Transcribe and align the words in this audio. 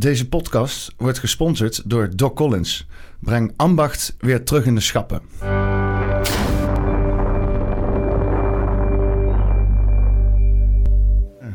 Deze 0.00 0.28
podcast 0.28 0.94
wordt 0.96 1.18
gesponsord 1.18 1.90
door 1.90 2.16
Doc 2.16 2.32
Collins. 2.32 2.86
Breng 3.18 3.52
ambacht 3.56 4.14
weer 4.18 4.44
terug 4.44 4.64
in 4.64 4.74
de 4.74 4.80
schappen. 4.80 5.20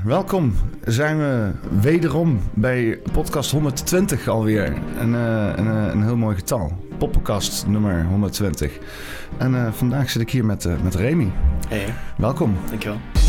Welkom, 0.03 0.55
zijn 0.83 1.17
we 1.17 1.51
wederom 1.81 2.39
bij 2.53 2.99
podcast 3.11 3.51
120 3.51 4.27
alweer. 4.27 4.73
Een, 4.99 5.13
uh, 5.13 5.53
een, 5.55 5.65
uh, 5.65 5.87
een 5.91 6.03
heel 6.03 6.17
mooi 6.17 6.35
getal. 6.35 6.77
Poppenkast 6.97 7.67
nummer 7.67 8.05
120. 8.05 8.77
En 9.37 9.53
uh, 9.53 9.71
vandaag 9.73 10.09
zit 10.09 10.21
ik 10.21 10.29
hier 10.29 10.45
met, 10.45 10.83
met 10.83 10.95
Remy. 10.95 11.31
Hey. 11.67 11.93
Welkom. 12.17 12.57
Dankjewel. 12.69 13.24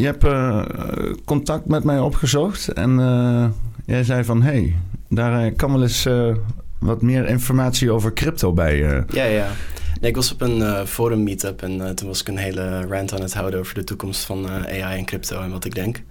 Je 0.00 0.04
hebt 0.04 0.24
uh, 0.24 0.62
contact 1.24 1.66
met 1.66 1.84
mij 1.84 1.98
opgezocht 1.98 2.68
en 2.68 2.98
uh, 2.98 3.46
jij 3.86 4.04
zei 4.04 4.24
van... 4.24 4.42
hé, 4.42 4.50
hey, 4.50 4.76
daar 5.08 5.52
kan 5.52 5.72
wel 5.72 5.82
eens 5.82 6.08
wat 6.78 7.02
meer 7.02 7.28
informatie 7.28 7.90
over 7.90 8.12
crypto 8.12 8.52
bij. 8.52 8.76
Ja, 9.08 9.24
ja. 9.24 9.48
Nee, 10.00 10.10
ik 10.10 10.16
was 10.16 10.32
op 10.32 10.40
een 10.40 10.86
forum 10.86 11.22
meetup 11.22 11.62
en 11.62 11.94
toen 11.94 12.08
was 12.08 12.20
ik 12.20 12.28
een 12.28 12.36
hele 12.36 12.86
rant 12.86 13.12
aan 13.14 13.20
het 13.20 13.34
houden... 13.34 13.60
over 13.60 13.74
de 13.74 13.84
toekomst 13.84 14.24
van 14.24 14.48
AI 14.48 14.98
en 14.98 15.04
crypto 15.04 15.42
en 15.42 15.50
wat 15.50 15.64
ik 15.64 15.74
denk. 15.74 16.02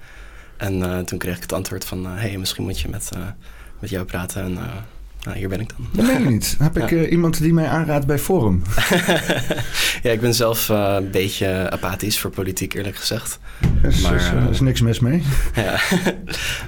En 0.58 1.06
toen 1.06 1.18
kreeg 1.18 1.36
ik 1.36 1.42
het 1.42 1.54
antwoord 1.54 1.86
van... 1.86 2.06
hé, 2.06 2.12
hey, 2.12 2.38
misschien 2.38 2.64
moet 2.64 2.80
je 2.80 2.90
met, 2.90 3.10
met 3.80 3.90
jou 3.90 4.06
praten 4.06 4.44
en... 4.44 4.58
Nou, 5.24 5.38
hier 5.38 5.50
ben 5.50 5.60
ik 5.60 5.70
dan. 5.78 5.88
Dat 5.92 6.06
meen 6.06 6.24
je 6.24 6.30
niet. 6.30 6.56
Heb 6.60 6.78
ik 6.82 6.92
uh, 6.92 7.12
iemand 7.12 7.42
die 7.42 7.54
mij 7.54 7.68
aanraadt 7.68 8.06
bij 8.06 8.20
Forum? 8.20 8.62
ja, 10.04 10.12
ik 10.12 10.22
ben 10.22 10.34
zelf 10.34 10.70
uh, 10.70 10.96
een 10.98 11.12
beetje 11.12 11.70
apathisch 11.70 12.20
voor 12.20 12.30
politiek, 12.32 12.74
eerlijk 12.74 12.96
gezegd. 12.96 13.40
Er 13.62 13.94
maar, 14.02 14.16
is, 14.16 14.32
uh, 14.32 14.50
is 14.50 14.60
niks 14.60 14.82
mis 14.82 15.00
mee. 15.00 15.24
ja, 15.56 15.80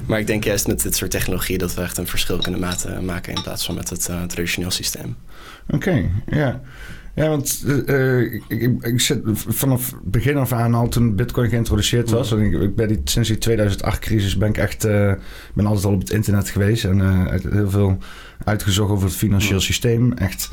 maar 0.06 0.20
ik 0.20 0.28
denk 0.28 0.44
juist 0.44 0.68
met 0.68 0.82
dit 0.82 0.96
soort 0.96 1.12
technologie 1.12 1.58
dat 1.58 1.74
we 1.74 1.82
echt 1.82 1.98
een 1.98 2.08
verschil 2.08 2.38
kunnen 2.38 2.60
maken 3.02 3.34
in 3.34 3.42
plaats 3.42 3.66
van 3.66 3.76
met 3.76 3.90
het 3.90 4.10
traditioneel 4.28 4.72
systeem. 4.72 5.16
Oké, 5.68 5.76
okay, 5.76 6.12
ja. 6.28 6.62
Ja, 7.16 7.30
want 7.30 7.64
uh, 7.66 8.34
ik, 8.34 8.44
ik, 8.48 8.84
ik, 8.84 9.00
zit 9.00 9.20
vanaf 9.34 9.94
begin 10.04 10.38
af 10.38 10.52
aan 10.52 10.74
al 10.74 10.88
toen 10.88 11.16
Bitcoin 11.16 11.50
geïntroduceerd 11.50 12.10
was. 12.10 12.32
Mm. 12.32 12.62
Ik, 12.62 12.76
ben 12.76 12.88
die, 12.88 13.02
sinds 13.04 13.30
die 13.30 13.58
2008-crisis 13.58 14.38
ben 14.38 14.50
ik 14.50 14.58
echt 14.58 14.86
uh, 14.86 15.14
ben 15.54 15.66
altijd 15.66 15.86
al 15.86 15.94
op 15.94 16.00
het 16.00 16.10
internet 16.10 16.50
geweest 16.50 16.86
en 16.86 17.00
uh, 17.00 17.52
heel 17.52 17.70
veel 17.70 17.98
uitgezocht 18.44 18.92
over 18.92 19.06
het 19.06 19.16
financieel 19.16 19.60
systeem. 19.60 20.14
Echt. 20.14 20.52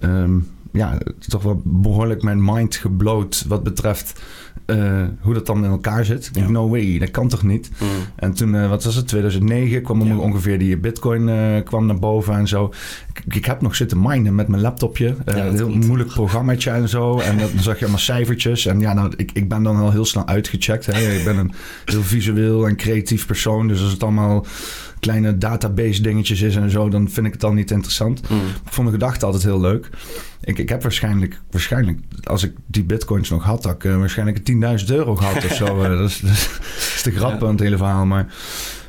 Um, 0.00 0.48
ja, 0.72 0.98
toch 1.18 1.42
wel 1.42 1.62
behoorlijk 1.64 2.22
mijn 2.22 2.44
mind 2.44 2.76
gebloot 2.76 3.44
wat 3.48 3.62
betreft 3.62 4.20
uh, 4.66 5.02
hoe 5.20 5.34
dat 5.34 5.46
dan 5.46 5.64
in 5.64 5.70
elkaar 5.70 6.04
zit. 6.04 6.26
Ik 6.26 6.34
denk, 6.34 6.48
no 6.48 6.68
way, 6.68 6.98
dat 6.98 7.10
kan 7.10 7.28
toch 7.28 7.42
niet? 7.42 7.70
Mm. 7.78 7.88
En 8.16 8.34
toen, 8.34 8.54
uh, 8.54 8.68
wat 8.68 8.84
was 8.84 8.94
het, 8.94 9.08
2009 9.08 9.82
kwam 9.82 10.02
ja. 10.02 10.16
ongeveer 10.16 10.58
die 10.58 10.76
bitcoin 10.76 11.28
uh, 11.28 11.64
kwam 11.64 11.86
naar 11.86 11.98
boven 11.98 12.34
en 12.34 12.48
zo. 12.48 12.72
Ik, 13.14 13.34
ik, 13.34 13.44
heb 13.44 13.60
nog 13.60 13.76
zitten 13.76 14.00
minen 14.00 14.34
met 14.34 14.48
mijn 14.48 14.62
laptopje. 14.62 15.16
Ja, 15.26 15.46
een 15.46 15.54
heel 15.54 15.68
moeilijk 15.68 16.10
programmaatje 16.10 16.70
en 16.70 16.88
zo. 16.88 17.18
En 17.18 17.38
dan 17.38 17.48
zag 17.58 17.74
je 17.74 17.80
allemaal 17.80 18.00
cijfertjes. 18.00 18.66
En 18.66 18.80
ja, 18.80 18.92
nou, 18.92 19.12
ik, 19.16 19.30
ik 19.32 19.48
ben 19.48 19.62
dan 19.62 19.76
al 19.76 19.90
heel 19.90 20.04
snel 20.04 20.26
uitgecheckt. 20.26 20.86
Hè. 20.86 21.12
Ik 21.12 21.24
ben 21.24 21.36
een 21.36 21.52
heel 21.84 22.02
visueel 22.02 22.68
en 22.68 22.76
creatief 22.76 23.26
persoon. 23.26 23.68
Dus 23.68 23.82
als 23.82 23.92
het 23.92 24.02
allemaal 24.02 24.46
kleine 25.00 25.38
database 25.38 26.02
dingetjes 26.02 26.40
is 26.40 26.56
en 26.56 26.70
zo, 26.70 26.88
dan 26.88 27.10
vind 27.10 27.26
ik 27.26 27.32
het 27.32 27.40
dan 27.40 27.54
niet 27.54 27.70
interessant. 27.70 28.28
Mm. 28.28 28.38
Ik 28.38 28.72
vond 28.72 28.86
de 28.86 28.92
gedachte 28.92 29.24
altijd 29.24 29.42
heel 29.42 29.60
leuk. 29.60 29.90
Ik, 30.40 30.58
ik 30.58 30.68
heb 30.68 30.82
waarschijnlijk, 30.82 31.40
waarschijnlijk, 31.50 31.98
als 32.22 32.42
ik 32.42 32.52
die 32.66 32.84
bitcoins 32.84 33.30
nog 33.30 33.44
had, 33.44 33.64
had 33.64 33.74
ik 33.74 33.84
uh, 33.84 33.96
waarschijnlijk 33.96 34.38
10.000 34.80 34.86
euro 34.86 35.16
gehad 35.16 35.44
of 35.44 35.52
zo. 35.52 35.82
dat, 35.96 36.10
is, 36.10 36.20
dat, 36.20 36.30
is, 36.30 37.00
de 37.02 37.10
grap 37.10 37.42
aan 37.42 37.50
het 37.50 37.60
hele 37.60 37.76
verhaal. 37.76 38.06
Maar 38.06 38.26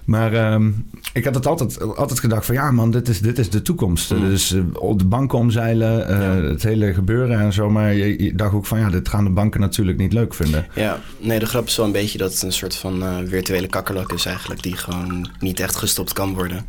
maar 0.06 0.54
um, 0.54 0.86
ik 1.14 1.26
had 1.26 1.36
het 1.36 1.48
altijd, 1.48 1.96
altijd 1.96 2.20
gedacht 2.20 2.46
van 2.46 2.56
ja 2.56 2.72
man, 2.72 2.92
dit 2.92 3.08
is, 3.08 3.20
dit 3.20 3.40
is 3.40 3.50
de 3.50 3.62
toekomst. 3.62 4.12
Mm. 4.12 4.30
Dus 4.30 4.52
uh, 4.52 4.64
op 4.74 5.00
de 5.00 5.06
banken 5.06 5.38
omzeilen, 5.38 6.12
uh, 6.12 6.20
ja. 6.20 6.50
het 6.50 6.64
hele 6.64 6.94
gebeuren 6.94 7.40
en 7.40 7.54
zo. 7.54 7.70
Maar 7.70 7.94
je, 7.94 8.24
je, 8.24 8.36
dacht 8.36 8.54
ook 8.54 8.66
van 8.66 8.80
ja, 8.80 8.90
dit 8.90 9.10
gaan 9.10 9.24
de 9.24 9.30
banken 9.30 9.60
natuurlijk 9.60 9.98
niet 9.98 10.14
leuk 10.14 10.34
vinden. 10.34 10.68
Ja, 10.76 11.00
nee, 11.18 11.40
de 11.40 11.46
grap 11.46 11.66
is 11.66 11.76
wel 11.76 11.86
een 11.86 11.92
beetje 11.92 12.18
dat 12.18 12.34
het 12.34 12.42
een 12.42 12.52
soort 12.52 12.76
van 12.76 13.04
uh, 13.04 13.18
virtuele 13.26 13.68
kakkerlak 13.68 14.12
is 14.12 14.26
eigenlijk. 14.26 14.64
Die 14.64 14.78
gewoon 14.78 15.30
niet 15.40 15.60
echt 15.60 15.76
gestopt 15.76 16.14
kan 16.14 16.34
worden. 16.34 16.66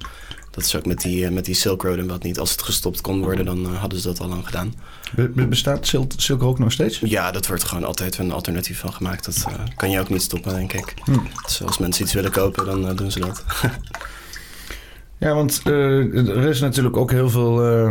Dat 0.52 0.64
is 0.64 0.76
ook 0.76 0.86
met 0.86 1.00
die, 1.00 1.30
met 1.30 1.44
die 1.44 1.54
Silk 1.54 1.82
Road 1.82 1.98
en 1.98 2.06
wat 2.06 2.22
niet. 2.22 2.38
Als 2.38 2.50
het 2.50 2.62
gestopt 2.62 3.00
kon 3.00 3.22
worden, 3.22 3.44
dan 3.44 3.74
hadden 3.74 4.00
ze 4.00 4.06
dat 4.06 4.20
al 4.20 4.28
lang 4.28 4.44
gedaan. 4.46 4.74
Be 5.14 5.46
bestaat 5.46 5.86
Silk, 5.86 6.12
Silk 6.16 6.40
Road 6.40 6.58
nog 6.58 6.72
steeds? 6.72 6.98
Ja, 6.98 7.30
dat 7.30 7.46
wordt 7.46 7.64
gewoon 7.64 7.84
altijd 7.84 8.18
een 8.18 8.32
alternatief 8.32 8.78
van 8.78 8.92
gemaakt. 8.92 9.24
Dat 9.24 9.44
uh, 9.48 9.54
kan 9.76 9.90
je 9.90 10.00
ook 10.00 10.08
niet 10.08 10.22
stoppen, 10.22 10.54
denk 10.54 10.72
ik. 10.72 10.94
Hm. 11.04 11.18
Dus 11.42 11.62
als 11.62 11.78
mensen 11.78 12.04
iets 12.04 12.12
willen 12.12 12.30
kopen, 12.30 12.64
dan 12.64 12.90
uh, 12.90 12.96
doen 12.96 13.10
ze 13.10 13.20
dat. 13.20 13.44
ja, 15.18 15.34
want 15.34 15.60
uh, 15.64 16.28
er 16.28 16.48
is 16.48 16.60
natuurlijk 16.60 16.96
ook 16.96 17.10
heel 17.10 17.30
veel 17.30 17.88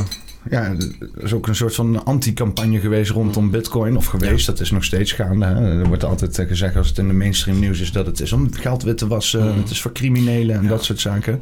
ja, 0.50 0.64
er 0.64 1.24
is 1.24 1.34
ook 1.34 1.48
een 1.48 1.56
soort 1.56 1.76
van 1.76 2.06
anti-campagne 2.06 2.80
geweest 2.80 3.12
rondom 3.12 3.52
Bitcoin. 3.52 3.98
Of 3.98 4.06
geweest, 4.06 4.46
ja. 4.46 4.52
dat 4.52 4.62
is 4.62 4.72
nog 4.72 4.84
steeds 4.84 5.12
gaande. 5.12 5.46
Hè. 5.46 5.80
Er 5.80 5.88
wordt 5.88 6.04
altijd 6.04 6.48
gezegd 6.48 6.76
als 6.76 6.88
het 6.88 6.98
in 6.98 7.08
de 7.08 7.14
mainstream 7.14 7.60
nieuws 7.60 7.80
is 7.80 7.92
dat 7.92 8.06
het 8.06 8.20
is 8.20 8.34
om 8.34 8.54
geld 8.54 8.84
wit 8.84 8.98
te 8.98 9.08
wassen. 9.08 9.52
Mm. 9.52 9.58
Het 9.58 9.70
is 9.70 9.82
voor 9.82 9.92
criminelen 9.92 10.56
en 10.56 10.64
ja. 10.64 10.70
dat 10.70 10.84
soort 10.84 11.00
zaken. 11.00 11.42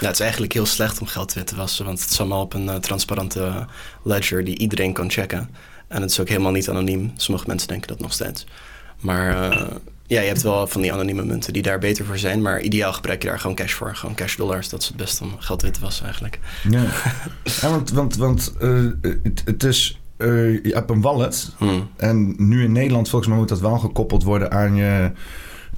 Ja, 0.00 0.06
het 0.06 0.14
is 0.14 0.20
eigenlijk 0.20 0.52
heel 0.52 0.66
slecht 0.66 1.00
om 1.00 1.06
geld 1.06 1.32
wit 1.32 1.46
te 1.46 1.56
wassen. 1.56 1.84
Want 1.84 2.00
het 2.00 2.10
is 2.10 2.20
allemaal 2.20 2.42
op 2.42 2.54
een 2.54 2.66
uh, 2.66 2.74
transparante 2.74 3.66
ledger 4.02 4.44
die 4.44 4.58
iedereen 4.58 4.92
kan 4.92 5.10
checken. 5.10 5.48
En 5.88 6.00
het 6.00 6.10
is 6.10 6.20
ook 6.20 6.28
helemaal 6.28 6.52
niet 6.52 6.68
anoniem. 6.68 7.12
Sommige 7.16 7.46
mensen 7.46 7.68
denken 7.68 7.88
dat 7.88 8.00
nog 8.00 8.12
steeds. 8.12 8.46
Maar 9.00 9.52
uh, 9.52 9.66
ja, 10.06 10.20
je 10.20 10.26
hebt 10.26 10.42
wel 10.42 10.66
van 10.66 10.80
die 10.80 10.92
anonieme 10.92 11.24
munten 11.24 11.52
die 11.52 11.62
daar 11.62 11.78
beter 11.78 12.04
voor 12.04 12.18
zijn. 12.18 12.42
Maar 12.42 12.60
ideaal 12.60 12.92
gebruik 12.92 13.22
je 13.22 13.28
daar 13.28 13.40
gewoon 13.40 13.56
cash 13.56 13.72
voor. 13.72 13.96
Gewoon 13.96 14.14
cash 14.14 14.36
dollars. 14.36 14.68
Dat 14.68 14.80
is 14.80 14.88
het 14.88 14.96
beste 14.96 15.24
om 15.24 15.34
geld 15.38 15.62
wit 15.62 15.74
te 15.74 15.80
wassen 15.80 16.04
eigenlijk. 16.04 16.38
Ja, 16.70 16.84
ja 17.60 17.70
want, 17.70 17.90
want, 17.90 18.16
want 18.16 18.52
uh, 18.60 18.90
het, 19.22 19.42
het, 19.44 19.64
is... 19.64 20.00
Uh, 20.18 20.64
je 20.64 20.74
hebt 20.74 20.90
een 20.90 21.00
wallet. 21.00 21.52
Hmm. 21.56 21.90
En 21.96 22.34
nu 22.36 22.64
in 22.64 22.72
Nederland 22.72 23.08
volgens 23.08 23.30
mij 23.30 23.38
moet 23.38 23.48
dat 23.48 23.60
wel 23.60 23.78
gekoppeld 23.78 24.22
worden 24.22 24.50
aan 24.50 24.74
je... 24.74 25.10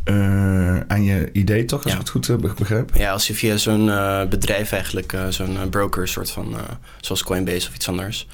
Uh, 0.05 0.81
aan 0.81 1.03
je 1.05 1.31
idee 1.33 1.65
toch, 1.65 1.83
als 1.83 1.93
ja. 1.93 1.99
ik 1.99 2.05
het 2.05 2.11
goed 2.11 2.27
heb 2.27 2.41
begrepen? 2.41 3.01
Ja, 3.01 3.13
als 3.13 3.27
je 3.27 3.35
via 3.35 3.57
zo'n 3.57 3.87
uh, 3.87 4.25
bedrijf 4.25 4.73
eigenlijk, 4.73 5.13
uh, 5.13 5.27
zo'n 5.29 5.69
broker 5.71 6.09
soort 6.09 6.31
van, 6.31 6.57
zoals 7.01 7.23
Coinbase 7.23 7.69
of 7.69 7.75
iets 7.75 7.89
anders, 7.89 8.27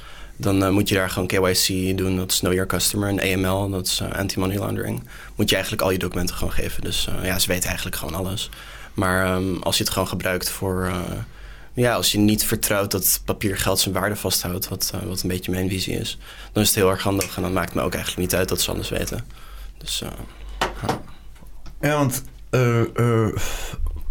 dan 0.43 0.63
uh, 0.63 0.69
moet 0.69 0.89
je 0.89 0.95
daar 0.95 1.11
gewoon 1.11 1.29
KYC 1.29 1.97
doen. 1.97 2.17
Dat 2.17 2.33
is 2.33 2.39
Know 2.39 2.53
Your 2.53 2.69
Customer. 2.69 3.09
En 3.09 3.45
AML, 3.45 3.71
dat 3.71 3.87
is 3.87 4.01
uh, 4.01 4.13
Anti-Money 4.13 4.59
Laundering. 4.59 5.03
Moet 5.35 5.49
je 5.49 5.55
eigenlijk 5.55 5.85
al 5.85 5.91
je 5.91 5.99
documenten 5.99 6.37
gewoon 6.37 6.53
geven. 6.53 6.83
Dus 6.83 7.09
uh, 7.09 7.25
ja, 7.25 7.39
ze 7.39 7.49
weten 7.49 7.67
eigenlijk 7.67 7.97
gewoon 7.97 8.15
alles. 8.15 8.51
Maar 8.95 9.35
um, 9.35 9.63
als 9.63 9.77
je 9.77 9.83
het 9.83 9.93
gewoon 9.93 10.09
gebruikt 10.09 10.51
voor... 10.51 10.93
ja, 11.73 11.95
als 11.95 12.13
je 12.13 12.19
niet 12.19 12.45
vertrouwt 12.45 12.91
dat 12.91 13.23
papiergeld 13.25 13.81
zijn 13.81 13.95
waarde 13.95 14.17
vasthoudt... 14.17 14.69
Wat, 14.69 14.93
wat 15.05 15.23
een 15.23 15.29
beetje 15.29 15.51
mijn 15.51 15.69
visie 15.69 15.99
is... 15.99 16.19
dan 16.53 16.63
is 16.63 16.69
het 16.69 16.79
heel 16.79 16.91
erg 16.91 17.03
handig. 17.03 17.37
En 17.37 17.43
dan 17.43 17.53
maakt 17.53 17.75
me 17.75 17.83
ook 17.83 17.95
eigenlijk 17.95 18.23
niet 18.23 18.39
uit 18.39 18.49
dat 18.49 18.61
ze 18.61 18.71
alles 18.71 18.89
weten. 18.89 19.25
Dus... 19.79 20.03
ja, 21.81 21.97
want... 21.97 22.23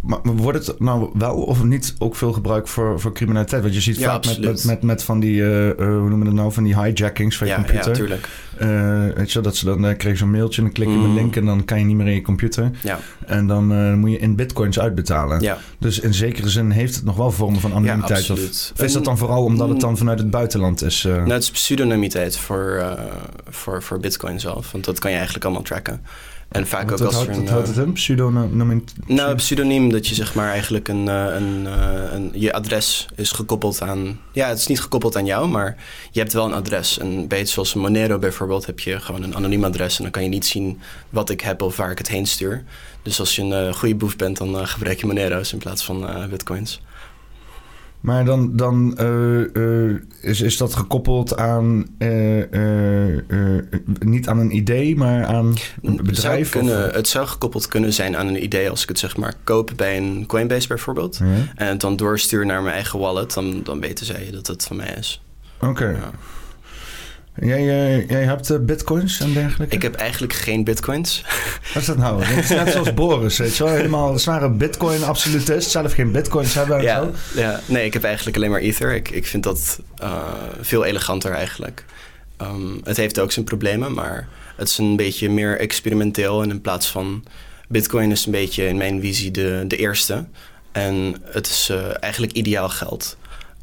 Maar 0.02 0.20
wordt 0.24 0.68
het 0.68 0.80
nou 0.80 1.10
wel 1.14 1.36
of 1.36 1.64
niet 1.64 1.96
ook 1.98 2.16
veel 2.16 2.34
gebruikt 2.34 2.70
voor, 2.70 3.00
voor 3.00 3.14
criminaliteit? 3.14 3.62
Want 3.62 3.74
je 3.74 3.82
ziet 3.82 3.98
ja, 3.98 4.12
vaak 4.12 4.26
met, 4.26 4.40
met, 4.42 4.64
met, 4.64 4.82
met, 4.82 5.04
van 5.04 5.20
die, 5.20 5.36
uh, 5.36 5.72
hoe 5.78 5.86
noemen 5.86 6.20
we 6.20 6.26
het 6.26 6.34
nou, 6.34 6.52
van 6.52 6.64
die 6.64 6.82
hijackings 6.82 7.38
van 7.38 7.48
je 7.48 7.54
ja, 7.54 7.60
computer. 7.60 7.90
Ja, 7.90 7.96
tuurlijk. 7.96 8.30
Uh, 8.62 9.16
weet 9.16 9.32
je, 9.32 9.42
dat 9.42 9.56
ze 9.56 9.66
dan 9.66 9.86
uh, 9.86 9.98
kreeg 9.98 10.18
zo'n 10.18 10.32
mailtje 10.32 10.58
en 10.58 10.64
dan 10.64 10.74
klik 10.74 10.88
je 10.88 10.94
mm. 10.94 11.04
een 11.04 11.14
link 11.14 11.36
en 11.36 11.46
dan 11.46 11.66
kan 11.66 11.80
je 11.80 11.86
niet 11.86 11.96
meer 11.96 12.08
in 12.08 12.14
je 12.14 12.22
computer. 12.22 12.72
Ja. 12.84 13.00
En 13.26 13.48
dan 13.48 14.00
moet 14.00 14.12
je 14.12 14.18
in 14.18 14.36
bitcoins 14.36 14.80
uitbetalen. 14.80 15.42
Ja. 15.42 15.58
Dus 15.80 16.00
in 16.00 16.14
zekere 16.14 16.50
zin 16.50 16.70
heeft 16.70 16.96
het 16.96 17.04
nog 17.04 17.16
wel 17.16 17.32
vormen 17.32 17.60
van 17.60 17.74
anonimiteit. 17.74 18.26
Ja, 18.26 18.34
of, 18.34 18.40
of 18.74 18.82
is 18.82 18.94
dat 18.94 19.06
dan 19.06 19.18
vooral 19.18 19.44
omdat 19.44 19.70
het 19.70 19.80
dan 19.80 19.98
vanuit 19.98 20.20
het 20.20 20.30
buitenland 20.30 20.84
is? 20.84 21.04
Nou, 21.04 21.32
het 21.32 21.44
is 21.44 21.52
pseudonimiteit 21.52 22.38
voor, 22.38 22.98
voor, 23.50 23.84
voor 23.84 24.00
bitcoin 24.00 24.40
zelf. 24.40 24.72
Want 24.72 24.86
dat 24.86 25.00
kan 25.00 25.10
je 25.10 25.16
eigenlijk 25.16 25.46
allemaal 25.46 25.64
tracken. 25.64 26.02
En 26.52 26.68
vaak 26.68 26.92
ook 26.92 27.02
als 27.02 27.16
houdt, 27.16 27.30
er 27.30 27.36
wat 27.36 27.44
een... 27.44 27.48
houdt 27.48 27.68
het 27.68 27.78
in? 27.78 27.94
Pseudoniem? 27.94 28.84
Nou, 29.06 29.36
pseudoniem 29.36 29.90
dat 29.92 30.08
je 30.08 30.16
zeg 30.16 30.36
maar 30.36 30.50
eigenlijk 30.50 30.88
een, 30.88 31.08
eh, 31.08 31.26
een, 31.36 31.68
eh, 31.68 32.14
een, 32.14 32.32
je 32.34 32.54
adres 32.54 33.08
is 33.16 33.32
gekoppeld 33.32 33.82
aan. 33.82 34.20
Ja, 34.32 34.48
het 34.48 34.58
is 34.58 34.68
niet 34.68 34.82
gekoppeld 34.82 35.16
aan 35.16 35.26
jou, 35.26 35.48
maar 35.48 35.78
je 36.12 36.20
hebt 36.20 36.34
wel 36.34 36.46
een 36.46 36.54
adres. 36.54 37.00
En 37.00 37.28
bij 37.28 37.40
iets 37.40 37.52
zoals 37.52 37.74
Monero 37.74 38.20
bijvoorbeeld 38.20 38.66
heb 38.66 38.80
je 38.80 39.00
gewoon 39.00 39.24
een 39.24 39.36
anoniem 39.36 39.64
adres 39.64 39.98
en 39.98 40.04
dan 40.04 40.12
kan 40.12 40.24
je 40.24 40.30
niet 40.30 40.46
zien 40.46 40.82
wat 41.10 41.30
ik 41.30 41.42
heb 41.42 41.62
of 41.62 41.78
waar 41.78 41.92
ik 41.92 41.98
het 41.98 42.08
heen 42.08 42.26
stuur. 42.26 42.64
Dus 43.02 43.20
als 43.20 43.36
je 43.36 43.42
een 43.42 43.68
eh, 43.68 43.74
goede 43.74 43.96
boef 43.96 44.16
bent, 44.16 44.38
dan 44.38 44.58
eh, 44.58 44.68
gebruik 44.68 45.00
je 45.00 45.06
Monero's 45.06 45.54
in 45.54 45.60
plaats 45.60 45.84
van 45.84 46.08
eh, 46.08 46.26
bitcoins. 46.26 46.82
Maar 48.02 48.26
dan, 48.26 48.56
dan 48.56 48.98
eh, 48.98 49.56
eh, 49.56 49.96
is, 50.22 50.42
is 50.42 50.58
dat 50.58 50.76
gekoppeld 50.76 51.38
aan, 51.38 51.86
eh, 51.98 52.44
niet 54.00 54.28
aan 54.28 54.40
een 54.40 54.56
idee, 54.56 54.96
maar 54.96 55.26
aan 55.26 55.56
een 55.82 56.00
bedrijf? 56.04 56.50
kunnen, 56.50 56.94
het 56.94 57.08
zou 57.08 57.28
gekoppeld 57.28 57.68
kunnen 57.68 57.94
zijn 57.94 58.18
aan 58.18 58.28
een 58.28 58.44
idee 58.44 58.70
als 58.70 58.82
ik 58.82 58.90
het 58.90 59.00
zeg 59.00 59.18
maar 59.18 59.34
koop 59.44 59.72
bij 59.76 59.98
een 59.98 60.26
Coinbase 60.28 60.68
bijvoorbeeld. 60.68 61.18
Ja? 61.18 61.26
En 61.56 61.68
het 61.68 61.82
dan 61.82 61.96
doorstuur 61.96 62.46
naar 62.46 62.62
mijn 62.62 62.76
eigen 62.76 63.00
wallet, 63.00 63.34
dan, 63.34 63.64
dan 63.64 63.80
weten 63.80 64.06
zij 64.06 64.30
dat 64.32 64.48
het 64.48 64.64
van 64.64 64.76
mij 64.76 64.96
is. 65.00 65.24
Oké. 65.60 65.88
Ja. 65.88 66.12
Jij, 67.36 67.58
eh, 67.60 68.10
jij 68.10 68.24
hebt 68.24 68.50
eh, 68.50 68.58
bitcoins 68.60 69.20
en 69.20 69.34
dergelijke? 69.34 69.76
Ik 69.76 69.82
heb 69.82 69.96
eigenlijk 69.96 70.34
geen 70.34 70.64
bitcoins. 70.64 71.24
Wat 71.74 71.82
is 71.82 71.86
dat 71.88 71.98
nou? 71.98 72.24
Het 72.24 72.44
is 72.44 72.50
net 72.50 72.72
zoals 72.72 72.94
Boris, 72.94 73.38
weet 73.38 73.58
je 73.58 73.64
wel? 73.64 73.74
Helemaal 73.74 74.20
zware 74.20 74.50
bitcoin-absolutist. 74.50 75.70
Zelf 75.70 75.94
geen 75.94 76.12
bitcoins 76.12 76.54
hebben 76.54 76.78
en 76.78 76.84
Ja, 76.84 77.02
zo. 77.04 77.40
ja, 77.40 77.60
nee, 77.66 77.86
ik 77.86 77.94
heb 77.94 78.04
eigenlijk 78.04 78.38
alleen 78.38 78.50
maar 78.52 78.60
Ether. 78.60 78.94
Ik, 78.96 79.10
ik 79.10 79.28
vind 79.28 79.44
dat 79.44 79.80
eh, 79.98 80.24
veel 80.62 80.86
eleganter 80.86 81.32
eigenlijk. 81.32 81.86
Ehm, 82.38 82.78
het 82.84 82.98
heeft 82.98 83.20
ook 83.20 83.32
zijn 83.32 83.46
problemen, 83.46 83.94
maar 83.94 84.28
het 84.56 84.68
is 84.70 84.78
een 84.78 84.96
beetje 84.96 85.30
meer 85.30 85.60
experimenteel. 85.60 86.42
En 86.42 86.50
in 86.50 86.62
plaats 86.62 86.88
van 86.88 87.24
Bitcoin 87.68 88.12
is 88.12 88.26
een 88.26 88.32
beetje 88.32 88.68
in 88.68 88.78
mijn 88.78 89.02
visie 89.02 89.32
de, 89.32 89.64
de 89.68 89.76
eerste. 89.78 90.26
En 90.72 91.16
het 91.24 91.48
is 91.48 91.72
eigenlijk 92.00 92.34
ideaal 92.34 92.70
geld. 92.70 93.18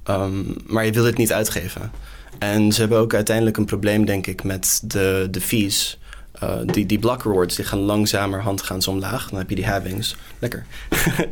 Ehm, 0.04 0.42
maar 0.66 0.84
je 0.84 0.92
wil 0.92 1.04
het 1.04 1.16
niet 1.16 1.32
uitgeven. 1.32 1.90
En 2.38 2.72
ze 2.72 2.80
hebben 2.80 2.98
ook 2.98 3.14
uiteindelijk 3.14 3.56
een 3.56 3.64
probleem, 3.64 4.04
denk 4.04 4.26
ik, 4.26 4.42
met 4.42 4.80
de, 4.84 5.28
de 5.30 5.40
fees. 5.40 5.98
Eh, 6.32 6.58
die, 6.64 6.86
die 6.86 6.98
block 6.98 7.22
rewards 7.22 7.56
die 7.56 7.64
gaan 7.64 7.78
langzamerhand 7.78 8.62
gaan 8.62 8.86
omlaag. 8.86 9.28
Dan 9.28 9.38
heb 9.38 9.48
je 9.48 9.54
die 9.54 9.66
halvings. 9.66 10.16
Lekker. 10.38 10.66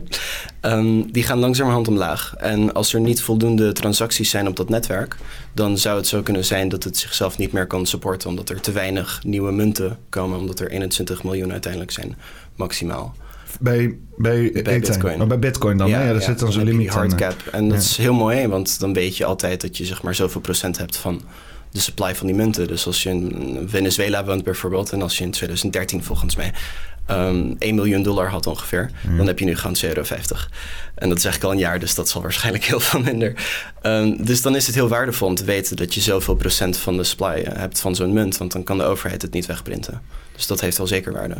Ehm, 0.60 1.02
die 1.10 1.22
gaan 1.22 1.38
langzamerhand 1.38 1.88
omlaag. 1.88 2.34
En 2.36 2.72
als 2.72 2.94
er 2.94 3.00
niet 3.00 3.22
voldoende 3.22 3.72
transacties 3.72 4.30
zijn 4.30 4.48
op 4.48 4.56
dat 4.56 4.68
netwerk, 4.68 5.16
dan 5.52 5.78
zou 5.78 5.96
het 5.96 6.06
zo 6.06 6.22
kunnen 6.22 6.44
zijn 6.44 6.68
dat 6.68 6.84
het 6.84 6.96
zichzelf 6.96 7.38
niet 7.38 7.52
meer 7.52 7.66
kan 7.66 7.86
supporten, 7.86 8.28
omdat 8.28 8.48
er 8.48 8.60
te 8.60 8.72
weinig 8.72 9.20
nieuwe 9.24 9.52
munten 9.52 9.98
komen, 10.08 10.38
omdat 10.38 10.60
er 10.60 10.70
21 10.70 11.22
miljoen 11.22 11.52
uiteindelijk 11.52 11.92
zijn, 11.92 12.16
maximaal. 12.54 13.14
Bij, 13.60 13.96
bij, 14.16 14.50
Bij. 14.52 14.80
Bitcoin. 14.80 15.18
Maar 15.18 15.26
bij 15.26 15.38
Bitcoin 15.38 15.76
dan, 15.76 15.88
ja, 15.88 16.02
ja, 16.04 16.12
daar 16.12 16.22
zit 16.22 16.38
dan 16.38 16.52
zo'n 16.52 16.64
limiet 16.64 16.80
die 16.80 16.90
hard 16.90 17.14
cap. 17.14 17.34
En 17.52 17.68
dat 17.68 17.72
Ja. 17.82 17.84
is 17.90 17.96
heel 17.96 18.14
mooi, 18.14 18.46
want 18.48 18.80
dan 18.80 18.92
weet 18.92 19.16
je 19.16 19.24
altijd 19.24 19.60
dat 19.60 19.76
je 19.76 19.84
zeg 19.84 20.02
maar 20.02 20.14
zoveel 20.14 20.40
procent 20.40 20.78
hebt 20.78 20.96
van 20.96 21.22
de 21.70 21.80
supply 21.80 22.14
van 22.14 22.26
die 22.26 22.36
munten. 22.36 22.66
Dus 22.68 22.86
als 22.86 23.02
je 23.02 23.10
in 23.10 23.64
Venezuela 23.68 24.24
woont 24.24 24.44
bijvoorbeeld, 24.44 24.92
en 24.92 25.02
als 25.02 25.18
je 25.18 25.24
in 25.24 25.30
2013 25.30 26.02
volgens 26.04 26.36
mij 26.36 26.52
ehm 27.06 27.54
1 27.58 27.74
miljoen 27.74 28.02
dollar 28.02 28.28
had 28.28 28.46
ongeveer, 28.46 28.90
Ja. 29.08 29.16
dan 29.16 29.26
heb 29.26 29.38
je 29.38 29.44
nu 29.44 29.56
gewoon 29.56 29.74
2,50 29.74 29.86
euro. 29.88 30.02
En 30.94 31.08
dat 31.08 31.18
is 31.18 31.24
eigenlijk 31.24 31.42
al 31.44 31.50
een 31.52 31.58
jaar, 31.58 31.78
dus 31.78 31.94
dat 31.94 32.08
zal 32.08 32.22
waarschijnlijk 32.22 32.64
heel 32.64 32.80
veel 32.80 33.00
minder. 33.00 33.32
Ehm, 33.82 34.24
dus 34.24 34.42
dan 34.42 34.56
is 34.56 34.66
het 34.66 34.74
heel 34.74 34.88
waardevol 34.88 35.28
om 35.28 35.34
te 35.34 35.44
weten 35.44 35.76
dat 35.76 35.94
je 35.94 36.00
zoveel 36.00 36.34
procent 36.34 36.76
van 36.76 36.96
de 36.96 37.04
supply 37.04 37.44
hebt 37.48 37.80
van 37.80 37.94
zo'n 37.94 38.12
munt, 38.12 38.36
want 38.36 38.52
dan 38.52 38.62
kan 38.62 38.78
de 38.78 38.84
overheid 38.84 39.22
het 39.22 39.32
niet 39.32 39.46
wegprinten. 39.46 40.00
Dus 40.36 40.46
dat 40.46 40.60
heeft 40.60 40.78
wel 40.78 40.86
zeker 40.86 41.12
waarde. 41.12 41.34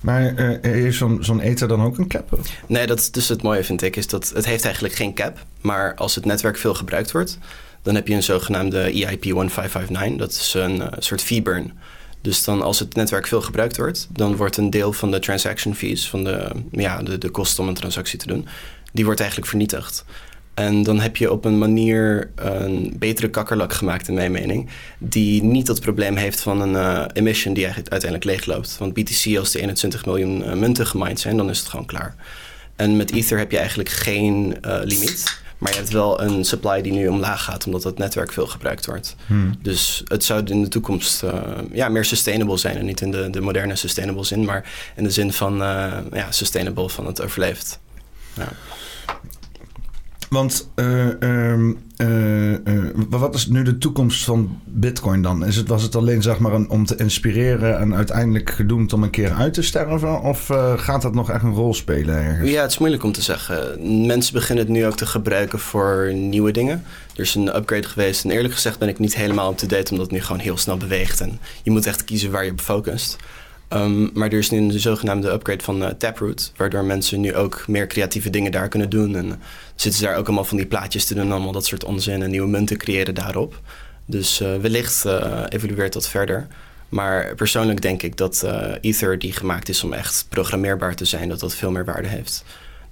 Maar 0.00 0.34
eh, 0.34 0.72
heeft 0.72 0.96
zo'n 0.96 1.18
zo'n 1.24 1.40
Ether 1.40 1.68
dan 1.68 1.82
ook 1.82 1.98
een 1.98 2.08
cap? 2.08 2.38
Nee, 2.66 2.86
dat 2.86 2.98
is 2.98 3.10
dus 3.10 3.28
het 3.28 3.42
mooie 3.42 3.64
vind 3.64 3.82
ik, 3.82 3.96
is 3.96 4.06
dat 4.06 4.32
het 4.34 4.44
heeft 4.44 4.64
eigenlijk 4.64 4.94
geen 4.94 5.14
cap. 5.14 5.38
Maar 5.60 5.94
als 5.94 6.14
het 6.14 6.24
netwerk 6.24 6.56
veel 6.56 6.74
gebruikt 6.74 7.12
wordt, 7.12 7.38
dan 7.82 7.94
heb 7.94 8.08
je 8.08 8.14
een 8.14 8.22
zogenaamde 8.22 8.80
EIP 8.80 9.22
1559. 9.22 10.16
Dat 10.18 10.30
is 10.30 10.54
een 10.54 10.82
eh, 10.82 10.96
soort 10.98 11.22
fee 11.22 11.42
burn. 11.42 11.78
Dus 12.20 12.44
dan 12.44 12.62
als 12.62 12.78
het 12.78 12.94
netwerk 12.94 13.26
veel 13.26 13.42
gebruikt 13.42 13.76
wordt, 13.76 14.08
dan 14.12 14.36
wordt 14.36 14.56
een 14.56 14.70
deel 14.70 14.92
van 14.92 15.10
de 15.10 15.18
transaction 15.18 15.74
fees, 15.74 16.08
van 16.08 16.24
de, 16.24 16.50
ja, 16.70 17.02
de, 17.02 17.18
de 17.18 17.30
kosten 17.30 17.62
om 17.62 17.68
een 17.68 17.74
transactie 17.74 18.18
te 18.18 18.26
doen, 18.26 18.46
die 18.92 19.04
wordt 19.04 19.20
eigenlijk 19.20 19.50
vernietigd. 19.50 20.04
En 20.60 20.82
dan 20.82 21.00
heb 21.00 21.16
je 21.16 21.32
op 21.32 21.44
een 21.44 21.58
manier 21.58 22.30
een 22.34 22.94
betere 22.98 23.30
kakkerlak 23.30 23.72
gemaakt, 23.72 24.08
in 24.08 24.14
mijn 24.14 24.32
mening. 24.32 24.68
Die 24.98 25.42
niet 25.42 25.66
dat 25.66 25.80
probleem 25.80 26.16
heeft 26.16 26.40
van 26.40 26.60
een 26.60 26.76
eh, 26.76 27.04
emission 27.12 27.54
die 27.54 27.62
eigenlijk 27.64 27.92
uiteindelijk 27.92 28.30
leegloopt. 28.30 28.78
Want 28.78 28.94
BTC, 28.94 29.38
als 29.38 29.50
de 29.50 29.60
21 29.60 30.06
miljoen 30.06 30.44
eh, 30.44 30.52
munten 30.52 30.86
gemined 30.86 31.20
zijn, 31.20 31.36
dan 31.36 31.50
is 31.50 31.58
het 31.58 31.68
gewoon 31.68 31.86
klaar. 31.86 32.14
En 32.76 32.96
met 32.96 33.12
Ether 33.12 33.38
heb 33.38 33.50
je 33.50 33.58
eigenlijk 33.58 33.88
geen 33.88 34.56
eh, 34.60 34.78
limiet. 34.82 35.38
Maar 35.58 35.70
je 35.70 35.76
hebt 35.76 35.90
wel 35.90 36.22
een 36.22 36.44
supply 36.44 36.82
die 36.82 36.92
nu 36.92 37.08
omlaag 37.08 37.44
gaat, 37.44 37.66
omdat 37.66 37.84
het 37.84 37.98
netwerk 37.98 38.32
veel 38.32 38.46
gebruikt 38.46 38.86
wordt. 38.86 39.16
Hmm. 39.26 39.58
Dus 39.62 40.02
het 40.04 40.24
zou 40.24 40.44
in 40.44 40.62
de 40.62 40.68
toekomst 40.68 41.24
ja, 41.72 41.88
meer 41.88 42.04
sustainable 42.04 42.56
zijn. 42.56 42.76
En 42.76 42.84
niet 42.84 43.00
in 43.00 43.10
de, 43.10 43.30
de 43.30 43.40
moderne 43.40 43.76
sustainable 43.76 44.24
zin, 44.24 44.44
maar 44.44 44.70
in 44.96 45.04
de 45.04 45.10
zin 45.10 45.32
van 45.32 45.56
ja, 46.12 46.30
sustainable 46.30 46.88
van 46.88 47.06
het 47.06 47.22
overleeft. 47.22 47.78
Ja. 48.36 48.48
Want 50.30 50.70
eh, 50.74 51.22
ehm, 51.22 51.72
eh, 51.96 52.52
eh, 52.52 52.84
wat 53.08 53.34
is 53.34 53.46
nu 53.46 53.62
de 53.62 53.78
toekomst 53.78 54.24
van 54.24 54.60
Bitcoin 54.64 55.22
dan? 55.22 55.46
Is 55.46 55.56
het, 55.56 55.68
was 55.68 55.82
het 55.82 55.96
alleen 55.96 56.22
zeg 56.22 56.38
maar 56.38 56.52
om 56.68 56.86
te 56.86 56.96
inspireren 56.96 57.78
en 57.78 57.94
uiteindelijk 57.94 58.50
gedoemd 58.50 58.92
om 58.92 59.02
een 59.02 59.10
keer 59.10 59.32
uit 59.32 59.54
te 59.54 59.62
sterven? 59.62 60.20
Of 60.22 60.46
gaat 60.76 61.02
dat 61.02 61.14
nog 61.14 61.30
echt 61.30 61.42
een 61.42 61.54
rol 61.54 61.74
spelen 61.74 62.14
ergens? 62.14 62.50
Ja, 62.50 62.62
het 62.62 62.70
is 62.70 62.78
moeilijk 62.78 63.04
om 63.04 63.12
te 63.12 63.22
zeggen. 63.22 63.78
Mensen 64.06 64.34
beginnen 64.34 64.64
het 64.64 64.74
nu 64.74 64.86
ook 64.86 64.96
te 64.96 65.06
gebruiken 65.06 65.58
voor 65.58 66.10
nieuwe 66.14 66.52
dingen. 66.52 66.84
Er 67.14 67.20
is 67.20 67.34
een 67.34 67.56
upgrade 67.56 67.88
geweest. 67.88 68.24
En 68.24 68.30
eerlijk 68.30 68.54
gezegd 68.54 68.78
ben 68.78 68.88
ik 68.88 68.98
niet 68.98 69.16
helemaal 69.16 69.50
up-to-date, 69.50 69.90
omdat 69.90 70.06
het 70.06 70.14
nu 70.14 70.22
gewoon 70.22 70.40
heel 70.40 70.56
snel 70.56 70.76
beweegt. 70.76 71.20
En 71.20 71.38
je 71.62 71.70
moet 71.70 71.86
echt 71.86 72.04
kiezen 72.04 72.30
waar 72.30 72.44
je 72.44 72.50
op 72.50 72.60
focust. 72.60 73.16
Um, 73.72 74.10
maar 74.14 74.32
er 74.32 74.38
is 74.38 74.50
nu 74.50 74.58
een 74.58 74.80
zogenaamde 74.80 75.30
upgrade 75.30 75.64
van 75.64 75.82
uh, 75.82 75.88
Taproot, 75.88 76.52
waardoor 76.56 76.84
mensen 76.84 77.20
nu 77.20 77.34
ook 77.34 77.64
meer 77.66 77.86
creatieve 77.86 78.30
dingen 78.30 78.52
daar 78.52 78.68
kunnen 78.68 78.90
doen. 78.90 79.16
En 79.16 79.40
zitten 79.74 80.00
ze 80.00 80.06
daar 80.06 80.16
ook 80.16 80.26
allemaal 80.26 80.44
van 80.44 80.56
die 80.56 80.66
plaatjes 80.66 81.04
te 81.04 81.14
doen, 81.14 81.32
allemaal 81.32 81.52
dat 81.52 81.66
soort 81.66 81.84
onzin 81.84 82.22
en 82.22 82.30
nieuwe 82.30 82.48
munten 82.48 82.76
creëren 82.76 83.14
daarop. 83.14 83.60
Dus 84.06 84.40
uh, 84.40 84.56
wellicht 84.56 85.04
uh, 85.04 85.42
evolueert 85.48 85.92
dat 85.92 86.08
verder. 86.08 86.46
Maar 86.88 87.34
persoonlijk 87.34 87.82
denk 87.82 88.02
ik 88.02 88.16
dat 88.16 88.46
Ether, 88.80 89.18
die 89.18 89.32
gemaakt 89.32 89.68
is 89.68 89.84
om 89.84 89.92
echt 89.92 90.26
programmeerbaar 90.28 90.94
te 90.94 91.04
zijn, 91.04 91.28
dat 91.28 91.40
dat 91.40 91.54
veel 91.54 91.70
meer 91.70 91.84
waarde 91.84 92.08
heeft. 92.08 92.44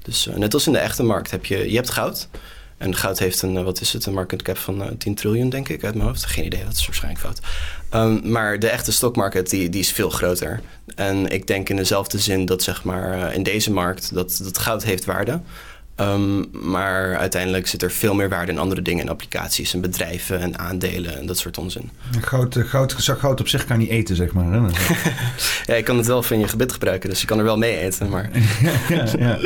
Dus 0.03 0.29
net 0.37 0.55
als 0.55 0.67
in 0.67 0.73
de 0.73 0.79
echte 0.79 1.03
markt 1.03 1.31
heb 1.31 1.45
je, 1.45 1.71
je 1.71 1.77
hebt 1.77 1.91
goud. 1.91 2.29
En 2.79 2.97
goud 2.97 3.19
heeft 3.19 3.43
een, 3.43 3.65
wat 3.65 3.81
is 3.81 3.93
het, 3.93 4.07
een 4.07 4.13
market 4.13 4.43
cap 4.43 4.57
van 4.57 4.83
uh, 4.83 4.89
10 4.99 5.15
triljoen, 5.15 5.49
denk 5.49 5.69
ik, 5.69 5.85
uit 5.85 5.95
mijn 5.95 6.07
hoofd. 6.07 6.25
Geen 6.25 6.45
idee, 6.45 6.65
dat 6.65 6.73
is 6.73 6.87
waarschijnlijk 6.87 7.25
fout. 7.25 7.41
Um, 7.95 8.31
maar 8.31 8.59
de 8.59 8.69
echte 8.69 8.93
stockmarket, 8.93 9.51
die, 9.51 9.69
die 9.69 9.81
is 9.81 9.93
veel 9.93 10.11
groter. 10.11 10.61
En 10.95 11.27
ik 11.27 11.47
denk 11.47 11.69
in 11.69 11.77
dezelfde 11.77 12.19
zin 12.19 12.47
dat, 12.47 12.63
zeg 12.63 12.85
maar, 12.85 13.19
uh, 13.19 13.35
in 13.35 13.43
deze 13.43 13.73
markt, 13.73 14.15
dat, 14.15 14.41
dat 14.43 14.59
goud 14.59 14.85
heeft 14.85 15.05
waarde. 15.05 15.41
Um, 16.01 16.49
maar 16.53 17.17
uiteindelijk 17.17 17.67
zit 17.67 17.83
er 17.83 17.91
veel 17.91 18.15
meer 18.15 18.29
waarde 18.29 18.53
in 18.53 18.59
andere 18.59 18.83
dingen, 18.83 19.05
in 19.05 19.11
applicaties 19.11 19.75
en 19.75 19.81
bedrijven 19.81 20.41
en 20.41 20.59
aandelen 20.59 21.19
en 21.19 21.27
dat 21.27 21.39
soort 21.39 21.59
onzin. 21.59 21.91
Goud, 22.21 22.57
goud, 22.59 22.93
goud 22.93 23.41
op 23.41 23.49
zich 23.49 23.65
kan 23.65 23.79
niet 23.79 23.91
eten, 23.91 24.17
zeg 24.17 24.33
maar. 24.33 24.53
Hè? 24.53 24.61
ja, 25.67 25.75
je 25.75 25.83
kan 25.83 25.97
het 25.97 26.07
wel 26.07 26.23
van 26.23 26.39
je 26.39 26.49
gebit 26.49 26.73
gebruiken, 26.73 27.09
dus 27.09 27.21
je 27.21 27.27
kan 27.27 27.39
er 27.39 27.45
wel 27.45 27.59
mee 27.59 27.79
eten. 27.79 28.09
Maar... 28.09 28.31
ja, 28.89 29.39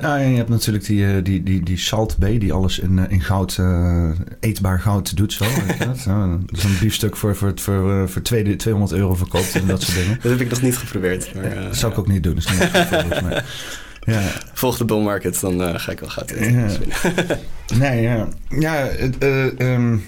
ja. 0.00 0.16
je 0.16 0.36
hebt 0.36 0.48
natuurlijk 0.48 0.84
die, 0.84 1.22
die, 1.22 1.42
die, 1.42 1.62
die 1.62 1.78
Salt 1.78 2.16
B, 2.18 2.24
die 2.24 2.52
alles 2.52 2.78
in, 2.78 3.10
in 3.10 3.20
goud, 3.20 3.56
uh, 3.60 4.10
eetbaar 4.40 4.80
goud 4.80 5.16
doet. 5.16 5.32
Zo, 5.32 5.44
dat? 5.78 6.04
dat 6.46 6.58
is 6.58 6.64
een 6.64 6.78
biefstuk 6.80 7.16
voor, 7.16 7.36
voor, 7.36 7.52
voor, 7.54 8.08
voor 8.08 8.22
200 8.22 8.92
euro 8.92 9.14
verkoopt 9.14 9.54
en 9.54 9.66
dat 9.66 9.82
soort 9.82 9.96
dingen. 9.96 10.18
Dat 10.22 10.30
heb 10.32 10.40
ik 10.40 10.50
nog 10.50 10.62
niet 10.62 10.76
geprobeerd. 10.76 11.34
Maar, 11.34 11.56
uh, 11.56 11.62
dat 11.62 11.76
zou 11.76 11.92
ik 11.92 11.98
ook 11.98 12.08
niet 12.08 12.22
doen. 12.22 12.34
Dat 12.34 12.44
is 12.44 12.50
niet 12.50 12.86
volgens 12.88 13.20
mij. 13.20 13.42
Ja. 14.08 14.22
Volg 14.52 14.76
de 14.76 14.84
bull 14.84 15.02
market, 15.02 15.40
dan 15.40 15.60
uh, 15.60 15.74
ga 15.74 15.92
ik 15.92 16.00
wel 16.00 16.08
goud 16.08 16.30
eten. 16.30 16.60
Ja. 16.60 16.68
nee, 17.80 18.02
ja. 18.02 18.28
Ja, 18.48 18.72
het, 18.72 19.24
uh, 19.24 19.44
um, 19.58 20.04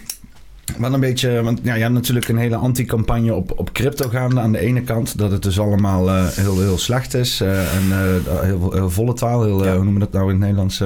wel 0.78 0.94
een 0.94 1.00
beetje... 1.00 1.42
Want 1.42 1.60
ja, 1.62 1.74
je 1.74 1.82
hebt 1.82 1.94
natuurlijk 1.94 2.28
een 2.28 2.36
hele 2.36 2.56
anti-campagne 2.56 3.34
op, 3.34 3.52
op 3.58 3.72
crypto 3.72 4.08
gaande 4.08 4.40
aan 4.40 4.52
de 4.52 4.58
ene 4.58 4.82
kant. 4.82 5.18
Dat 5.18 5.30
het 5.30 5.42
dus 5.42 5.60
allemaal 5.60 6.08
uh, 6.08 6.26
heel, 6.28 6.60
heel 6.60 6.78
slecht 6.78 7.14
is. 7.14 7.40
en 7.40 8.16
heel, 8.42 8.72
heel 8.72 8.90
volatile. 8.90 9.44
Heel, 9.44 9.64
ja. 9.64 9.74
hoe 9.74 9.84
noemen 9.84 9.94
we 9.94 10.08
dat 10.10 10.12
nou 10.12 10.24
in 10.24 10.30
het 10.30 10.40
Nederlands? 10.40 10.82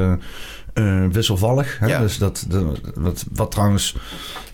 Uh, 0.75 1.07
wisselvallig. 1.11 1.78
Hè? 1.78 1.87
Ja. 1.87 2.00
Dus 2.00 2.19
dat, 2.19 2.45
de, 2.49 2.73
wat, 2.95 3.25
wat 3.33 3.50
trouwens, 3.50 3.95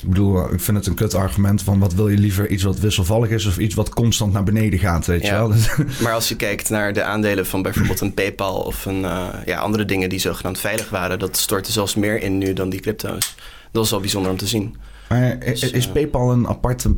ik 0.02 0.08
bedoel, 0.08 0.52
ik 0.52 0.60
vind 0.60 0.76
het 0.76 0.86
een 0.86 0.94
kut 0.94 1.14
argument 1.14 1.62
van 1.62 1.78
wat 1.78 1.94
wil 1.94 2.08
je 2.08 2.18
liever 2.18 2.48
iets 2.48 2.62
wat 2.62 2.78
wisselvallig 2.78 3.30
is 3.30 3.46
of 3.46 3.58
iets 3.58 3.74
wat 3.74 3.88
constant 3.88 4.32
naar 4.32 4.44
beneden 4.44 4.78
gaat, 4.78 5.06
weet 5.06 5.22
ja. 5.22 5.28
je 5.28 5.48
wel. 5.48 5.56
Maar 6.02 6.12
als 6.12 6.28
je 6.28 6.36
kijkt 6.36 6.70
naar 6.70 6.92
de 6.92 7.02
aandelen 7.02 7.46
van 7.46 7.62
bijvoorbeeld 7.62 8.00
een 8.00 8.14
PayPal 8.14 8.60
of 8.60 8.86
een, 8.86 9.00
uh, 9.00 9.26
ja, 9.46 9.58
andere 9.58 9.84
dingen 9.84 10.08
die 10.08 10.18
zogenaamd 10.18 10.58
veilig 10.58 10.90
waren, 10.90 11.18
dat 11.18 11.36
stortte 11.36 11.72
zelfs 11.72 11.94
meer 11.94 12.22
in 12.22 12.38
nu 12.38 12.52
dan 12.52 12.70
die 12.70 12.80
crypto's. 12.80 13.34
Dat 13.72 13.84
is 13.84 13.90
wel 13.90 14.00
bijzonder 14.00 14.30
om 14.30 14.36
te 14.36 14.46
zien. 14.46 14.76
Maar 15.10 15.44
is, 15.44 15.60
Dus, 15.60 15.70
is 15.70 15.86
eh, 15.86 15.92
PayPal 15.92 16.32
een 16.32 16.48
aparte 16.48 16.96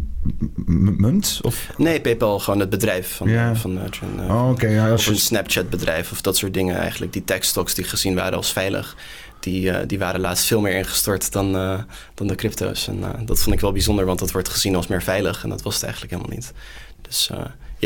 munt? 0.67 1.39
Of? 1.43 1.71
Nee, 1.77 2.01
PayPal 2.01 2.39
gewoon 2.39 2.61
het 2.61 2.71
bedrijf 2.71 3.17
van, 3.17 3.57
van 3.57 3.79
eh, 4.21 4.31
Oh, 4.31 4.59
ja, 4.59 4.93
of 4.93 5.07
een 5.07 5.17
Snapchat 5.17 5.71
bedrijf 5.71 6.13
of 6.13 6.21
dat 6.21 6.37
soort 6.37 6.55
dingen 6.55 6.77
eigenlijk. 6.77 7.13
Die 7.13 7.25
tech 7.25 7.45
stocks 7.45 7.75
die 7.75 7.85
gezien 7.85 8.15
waren 8.15 8.37
als 8.37 8.53
veilig, 8.53 8.97
die, 9.41 9.71
eh, 9.71 9.87
die 9.87 9.99
waren 9.99 10.21
laatst 10.21 10.45
veel 10.45 10.61
meer 10.61 10.75
ingestort 10.75 11.33
dan, 11.33 11.53
dan 12.15 12.27
de 12.27 12.35
crypto's. 12.35 12.89
En 12.89 13.01
dat 13.25 13.41
vond 13.41 13.55
ik 13.55 13.61
wel 13.61 13.73
bijzonder, 13.73 14.05
want 14.05 14.19
dat 14.19 14.33
wordt 14.33 14.49
gezien 14.49 14.77
als 14.77 14.87
meer 14.87 15.03
veilig. 15.03 15.43
En 15.43 15.49
dat 15.49 15.63
was 15.63 15.75
het 15.75 15.83
eigenlijk 15.83 16.13
helemaal 16.13 16.37
niet. 16.37 16.53
Dus 17.03 17.31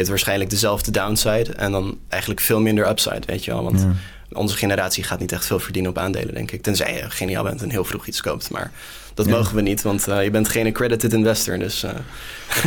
hebt 0.02 0.08
waarschijnlijk 0.08 0.50
dezelfde 0.50 0.90
downside 0.90 1.52
en 1.52 1.72
dan 1.72 1.98
eigenlijk 2.08 2.40
veel 2.40 2.60
minder 2.60 2.88
upside, 2.88 3.22
weet 3.26 3.44
je 3.44 3.50
wel. 3.50 3.62
Want 3.64 3.80
Ja. 3.80 3.92
onze 4.38 4.56
generatie 4.56 5.04
gaat 5.04 5.20
niet 5.20 5.32
echt 5.32 5.46
veel 5.46 5.58
verdienen 5.58 5.90
op 5.90 5.98
aandelen, 5.98 6.34
denk 6.34 6.50
ik. 6.50 6.62
Tenzij 6.62 6.94
je 6.94 7.10
geniaal 7.10 7.44
bent 7.44 7.62
en 7.62 7.70
heel 7.70 7.84
vroeg 7.84 8.06
iets 8.06 8.20
koopt. 8.20 8.50
Maar 8.50 8.70
dat 9.14 9.26
Ja. 9.26 9.32
mogen 9.32 9.56
we 9.56 9.62
niet, 9.62 9.82
want 9.82 10.08
eh, 10.08 10.24
je 10.24 10.30
bent 10.30 10.48
geen 10.48 10.66
accredited 10.66 11.12
investor. 11.12 11.58
Dus 11.58 11.82
eh, 11.82 11.90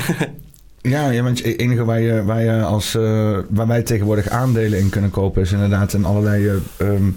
Ja, 0.82 1.10
je 1.10 1.24
bent 1.24 1.44
het 1.44 1.60
enige 1.60 1.84
waar, 1.86 2.00
je, 2.00 2.24
waar, 2.24 2.44
je 2.44 2.62
als, 2.62 2.96
eh, 2.96 3.38
waar 3.50 3.68
wij 3.68 3.82
tegenwoordig 3.84 4.30
aandelen 4.30 4.80
in 4.80 4.90
kunnen 4.90 5.10
kopen... 5.10 5.42
is 5.42 5.52
inderdaad 5.52 5.94
in 5.94 6.06
allerlei 6.06 6.48
eh, 6.48 6.54
ehm, 6.88 7.10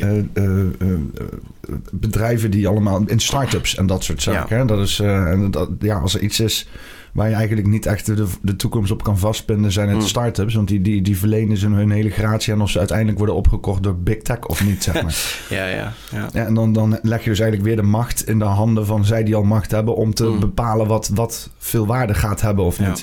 eh, 0.00 0.08
eh, 0.18 0.24
eh, 0.34 0.62
eh, 0.80 1.74
bedrijven 1.90 2.50
die 2.50 2.68
allemaal... 2.68 3.02
in 3.06 3.20
start-ups 3.20 3.74
en 3.76 3.86
dat 3.86 4.04
soort 4.04 4.22
zaken. 4.22 4.56
Hè? 4.58 4.64
Dat 4.64 4.78
is, 4.78 5.00
en 5.00 5.50
dat, 5.50 5.68
ja, 5.80 5.98
als 5.98 6.14
er 6.14 6.20
iets 6.20 6.40
is 6.40 6.68
waar 7.12 7.28
je 7.28 7.34
eigenlijk 7.34 7.66
niet 7.66 7.86
echt 7.86 8.06
de, 8.06 8.26
de 8.42 8.56
toekomst 8.56 8.90
op 8.90 9.02
kan 9.02 9.18
vastpinnen... 9.18 9.72
zijn 9.72 9.88
het 9.88 9.96
Hmm. 9.98 10.06
start-ups. 10.06 10.54
Want 10.54 10.68
die, 10.68 10.80
die, 10.82 11.02
die 11.02 11.18
verlenen 11.18 11.56
ze 11.56 11.66
hun 11.68 11.90
hele 11.90 12.10
gratie... 12.10 12.52
aan 12.52 12.60
of 12.62 12.70
ze 12.70 12.78
uiteindelijk 12.78 13.18
worden 13.18 13.36
opgekocht 13.36 13.82
door 13.82 13.96
big 13.96 14.18
tech 14.22 14.40
of 14.46 14.64
niet, 14.64 14.82
zeg 14.82 15.02
maar. 15.02 15.16
ja, 15.58 15.66
ja, 15.66 15.92
ja. 16.10 16.28
Ja, 16.32 16.44
en 16.46 16.54
dan, 16.54 16.72
dan 16.72 16.98
leg 17.02 17.24
je 17.24 17.30
dus 17.30 17.38
eigenlijk 17.40 17.68
weer 17.68 17.76
de 17.82 17.88
macht 17.88 18.26
in 18.26 18.38
de 18.38 18.44
handen 18.44 18.86
van 18.86 19.04
zij 19.04 19.24
die 19.24 19.34
al 19.34 19.42
macht 19.44 19.70
hebben... 19.70 19.96
om 19.96 20.14
te 20.14 20.24
Mm. 20.24 20.40
bepalen 20.40 20.86
wat, 20.86 21.10
wat 21.14 21.50
veel 21.58 21.86
waarde 21.86 22.14
gaat 22.14 22.40
hebben 22.40 22.64
of 22.64 22.78
Ja. 22.78 22.88
niet. 22.88 23.02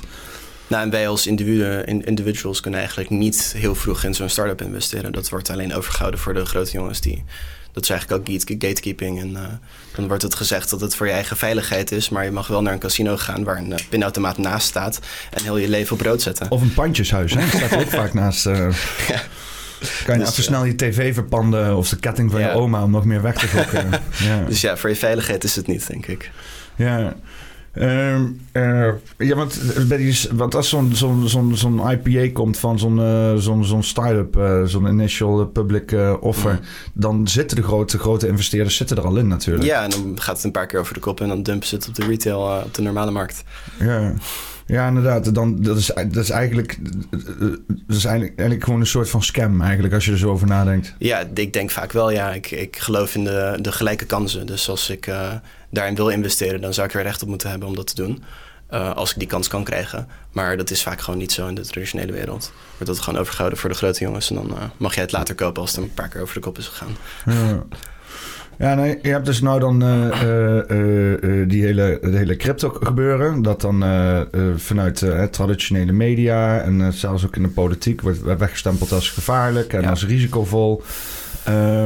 Nou, 0.68 0.84
en 0.84 0.90
wij 0.90 1.08
als 1.08 1.28
individuen, 1.28 1.86
in- 1.86 2.06
individuals 2.06 2.60
kunnen 2.60 2.80
eigenlijk 2.80 3.10
niet 3.10 3.54
heel 3.58 3.76
vroeg 3.76 4.04
in 4.04 4.14
zo'n 4.14 4.30
start-up 4.30 4.62
investeren. 4.62 5.12
Dat 5.12 5.30
wordt 5.30 5.50
alleen 5.50 5.74
overgehouden 5.76 6.20
voor 6.20 6.34
de 6.34 6.46
grote 6.46 6.72
jongens 6.72 7.02
die. 7.02 7.24
Dat 7.78 7.86
is 7.86 7.92
eigenlijk 7.92 8.22
ook 8.22 8.36
gate- 8.36 8.68
gatekeeping. 8.68 9.20
En 9.22 9.36
eh, 9.36 9.42
dan 9.96 10.08
wordt 10.08 10.24
het 10.24 10.36
gezegd 10.36 10.70
dat 10.70 10.82
het 10.82 10.96
voor 10.96 11.06
je 11.08 11.12
eigen 11.12 11.38
veiligheid 11.38 11.92
is. 11.92 12.10
Maar 12.10 12.24
je 12.24 12.32
mag 12.32 12.48
wel 12.48 12.62
naar 12.62 12.74
een 12.74 12.80
casino 12.80 13.18
gaan 13.18 13.44
waar 13.44 13.58
een 13.58 13.74
eh, 13.74 13.80
pinautomaat 13.90 14.38
naast 14.38 14.68
staat. 14.68 15.00
En 15.32 15.44
heel 15.44 15.58
je 15.58 15.70
leven 15.70 15.94
op 15.94 16.02
rood 16.02 16.22
zetten. 16.22 16.52
Of 16.52 16.62
een 16.62 16.74
pandjeshuis, 16.74 17.34
hè? 17.34 17.40
Dat 17.40 17.50
staat 17.62 17.80
ook 17.80 17.90
vaak 17.90 18.14
naast. 18.14 18.44
Ja. 18.44 18.72
Kan 20.06 20.18
je 20.18 20.20
Dus, 20.20 20.30
even 20.32 20.44
snel 20.44 20.66
je 20.66 20.76
tv 20.76 21.14
verpanden 21.14 21.76
of 21.78 21.90
de 21.90 21.96
ketting 21.98 22.32
van 22.32 22.40
Ja. 22.40 22.48
je 22.48 22.54
oma 22.54 22.84
om 22.84 22.92
nog 22.92 23.06
meer 23.06 23.22
weg 23.22 23.36
te 23.36 23.48
gokken. 23.48 23.90
ja. 24.28 24.44
Dus 24.48 24.62
ja, 24.62 24.78
voor 24.78 24.90
je 24.90 24.96
veiligheid 24.96 25.44
is 25.44 25.56
het 25.56 25.68
niet, 25.68 25.88
denk 25.88 26.06
ik. 26.06 26.32
ja. 26.76 27.16
Ehm, 27.80 28.24
eh, 28.52 28.90
ja, 29.18 29.36
want, 29.36 29.60
bij 29.88 29.98
die, 29.98 30.20
want 30.34 30.56
als 30.56 30.70
zo'n 30.70 30.96
zo'n 30.96 31.28
zo'n 31.28 31.56
zo'n 31.56 31.92
IPA 31.92 32.32
komt 32.34 32.58
van 32.58 32.80
zo'n 32.80 33.00
eh, 33.00 33.36
zo'n 33.36 33.66
zo'n 33.66 33.84
start-up, 33.84 34.38
eh, 34.38 34.64
zo'n 34.64 34.88
initial 34.88 35.46
public 35.46 35.92
eh, 35.92 36.14
offer, 36.20 36.52
Mm. 36.52 36.60
dan 36.94 37.28
zitten 37.28 37.58
de 37.58 37.64
grote, 37.64 37.98
grote 38.00 38.28
investeerders 38.28 38.76
zitten 38.76 38.98
er 38.98 39.06
al 39.06 39.18
in 39.18 39.28
natuurlijk. 39.28 39.66
Ja, 39.66 39.84
en 39.84 39.90
dan 39.90 40.20
gaat 40.22 40.36
het 40.36 40.44
een 40.46 40.52
paar 40.52 40.66
keer 40.68 40.80
over 40.80 40.94
de 40.94 41.00
kop 41.00 41.22
en 41.22 41.28
dan 41.28 41.44
dumpen 41.44 41.68
ze 41.68 41.76
het 41.76 41.88
op 41.88 41.96
de 41.96 42.06
retail, 42.06 42.50
eh, 42.50 42.66
op 42.66 42.74
de 42.74 42.82
normale 42.82 43.12
markt. 43.12 43.44
Ja, 43.80 44.14
ja 44.66 44.88
inderdaad. 44.88 45.34
Dan, 45.36 45.62
dat, 45.62 45.78
is, 45.78 45.86
dat, 45.96 46.24
is 46.24 46.30
eigenlijk, 46.30 46.78
dat 47.68 47.98
is 47.98 48.06
eigenlijk, 48.06 48.36
eigenlijk 48.38 48.64
gewoon 48.64 48.80
een 48.80 48.86
soort 48.88 49.10
van 49.10 49.24
scam 49.24 49.62
eigenlijk, 49.62 49.94
als 49.94 50.06
je 50.06 50.12
er 50.12 50.18
zo 50.18 50.30
over 50.30 50.48
nadenkt. 50.48 50.94
Ja, 51.00 51.28
ik 51.34 51.54
denk 51.54 51.72
vaak 51.72 51.92
wel, 51.92 52.12
ja. 52.12 52.34
Ik, 52.34 52.52
ik 52.52 52.78
geloof 52.78 53.16
in 53.16 53.24
de, 53.24 53.58
de 53.62 53.72
gelijke 53.72 54.06
kansen. 54.06 54.46
Dus 54.46 54.70
als 54.70 54.90
ik 54.90 55.08
eh, 55.08 55.34
daarin 55.70 55.96
wil 55.96 56.10
investeren, 56.10 56.62
dan 56.62 56.74
zou 56.74 56.88
ik 56.88 56.94
er 56.94 57.02
recht 57.04 57.22
op 57.22 57.28
moeten 57.28 57.50
hebben 57.50 57.68
om 57.68 57.76
dat 57.76 57.88
te 57.88 57.96
doen. 57.96 58.24
Eh, 58.68 58.96
als 58.96 59.12
ik 59.12 59.20
die 59.20 59.28
kans 59.28 59.48
kan 59.48 59.64
krijgen. 59.64 60.08
Maar 60.32 60.58
dat 60.58 60.70
is 60.70 60.84
vaak 60.84 61.02
gewoon 61.02 61.20
niet 61.20 61.32
zo 61.32 61.48
in 61.48 61.56
de 61.56 61.62
traditionele 61.62 62.12
wereld. 62.12 62.52
Wordt 62.78 62.86
dat 62.86 63.00
gewoon 63.00 63.20
overgehouden 63.20 63.60
voor 63.60 63.70
de 63.70 63.76
grote 63.76 64.04
jongens. 64.04 64.30
En 64.30 64.36
dan 64.36 64.50
eh, 64.58 64.64
mag 64.78 64.94
jij 64.94 65.04
het 65.04 65.12
later 65.12 65.36
kopen 65.36 65.62
als 65.62 65.72
het 65.76 65.84
een 65.84 65.94
paar 65.94 66.08
keer 66.08 66.22
over 66.22 66.34
de 66.34 66.40
kop 66.40 66.58
is 66.58 66.68
gegaan. 66.68 66.96
Ja. 67.26 67.64
Ja, 68.60 68.74
nee, 68.76 69.00
je 69.02 69.10
hebt 69.10 69.26
dus 69.26 69.42
nou 69.42 69.60
dan 69.60 69.82
eh, 69.84 71.48
die 71.48 71.64
hele, 71.64 71.98
het 72.02 72.14
hele 72.14 72.36
crypto 72.36 72.70
gebeuren. 72.70 73.42
Dat 73.42 73.62
dan 73.62 73.84
vanuit 74.56 75.06
traditionele 75.32 75.92
media 75.92 76.60
en 76.62 76.94
zelfs 76.94 77.26
ook 77.26 77.36
in 77.36 77.42
de 77.44 77.50
politiek 77.50 78.02
wordt 78.02 78.22
weggestempeld 78.22 78.92
als 78.92 79.10
gevaarlijk 79.10 79.74
en 79.74 79.82
Ja. 79.82 79.90
als 79.90 80.06
risicovol. 80.06 80.84
Eh, 81.44 81.86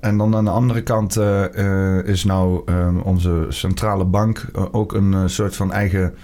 en 0.00 0.16
dan 0.16 0.36
aan 0.36 0.44
de 0.44 0.50
andere 0.50 0.82
kant 0.82 1.16
eh, 1.16 1.98
eh, 1.98 2.06
is 2.06 2.24
nou 2.24 2.62
ehm, 2.66 2.98
onze 2.98 3.46
centrale 3.48 4.04
bank 4.04 4.46
eh, 4.54 4.64
ook 4.70 4.92
een 4.92 5.14
eh, 5.14 5.22
soort 5.26 5.56
van 5.56 5.72
eigen... 5.72 6.14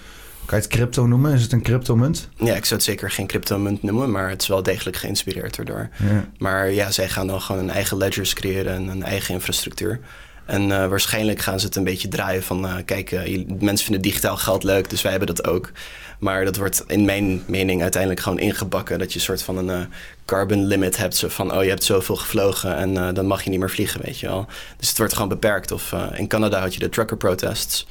Kan 0.45 0.59
je 0.59 0.65
het 0.65 0.73
crypto 0.75 1.07
noemen? 1.07 1.33
Is 1.33 1.43
het 1.43 1.53
een 1.53 1.63
cryptomunt? 1.63 2.29
Ja, 2.37 2.55
ik 2.55 2.65
zou 2.65 2.75
het 2.75 2.83
zeker 2.83 3.11
geen 3.11 3.27
cryptomunt 3.27 3.83
noemen, 3.83 4.11
maar 4.11 4.29
het 4.29 4.43
is 4.43 4.49
wel 4.49 4.63
degelijk 4.63 4.97
geïnspireerd 4.97 5.59
erdoor. 5.59 5.89
Ja. 5.97 6.29
Maar 6.39 6.71
ja, 6.71 6.91
zij 6.91 7.09
gaan 7.09 7.27
dan 7.27 7.41
gewoon 7.41 7.63
een 7.63 7.71
eigen 7.71 7.97
ledgers 7.97 8.35
creëren 8.35 8.75
en 8.75 8.89
een 8.89 9.03
eigen 9.03 9.35
infrastructuur. 9.35 10.01
En 10.47 10.73
eh, 10.73 10.89
waarschijnlijk 10.89 11.41
gaan 11.41 11.61
ze 11.61 11.67
het 11.67 11.77
een 11.77 11.85
beetje 11.85 12.09
draaien 12.09 12.43
van... 12.43 12.67
eh, 12.67 12.75
kijk, 12.85 13.13
eh, 13.13 13.45
mensen 13.59 13.85
vinden 13.85 14.03
digitaal 14.03 14.37
geld 14.37 14.63
leuk, 14.63 14.91
dus 14.91 15.03
wij 15.03 15.11
hebben 15.11 15.35
dat 15.35 15.47
ook. 15.47 15.71
Maar 16.19 16.45
dat 16.45 16.57
wordt 16.57 16.85
in 16.87 17.05
mijn 17.05 17.43
mening 17.47 17.83
uiteindelijk 17.83 18.23
gewoon 18.23 18.39
ingebakken... 18.39 18.99
dat 18.99 19.13
je 19.13 19.19
een 19.19 19.25
soort 19.25 19.43
van 19.43 19.57
een 19.57 19.71
eh, 19.71 19.87
carbon 20.25 20.67
limit 20.67 20.97
hebt. 20.97 21.25
Van, 21.27 21.55
oh, 21.55 21.63
je 21.63 21.69
hebt 21.69 21.85
zoveel 21.85 22.17
gevlogen 22.17 22.77
en 22.77 22.97
eh, 22.97 23.15
dan 23.15 23.27
mag 23.27 23.43
je 23.43 23.51
niet 23.51 23.59
meer 23.59 23.71
vliegen, 23.71 24.01
weet 24.03 24.21
je 24.21 24.27
wel. 24.27 24.47
Dus 24.77 24.89
het 24.89 24.99
wordt 24.99 25.13
gewoon 25.13 25.29
beperkt. 25.29 25.73
Of 25.73 25.93
eh, 25.93 26.07
in 26.15 26.29
Canada 26.29 26.61
had 26.61 26.75
je 26.75 26.81
de 26.81 26.89
trucker 26.89 27.17
protests... 27.17 27.87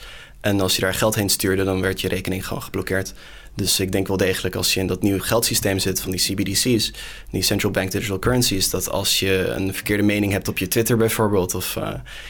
En 0.45 0.61
als 0.61 0.75
je 0.75 0.81
daar 0.81 0.93
geld 0.93 1.15
heen 1.15 1.29
stuurde, 1.29 1.63
dan 1.63 1.81
werd 1.81 2.01
je 2.01 2.07
rekening 2.07 2.47
gewoon 2.47 2.63
geblokkeerd. 2.63 3.13
Dus 3.55 3.79
ik 3.79 3.91
denk 3.91 4.07
wel 4.07 4.17
degelijk 4.17 4.55
als 4.55 4.73
je 4.73 4.79
in 4.79 4.87
dat 4.87 5.01
nieuwe 5.01 5.19
geldsysteem 5.19 5.79
zit 5.79 6.01
van 6.01 6.11
die 6.11 6.19
CBDC's, 6.19 6.93
die 7.31 7.41
central 7.41 7.71
bank 7.71 7.91
digital 7.91 8.19
currencies, 8.19 8.69
dat 8.69 8.89
als 8.89 9.19
je 9.19 9.47
een 9.47 9.73
verkeerde 9.73 10.03
mening 10.03 10.31
hebt 10.31 10.47
op 10.47 10.57
je 10.57 10.67
Twitter 10.67 10.97
bijvoorbeeld, 10.97 11.55
of 11.55 11.75
eh, 11.75 11.89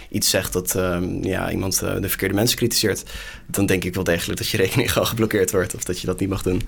iets 0.10 0.30
zegt 0.30 0.54
dat 0.54 0.76
ehm, 0.76 1.24
ja, 1.24 1.52
iemand 1.52 1.82
eh, 1.82 2.02
de 2.02 2.10
verkeerde 2.10 2.34
mensen 2.36 2.58
kritiseert, 2.58 3.04
dan 3.48 3.66
denk 3.66 3.84
ik 3.84 3.94
wel 3.96 4.04
degelijk 4.04 4.38
dat 4.40 4.48
je 4.50 4.58
rekening 4.66 4.92
gewoon 4.92 5.08
geblokkeerd 5.08 5.52
wordt 5.52 5.76
of 5.76 5.84
dat 5.84 6.00
je 6.00 6.08
dat 6.08 6.20
niet 6.20 6.30
mag 6.30 6.42
doen. 6.44 6.62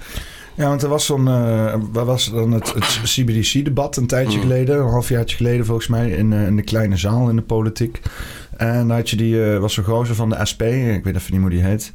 Ja, 0.56 0.68
want 0.68 0.82
er 0.84 0.90
was 0.90 1.06
zo'n. 1.06 1.28
eh, 1.28 1.76
waar 1.92 2.06
was 2.06 2.32
dan 2.32 2.52
het, 2.52 2.74
het 2.74 3.00
CBDC-debat 3.04 3.98
een 3.98 4.08
tijdje 4.08 4.38
Mm. 4.38 4.44
geleden, 4.44 4.78
een 4.80 4.88
halfjaartje 4.90 5.38
geleden 5.38 5.66
volgens 5.66 5.88
mij, 5.88 6.10
in, 6.10 6.34
in 6.34 6.56
de 6.56 6.64
kleine 6.64 6.98
zaal 6.98 7.30
in 7.30 7.36
de 7.36 7.42
politiek. 7.42 8.00
En 8.58 8.88
daar 8.88 8.98
had 8.98 9.10
je 9.10 9.16
die, 9.16 9.42
was 9.42 9.74
zo'n 9.74 9.84
gozer 9.84 10.16
van 10.16 10.30
de 10.30 10.46
SP, 10.52 10.62
ik 10.62 11.04
weet 11.04 11.16
even 11.16 11.32
niet 11.32 11.42
hoe 11.42 11.50
die 11.50 11.64
heet. 11.64 11.92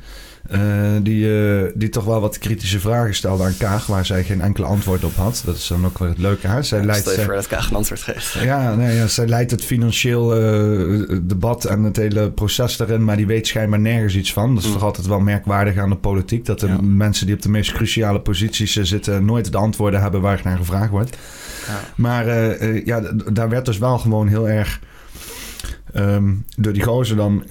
Eh, 0.52 0.60
die, 1.02 1.48
eh, 1.50 1.70
die 1.74 1.88
toch 1.88 2.04
wel 2.04 2.20
wat 2.20 2.38
kritische 2.38 2.80
vragen 2.80 3.14
stelde 3.14 3.44
aan 3.44 3.56
Kaag, 3.58 3.86
waar 3.86 4.06
zij 4.06 4.24
geen 4.24 4.40
enkele 4.40 4.66
antwoord 4.66 5.04
op 5.04 5.14
had. 5.16 5.42
Dat 5.44 5.56
is 5.56 5.66
dan 5.66 5.84
ook 5.86 5.98
wel 5.98 6.08
het 6.08 6.18
leuke. 6.18 6.46
Hè? 6.46 6.62
Zij 6.62 6.84
leidt, 6.84 7.00
Stel 7.00 7.12
je 7.18 7.24
voor 7.24 7.34
dat 7.34 7.46
Kaag 7.46 7.70
een 7.70 7.76
antwoord 7.76 8.00
geeft. 8.02 8.32
ja, 8.32 8.74
nee, 8.74 8.96
ja, 8.96 9.06
zij 9.06 9.26
leidt 9.26 9.50
het 9.50 9.64
financieel 9.64 10.34
eh, 10.36 11.18
debat 11.22 11.64
en 11.64 11.82
het 11.82 11.96
hele 11.96 12.30
proces 12.30 12.76
daarin, 12.76 13.04
maar 13.04 13.16
die 13.16 13.26
weet 13.26 13.46
schijnbaar 13.46 13.80
nergens 13.80 14.14
iets 14.16 14.32
van. 14.32 14.54
Dat 14.54 14.62
is 14.62 14.68
Mm. 14.68 14.74
toch 14.74 14.82
altijd 14.84 15.06
wel 15.06 15.20
merkwaardig 15.20 15.76
aan 15.76 15.90
de 15.90 15.96
politiek, 15.96 16.44
dat 16.44 16.60
de 16.60 16.66
Ja. 16.66 16.78
mensen 16.82 17.26
die 17.26 17.34
op 17.34 17.42
de 17.42 17.48
meest 17.48 17.72
cruciale 17.72 18.20
posities 18.20 18.72
zitten 18.76 19.24
nooit 19.24 19.52
de 19.52 19.58
antwoorden 19.58 20.00
hebben 20.00 20.20
waar 20.20 20.40
naar 20.44 20.56
gevraagd 20.56 20.90
wordt. 20.90 21.16
Ja. 21.66 21.80
Maar 21.96 22.26
ja, 22.84 23.00
daar 23.32 23.48
werd 23.48 23.64
dus 23.66 23.78
wel 23.78 23.98
gewoon 23.98 24.28
heel 24.28 24.48
erg 24.48 24.80
ehm, 25.92 26.34
door 26.56 26.72
die 26.72 26.82
gozer 26.82 27.16
dan 27.16 27.44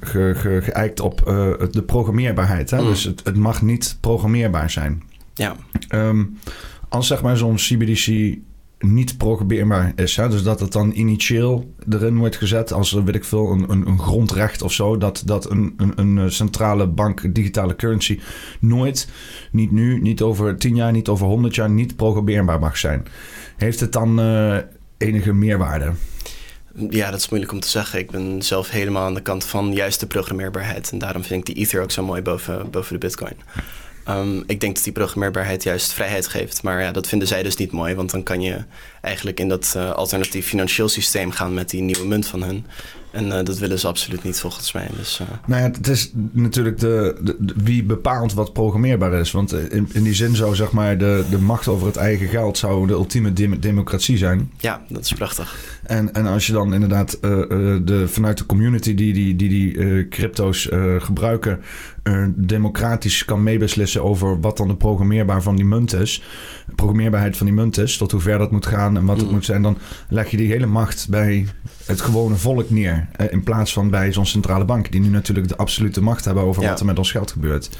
ge, 0.00 0.32
ge, 0.34 0.60
geëikt 0.62 1.00
op 1.00 1.20
eh, 1.20 1.52
de 1.70 1.82
programmeerbaarheid. 1.82 2.70
Hè? 2.70 2.80
Mm. 2.80 2.86
Dus 2.86 3.04
het, 3.04 3.20
het 3.24 3.36
mag 3.36 3.62
niet 3.62 3.96
programmeerbaar 4.00 4.70
zijn. 4.70 5.02
Ja, 5.34 5.56
Ehm, 5.88 6.24
als 6.88 7.06
zeg 7.06 7.22
maar 7.22 7.36
zo'n 7.36 7.54
CBDC 7.54 8.38
niet 8.78 9.16
programmeerbaar 9.16 9.92
is, 9.96 10.16
hè, 10.16 10.28
dus 10.28 10.42
dat 10.42 10.60
het 10.60 10.72
dan 10.72 10.92
initieel 10.92 11.74
erin 11.90 12.18
wordt 12.18 12.36
gezet 12.36 12.72
als, 12.72 12.94
eh, 12.94 13.02
weet 13.02 13.14
ik 13.14 13.24
veel, 13.24 13.50
een, 13.50 13.70
een, 13.70 13.86
een 13.86 13.98
grondrecht 13.98 14.62
of 14.62 14.72
zo, 14.72 14.98
dat, 14.98 15.22
dat 15.26 15.50
een, 15.50 15.74
een, 15.76 16.18
een 16.18 16.32
centrale 16.32 16.86
bank 16.86 17.34
digitale 17.34 17.76
currency 17.76 18.20
nooit, 18.60 19.08
niet 19.52 19.70
nu, 19.70 20.00
niet 20.00 20.22
over 20.22 20.56
tien 20.56 20.76
jaar, 20.76 20.92
niet 20.92 21.08
over 21.08 21.26
honderd 21.26 21.54
jaar, 21.54 21.70
niet 21.70 21.96
programmeerbaar 21.96 22.58
mag 22.58 22.76
zijn. 22.76 23.06
Heeft 23.56 23.80
het 23.80 23.92
dan 23.92 24.20
enige 24.98 25.32
meerwaarde? 25.32 25.92
Ja, 26.76 27.10
dat 27.10 27.20
is 27.20 27.28
moeilijk 27.28 27.52
om 27.52 27.60
te 27.60 27.68
zeggen. 27.68 27.98
Ik 27.98 28.10
ben 28.10 28.42
zelf 28.42 28.70
helemaal 28.70 29.04
aan 29.04 29.14
de 29.14 29.20
kant 29.20 29.44
van 29.44 29.72
juist 29.72 30.00
de 30.00 30.06
programmeerbaarheid. 30.06 30.90
En 30.90 30.98
daarom 30.98 31.24
vind 31.24 31.48
ik 31.48 31.54
die 31.54 31.64
Ether 31.64 31.82
ook 31.82 31.90
zo 31.90 32.04
mooi 32.04 32.22
boven, 32.22 32.70
boven 32.70 32.92
de 32.92 32.98
Bitcoin. 32.98 33.36
Ehm, 34.04 34.38
ik 34.46 34.60
denk 34.60 34.74
dat 34.74 34.84
die 34.84 34.92
programmeerbaarheid 34.92 35.62
juist 35.62 35.92
vrijheid 35.92 36.26
geeft. 36.26 36.62
Maar 36.62 36.82
ja, 36.82 36.92
dat 36.92 37.06
vinden 37.06 37.28
zij 37.28 37.42
dus 37.42 37.56
niet 37.56 37.72
mooi. 37.72 37.94
Want 37.94 38.10
dan 38.10 38.22
kan 38.22 38.40
je 38.40 38.64
eigenlijk 39.00 39.40
in 39.40 39.48
dat 39.48 39.74
eh, 39.76 39.90
alternatief 39.90 40.46
financieel 40.46 40.88
systeem 40.88 41.30
gaan 41.30 41.54
met 41.54 41.70
die 41.70 41.82
nieuwe 41.82 42.06
munt 42.06 42.26
van 42.26 42.42
hun. 42.42 42.66
En 43.14 43.26
uh, 43.26 43.38
dat 43.44 43.58
willen 43.58 43.78
ze 43.78 43.86
absoluut 43.86 44.22
niet 44.22 44.40
volgens 44.40 44.72
mij. 44.72 44.88
Dus, 44.96 45.20
uh... 45.20 45.26
Nou 45.46 45.62
ja, 45.62 45.70
het 45.70 45.88
is 45.88 46.10
natuurlijk 46.32 46.78
de, 46.78 47.16
de, 47.22 47.36
de, 47.38 47.54
wie 47.56 47.84
bepaalt 47.84 48.32
wat 48.32 48.52
programmeerbaar 48.52 49.12
is. 49.12 49.30
Want 49.30 49.52
in, 49.52 49.88
in 49.92 50.02
die 50.02 50.14
zin 50.14 50.36
zou 50.36 50.54
zeg 50.54 50.72
maar 50.72 50.98
de, 50.98 51.24
de 51.30 51.38
macht 51.38 51.68
over 51.68 51.86
het 51.86 51.96
eigen 51.96 52.28
geld 52.28 52.58
zou 52.58 52.86
de 52.86 52.92
ultieme 52.92 53.32
dem 53.32 53.60
democratie 53.60 54.16
zijn. 54.16 54.50
Ja, 54.58 54.82
dat 54.88 55.04
is 55.04 55.12
prachtig. 55.12 55.78
En, 55.82 56.14
en 56.14 56.26
als 56.26 56.46
je 56.46 56.52
dan 56.52 56.74
inderdaad 56.74 57.14
uh, 57.14 57.30
de, 57.84 58.04
vanuit 58.08 58.38
de 58.38 58.46
community 58.46 58.94
die 58.94 59.12
die, 59.12 59.36
die, 59.36 59.48
die 59.48 60.08
crypto's 60.08 60.68
gebruiken... 60.98 61.60
democratisch 62.36 63.24
kan 63.24 63.42
meebeslissen 63.42 64.02
over 64.02 64.40
wat 64.40 64.56
dan 64.56 64.68
de 64.68 64.76
programmeerbaar 64.76 65.42
van 65.42 65.56
die 65.56 65.64
munt 65.64 65.92
is. 65.92 66.22
De 66.66 66.74
programmeerbaarheid 66.74 67.36
van 67.36 67.46
die 67.46 67.54
munt 67.54 67.78
is. 67.78 67.96
Tot 67.96 68.10
hoe 68.10 68.20
ver 68.20 68.38
dat 68.38 68.50
moet 68.50 68.66
gaan 68.66 68.96
en 68.96 69.04
wat 69.04 69.16
het 69.16 69.26
mm. 69.26 69.32
moet 69.32 69.44
zijn. 69.44 69.62
Dan 69.62 69.78
leg 70.08 70.30
je 70.30 70.36
die 70.36 70.50
hele 70.50 70.66
macht 70.66 71.08
bij 71.08 71.46
het 71.86 72.00
gewone 72.00 72.34
volk 72.34 72.70
neer. 72.70 73.06
Eh, 73.16 73.32
in 73.32 73.42
plaats 73.42 73.72
van 73.72 73.90
bij 73.90 74.12
zo'n 74.12 74.26
centrale 74.26 74.64
bank, 74.64 74.92
die 74.92 75.00
nu 75.00 75.08
natuurlijk 75.08 75.48
de 75.48 75.56
absolute 75.56 76.00
macht 76.00 76.24
hebben 76.24 76.44
over 76.44 76.62
wat 76.62 76.80
er 76.80 76.86
met 76.86 76.98
ons 76.98 77.10
geld 77.10 77.30
gebeurt. 77.30 77.70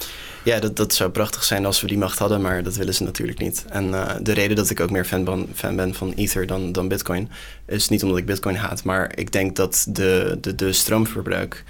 Ja, 0.44 0.61
dat, 0.61 0.76
dat 0.76 0.94
zou 0.94 1.11
prachtig 1.11 1.44
zijn 1.44 1.66
als 1.66 1.80
we 1.80 1.87
die 1.87 1.99
macht 1.99 2.18
hadden, 2.18 2.40
maar 2.40 2.62
dat 2.62 2.76
willen 2.76 2.94
ze 2.94 3.02
natuurlijk 3.02 3.38
niet. 3.38 3.64
En 3.68 3.88
uh, 3.88 4.11
de 4.23 4.32
reden 4.32 4.56
dat 4.56 4.70
ik 4.70 4.80
ook 4.80 4.90
meer 4.90 5.04
fan 5.04 5.25
ben, 5.25 5.49
fan 5.54 5.76
ben 5.76 5.94
van 5.94 6.12
Ether 6.12 6.46
dan, 6.46 6.73
dan 6.73 6.88
Bitcoin, 6.88 7.30
is 7.66 7.88
niet 7.88 8.02
omdat 8.02 8.18
ik 8.18 8.26
Bitcoin 8.26 8.56
haat, 8.56 8.84
maar 8.84 9.12
ik 9.18 9.32
denk 9.32 9.56
dat 9.56 9.87
de, 9.88 10.38
de, 10.40 10.54
de 10.54 10.73
stroomverbruik. 10.73 11.64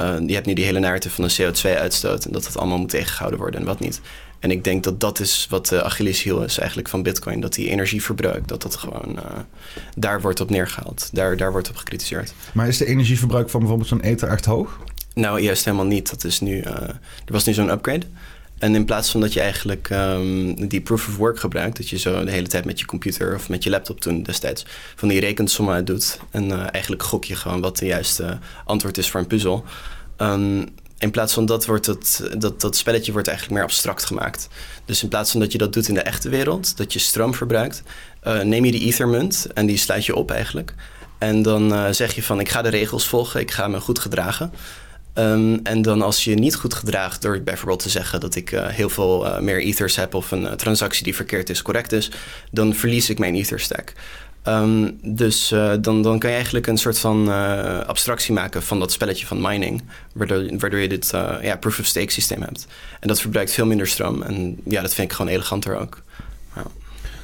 Uh, 0.00 0.14
je 0.26 0.34
hebt 0.34 0.46
nu 0.46 0.52
die 0.52 0.64
hele 0.64 0.78
narrative 0.78 1.14
van 1.14 1.24
de 1.28 1.34
CO2-uitstoot 1.34 2.24
en 2.24 2.32
dat 2.32 2.44
dat 2.44 2.56
allemaal 2.56 2.78
moet 2.78 2.88
tegengehouden 2.88 3.40
worden 3.40 3.60
en 3.60 3.66
wat 3.66 3.80
niet. 3.80 4.00
En 4.38 4.50
ik 4.50 4.64
denk 4.64 4.84
dat 4.84 5.00
dat 5.00 5.20
is 5.20 5.46
wat 5.50 5.66
de 5.66 5.82
Achilleshiel 5.82 6.42
is 6.42 6.58
eigenlijk 6.58 6.88
van 6.88 7.02
Bitcoin. 7.02 7.40
Dat 7.40 7.54
die 7.54 7.68
energieverbruik, 7.68 8.48
dat 8.48 8.62
dat 8.62 8.76
gewoon 8.76 9.16
uh, 9.16 9.22
daar 9.96 10.20
wordt 10.20 10.40
op 10.40 10.50
neergehaald. 10.50 11.08
Daar, 11.12 11.36
daar 11.36 11.52
wordt 11.52 11.68
op 11.68 11.76
gecritiseerd. 11.76 12.32
Maar 12.52 12.68
is 12.68 12.76
de 12.76 12.86
energieverbruik 12.86 13.50
van 13.50 13.60
bijvoorbeeld 13.60 13.88
zo'n 13.88 14.00
Ether 14.00 14.28
echt 14.28 14.44
hoog? 14.44 14.78
Nou, 15.14 15.40
juist 15.40 15.64
helemaal 15.64 15.86
niet. 15.86 16.10
Dat 16.10 16.24
is 16.24 16.40
nu, 16.40 16.56
uh, 16.56 16.66
er 16.66 17.32
was 17.32 17.44
nu 17.44 17.52
zo'n 17.52 17.70
upgrade. 17.70 18.06
En 18.58 18.74
in 18.74 18.84
plaats 18.84 19.10
van 19.10 19.20
dat 19.20 19.32
je 19.32 19.40
eigenlijk 19.40 19.90
um, 19.90 20.68
die 20.68 20.80
proof 20.80 21.08
of 21.08 21.16
work 21.16 21.40
gebruikt, 21.40 21.76
dat 21.76 21.88
je 21.88 21.98
zo 21.98 22.24
de 22.24 22.30
hele 22.30 22.46
tijd 22.46 22.64
met 22.64 22.78
je 22.78 22.86
computer 22.86 23.34
of 23.34 23.48
met 23.48 23.62
je 23.62 23.70
laptop 23.70 24.00
toen 24.00 24.22
destijds 24.22 24.66
van 24.96 25.08
die 25.08 25.20
rekensommen 25.20 25.74
uit 25.74 25.86
doet. 25.86 26.20
En 26.30 26.44
uh, 26.44 26.66
eigenlijk 26.72 27.02
gok 27.02 27.24
je 27.24 27.36
gewoon 27.36 27.60
wat 27.60 27.78
de 27.78 27.86
juiste 27.86 28.38
antwoord 28.64 28.98
is 28.98 29.10
voor 29.10 29.20
een 29.20 29.26
puzzel. 29.26 29.64
Um, 30.18 30.64
in 30.98 31.10
plaats 31.10 31.32
van 31.34 31.46
dat 31.46 31.66
wordt 31.66 31.86
het, 31.86 32.22
dat, 32.38 32.60
dat 32.60 32.76
spelletje 32.76 33.12
wordt 33.12 33.28
eigenlijk 33.28 33.58
meer 33.58 33.66
abstract 33.68 34.04
gemaakt. 34.04 34.48
Dus 34.84 35.02
in 35.02 35.08
plaats 35.08 35.30
van 35.30 35.40
dat 35.40 35.52
je 35.52 35.58
dat 35.58 35.72
doet 35.72 35.88
in 35.88 35.94
de 35.94 36.02
echte 36.02 36.28
wereld, 36.28 36.76
dat 36.76 36.92
je 36.92 36.98
stroom 36.98 37.34
verbruikt, 37.34 37.82
uh, 38.26 38.40
neem 38.40 38.64
je 38.64 38.70
die 38.70 38.86
ethermunt 38.86 39.46
en 39.54 39.66
die 39.66 39.76
sluit 39.76 40.06
je 40.06 40.14
op 40.14 40.30
eigenlijk. 40.30 40.74
En 41.18 41.42
dan 41.42 41.72
uh, 41.72 41.88
zeg 41.90 42.14
je 42.14 42.22
van 42.22 42.40
ik 42.40 42.48
ga 42.48 42.62
de 42.62 42.68
regels 42.68 43.08
volgen, 43.08 43.40
ik 43.40 43.50
ga 43.50 43.68
me 43.68 43.80
goed 43.80 43.98
gedragen. 43.98 44.52
Um, 45.14 45.60
en 45.62 45.82
dan 45.82 46.02
als 46.02 46.24
je 46.24 46.34
niet 46.34 46.54
goed 46.54 46.74
gedraagt 46.74 47.22
door 47.22 47.40
bijvoorbeeld 47.40 47.82
te 47.82 47.88
zeggen 47.88 48.20
dat 48.20 48.34
ik 48.34 48.52
uh, 48.52 48.66
heel 48.66 48.88
veel 48.88 49.40
meer 49.40 49.60
ethers 49.60 49.96
heb 49.96 50.14
of 50.14 50.30
een 50.30 50.56
transactie 50.56 51.04
die 51.04 51.14
verkeerd 51.14 51.50
is 51.50 51.62
correct 51.62 51.92
is, 51.92 52.10
dan 52.50 52.74
verlies 52.74 53.10
ik 53.10 53.18
mijn 53.18 53.34
ether 53.34 53.60
stack. 53.60 53.92
Um, 54.44 54.98
dus 55.02 55.52
uh, 55.52 55.72
dan, 55.80 56.02
dan 56.02 56.18
kan 56.18 56.28
je 56.28 56.34
eigenlijk 56.36 56.66
een 56.66 56.78
soort 56.78 56.98
van 56.98 57.28
uh, 57.28 57.80
abstractie 57.80 58.32
maken 58.32 58.62
van 58.62 58.78
dat 58.78 58.92
spelletje 58.92 59.26
van 59.26 59.40
mining. 59.40 59.82
Waardoor, 60.12 60.58
waardoor 60.58 60.80
je 60.80 60.88
dit 60.88 61.12
uh, 61.14 61.34
ja, 61.42 61.56
proof-of-stake 61.56 62.12
systeem 62.12 62.42
hebt. 62.42 62.66
En 63.00 63.08
dat 63.08 63.20
verbruikt 63.20 63.52
veel 63.52 63.66
minder 63.66 63.86
stroom. 63.86 64.22
En 64.22 64.60
ja, 64.64 64.82
dat 64.82 64.94
vind 64.94 65.10
ik 65.10 65.16
gewoon 65.16 65.32
eleganter 65.32 65.76
ook. 65.76 66.02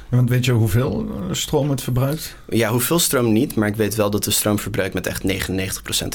Want 0.09 0.29
weet 0.29 0.45
je 0.45 0.51
hoeveel 0.51 1.07
eh, 1.09 1.33
stroom 1.33 1.69
het 1.69 1.81
verbruikt? 1.81 2.35
Ja, 2.49 2.69
hoeveel 2.69 2.99
stroom 2.99 3.33
niet, 3.33 3.55
maar 3.55 3.67
ik 3.67 3.75
weet 3.75 3.95
wel 3.95 4.09
dat 4.09 4.23
de 4.23 4.31
stroomverbruik 4.31 4.93
met 4.93 5.07
echt 5.07 5.23
99% 5.23 5.27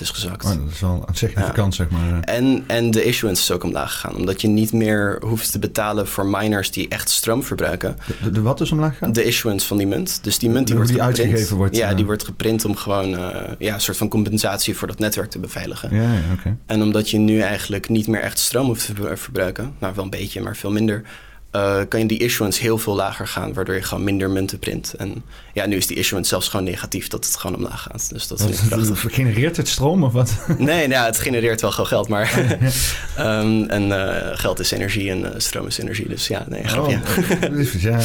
is 0.01 0.11
gezakt. 0.11 0.45
Oh, 0.45 0.51
dat 0.51 0.71
is 0.73 0.81
wel 0.81 1.05
een 1.07 1.15
significant, 1.15 1.77
ja. 1.77 1.85
zeg 1.85 1.91
maar. 1.91 2.21
En, 2.21 2.65
en 2.67 2.91
de 2.91 3.05
issuance 3.05 3.43
is 3.43 3.51
ook 3.51 3.65
omlaag 3.65 3.93
gegaan, 3.93 4.17
omdat 4.17 4.41
je 4.41 4.49
niet 4.49 4.73
meer 4.73 5.19
hoeft 5.25 5.53
te 5.53 5.59
betalen 5.59 6.09
voor 6.09 6.27
miners 6.27 6.71
die 6.71 6.89
echt 6.89 7.11
stroom 7.11 7.43
verbruiken. 7.43 7.97
De, 8.23 8.31
de, 8.31 8.43
wat 8.43 8.61
is 8.61 8.73
omlaag 8.73 8.93
gegaan? 8.93 9.13
De 9.13 9.25
issuance 9.25 9.67
van 9.67 9.77
die 9.77 9.87
munt. 9.87 10.19
Dus 10.23 10.39
die 10.39 10.51
munt 10.51 10.67
die, 10.67 10.77
wordt 10.77 10.91
die 10.91 11.01
geprint, 11.01 11.21
uitgegeven 11.21 11.57
wordt. 11.57 11.77
Ja, 11.77 11.95
die 11.95 12.05
wordt 12.05 12.25
geprint 12.25 12.65
om 12.65 12.77
gewoon 12.77 13.13
uh, 13.13 13.37
ja, 13.59 13.75
een 13.75 13.81
soort 13.81 13.97
van 13.97 14.09
compensatie 14.09 14.77
voor 14.77 14.89
dat 14.89 14.99
netwerk 14.99 15.31
te 15.31 15.39
beveiligen. 15.39 15.95
Ja, 15.95 16.03
ja 16.03 16.21
oké. 16.39 16.57
En 16.67 16.83
omdat 16.83 17.11
je 17.11 17.19
nu 17.19 17.41
eigenlijk 17.41 17.89
niet 17.89 18.07
meer 18.07 18.21
echt 18.21 18.39
stroom 18.39 18.67
hoeft 18.67 18.87
te 18.87 19.17
verbruiken, 19.17 19.75
nou 19.79 19.95
wel 19.95 20.05
een 20.05 20.11
beetje, 20.11 20.41
maar 20.41 20.57
veel 20.57 20.71
minder 20.71 21.03
uh, 21.53 21.81
kan 21.89 22.01
je 22.01 22.07
die 22.07 22.19
issuance 22.19 22.61
heel 22.61 22.79
veel 22.79 22.95
lager 22.95 23.27
gaan, 23.29 23.53
waardoor 23.53 23.75
je 23.75 23.83
gewoon 23.83 24.05
minder 24.05 24.31
munten 24.31 24.59
print. 24.59 24.95
En 24.95 25.25
ja, 25.53 25.67
nu 25.67 25.77
is 25.77 25.87
die 25.87 25.97
issuance 25.97 26.29
zelfs 26.29 26.49
gewoon 26.49 26.65
negatief, 26.65 27.09
dat 27.09 27.25
het 27.25 27.37
gewoon 27.37 27.57
omlaag 27.57 27.83
gaat. 27.83 28.11
Dus 28.13 28.29
dat 28.29 28.41
ik 28.41 28.61
prachtig. 28.69 29.05
Genereert 29.15 29.57
het 29.57 29.69
stroom 29.69 30.05
of 30.05 30.13
wat? 30.13 30.37
Nee, 30.59 30.89
nou, 30.89 31.07
het 31.07 31.19
genereert 31.19 31.61
wel 31.61 31.71
gewoon 31.71 31.87
geld, 31.87 32.09
maar 32.09 32.33
um, 33.19 33.69
en 33.69 33.89
uh, 33.89 34.17
geld 34.33 34.59
is 34.59 34.71
energie 34.71 35.11
en 35.11 35.19
uh, 35.19 35.29
stroom 35.37 35.67
is 35.67 35.79
energie. 35.79 36.09
Dus 36.09 36.27
ja, 36.27 36.45
nee, 36.49 36.65
grapje. 36.65 36.97
Oh, 36.97 37.73
ja. 37.73 37.99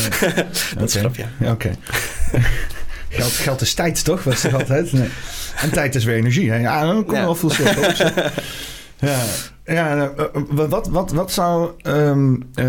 dat 0.77 0.89
is 0.89 0.95
grapje. 0.95 1.25
Ja, 1.39 1.51
oké. 1.51 1.71
Geld, 3.09 3.31
geld 3.31 3.61
is 3.61 3.73
tijd, 3.73 4.03
toch? 4.03 4.23
Dat 4.23 4.33
is 4.33 4.53
altijd. 4.53 4.91
Nee. 4.91 5.09
En 5.55 5.71
tijd 5.71 5.95
is 5.95 6.03
weer 6.03 6.15
energie. 6.15 6.51
Hè? 6.51 6.57
Ja, 6.57 6.85
dan 6.85 7.05
kom 7.05 7.15
ja. 7.15 7.23
wel 7.23 7.35
veel 7.35 7.51
Ja, 8.99 9.17
ja 9.65 9.95
nou, 9.95 10.11
eh, 10.17 10.25
eh, 10.33 10.69
wat, 10.69 10.87
wat, 10.87 11.11
wat 11.11 11.31
zou. 11.31 11.71
Um, 11.83 12.43
uh, 12.55 12.65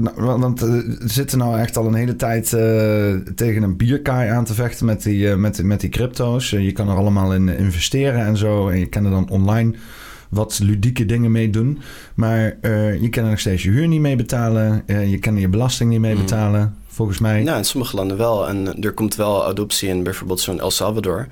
nou, 0.00 0.38
want 0.38 0.60
we 0.60 0.96
zitten 1.04 1.38
nou 1.38 1.58
echt 1.58 1.76
al 1.76 1.86
een 1.86 1.94
hele 1.94 2.16
tijd 2.16 2.52
uh, 2.52 3.14
tegen 3.34 3.62
een 3.62 3.76
bierkaai 3.76 4.30
aan 4.30 4.44
te 4.44 4.54
vechten 4.54 4.86
met 4.86 5.02
die, 5.02 5.18
uh, 5.18 5.34
met, 5.34 5.62
met 5.62 5.80
die 5.80 5.90
crypto's. 5.90 6.50
je 6.50 6.72
kan 6.72 6.88
er 6.88 6.96
allemaal 6.96 7.34
in 7.34 7.48
investeren 7.48 8.26
en 8.26 8.36
zo. 8.36 8.68
En 8.68 8.78
je 8.78 8.86
kan 8.86 9.04
er 9.04 9.10
dan 9.10 9.28
online 9.28 9.74
wat 10.28 10.58
ludieke 10.62 11.06
dingen 11.06 11.32
mee 11.32 11.50
doen. 11.50 11.78
Maar 12.14 12.56
je 13.00 13.08
kan 13.10 13.24
er 13.24 13.30
nog 13.30 13.38
steeds 13.38 13.62
je 13.62 13.70
huur 13.70 13.88
niet 13.88 14.00
mee 14.00 14.16
betalen. 14.16 14.84
je 14.86 15.18
kan 15.18 15.34
er 15.34 15.40
je 15.40 15.48
belasting 15.48 15.90
niet 15.90 16.00
mee 16.00 16.14
mm. 16.14 16.20
betalen, 16.20 16.76
volgens 16.86 17.18
mij. 17.18 17.42
Nou, 17.42 17.58
in 17.58 17.64
sommige 17.64 17.96
landen 17.96 18.16
wel. 18.16 18.48
En 18.48 18.82
er 18.82 18.92
komt 18.92 19.14
wel 19.14 19.46
adoptie 19.46 19.88
in 19.88 20.02
bijvoorbeeld 20.02 20.40
zo'n 20.40 20.60
El 20.60 20.70
Salvador. 20.70 21.26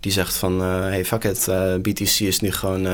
Die 0.00 0.12
zegt 0.12 0.36
van, 0.36 0.60
hey 0.60 1.04
fuck 1.04 1.24
it, 1.24 1.48
BTC 1.82 2.20
is 2.20 2.40
nu 2.40 2.52
gewoon 2.52 2.86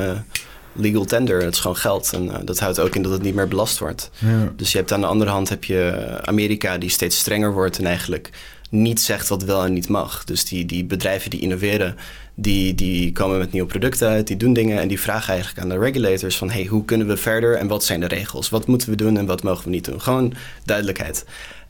legal 0.73 1.05
tender. 1.05 1.43
Het 1.43 1.53
is 1.53 1.59
gewoon 1.59 1.77
geld. 1.77 2.13
En 2.13 2.25
uh, 2.25 2.35
dat 2.43 2.59
houdt 2.59 2.79
ook 2.79 2.95
in 2.95 3.01
dat 3.01 3.11
het 3.11 3.21
niet 3.21 3.35
meer 3.35 3.47
belast 3.47 3.79
wordt. 3.79 4.09
Ja. 4.17 4.53
Dus 4.55 4.71
je 4.71 4.77
hebt 4.77 4.91
aan 4.91 5.01
de 5.01 5.07
andere 5.07 5.31
hand 5.31 5.49
heb 5.49 5.63
je 5.63 6.07
Amerika 6.21 6.77
die 6.77 6.89
steeds 6.89 7.17
strenger 7.17 7.53
wordt 7.53 7.77
en 7.77 7.85
eigenlijk 7.85 8.29
niet 8.69 9.01
zegt 9.01 9.27
wat 9.27 9.43
wel 9.43 9.65
en 9.65 9.73
niet 9.73 9.87
mag. 9.87 10.23
Dus 10.23 10.45
die, 10.45 10.65
die 10.65 10.85
bedrijven 10.85 11.29
die 11.29 11.39
innoveren, 11.39 11.95
die, 12.35 12.75
die 12.75 13.11
komen 13.11 13.37
met 13.37 13.51
nieuwe 13.51 13.67
producten 13.67 14.07
uit, 14.07 14.27
die 14.27 14.37
doen 14.37 14.53
dingen 14.53 14.79
en 14.79 14.87
die 14.87 14.99
vragen 14.99 15.33
eigenlijk 15.33 15.63
aan 15.63 15.69
de 15.69 15.77
regulators 15.77 16.37
van 16.37 16.49
hey, 16.49 16.65
hoe 16.65 16.85
kunnen 16.85 17.07
we 17.07 17.17
verder 17.17 17.55
en 17.55 17.67
wat 17.67 17.83
zijn 17.83 17.99
de 17.99 18.07
regels? 18.07 18.49
Wat 18.49 18.67
moeten 18.67 18.89
we 18.89 18.95
doen 18.95 19.17
en 19.17 19.25
wat 19.25 19.43
mogen 19.43 19.63
we 19.63 19.69
niet 19.69 19.85
doen? 19.85 20.01
Gewoon 20.01 20.33
duidelijkheid. 20.65 21.25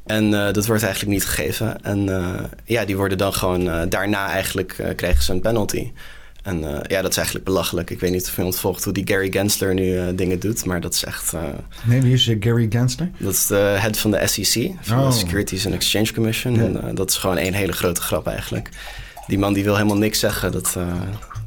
En 0.06 0.32
uh, 0.32 0.52
dat 0.52 0.66
wordt 0.66 0.84
eigenlijk 0.84 1.14
niet 1.14 1.26
gegeven. 1.26 1.84
En 1.84 2.08
uh, 2.08 2.40
ja, 2.66 2.86
die 2.86 2.98
worden 2.98 3.18
dan 3.18 3.34
gewoon 3.34 3.90
daarna 3.90 4.28
eigenlijk 4.28 4.94
krijgen 4.96 5.24
ze 5.24 5.32
een 5.32 5.42
penalty. 5.42 5.92
En 6.42 6.62
uh, 6.62 6.80
ja, 6.88 7.02
dat 7.02 7.12
is 7.12 7.18
eigenlijk 7.18 7.46
belachelijk. 7.46 7.90
Ik 7.90 8.00
weet 8.00 8.12
niet 8.12 8.28
of 8.28 8.38
iemand 8.38 8.60
volgt 8.60 8.84
hoe 8.84 8.94
die 8.94 9.08
Gary 9.08 9.32
Gensler 9.32 9.74
nu 9.74 9.84
uh, 9.84 10.08
dingen 10.16 10.40
doet, 10.40 10.66
maar 10.66 10.82
dat 10.82 10.94
is 10.94 11.04
echt... 11.04 11.34
Uh, 11.34 11.42
nee, 11.84 12.02
wie 12.02 12.14
is 12.14 12.32
Gary 12.40 12.68
Gensler? 12.70 13.12
Dat 13.18 13.34
is 13.34 13.46
de 13.46 13.56
head 13.56 13.98
van 13.98 14.12
de 14.12 14.28
SEC, 14.28 14.72
van 14.82 15.00
oh. 15.00 15.08
de 15.08 15.16
Securities 15.16 15.66
and 15.66 15.76
Exchange 15.76 16.14
Commission. 16.14 16.56
Ja. 16.56 16.62
En 16.62 16.96
dat 16.96 17.10
is 17.10 17.18
gewoon 17.18 17.38
één 17.38 17.54
hele 17.54 17.72
grote 17.72 18.02
grap 18.02 18.28
eigenlijk. 18.28 18.70
Die 19.28 19.40
man 19.40 19.54
die 19.54 19.64
wil 19.64 19.76
helemaal 19.76 19.98
niks 19.98 20.20
zeggen. 20.20 20.52
Dat, 20.52 20.78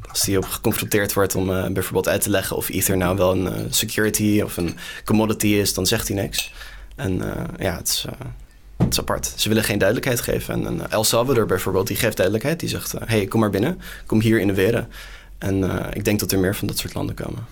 als 0.09 0.21
die 0.21 0.37
op 0.37 0.45
geconfronteerd 0.45 1.13
wordt 1.13 1.35
om 1.35 1.73
bijvoorbeeld 1.73 2.07
uit 2.07 2.21
te 2.21 2.29
leggen 2.29 2.55
of 2.55 2.69
Ether 2.69 2.97
nou 2.97 3.17
wel 3.17 3.31
een 3.31 3.73
security 3.73 4.41
of 4.41 4.57
een 4.57 4.75
commodity 5.05 5.47
is, 5.47 5.73
dan 5.73 5.85
zegt 5.85 6.07
hij 6.07 6.17
niks. 6.17 6.53
En 6.95 7.21
ja, 7.57 7.75
het 7.75 7.87
is... 7.87 8.05
Is 8.89 8.99
apart. 8.99 9.33
Ze 9.35 9.47
willen 9.47 9.63
geen 9.63 9.77
duidelijkheid 9.77 10.21
geven. 10.21 10.65
En, 10.65 10.91
El 10.91 11.03
Salvador 11.03 11.45
bijvoorbeeld, 11.45 11.87
die 11.87 11.97
geeft 11.97 12.15
duidelijkheid. 12.15 12.59
Die 12.59 12.69
zegt, 12.69 12.91
hé, 12.91 12.97
uh, 13.01 13.07
hey, 13.07 13.25
kom 13.25 13.39
maar 13.39 13.49
binnen. 13.49 13.79
Kom 14.05 14.21
hier 14.21 14.39
innoveren. 14.39 14.87
En 15.37 15.57
uh, 15.57 15.75
ik 15.93 16.05
denk 16.05 16.19
dat 16.19 16.31
er 16.31 16.39
meer 16.39 16.55
van 16.55 16.67
dat 16.67 16.77
soort 16.77 16.93
landen 16.93 17.15
komen. 17.15 17.45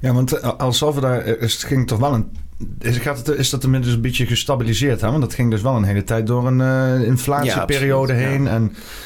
Ja, 0.00 0.12
want 0.12 0.34
uh, 0.34 0.52
El 0.58 0.72
Salvador 0.72 1.40
is, 1.40 1.64
ging 1.64 1.86
toch 1.86 1.98
wel 1.98 2.14
een... 2.14 2.30
Is, 2.78 2.96
gaat 2.96 3.26
het, 3.26 3.28
is 3.28 3.50
dat 3.50 3.64
inmiddels 3.64 3.94
een 3.94 4.00
beetje 4.00 4.26
gestabiliseerd? 4.26 5.00
Hè? 5.00 5.08
Want 5.10 5.20
dat 5.20 5.34
ging 5.34 5.50
dus 5.50 5.62
wel 5.62 5.76
een 5.76 5.84
hele 5.84 6.04
tijd 6.04 6.26
door 6.26 6.46
een 6.46 6.60
uh, 7.00 7.06
inflatieperiode 7.06 8.12
ja, 8.12 8.18
heen. 8.18 8.44
Ja. 8.44 8.50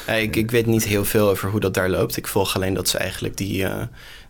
En... 0.05 0.21
ik, 0.21 0.35
ik 0.35 0.51
weet 0.51 0.65
niet 0.65 0.83
heel 0.83 1.05
veel 1.05 1.29
over 1.29 1.49
hoe 1.49 1.59
dat 1.59 1.73
daar 1.73 1.89
loopt. 1.89 2.17
Ik 2.17 2.27
volg 2.27 2.55
alleen 2.55 2.73
dat 2.73 2.87
ze 2.87 2.97
eigenlijk 2.97 3.37
die 3.37 3.65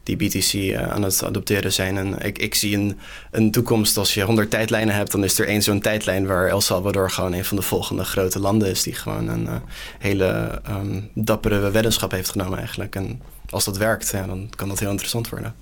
die 0.03 0.15
BTC 0.15 0.53
uh, 0.53 0.91
aan 0.91 1.03
het 1.03 1.23
adopteren 1.23 1.73
zijn. 1.73 1.97
En 1.97 2.25
ik, 2.25 2.37
ik 2.37 2.55
zie 2.55 2.77
een, 2.77 2.97
een 3.31 3.51
toekomst 3.51 3.97
als 3.97 4.13
je 4.13 4.21
100 4.21 4.49
tijdlijnen 4.49 4.95
hebt, 4.95 5.11
dan 5.11 5.23
is 5.23 5.39
er 5.39 5.47
één 5.47 5.61
zo'n 5.61 5.81
tijdlijn 5.81 6.27
waar 6.27 6.47
El 6.47 6.61
Salvador 6.61 7.11
gewoon 7.11 7.33
een 7.33 7.45
van 7.45 7.57
de 7.57 7.63
volgende 7.63 8.03
grote 8.03 8.39
landen 8.39 8.69
is 8.69 8.83
die 8.83 8.93
gewoon 8.93 9.27
een 9.27 9.43
uh, 9.43 9.55
hele 9.99 10.61
um, 10.69 11.09
dappere 11.13 11.71
weddenschap 11.71 12.11
heeft 12.11 12.29
genomen 12.29 12.57
eigenlijk. 12.57 12.95
En 12.95 13.21
als 13.49 13.65
dat 13.65 13.77
werkt, 13.77 14.09
ja, 14.11 14.25
dan 14.25 14.49
kan 14.55 14.67
dat 14.67 14.79
heel 14.79 14.89
interessant 14.89 15.29
worden. 15.29 15.55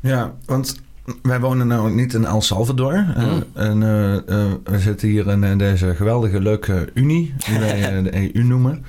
Ja, 0.00 0.34
want 0.46 0.80
wij 1.22 1.40
wonen 1.40 1.66
nou 1.66 1.90
niet 1.94 2.14
in 2.14 2.24
El 2.24 2.40
Salvador. 2.40 3.04
Mm. 3.16 3.44
en 3.54 3.80
uh, 3.80 4.12
uh, 4.12 4.52
we 4.64 4.78
zitten 4.78 5.08
hier 5.08 5.28
in 5.28 5.58
deze 5.58 5.94
geweldige 5.94 6.40
leuke 6.40 6.88
Unie, 6.94 7.34
die 7.46 7.58
wij 7.58 8.02
de 8.02 8.34
EU 8.34 8.42
noemen. 8.42 8.84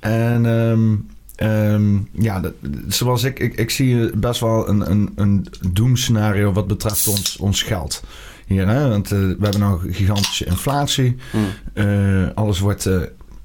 En 0.00 0.44
um, 0.44 1.06
Ehm, 1.38 1.96
ja, 2.12 2.40
dat, 2.40 2.52
zoals 2.88 3.22
ik, 3.24 3.38
ik, 3.38 3.54
ik 3.54 3.70
zie 3.70 4.16
best 4.16 4.40
wel 4.40 4.68
een, 4.68 4.90
een, 4.90 5.12
een 5.16 5.46
doemscenario 5.72 6.52
wat 6.52 6.66
betreft 6.66 7.08
ons, 7.08 7.36
ons 7.36 7.62
geld. 7.62 8.02
Hier, 8.46 8.68
hè? 8.68 8.88
Want 8.88 9.12
eh, 9.12 9.18
we 9.18 9.36
hebben 9.40 9.60
nou 9.60 9.92
gigantische 9.92 10.44
inflatie. 10.44 11.16
Mm. 11.32 11.44
Eh, 11.72 12.28
alles 12.34 12.58
wordt 12.58 12.86
eh, 12.86 13.00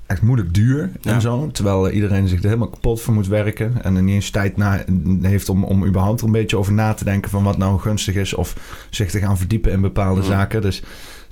echt 0.05 0.21
moeilijk 0.21 0.53
duur 0.53 0.91
Ja. 1.01 1.13
en 1.13 1.21
zo. 1.21 1.49
Terwijl 1.51 1.89
iedereen 1.89 2.27
zich 2.27 2.39
er 2.39 2.45
helemaal 2.45 2.69
kapot 2.69 3.01
voor 3.01 3.13
moet 3.13 3.27
werken. 3.27 3.83
En 3.83 3.95
er 3.95 4.03
niet 4.03 4.13
eens 4.15 4.29
tijd 4.29 4.57
na, 4.57 4.83
heeft 5.21 5.49
om, 5.49 5.63
om 5.63 5.85
überhaupt 5.85 6.19
er 6.19 6.25
een 6.25 6.31
beetje 6.31 6.57
over 6.57 6.73
na 6.73 6.93
te 6.93 7.03
denken 7.03 7.29
van 7.31 7.43
wat 7.43 7.57
nou 7.57 7.79
gunstig 7.79 8.15
is. 8.15 8.33
Of 8.33 8.55
zich 8.89 9.11
te 9.11 9.19
gaan 9.19 9.37
verdiepen 9.37 9.71
in 9.71 9.81
bepaalde 9.81 10.21
Mm. 10.21 10.27
zaken. 10.27 10.61
Dus 10.61 10.75
ze 10.75 10.83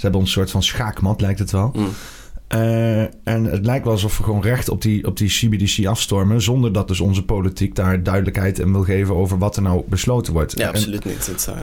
hebben 0.08 0.19
ons 0.19 0.30
een 0.30 0.36
soort 0.36 0.52
van 0.52 0.63
schaakmat, 0.63 1.21
lijkt 1.21 1.39
het 1.39 1.52
wel. 1.52 1.71
Mm. 1.76 1.88
Eh, 2.52 3.02
en 3.02 3.44
het 3.44 3.66
lijkt 3.66 3.84
wel 3.84 3.94
alsof 3.94 4.18
we 4.18 4.24
gewoon 4.24 4.42
recht 4.42 4.70
op 4.70 4.82
die, 4.82 5.08
op 5.08 5.18
die 5.18 5.30
CBDC 5.30 5.86
afstormen. 5.86 6.42
Zonder 6.42 6.74
dat 6.74 6.88
dus 6.88 7.00
onze 7.00 7.24
politiek 7.24 7.76
daar 7.76 8.04
duidelijkheid 8.04 8.60
in 8.60 8.72
wil 8.72 8.84
geven 8.84 9.16
over 9.16 9.38
wat 9.38 9.56
er 9.56 9.62
nou 9.62 9.84
besloten 9.90 10.34
wordt. 10.34 10.58
Ja, 10.58 10.64
En- 10.64 10.70
absoluut 10.70 11.06
niet. 11.06 11.28
Het, 11.28 11.48
eh, 11.48 11.56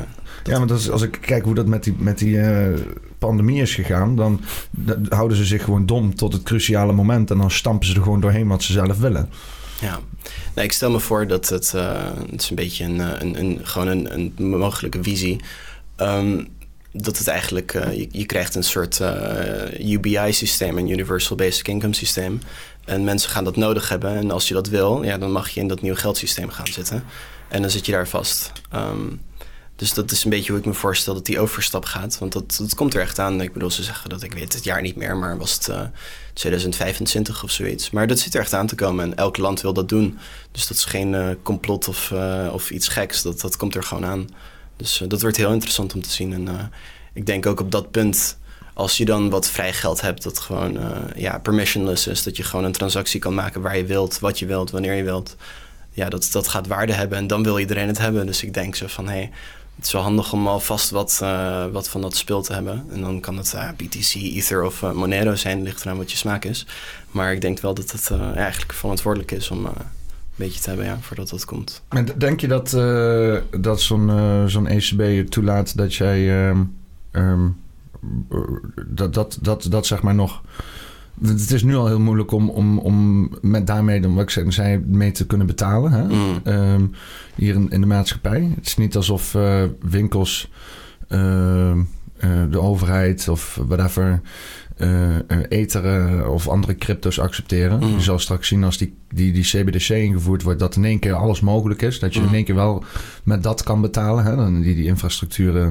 ja, 0.45 0.67
dat 0.67 0.79
is, 0.79 0.91
als 0.91 1.03
ik 1.03 1.19
kijk 1.21 1.45
hoe 1.45 1.55
dat 1.55 1.67
met 1.67 1.85
die, 1.85 1.95
met 1.99 2.19
die 2.19 2.41
eh, 2.41 2.81
pandemie 3.19 3.61
is 3.61 3.75
gegaan, 3.75 4.17
dan, 4.17 4.41
houden 5.09 5.37
ze 5.37 5.45
zich 5.45 5.65
gewoon 5.65 5.87
dom 5.87 6.15
tot 6.15 6.33
het 6.33 6.43
cruciale 6.43 6.93
moment. 6.93 7.31
En 7.31 7.39
dan 7.39 7.51
stampen 7.51 7.87
ze 7.87 7.95
er 7.95 8.03
gewoon 8.03 8.21
doorheen 8.21 8.49
wat 8.49 8.63
ze 8.63 8.73
zelf 8.73 8.99
willen. 8.99 9.29
Ja, 9.81 9.99
nee, 10.55 10.65
ik 10.65 10.73
stel 10.73 10.91
me 10.91 11.01
voor 11.01 11.27
dat 11.27 11.49
het, 11.49 11.73
het 11.73 12.43
is 12.43 12.51
een 12.51 12.57
beetje 12.57 12.85
een, 12.85 12.99
een, 12.99 13.39
een, 13.39 13.59
gewoon 13.63 13.89
een, 13.89 14.33
een 14.37 14.49
mogelijke 14.49 15.03
visie. 15.03 15.41
Ehm, 15.97 16.45
dat 16.93 17.19
het 17.19 17.29
eigenlijk, 17.29 17.75
eh, 17.75 17.99
je, 17.99 18.09
je 18.11 18.27
krijgt 18.27 18.55
een 18.55 18.65
soort 18.65 19.01
eh, 19.01 19.91
UBI-systeem, 19.91 20.79
een 20.79 20.89
Universal 20.89 21.37
Basic 21.37 21.69
Income 21.69 21.95
systeem. 21.95 22.41
En 22.85 23.05
mensen 23.05 23.31
gaan 23.31 23.45
dat 23.45 23.57
nodig 23.57 23.89
hebben. 23.89 24.17
En 24.17 24.31
als 24.31 24.49
je 24.49 24.55
dat 24.55 24.69
wil, 24.69 25.03
ja, 25.03 25.19
dan 25.19 25.31
mag 25.31 25.49
je 25.49 25.61
in 25.61 25.69
dat 25.69 25.81
nieuwe 25.81 25.97
geldsysteem 25.97 26.51
gaan 26.51 26.67
zitten. 26.67 27.05
En 27.49 27.63
dan 27.63 27.71
zit 27.71 27.87
je 27.87 27.93
daar 27.93 28.09
vast. 28.09 28.53
Ehm, 28.71 29.07
dus 29.79 29.95
dat 29.95 30.11
is 30.11 30.25
een 30.25 30.31
beetje 30.31 30.51
hoe 30.51 30.61
ik 30.61 30.67
me 30.67 30.75
voorstel 30.75 31.15
dat 31.15 31.25
die 31.25 31.41
overstap 31.41 31.85
gaat. 31.85 32.19
Want 32.19 32.33
dat, 32.33 32.57
dat 32.61 32.75
komt 32.75 32.95
er 32.95 33.01
echt 33.01 33.19
aan. 33.19 33.41
Ik 33.41 33.53
bedoel, 33.53 33.71
ze 33.71 33.83
zeggen 33.83 34.11
dat 34.11 34.23
ik 34.23 34.33
weet 34.33 34.53
het 34.53 34.65
jaar 34.65 34.83
niet 34.83 34.97
meer, 34.97 35.17
maar 35.17 35.39
was 35.39 35.55
het 35.55 35.69
eh, 35.69 35.81
2025 36.33 37.43
of 37.45 37.51
zoiets. 37.51 37.91
Maar 37.91 38.07
dat 38.07 38.19
zit 38.19 38.35
er 38.35 38.41
echt 38.41 38.53
aan 38.53 38.67
te 38.67 38.75
komen 38.75 39.05
en 39.05 39.17
elk 39.17 39.37
land 39.37 39.61
wil 39.61 39.73
dat 39.73 39.89
doen. 39.89 40.19
Dus 40.53 40.67
dat 40.67 40.77
is 40.77 40.85
geen 40.85 41.15
eh, 41.15 41.29
complot 41.43 41.89
of, 41.89 42.11
eh, 42.11 42.49
of 42.53 42.71
iets 42.71 42.89
geks. 42.89 43.23
Dat, 43.23 43.41
dat 43.41 43.57
komt 43.57 43.75
er 43.75 43.83
gewoon 43.83 44.05
aan. 44.05 44.29
Dus 44.79 45.01
eh, 45.01 45.09
dat 45.09 45.21
wordt 45.23 45.37
heel 45.37 45.53
interessant 45.53 45.95
om 45.95 46.03
te 46.03 46.11
zien. 46.11 46.33
En 46.33 46.49
eh, 46.49 46.65
ik 47.13 47.27
denk 47.27 47.47
ook 47.47 47.61
op 47.61 47.71
dat 47.71 47.91
punt, 47.91 48.39
als 48.75 48.97
je 48.97 49.05
dan 49.05 49.31
wat 49.31 49.51
vrij 49.51 49.73
geld 49.73 50.01
hebt, 50.01 50.23
dat 50.23 50.39
gewoon 50.39 50.79
eh, 50.79 51.01
ja, 51.17 51.39
permissionless 51.39 52.07
is. 52.07 52.23
Dat 52.23 52.37
je 52.37 52.43
gewoon 52.43 52.65
een 52.65 52.73
transactie 52.73 53.21
kan 53.21 53.35
maken 53.35 53.61
waar 53.61 53.77
je 53.77 53.85
wilt, 53.85 54.19
wat 54.19 54.39
je 54.39 54.47
wilt, 54.47 54.71
wanneer 54.71 54.95
je 54.95 55.03
wilt. 55.03 55.37
Ja, 55.91 56.09
dat, 56.09 56.29
dat 56.33 56.49
gaat 56.49 56.67
waarde 56.67 56.93
hebben 56.93 57.19
en 57.19 57.27
dan 57.27 57.43
wil 57.43 57.59
iedereen 57.59 57.87
het 57.87 57.99
hebben. 57.99 58.27
Dus 58.27 58.43
ik 58.43 58.55
denk 58.55 58.75
zo 58.75 58.87
van, 58.87 59.09
hé, 59.09 59.15
hey, 59.15 59.31
het 59.79 59.87
is 59.87 59.93
wel 59.93 60.03
handig 60.03 60.33
om 60.33 60.47
alvast 60.47 60.91
wat, 60.91 61.19
wat 61.73 61.89
van 61.89 62.01
dat 62.01 62.17
spul 62.17 62.43
te 62.43 62.53
hebben. 62.53 62.87
En 62.91 63.01
dan 63.01 63.21
kan 63.21 63.37
het 63.37 63.55
eh, 63.55 63.69
BTC, 63.77 64.15
Ether 64.15 64.65
of 64.65 64.81
Monero 64.81 65.35
zijn, 65.35 65.63
ligt 65.63 65.81
eraan 65.81 65.97
wat 65.97 66.11
je 66.11 66.17
smaak 66.17 66.45
is. 66.45 66.67
Maar 67.11 67.33
ik 67.33 67.41
denk 67.41 67.61
wel 67.61 67.75
dat 67.75 67.91
het 67.91 68.11
eigenlijk 68.35 68.73
verantwoordelijk 68.73 69.31
is 69.31 69.51
om 69.51 69.69
beetje 70.39 70.61
te 70.61 70.69
hebben, 70.69 70.87
ja, 70.87 70.99
voordat 71.01 71.29
dat 71.29 71.45
komt. 71.45 71.83
Maar 71.89 72.19
denk 72.19 72.41
je 72.41 72.49
dat, 72.49 72.73
eh, 72.73 73.37
dat 73.61 73.81
zo'n 73.81 74.11
eh, 74.11 74.45
zo'n 74.45 74.67
ECB 74.67 75.01
je 75.01 75.27
toelaat 75.29 75.77
dat 75.77 75.95
jij... 75.95 76.49
ehm, 76.49 76.63
ehm, 77.11 77.49
dat, 78.87 79.15
dat, 79.15 79.39
dat, 79.43 79.67
dat 79.71 79.87
zeg 79.87 80.03
maar 80.03 80.15
nog... 80.15 80.43
Het 81.23 81.51
is 81.51 81.63
nu 81.63 81.77
al 81.77 81.87
heel 81.87 82.01
moeilijk 82.01 82.31
om, 82.31 82.51
om, 82.51 82.79
om 82.79 83.29
met 83.41 83.67
daarmee, 83.67 84.01
dan 84.01 84.15
wat 84.15 84.37
ik 84.37 84.53
zei, 84.53 84.79
mee 84.87 85.11
te 85.11 85.27
kunnen 85.27 85.47
betalen. 85.47 85.93
Hè? 85.93 86.05
Mm. 86.05 86.41
Ehm, 86.45 86.87
hier 87.35 87.55
in, 87.55 87.71
in 87.71 87.81
de 87.81 87.87
maatschappij. 87.87 88.53
Het 88.55 88.67
is 88.67 88.77
niet 88.77 88.97
alsof 88.97 89.35
eh, 89.35 89.63
winkels, 89.81 90.51
de 92.51 92.61
overheid 92.61 93.29
of 93.29 93.61
whatever, 93.67 94.21
eh 94.79 95.17
eh, 95.17 95.23
ether 95.49 96.29
of 96.29 96.49
andere 96.49 96.75
crypto's 96.77 97.19
accepteren. 97.19 97.81
Mm. 97.81 97.95
Je 97.95 98.01
zal 98.01 98.19
straks 98.19 98.49
zien 98.49 98.65
als 98.65 98.79
die, 98.79 98.95
die, 99.15 99.33
die 99.33 99.43
CBDC 99.45 99.89
ingevoerd 99.89 100.43
wordt, 100.43 100.59
dat 100.59 100.77
in 100.77 100.85
één 100.85 100.99
keer 100.99 101.13
alles 101.15 101.41
mogelijk 101.41 101.83
is. 101.83 101.99
Dat 101.99 102.15
je 102.15 102.21
Mm. 102.21 102.27
in 102.29 102.35
één 102.35 102.45
keer 102.45 102.55
wel 102.55 102.85
met 103.25 103.43
dat 103.43 103.63
kan 103.63 103.81
betalen. 103.81 104.25
Hè? 104.25 104.37
Dan 104.37 104.61
die, 104.61 104.75
die 104.75 104.85
infrastructuur 104.87 105.57
eh, 105.57 105.67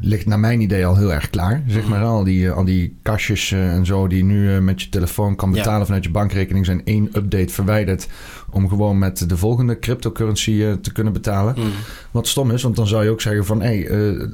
ligt 0.00 0.26
naar 0.26 0.38
mijn 0.40 0.60
idee 0.60 0.86
al 0.86 0.96
heel 0.96 1.12
erg 1.12 1.30
klaar. 1.30 1.62
Zeg 1.66 1.82
Mhm. 1.82 1.90
maar 1.90 2.02
al 2.04 2.24
die, 2.24 2.50
al 2.50 2.64
die 2.64 2.96
kastjes 3.02 3.52
en 3.52 3.86
zo 3.86 4.06
die 4.06 4.24
nu 4.24 4.60
met 4.60 4.82
je 4.82 4.88
telefoon 4.88 5.36
kan 5.36 5.48
Ja. 5.50 5.54
betalen 5.56 5.86
vanuit 5.86 6.04
je 6.04 6.10
bankrekening 6.10 6.66
zijn 6.66 6.80
één 6.84 7.08
update 7.12 7.52
verwijderd 7.52 8.08
om 8.50 8.68
gewoon 8.68 8.98
met 8.98 9.28
de 9.28 9.36
volgende 9.36 9.78
cryptocurrency 9.78 10.64
te 10.80 10.92
kunnen 10.92 11.12
betalen. 11.12 11.54
Mm. 11.58 11.64
Wat 12.10 12.26
stom 12.28 12.50
is, 12.50 12.62
want 12.62 12.76
dan 12.76 12.86
zou 12.86 13.04
je 13.04 13.10
ook 13.10 13.20
zeggen 13.20 13.44
van 13.44 13.62
hé, 13.62 13.82
eh, 13.82 14.28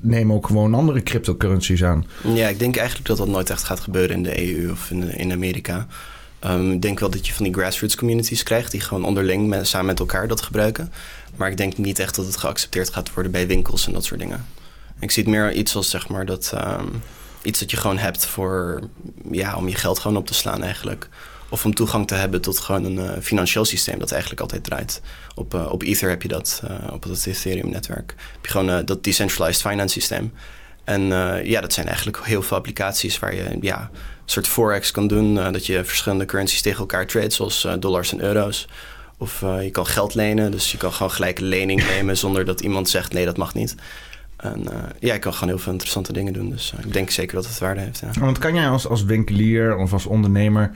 neem 0.00 0.32
ook 0.32 0.46
gewoon 0.46 0.74
andere 0.74 1.02
cryptocurrencies 1.02 1.84
aan. 1.84 2.06
Ja, 2.22 2.48
ik 2.48 2.58
denk 2.58 2.76
eigenlijk 2.76 3.08
dat 3.08 3.16
dat 3.16 3.28
nooit 3.28 3.50
echt 3.50 3.64
gaat 3.64 3.80
gebeuren 3.80 4.16
in 4.16 4.22
de 4.22 4.54
EU 4.56 4.70
of 4.70 4.90
in, 4.90 5.18
in 5.18 5.32
Amerika. 5.32 5.86
Ehm, 6.38 6.70
ik 6.70 6.82
denk 6.82 7.00
wel 7.00 7.10
dat 7.10 7.26
je 7.26 7.32
van 7.32 7.44
die 7.44 7.54
grassroots 7.54 7.96
communities 7.96 8.42
krijgt 8.42 8.70
die 8.70 8.80
gewoon 8.80 9.04
onderling 9.04 9.58
samen 9.62 9.86
met 9.86 9.98
elkaar 9.98 10.28
dat 10.28 10.40
gebruiken. 10.40 10.92
Maar 11.36 11.50
ik 11.50 11.56
denk 11.56 11.76
niet 11.76 11.98
echt 11.98 12.14
dat 12.14 12.26
het 12.26 12.36
geaccepteerd 12.36 12.90
gaat 12.90 13.14
worden 13.14 13.32
bij 13.32 13.46
winkels 13.46 13.86
en 13.86 13.92
dat 13.92 14.04
soort 14.04 14.20
dingen. 14.20 14.46
Ik 15.00 15.10
zie 15.10 15.22
het 15.22 15.32
meer 15.32 15.52
iets 15.52 15.76
als 15.76 15.90
zeg 15.90 16.08
maar 16.08 16.26
dat 16.26 16.52
ehm, 16.54 16.86
iets 17.42 17.58
dat 17.58 17.70
je 17.70 17.76
gewoon 17.76 17.98
hebt 17.98 18.26
voor 18.26 18.80
ja, 19.30 19.56
om 19.56 19.68
je 19.68 19.74
geld 19.74 19.98
gewoon 19.98 20.16
op 20.16 20.26
te 20.26 20.34
slaan 20.34 20.62
eigenlijk. 20.62 21.08
Of 21.50 21.64
om 21.64 21.74
toegang 21.74 22.06
te 22.06 22.14
hebben 22.14 22.40
tot 22.40 22.58
gewoon 22.58 22.84
een 22.84 22.98
eh, 22.98 23.20
financieel 23.22 23.64
systeem 23.64 23.98
dat 23.98 24.10
eigenlijk 24.10 24.40
altijd 24.40 24.64
draait. 24.64 25.00
Op, 25.34 25.54
eh, 25.54 25.72
op 25.72 25.82
Ether 25.82 26.08
heb 26.08 26.22
je 26.22 26.28
dat, 26.28 26.62
eh, 26.64 26.92
op 26.92 27.02
het 27.02 27.26
Ethereum-netwerk. 27.26 28.14
Heb 28.32 28.44
je 28.44 28.50
gewoon 28.50 28.84
dat 28.84 29.04
decentralized 29.04 29.60
finance 29.60 29.92
systeem. 30.00 30.32
En 30.84 31.02
ja, 31.44 31.60
dat 31.60 31.72
zijn 31.72 31.86
eigenlijk 31.86 32.24
heel 32.24 32.42
veel 32.42 32.56
applicaties 32.56 33.18
waar 33.18 33.34
je 33.34 33.58
ja, 33.60 33.80
een 33.80 33.98
soort 34.24 34.48
forex 34.48 34.90
kan 34.90 35.06
doen. 35.06 35.34
dat 35.34 35.66
je 35.66 35.84
verschillende 35.84 36.24
currencies 36.24 36.62
tegen 36.62 36.78
elkaar 36.78 37.06
trade, 37.06 37.30
zoals 37.30 37.66
dollars 37.78 38.12
en 38.12 38.20
euro's. 38.20 38.68
Of 39.18 39.40
je 39.40 39.70
kan 39.72 39.86
geld 39.86 40.14
lenen, 40.14 40.50
dus 40.50 40.72
je 40.72 40.78
kan 40.78 40.92
gewoon 40.92 41.10
gelijk 41.10 41.38
een 41.38 41.44
lening 41.44 41.86
nemen 41.94 42.16
zonder 42.16 42.44
dat 42.44 42.60
iemand 42.60 42.88
zegt 42.88 43.12
nee, 43.12 43.24
dat 43.24 43.36
mag 43.36 43.54
niet. 43.54 43.74
En 44.36 44.64
ja, 44.98 45.12
je 45.12 45.18
kan 45.18 45.34
gewoon 45.34 45.48
heel 45.48 45.58
veel 45.58 45.72
interessante 45.72 46.12
dingen 46.12 46.32
doen. 46.32 46.50
Dus 46.50 46.72
ik 46.84 46.92
denk 46.92 47.10
zeker 47.10 47.34
dat 47.34 47.46
het 47.46 47.58
waarde 47.58 47.80
heeft. 47.80 48.00
Ja. 48.00 48.20
Want 48.20 48.38
kan 48.38 48.54
jij 48.54 48.68
als, 48.68 48.86
als 48.86 49.04
winkelier 49.04 49.76
of 49.76 49.92
als 49.92 50.06
ondernemer 50.06 50.72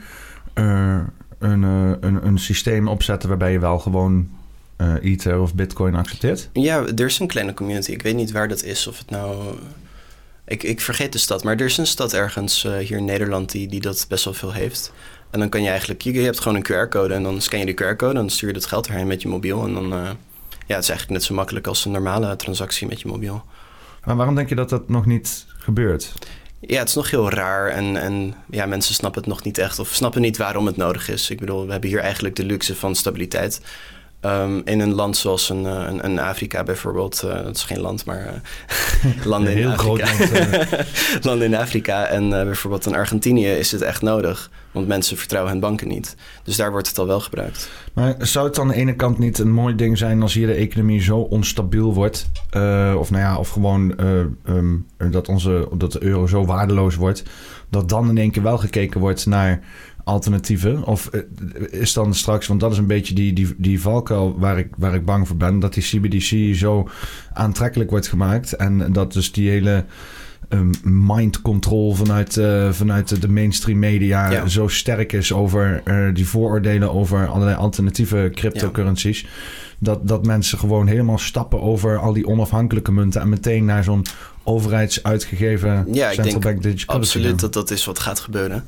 eh, 0.55 0.99
een, 1.39 1.63
eh, 1.63 1.89
een, 1.99 2.25
een 2.25 2.37
systeem 2.37 2.87
opzetten 2.87 3.29
waarbij 3.29 3.51
je 3.51 3.59
wel 3.59 3.79
gewoon 3.79 4.29
eh, 4.75 4.93
Ether 5.01 5.39
of 5.39 5.55
Bitcoin 5.55 5.95
accepteert? 5.95 6.49
Ja, 6.53 6.85
er 6.85 7.05
is 7.05 7.19
een 7.19 7.27
kleine 7.27 7.53
community. 7.53 7.91
Ik 7.91 8.01
weet 8.01 8.15
niet 8.15 8.31
waar 8.31 8.47
dat 8.47 8.63
is. 8.63 8.87
Of 8.87 8.97
het 8.97 9.09
nou. 9.09 9.57
Ik, 10.45 10.63
ik 10.63 10.81
vergeet 10.81 11.11
de 11.11 11.17
stad. 11.17 11.43
Maar 11.43 11.55
er 11.55 11.65
is 11.65 11.77
een 11.77 11.87
stad 11.87 12.13
ergens 12.13 12.63
hier 12.63 12.97
in 12.97 13.05
Nederland 13.05 13.51
die, 13.51 13.67
die 13.67 13.81
dat 13.81 14.05
best 14.09 14.25
wel 14.25 14.33
veel 14.33 14.53
heeft. 14.53 14.93
En 15.29 15.39
dan 15.39 15.49
kan 15.49 15.61
je 15.61 15.69
eigenlijk. 15.69 16.01
Je, 16.01 16.13
je 16.13 16.19
hebt 16.19 16.39
gewoon 16.39 16.57
een 16.57 16.87
QR-code. 16.87 17.13
En 17.13 17.23
dan 17.23 17.41
scan 17.41 17.59
je 17.59 17.65
de 17.65 17.83
QR-code. 17.83 18.13
En 18.13 18.15
dan 18.15 18.29
stuur 18.29 18.47
je 18.47 18.53
dat 18.53 18.65
geld 18.65 18.87
erheen 18.87 19.07
met 19.07 19.21
je 19.21 19.27
mobiel. 19.27 19.65
En 19.65 19.73
dan. 19.73 19.89
ja, 19.89 20.75
het 20.75 20.83
is 20.83 20.89
eigenlijk 20.89 21.09
net 21.09 21.23
zo 21.23 21.33
makkelijk 21.33 21.67
als 21.67 21.85
een 21.85 21.91
normale 21.91 22.35
transactie 22.35 22.87
met 22.87 23.01
je 23.01 23.07
mobiel. 23.07 23.43
Maar 24.05 24.15
waarom 24.15 24.35
denk 24.35 24.49
je 24.49 24.55
dat 24.55 24.69
dat 24.69 24.89
nog 24.89 25.05
niet 25.05 25.45
gebeurt? 25.47 26.13
Ja, 26.67 26.79
het 26.79 26.87
is 26.89 26.95
nog 26.95 27.09
heel 27.09 27.29
raar. 27.29 27.69
En, 27.69 27.97
en 27.97 28.35
ja, 28.49 28.65
mensen 28.65 28.95
snappen 28.95 29.21
het 29.21 29.29
nog 29.29 29.43
niet 29.43 29.57
echt. 29.57 29.79
Of 29.79 29.87
snappen 29.87 30.21
niet 30.21 30.37
waarom 30.37 30.65
het 30.65 30.77
nodig 30.77 31.09
is. 31.09 31.29
Ik 31.29 31.39
bedoel, 31.39 31.65
we 31.65 31.71
hebben 31.71 31.89
hier 31.89 31.99
eigenlijk 31.99 32.35
de 32.35 32.45
luxe 32.45 32.75
van 32.75 32.95
stabiliteit. 32.95 33.61
Ehm, 34.25 34.61
in 34.63 34.79
een 34.79 34.93
land 34.93 35.17
zoals 35.17 35.49
een, 35.49 35.65
eh, 35.65 35.85
een, 35.87 36.05
een 36.05 36.19
Afrika 36.19 36.63
bijvoorbeeld. 36.63 37.23
eh, 37.23 37.43
dat 37.43 37.55
is 37.55 37.63
geen 37.63 37.79
land, 37.79 38.05
maar 38.05 38.25
eh, 38.25 39.25
landen 39.25 39.51
in 39.51 39.57
Een 39.57 39.63
heel 39.63 39.71
Afrika. 39.71 40.05
groot 40.05 40.31
land, 40.31 41.23
landen 41.25 41.47
in 41.47 41.55
Afrika. 41.55 42.05
En 42.05 42.29
bijvoorbeeld 42.29 42.85
in 42.85 42.95
Argentinië 42.95 43.47
is 43.47 43.71
het 43.71 43.81
echt 43.81 44.01
nodig. 44.01 44.49
Want 44.71 44.87
mensen 44.87 45.17
vertrouwen 45.17 45.51
hun 45.51 45.61
banken 45.61 45.87
niet. 45.87 46.15
Dus 46.43 46.55
daar 46.55 46.71
wordt 46.71 46.87
het 46.87 46.97
al 46.97 47.07
wel 47.07 47.19
gebruikt. 47.19 47.69
Maar 47.93 48.15
zou 48.19 48.47
het 48.47 48.59
aan 48.59 48.67
de 48.67 48.75
ene 48.75 48.95
kant 48.95 49.17
niet 49.17 49.37
een 49.37 49.51
mooi 49.51 49.75
ding 49.75 49.97
zijn 49.97 50.21
als 50.21 50.33
hier 50.33 50.47
de 50.47 50.53
economie 50.53 51.01
zo 51.01 51.17
onstabiel 51.17 51.93
wordt? 51.93 52.29
of 52.97 53.11
nou 53.11 53.23
ja, 53.23 53.37
of 53.37 53.49
gewoon 53.49 53.97
eh, 53.97 54.19
ehm, 54.45 54.75
dat, 55.11 55.27
onze, 55.27 55.67
dat 55.77 55.91
de 55.91 56.03
euro 56.03 56.27
zo 56.27 56.45
waardeloos 56.45 56.95
wordt. 56.95 57.23
Dat 57.69 57.89
dan 57.89 58.09
in 58.09 58.17
één 58.17 58.31
keer 58.31 58.43
wel 58.43 58.57
gekeken 58.57 58.99
wordt 58.99 59.25
naar 59.25 59.59
alternatieven? 60.05 60.83
Of 60.83 61.07
eh, 61.07 61.21
is 61.69 61.93
dan 61.93 62.13
straks, 62.13 62.47
want 62.47 62.59
dat 62.59 62.71
is 62.71 62.77
een 62.77 62.87
beetje 62.87 63.13
die, 63.13 63.33
die, 63.33 63.53
die 63.57 63.81
valkuil 63.81 64.39
waar 64.39 64.57
ik, 64.57 64.67
waar 64.77 64.95
ik 64.95 65.05
bang 65.05 65.27
voor 65.27 65.37
ben, 65.37 65.59
dat 65.59 65.73
die 65.73 65.83
CBDC 65.83 66.55
zo 66.55 66.89
aantrekkelijk 67.33 67.89
wordt 67.89 68.07
gemaakt. 68.07 68.53
En 68.53 68.93
dat 68.93 69.13
dus 69.13 69.31
die 69.31 69.49
hele 69.49 69.85
um, 70.49 70.71
mind 70.83 71.41
control 71.41 71.93
vanuit, 71.93 72.37
eh, 72.37 72.71
vanuit 72.71 73.21
de 73.21 73.29
mainstream 73.29 73.79
media 73.79 74.31
Ja. 74.31 74.47
zo 74.47 74.67
sterk 74.67 75.13
is 75.13 75.33
over 75.33 75.81
eh, 75.83 76.13
die 76.13 76.27
vooroordelen 76.27 76.91
over 76.91 77.27
allerlei 77.27 77.57
alternatieve 77.57 78.31
cryptocurrencies. 78.33 79.25
Dat, 79.79 80.07
dat 80.07 80.25
mensen 80.25 80.59
gewoon 80.59 80.87
helemaal 80.87 81.17
stappen 81.17 81.61
over 81.61 81.97
al 81.97 82.13
die 82.13 82.27
onafhankelijke 82.27 82.91
munten 82.91 83.21
en 83.21 83.29
meteen 83.29 83.65
naar 83.65 83.83
zo'n 83.83 84.05
overheidsuitgegeven 84.43 85.87
Ja, 85.91 86.13
central 86.13 86.39
bank 86.39 86.61
digital 86.61 86.95
Absoluut 86.95 87.39
dat 87.39 87.53
dat 87.53 87.71
is 87.71 87.85
wat 87.85 87.99
gaat 87.99 88.19
gebeuren. 88.19 88.63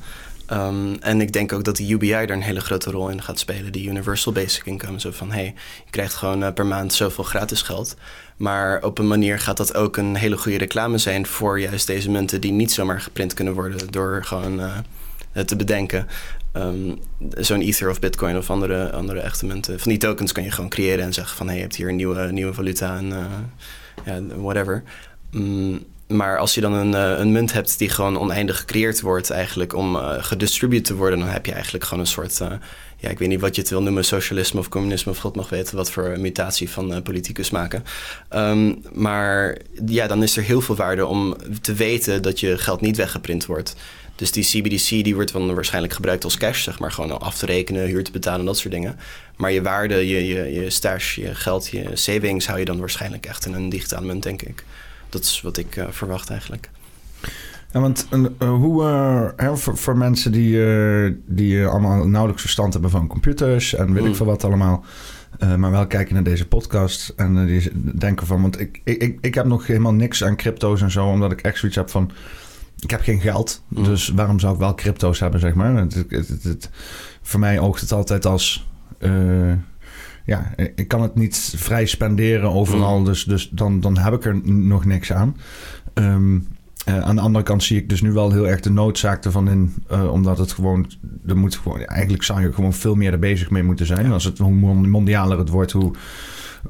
Ehm, 0.47 0.95
en 0.99 1.21
ik 1.21 1.33
denk 1.33 1.53
ook 1.53 1.63
dat 1.63 1.77
de 1.77 1.87
UBI 1.87 2.09
daar 2.09 2.29
een 2.29 2.41
hele 2.41 2.59
grote 2.59 2.91
rol 2.91 3.09
in 3.09 3.21
gaat 3.21 3.39
spelen. 3.39 3.71
Die 3.71 3.87
Universal 3.87 4.33
Basic 4.33 4.65
Income. 4.65 4.99
Zo 4.99 5.11
van, 5.11 5.31
hey, 5.31 5.53
je 5.85 5.91
krijgt 5.91 6.13
gewoon 6.13 6.43
uh, 6.43 6.53
per 6.53 6.65
maand 6.65 6.93
zoveel 6.93 7.23
gratis 7.23 7.61
geld. 7.61 7.95
Maar 8.37 8.83
op 8.83 8.97
een 8.97 9.07
manier 9.07 9.39
gaat 9.39 9.57
dat 9.57 9.75
ook 9.75 9.97
een 9.97 10.15
hele 10.15 10.37
goede 10.37 10.57
reclame 10.57 10.97
zijn... 10.97 11.25
voor 11.25 11.59
juist 11.59 11.87
deze 11.87 12.09
munten 12.09 12.41
die 12.41 12.51
niet 12.51 12.71
zomaar 12.71 13.01
geprint 13.01 13.33
kunnen 13.33 13.53
worden... 13.53 13.91
door 13.91 14.23
gewoon 14.25 14.59
uh, 14.59 15.43
te 15.45 15.55
bedenken. 15.55 16.07
Um, 16.53 16.99
Zo'n 17.37 17.61
Ether 17.61 17.89
of 17.89 17.99
Bitcoin 17.99 18.37
of 18.37 18.49
andere, 18.49 18.91
andere 18.91 19.19
echte 19.19 19.45
munten. 19.45 19.79
Van 19.79 19.91
die 19.91 19.99
tokens 19.99 20.31
kan 20.31 20.43
je 20.43 20.51
gewoon 20.51 20.69
creëren 20.69 21.05
en 21.05 21.13
zeggen 21.13 21.37
van... 21.37 21.47
hey, 21.47 21.55
je 21.55 21.61
hebt 21.61 21.75
hier 21.75 21.89
een 21.89 21.95
nieuwe, 21.95 22.31
nieuwe 22.31 22.53
valuta 22.53 22.97
en 22.97 23.13
ja, 24.05 24.21
whatever. 24.35 24.83
Um, 25.31 25.85
maar 26.07 26.37
als 26.37 26.53
je 26.53 26.61
dan 26.61 26.73
een, 26.73 26.91
uh, 26.93 27.19
een, 27.19 27.31
munt 27.31 27.53
hebt 27.53 27.77
die 27.77 27.89
gewoon 27.89 28.19
oneindig 28.19 28.57
gecreëerd 28.57 29.01
wordt, 29.01 29.29
eigenlijk 29.29 29.73
om 29.73 29.95
uh, 29.95 30.21
te 30.21 30.95
worden, 30.95 31.19
dan 31.19 31.27
heb 31.27 31.45
je 31.45 31.51
eigenlijk 31.51 31.83
gewoon 31.83 31.99
een 31.99 32.09
soort, 32.09 32.39
uh, 32.41 32.51
ja, 32.97 33.09
ik 33.09 33.19
weet 33.19 33.27
niet 33.27 33.41
wat 33.41 33.55
je 33.55 33.61
het 33.61 33.69
wil 33.69 33.81
noemen, 33.81 34.05
socialisme 34.05 34.59
of 34.59 34.69
communisme, 34.69 35.11
of 35.11 35.17
God 35.17 35.35
mag 35.35 35.49
weten 35.49 35.75
wat 35.75 35.91
voor 35.91 36.19
mutatie 36.19 36.69
van 36.69 37.01
politicus 37.03 37.49
maken. 37.49 37.83
Um, 38.29 38.81
maar 38.93 39.57
ja, 39.85 40.07
dan 40.07 40.23
is 40.23 40.37
er 40.37 40.43
heel 40.43 40.61
veel 40.61 40.75
waarde 40.75 41.05
om 41.05 41.35
te 41.61 41.73
weten 41.73 42.21
dat 42.21 42.39
je 42.39 42.57
geld 42.57 42.81
niet 42.81 42.97
weggeprint 42.97 43.45
wordt. 43.45 43.75
Dus 44.15 44.31
die 44.31 44.43
CBDC 44.43 44.89
die 44.89 45.15
wordt 45.15 45.31
dan 45.31 45.55
waarschijnlijk 45.55 45.93
gebruikt 45.93 46.23
als 46.23 46.37
cash, 46.37 46.63
zeg 46.63 46.79
maar, 46.79 46.91
gewoon 46.91 47.19
af 47.19 47.37
te 47.37 47.45
rekenen, 47.45 47.87
huur 47.87 48.03
te 48.03 48.11
betalen, 48.11 48.45
dat 48.45 48.57
soort 48.57 48.73
dingen. 48.73 48.99
Maar 49.35 49.51
je 49.51 49.61
waarde, 49.61 50.07
je, 50.07 50.27
je, 50.27 50.53
je 50.53 50.69
stash, 50.69 51.15
je 51.15 51.35
geld, 51.35 51.67
je 51.67 51.89
savings 51.93 52.47
hou 52.47 52.59
je 52.59 52.65
dan 52.65 52.79
waarschijnlijk 52.79 53.25
echt 53.25 53.45
in 53.45 53.53
een 53.53 53.69
digitale 53.69 54.05
munt, 54.05 54.23
denk 54.23 54.41
ik 54.41 54.63
dat 55.17 55.25
is 55.25 55.41
wat 55.41 55.57
ik 55.57 55.75
uh, 55.75 55.85
verwacht 55.89 56.29
eigenlijk. 56.29 56.69
Ja, 57.71 57.79
want 57.79 58.07
uh, 58.11 58.49
hoe, 58.49 58.83
uh, 59.39 59.55
voor, 59.55 59.77
voor, 59.77 59.97
mensen 59.97 60.31
die, 60.31 60.59
die 61.25 61.65
allemaal 61.65 62.07
nauwelijks 62.07 62.41
verstand 62.41 62.73
hebben 62.73 62.91
van 62.91 63.07
computers 63.07 63.73
en 63.73 63.93
weet 63.93 64.03
mm. 64.03 64.09
ik 64.09 64.15
veel 64.15 64.25
wat 64.25 64.43
allemaal, 64.43 64.85
maar 65.57 65.71
wel 65.71 65.87
kijken 65.87 66.13
naar 66.13 66.23
deze 66.23 66.47
podcast 66.47 67.13
en 67.15 67.45
die 67.45 67.71
denken 67.97 68.27
van, 68.27 68.41
want 68.41 68.59
ik, 68.59 68.81
ik, 68.83 69.17
ik 69.21 69.33
heb 69.33 69.45
nog 69.45 69.67
helemaal 69.67 69.93
niks 69.93 70.23
aan 70.23 70.35
crypto's 70.35 70.81
en 70.81 70.91
zo, 70.91 71.07
omdat 71.07 71.31
ik 71.31 71.41
echt 71.41 71.57
zoiets 71.59 71.77
heb 71.77 71.89
van, 71.89 72.11
ik 72.79 72.89
heb 72.89 73.01
geen 73.01 73.19
geld, 73.19 73.63
mm. 73.67 73.83
dus 73.83 74.07
waarom 74.07 74.39
zou 74.39 74.53
ik 74.53 74.59
wel 74.59 74.75
crypto's 74.75 75.19
hebben, 75.19 75.39
zeg 75.39 75.53
maar? 75.53 75.75
Het, 75.75 75.93
het, 76.09 76.43
het, 76.43 76.69
voor 77.21 77.39
mij 77.39 77.59
oogt 77.59 77.81
het 77.81 77.91
altijd 77.91 78.25
als 78.25 78.67
ja, 80.27 80.53
ik 80.75 80.87
kan 80.87 81.01
het 81.01 81.15
niet 81.15 81.53
vrij 81.55 81.85
spenderen 81.85 82.51
overal. 82.51 82.99
Mm. 82.99 83.05
Dus, 83.05 83.23
dus 83.23 83.49
dan, 83.49 83.79
dan 83.79 83.97
heb 83.97 84.13
ik 84.13 84.25
er 84.25 84.41
nog 84.45 84.85
niks 84.85 85.13
aan. 85.13 85.37
Um, 85.93 86.47
uh, 86.89 86.99
aan 86.99 87.15
de 87.15 87.21
andere 87.21 87.43
kant 87.43 87.63
zie 87.63 87.77
ik 87.77 87.89
dus 87.89 88.01
nu 88.01 88.11
wel 88.11 88.31
heel 88.31 88.47
erg 88.47 88.59
de 88.59 88.69
noodzaak 88.69 89.25
ervan 89.25 89.49
in. 89.49 89.73
Uh, 89.91 90.11
omdat 90.11 90.37
het 90.37 90.51
gewoon. 90.51 90.91
Er 91.27 91.37
moet 91.37 91.55
gewoon 91.55 91.85
eigenlijk 91.85 92.23
zou 92.23 92.41
je 92.41 92.53
gewoon 92.53 92.73
veel 92.73 92.95
meer 92.95 93.11
er 93.11 93.19
bezig 93.19 93.49
mee 93.49 93.63
moeten 93.63 93.85
zijn. 93.85 94.11
Als 94.11 94.23
het, 94.23 94.37
hoe 94.37 94.53
mondialer 94.87 95.37
het 95.37 95.49
wordt, 95.49 95.71
hoe, 95.71 95.93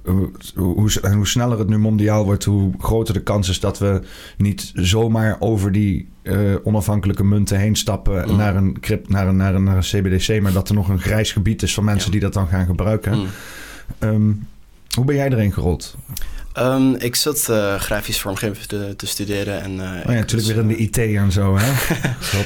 hoe, 0.06 0.32
hoe, 0.56 0.90
hoe, 1.14 1.28
sneller 1.28 1.60
het 1.60 1.68
nu 1.68 1.78
mondiaal 1.78 2.26
wordt, 2.26 2.44
hoe 2.44 2.72
groter 2.78 3.14
de 3.14 3.24
kans 3.24 3.50
is 3.50 3.60
dat 3.60 3.80
we 3.80 4.02
niet 4.38 4.72
zomaar 4.76 5.36
over 5.40 5.72
die 5.72 6.08
uh, 6.24 6.56
onafhankelijke 6.64 7.24
munten 7.24 7.60
heen 7.60 7.76
stappen 7.76 8.30
mm. 8.30 8.38
naar, 8.38 8.56
een 8.56 8.80
crypt, 8.80 9.10
naar, 9.10 9.28
een, 9.28 9.36
naar, 9.36 9.56
een, 9.56 9.64
naar 9.64 9.76
een 9.76 9.82
CBDC, 9.82 10.42
maar 10.42 10.54
dat 10.54 10.70
er 10.70 10.76
nog 10.76 10.90
een 10.90 11.00
grijs 11.00 11.32
gebied 11.32 11.62
is 11.62 11.74
van 11.74 11.84
mensen 11.84 12.06
ja. 12.06 12.12
die 12.12 12.22
dat 12.22 12.34
dan 12.34 12.48
gaan 12.48 12.66
gebruiken. 12.66 13.18
Mm. 13.18 13.28
Um, 14.00 14.48
hoe 14.96 15.06
ben 15.06 15.16
jij 15.16 15.30
erin 15.30 15.54
gerold? 15.54 15.98
Um, 16.60 16.96
ik 16.96 17.16
zat 17.16 17.48
uh, 17.50 17.76
grafisch 17.76 18.20
vormgeven 18.20 18.68
te, 18.68 18.94
te 18.96 19.08
studeren. 19.08 19.62
En, 19.62 19.72
uh, 19.72 19.82
oh 19.82 20.04
ja, 20.06 20.12
natuurlijk 20.12 20.48
weer 20.48 20.58
in 20.58 20.68
de 20.68 20.78
IT 20.78 20.98
en 20.98 21.32
zo, 21.32 21.58
hè? 21.58 21.72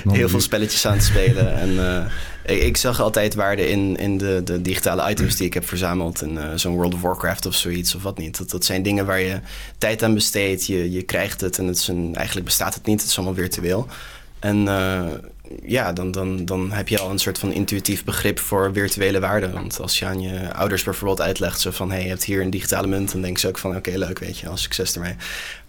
Heel 0.12 0.30
veel 0.30 0.42
spelletjes 0.42 0.86
aan 0.86 0.98
te 0.98 1.06
spelen. 1.06 1.54
en 1.62 1.70
uh, 1.70 2.06
ik, 2.46 2.64
ik, 2.64 2.78
zag 2.78 3.02
altijd 3.02 3.36
waarde 3.36 3.70
in, 3.70 3.98
in 3.98 4.18
de, 4.18 4.42
de 4.44 4.62
digitale 4.62 5.10
items 5.10 5.36
die 5.36 5.46
ik 5.46 5.54
heb 5.54 5.68
verzameld. 5.68 6.22
En 6.22 6.60
zo'n 6.60 6.74
World 6.74 6.94
of 6.94 7.02
Warcraft 7.02 7.46
of 7.46 7.56
zoiets 7.56 7.96
of 7.96 8.04
wat 8.04 8.18
niet. 8.18 8.38
Dat, 8.38 8.50
dat 8.50 8.66
zijn 8.66 8.84
dingen 8.84 9.06
waar 9.06 9.20
je 9.20 9.40
tijd 9.78 10.04
aan 10.04 10.14
besteedt. 10.14 10.66
Je, 10.66 10.92
je 10.92 11.02
krijgt 11.02 11.42
het 11.42 11.58
en 11.58 11.68
het 11.68 11.78
is 11.78 11.88
een, 11.88 12.16
eigenlijk 12.16 12.46
bestaat 12.46 12.74
het 12.74 12.86
niet. 12.86 13.02
Het 13.02 13.10
is 13.10 13.18
allemaal 13.18 13.36
virtueel. 13.36 13.88
En 14.40 14.68
ja, 15.64 15.94
dan, 15.94 16.12
dan, 16.12 16.46
dan 16.46 16.72
heb 16.72 16.88
je 16.88 17.00
al 17.00 17.10
een 17.10 17.20
soort 17.20 17.40
van 17.40 17.52
intuïtief 17.52 18.04
begrip 18.04 18.40
voor 18.40 18.70
virtuele 18.74 19.20
waarden. 19.20 19.54
Want 19.54 19.80
als 19.80 20.00
je 20.00 20.06
aan 20.06 20.22
je 20.22 20.54
ouders 20.54 20.84
bijvoorbeeld 20.84 21.22
uitlegt 21.22 21.60
zo 21.60 21.72
van... 21.72 21.90
hé, 21.90 21.96
hey, 21.96 22.04
je 22.04 22.10
hebt 22.10 22.24
hier 22.24 22.42
een 22.42 22.50
digitale 22.50 22.88
munt, 22.88 23.12
dan 23.12 23.22
denken 23.22 23.40
ze 23.40 23.48
ook 23.48 23.58
van... 23.58 23.76
oké, 23.76 23.92
leuk, 23.92 24.20
weet 24.20 24.38
je, 24.38 24.48
al 24.48 24.58
succes 24.58 24.94
ermee. 24.94 25.16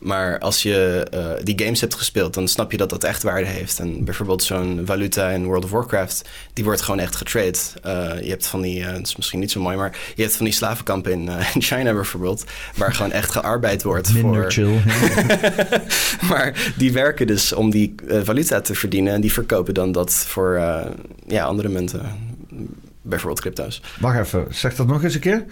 Maar 0.03 0.39
als 0.39 0.63
je 0.63 1.07
uh, 1.15 1.31
die 1.43 1.59
games 1.65 1.81
hebt 1.81 1.95
gespeeld, 1.95 2.35
dan 2.35 2.49
snap 2.49 2.71
je 2.71 2.77
dat 2.77 2.91
dat 2.91 3.05
echt 3.05 3.23
waarde 3.23 3.47
heeft. 3.47 3.79
En 3.79 4.05
bijvoorbeeld 4.05 4.43
zo'n 4.43 4.83
valuta 4.85 5.29
in 5.29 5.45
World 5.45 5.65
of 5.65 5.71
Warcraft, 5.71 6.29
die 6.53 6.65
wordt 6.65 6.81
gewoon 6.81 7.01
echt 7.01 7.17
getrade. 7.17 7.59
Uh, 7.87 8.23
je 8.23 8.29
hebt 8.29 8.47
van 8.47 8.61
die, 8.61 8.81
uh, 8.81 8.87
het 8.87 9.07
is 9.07 9.17
misschien 9.17 9.41
niet 9.41 9.51
zo 9.51 9.61
mooi, 9.61 9.77
maar 9.77 9.97
je 10.15 10.23
hebt 10.23 10.37
van 10.37 10.45
die 10.45 10.55
slavenkampen 10.55 11.13
in, 11.13 11.29
in 11.55 11.63
China 11.63 11.93
bijvoorbeeld, 11.93 12.45
waar 12.77 12.95
gewoon 12.95 13.13
echt 13.13 13.31
gearbeid 13.31 13.83
wordt. 13.83 14.13
Minder 14.13 14.43
voor... 14.43 14.53
chill. 14.53 14.81
maar 16.31 16.73
die 16.77 16.93
werken 16.93 17.27
dus 17.27 17.53
om 17.53 17.71
die 17.71 17.95
valuta 18.23 18.61
te 18.61 18.75
verdienen 18.75 19.13
en 19.13 19.21
die 19.21 19.33
verkopen 19.33 19.75
dan 19.75 19.93
dat 19.93 20.13
voor 20.13 20.55
ja, 21.27 21.45
andere 21.45 21.69
munten. 21.69 22.03
Bijvoorbeeld 23.03 23.41
crypto's. 23.41 23.83
Wacht 24.01 24.19
even, 24.19 24.47
zeg 24.51 24.75
dat 24.75 24.87
nog 24.87 25.05
eens 25.05 25.15
een 25.15 25.21
keer. 25.21 25.45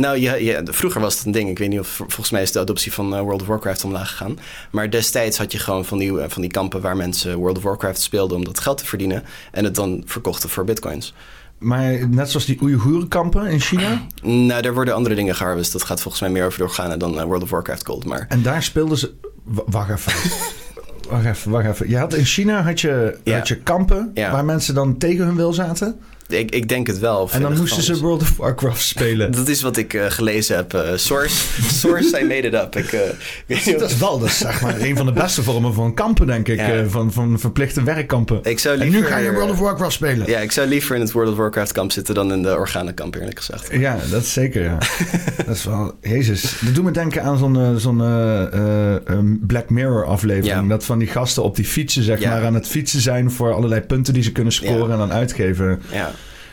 Nou 0.00 0.18
ja, 0.18 0.34
ja, 0.34 0.62
vroeger 0.64 1.00
was 1.00 1.16
het 1.16 1.26
een 1.26 1.32
ding. 1.32 1.50
Ik 1.50 1.58
weet 1.58 1.68
niet 1.68 1.80
of 1.80 1.88
volgens 1.88 2.30
mij 2.30 2.42
is 2.42 2.52
de 2.52 2.58
adoptie 2.58 2.92
van 2.92 3.14
uh, 3.14 3.20
World 3.20 3.40
of 3.42 3.46
Warcraft 3.46 3.84
omlaag 3.84 4.10
gegaan. 4.10 4.38
Maar 4.70 4.90
destijds 4.90 5.38
had 5.38 5.52
je 5.52 5.58
gewoon 5.58 5.84
van 5.84 5.98
die, 5.98 6.12
van 6.28 6.42
die 6.42 6.50
kampen 6.50 6.80
waar 6.80 6.96
mensen 6.96 7.36
World 7.36 7.56
of 7.56 7.62
Warcraft 7.62 8.00
speelden 8.00 8.36
om 8.36 8.44
dat 8.44 8.60
geld 8.60 8.78
te 8.78 8.86
verdienen. 8.86 9.24
En 9.52 9.64
het 9.64 9.74
dan 9.74 10.02
verkochten 10.06 10.48
voor 10.48 10.64
bitcoins. 10.64 11.14
Maar 11.58 12.08
net 12.08 12.30
zoals 12.30 12.46
die 12.46 12.62
Oeigoerenkampen 12.62 13.46
in 13.46 13.60
China? 13.60 14.06
nou, 14.22 14.62
daar 14.62 14.74
worden 14.74 14.94
andere 14.94 15.14
dingen 15.14 15.34
geharvest. 15.34 15.72
Dat 15.72 15.84
gaat 15.84 16.00
volgens 16.00 16.22
mij 16.22 16.30
meer 16.30 16.46
over 16.46 16.58
de 16.58 16.64
organen 16.64 16.98
dan 16.98 17.14
uh, 17.14 17.22
World 17.22 17.42
of 17.42 17.50
Warcraft 17.50 17.86
Gold. 17.86 18.04
Maar... 18.04 18.26
En 18.28 18.42
daar 18.42 18.62
speelden 18.62 18.98
ze... 18.98 19.12
wacht 19.44 19.90
even. 19.90 20.30
wacht 21.10 21.24
even, 21.24 21.50
wacht 21.50 21.66
even. 21.66 21.88
Je 21.88 21.96
had 21.96 22.14
in 22.14 22.24
China 22.24 22.62
had 22.62 22.80
je, 22.80 23.18
ja. 23.24 23.36
had 23.36 23.48
je 23.48 23.56
kampen 23.56 24.10
ja. 24.14 24.30
waar 24.30 24.44
mensen 24.44 24.74
dan 24.74 24.98
tegen 24.98 25.24
hun 25.24 25.36
wil 25.36 25.52
zaten? 25.52 26.00
Ik, 26.32 26.50
ik 26.50 26.68
denk 26.68 26.86
het 26.86 26.98
wel. 26.98 27.28
En 27.30 27.42
dan 27.42 27.56
moesten 27.56 27.82
ze 27.82 27.98
World 28.00 28.22
of 28.22 28.36
Warcraft 28.36 28.82
spelen. 28.82 29.30
dat 29.36 29.48
is 29.48 29.62
wat 29.62 29.76
ik 29.76 29.94
uh, 29.94 30.04
gelezen 30.08 30.56
heb. 30.56 30.74
Uh, 30.74 30.80
source, 30.94 31.36
source, 31.72 32.20
I 32.20 32.24
made 32.24 32.40
it 32.40 32.54
up. 32.54 32.76
Ik, 32.76 32.92
uh, 32.92 33.00
weet 33.46 33.78
dat 33.78 33.90
is 33.90 33.96
wel 33.96 34.18
dat 34.18 34.28
is, 34.28 34.38
zeg 34.38 34.60
maar, 34.60 34.80
een 34.80 34.96
van 34.96 35.06
de 35.06 35.12
beste 35.12 35.42
vormen 35.42 35.74
van 35.74 35.94
kampen, 35.94 36.26
denk 36.26 36.48
ik. 36.48 36.58
Ja. 36.58 36.86
van, 36.88 37.12
van 37.12 37.38
verplichte 37.38 37.82
werkkampen. 37.82 38.40
Ik 38.42 38.58
zou 38.58 38.76
liever, 38.78 38.96
en 38.96 39.02
nu 39.02 39.08
ga 39.08 39.16
je 39.16 39.32
World 39.32 39.50
of 39.50 39.58
Warcraft 39.58 39.92
spelen. 39.92 40.26
Ja, 40.26 40.38
ik 40.38 40.52
zou 40.52 40.68
liever 40.68 40.94
in 40.94 41.00
het 41.00 41.12
World 41.12 41.30
of 41.30 41.36
Warcraft 41.36 41.72
kamp 41.72 41.92
zitten 41.92 42.14
dan 42.14 42.32
in 42.32 42.42
de 42.42 42.56
organenkamp, 42.56 43.14
eerlijk 43.14 43.38
gezegd. 43.38 43.68
Ja, 43.72 43.98
dat 44.10 44.22
is 44.22 44.32
zeker, 44.32 44.62
ja. 44.62 44.78
dat 45.46 45.56
is 45.56 45.64
wel... 45.64 45.94
Jezus. 46.00 46.58
Dat 46.60 46.74
doet 46.74 46.84
me 46.84 46.90
denken 46.90 47.22
aan 47.22 47.38
zo'n 47.38 47.78
zo'n 47.78 48.00
um, 48.00 49.40
Black 49.46 49.70
Mirror 49.70 50.04
aflevering. 50.04 50.68
Dat 50.68 50.84
van 50.84 50.98
die 50.98 51.08
gasten 51.08 51.42
op 51.42 51.56
die 51.56 51.64
fietsen, 51.64 52.02
zeg 52.02 52.24
maar, 52.24 52.44
aan 52.44 52.54
het 52.54 52.66
fietsen 52.66 53.00
zijn 53.00 53.30
voor 53.30 53.52
allerlei 53.52 53.80
punten 53.80 54.14
die 54.14 54.22
ze 54.22 54.32
kunnen 54.32 54.52
scoren 54.52 54.90
en 54.90 54.98
dan 54.98 55.12
uitgeven. 55.12 55.82
Ja. 55.92 56.12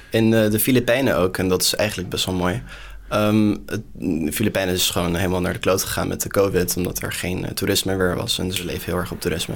In 0.10 0.32
uh, 0.32 0.50
de 0.50 0.60
Filipijnen 0.60 1.18
ook, 1.18 1.38
en 1.38 1.48
dat 1.48 1.62
is 1.62 1.76
eigenlijk 1.76 2.10
best 2.10 2.26
wel 2.26 2.36
mooi. 2.36 2.64
Het, 3.10 3.82
de 3.94 4.32
Filipijnen 4.32 4.74
is 4.74 4.90
gewoon 4.90 5.16
helemaal 5.16 5.42
naar 5.42 5.54
de 5.54 5.60
kloot 5.60 5.84
gegaan 5.84 6.08
met 6.08 6.22
de 6.22 6.30
COVID, 6.30 6.78
omdat 6.78 7.02
er 7.02 7.12
geen 7.12 7.44
uh, 7.44 7.50
toerisme 7.50 7.96
meer 7.96 8.16
was 8.16 8.40
en 8.40 8.52
ze 8.52 8.66
leven 8.66 8.86
heel 8.86 9.00
erg 9.00 9.12
op 9.12 9.22
toerisme. 9.22 9.54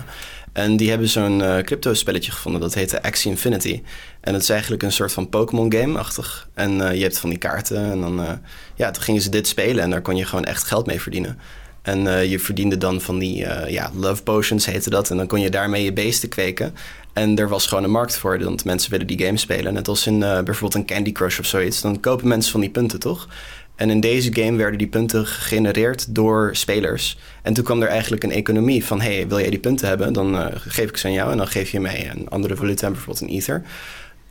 En 0.53 0.77
die 0.77 0.89
hebben 0.89 1.07
zo'n 1.07 1.39
uh, 1.39 1.57
crypto-spelletje 1.57 2.31
gevonden, 2.31 2.61
dat 2.61 2.73
heette 2.73 3.03
Axie 3.03 3.31
Infinity. 3.31 3.81
En 4.21 4.33
het 4.33 4.41
is 4.41 4.49
eigenlijk 4.49 4.83
een 4.83 4.91
soort 4.91 5.11
van 5.11 5.29
Pokémon-game-achtig. 5.29 6.49
En 6.53 6.71
je 6.71 7.01
hebt 7.01 7.19
van 7.19 7.29
die 7.29 7.39
kaarten 7.39 7.91
en 7.91 8.01
dan, 8.01 8.39
ja, 8.75 8.91
toen 8.91 9.03
gingen 9.03 9.21
ze 9.21 9.29
dit 9.29 9.47
spelen 9.47 9.83
en 9.83 9.89
daar 9.89 10.01
kon 10.01 10.15
je 10.15 10.25
gewoon 10.25 10.45
echt 10.45 10.63
geld 10.63 10.85
mee 10.85 11.01
verdienen. 11.01 11.39
En 11.81 12.29
je 12.29 12.39
verdiende 12.39 12.77
dan 12.77 13.01
van 13.01 13.19
die 13.19 13.37
ja, 13.67 13.91
love 13.95 14.23
potions 14.23 14.65
heette 14.65 14.89
dat. 14.89 15.09
En 15.09 15.17
dan 15.17 15.27
kon 15.27 15.41
je 15.41 15.49
daarmee 15.49 15.83
je 15.83 15.93
beesten 15.93 16.29
kweken. 16.29 16.73
En 17.13 17.37
er 17.37 17.49
was 17.49 17.67
gewoon 17.67 17.83
een 17.83 17.91
markt 17.91 18.17
voor, 18.17 18.43
want 18.43 18.65
mensen 18.65 18.91
willen 18.91 19.07
die 19.07 19.25
game 19.25 19.37
spelen. 19.37 19.73
Net 19.73 19.87
als 19.87 20.07
in 20.07 20.13
uh, 20.13 20.41
bijvoorbeeld 20.41 20.75
een 20.75 20.85
Candy 20.85 21.11
Crush 21.11 21.39
of 21.39 21.45
zoiets. 21.45 21.81
Dan 21.81 21.99
kopen 21.99 22.27
mensen 22.27 22.51
van 22.51 22.61
die 22.61 22.69
punten, 22.69 22.99
toch? 22.99 23.27
En 23.75 23.89
in 23.89 23.99
deze 23.99 24.33
game 24.33 24.57
werden 24.57 24.77
die 24.77 24.87
punten 24.87 25.25
gegenereerd 25.25 26.15
door 26.15 26.49
spelers. 26.55 27.17
En 27.41 27.53
toen 27.53 27.63
kwam 27.63 27.81
er 27.81 27.87
eigenlijk 27.87 28.23
een 28.23 28.31
economie 28.31 28.85
van... 28.85 29.01
hey, 29.01 29.27
wil 29.27 29.39
jij 29.39 29.49
die 29.49 29.59
punten 29.59 29.87
hebben? 29.87 30.13
Dan 30.13 30.51
geef 30.53 30.89
ik 30.89 30.97
ze 30.97 31.07
aan 31.07 31.13
jou 31.13 31.31
en 31.31 31.37
dan 31.37 31.47
geef 31.47 31.71
je 31.71 31.79
mij 31.79 32.11
een 32.15 32.29
andere 32.29 32.55
valuta, 32.55 32.89
bijvoorbeeld 32.89 33.21
een 33.21 33.35
ether. 33.35 33.63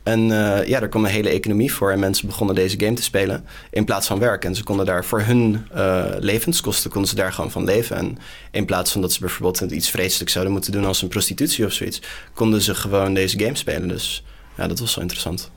En 0.03 0.19
uh, 0.19 0.67
ja, 0.67 0.81
er 0.81 0.87
kwam 0.87 1.05
een 1.05 1.11
hele 1.11 1.29
economie 1.29 1.73
voor 1.73 1.91
en 1.91 1.99
mensen 1.99 2.27
begonnen 2.27 2.55
deze 2.55 2.79
game 2.79 2.93
te 2.93 3.03
spelen 3.03 3.45
in 3.71 3.85
plaats 3.85 4.07
van 4.07 4.19
werk. 4.19 4.45
En 4.45 4.55
ze 4.55 4.63
konden 4.63 4.85
daar 4.85 5.05
voor 5.05 5.21
hun 5.21 5.67
uh, 5.75 6.05
levenskosten 6.19 6.91
konden 6.91 7.09
ze 7.09 7.15
daar 7.15 7.33
gewoon 7.33 7.51
van 7.51 7.63
leven. 7.63 7.97
En 7.97 8.17
in 8.51 8.65
plaats 8.65 8.91
van 8.91 9.01
dat 9.01 9.13
ze 9.13 9.19
bijvoorbeeld 9.19 9.71
iets 9.71 9.89
vreselijks 9.89 10.31
zouden 10.33 10.53
moeten 10.53 10.71
doen 10.71 10.85
als 10.85 11.01
een 11.01 11.07
prostitutie 11.07 11.65
of 11.65 11.71
zoiets, 11.71 12.01
konden 12.33 12.61
ze 12.61 12.75
gewoon 12.75 13.13
deze 13.13 13.39
game 13.39 13.55
spelen. 13.55 13.87
Dus 13.87 14.23
ja, 14.57 14.67
dat 14.67 14.79
was 14.79 14.95
wel 14.95 15.03
interessant. 15.03 15.51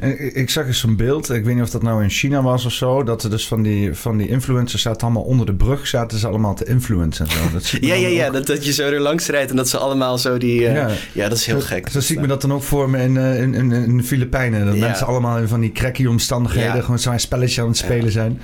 Ik, 0.00 0.18
ik 0.34 0.50
zag 0.50 0.66
eens 0.66 0.78
zo'n 0.80 0.96
beeld, 0.96 1.30
ik 1.30 1.44
weet 1.44 1.54
niet 1.54 1.62
of 1.62 1.70
dat 1.70 1.82
nou 1.82 2.02
in 2.02 2.10
China 2.10 2.42
was 2.42 2.64
of 2.64 2.72
zo, 2.72 3.02
dat 3.02 3.22
er 3.22 3.30
dus 3.30 3.46
van 3.48 3.62
die, 3.62 3.94
van 3.94 4.16
die 4.16 4.28
influencers 4.28 4.82
zaten 4.82 5.00
allemaal 5.02 5.22
onder 5.22 5.46
de 5.46 5.54
brug, 5.54 5.86
zaten 5.86 6.18
ze 6.18 6.26
allemaal 6.26 6.54
te 6.54 6.64
influencen 6.64 7.26
en 7.26 7.32
zo. 7.32 7.38
Dat 7.52 7.68
Ja, 7.68 7.94
ja, 7.94 8.08
ja. 8.08 8.26
ook- 8.26 8.32
Dat, 8.32 8.46
dat 8.46 8.64
je 8.64 8.72
zo 8.72 8.82
er 8.90 9.00
langs 9.00 9.26
rijdt 9.26 9.50
en 9.50 9.56
dat 9.56 9.68
ze 9.68 9.78
allemaal 9.78 10.18
zo 10.18 10.38
die... 10.38 10.66
eh, 10.66 10.74
Ja. 10.74 10.88
ja. 11.12 11.28
dat 11.28 11.38
is 11.38 11.46
heel 11.46 11.60
gek. 11.60 11.88
Zo 11.88 12.00
zie 12.00 12.14
ik 12.14 12.20
me 12.20 12.26
dat 12.26 12.40
dan 12.40 12.52
ook 12.52 12.62
voor 12.62 12.90
me 12.90 13.02
in, 13.02 13.16
eh, 13.16 13.42
in, 13.42 13.54
in, 13.54 13.72
in 13.72 13.96
de 13.96 14.02
Filipijnen. 14.02 14.66
Dat 14.66 14.74
Ja. 14.74 14.80
mensen 14.86 15.06
allemaal 15.06 15.38
in 15.38 15.48
van 15.48 15.60
die 15.60 15.72
cracky 15.72 16.06
omstandigheden 16.06 16.74
Ja. 16.76 16.80
gewoon 16.80 16.98
zo'n 16.98 17.18
spelletje 17.18 17.60
aan 17.62 17.68
het 17.68 17.76
spelen 17.76 18.12
zijn. 18.12 18.40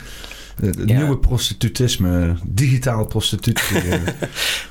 Het 0.60 0.76
Ja. 0.86 0.96
nieuwe 0.96 1.18
prostitutisme, 1.18 2.34
digitaal 2.44 3.06
prostitutie. 3.06 3.76
eh. 3.80 4.00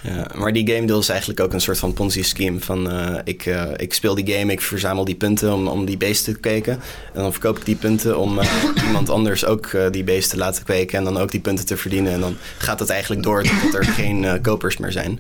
Ja, 0.15 0.27
maar 0.35 0.53
die 0.53 0.67
game 0.73 0.87
deal 0.87 0.99
is 0.99 1.09
eigenlijk 1.09 1.39
ook 1.39 1.53
een 1.53 1.61
soort 1.61 1.79
van 1.79 1.93
Ponzi-scheme. 1.93 2.59
Van 2.59 2.91
eh, 2.91 3.19
ik, 3.23 3.45
eh, 3.45 3.63
ik 3.77 3.93
speel 3.93 4.15
die 4.15 4.33
game, 4.35 4.51
ik 4.51 4.61
verzamel 4.61 5.05
die 5.05 5.15
punten 5.15 5.53
om, 5.53 5.67
om 5.67 5.85
die 5.85 5.97
beesten 5.97 6.33
te 6.33 6.39
kweken. 6.39 6.73
En 7.13 7.21
dan 7.21 7.31
verkoop 7.31 7.57
ik 7.57 7.65
die 7.65 7.75
punten 7.75 8.19
om 8.19 8.39
iemand 8.87 9.09
anders 9.09 9.45
ook 9.45 9.77
die 9.91 10.03
beesten 10.03 10.37
te 10.37 10.43
laten 10.43 10.63
kweken. 10.63 10.97
En 10.97 11.03
dan 11.03 11.17
ook 11.17 11.31
die 11.31 11.39
punten 11.39 11.65
te 11.65 11.77
verdienen. 11.77 12.13
En 12.13 12.19
dan 12.19 12.35
gaat 12.57 12.79
het 12.79 12.89
eigenlijk 12.89 13.23
door 13.23 13.43
totdat 13.43 13.73
er 13.73 13.85
geen 13.85 14.41
kopers 14.41 14.77
meer 14.77 14.91
zijn. 14.91 15.19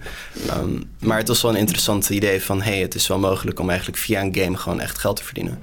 Ehm, 0.49 0.69
maar 0.99 1.17
het 1.17 1.27
was 1.27 1.41
wel 1.41 1.51
een 1.51 1.57
interessant 1.59 2.09
idee 2.09 2.41
van... 2.41 2.61
hey, 2.61 2.79
het 2.79 2.95
is 2.95 3.07
wel 3.07 3.19
mogelijk 3.19 3.59
om 3.59 3.69
eigenlijk 3.69 3.99
via 3.99 4.21
een 4.21 4.35
game 4.35 4.57
gewoon 4.57 4.79
echt 4.81 4.97
geld 4.99 5.15
te 5.15 5.23
verdienen. 5.23 5.59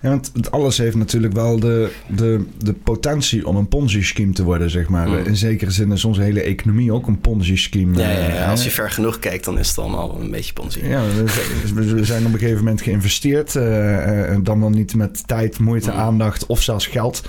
Ja, 0.00 0.08
want 0.08 0.50
alles 0.50 0.78
heeft 0.78 0.96
natuurlijk 0.96 1.32
wel 1.32 1.60
de, 1.60 1.90
de, 2.06 2.44
de 2.58 2.72
potentie 2.72 3.46
om 3.46 3.56
een 3.56 3.68
Ponzi-scheme 3.68 4.32
te 4.32 4.44
worden, 4.44 4.70
zeg 4.70 4.88
maar. 4.88 5.08
Mm. 5.08 5.16
In 5.16 5.36
zekere 5.36 5.70
zin 5.70 5.92
is 5.92 6.04
onze 6.04 6.22
hele 6.22 6.40
economie 6.40 6.92
ook 6.92 7.06
een 7.06 7.20
Ponzi-scheme. 7.20 7.98
Ja, 7.98 8.10
ja, 8.10 8.16
eh, 8.18 8.34
ja, 8.34 8.50
als 8.50 8.64
je 8.64 8.70
ver 8.70 8.90
genoeg 8.90 9.18
kijkt, 9.18 9.44
dan 9.44 9.58
is 9.58 9.68
het 9.68 9.78
allemaal 9.78 10.20
een 10.20 10.30
beetje 10.30 10.52
Ponzi. 10.52 10.86
Ja, 10.86 11.02
we 11.74 11.84
we 11.94 12.04
zijn 12.04 12.26
op 12.26 12.32
een 12.32 12.38
gegeven 12.38 12.58
moment 12.58 12.82
geïnvesteerd. 12.82 13.56
eh, 13.56 14.36
dan 14.42 14.60
wel 14.60 14.70
niet 14.70 14.94
met 14.94 15.26
tijd, 15.26 15.58
moeite, 15.58 15.90
Mm. 15.90 15.96
aandacht 15.96 16.46
of 16.46 16.62
zelfs 16.62 16.86
geld. 16.86 17.22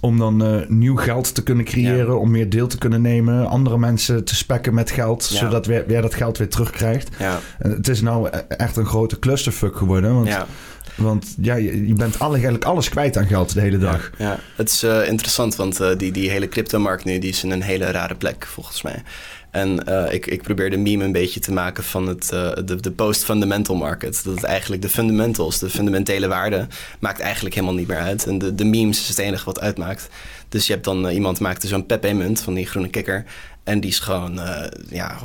Om 0.00 0.18
dan 0.18 0.64
nieuw 0.68 0.96
geld 0.96 1.34
te 1.34 1.42
kunnen 1.42 1.64
creëren. 1.64 2.20
Om 2.20 2.30
meer 2.30 2.48
deel 2.50 2.66
te 2.66 2.78
kunnen 2.78 3.02
nemen. 3.02 3.46
Andere 3.48 3.78
mensen 3.78 4.24
te 4.24 4.34
spekken 4.34 4.74
met 4.74 4.90
geld. 4.90 5.24
Zodat 5.24 5.66
weer 5.66 6.02
dat 6.02 6.14
geld 6.14 6.38
weer 6.38 6.48
terugkrijgt. 6.48 7.08
Ja, 7.18 7.40
het 7.58 7.88
is 7.88 8.00
nou 8.00 8.28
e- 8.28 8.38
echt 8.48 8.76
een 8.76 8.86
grote 8.86 9.18
clusterfuck 9.18 9.76
geworden. 9.76 10.14
Want 10.14 10.26
ja. 10.26 10.46
Want 10.94 11.34
ja, 11.40 11.54
je, 11.54 11.86
je 11.86 11.94
bent 11.94 12.18
alle, 12.18 12.32
eigenlijk 12.32 12.64
alles 12.64 12.88
kwijt 12.88 13.16
aan 13.16 13.26
geld 13.26 13.54
de 13.54 13.60
hele 13.60 13.78
dag. 13.78 14.10
Ja, 14.18 14.38
het 14.56 14.68
is 14.68 14.82
eh, 14.82 15.08
interessant, 15.08 15.56
want 15.56 15.80
eh, 15.80 15.96
die, 15.96 16.12
die 16.12 16.30
hele 16.30 16.48
cryptomarkt 16.48 17.04
nu 17.04 17.18
die 17.18 17.30
is 17.30 17.44
in 17.44 17.50
een 17.50 17.62
hele 17.62 17.90
rare 17.90 18.14
plek, 18.14 18.46
volgens 18.46 18.82
mij. 18.82 19.02
En 19.50 19.84
eh, 19.84 20.14
ik, 20.14 20.26
ik 20.26 20.42
probeer 20.42 20.70
de 20.70 20.76
meme 20.76 21.04
een 21.04 21.12
beetje 21.12 21.40
te 21.40 21.52
maken 21.52 21.84
van 21.84 22.06
het, 22.06 22.28
de, 22.28 22.76
de 22.80 22.90
post-fundamental 22.90 23.76
market. 23.76 24.24
Dat 24.24 24.34
het 24.34 24.44
eigenlijk 24.44 24.82
de 24.82 24.88
fundamentals, 24.88 25.58
de 25.58 25.70
fundamentele 25.70 26.28
waarde, 26.28 26.66
maakt 27.00 27.20
eigenlijk 27.20 27.54
helemaal 27.54 27.76
niet 27.76 27.88
meer 27.88 27.98
uit. 27.98 28.26
En 28.26 28.38
de, 28.38 28.54
de 28.54 28.64
memes 28.64 29.00
is 29.00 29.08
het 29.08 29.18
enige 29.18 29.44
wat 29.44 29.60
uitmaakt. 29.60 30.08
Dus 30.48 30.66
je 30.66 30.72
hebt 30.72 30.84
dan 30.84 31.08
iemand 31.08 31.40
maakte 31.40 31.66
zo'n 31.66 31.86
Pepe-munt 31.86 32.40
van 32.40 32.54
die 32.54 32.66
groene 32.66 32.88
kikker. 32.88 33.24
En 33.64 33.80
die 33.80 33.90
is 33.90 33.98
gewoon, 33.98 34.40
ja, 34.88 35.18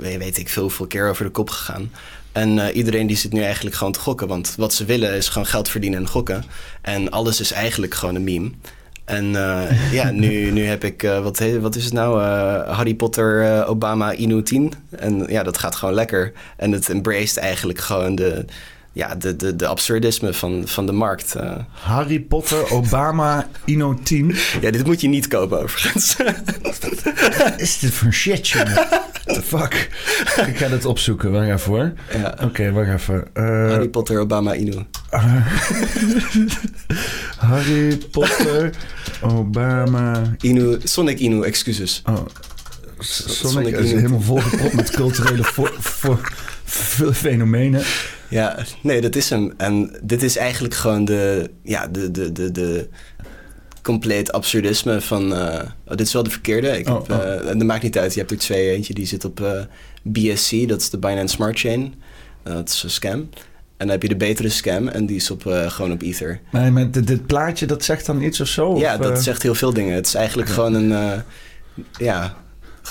weet 0.00 0.38
ik 0.38 0.48
veel, 0.48 0.70
veel 0.70 0.86
keer 0.86 1.08
over 1.08 1.24
de 1.24 1.30
kop 1.30 1.50
gegaan. 1.50 1.90
En 2.32 2.58
eh, 2.58 2.76
iedereen 2.76 3.06
die 3.06 3.16
zit 3.16 3.32
nu 3.32 3.42
eigenlijk 3.42 3.76
gewoon 3.76 3.92
te 3.92 4.00
gokken. 4.00 4.28
Want 4.28 4.54
wat 4.56 4.74
ze 4.74 4.84
willen 4.84 5.14
is 5.14 5.28
gewoon 5.28 5.46
geld 5.46 5.68
verdienen 5.68 5.98
en 5.98 6.08
gokken. 6.08 6.44
En 6.82 7.10
alles 7.10 7.40
is 7.40 7.52
eigenlijk 7.52 7.94
gewoon 7.94 8.14
een 8.14 8.24
meme. 8.24 8.50
En 9.04 9.36
eh, 9.36 9.92
ja, 9.92 10.10
nu, 10.10 10.28
nu 10.50 10.64
heb 10.64 10.84
ik, 10.84 11.02
eh, 11.02 11.22
wat, 11.22 11.42
wat 11.60 11.76
is 11.76 11.84
het 11.84 11.92
nou? 11.92 12.20
Harry 12.68 12.94
Potter, 12.94 13.66
Obama, 13.66 14.12
Inu 14.12 14.42
10. 14.42 14.72
En 14.90 15.26
ja, 15.28 15.42
dat 15.42 15.58
gaat 15.58 15.74
gewoon 15.74 15.94
lekker. 15.94 16.32
En 16.56 16.72
het 16.72 16.88
embraced 16.88 17.36
eigenlijk 17.36 17.80
gewoon 17.80 18.14
de, 18.14 18.44
ja, 18.92 19.14
de, 19.14 19.36
de, 19.36 19.56
de 19.56 19.66
absurdisme 19.66 20.32
van, 20.34 20.62
van 20.66 20.86
de 20.86 20.92
markt. 20.92 21.34
eh. 21.34 21.56
Harry 21.70 22.20
Potter, 22.20 22.70
Obama, 22.70 23.48
Ino 23.64 23.98
10. 24.02 24.34
ja, 24.60 24.70
dit 24.70 24.86
moet 24.86 25.00
je 25.00 25.08
niet 25.08 25.28
kopen 25.28 25.62
overigens. 25.62 26.16
Wat 27.38 27.60
is 27.60 27.78
dit 27.78 27.92
voor 27.92 28.12
shit, 28.12 28.48
jongen? 28.48 28.74
What 28.74 29.10
the 29.24 29.42
fuck? 29.42 29.88
Ik 30.46 30.56
ga 30.56 30.68
het 30.68 30.84
opzoeken. 30.84 31.32
Wacht 31.32 31.48
even 31.48 31.72
hoor. 31.72 31.92
ja. 32.12 32.34
Oké, 32.42 32.72
wacht 32.72 32.88
even. 32.88 33.24
Eh, 33.32 33.44
Harry 33.44 33.88
Potter, 33.88 34.18
Obama, 34.18 34.54
Inu. 34.54 34.74
Harry 37.38 37.96
Potter, 38.10 38.70
Obama. 39.22 40.22
Inu, 40.40 40.78
Sonic 40.84 41.18
Inu, 41.18 41.42
excuses. 41.44 42.02
Oh, 42.04 42.26
Sonic, 42.98 43.36
Sonic 43.52 43.76
is 43.78 43.90
helemaal 43.90 44.20
volgepropt 44.20 44.74
met 44.74 44.90
culturele 44.90 45.44
fenomenen. 47.12 47.82
Ja, 48.32 48.58
nee, 48.82 49.00
dat 49.00 49.16
is 49.16 49.30
hem. 49.30 49.52
En 49.56 49.90
dit 50.02 50.22
is 50.22 50.36
eigenlijk 50.36 50.74
gewoon 50.74 51.04
de, 51.04 51.50
ja, 51.62 51.86
de, 51.86 52.10
de, 52.10 52.32
de, 52.32 52.50
de 52.50 52.88
compleet 53.82 54.32
absurdisme 54.32 55.00
van... 55.00 55.34
eh, 55.34 55.60
oh, 55.86 55.96
dit 55.96 56.00
is 56.06 56.12
wel 56.12 56.22
de 56.22 56.30
verkeerde. 56.30 56.78
Ik 56.78 56.88
Oh, 56.88 56.94
heb, 56.94 57.10
oh. 57.10 57.24
eh, 57.24 57.48
en 57.50 57.58
dat 57.58 57.66
maakt 57.66 57.82
niet 57.82 57.98
uit. 57.98 58.12
Je 58.12 58.18
hebt 58.18 58.30
er 58.30 58.38
twee. 58.38 58.70
Eentje 58.70 58.94
die 58.94 59.06
zit 59.06 59.24
op 59.24 59.40
eh, 59.40 59.60
BSC, 60.02 60.68
dat 60.68 60.80
is 60.80 60.90
de 60.90 60.98
Binance 60.98 61.34
Smart 61.34 61.58
Chain. 61.58 61.94
Dat 62.42 62.68
is 62.68 62.82
een 62.82 62.90
scam. 62.90 63.18
En 63.76 63.88
dan 63.88 63.88
heb 63.88 64.02
je 64.02 64.08
de 64.08 64.16
betere 64.16 64.48
scam 64.48 64.88
en 64.88 65.06
die 65.06 65.16
is 65.16 65.30
op, 65.30 65.42
gewoon 65.66 65.92
op 65.92 66.02
Ether. 66.02 66.40
Nee, 66.52 66.70
maar 66.70 66.90
dit, 66.90 67.06
dit 67.06 67.26
plaatje, 67.26 67.66
dat 67.66 67.84
zegt 67.84 68.06
dan 68.06 68.22
iets 68.22 68.40
of 68.40 68.46
zo? 68.48 68.78
ja, 68.78 68.94
Of, 68.94 69.00
dat 69.00 69.22
zegt 69.22 69.42
heel 69.42 69.54
veel 69.54 69.72
dingen. 69.72 69.94
Het 69.94 70.06
is 70.06 70.14
eigenlijk 70.14 70.48
gewoon 70.48 70.74
een... 70.74 71.22
ja, 71.98 72.36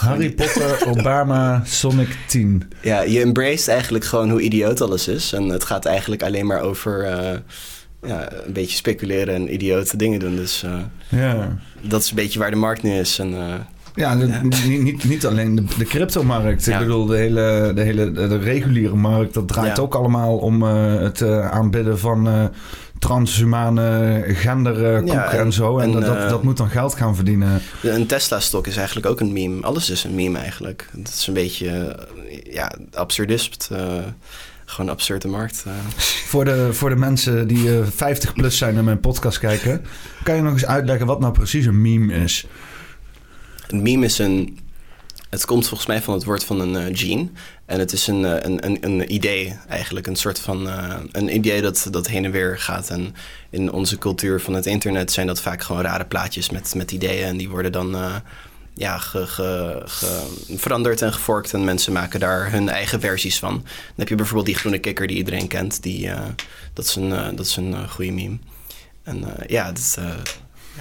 Harry 0.01 0.31
Potter, 0.31 0.83
Obama, 0.97 1.61
Sonic 1.65 2.15
10. 2.27 2.63
ja, 2.81 3.01
je 3.01 3.19
embraced 3.21 3.67
eigenlijk 3.67 4.05
gewoon 4.05 4.29
hoe 4.29 4.41
idioot 4.41 4.81
alles 4.81 5.07
is. 5.07 5.33
En 5.33 5.43
het 5.49 5.63
gaat 5.63 5.85
eigenlijk 5.85 6.23
alleen 6.23 6.45
maar 6.45 6.61
over... 6.61 7.03
eh, 7.03 7.37
ja, 8.07 8.31
een 8.45 8.53
beetje 8.53 8.75
speculeren 8.75 9.35
en 9.35 9.53
idiote 9.53 9.97
dingen 9.97 10.19
doen. 10.19 10.35
Dus 10.35 10.63
eh, 10.63 11.19
Ja. 11.19 11.57
dat 11.81 12.01
is 12.01 12.09
een 12.09 12.15
beetje 12.15 12.39
waar 12.39 12.49
de 12.51 12.55
markt 12.57 12.83
nu 12.83 12.91
is. 12.91 13.19
En, 13.19 13.33
eh, 13.33 13.53
Ja, 13.95 14.15
de- 14.15 14.27
Ja. 14.27 14.41
Niet, 14.41 14.81
niet, 14.83 15.03
niet 15.03 15.25
alleen 15.25 15.55
de, 15.55 15.63
de 15.77 15.85
cryptomarkt. 15.85 16.65
Ja. 16.65 16.73
Ik 16.73 16.79
bedoel, 16.85 17.05
de 17.05 17.15
hele, 17.17 17.71
de 17.75 17.81
hele 17.81 18.11
de 18.11 18.37
reguliere 18.37 18.95
markt, 18.95 19.33
dat 19.33 19.47
draait 19.47 19.77
Ja. 19.77 19.83
ook 19.83 19.95
allemaal 19.95 20.37
om 20.37 20.63
eh, 20.63 20.95
het 20.99 21.21
eh, 21.21 21.49
aanbidden 21.51 21.99
van 21.99 22.27
eh, 22.27 22.43
transhumane 23.01 24.23
gender 24.27 24.95
eh, 24.95 25.05
Ja, 25.05 25.31
en, 25.31 25.53
zo. 25.53 25.77
En, 25.77 25.85
en, 25.85 25.91
dat, 25.91 26.05
dat, 26.05 26.17
eh, 26.17 26.29
dat 26.29 26.43
moet 26.43 26.57
dan 26.57 26.69
geld 26.69 26.95
gaan 26.95 27.15
verdienen. 27.15 27.61
een 27.81 28.05
Tesla-stok 28.05 28.67
is 28.67 28.77
eigenlijk 28.77 29.05
ook 29.07 29.19
een 29.19 29.33
meme. 29.33 29.61
Alles 29.61 29.89
is 29.89 30.03
een 30.03 30.15
meme 30.15 30.37
eigenlijk. 30.37 30.89
Dat 30.93 31.13
is 31.13 31.27
een 31.27 31.33
beetje 31.33 31.69
eh, 31.69 32.53
ja, 32.53 32.71
absurdist. 32.93 33.69
gewoon 34.65 34.87
een 34.87 34.89
absurde 34.89 35.27
markt. 35.27 35.65
Voor 36.31 36.45
de, 36.45 36.73
voor 36.73 36.89
de 36.89 36.95
mensen 36.95 37.47
die 37.47 37.79
eh 37.79 37.87
50 37.95 38.33
plus 38.33 38.57
zijn 38.57 38.77
en 38.77 38.83
mijn 38.83 38.99
podcast 38.99 39.39
kijken, 39.39 39.85
kan 40.23 40.35
je 40.35 40.41
nog 40.41 40.53
eens 40.53 40.65
uitleggen 40.65 41.05
wat 41.05 41.19
nou 41.19 41.33
precies 41.33 41.65
een 41.65 41.81
meme 41.81 42.13
is? 42.13 42.45
Een 43.67 43.81
meme 43.81 44.05
is 44.05 44.17
een... 44.17 44.59
Het 45.29 45.45
komt 45.45 45.67
volgens 45.67 45.87
mij 45.87 46.01
van 46.01 46.13
het 46.13 46.23
woord 46.23 46.43
van 46.43 46.59
een 46.59 46.97
gene. 46.97 47.29
En 47.71 47.79
het 47.79 47.93
is 47.93 48.07
een, 48.07 48.25
eh, 48.25 48.35
een, 48.39 48.65
een, 48.65 48.77
een 48.81 49.13
idee 49.13 49.57
eigenlijk. 49.69 50.07
Een 50.07 50.15
soort 50.15 50.39
van... 50.39 50.69
eh, 50.69 50.95
een 51.11 51.35
idee 51.35 51.61
dat, 51.61 51.87
dat 51.91 52.07
heen 52.07 52.25
en 52.25 52.31
weer 52.31 52.59
gaat. 52.59 52.89
En 52.89 53.15
in 53.49 53.71
onze 53.71 53.97
cultuur 53.97 54.41
van 54.41 54.53
het 54.53 54.65
internet 54.65 55.11
zijn 55.11 55.27
dat 55.27 55.41
vaak 55.41 55.63
gewoon 55.63 55.81
rare 55.81 56.05
plaatjes 56.05 56.49
met, 56.49 56.75
met 56.75 56.91
ideeën. 56.91 57.25
En 57.25 57.37
die 57.37 57.49
worden 57.49 57.71
dan... 57.71 57.95
eh, 57.95 58.15
ja, 58.73 58.97
ge, 58.97 59.83
veranderd 60.55 61.01
en 61.01 61.13
geforkt. 61.13 61.53
En 61.53 61.63
mensen 61.63 61.93
maken 61.93 62.19
daar 62.19 62.51
hun 62.51 62.69
eigen 62.69 62.99
versies 62.99 63.39
van. 63.39 63.53
Dan 63.53 63.63
heb 63.95 64.07
je 64.07 64.15
bijvoorbeeld 64.15 64.45
die 64.47 64.55
groene 64.57 64.79
kikker 64.79 65.07
die 65.07 65.17
iedereen 65.17 65.47
kent. 65.47 65.83
Die, 65.83 66.09
dat 66.73 66.85
is 66.85 66.95
een, 66.95 67.35
dat 67.35 67.45
is 67.45 67.55
een 67.55 67.89
goede 67.89 68.11
meme. 68.11 68.37
En 69.03 69.25
ja, 69.47 69.71
dat 69.71 69.97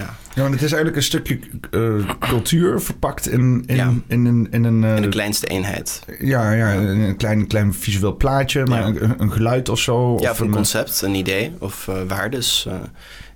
ja, 0.01 0.15
Ja, 0.35 0.43
want 0.43 0.55
het 0.55 0.63
is 0.63 0.73
eigenlijk 0.73 0.97
een 0.97 1.03
stukje 1.03 1.39
eh, 1.71 2.17
cultuur 2.19 2.81
verpakt 2.81 3.29
in, 3.29 3.63
in, 3.67 3.77
Ja. 3.77 3.93
in, 4.07 4.25
een... 4.25 4.49
In 4.51 4.65
een 4.65 4.85
eh, 4.85 4.97
in 4.97 5.03
de 5.03 5.09
kleinste 5.09 5.47
eenheid. 5.47 6.03
ja, 6.21 6.53
ja, 6.53 6.75
een 6.75 7.17
klein, 7.17 7.47
klein 7.47 7.75
visueel 7.75 8.17
plaatje, 8.17 8.67
maar 8.67 8.81
Ja. 8.81 8.87
een, 8.87 9.15
een 9.19 9.33
geluid 9.33 9.69
of 9.69 9.79
zo. 9.81 10.19
Ja, 10.21 10.31
of 10.31 10.41
of 10.41 10.47
een 10.47 10.51
concept, 10.51 11.03
een 11.03 11.15
idee 11.15 11.53
of 11.59 11.89
eh, 11.89 11.95
waardes. 12.09 12.69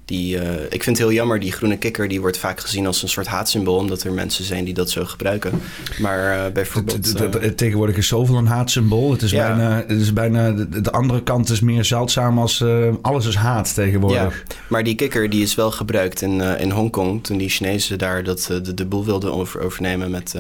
Die, 0.05 0.39
eh, 0.39 0.63
ik 0.65 0.83
vind 0.83 0.85
het 0.85 0.99
heel 0.99 1.13
jammer, 1.13 1.41
die 1.41 1.53
groene 1.53 1.77
kikker 1.77 2.09
die 2.09 2.21
wordt 2.21 2.39
vaak 2.39 2.61
gezien 2.61 2.87
als 2.87 3.03
een 3.03 3.09
soort 3.09 3.27
haatsymbool, 3.27 3.77
omdat 3.77 4.03
er 4.03 4.13
mensen 4.13 4.45
zijn 4.45 4.65
die 4.65 4.75
dat 4.75 4.91
zo 4.91 5.05
gebruiken. 5.05 5.61
Maar 5.99 6.47
eh, 6.47 6.53
bijvoorbeeld. 6.53 7.15
Eh, 7.15 7.51
Tegenwoordig 7.51 7.97
is 7.97 8.07
zoveel 8.09 8.37
een 8.37 8.47
haatsymbool. 8.47 9.11
Het 9.13 9.23
is 9.23 9.31
Ja. 9.31 9.47
bijna, 9.49 9.85
het 9.87 10.01
is 10.01 10.13
bijna 10.13 10.51
de, 10.51 10.81
de 10.81 10.91
andere 10.91 11.23
kant 11.23 11.51
is 11.51 11.61
meer 11.61 11.85
zeldzaam 11.85 12.39
als 12.39 12.65
alles 13.03 13.27
is 13.27 13.35
haat 13.35 13.75
tegenwoordig. 13.75 14.43
maar 14.69 14.83
die 14.85 14.95
kikker 14.95 15.31
die 15.31 15.43
is 15.43 15.55
wel 15.55 15.71
gebruikt 15.71 16.21
in, 16.23 16.41
in 16.41 16.71
Hongkong 16.71 17.25
toen 17.25 17.39
die 17.39 17.49
Chinezen 17.49 17.99
daar 17.99 18.25
dat, 18.25 18.47
de, 18.63 18.75
de 18.75 18.87
boel 18.87 19.05
wilden 19.05 19.33
over, 19.33 19.61
overnemen 19.61 20.11
met 20.11 20.35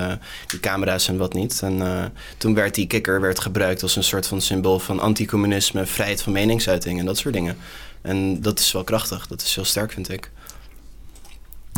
die 0.46 0.60
camera's 0.60 1.08
en 1.08 1.16
wat 1.16 1.34
niet. 1.34 1.60
En 1.62 1.82
toen 2.36 2.54
werd 2.54 2.74
die 2.74 2.86
kikker 2.86 3.20
werd 3.20 3.40
gebruikt 3.40 3.82
als 3.82 3.96
een 3.96 4.04
soort 4.04 4.26
van 4.26 4.40
symbool 4.40 4.78
van 4.78 5.00
anticommunisme, 5.00 5.86
vrijheid 5.86 6.22
van 6.22 6.32
meningsuiting 6.32 6.98
en 6.98 7.06
dat 7.06 7.18
soort 7.18 7.34
dingen. 7.34 7.56
En 8.04 8.40
dat 8.40 8.58
is 8.58 8.72
wel 8.72 8.84
krachtig, 8.84 9.26
dat 9.26 9.42
is 9.42 9.54
heel 9.54 9.64
sterk 9.64 9.92
vind 9.92 10.10
ik. 10.12 10.30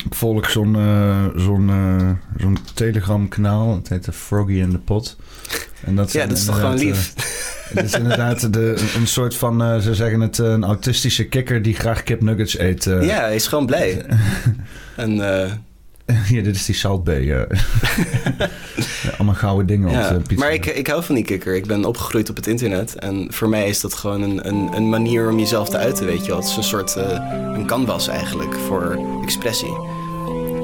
Ik 0.04 0.14
volg 0.14 0.50
zo'n 0.50 0.76
eh, 0.76 1.24
zo'n 1.36 1.70
eh, 1.70 2.40
zo'n 2.42 2.58
Telegram 2.74 3.28
kanaal. 3.28 3.74
Het 3.74 3.88
heet 3.88 4.04
de 4.04 4.12
Froggy 4.12 4.52
in 4.52 4.70
the 4.70 4.78
Pot. 4.78 5.16
En 5.84 5.96
dat 5.96 6.12
ja, 6.12 6.26
dat 6.26 6.36
is 6.36 6.44
toch 6.44 6.54
gewoon 6.60 6.78
inderdaad, 6.78 7.14
lief. 7.16 7.24
eh, 7.26 7.34
Het 7.76 7.84
is 7.84 7.92
inderdaad 7.94 8.52
de, 8.52 8.90
een 8.96 9.06
soort 9.06 9.34
van, 9.36 9.62
eh, 9.62 9.78
ze 9.78 9.94
zeggen 9.94 10.20
het, 10.20 10.38
een 10.38 10.64
autistische 10.64 11.24
kikker 11.24 11.62
die 11.62 11.74
graag 11.74 12.02
kipnuggets 12.02 12.58
eet. 12.58 12.86
eh. 12.86 13.06
ja, 13.06 13.20
hij 13.20 13.34
is 13.34 13.46
gewoon 13.46 13.66
blij. 13.66 14.06
en 14.96 15.40
eh, 15.42 15.52
Hier, 16.28 16.44
dit 16.44 16.54
is 16.54 16.64
die 16.64 16.74
Salt 16.74 17.04
Bay. 17.04 17.24
Ja, 17.24 17.46
Allemaal 19.16 19.34
gouden 19.34 19.66
dingen 19.66 19.88
op 19.88 19.94
ja. 19.94 20.10
de 20.10 20.20
pizza. 20.20 20.44
Maar 20.44 20.52
ik, 20.52 20.66
ik 20.66 20.86
hou 20.86 21.04
van 21.04 21.14
die 21.14 21.24
kikker. 21.24 21.54
Ik 21.54 21.66
ben 21.66 21.84
opgegroeid 21.84 22.30
op 22.30 22.36
het 22.36 22.46
internet. 22.46 22.94
En 22.94 23.26
voor 23.30 23.48
mij 23.48 23.68
is 23.68 23.80
dat 23.80 23.94
gewoon 23.94 24.22
een, 24.22 24.48
een, 24.48 24.68
een 24.72 24.88
manier 24.88 25.30
om 25.30 25.38
jezelf 25.38 25.68
te 25.68 25.76
uiten, 25.76 26.06
weet 26.06 26.24
je 26.24 26.26
wel. 26.26 26.36
Het 26.36 26.48
is 26.48 26.56
een 26.56 26.62
soort 26.62 26.96
eh, 26.96 27.22
een 27.54 27.66
canvas 27.66 28.08
eigenlijk 28.08 28.54
voor 28.54 28.98
expressie. 29.22 29.74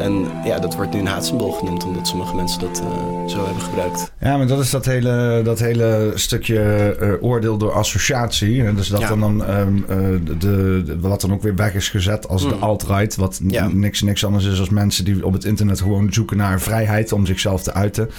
En 0.02 0.26
ja, 0.44 0.58
dat 0.58 0.74
wordt 0.74 0.92
nu 0.92 1.00
een 1.00 1.06
haatsymbool 1.06 1.50
genoemd, 1.52 1.84
omdat 1.84 2.06
sommige 2.08 2.34
mensen 2.36 2.60
dat 2.60 2.80
eh, 2.80 3.26
zo 3.28 3.44
hebben 3.44 3.62
gebruikt. 3.62 4.12
Ja, 4.20 4.36
maar 4.36 4.46
dat 4.46 4.60
is 4.60 4.70
dat 4.70 4.84
hele, 4.84 5.40
dat 5.44 5.58
hele 5.58 6.12
stukje 6.14 6.60
eh, 7.00 7.12
oordeel 7.20 7.56
door 7.56 7.72
associatie. 7.72 8.64
En 8.64 8.74
dus 8.74 8.88
dat 8.88 9.00
Ja. 9.00 9.08
dan, 9.08 9.20
dan 9.20 9.44
ehm, 9.44 9.76
eh, 9.88 9.96
de, 10.38 10.82
de, 10.86 10.96
wat 11.00 11.20
dan 11.20 11.32
ook 11.32 11.42
weer 11.42 11.54
weg 11.54 11.74
is 11.74 11.88
gezet 11.88 12.28
als 12.28 12.42
de 12.42 12.54
Mm. 12.54 12.62
alt-right. 12.62 13.16
Wat 13.16 13.40
Ja. 13.48 13.68
niks, 13.72 14.02
niks 14.02 14.24
anders 14.24 14.44
is 14.44 14.58
als 14.58 14.68
mensen 14.70 15.04
die 15.04 15.26
op 15.26 15.32
het 15.32 15.44
internet 15.44 15.80
gewoon 15.80 16.12
zoeken 16.12 16.36
naar 16.36 16.60
vrijheid 16.60 17.12
om 17.12 17.26
zichzelf 17.26 17.62
te 17.62 17.72
uiten. 17.72 18.10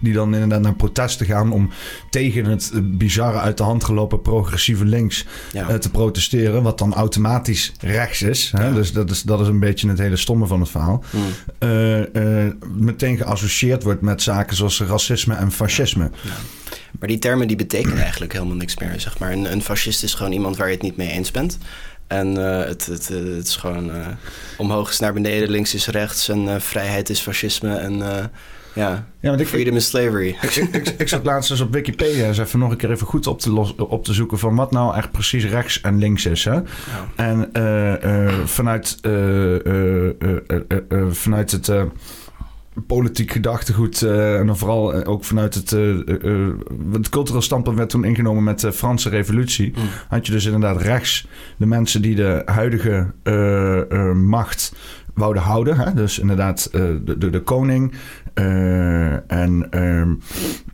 Die 0.00 0.12
dan 0.12 0.34
inderdaad 0.34 0.60
naar 0.60 0.74
protesten 0.74 1.26
gaan 1.26 1.52
om 1.52 1.70
tegen 2.10 2.44
het 2.44 2.70
bizarre 2.98 3.38
uit 3.38 3.56
de 3.56 3.62
hand 3.62 3.84
gelopen 3.84 4.22
progressieve 4.22 4.84
links 4.84 5.26
Ja. 5.52 5.78
te 5.78 5.90
protesteren. 5.90 6.62
Wat 6.62 6.78
dan 6.78 6.94
automatisch 6.94 7.72
rechts 7.80 8.22
is. 8.22 8.52
Hè? 8.56 8.74
Dus 8.74 8.92
dat 8.92 9.10
is, 9.10 9.22
dat 9.22 9.40
is 9.40 9.48
een 9.48 9.60
beetje 9.60 9.88
het 9.88 9.98
hele 9.98 10.16
stomme 10.16 10.46
van 10.46 10.60
het 10.60 10.68
verhaal. 10.70 11.02
Mm. 11.10 11.22
Eh, 11.58 12.46
meteen 12.74 13.16
geassocieerd 13.16 13.82
wordt 13.82 14.00
met 14.00 14.22
zaken 14.22 14.56
zoals 14.56 14.80
racisme 14.80 15.34
en 15.34 15.52
fascisme. 15.52 16.10
Maar 16.98 17.08
die 17.08 17.18
termen 17.18 17.46
die 17.46 17.56
betekenen 17.56 17.98
eigenlijk 17.98 18.32
helemaal 18.32 18.56
niks 18.56 18.76
meer, 18.76 19.00
zeg 19.00 19.18
maar. 19.18 19.32
Een, 19.32 19.52
een 19.52 19.62
fascist 19.62 20.02
is 20.02 20.14
gewoon 20.14 20.32
iemand 20.32 20.56
waar 20.56 20.66
je 20.66 20.74
het 20.74 20.82
niet 20.82 20.96
mee 20.96 21.10
eens 21.10 21.30
bent. 21.30 21.58
En 22.06 22.36
eh, 22.36 22.66
het, 22.66 22.86
het, 22.86 23.08
het 23.08 23.46
is 23.46 23.56
gewoon 23.56 23.90
omhoog 24.56 24.90
is 24.90 24.98
naar 24.98 25.12
beneden, 25.12 25.50
links 25.50 25.74
is 25.74 25.86
rechts. 25.86 26.28
En 26.28 26.62
vrijheid 26.62 27.10
is 27.10 27.20
fascisme. 27.20 27.76
En 27.76 28.02
ja, 28.78 29.06
Ja, 29.20 29.28
want 29.28 29.40
ik, 29.40 29.46
freedom 29.46 29.76
is 29.76 29.86
slavery. 29.86 30.28
ik, 30.42 30.54
ik, 30.54 30.88
ik, 30.88 31.08
zat 31.08 31.24
laatst 31.24 31.50
eens 31.50 31.60
op 31.60 31.72
Wikipedia 31.72 32.26
eens 32.26 32.38
even 32.38 32.58
nog 32.58 32.70
een 32.70 32.76
keer 32.76 32.90
even 32.90 33.06
goed 33.06 33.26
op 33.26 33.40
te, 33.40 33.50
los, 33.50 33.74
op 33.74 34.04
te 34.04 34.12
zoeken 34.12 34.38
van 34.38 34.54
wat 34.54 34.70
nou 34.70 34.96
echt 34.96 35.10
precies 35.10 35.44
rechts 35.44 35.80
en 35.80 35.98
links 35.98 36.26
is. 36.26 36.44
Hè? 36.44 36.54
Ja. 36.54 36.64
En 37.16 37.52
eh, 37.52 38.26
eh, 38.26 38.34
vanuit, 38.44 38.98
eh, 39.00 39.12
vanuit 41.10 41.50
het 41.50 41.72
politiek 42.86 43.32
gedachtegoed 43.32 44.02
en 44.02 44.46
dan 44.46 44.58
vooral 44.58 45.04
ook 45.04 45.24
vanuit 45.24 45.54
het, 45.54 45.72
eh, 45.72 45.96
het 46.92 47.08
cultureel 47.08 47.42
standpunt 47.42 47.76
werd 47.76 47.90
toen 47.90 48.04
ingenomen 48.04 48.44
met 48.44 48.60
de 48.60 48.72
Franse 48.72 49.08
revolutie. 49.08 49.72
Mm. 49.76 49.84
Had 50.08 50.26
je 50.26 50.32
dus 50.32 50.44
inderdaad 50.44 50.82
rechts 50.82 51.28
de 51.56 51.66
mensen 51.66 52.02
die 52.02 52.14
de 52.14 52.42
huidige 52.44 53.12
macht 54.14 54.74
wouden 55.14 55.42
houden. 55.42 55.76
Hè? 55.78 55.94
Dus 55.94 56.18
inderdaad 56.18 56.68
de, 56.72 57.14
de, 57.18 57.30
de 57.30 57.42
koning. 57.42 57.92
Eh, 58.38 59.30
en 59.30 59.66
ehm, 59.70 60.14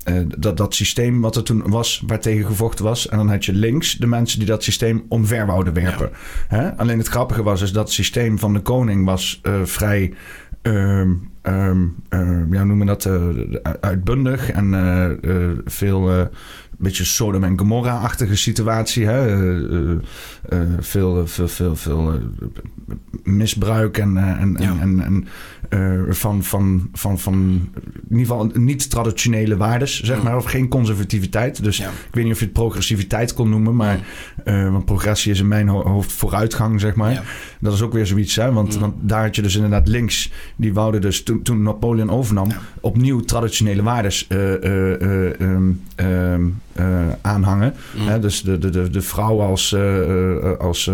eh, 0.04 0.14
dat, 0.38 0.56
dat 0.56 0.74
systeem 0.74 1.20
wat 1.20 1.36
er 1.36 1.42
toen 1.42 1.70
was, 1.70 2.02
waartegen 2.06 2.46
gevochten 2.46 2.84
was. 2.84 3.08
En 3.08 3.16
dan 3.16 3.28
had 3.28 3.44
je 3.44 3.52
links 3.52 3.94
de 3.94 4.06
mensen 4.06 4.38
die 4.38 4.48
dat 4.48 4.62
systeem 4.62 5.04
omver 5.08 5.46
wouden 5.46 5.72
werpen. 5.72 6.10
Hè? 6.48 6.76
Alleen 6.76 6.98
het 6.98 7.06
grappige 7.08 7.42
was 7.42 7.62
is 7.62 7.72
dat 7.72 7.84
het 7.84 7.92
systeem 7.92 8.38
van 8.38 8.52
de 8.52 8.60
koning 8.60 9.04
was 9.04 9.40
eh, 9.42 9.52
vrij... 9.62 10.14
ehm, 10.62 11.12
ehm, 11.42 12.54
ja, 12.54 12.64
noemen 12.64 12.86
dat? 12.86 13.08
uitbundig 13.80 14.50
en 14.50 15.60
veel... 15.64 16.28
beetje 16.84 17.04
Sodom 17.04 17.44
en 17.44 17.58
Gomorra-achtige 17.58 18.36
situatie. 18.36 19.06
Hè? 19.06 19.26
Eh, 19.26 19.90
eh, 19.90 19.96
eh, 20.48 20.68
veel, 20.80 21.26
veel, 21.26 21.48
veel, 21.48 21.76
veel 21.76 22.18
misbruik 23.22 23.98
en, 23.98 24.16
en, 24.16 24.56
Ja. 24.60 24.76
en, 24.80 25.00
en, 25.04 25.26
van, 26.14 26.42
van, 26.42 26.88
van, 26.92 27.18
van 27.18 27.34
in 28.08 28.16
ieder 28.16 28.26
geval 28.26 28.50
niet 28.54 28.90
traditionele 28.90 29.56
waardes, 29.56 30.02
zeg 30.02 30.22
maar, 30.22 30.36
of 30.36 30.44
geen 30.44 30.68
conservativiteit. 30.68 31.62
Dus 31.62 31.76
Ja. 31.76 31.88
ik 31.88 32.08
weet 32.14 32.24
niet 32.24 32.32
of 32.32 32.38
je 32.38 32.44
het 32.44 32.54
progressiviteit 32.54 33.34
kon 33.34 33.48
noemen, 33.50 33.76
maar 33.76 33.98
want 34.44 34.84
progressie 34.84 35.32
is 35.32 35.40
in 35.40 35.48
mijn 35.48 35.68
ho- 35.68 35.82
hoofd 35.88 36.12
vooruitgang, 36.12 36.80
zeg 36.80 36.94
maar. 36.94 37.12
Ja. 37.12 37.22
Dat 37.60 37.72
is 37.72 37.82
ook 37.82 37.92
weer 37.92 38.06
zoiets, 38.06 38.36
hè? 38.36 38.52
Want, 38.52 38.74
Mm. 38.74 38.80
want 38.80 38.94
daar 39.00 39.22
had 39.22 39.36
je 39.36 39.42
dus 39.42 39.54
inderdaad 39.54 39.88
links, 39.88 40.32
die 40.56 40.72
wouden 40.74 41.00
dus 41.00 41.22
toen, 41.22 41.42
toen 41.42 41.62
Napoleon 41.62 42.10
overnam, 42.10 42.48
opnieuw 42.80 43.20
traditionele 43.20 43.82
waardes 43.82 44.26
eh, 44.26 44.54
eh, 46.74 47.08
aanhangen. 47.20 47.74
Mm. 47.96 48.08
Hè, 48.08 48.18
dus 48.18 48.42
de, 48.42 48.58
de, 48.58 48.70
de, 48.70 48.90
de 48.90 49.00
vrouw 49.00 49.40
als, 49.40 49.72
eh, 49.72 50.00
eh, 50.00 50.58
als 50.58 50.84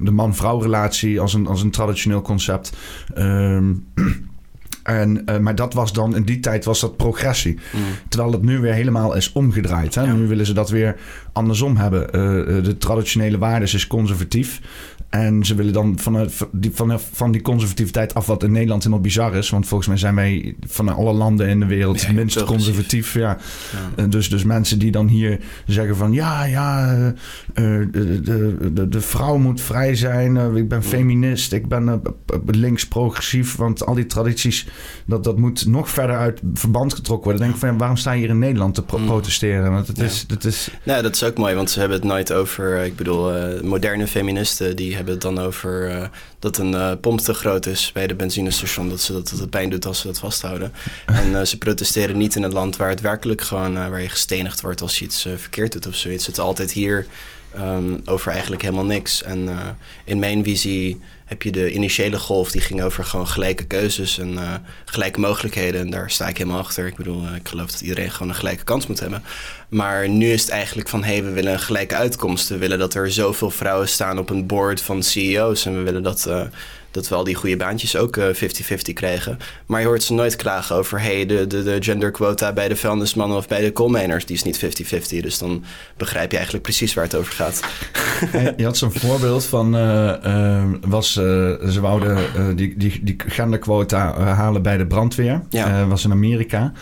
de 0.00 0.10
man-vrouw 0.10 0.60
relatie 0.60 1.20
als 1.20 1.34
een, 1.34 1.46
als 1.46 1.62
een 1.62 1.70
traditioneel 1.70 2.22
concept. 2.22 2.72
Ehm, 3.14 3.72
en, 4.82 5.24
maar 5.40 5.54
dat 5.54 5.74
was 5.74 5.92
dan, 5.92 6.16
in 6.16 6.22
die 6.22 6.40
tijd 6.40 6.64
was 6.64 6.80
dat 6.80 6.96
progressie. 6.96 7.58
Mm. 7.72 7.80
Terwijl 8.08 8.32
het 8.32 8.42
nu 8.42 8.58
weer 8.58 8.72
helemaal 8.72 9.14
is 9.14 9.32
omgedraaid. 9.32 9.94
Hè? 9.94 10.02
Ja. 10.02 10.12
Nu 10.12 10.26
willen 10.26 10.46
ze 10.46 10.52
dat 10.52 10.70
weer 10.70 10.96
andersom 11.32 11.76
hebben. 11.76 12.12
De 12.64 12.76
traditionele 12.78 13.38
waardes 13.38 13.74
is 13.74 13.86
conservatief. 13.86 14.60
En 15.08 15.44
ze 15.44 15.54
willen 15.54 15.72
dan 15.72 15.98
vanuit 15.98 16.32
die, 16.52 16.70
vanaf 16.74 17.08
van 17.12 17.32
die 17.32 17.42
conservativiteit 17.42 18.14
af, 18.14 18.26
wat 18.26 18.42
in 18.42 18.52
Nederland 18.52 18.82
helemaal 18.82 19.02
bizar 19.04 19.34
is. 19.34 19.50
Want 19.50 19.66
volgens 19.66 19.88
mij 19.88 19.98
zijn 19.98 20.14
wij 20.14 20.54
van 20.66 20.88
alle 20.88 21.12
landen 21.12 21.48
in 21.48 21.60
de 21.60 21.66
wereld 21.66 22.12
minst 22.12 22.44
conservatief. 22.44 23.14
Ja. 23.14 23.20
Ja. 23.20 23.36
Eh, 23.96 24.04
Dus, 24.10 24.28
dus 24.30 24.44
mensen 24.44 24.78
die 24.78 24.90
dan 24.90 25.06
hier 25.08 25.38
zeggen 25.66 25.96
van 25.96 26.12
ja, 26.12 26.44
ja, 26.44 26.94
eh, 26.94 27.06
eh, 27.08 27.88
de, 27.90 28.20
de, 28.20 28.56
de, 28.72 28.88
de 28.88 29.00
vrouw 29.00 29.36
moet 29.36 29.60
vrij 29.60 29.94
zijn. 29.94 30.36
eh, 30.36 30.54
ik 30.54 30.68
ben 30.68 30.82
feminist, 30.82 31.52
ik 31.52 31.68
ben 31.68 31.88
eh, 31.88 31.94
links 32.46 32.86
progressief. 32.88 33.56
Want 33.56 33.86
al 33.86 33.94
die 33.94 34.06
tradities, 34.06 34.66
dat, 35.06 35.24
dat 35.24 35.38
moet 35.38 35.66
nog 35.66 35.90
verder 35.90 36.16
uit 36.16 36.40
verband 36.54 36.94
getrokken 36.94 37.24
worden. 37.24 37.40
Dan 37.40 37.50
denk 37.50 37.54
ik 37.54 37.66
van 37.66 37.70
ja, 37.72 37.78
waarom 37.80 37.96
sta 37.96 38.12
je 38.12 38.18
hier 38.20 38.28
in 38.28 38.38
Nederland 38.38 38.74
te 38.74 38.82
pro- 38.82 38.98
Mm. 38.98 39.06
protesteren? 39.06 39.70
Want 39.72 39.86
het 39.86 39.96
Ja. 39.96 40.04
is, 40.04 40.24
het 40.28 40.44
is 40.44 40.70
Nou, 40.84 41.02
dat 41.02 41.14
is 41.14 41.24
ook 41.24 41.38
mooi, 41.38 41.54
want 41.54 41.70
ze 41.70 41.78
hebben 41.80 41.98
het 41.98 42.06
nooit 42.06 42.32
over... 42.32 42.76
eh, 42.78 42.86
Ik 42.86 42.96
bedoel, 42.96 43.34
eh, 43.34 43.62
moderne 43.62 44.06
feministen 44.06 44.76
die 44.76 44.96
hebben 44.98 45.14
het 45.14 45.22
dan 45.22 45.38
over... 45.38 45.90
eh, 45.90 46.08
dat 46.38 46.58
een 46.58 46.74
eh, 46.74 46.92
pomp 47.00 47.20
te 47.20 47.34
groot 47.34 47.66
is 47.66 47.90
bij 47.92 48.06
de 48.06 48.14
benzinestation. 48.14 48.88
Dat, 48.88 49.00
ze, 49.00 49.12
dat 49.12 49.30
het 49.30 49.50
pijn 49.50 49.70
doet 49.70 49.86
als 49.86 50.00
ze 50.00 50.06
dat 50.06 50.18
vasthouden. 50.18 50.72
En 51.06 51.38
eh, 51.38 51.44
ze 51.44 51.58
protesteren 51.58 52.16
niet 52.16 52.34
in 52.34 52.42
een 52.42 52.52
land 52.52 52.76
waar 52.76 52.88
het 52.88 53.00
werkelijk 53.00 53.40
gewoon... 53.40 53.74
waar 53.74 54.02
je 54.02 54.08
gestenigd 54.08 54.60
wordt 54.60 54.80
als 54.80 54.98
je 54.98 55.04
iets 55.04 55.28
verkeerd 55.36 55.72
doet 55.72 55.86
of 55.86 55.94
zoiets. 55.94 56.26
Het 56.26 56.36
is 56.36 56.42
altijd 56.42 56.72
hier 56.72 57.06
ehm, 57.54 57.96
over 58.04 58.32
eigenlijk 58.32 58.62
helemaal 58.62 58.84
niks. 58.84 59.22
En 59.22 59.48
eh, 59.48 59.56
in 60.04 60.18
mijn 60.18 60.44
visie 60.44 61.00
heb 61.24 61.42
je 61.42 61.50
de 61.50 61.72
initiële 61.72 62.18
golf... 62.18 62.50
die 62.50 62.60
ging 62.60 62.82
over 62.82 63.04
gewoon 63.04 63.28
gelijke 63.28 63.64
keuzes 63.64 64.18
en 64.18 64.38
eh, 64.38 64.54
gelijke 64.84 65.20
mogelijkheden. 65.20 65.80
En 65.80 65.90
daar 65.90 66.10
sta 66.10 66.28
ik 66.28 66.38
helemaal 66.38 66.58
achter. 66.58 66.86
Ik 66.86 66.96
bedoel, 66.96 67.26
eh, 67.26 67.34
ik 67.34 67.48
geloof 67.48 67.70
dat 67.70 67.80
iedereen 67.80 68.10
gewoon 68.10 68.28
een 68.28 68.34
gelijke 68.34 68.64
kans 68.64 68.86
moet 68.86 69.00
hebben. 69.00 69.22
Maar 69.68 70.08
nu 70.08 70.32
is 70.32 70.40
het 70.40 70.50
eigenlijk 70.50 70.88
van, 70.88 71.04
hé, 71.04 71.12
hey, 71.12 71.24
we 71.24 71.30
willen 71.30 71.52
een 71.52 71.60
gelijke 71.60 71.94
uitkomst. 71.94 72.48
We 72.48 72.58
willen 72.58 72.78
dat 72.78 72.94
er 72.94 73.12
zoveel 73.12 73.50
vrouwen 73.50 73.88
staan 73.88 74.18
op 74.18 74.30
een 74.30 74.46
board 74.46 74.82
van 74.82 75.02
CEO's. 75.02 75.66
En 75.66 75.76
we 75.76 75.82
willen 75.82 76.02
dat, 76.02 76.30
dat 76.90 77.08
we 77.08 77.14
al 77.14 77.24
die 77.24 77.34
goede 77.34 77.56
baantjes 77.56 77.96
ook 77.96 78.16
eh, 78.16 78.24
50-50 78.34 78.92
krijgen. 78.92 79.38
Maar 79.66 79.80
je 79.80 79.86
hoort 79.86 80.02
ze 80.02 80.12
nooit 80.12 80.36
klagen 80.36 80.76
over, 80.76 81.00
hé, 81.00 81.14
hey, 81.14 81.26
de, 81.26 81.46
de, 81.46 81.62
de 81.62 81.82
genderquota 81.82 82.52
bij 82.52 82.68
de 82.68 82.76
vuilnismannen 82.76 83.36
of 83.36 83.48
bij 83.48 83.60
de 83.60 83.72
coalminers, 83.72 84.26
die 84.26 84.36
is 84.36 84.42
niet 84.42 84.64
50-50. 84.64 85.20
Dus 85.20 85.38
dan 85.38 85.64
begrijp 85.96 86.30
je 86.30 86.36
eigenlijk 86.36 86.66
precies 86.66 86.94
waar 86.94 87.04
het 87.04 87.14
over 87.14 87.32
gaat. 87.32 87.60
je 88.56 88.64
had 88.64 88.76
zo'n 88.76 88.92
voorbeeld 88.92 89.44
van, 89.44 89.76
eh, 89.76 90.58
eh, 90.58 90.64
was, 90.80 91.16
eh, 91.16 91.24
ze 91.68 91.78
wouden 91.80 92.16
eh, 92.16 92.46
die, 92.54 92.74
die, 92.76 93.00
die 93.02 93.16
genderquota 93.26 94.14
eh, 94.14 94.36
halen 94.38 94.62
bij 94.62 94.76
de 94.76 94.86
brandweer. 94.86 95.42
Ja. 95.50 95.80
Eh, 95.80 95.88
was 95.88 96.04
in 96.04 96.12
Amerika. 96.12 96.72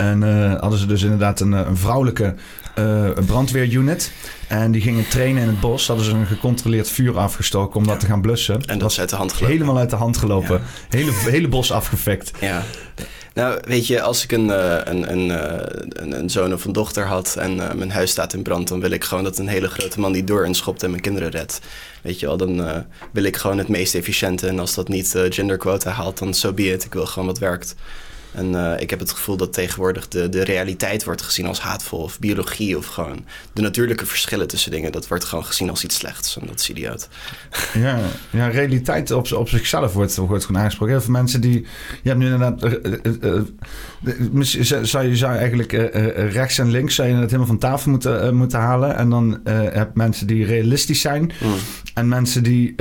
En 0.00 0.22
eh, 0.22 0.60
hadden 0.60 0.78
ze 0.78 0.86
dus 0.86 1.02
inderdaad 1.02 1.40
een, 1.40 1.54
eh, 1.54 1.60
een 1.66 1.76
vrouwelijke 1.76 2.34
eh, 2.74 3.10
brandweerunit. 3.26 4.12
En 4.48 4.72
die 4.72 4.82
gingen 4.82 5.08
trainen 5.08 5.42
in 5.42 5.48
het 5.48 5.60
bos. 5.60 5.86
Hadden 5.86 6.04
ze 6.04 6.12
een 6.12 6.26
gecontroleerd 6.26 6.90
vuur 6.90 7.18
afgestoken 7.18 7.76
om 7.76 7.86
dat 7.86 8.00
te 8.00 8.06
gaan 8.06 8.20
blussen. 8.20 8.62
En 8.64 8.78
dat 8.78 8.90
is 8.90 9.00
uit 9.00 9.08
de 9.08 9.16
hand 9.16 9.32
gelopen. 9.32 9.56
helemaal 9.56 9.78
uit 9.78 9.90
de 9.90 9.96
hand 9.96 10.16
gelopen. 10.16 10.62
Hele, 10.88 11.10
hele 11.12 11.48
bos 11.48 11.72
afgefekt. 11.72 12.30
Ja. 12.40 12.62
Nou, 13.34 13.58
weet 13.64 13.86
je, 13.86 14.02
als 14.02 14.24
ik 14.24 14.32
een, 14.32 14.50
eh, 14.50 14.78
een, 14.84 15.12
een, 15.12 15.30
eh, 15.30 15.82
een, 15.88 16.18
een 16.18 16.30
zoon 16.30 16.52
of 16.52 16.64
een 16.64 16.72
dochter 16.72 17.06
had 17.06 17.36
en 17.36 17.56
mijn 17.56 17.90
huis 17.90 18.10
staat 18.10 18.32
in 18.32 18.42
brand, 18.42 18.68
dan 18.68 18.80
wil 18.80 18.90
ik 18.90 19.04
gewoon 19.04 19.24
dat 19.24 19.38
een 19.38 19.48
hele 19.48 19.68
grote 19.68 20.00
man 20.00 20.12
die 20.12 20.24
door 20.24 20.44
en 20.44 20.54
schopt 20.54 20.82
en 20.82 20.90
mijn 20.90 21.02
kinderen 21.02 21.30
redt. 21.30 21.60
Weet 22.02 22.20
je 22.20 22.26
wel, 22.26 22.36
dan 22.36 22.84
wil 23.12 23.24
ik 23.24 23.36
gewoon 23.36 23.58
het 23.58 23.68
meest 23.68 23.94
efficiënte. 23.94 24.46
En 24.46 24.58
als 24.58 24.74
dat 24.74 24.88
niet 24.88 25.14
genderquota 25.28 25.90
haalt, 25.90 26.18
dan 26.18 26.34
so 26.34 26.52
be 26.52 26.72
it. 26.72 26.84
Ik 26.84 26.92
wil 26.92 27.06
gewoon 27.06 27.28
wat 27.28 27.38
werkt. 27.38 27.74
En 28.32 28.54
eh, 28.54 28.80
ik 28.80 28.90
heb 28.90 28.98
het 28.98 29.10
gevoel 29.10 29.36
dat 29.36 29.52
tegenwoordig 29.52 30.08
de, 30.08 30.28
de 30.28 30.44
realiteit 30.44 31.04
wordt 31.04 31.22
gezien 31.22 31.46
als 31.46 31.60
haatvol 31.60 32.02
of 32.02 32.18
biologie 32.18 32.76
of 32.76 32.86
gewoon 32.86 33.24
de 33.52 33.62
natuurlijke 33.62 34.06
verschillen 34.06 34.48
tussen 34.48 34.70
dingen. 34.70 34.92
Dat 34.92 35.08
wordt 35.08 35.24
gewoon 35.24 35.44
gezien 35.44 35.70
als 35.70 35.84
iets 35.84 35.96
slechts 35.96 36.36
en 36.36 36.46
dat 36.46 36.60
is 36.60 36.70
idioot. 36.70 37.08
Ja, 37.74 37.98
ja 38.30 38.48
realiteit 38.48 39.10
op, 39.10 39.32
op 39.32 39.48
zichzelf 39.48 39.92
wordt, 39.92 40.16
wordt 40.16 40.44
gewoon 40.44 40.62
aangesproken. 40.62 40.94
Heel 40.94 41.04
veel 41.04 41.12
mensen 41.12 41.40
die, 41.40 41.66
je 42.02 42.08
hebt 42.08 42.18
nu 42.18 42.32
inderdaad, 42.32 42.64
uh, 42.64 42.98
uh, 43.20 43.40
zou 44.82 45.06
je 45.06 45.16
zou 45.16 45.36
eigenlijk 45.36 45.72
rechts 46.32 46.58
en 46.58 46.70
links 46.70 46.94
zou 46.94 47.08
je 47.08 47.14
het 47.14 47.24
helemaal 47.24 47.46
van 47.46 47.58
tafel 47.58 47.90
moeten, 47.90 48.36
moeten 48.36 48.58
halen. 48.58 48.96
En 48.96 49.10
dan 49.10 49.40
heb 49.44 49.74
je 49.74 49.90
mensen 49.94 50.26
die 50.26 50.44
realistisch 50.44 51.00
zijn 51.00 51.22
mm. 51.22 51.54
en 51.94 52.08
mensen 52.08 52.42
die 52.42 52.74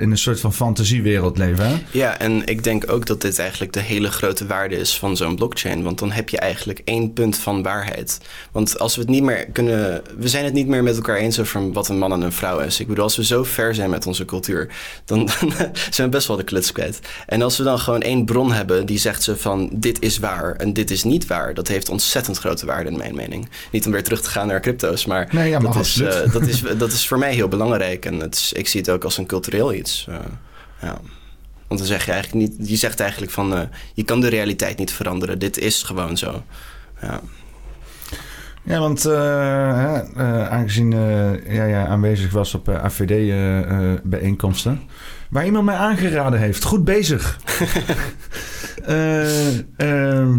in 0.00 0.10
een 0.10 0.18
soort 0.18 0.40
van 0.40 0.52
fantasiewereld 0.52 1.38
leven. 1.38 1.66
Hè? 1.66 1.74
Ja, 1.90 2.18
en 2.18 2.46
ik 2.46 2.64
denk 2.64 2.90
ook 2.90 3.06
dat 3.06 3.20
dit 3.20 3.38
eigenlijk 3.38 3.72
de 3.72 3.80
hele 3.80 4.10
grote 4.10 4.46
waarde 4.46 4.76
is 4.76 4.98
van 4.98 5.16
zo'n 5.16 5.36
blockchain. 5.36 5.82
Want 5.82 5.98
dan 5.98 6.10
heb 6.10 6.28
je 6.28 6.38
eigenlijk 6.38 6.80
één 6.84 7.12
punt 7.12 7.36
van 7.36 7.62
waarheid. 7.62 8.20
Want 8.52 8.78
als 8.78 8.94
we 8.94 9.00
het 9.00 9.10
niet 9.10 9.22
meer 9.22 9.46
kunnen. 9.52 10.02
We 10.18 10.28
zijn 10.28 10.44
het 10.44 10.52
niet 10.52 10.66
meer 10.66 10.82
met 10.82 10.96
elkaar 10.96 11.16
eens 11.16 11.40
over 11.40 11.72
wat 11.72 11.88
een 11.88 11.98
man 11.98 12.12
en 12.12 12.20
een 12.20 12.32
vrouw 12.32 12.58
is. 12.58 12.80
Ik 12.80 12.86
bedoel, 12.86 13.04
als 13.04 13.16
we 13.16 13.24
zo 13.24 13.44
ver 13.44 13.74
zijn 13.74 13.90
met 13.90 14.06
onze 14.06 14.24
cultuur, 14.24 14.68
dan, 15.04 15.28
zijn 15.90 16.08
we 16.08 16.16
best 16.16 16.26
wel 16.26 16.36
de 16.36 16.44
kluts 16.44 16.72
kwijt. 16.72 17.00
En 17.26 17.42
als 17.42 17.56
we 17.56 17.64
dan 17.64 17.78
gewoon 17.78 18.02
één 18.02 18.24
bron 18.24 18.52
hebben 18.52 18.86
die 18.86 18.98
zegt 18.98 19.22
ze 19.22 19.36
van 19.36 19.70
dit 19.72 20.01
is 20.02 20.18
waar 20.18 20.54
en 20.54 20.72
dit 20.72 20.90
is 20.90 21.04
niet 21.04 21.26
waar, 21.26 21.54
dat 21.54 21.68
heeft 21.68 21.88
ontzettend 21.88 22.38
grote 22.38 22.66
waarde 22.66 22.90
in 22.90 22.96
mijn 22.96 23.14
mening. 23.14 23.48
Niet 23.70 23.86
om 23.86 23.92
weer 23.92 24.02
terug 24.02 24.20
te 24.20 24.30
gaan 24.30 24.46
naar 24.46 24.60
crypto's, 24.60 25.06
maar, 25.06 25.28
nee, 25.30 25.48
ja, 25.48 25.58
maar 25.58 25.72
dat, 25.72 25.84
is, 25.84 25.96
uh, 25.96 26.32
dat, 26.32 26.46
is, 26.46 26.62
dat 26.78 26.92
is 26.92 27.08
voor 27.08 27.18
mij 27.18 27.34
heel 27.34 27.48
belangrijk. 27.48 28.04
En 28.04 28.20
het 28.20 28.34
is, 28.34 28.52
ik 28.52 28.68
zie 28.68 28.80
het 28.80 28.90
ook 28.90 29.04
als 29.04 29.18
een 29.18 29.26
cultureel 29.26 29.74
iets. 29.74 30.06
Uh, 30.08 30.14
ja. 30.80 31.00
Want 31.68 31.80
dan 31.80 31.86
zeg 31.86 32.04
je 32.04 32.12
eigenlijk 32.12 32.50
niet, 32.50 32.68
je 32.68 32.76
zegt 32.76 33.00
eigenlijk 33.00 33.32
van 33.32 33.52
uh, 33.52 33.60
je 33.94 34.02
kan 34.02 34.20
de 34.20 34.28
realiteit 34.28 34.78
niet 34.78 34.92
veranderen. 34.92 35.38
Dit 35.38 35.58
is 35.58 35.82
gewoon 35.82 36.16
zo. 36.16 36.42
Ja. 37.00 37.20
Ja, 38.64 38.78
want 38.78 39.06
uh, 39.06 39.12
uh, 39.12 40.48
aangezien 40.48 40.90
jij 41.46 41.68
ja, 41.68 41.86
aanwezig 41.86 42.32
was 42.32 42.54
op 42.54 42.68
AVD-bijeenkomsten, 42.68 44.80
waar 45.30 45.44
iemand 45.44 45.64
mij 45.64 45.76
aangeraden 45.76 46.38
heeft, 46.38 46.64
goed 46.64 46.84
bezig. 46.84 47.38
Ehm, 49.76 50.38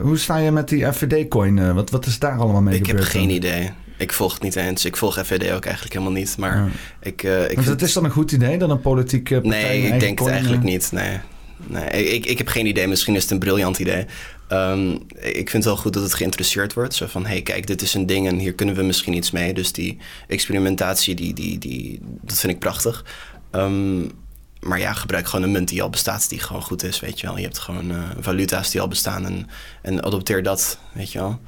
hoe 0.00 0.18
sta 0.18 0.36
je 0.36 0.50
met 0.50 0.68
die 0.68 0.92
FVD-coin? 0.92 1.74
wat, 1.74 1.90
wat 1.90 2.06
is 2.06 2.18
daar 2.18 2.38
allemaal 2.38 2.62
mee 2.62 2.78
ik 2.78 2.86
gebeurd? 2.86 3.06
Ik 3.06 3.12
heb 3.12 3.22
geen 3.22 3.30
idee. 3.30 3.72
Ik 3.98 4.12
volg 4.12 4.32
het 4.32 4.42
niet 4.42 4.56
eens. 4.56 4.84
Ik 4.84 4.96
volg 4.96 5.14
FVD 5.14 5.52
ook 5.52 5.64
eigenlijk 5.64 5.94
helemaal 5.94 6.14
niet. 6.14 6.36
Maar 6.38 6.68
ik, 7.00 7.22
uh, 7.22 7.50
ik 7.50 7.60
vind... 7.60 7.82
is 7.82 7.92
dan 7.92 8.04
een 8.04 8.10
goed 8.10 8.32
idee 8.32 8.58
dan 8.58 8.70
een 8.70 8.80
politieke 8.80 9.40
partij? 9.40 9.78
Nee, 9.78 9.92
ik 9.92 10.00
denk 10.00 10.18
het 10.18 10.28
eigenlijk 10.28 10.62
niet. 10.62 10.92
Nee. 10.92 11.18
Nee, 11.66 12.14
ik, 12.14 12.26
ik 12.26 12.38
heb 12.38 12.48
geen 12.48 12.66
idee. 12.66 12.86
Misschien 12.86 13.14
is 13.14 13.22
het 13.22 13.30
een 13.30 13.38
briljant 13.38 13.78
idee. 13.78 14.06
Um, 14.52 14.92
ik 15.16 15.50
vind 15.50 15.52
het 15.52 15.64
wel 15.64 15.76
goed 15.76 15.92
dat 15.92 16.02
het 16.02 16.14
geïnteresseerd 16.14 16.74
wordt. 16.74 16.94
Zo 16.94 17.06
van, 17.06 17.26
hey, 17.26 17.42
kijk, 17.42 17.66
dit 17.66 17.82
is 17.82 17.94
een 17.94 18.06
ding 18.06 18.26
en 18.26 18.38
hier 18.38 18.54
kunnen 18.54 18.74
we 18.74 18.82
misschien 18.82 19.12
iets 19.12 19.30
mee. 19.30 19.54
Dus 19.54 19.72
die 19.72 19.98
experimentatie, 20.28 21.14
die, 21.14 21.34
die, 21.34 21.58
die, 21.58 22.00
dat 22.22 22.38
vind 22.38 22.52
ik 22.52 22.58
prachtig. 22.58 23.04
Um, 23.52 24.10
maar 24.60 24.78
ja, 24.78 24.92
gebruik 24.92 25.26
gewoon 25.26 25.44
een 25.44 25.52
munt 25.52 25.68
die 25.68 25.82
al 25.82 25.90
bestaat, 25.90 26.28
die 26.28 26.40
gewoon 26.40 26.62
goed 26.62 26.82
is, 26.82 27.00
weet 27.00 27.20
je 27.20 27.26
wel. 27.26 27.36
Je 27.36 27.42
hebt 27.42 27.58
gewoon 27.58 27.90
uh, 27.90 28.02
valuta's 28.20 28.70
die 28.70 28.80
al 28.80 28.88
bestaan 28.88 29.24
en, 29.24 29.48
en 29.82 30.04
adopteer 30.04 30.42
dat, 30.42 30.78
weet 30.92 31.12
je 31.12 31.18
wel. 31.18 31.40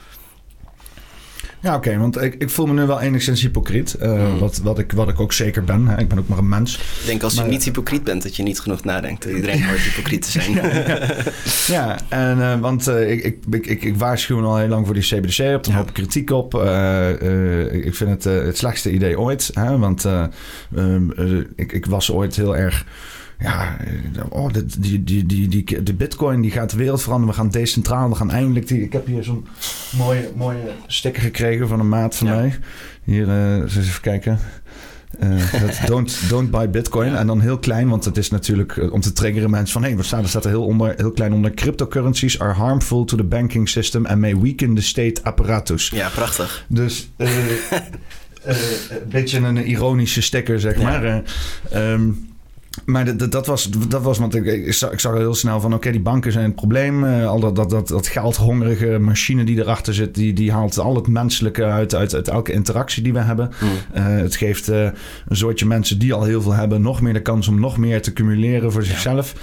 Ja, 1.61 1.75
oké, 1.75 1.99
want 1.99 2.23
ik, 2.23 2.35
ik 2.39 2.51
voel 2.51 2.67
me 2.67 2.73
nu 2.73 2.87
wel 2.87 3.01
enigszins 3.01 3.43
hypocriet. 3.43 3.97
Uh, 4.03 4.39
wat, 4.39 4.61
wat, 4.63 4.79
ik, 4.79 4.93
wat 4.93 5.09
ik 5.09 5.21
ook 5.21 5.33
zeker 5.33 5.65
ben. 5.65 5.87
Hè. 5.87 5.99
Ik 5.99 6.09
ben 6.09 6.19
ook 6.19 6.29
maar 6.29 6.39
een 6.39 6.49
mens. 6.49 6.77
Ik 6.77 7.07
denk 7.07 7.23
als 7.23 7.35
je 7.35 7.43
niet 7.43 7.65
hypocriet 7.65 8.05
bent, 8.05 8.23
dat 8.23 8.37
je 8.37 8.43
niet 8.43 8.61
genoeg 8.61 8.85
nadenkt. 8.85 9.25
Iedereen 9.25 9.65
hoort 9.65 9.79
hypocriet 9.79 10.23
te 10.23 10.31
zijn. 10.31 10.53
ja, 10.55 10.67
ja. 10.67 10.99
ja 11.67 11.99
en, 12.09 12.39
uh, 12.39 12.61
want 12.61 12.89
uh, 12.89 13.11
ik, 13.11 13.25
ik, 13.51 13.67
ik, 13.67 13.83
ik 13.83 13.97
waarschuw 13.97 14.45
al 14.45 14.57
heel 14.57 14.69
lang 14.69 14.85
voor 14.87 14.95
die 14.95 15.03
CBDC. 15.03 15.55
Op 15.55 15.67
een 15.67 15.73
ja. 15.73 15.79
hoop 15.79 15.93
kritiek 15.93 16.31
op. 16.31 16.55
ik 17.71 17.95
vind 17.95 18.11
het 18.11 18.25
het 18.25 18.57
slechtste 18.57 18.91
idee 18.91 19.19
ooit. 19.19 19.51
Hè, 19.53 19.79
want 19.79 20.05
um, 20.77 21.13
ik, 21.57 21.73
ik 21.73 21.87
was 21.87 22.13
ooit 22.13 22.37
heel 22.37 22.57
erg 22.57 22.85
ja, 23.39 23.76
oh, 24.28 24.53
die, 24.78 25.05
die, 25.05 25.26
die, 25.26 25.49
die, 25.49 25.82
de 25.82 25.95
bitcoin 25.95 26.41
die 26.41 26.51
gaat 26.51 26.70
de 26.70 26.76
wereld 26.76 27.03
veranderen. 27.03 27.34
We 27.34 27.41
gaan 27.41 27.51
decentraal. 27.51 28.09
We 28.09 28.14
gaan 28.14 28.30
eindelijk... 28.30 28.68
Die, 28.68 28.82
ik 28.82 28.93
heb 28.93 29.07
hier 29.07 29.24
zo'n 29.24 29.47
mooie, 29.97 30.30
mooie 30.36 30.72
sticker 30.86 31.22
gekregen 31.22 31.68
van 31.68 31.80
een 31.80 31.89
maat 31.89 32.16
van 32.16 32.26
mij. 32.28 32.55
Hier, 33.05 33.26
uh, 33.26 33.55
eens 33.55 33.76
even 33.76 34.01
kijken. 34.01 34.39
Uh, 35.22 35.86
don't, 35.86 36.28
don't 36.28 36.51
buy 36.51 36.70
bitcoin. 36.70 37.16
En 37.16 37.26
dan 37.26 37.41
heel 37.41 37.59
klein, 37.59 37.89
want 37.89 38.05
het 38.05 38.16
is 38.16 38.30
natuurlijk 38.30 38.76
uh, 38.76 38.93
om 38.93 39.01
te 39.01 39.12
triggeren 39.12 39.51
mensen 39.51 39.72
van... 39.72 39.82
hé, 39.82 39.89
hey, 39.89 39.97
wat 39.97 40.07
staat 40.07 40.22
er? 40.22 40.28
staat 40.28 40.45
er 40.45 40.51
heel, 40.51 40.64
onder, 40.64 40.95
heel 40.97 41.12
klein 41.12 41.32
onder... 41.32 41.55
cryptocurrencies 41.55 42.41
are 42.41 42.53
harmful 42.53 43.05
to 43.05 43.16
the 43.16 43.24
banking 43.24 43.68
system... 43.68 44.07
and 44.07 44.20
may 44.20 44.36
weaken 44.36 44.74
the 44.74 44.82
state 44.82 45.22
apparatus. 45.22 45.89
Ja, 45.89 46.09
prachtig. 46.09 46.64
Dus 46.68 47.11
een 47.16 49.09
beetje 49.09 49.39
een 49.39 49.66
ironische 49.66 50.22
sticker, 50.22 50.61
zeg 50.61 50.82
maar. 50.82 51.22
Um, 51.74 52.28
maar 52.85 53.16
dat, 53.16 53.33
dat, 53.33 53.47
was, 53.47 53.70
dat 53.70 54.03
was, 54.03 54.18
want 54.18 54.35
ik, 54.35 54.45
ik, 54.45 54.72
zag, 54.72 54.93
ik 54.93 55.01
zag 55.01 55.14
heel 55.14 55.35
snel 55.35 55.61
van, 55.61 55.74
oké, 55.74 55.91
die 55.91 56.01
banken 56.01 56.33
zijn 56.33 56.45
het 56.45 56.55
probleem. 56.55 57.05
Uh, 57.05 57.26
al 57.26 57.41
dat, 57.41 57.57
dat, 57.57 57.70
dat, 57.70 57.89
dat 57.89 58.07
geldhongerige 58.07 58.99
machine 58.99 59.45
die 59.45 59.59
erachter 59.59 59.95
zit, 59.95 60.14
die, 60.14 60.33
die 60.33 60.53
haalt 60.53 60.79
al 60.79 60.95
het 60.95 61.07
menselijke 61.07 61.64
uit, 61.64 61.95
uit, 61.95 62.14
uit 62.14 62.29
elke 62.29 62.53
interactie 62.53 63.03
die 63.03 63.12
we 63.12 63.18
hebben. 63.18 63.51
Mm. 63.61 63.68
Uh, 64.01 64.07
het 64.07 64.37
geeft 64.37 64.70
uh, 64.70 64.83
een 65.29 65.37
soortje 65.37 65.66
mensen 65.66 65.99
die 65.99 66.12
al 66.12 66.24
heel 66.24 66.43
veel 66.43 66.53
hebben, 66.53 66.83
nog 66.83 67.01
meer 67.01 67.12
de 67.12 67.22
kans 67.22 67.49
om 67.49 67.61
nog 67.61 67.76
meer 67.76 68.03
te 68.03 68.12
cumuleren 68.12 68.72
voor 68.72 68.83
zichzelf. 68.83 69.35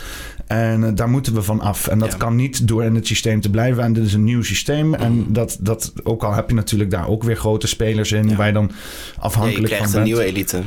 En 0.47 0.95
daar 0.95 1.09
moeten 1.09 1.33
we 1.33 1.41
van 1.41 1.59
af. 1.59 1.87
En 1.87 1.99
dat 1.99 2.11
ja. 2.11 2.17
kan 2.17 2.35
niet 2.35 2.67
door 2.67 2.83
in 2.83 2.95
het 2.95 3.07
systeem 3.07 3.41
te 3.41 3.49
blijven. 3.49 3.83
En 3.83 3.93
dit 3.93 4.05
is 4.05 4.13
een 4.13 4.23
nieuw 4.23 4.43
systeem. 4.43 4.87
Mm. 4.87 4.93
En 4.93 5.25
dat, 5.27 5.57
dat, 5.59 5.93
ook 6.03 6.23
al 6.23 6.33
heb 6.33 6.49
je 6.49 6.55
natuurlijk 6.55 6.91
daar 6.91 7.07
ook 7.07 7.23
weer 7.23 7.37
grote 7.37 7.67
spelers 7.67 8.11
in, 8.11 8.29
ja. 8.29 8.35
waar 8.35 8.47
je 8.47 8.53
dan 8.53 8.71
afhankelijk 9.19 9.73
je 9.73 9.77
van 9.77 9.85
bent. 9.85 9.97
een 9.97 10.03
nieuwe 10.03 10.23
elite. 10.23 10.61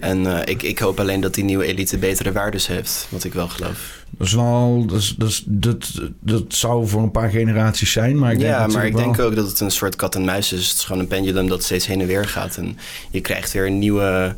En 0.00 0.48
ik, 0.48 0.62
ik 0.62 0.78
hoop 0.78 1.00
alleen 1.00 1.20
dat 1.20 1.34
die 1.34 1.44
nieuwe 1.44 1.64
elite 1.64 1.98
betere 2.02 2.32
waardes 2.32 2.66
heeft, 2.66 3.06
wat 3.10 3.24
ik 3.24 3.32
wel 3.32 3.48
geloof. 3.48 4.04
Dat 4.10 4.26
is 4.26 4.32
wel, 4.32 4.84
dat, 4.86 4.98
is, 4.98 5.14
dat, 5.16 5.28
is, 5.28 5.42
dat, 5.46 6.00
dat 6.20 6.44
zou 6.48 6.88
voor 6.88 7.02
een 7.02 7.10
paar 7.10 7.30
generaties 7.30 7.92
zijn. 7.92 8.18
Maar 8.18 8.32
ik 8.32 8.38
denk 8.38 8.50
ja, 8.50 8.66
maar 8.66 8.86
ik 8.86 8.92
wel... 8.92 9.02
denk 9.02 9.18
ook 9.18 9.34
dat 9.34 9.48
het 9.48 9.60
een 9.60 9.70
soort 9.70 9.96
kat 9.96 10.14
en 10.14 10.24
muis 10.24 10.52
is. 10.52 10.68
Het 10.68 10.78
is 10.78 10.84
gewoon 10.84 11.02
een 11.02 11.08
pendulum 11.08 11.48
dat 11.48 11.62
steeds 11.62 11.86
heen 11.86 12.00
en 12.00 12.06
weer 12.06 12.28
gaat. 12.28 12.56
En 12.56 12.78
je 13.10 13.20
krijgt 13.20 13.52
weer 13.52 13.66
een 13.66 13.78
nieuwe 13.78 14.36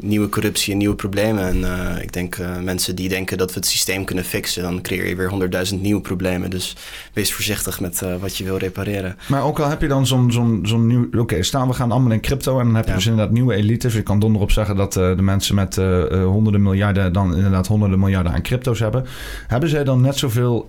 nieuwe 0.00 0.28
corruptie 0.28 0.72
en 0.72 0.78
nieuwe 0.78 0.94
problemen. 0.94 1.48
En 1.48 1.56
uh, 1.56 2.02
ik 2.02 2.12
denk 2.12 2.36
uh, 2.36 2.58
mensen 2.58 2.96
die 2.96 3.08
denken 3.08 3.38
dat 3.38 3.52
we 3.52 3.58
het 3.58 3.66
systeem 3.66 4.04
kunnen 4.04 4.24
fixen, 4.24 4.62
dan 4.62 4.82
creëer 4.82 5.08
je 5.08 5.16
weer 5.16 5.28
honderdduizend 5.28 5.82
nieuwe 5.82 6.00
problemen. 6.00 6.50
Dus 6.50 6.76
wees 7.12 7.32
voorzichtig 7.32 7.80
met 7.80 8.00
uh, 8.04 8.16
wat 8.16 8.36
je 8.36 8.44
wil 8.44 8.56
repareren. 8.56 9.16
Maar 9.28 9.44
ook 9.44 9.58
al 9.58 9.68
heb 9.68 9.80
je 9.80 9.88
dan 9.88 10.06
zo'n 10.06 10.32
zo'n 10.32 10.60
zo'n 10.62 10.86
nieuw. 10.86 11.06
Oké, 11.06 11.18
okay, 11.18 11.42
staan 11.42 11.68
we 11.68 11.74
gaan 11.74 11.90
allemaal 11.90 12.12
in 12.12 12.20
crypto 12.20 12.58
en 12.58 12.66
dan 12.66 12.74
heb 12.74 12.84
je 12.84 12.90
ja. 12.90 12.96
dus 12.96 13.06
inderdaad 13.06 13.32
nieuwe 13.32 13.54
elites. 13.54 13.94
Je 13.94 14.02
kan 14.02 14.18
donderop 14.18 14.50
zeggen 14.50 14.76
dat 14.76 14.92
de 14.92 15.16
mensen 15.20 15.54
met 15.54 15.76
honderden 16.10 16.62
miljarden 16.62 17.12
dan 17.12 17.36
inderdaad 17.36 17.66
honderden 17.66 17.98
miljarden 17.98 18.32
aan 18.32 18.42
crypto's 18.42 18.78
hebben. 18.78 19.04
Hebben 19.46 19.68
zij 19.68 19.84
dan 19.84 20.00
net 20.00 20.16
zoveel 20.16 20.68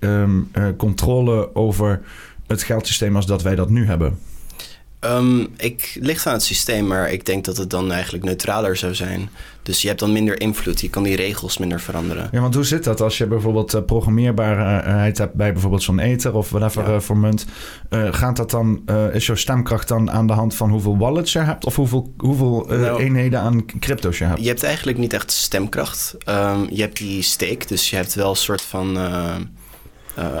um, 0.00 0.50
controle 0.76 1.54
over 1.54 2.00
het 2.46 2.62
geldsysteem 2.62 3.16
als 3.16 3.26
dat 3.26 3.42
wij 3.42 3.54
dat 3.54 3.70
nu 3.70 3.86
hebben? 3.86 4.18
Um, 5.00 5.48
ik 5.56 5.98
ligt 6.00 6.26
aan 6.26 6.32
het 6.32 6.42
systeem, 6.42 6.86
maar 6.86 7.10
ik 7.12 7.26
denk 7.26 7.44
dat 7.44 7.56
het 7.56 7.70
dan 7.70 7.92
eigenlijk 7.92 8.24
neutraler 8.24 8.76
zou 8.76 8.94
zijn. 8.94 9.30
Dus 9.62 9.82
je 9.82 9.88
hebt 9.88 10.00
dan 10.00 10.12
minder 10.12 10.40
invloed. 10.40 10.80
Je 10.80 10.90
kan 10.90 11.02
die 11.02 11.16
regels 11.16 11.58
minder 11.58 11.80
veranderen. 11.80 12.28
Ja, 12.32 12.40
want 12.40 12.54
hoe 12.54 12.64
zit 12.64 12.84
dat 12.84 13.00
als 13.00 13.18
je 13.18 13.26
bijvoorbeeld 13.26 13.74
uh, 13.74 13.82
programmeerbaarheid 13.82 15.18
hebt 15.18 15.34
bij 15.34 15.52
bijvoorbeeld 15.52 15.82
zo'n 15.82 15.98
Ether 15.98 16.34
of 16.34 16.50
whatever 16.50 16.88
ja. 16.88 16.94
uh, 16.94 17.00
voor 17.00 17.16
munt? 17.16 17.46
Uh, 17.90 18.08
gaat 18.12 18.36
dat 18.36 18.50
dan, 18.50 18.82
is 19.12 19.26
jouw 19.26 19.36
stemkracht 19.36 19.88
dan 19.88 20.10
aan 20.10 20.26
de 20.26 20.32
hand 20.32 20.54
van 20.54 20.70
hoeveel 20.70 20.98
wallets 20.98 21.32
je 21.32 21.38
hebt 21.38 21.64
of 21.64 21.76
hoeveel, 21.76 22.14
hoeveel 22.16 22.66
nou, 22.68 23.00
eenheden 23.00 23.40
aan 23.40 23.64
crypto's 23.80 24.18
je 24.18 24.24
hebt? 24.24 24.40
Je 24.40 24.48
hebt 24.48 24.62
eigenlijk 24.62 24.98
niet 24.98 25.12
echt 25.12 25.30
stemkracht. 25.30 26.16
Um, 26.28 26.66
je 26.70 26.80
hebt 26.80 26.96
die 26.96 27.22
stake, 27.22 27.66
dus 27.66 27.90
je 27.90 27.96
hebt 27.96 28.14
wel 28.14 28.30
een 28.30 28.36
soort 28.36 28.62
van. 28.62 28.98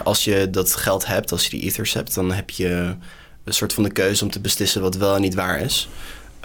als 0.04 0.24
je 0.24 0.50
dat 0.50 0.76
geld 0.76 1.06
hebt, 1.06 1.32
als 1.32 1.44
je 1.44 1.50
die 1.50 1.60
Ethers 1.60 1.92
hebt, 1.92 2.14
dan 2.14 2.32
heb 2.32 2.50
je 2.50 2.96
een 3.48 3.54
soort 3.54 3.72
van 3.72 3.82
de 3.82 3.92
keuze 3.92 4.24
om 4.24 4.30
te 4.30 4.40
beslissen 4.40 4.80
wat 4.80 4.96
wel 4.96 5.14
en 5.14 5.20
niet 5.20 5.34
waar 5.34 5.60
is. 5.60 5.88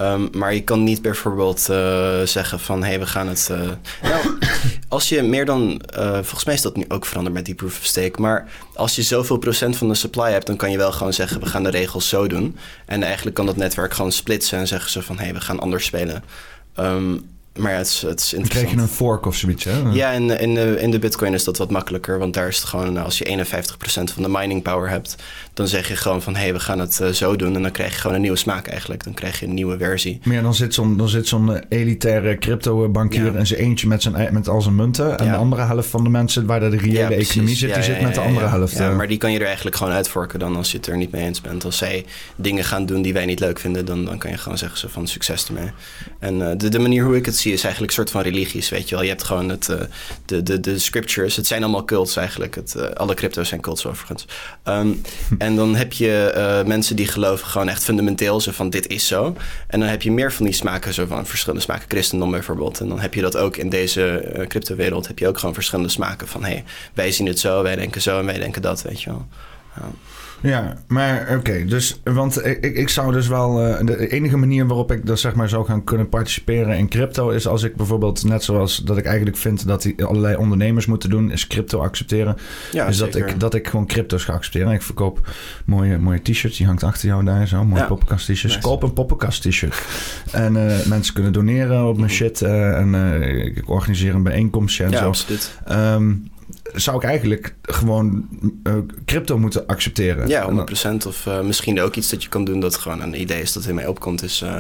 Um, 0.02 0.30
maar 0.32 0.54
je 0.54 0.64
kan 0.64 0.84
niet 0.84 1.02
bijvoorbeeld 1.02 1.68
uh, 1.70 2.22
zeggen 2.22 2.60
van 2.60 2.82
hé, 2.84 2.88
hey, 2.88 3.00
we 3.00 3.06
gaan 3.06 3.28
het. 3.28 3.50
Uh, 3.52 3.58
nou, 4.02 4.38
als 4.88 5.10
je 5.10 5.22
meer 5.22 5.46
dan. 5.46 5.82
Uh, 5.98 6.12
volgens 6.12 6.46
mij 6.46 6.54
is 6.54 6.62
dat 6.62 6.76
nu 6.76 6.86
ook 6.88 7.06
veranderd 7.06 7.36
met 7.36 7.46
die 7.46 7.56
proof 7.56 7.80
of 7.80 7.86
stake. 7.86 8.22
Maar 8.22 8.50
als 8.76 8.96
je 8.96 9.02
zoveel 9.02 9.38
procent 9.38 9.78
van 9.78 9.88
de 9.88 9.96
supply 9.96 10.32
hebt, 10.32 10.48
dan 10.48 10.56
kan 10.56 10.72
je 10.72 10.78
wel 10.78 10.92
gewoon 10.92 11.14
zeggen: 11.14 11.40
we 11.40 11.46
gaan 11.46 11.64
de 11.64 11.70
regels 11.70 12.10
zo 12.10 12.28
doen. 12.28 12.58
En 12.86 13.04
eigenlijk 13.04 13.36
kan 13.36 13.46
dat 13.46 13.56
netwerk 13.56 13.94
gewoon 13.94 14.12
splitsen 14.12 14.60
en 14.60 14.68
zeggen 14.68 14.92
ze 14.92 15.02
van 15.02 15.18
hé, 15.18 15.24
hey, 15.24 15.34
we 15.34 15.42
gaan 15.42 15.60
anders 15.60 15.86
spelen. 15.86 16.24
Um, 16.80 17.33
maar 17.58 17.72
ja, 17.72 17.78
het 17.78 17.88
is, 17.88 18.02
het 18.02 18.20
is 18.20 18.30
Dan 18.30 18.40
interessant. 18.40 18.50
kreeg 18.72 18.72
je 18.72 18.90
een 18.90 18.96
fork 18.96 19.26
of 19.26 19.36
zoiets, 19.36 19.64
hè? 19.64 19.72
Ja, 19.92 20.12
in, 20.12 20.30
in, 20.40 20.54
de, 20.54 20.78
in 20.82 20.92
de 20.92 21.00
Bitcoin 21.00 21.34
is 21.34 21.44
dat 21.44 21.58
wat 21.58 21.72
makkelijker. 21.72 22.20
Want 22.20 22.34
daar 22.34 22.48
is 22.48 22.56
het 22.58 22.66
gewoon, 22.66 22.94
nou, 22.94 23.06
als 23.06 23.18
je 23.18 23.26
51% 23.26 24.14
van 24.14 24.24
de 24.24 24.30
mining 24.30 24.62
power 24.62 24.90
hebt, 24.90 25.16
dan 25.54 25.68
zeg 25.68 25.88
je 25.88 25.96
gewoon 25.96 26.22
van 26.22 26.36
hé, 26.36 26.42
hey, 26.42 26.54
we 26.54 26.60
gaan 26.60 26.80
het 26.80 27.00
eh, 27.00 27.10
zo 27.10 27.36
doen. 27.36 27.56
En 27.56 27.62
dan 27.62 27.72
krijg 27.72 27.94
je 27.94 28.00
gewoon 28.00 28.16
een 28.16 28.22
nieuwe 28.22 28.38
smaak 28.38 28.68
eigenlijk. 28.68 29.04
Dan 29.04 29.14
krijg 29.14 29.40
je 29.40 29.46
een 29.46 29.54
nieuwe 29.54 29.78
versie. 29.78 30.20
Maar 30.24 30.36
ja, 30.36 30.42
dan 30.42 30.56
zit 30.56 30.74
zo'n, 30.74 30.98
dan 30.98 31.10
zit 31.10 31.28
zo'n 31.28 31.56
eh, 31.56 31.62
elitaire 31.80 32.38
crypto-bankier 32.38 33.26
Ja. 33.26 33.34
en 33.34 33.48
zijn 33.48 33.60
eentje 33.60 33.88
met, 33.88 34.02
zijn, 34.02 34.16
ei- 34.16 34.32
met 34.32 34.48
al 34.50 34.62
zijn 34.62 34.76
munten. 34.76 35.18
En 35.18 35.26
de 35.32 35.36
andere 35.36 35.62
helft 35.62 35.90
van 35.90 36.04
de 36.04 36.10
mensen 36.10 36.46
waar 36.46 36.60
de 36.60 36.70
reële 36.78 37.16
economie 37.16 37.56
zit, 37.56 37.74
die 37.74 37.84
zit 37.84 38.02
met 38.02 38.14
de 38.14 38.22
andere 38.22 38.48
helft. 38.48 38.78
Ja, 38.78 38.90
eh. 38.90 38.96
maar 38.96 39.08
die 39.08 39.18
kan 39.18 39.32
je 39.32 39.40
er 39.40 39.46
eigenlijk 39.46 39.76
gewoon 39.76 39.94
uitvorken 39.94 40.40
dan 40.40 40.56
als 40.56 40.72
je 40.72 40.78
het 40.78 40.88
er 40.88 40.98
niet 40.98 41.12
mee 41.12 41.24
eens 41.24 41.42
bent. 41.42 41.66
Als 41.66 41.78
zij 41.78 42.06
dingen 42.36 42.64
gaan 42.64 42.86
doen 42.86 43.02
die 43.02 43.14
wij 43.14 43.26
niet 43.26 43.40
leuk 43.40 43.60
vinden, 43.60 43.86
dan, 43.86 44.06
dan 44.06 44.18
kan 44.18 44.32
je 44.32 44.38
gewoon 44.38 44.58
zeggen 44.58 44.80
zo 44.80 44.88
van 44.92 45.08
succes 45.08 45.46
ermee. 45.48 45.72
En 46.20 46.50
eh, 46.50 46.58
de, 46.58 46.70
de 46.70 46.80
manier 46.80 47.04
hoe 47.04 47.16
ik 47.16 47.26
het 47.26 47.36
zie 47.44 47.54
is 47.54 47.64
eigenlijk 47.64 47.94
een 47.94 47.98
soort 47.98 48.12
van 48.12 48.22
religies, 48.22 48.70
weet 48.70 48.90
je 48.90 48.96
wel. 48.96 49.04
Je 49.04 49.10
hebt 49.10 49.24
gewoon 49.24 49.50
het, 49.50 49.70
eh, 49.70 49.80
de, 50.26 50.44
de, 50.44 50.60
de 50.60 50.80
scriptures. 50.80 51.36
Het 51.36 51.48
zijn 51.48 51.64
allemaal 51.64 51.86
cults 51.86 52.16
eigenlijk. 52.16 52.56
Het, 52.56 52.76
eh, 52.76 52.90
alle 52.90 53.14
crypto's 53.14 53.48
zijn 53.48 53.62
cults 53.62 53.86
overigens. 53.86 54.26
Ehm, 54.64 54.92
en 55.38 55.56
dan 55.56 55.76
heb 55.76 55.94
je 55.94 56.32
eh, 56.36 56.66
mensen 56.66 56.96
die 56.96 57.08
geloven 57.08 57.48
gewoon 57.48 57.70
echt 57.70 57.84
fundamenteel 57.84 58.42
zo 58.42 58.52
van 58.52 58.70
dit 58.70 58.88
is 58.88 59.08
zo. 59.08 59.36
En 59.68 59.80
dan 59.80 59.90
heb 59.90 60.02
je 60.02 60.12
meer 60.12 60.34
van 60.34 60.46
die 60.46 60.54
smaken, 60.54 60.94
zo 60.94 61.06
van 61.06 61.26
verschillende 61.26 61.64
smaken. 61.64 61.86
Christendom 61.88 62.32
bijvoorbeeld. 62.32 62.80
En 62.80 62.88
dan 62.88 63.00
heb 63.00 63.14
je 63.14 63.22
dat 63.22 63.38
ook 63.38 63.58
in 63.58 63.70
deze 63.70 64.36
cryptowereld. 64.48 65.08
Heb 65.08 65.20
je 65.20 65.28
ook 65.28 65.38
gewoon 65.38 65.54
verschillende 65.54 65.92
smaken 65.92 66.28
van 66.28 66.44
hé, 66.44 66.52
hey, 66.52 66.64
wij 66.94 67.12
zien 67.12 67.28
het 67.28 67.40
zo, 67.40 67.64
wij 67.64 67.76
denken 67.76 68.02
zo 68.02 68.20
en 68.20 68.26
wij 68.26 68.40
denken 68.40 68.62
dat, 68.62 68.82
weet 68.82 69.02
je 69.02 69.10
wel. 69.10 69.28
Ja. 69.76 70.13
Ja, 70.44 70.74
maar 70.88 71.36
oké, 71.38 71.66
dus, 71.66 72.02
want 72.04 72.46
ik, 72.46 72.62
ik 72.62 72.90
zou 72.90 73.12
dus 73.14 73.28
wel, 73.28 73.62
eh, 73.62 73.86
de 73.86 74.08
enige 74.12 74.38
manier 74.38 74.68
waarop 74.68 74.92
ik 74.92 75.06
dus 75.06 75.22
zeg 75.22 75.36
maar 75.36 75.50
zou 75.50 75.66
gaan 75.66 75.84
kunnen 75.84 76.10
participeren 76.10 76.78
in 76.78 76.90
crypto 76.90 77.30
is 77.30 77.48
als 77.48 77.64
ik 77.64 77.76
bijvoorbeeld, 77.76 78.24
net 78.26 78.44
zoals 78.44 78.78
dat 78.78 78.98
ik 78.98 79.06
eigenlijk 79.06 79.38
vind 79.38 79.68
dat 79.68 79.82
die 79.82 80.04
allerlei 80.06 80.36
ondernemers 80.36 80.86
moeten 80.86 81.10
doen, 81.10 81.32
is 81.32 81.48
crypto 81.48 81.80
accepteren. 81.80 82.36
Ja, 82.72 82.86
dus 82.88 82.98
dat 82.98 83.16
ik, 83.16 83.40
dat 83.40 83.54
ik 83.54 83.68
gewoon 83.68 83.88
crypto's 83.88 84.24
ga 84.24 84.34
accepteren. 84.34 84.72
Ik 84.72 84.82
verkoop 84.82 85.34
mooie, 85.66 85.98
mooie 85.98 86.22
t-shirts, 86.22 86.58
die 86.58 86.66
hangt 86.66 86.84
achter 86.84 87.08
jou 87.08 87.24
daar 87.24 87.48
zo, 87.48 87.66
mooie 87.66 87.82
Ja. 87.82 87.88
poppenkast 87.88 88.26
t-shirts. 88.26 88.56
Nice. 88.56 88.60
Koop 88.68 88.84
een 88.84 88.94
poppenkast 88.94 89.42
t-shirt. 89.42 89.82
en 90.32 90.70
eh, 90.70 90.86
mensen 90.86 91.14
kunnen 91.14 91.34
doneren 91.34 91.86
op 91.88 91.98
mijn 91.98 92.12
shit 92.12 92.42
eh, 92.42 92.78
en 92.78 92.94
ik 93.56 93.70
organiseer 93.70 94.16
een 94.16 94.24
bijeenkomstje 94.24 94.84
en 94.84 94.92
ja, 94.92 94.98
zo. 94.98 95.08
absoluut. 95.08 95.52
Zou 96.74 96.98
ik 96.98 97.04
eigenlijk 97.04 97.56
gewoon 97.62 98.28
eh, 98.64 98.74
crypto 99.06 99.38
moeten 99.38 99.68
accepteren? 99.68 100.28
Ja, 100.28 100.48
En 100.48 101.00
100%. 101.04 101.08
Of 101.08 101.26
eh, 101.28 101.42
misschien 101.42 101.82
ook 101.82 101.96
iets 101.96 102.10
dat 102.10 102.24
je 102.24 102.30
kan 102.30 102.46
doen 102.46 102.60
dat 102.60 102.76
gewoon 102.76 103.02
een 103.02 103.22
idee 103.22 103.42
is 103.42 103.54
dat 103.54 103.66
ermee 103.66 103.90
opkomt. 103.90 104.24
Is 104.24 104.42
eh, 104.42 104.56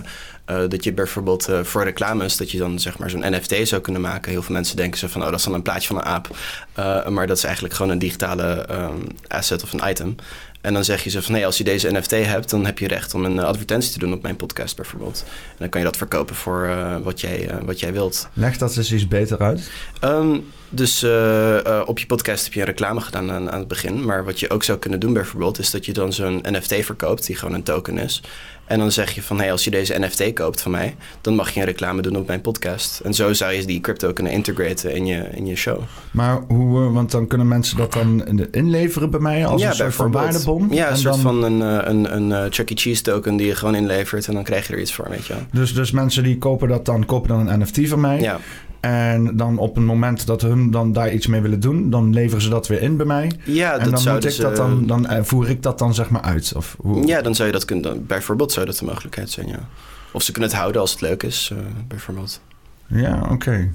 eh, 0.46 0.70
dat 0.70 0.84
je 0.84 0.94
bijvoorbeeld 0.94 1.48
eh, 1.48 1.64
voor 1.64 1.84
reclames, 1.84 2.38
dat 2.38 2.52
je 2.52 2.58
dan 2.58 2.80
zeg 2.80 2.98
maar 2.98 3.10
zo'n 3.10 3.24
NFT 3.32 3.68
zou 3.68 3.82
kunnen 3.82 4.02
maken. 4.02 4.32
Heel 4.32 4.42
veel 4.42 4.56
mensen 4.56 4.76
denken 4.76 5.00
zo 5.00 5.08
van, 5.08 5.22
oh 5.22 5.30
dat 5.30 5.40
is 5.40 5.46
dan 5.46 5.54
een 5.54 5.62
plaatje 5.62 5.88
van 5.88 5.98
een 5.98 6.04
aap. 6.04 6.38
Eh, 6.74 7.08
maar 7.08 7.28
dat 7.28 7.38
is 7.38 7.44
eigenlijk 7.44 7.76
gewoon 7.76 7.92
een 7.92 8.00
digitale 8.00 8.44
ehm, 8.44 8.98
asset 9.28 9.64
of 9.64 9.74
een 9.74 9.90
item. 9.90 10.16
En 10.62 10.74
dan 10.74 10.84
zeg 10.84 11.04
je 11.04 11.10
zo 11.10 11.22
van, 11.22 11.34
nee, 11.34 11.46
als 11.46 11.58
je 11.58 11.64
deze 11.64 11.92
NFT 11.92 12.12
hebt, 12.12 12.50
dan 12.50 12.66
heb 12.66 12.80
je 12.80 12.88
recht 12.88 13.14
om 13.14 13.26
een 13.26 13.40
eh, 13.40 13.46
advertentie 13.46 13.92
te 13.92 14.00
doen 14.00 14.14
op 14.14 14.22
mijn 14.22 14.36
podcast 14.36 14.76
bijvoorbeeld. 14.76 15.24
En 15.28 15.56
dan 15.58 15.70
kan 15.70 15.80
je 15.80 15.88
dat 15.88 15.98
verkopen 15.98 16.36
voor 16.36 16.66
eh, 16.66 16.98
wat, 16.98 17.22
jij, 17.22 17.50
eh, 17.50 17.58
wat 17.66 17.80
jij 17.80 17.94
wilt. 17.94 18.28
Leg 18.34 18.58
dat 18.58 18.78
eens 18.78 18.94
iets 18.94 19.08
beter 19.08 19.40
uit. 19.40 19.70
Ehm, 20.00 20.38
dus 20.74 21.04
eh, 21.04 21.66
eh, 21.66 21.82
op 21.88 22.00
je 22.00 22.06
podcast 22.06 22.44
heb 22.44 22.54
je 22.54 22.60
een 22.60 22.66
reclame 22.66 23.02
gedaan 23.02 23.32
aan, 23.32 23.52
aan 23.52 23.60
het 23.60 23.68
begin. 23.68 24.06
Maar 24.06 24.26
wat 24.26 24.40
je 24.40 24.50
ook 24.50 24.64
zou 24.64 24.78
kunnen 24.78 25.00
doen 25.00 25.14
bijvoorbeeld... 25.14 25.60
is 25.60 25.72
dat 25.72 25.86
je 25.86 25.94
dan 25.94 26.14
zo'n 26.14 26.40
NFT 26.50 26.76
verkoopt, 26.86 27.26
die 27.26 27.36
gewoon 27.36 27.54
een 27.56 27.64
token 27.64 27.98
is. 27.98 28.22
En 28.66 28.80
dan 28.80 28.92
zeg 28.92 29.12
je 29.12 29.22
van, 29.22 29.38
hey, 29.38 29.52
als 29.52 29.64
je 29.64 29.72
deze 29.72 30.00
NFT 30.00 30.34
koopt 30.34 30.62
van 30.62 30.72
mij... 30.72 30.96
dan 31.22 31.36
mag 31.36 31.50
je 31.54 31.60
een 31.60 31.66
reclame 31.66 32.02
doen 32.02 32.16
op 32.16 32.28
mijn 32.28 32.42
podcast. 32.42 33.00
En 33.00 33.14
zo 33.14 33.34
zou 33.34 33.54
je 33.54 33.66
die 33.66 33.82
crypto 33.82 34.14
kunnen 34.14 34.34
integraten 34.34 34.96
in 34.96 35.06
je, 35.06 35.24
in 35.34 35.46
je 35.46 35.56
show. 35.56 35.80
Maar 36.12 36.42
hoe, 36.48 36.86
eh, 36.88 36.94
want 36.94 37.12
dan 37.12 37.28
kunnen 37.28 37.48
mensen 37.48 37.78
dat 37.78 37.94
dan 37.94 38.26
in- 38.26 38.48
inleveren 38.52 39.10
bij 39.10 39.20
mij 39.20 39.46
als 39.46 39.62
een 39.62 39.74
soort 39.76 39.96
van 39.96 40.12
waardebon? 40.12 40.68
Ja, 40.72 40.86
een 40.86 40.92
En 40.92 40.98
soort 40.98 41.14
dan- 41.14 41.22
van 41.24 41.44
een, 41.44 41.90
een, 41.90 42.32
een 42.32 42.52
Chuck 42.54 42.70
E. 42.70 42.74
Cheese 42.76 43.02
token 43.02 43.36
die 43.36 43.48
je 43.48 43.56
gewoon 43.56 43.76
inlevert... 43.76 44.28
en 44.28 44.34
dan 44.34 44.44
krijg 44.44 44.68
je 44.68 44.74
er 44.74 44.80
iets 44.80 44.94
voor, 44.94 45.10
weet 45.10 45.26
je 45.26 45.34
wel. 45.34 45.44
Dus, 45.52 45.74
dus 45.74 45.92
mensen 45.92 46.24
die 46.24 46.38
kopen 46.38 46.68
dat 46.68 46.86
dan, 46.86 47.06
kopen 47.06 47.28
dan 47.30 47.48
een 47.48 47.60
NFT 47.60 47.80
van 47.90 48.00
mij. 48.00 48.20
Ja, 48.20 48.40
En 48.84 49.38
dan 49.38 49.58
op 49.58 49.78
een 49.78 49.86
moment 49.86 50.26
dat 50.26 50.42
hun 50.42 50.72
dan 50.72 50.94
daar 50.94 51.14
iets 51.14 51.28
mee 51.28 51.42
willen 51.42 51.60
doen, 51.60 51.90
dan 51.90 52.14
leveren 52.14 52.42
ze 52.42 52.50
dat 52.50 52.68
weer 52.68 52.82
in 52.82 52.98
bij 52.98 53.06
mij. 53.06 53.32
ja 53.44 53.74
en 53.74 53.80
dat 53.80 53.90
dan 53.90 54.00
zou 54.00 54.14
moet 54.14 54.24
dus, 54.24 54.36
ik 54.36 54.42
dat 54.42 54.52
eh, 54.52 54.58
dan, 54.58 54.86
dan 54.86 55.08
eh, 55.08 55.24
voer 55.24 55.50
ik 55.50 55.64
dat 55.64 55.80
dan 55.80 55.94
zeg 55.94 56.10
maar 56.10 56.22
uit. 56.22 56.54
Of 56.56 56.76
hoe? 56.80 57.08
Ja, 57.08 57.22
dan 57.22 57.36
zou 57.36 57.48
je 57.48 57.54
dat 57.54 57.66
kunnen... 57.66 58.06
Bijvoorbeeld 58.06 58.52
zou 58.52 58.66
dat 58.66 58.78
de 58.78 58.86
mogelijkheid 58.86 59.30
zijn, 59.30 59.48
ja. 59.48 59.68
Of 60.14 60.24
ze 60.24 60.32
kunnen 60.32 60.50
het 60.50 60.60
houden 60.60 60.82
als 60.82 60.92
het 60.92 61.02
leuk 61.02 61.24
is, 61.24 61.50
eh, 61.54 61.58
bijvoorbeeld. 61.88 62.42
Ja, 62.88 63.28
oké. 63.32 63.72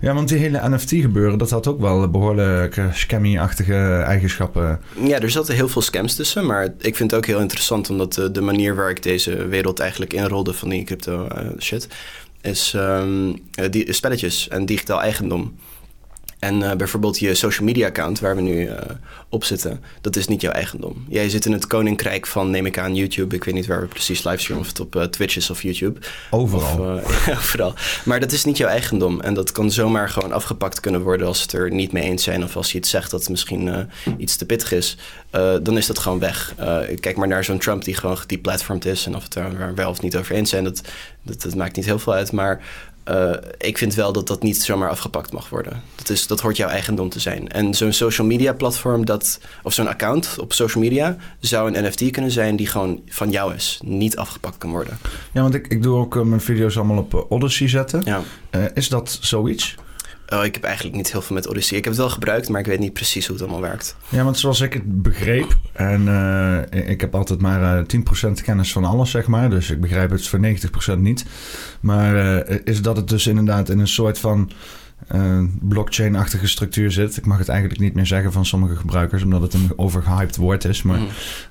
Ja, 0.00 0.14
want 0.14 0.28
die 0.28 0.38
hele 0.38 0.68
NFT 0.68 0.90
gebeuren, 0.90 1.38
dat 1.38 1.50
had 1.50 1.66
ook 1.66 1.80
wel 1.80 2.10
behoorlijk 2.10 2.76
eh, 2.76 2.92
scammy-achtige 2.92 4.02
eigenschappen. 4.06 4.80
Ja, 5.02 5.20
er 5.20 5.30
zaten 5.30 5.54
heel 5.54 5.68
veel 5.68 5.82
scams 5.82 6.14
tussen, 6.14 6.46
maar 6.46 6.64
ik 6.78 6.96
vind 6.96 7.10
het 7.10 7.14
ook 7.14 7.26
heel 7.26 7.40
interessant 7.40 7.90
omdat 7.90 8.12
de, 8.12 8.30
de 8.30 8.40
manier 8.40 8.74
waar 8.74 8.90
ik 8.90 9.02
deze 9.02 9.46
wereld 9.46 9.80
eigenlijk 9.80 10.12
inrolde 10.12 10.52
van 10.52 10.68
die 10.68 10.84
crypto 10.84 11.26
eh, 11.26 11.46
shit, 11.58 11.88
is 12.42 12.74
eh, 12.74 13.70
die, 13.70 13.92
spelletjes 13.92 14.48
en 14.48 14.66
digitaal 14.66 15.00
eigendom. 15.00 15.58
En 16.40 16.70
eh, 16.70 16.76
bijvoorbeeld 16.76 17.18
je 17.18 17.34
social 17.34 17.66
media 17.66 17.86
account 17.86 18.20
waar 18.20 18.36
we 18.36 18.42
nu 18.42 18.66
eh, 18.66 18.90
op 19.28 19.44
zitten, 19.44 19.82
dat 20.00 20.16
is 20.16 20.26
niet 20.26 20.40
jouw 20.40 20.52
eigendom. 20.52 21.04
Jij 21.08 21.28
zit 21.28 21.46
in 21.46 21.52
het 21.52 21.66
koninkrijk 21.66 22.26
van, 22.26 22.50
neem 22.50 22.66
ik 22.66 22.78
aan, 22.78 22.94
YouTube. 22.94 23.34
Ik 23.34 23.44
weet 23.44 23.54
niet 23.54 23.66
waar 23.66 23.80
we 23.80 23.86
precies 23.86 24.24
livestreamen, 24.24 24.64
of 24.64 24.72
het 24.72 24.80
op 24.80 24.96
eh, 24.96 25.02
Twitch 25.02 25.36
is 25.36 25.50
of 25.50 25.62
YouTube. 25.62 26.00
Overal. 26.30 26.94
Of, 26.94 27.28
overal. 27.38 27.74
Maar 28.04 28.20
dat 28.20 28.32
is 28.32 28.44
niet 28.44 28.56
jouw 28.56 28.68
eigendom. 28.68 29.20
En 29.20 29.34
dat 29.34 29.52
kan 29.52 29.70
zomaar 29.70 30.08
gewoon 30.08 30.32
afgepakt 30.32 30.80
kunnen 30.80 31.02
worden 31.02 31.26
als 31.26 31.42
het 31.42 31.52
er 31.52 31.70
niet 31.70 31.92
mee 31.92 32.02
eens 32.02 32.22
zijn. 32.22 32.44
Of 32.44 32.56
als 32.56 32.72
je 32.72 32.78
iets 32.78 32.90
zegt 32.90 33.10
dat 33.10 33.28
misschien 33.28 33.88
iets 34.18 34.36
te 34.36 34.46
pittig 34.46 34.72
is. 34.72 34.96
Dan 35.62 35.76
is 35.76 35.86
dat 35.86 35.98
gewoon 35.98 36.18
weg. 36.18 36.54
Kijk 37.00 37.16
maar 37.16 37.28
naar 37.28 37.44
zo'n 37.44 37.58
Trump 37.58 37.84
die 37.84 37.94
gewoon 37.94 38.18
gedeplatformd 38.18 38.84
is. 38.84 39.06
En 39.06 39.16
of 39.16 39.22
het 39.22 39.34
er 39.34 39.74
wel 39.74 39.90
of 39.90 40.02
niet 40.02 40.16
over 40.16 40.34
eens 40.34 40.50
zijn, 40.50 40.64
dat, 40.64 40.80
dat, 41.22 41.42
dat 41.42 41.54
maakt 41.54 41.76
niet 41.76 41.84
heel 41.84 41.98
veel 41.98 42.12
uit. 42.12 42.32
Maar 42.32 42.60
eh, 43.10 43.32
ik 43.58 43.78
vind 43.78 43.94
wel 43.94 44.12
dat 44.12 44.26
dat 44.26 44.42
niet 44.42 44.62
zomaar 44.62 44.88
afgepakt 44.88 45.32
mag 45.32 45.48
worden. 45.48 45.82
Dat, 45.94 46.08
is, 46.08 46.26
dat 46.26 46.40
hoort 46.40 46.56
jouw 46.56 46.68
eigendom 46.68 47.08
te 47.08 47.20
zijn. 47.20 47.48
En 47.48 47.74
zo'n 47.74 47.92
social 47.92 48.26
media 48.26 48.52
platform, 48.52 49.04
dat, 49.04 49.40
of 49.62 49.72
zo'n 49.72 49.88
account 49.88 50.36
op 50.40 50.52
social 50.52 50.82
media, 50.82 51.16
zou 51.40 51.72
een 51.72 51.84
NFT 51.84 52.10
kunnen 52.10 52.30
zijn 52.30 52.56
die 52.56 52.66
gewoon 52.66 53.00
van 53.06 53.30
jou 53.30 53.54
is. 53.54 53.80
Niet 53.84 54.16
afgepakt 54.16 54.58
kan 54.58 54.70
worden. 54.70 54.98
Ja, 55.32 55.42
want 55.42 55.54
ik, 55.54 55.66
ik 55.66 55.82
doe 55.82 55.96
ook 55.96 56.16
eh, 56.16 56.22
mijn 56.22 56.40
video's 56.40 56.76
allemaal 56.76 56.98
op 56.98 57.14
eh, 57.14 57.30
Odyssey 57.30 57.68
zetten. 57.68 58.02
Ja. 58.04 58.22
Is 58.74 58.88
dat 58.88 59.18
zoiets? 59.20 59.76
Oh, 60.30 60.44
ik 60.44 60.54
heb 60.54 60.64
eigenlijk 60.64 60.96
niet 60.96 61.12
heel 61.12 61.22
veel 61.22 61.36
met 61.36 61.48
Odyssey. 61.48 61.76
Ik 61.76 61.84
heb 61.84 61.92
het 61.92 62.02
wel 62.02 62.10
gebruikt, 62.10 62.48
maar 62.48 62.60
ik 62.60 62.66
weet 62.66 62.78
niet 62.78 62.92
precies 62.92 63.26
hoe 63.26 63.36
het 63.36 63.44
allemaal 63.44 63.68
werkt. 63.68 63.96
Ja, 64.08 64.24
want 64.24 64.38
zoals 64.38 64.60
ik 64.60 64.72
het 64.72 65.02
begreep, 65.02 65.56
en 65.72 66.08
eh, 66.08 66.90
ik 66.90 67.00
heb 67.00 67.14
altijd 67.14 67.40
maar 67.40 67.78
eh 67.78 67.84
10% 68.28 68.42
kennis 68.42 68.72
van 68.72 68.84
alles, 68.84 69.10
zeg 69.10 69.26
maar. 69.26 69.50
Dus 69.50 69.70
ik 69.70 69.80
begrijp 69.80 70.10
het 70.10 70.28
voor 70.28 70.40
90% 70.94 70.98
niet. 70.98 71.24
Maar 71.80 72.42
eh, 72.46 72.58
is 72.64 72.82
dat 72.82 72.96
het 72.96 73.08
dus 73.08 73.26
inderdaad 73.26 73.68
in 73.68 73.78
een 73.78 73.88
soort 73.88 74.18
van 74.18 74.50
eh, 75.08 75.38
blockchain-achtige 75.60 76.48
structuur 76.48 76.90
zit. 76.92 77.16
Ik 77.16 77.26
mag 77.26 77.38
het 77.38 77.48
eigenlijk 77.48 77.80
niet 77.80 77.94
meer 77.94 78.06
zeggen 78.06 78.32
van 78.32 78.46
sommige 78.46 78.76
gebruikers, 78.76 79.22
omdat 79.22 79.42
het 79.42 79.54
een 79.54 79.72
overgehyped 79.76 80.36
woord 80.36 80.64
is. 80.64 80.82
Maar 80.82 80.98
Mhm. 80.98 81.08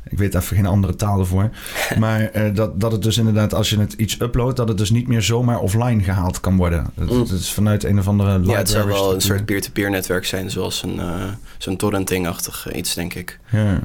ik 0.09 0.17
weet 0.17 0.35
even 0.35 0.55
geen 0.55 0.65
andere 0.65 0.95
taal 0.95 1.19
ervoor. 1.19 1.49
maar 1.99 2.21
eh, 2.21 2.55
dat, 2.55 2.79
dat 2.79 2.91
het 2.91 3.01
dus 3.03 3.17
inderdaad, 3.17 3.53
als 3.53 3.69
je 3.69 3.79
het 3.79 3.93
iets 3.93 4.21
uploadt, 4.21 4.57
dat 4.57 4.67
het 4.67 4.77
dus 4.77 4.89
niet 4.89 5.07
meer 5.07 5.21
zomaar 5.21 5.59
offline 5.59 6.03
gehaald 6.03 6.39
kan 6.39 6.55
worden. 6.57 6.85
Het, 6.95 7.09
Mm. 7.11 7.19
het 7.19 7.29
is 7.31 7.51
vanuit 7.53 7.83
een 7.83 7.99
of 7.99 8.07
andere 8.07 8.29
library. 8.29 8.51
Ja, 8.51 8.57
het 8.57 8.69
zou 8.69 8.87
wel 8.87 9.13
een 9.13 9.21
soort 9.21 9.45
peer-to-peer 9.45 9.89
netwerk 9.89 10.25
zijn, 10.25 10.49
zoals 10.51 10.83
een, 10.83 10.99
eh, 10.99 11.23
zo'n 11.57 11.75
torrenting-achtig 11.77 12.73
iets, 12.73 12.93
denk 12.93 13.13
ik. 13.13 13.39
Ja. 13.51 13.79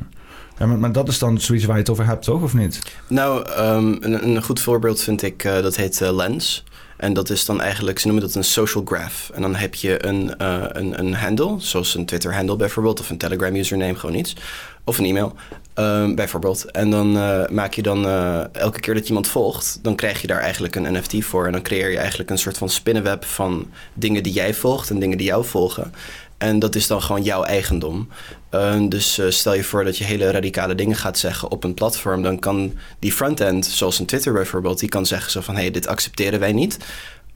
Ja, 0.59 0.67
maar, 0.67 0.79
maar 0.79 0.93
dat 0.93 1.09
is 1.09 1.19
dan 1.19 1.41
zoiets 1.41 1.65
waar 1.65 1.75
je 1.75 1.81
het 1.81 1.91
over 1.91 2.07
hebt, 2.07 2.25
toch? 2.25 2.43
Of 2.43 2.55
niet? 2.55 2.79
Nou, 3.09 3.49
ehm, 3.49 3.87
een, 4.01 4.25
een 4.29 4.43
goed 4.43 4.61
voorbeeld 4.61 5.01
vind 5.01 5.23
ik, 5.23 5.43
dat 5.43 5.77
heet 5.77 6.01
Lens. 6.01 6.65
En 7.05 7.13
dat 7.13 7.31
is 7.31 7.45
dan 7.45 7.61
eigenlijk, 7.61 7.99
ze 7.99 8.07
noemen 8.07 8.27
dat 8.27 8.35
een 8.35 8.45
social 8.45 8.85
graph. 8.85 9.31
En 9.35 9.43
dan 9.43 9.55
heb 9.55 9.75
je 9.75 10.07
een, 10.07 10.37
eh, 10.39 10.65
een, 10.69 10.99
een 10.99 11.15
handle, 11.15 11.55
zoals 11.59 11.95
een 11.95 12.05
Twitter-handle 12.05 12.57
bijvoorbeeld, 12.57 13.01
of 13.01 13.11
een 13.11 13.19
Telegram-username, 13.19 13.95
gewoon 13.95 14.15
iets. 14.15 14.37
Of 14.85 14.99
een 14.99 15.05
e-mail, 15.05 15.35
ehm, 15.75 16.15
bijvoorbeeld. 16.15 16.71
En 16.71 16.91
dan 16.91 17.17
eh, 17.17 17.47
maak 17.49 17.75
je 17.75 17.83
dan, 17.83 18.07
eh, 18.07 18.55
elke 18.55 18.81
keer 18.81 18.95
dat 18.95 19.09
iemand 19.09 19.29
volgt, 19.29 19.79
dan 19.83 19.95
krijg 19.95 20.21
je 20.21 20.27
daar 20.27 20.41
eigenlijk 20.41 20.75
een 20.77 20.93
NFT 20.93 21.25
voor. 21.25 21.47
En 21.47 21.53
dan 21.53 21.63
creëer 21.63 21.91
je 21.91 21.99
eigenlijk 21.99 22.31
een 22.31 22.39
soort 22.39 22.59
van 22.59 22.69
spinnenweb 22.69 23.25
van 23.25 23.71
dingen 23.95 24.23
die 24.23 24.33
jij 24.33 24.55
volgt 24.55 24.91
en 24.91 24.99
dingen 24.99 25.19
die 25.19 25.27
jou 25.27 25.45
volgen. 25.45 25.93
En 26.39 26.59
dat 26.59 26.75
is 26.75 26.87
dan 26.87 27.03
gewoon 27.03 27.23
jouw 27.23 27.43
eigendom. 27.43 28.09
Uh, 28.51 28.89
dus 28.89 29.19
uh, 29.19 29.31
stel 29.31 29.55
je 29.55 29.65
voor 29.65 29.85
dat 29.85 29.99
je 29.99 30.05
hele 30.05 30.31
radicale 30.31 30.75
dingen 30.75 30.97
gaat 30.97 31.19
zeggen 31.19 31.51
op 31.51 31.65
een 31.65 31.75
platform, 31.75 32.23
dan 32.23 32.39
kan 32.39 32.73
die 32.99 33.13
frontend, 33.13 33.67
zoals 33.67 33.99
een 33.99 34.07
Twitter 34.07 34.33
bijvoorbeeld, 34.33 34.79
die 34.79 34.89
kan 34.89 35.07
zeggen 35.07 35.31
zo 35.31 35.41
van 35.41 35.55
hé, 35.55 35.61
hey, 35.61 35.71
dit 35.71 35.87
accepteren 35.87 36.41
wij 36.41 36.53
niet. 36.53 36.79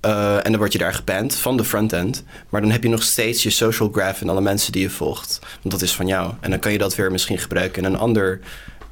Uh, 0.07 0.37
en 0.37 0.51
dan 0.51 0.57
word 0.57 0.73
je 0.73 0.79
daar 0.79 0.95
geband 0.95 1.35
van 1.35 1.57
de 1.57 1.65
frontend. 1.65 2.25
Maar 2.49 2.61
dan 2.61 2.71
heb 2.71 2.83
je 2.83 2.89
nog 2.89 3.03
steeds 3.03 3.43
je 3.43 3.51
social 3.51 3.89
graph 3.93 4.21
en 4.21 4.29
alle 4.29 4.41
mensen 4.41 4.73
die 4.73 4.83
je 4.83 4.91
volgt. 4.91 5.39
Want 5.63 5.71
dat 5.75 5.83
is 5.83 5.95
van 5.95 6.07
jou. 6.07 6.33
En 6.41 6.51
dan 6.51 6.59
kan 6.59 6.73
je 6.73 6.79
dat 6.79 6.95
weer 6.95 7.11
misschien 7.11 7.39
gebruiken 7.39 7.83
in 7.83 7.93
een 7.93 7.99
ander 7.99 8.41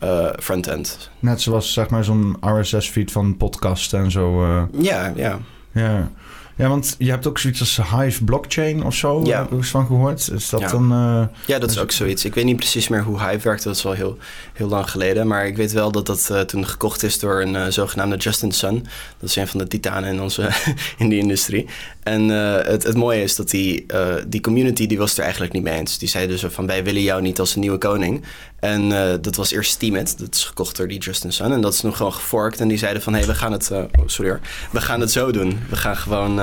uh, 0.03 0.29
frontend. 0.39 1.11
Net 1.19 1.41
zoals 1.41 1.73
zeg 1.73 1.89
maar 1.89 2.05
zo'n 2.05 2.37
RSS-feed 2.41 3.13
van 3.13 3.37
podcast 3.37 3.93
en 3.93 4.11
zo. 4.11 4.45
uh. 4.45 4.63
Ja, 4.81 5.13
ja. 5.17 5.39
Ja. 5.73 6.11
Ja, 6.57 6.69
want 6.69 6.95
je 6.99 7.11
hebt 7.11 7.27
ook 7.27 7.39
zoiets 7.39 7.61
als 7.61 7.81
Hive 7.91 8.25
blockchain 8.25 8.85
of 8.85 8.95
zo. 8.95 9.23
Ja. 9.25 9.39
Heb 9.39 9.51
ik 9.51 9.59
eens 9.59 9.69
van 9.69 9.87
gehoord. 9.87 10.31
Is 10.33 10.49
dat 10.49 10.61
ja. 10.61 10.69
dan... 10.69 10.93
Uh, 10.93 11.27
ja, 11.47 11.59
dat 11.59 11.71
is 11.71 11.79
ook 11.79 11.91
zoiets. 11.91 12.25
Ik 12.25 12.35
weet 12.35 12.45
niet 12.45 12.57
precies 12.57 12.89
meer 12.89 13.03
hoe 13.03 13.29
Hive 13.29 13.49
werkt. 13.49 13.63
Dat 13.63 13.77
is 13.77 13.87
al 13.87 13.93
heel, 13.93 14.19
heel 14.53 14.69
lang 14.69 14.91
geleden. 14.91 15.27
Maar 15.27 15.47
ik 15.47 15.57
weet 15.57 15.73
wel 15.73 15.93
dat 15.93 16.07
dat 16.07 16.29
uh, 16.33 16.41
toen 16.41 16.67
gekocht 16.67 17.03
is 17.03 17.19
door 17.19 17.43
een 17.43 17.55
uh, 17.55 17.67
zogenaamde 17.67 18.17
Justin 18.17 18.53
Sun. 18.53 18.87
Dat 19.19 19.29
is 19.29 19.37
een 19.37 19.49
van 19.49 19.59
de 19.59 19.67
titanen 19.67 20.13
in, 20.13 20.21
onze, 20.21 20.51
in 20.99 21.09
die 21.09 21.19
industrie. 21.19 21.67
En 22.03 22.29
het, 22.29 22.83
het 22.83 22.97
mooie 22.97 23.23
is 23.23 23.37
dat 23.37 23.51
die, 23.51 23.87
die 24.27 24.41
community 24.41 24.87
die 24.87 24.99
was 24.99 25.17
er 25.17 25.23
eigenlijk 25.23 25.53
niet 25.53 25.63
mee 25.63 25.79
eens. 25.79 25.99
Die 25.99 26.09
zeiden 26.09 26.41
dus 26.41 26.53
van 26.55 26.67
wij 26.67 26.85
willen 26.85 27.03
jou 27.03 27.23
niet 27.23 27.41
als 27.41 27.55
een 27.55 27.61
nieuwe 27.61 27.79
koning. 27.79 28.25
En 28.67 28.89
dat 29.21 29.37
was 29.37 29.51
eerst 29.51 29.71
Steemit. 29.71 30.19
Dat 30.19 30.35
is 30.35 30.45
gekocht 30.45 30.77
door 30.77 30.89
die 30.89 30.99
Justin 30.99 31.33
Sun. 31.33 31.53
En 31.53 31.61
dat 31.61 31.73
is 31.73 31.83
nog 31.83 31.97
gewoon 31.97 32.13
geforkt. 32.13 32.61
En 32.61 32.69
die 32.69 32.79
zeiden 32.79 33.03
van 33.03 33.13
hé, 33.13 33.19
hey, 33.19 33.29
we 33.29 33.35
gaan 33.35 33.53
het... 33.53 33.71
oh, 33.71 33.85
sorry 34.07 34.31
hoor. 34.31 34.41
We 34.71 34.81
gaan 34.81 35.01
het 35.01 35.13
zo 35.13 35.33
doen. 35.33 35.59
We 35.69 35.77
gaan 35.77 35.97
gewoon 35.97 36.39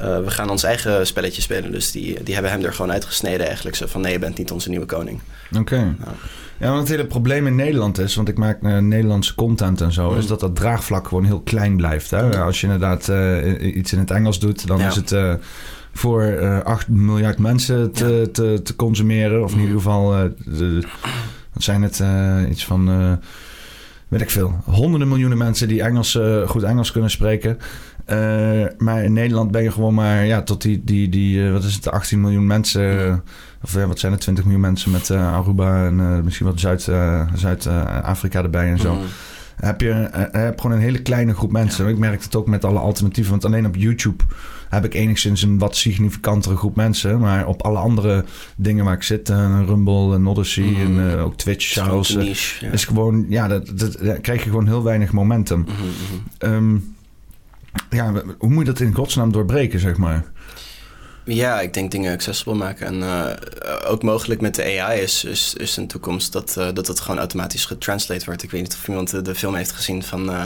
uh, 0.00 0.18
we 0.18 0.30
gaan 0.30 0.50
ons 0.50 0.62
eigen 0.62 1.06
spelletje 1.06 1.42
spelen. 1.42 1.72
Dus 1.72 1.90
die, 1.90 2.22
die 2.22 2.34
hebben 2.34 2.52
hem 2.52 2.64
er 2.64 2.72
gewoon 2.72 2.92
uitgesneden 2.92 3.46
eigenlijk. 3.46 3.76
Zo 3.76 3.86
van, 3.86 4.00
nee, 4.00 4.12
je 4.12 4.18
bent 4.18 4.38
niet 4.38 4.50
onze 4.50 4.68
nieuwe 4.68 4.86
koning. 4.86 5.20
Oké. 5.50 5.60
Okay. 5.60 5.84
Nou. 5.84 6.12
Ja, 6.58 6.66
want 6.68 6.80
het 6.80 6.88
hele 6.88 7.06
probleem 7.06 7.46
in 7.46 7.54
Nederland 7.54 7.98
is... 7.98 8.14
want 8.14 8.28
ik 8.28 8.38
maak 8.38 8.62
uh, 8.62 8.78
Nederlandse 8.78 9.34
content 9.34 9.80
en 9.80 9.92
zo... 9.92 10.10
Mm. 10.10 10.18
is 10.18 10.26
dat 10.26 10.40
dat 10.40 10.56
draagvlak 10.56 11.08
gewoon 11.08 11.24
heel 11.24 11.40
klein 11.40 11.76
blijft. 11.76 12.10
Hè? 12.10 12.22
Mm. 12.22 12.32
Als 12.32 12.60
je 12.60 12.66
inderdaad 12.66 13.08
uh, 13.08 13.76
iets 13.76 13.92
in 13.92 13.98
het 13.98 14.10
Engels 14.10 14.38
doet... 14.38 14.66
dan 14.66 14.78
ja. 14.78 14.86
is 14.86 14.96
het 14.96 15.38
voor 15.94 16.40
8 16.64 16.88
miljard 16.88 17.38
mensen 17.38 17.92
te, 17.92 18.06
ja. 18.06 18.26
te, 18.32 18.60
te, 18.62 18.76
consumeren. 18.76 19.42
Of 19.42 19.52
in 19.52 19.60
ieder 19.60 19.74
geval... 19.74 20.10
de, 20.44 20.82
wat 21.52 21.62
zijn 21.62 21.82
het? 21.82 22.02
iets 22.50 22.64
van... 22.64 23.18
weet 24.08 24.20
ik 24.20 24.30
veel. 24.30 24.54
Honderden 24.64 25.08
miljoenen 25.08 25.38
mensen 25.38 25.68
die 25.68 25.82
Engels, 25.82 26.18
goed 26.46 26.62
Engels 26.62 26.92
kunnen 26.92 27.10
spreken... 27.10 27.58
Uh, 28.10 28.64
maar 28.78 29.04
in 29.04 29.12
Nederland 29.12 29.50
ben 29.50 29.62
je 29.62 29.72
gewoon 29.72 29.94
maar 29.94 30.24
ja, 30.24 30.42
tot 30.42 30.62
die, 30.62 30.84
die, 30.84 31.08
die 31.08 31.38
uh, 31.38 31.52
wat 31.52 31.64
is 31.64 31.74
het, 31.74 31.90
18 31.90 32.20
miljoen 32.20 32.46
mensen. 32.46 33.06
Uh, 33.06 33.14
of 33.62 33.72
wat 33.72 33.98
zijn 33.98 34.12
er, 34.12 34.18
20 34.18 34.44
miljoen 34.44 34.62
mensen 34.62 34.90
met 34.90 35.10
Aruba 35.10 35.86
en 35.86 36.24
misschien 36.24 36.46
wat 36.46 36.60
Zuid-Afrika 36.60 38.32
Zuid, 38.32 38.34
erbij 38.34 38.70
en 38.70 38.78
zo. 38.78 38.94
Mm. 38.94 39.00
Heb 39.56 39.80
je 39.80 40.08
heb 40.32 40.60
gewoon 40.60 40.76
een 40.76 40.82
hele 40.82 41.02
kleine 41.02 41.34
groep 41.34 41.52
mensen. 41.52 41.84
Ja. 41.84 41.90
Ik 41.90 41.98
merk 41.98 42.22
het 42.22 42.36
ook 42.36 42.46
met 42.46 42.64
alle 42.64 42.78
alternatieven. 42.78 43.32
Want 43.32 43.44
alleen 43.44 43.66
op 43.66 43.76
YouTube 43.76 44.24
heb 44.68 44.84
ik 44.84 44.94
enigszins 44.94 45.42
een 45.42 45.58
wat 45.58 45.76
significantere 45.76 46.56
groep 46.56 46.76
mensen. 46.76 47.18
Maar 47.18 47.46
op 47.46 47.62
alle 47.62 47.78
andere 47.78 48.24
dingen 48.56 48.84
waar 48.84 48.94
ik 48.94 49.02
zit, 49.02 49.28
Rumble 49.28 50.14
en 50.14 50.26
Odyssey 50.26 50.64
mm. 50.64 50.98
en 50.98 51.18
ook 51.18 51.36
Twitch 51.36 51.66
zelfs. 51.66 52.10
Ja. 52.60 52.70
Is 52.70 52.84
gewoon, 52.84 53.26
ja, 53.28 53.48
dat, 53.48 53.78
dat, 53.78 54.20
krijg 54.20 54.44
je 54.44 54.50
gewoon 54.50 54.66
heel 54.66 54.82
weinig 54.82 55.12
momentum. 55.12 55.58
Mm 55.58 55.66
-hmm. 56.38 56.54
um, 56.54 56.94
ja, 57.90 58.12
hoe 58.38 58.50
moet 58.50 58.66
je 58.66 58.72
dat 58.72 58.80
in 58.80 58.94
godsnaam 58.94 59.32
doorbreken, 59.32 59.80
zeg 59.80 59.96
maar? 59.96 60.24
Ja, 61.26 61.60
ik 61.60 61.74
denk 61.74 61.90
dingen 61.90 62.12
accessible 62.12 62.54
maken. 62.54 62.86
En 62.86 62.98
uh, 62.98 63.30
ook 63.86 64.02
mogelijk 64.02 64.40
met 64.40 64.54
de 64.54 64.80
AI 64.80 65.00
is, 65.00 65.24
is, 65.24 65.54
is 65.54 65.76
een 65.76 65.86
toekomst 65.86 66.32
dat, 66.32 66.54
uh, 66.58 66.68
dat 66.72 66.86
het 66.86 67.00
gewoon 67.00 67.18
automatisch 67.18 67.64
getranslate 67.64 68.24
wordt. 68.24 68.42
Ik 68.42 68.50
weet 68.50 68.62
niet 68.62 68.74
of 68.74 68.88
iemand 68.88 69.24
de, 69.24 69.34
film 69.34 69.54
heeft 69.54 69.72
gezien 69.72 70.02
van 70.02 70.30
uh, 70.30 70.44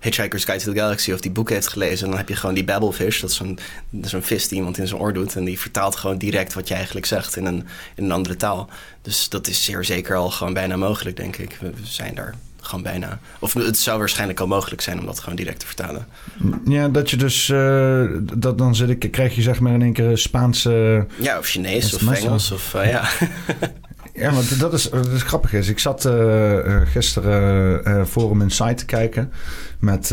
Hitchhiker's 0.00 0.44
Guide 0.44 0.64
to 0.64 0.72
the 0.72 0.78
Galaxy 0.78 1.12
of 1.12 1.20
die 1.20 1.30
boek 1.30 1.50
heeft 1.50 1.68
gelezen. 1.68 2.04
En 2.04 2.10
dan 2.10 2.18
heb 2.18 2.28
je 2.28 2.36
gewoon 2.36 2.54
die 2.54 2.64
babblefish, 2.64 3.20
dat 3.20 3.30
is 3.30 3.36
zo'n 3.36 3.58
zo'n 4.02 4.22
vis 4.22 4.48
die 4.48 4.58
iemand 4.58 4.78
in 4.78 4.86
zijn 4.86 5.00
oor 5.00 5.12
doet. 5.12 5.36
En 5.36 5.44
die 5.44 5.60
vertaalt 5.60 5.96
gewoon 5.96 6.18
direct 6.18 6.54
wat 6.54 6.68
je 6.68 6.74
eigenlijk 6.74 7.06
zegt 7.06 7.36
in 7.36 7.44
een, 7.44 7.66
in 7.94 8.04
een 8.04 8.12
andere 8.12 8.36
taal. 8.36 8.68
Dus 9.02 9.28
dat 9.28 9.46
is 9.46 9.64
zeer 9.64 9.84
zeker 9.84 10.16
al 10.16 10.30
gewoon 10.30 10.52
bijna 10.52 10.76
mogelijk, 10.76 11.16
denk 11.16 11.36
ik. 11.36 11.58
We 11.60 11.72
zijn 11.82 12.14
daar 12.14 12.34
gewoon 12.60 12.82
bijna. 12.82 13.18
Of 13.38 13.54
het 13.54 13.78
zou 13.78 13.98
waarschijnlijk 13.98 14.40
al 14.40 14.46
mogelijk 14.46 14.80
zijn 14.80 14.98
om 14.98 15.06
dat 15.06 15.18
gewoon 15.18 15.36
direct 15.36 15.60
te 15.60 15.66
vertalen. 15.66 16.06
Ja, 16.64 16.88
dat 16.88 17.10
je 17.10 17.16
dus. 17.16 17.48
Uh, 17.48 18.06
dat 18.20 18.58
dan 18.58 18.74
zit 18.74 18.88
ik, 18.88 19.10
krijg 19.10 19.34
je 19.34 19.42
zeg 19.42 19.60
maar 19.60 19.72
in 19.72 19.82
één 19.82 19.92
keer 19.92 20.18
Spaanse. 20.18 21.06
Ja, 21.16 21.38
of 21.38 21.46
Chinees 21.46 21.94
of 21.94 22.12
Engels. 22.12 22.50
Of, 22.50 22.74
uh, 22.74 22.90
ja. 22.90 23.08
ja, 24.22 24.30
maar 24.30 24.42
dat 24.58 24.72
is, 24.72 24.90
dat 24.90 25.06
is 25.06 25.22
grappig. 25.22 25.52
Is. 25.52 25.68
Ik 25.68 25.78
zat 25.78 26.06
uh, 26.06 26.80
gisteren 26.84 28.06
Forum 28.06 28.42
Insight 28.42 28.78
te 28.78 28.84
kijken. 28.84 29.32
Met, 29.78 30.10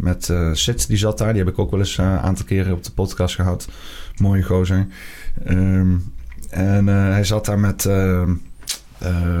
met 0.00 0.32
Sid, 0.52 0.88
die 0.88 0.96
zat 0.96 1.18
daar. 1.18 1.32
Die 1.32 1.42
heb 1.42 1.52
ik 1.52 1.58
ook 1.58 1.70
wel 1.70 1.80
eens 1.80 1.98
een 1.98 2.04
aantal 2.04 2.44
keren 2.44 2.72
op 2.72 2.84
de 2.84 2.92
podcast 2.92 3.34
gehad. 3.34 3.68
Mooie 4.16 4.42
gozer. 4.42 4.86
Um, 5.48 6.14
en 6.50 6.86
hij 6.86 7.24
zat 7.24 7.44
daar 7.44 7.58
met 7.58 7.84
uh, 7.84 8.22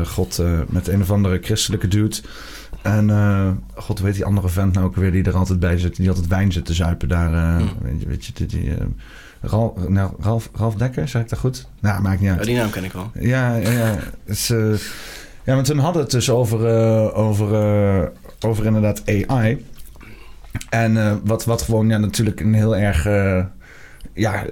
God, 0.04 0.38
uh, 0.40 0.60
met 0.68 0.88
een 0.88 1.00
of 1.00 1.10
andere 1.10 1.38
christelijke 1.42 1.88
dude. 1.88 2.16
En 2.82 3.08
uh, 3.08 3.50
God, 3.74 4.00
weet 4.00 4.14
die 4.14 4.24
andere 4.24 4.48
vent 4.48 4.72
nou 4.72 4.86
ook 4.86 4.96
weer 4.96 5.12
die 5.12 5.24
er 5.24 5.36
altijd 5.36 5.58
bij 5.58 5.78
zit, 5.78 5.96
die 5.96 6.08
altijd 6.08 6.26
wijn 6.26 6.52
zit 6.52 6.64
te 6.64 6.74
zuipen 6.74 7.08
daar. 7.08 7.30
Mm. 7.30 7.68
weet, 7.82 8.00
je, 8.00 8.06
weet 8.06 8.24
je, 8.24 8.32
die, 8.32 8.46
die 8.46 8.72
Ralf, 9.40 9.88
nou, 9.88 10.12
Ralf, 10.20 10.50
Ralf 10.54 10.74
Dekker, 10.74 11.08
zeg 11.08 11.22
ik 11.22 11.28
dat 11.28 11.38
goed? 11.38 11.68
Nou, 11.80 12.02
maakt 12.02 12.20
niet 12.20 12.30
uit. 12.30 12.38
Oh, 12.40 12.44
die 12.44 12.56
naam 12.56 12.70
ken 12.70 12.84
ik 12.84 12.92
wel. 12.92 13.10
Ja, 13.20 13.54
ja, 13.54 13.70
ja. 13.70 13.98
Dus, 14.24 14.48
ja, 15.44 15.54
want 15.54 15.64
toen 15.64 15.78
hadden 15.78 16.02
het 16.02 16.10
dus 16.10 16.30
over, 16.30 16.58
over, 17.12 18.12
over 18.40 18.66
inderdaad 18.66 19.02
AI. 19.06 19.66
En 20.70 21.20
wat, 21.24 21.44
wat 21.44 21.62
gewoon 21.62 21.88
ja, 21.88 21.98
natuurlijk 21.98 22.40
een 22.40 22.54
heel 22.54 22.76
erg 22.76 23.06
ja, 24.14 24.44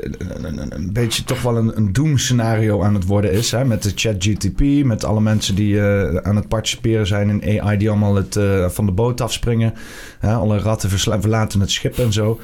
een, 0.71 0.93
beetje 0.93 1.25
toch 1.25 1.43
wel 1.43 1.57
een, 1.57 1.77
een 1.77 1.93
doemscenario 1.93 2.83
aan 2.83 2.95
het 2.95 3.07
worden 3.07 3.33
is. 3.33 3.51
Hè? 3.51 3.65
Met 3.65 3.83
de 3.83 3.93
chat 3.95 4.15
GTP, 4.19 4.85
met 4.85 5.05
alle 5.05 5.21
mensen 5.21 5.55
die 5.55 5.75
uh, 5.75 6.17
aan 6.17 6.37
het 6.37 6.49
participeren 6.49 7.07
zijn 7.07 7.41
in 7.41 7.61
AI... 7.61 7.77
die 7.77 7.91
allemaal 7.91 8.15
het, 8.15 8.37
uh, 8.37 8.69
van 8.69 8.87
de 8.87 8.93
boot 8.93 9.21
afspringen. 9.21 9.75
Hè? 10.19 10.35
Alle 10.35 10.59
ratten 10.59 10.91
verlaten 10.91 11.61
het 11.61 11.71
schip 11.71 11.99
en 11.99 12.13
zo. 12.13 12.41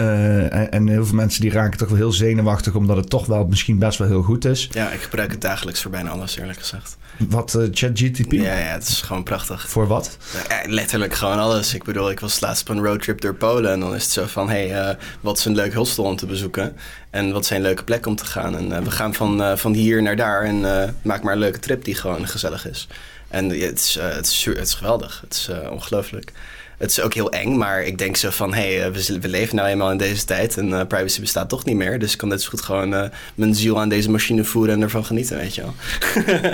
Uh, 0.00 0.74
en, 0.74 0.88
heel 0.88 1.06
veel 1.06 1.14
mensen 1.14 1.40
die 1.40 1.50
raken 1.50 1.78
toch 1.78 1.88
wel 1.88 1.96
heel 1.96 2.12
zenuwachtig... 2.12 2.74
omdat 2.74 2.96
het 2.96 3.10
toch 3.10 3.26
wel 3.26 3.46
misschien 3.46 3.78
best 3.78 3.98
wel 3.98 4.08
heel 4.08 4.22
goed 4.22 4.44
is. 4.44 4.68
Ja, 4.72 4.90
ik 4.90 5.00
gebruik 5.00 5.30
het 5.30 5.40
dagelijks 5.40 5.82
voor 5.82 5.90
bijna 5.90 6.10
alles, 6.10 6.36
eerlijk 6.36 6.58
gezegd. 6.58 6.96
Wat, 7.16 7.54
uh, 7.54 7.68
ChatGTP? 7.70 8.32
Ja, 8.32 8.58
ja, 8.58 8.72
het 8.72 8.88
is 8.88 9.00
gewoon 9.00 9.22
prachtig. 9.22 9.68
Voor 9.68 9.86
wat? 9.86 10.16
Ja, 10.48 10.62
letterlijk 10.66 11.14
gewoon 11.14 11.38
alles. 11.38 11.74
Ik 11.74 11.84
bedoel, 11.84 12.10
ik 12.10 12.20
was 12.20 12.40
laatst 12.40 12.68
op 12.68 12.76
een 12.76 12.84
roadtrip 12.84 13.20
door 13.20 13.34
Polen... 13.34 13.72
en 13.72 13.80
dan 13.80 13.94
is 13.94 14.02
het 14.02 14.12
zo 14.12 14.26
van, 14.26 14.48
hé, 14.48 14.68
hey, 14.68 14.90
uh, 14.90 14.94
wat 15.20 15.38
is 15.38 15.44
een 15.44 15.54
leuk 15.54 15.74
hostel 15.74 16.04
om 16.04 16.16
te 16.16 16.26
bezoeken? 16.26 16.76
En 17.10 17.32
wat 17.32 17.46
zijn 17.46 17.62
leuke 17.62 17.84
plekken 17.84 18.10
om 18.10 18.16
te 18.16 18.26
gaan? 18.26 18.56
En 18.56 18.84
we 18.84 18.90
gaan 18.90 19.14
van, 19.14 19.58
van 19.58 19.72
hier 19.72 20.02
naar 20.02 20.16
daar 20.16 20.42
en 20.42 20.60
maak 21.02 21.22
maar 21.22 21.32
een 21.32 21.38
leuke 21.38 21.58
trip 21.58 21.84
die 21.84 21.94
gewoon 21.94 22.28
gezellig 22.28 22.68
is. 22.68 22.88
En 23.28 23.48
het 23.48 23.80
is, 23.80 23.98
het 24.00 24.26
is, 24.26 24.44
het 24.44 24.58
is 24.58 24.74
geweldig. 24.74 25.20
Het 25.20 25.34
is 25.34 25.50
ongelooflijk 25.70 26.32
het 26.80 26.90
is 26.90 27.00
ook 27.00 27.14
heel 27.14 27.30
eng, 27.30 27.56
maar 27.56 27.82
ik 27.82 27.98
denk 27.98 28.16
zo 28.16 28.30
van... 28.30 28.54
hé, 28.54 28.78
hey, 28.78 28.92
we, 28.92 29.18
we, 29.20 29.28
leven 29.28 29.56
nou 29.56 29.68
eenmaal 29.68 29.90
in 29.90 29.96
deze 29.96 30.24
tijd 30.24 30.56
en 30.56 30.68
uh, 30.68 30.86
privacy 30.86 31.20
bestaat 31.20 31.48
toch 31.48 31.64
niet 31.64 31.76
meer. 31.76 31.98
Dus 31.98 32.12
ik 32.12 32.18
kan 32.18 32.28
net 32.28 32.42
zo 32.42 32.48
goed 32.48 32.60
gewoon 32.60 32.94
uh, 32.94 33.04
mijn 33.34 33.54
ziel 33.54 33.80
aan 33.80 33.88
deze 33.88 34.10
machine 34.10 34.44
voeren 34.44 34.74
en 34.74 34.82
ervan 34.82 35.04
genieten, 35.04 35.36
weet 35.36 35.54
je 35.54 35.62
wel. 35.62 35.74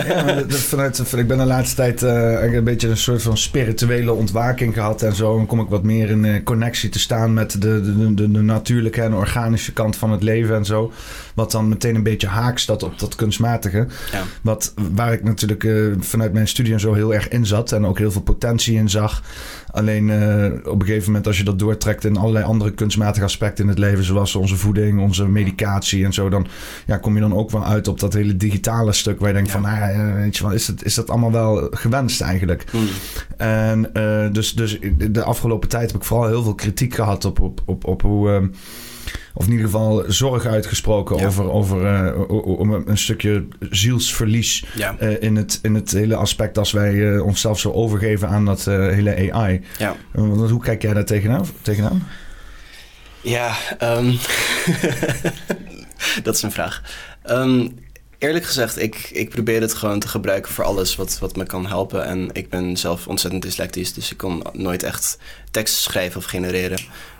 ja, 0.06 0.32
dat, 0.42 0.58
vanuit, 0.58 1.12
ik 1.12 1.26
ben 1.26 1.38
de 1.38 1.44
laatste 1.44 1.76
tijd 1.76 2.02
uh, 2.02 2.54
een 2.54 2.64
beetje 2.64 2.88
een 2.88 2.96
soort 2.96 3.22
van 3.22 3.36
spirituele 3.36 4.12
ontwaking 4.12 4.74
gehad 4.74 5.02
en 5.02 5.14
zo. 5.14 5.36
Dan 5.36 5.46
kom 5.46 5.60
ik 5.60 5.68
wat 5.68 5.82
meer 5.82 6.10
in 6.10 6.42
connectie 6.44 6.88
te 6.88 6.98
staan 6.98 7.34
met 7.34 7.52
de, 7.52 7.80
de, 7.80 8.14
de, 8.14 8.30
de, 8.30 8.42
natuurlijke 8.42 9.02
en 9.02 9.14
organische 9.14 9.72
kant 9.72 9.96
van 9.96 10.10
het 10.10 10.22
leven 10.22 10.56
en 10.56 10.64
zo. 10.64 10.92
Wat 11.34 11.50
dan 11.50 11.68
meteen 11.68 11.94
een 11.94 12.02
beetje 12.02 12.26
haaks 12.26 12.66
dat 12.66 12.82
op 12.82 12.98
dat 12.98 13.14
kunstmatige. 13.14 13.86
Ja. 14.12 14.22
Wat, 14.42 14.74
waar 14.94 15.12
ik 15.12 15.24
natuurlijk 15.24 15.66
vanuit 16.00 16.32
mijn 16.32 16.48
studie 16.48 16.72
en 16.72 16.80
zo 16.80 16.94
heel 16.94 17.14
erg 17.14 17.28
in 17.28 17.46
zat 17.46 17.72
en 17.72 17.86
ook 17.86 17.98
heel 17.98 18.12
veel 18.12 18.22
potentie 18.22 18.76
in 18.76 18.88
zag. 18.88 19.22
Alleen 19.76 20.08
uh, 20.08 20.44
op 20.64 20.80
een 20.80 20.86
gegeven 20.86 21.06
moment, 21.06 21.26
als 21.26 21.38
je 21.38 21.44
dat 21.44 21.58
doortrekt 21.58 22.04
in 22.04 22.16
allerlei 22.16 22.44
andere 22.44 22.70
kunstmatige 22.70 23.24
aspecten 23.24 23.64
in 23.64 23.70
het 23.70 23.78
leven, 23.78 24.04
zoals 24.04 24.34
onze 24.34 24.56
voeding, 24.56 25.00
onze 25.00 25.28
medicatie 25.28 26.04
en 26.04 26.12
zo, 26.12 26.28
dan 26.28 26.46
ja, 26.86 26.96
kom 26.96 27.14
je 27.14 27.20
dan 27.20 27.34
ook 27.34 27.50
wel 27.50 27.64
uit 27.64 27.88
op 27.88 28.00
dat 28.00 28.12
hele 28.12 28.36
digitale 28.36 28.92
stuk 28.92 29.18
waar 29.18 29.28
je 29.28 29.34
denkt 29.34 29.50
van, 29.50 29.62
nou, 29.62 30.12
weet 30.14 30.36
je 30.36 30.42
wel, 30.42 30.52
is, 30.52 30.66
het, 30.66 30.84
is 30.84 30.94
dat 30.94 31.10
allemaal 31.10 31.32
wel 31.32 31.68
gewenst 31.70 32.20
eigenlijk? 32.20 32.64
Mm. 32.72 32.86
En 33.36 33.90
uh, 33.94 34.32
dus, 34.32 34.54
dus 34.54 34.78
de 35.10 35.22
afgelopen 35.22 35.68
tijd 35.68 35.90
heb 35.90 36.00
ik 36.00 36.06
vooral 36.06 36.26
heel 36.26 36.42
veel 36.42 36.54
kritiek 36.54 36.94
gehad 36.94 37.24
op, 37.24 37.40
op, 37.40 37.60
op, 37.64 37.84
op 37.86 38.02
hoe. 38.02 38.30
Uh, 38.30 38.48
of 39.38 39.44
in 39.44 39.50
ieder 39.50 39.66
geval 39.66 40.04
zorg 40.06 40.46
uitgesproken 40.46 41.26
over, 41.26 41.50
over 41.50 41.82
uh, 41.82 42.80
een 42.86 42.98
stukje 42.98 43.46
zielsverlies 43.70 44.64
ja. 44.74 44.96
uh, 45.00 45.22
in, 45.22 45.36
het, 45.36 45.58
in 45.62 45.74
het 45.74 45.90
hele 45.90 46.16
aspect 46.16 46.58
als 46.58 46.72
wij 46.72 46.92
uh, 46.92 47.24
onszelf 47.24 47.58
zo 47.58 47.72
overgeven 47.72 48.28
aan 48.28 48.44
dat 48.44 48.64
hele 48.64 49.32
AI. 49.32 49.64
Ja. 49.78 49.96
hoe 50.12 50.60
kijk 50.60 50.82
jij 50.82 50.94
daar 50.94 51.04
tegenaan? 51.04 51.46
tegenaan? 51.62 52.06
Ja, 53.20 53.56
um, 53.82 54.18
dat 56.22 56.34
is 56.34 56.42
een 56.42 56.52
vraag. 56.52 56.82
Um, 57.30 57.78
eerlijk 58.18 58.44
gezegd, 58.44 58.78
ik, 58.78 59.10
ik 59.12 59.28
probeer 59.28 59.60
het 59.60 59.74
gewoon 59.74 59.98
te 59.98 60.08
gebruiken 60.08 60.52
voor 60.52 60.64
alles 60.64 60.96
wat, 60.96 61.18
wat 61.18 61.36
me 61.36 61.46
kan 61.46 61.66
helpen. 61.66 62.04
En 62.04 62.28
ik 62.32 62.50
ben 62.50 62.76
zelf 62.76 63.06
ontzettend 63.06 63.42
dyslectisch, 63.42 63.94
dus 63.94 64.10
ik 64.10 64.16
kon 64.16 64.42
nooit 64.52 64.82
echt 64.82 65.18
teksten 65.50 65.82
schrijven 65.82 66.18
of 66.18 66.24
genereren. 66.24 66.78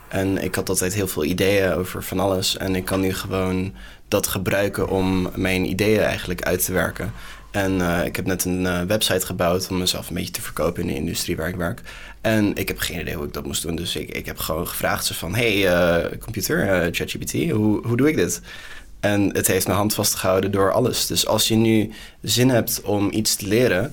En 0.08 0.42
ik 0.42 0.54
had 0.54 0.68
altijd 0.68 0.94
heel 0.94 1.08
veel 1.08 1.24
ideeën 1.24 1.72
over 1.72 2.02
van 2.02 2.20
alles. 2.20 2.56
En 2.56 2.74
ik 2.74 2.84
kan 2.84 3.00
nu 3.00 3.14
gewoon 3.14 3.74
dat 4.08 4.26
gebruiken 4.26 4.88
om 4.88 5.30
mijn 5.34 5.68
ideeën 5.68 6.02
eigenlijk 6.02 6.42
uit 6.42 6.64
te 6.64 6.72
werken. 6.72 7.12
En 7.50 7.72
uh, 7.72 8.04
ik 8.04 8.16
heb 8.16 8.26
net 8.26 8.44
een 8.44 8.60
uh, 8.60 8.82
website 8.82 9.26
gebouwd 9.26 9.68
om 9.70 9.78
mezelf 9.78 10.08
een 10.08 10.14
beetje 10.14 10.30
te 10.30 10.42
verkopen 10.42 10.82
in 10.82 10.88
de 10.88 10.94
industrie 10.94 11.36
waar 11.36 11.48
ik 11.48 11.56
werk. 11.56 11.80
En 12.20 12.54
ik 12.54 12.68
heb 12.68 12.78
geen 12.78 13.00
idee 13.00 13.14
hoe 13.14 13.26
ik 13.26 13.32
dat 13.32 13.46
moest 13.46 13.62
doen. 13.62 13.76
Dus 13.76 13.96
ik, 13.96 14.08
ik 14.08 14.26
heb 14.26 14.38
gewoon 14.38 14.68
gevraagd 14.68 15.04
ze 15.04 15.14
van... 15.14 15.34
Hey, 15.34 15.56
uh, 15.56 16.18
computer, 16.20 16.88
ChatGPT, 16.92 17.32
hoe, 17.32 17.86
hoe 17.86 17.96
doe 17.96 18.08
ik 18.08 18.16
dit? 18.16 18.40
En 19.00 19.30
het 19.32 19.46
heeft 19.46 19.66
mijn 19.66 19.78
hand 19.78 19.94
vastgehouden 19.94 20.50
door 20.50 20.72
alles. 20.72 21.06
Dus 21.06 21.26
als 21.26 21.48
je 21.48 21.54
nu 21.54 21.90
zin 22.22 22.48
hebt 22.48 22.80
om 22.82 23.08
iets 23.12 23.36
te 23.36 23.46
leren... 23.46 23.92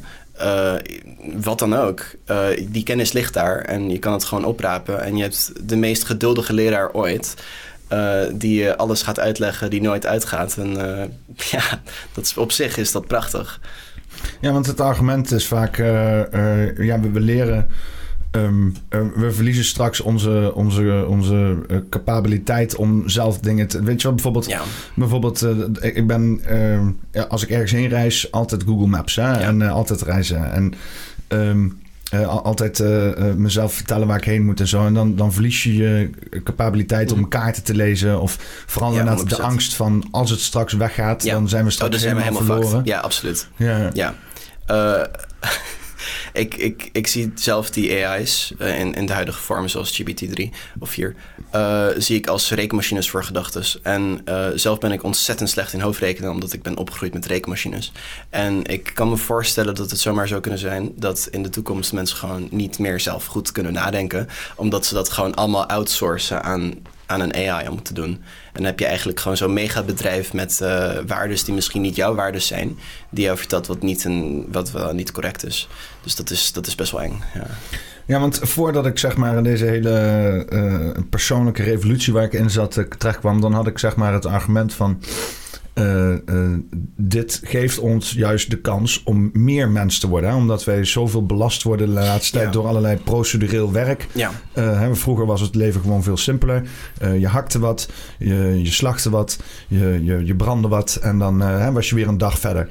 wat 1.34 1.60
dan 1.60 1.76
ook, 1.76 2.06
die 2.68 2.84
kennis 2.84 3.12
ligt 3.12 3.34
daar 3.34 3.58
en 3.58 3.90
je 3.90 4.00
kan 4.00 4.14
het 4.14 4.24
gewoon 4.24 4.46
oprapen. 4.46 5.04
En 5.04 5.16
je 5.16 5.22
hebt 5.22 5.52
de 5.70 5.76
meest 5.76 6.04
geduldige 6.04 6.54
leraar 6.54 6.94
ooit... 6.94 7.36
Uh, 7.90 8.22
die 8.34 8.72
alles 8.72 9.02
gaat 9.02 9.20
uitleggen 9.20 9.70
die 9.70 9.82
nooit 9.82 10.06
uitgaat. 10.06 10.58
En 10.58 10.74
ja, 11.52 11.82
dat 12.14 12.34
op 12.38 12.52
zich 12.52 12.78
is 12.78 12.92
dat 12.92 13.08
prachtig. 13.08 13.60
Ja, 14.42 14.52
want 14.52 14.66
het 14.66 14.80
argument 14.80 15.32
is 15.32 15.48
vaak, 15.48 15.78
ja, 15.78 17.00
we, 17.00 17.10
we 17.12 17.20
leren... 17.20 17.70
Um, 18.36 18.76
we 19.16 19.32
verliezen 19.32 19.64
straks 19.64 20.02
onze, 20.02 20.52
onze, 20.56 21.06
onze 21.08 21.58
capabiliteit 21.90 22.76
om 22.76 23.10
zelf 23.10 23.40
dingen 23.40 23.68
te... 23.68 23.84
Weet 23.84 23.98
je 24.02 24.04
wel, 24.04 24.14
bijvoorbeeld... 24.14 24.46
Ja. 24.46 24.62
bijvoorbeeld 24.96 25.46
ik 25.82 26.08
ben, 26.08 26.42
ehm, 26.46 26.92
ja, 27.12 27.24
als 27.24 27.44
ik 27.44 27.50
ergens 27.50 27.72
heen 27.72 27.90
reis, 27.90 28.32
altijd 28.32 28.64
Google 28.64 28.88
Maps. 28.88 29.16
Hè, 29.16 29.32
ja. 29.32 29.40
En 29.40 29.62
altijd 29.62 30.02
reizen. 30.02 30.52
En... 30.52 30.74
Um, 31.28 31.82
uh, 32.14 32.28
altijd 32.28 32.80
uh, 32.80 33.10
mezelf 33.36 33.74
vertellen 33.74 34.08
waar 34.08 34.18
ik 34.18 34.24
heen 34.24 34.46
moet 34.46 34.60
en 34.60 34.68
zo. 34.68 34.86
En 34.86 34.94
dan, 34.94 35.16
dan 35.16 35.34
verlies 35.34 35.64
je 35.64 35.76
je 35.76 36.10
capabiliteit 36.44 37.12
om 37.12 37.20
mm. 37.20 37.28
kaarten 37.28 37.64
te 37.64 37.76
lezen. 37.76 38.22
Of 38.22 38.64
vooral 38.66 38.94
ja, 38.94 39.16
de 39.16 39.42
angst 39.42 39.76
van 39.76 40.08
als 40.12 40.30
het 40.30 40.40
straks 40.40 40.74
weggaat, 40.74 41.26
dan 41.26 41.50
zijn 41.50 41.66
we 41.66 41.72
straks 41.72 41.96
oh, 41.96 42.02
helemaal, 42.02 42.24
helemaal 42.24 42.46
verloren. 42.46 42.82
Ja, 42.84 43.00
absoluut. 43.00 43.48
Ja. 43.56 43.90
ja. 43.94 44.16
ik, 46.34 46.56
ik, 46.56 46.90
ik 46.92 47.08
zie 47.08 47.32
zelf 47.36 47.70
die 47.70 48.06
AI's 48.06 48.54
uh, 48.60 48.80
in, 48.80 48.94
in 48.94 49.06
de 49.06 49.14
huidige 49.14 49.42
vorm, 49.42 49.68
zoals 49.68 50.02
GPT-3 50.02 50.44
of 50.80 50.90
4, 50.90 51.16
uh, 51.56 51.88
zie 51.98 52.18
ik 52.18 52.28
als 52.28 52.52
rekenmachines 52.52 53.10
voor 53.10 53.24
gedachten. 53.24 53.64
En 53.84 54.22
uh, 54.26 54.48
zelf 54.56 54.80
ben 54.80 54.92
ik 54.92 55.04
ontzettend 55.04 55.50
slecht 55.50 55.74
in 55.74 55.80
hoofdrekenen, 55.80 56.32
omdat 56.32 56.54
ik 56.54 56.62
ben 56.62 56.78
opgegroeid 56.78 57.14
met 57.14 57.26
rekenmachines. 57.26 57.92
En 58.30 58.66
ik 58.66 58.92
kan 58.94 59.10
me 59.10 59.18
voorstellen 59.18 59.76
dat 59.76 59.90
het 59.92 60.00
zomaar 60.00 60.28
zou 60.28 60.42
kunnen 60.42 60.60
zijn 60.60 60.92
dat 60.96 61.28
in 61.32 61.44
de 61.44 61.50
toekomst 61.50 61.94
mensen 61.94 62.18
gewoon 62.18 62.48
niet 62.52 62.80
meer 62.80 63.00
zelf 63.00 63.26
goed 63.26 63.52
kunnen 63.52 63.74
nadenken, 63.74 64.28
omdat 64.56 64.86
ze 64.86 64.94
dat 64.94 65.10
gewoon 65.10 65.36
allemaal 65.36 65.66
outsourcen 65.66 66.44
aan 66.44 66.74
aan 67.14 67.22
een 67.22 67.52
AI 67.52 67.68
om 67.68 67.84
te 67.84 67.94
doen. 67.94 68.12
En 68.12 68.22
dan 68.54 68.64
heb 68.64 68.80
je 68.80 68.86
eigenlijk 68.86 69.20
gewoon 69.20 69.38
zo'n 69.38 69.54
megabedrijf 69.54 70.34
met 70.34 70.60
uh, 70.64 70.92
waardes 71.08 71.44
die 71.44 71.54
misschien 71.54 71.82
niet 71.82 71.96
jouw 71.96 72.16
waardes 72.16 72.48
zijn, 72.48 72.78
die 73.10 73.24
jou 73.24 73.38
vertelt 73.38 73.68
wat 73.68 73.82
niet, 73.82 74.04
een, 74.04 74.48
wat 74.52 74.72
wel 74.72 74.94
niet 74.94 75.12
correct 75.12 75.46
is. 75.46 75.70
Dus 76.04 76.16
dat 76.16 76.30
is, 76.30 76.52
dat 76.52 76.68
is 76.68 76.76
best 76.76 76.92
wel 76.92 77.02
eng. 77.02 77.24
Ja. 77.34 77.48
Ja, 78.06 78.20
want 78.20 78.40
voordat 78.42 78.86
ik 78.86 79.00
zeg 79.00 79.16
maar 79.16 79.38
in 79.38 79.44
deze 79.44 79.66
hele 79.66 80.46
uh, 80.50 81.04
persoonlijke 81.10 81.64
revolutie 81.64 82.14
waar 82.14 82.24
ik 82.24 82.34
in 82.34 82.50
zat 82.50 82.78
uh, 82.78 82.86
terecht 82.98 83.20
kwam, 83.20 83.42
dan 83.42 83.54
had 83.54 83.68
ik 83.68 83.80
zeg 83.80 83.96
maar 83.96 84.14
het 84.14 84.26
argument 84.26 84.74
van 84.74 85.02
uh, 85.74 86.10
uh, 86.26 86.58
dit 86.96 87.42
geeft 87.44 87.80
ons 87.80 88.12
juist 88.12 88.50
de 88.50 88.58
kans 88.62 89.04
om 89.04 89.30
meer 89.34 89.70
mens 89.70 90.00
te 90.00 90.08
worden. 90.08 90.30
Hè? 90.30 90.36
Omdat 90.36 90.64
wij 90.64 90.86
zoveel 90.86 91.26
belast 91.26 91.64
worden 91.64 91.88
de 91.88 91.94
laatste 91.94 92.38
tijd 92.38 92.54
door 92.54 92.68
allerlei 92.68 92.98
procedureel 92.98 93.72
werk. 93.72 94.08
Ja. 94.12 94.32
Uh, 94.58 94.80
hè, 94.80 94.96
vroeger 94.96 95.26
was 95.26 95.42
het 95.42 95.56
leven 95.56 95.82
gewoon 95.82 96.04
veel 96.04 96.18
simpeler. 96.18 96.64
je 97.20 97.28
hakte 97.28 97.60
wat, 97.60 97.90
je, 98.20 98.60
je 98.64 98.72
slachtte 98.72 99.10
wat, 99.10 99.40
je, 99.68 100.00
je, 100.04 100.26
je 100.26 100.36
brandde 100.36 100.68
wat 100.68 100.96
en 101.02 101.20
dan 101.20 101.40
hè, 101.40 101.72
was 101.72 101.90
je 101.90 101.96
weer 101.96 102.08
een 102.08 102.18
dag 102.18 102.40
verder. 102.40 102.70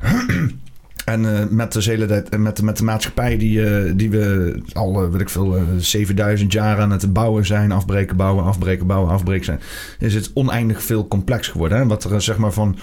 En 1.10 1.24
uh, 1.24 1.38
met, 1.50 1.72
de 1.72 1.82
hele, 1.82 2.24
met, 2.38 2.56
de, 2.56 2.64
met 2.64 2.76
de 2.76 2.84
maatschappij 2.84 3.36
die, 3.36 3.58
uh, 3.58 3.92
die 3.94 4.10
we 4.10 4.54
al, 4.72 5.10
weet 5.10 5.20
ik 5.20 5.28
veel, 5.28 5.58
7000 5.78 6.52
jaar 6.52 6.78
aan 6.78 6.90
het 6.90 7.12
bouwen 7.12 7.46
zijn, 7.46 7.72
afbreken, 7.72 8.16
bouwen, 8.16 8.44
afbreken, 8.44 8.86
bouwen, 8.86 9.10
afbreken 9.12 9.44
zijn, 9.44 9.60
is 9.98 10.14
het 10.14 10.30
oneindig 10.34 10.82
veel 10.82 11.08
complex 11.08 11.48
geworden. 11.48 11.78
Hè? 11.78 11.86
Wat 11.86 12.04
er 12.04 12.22
zeg 12.22 12.36
maar 12.36 12.52
van 12.52 12.76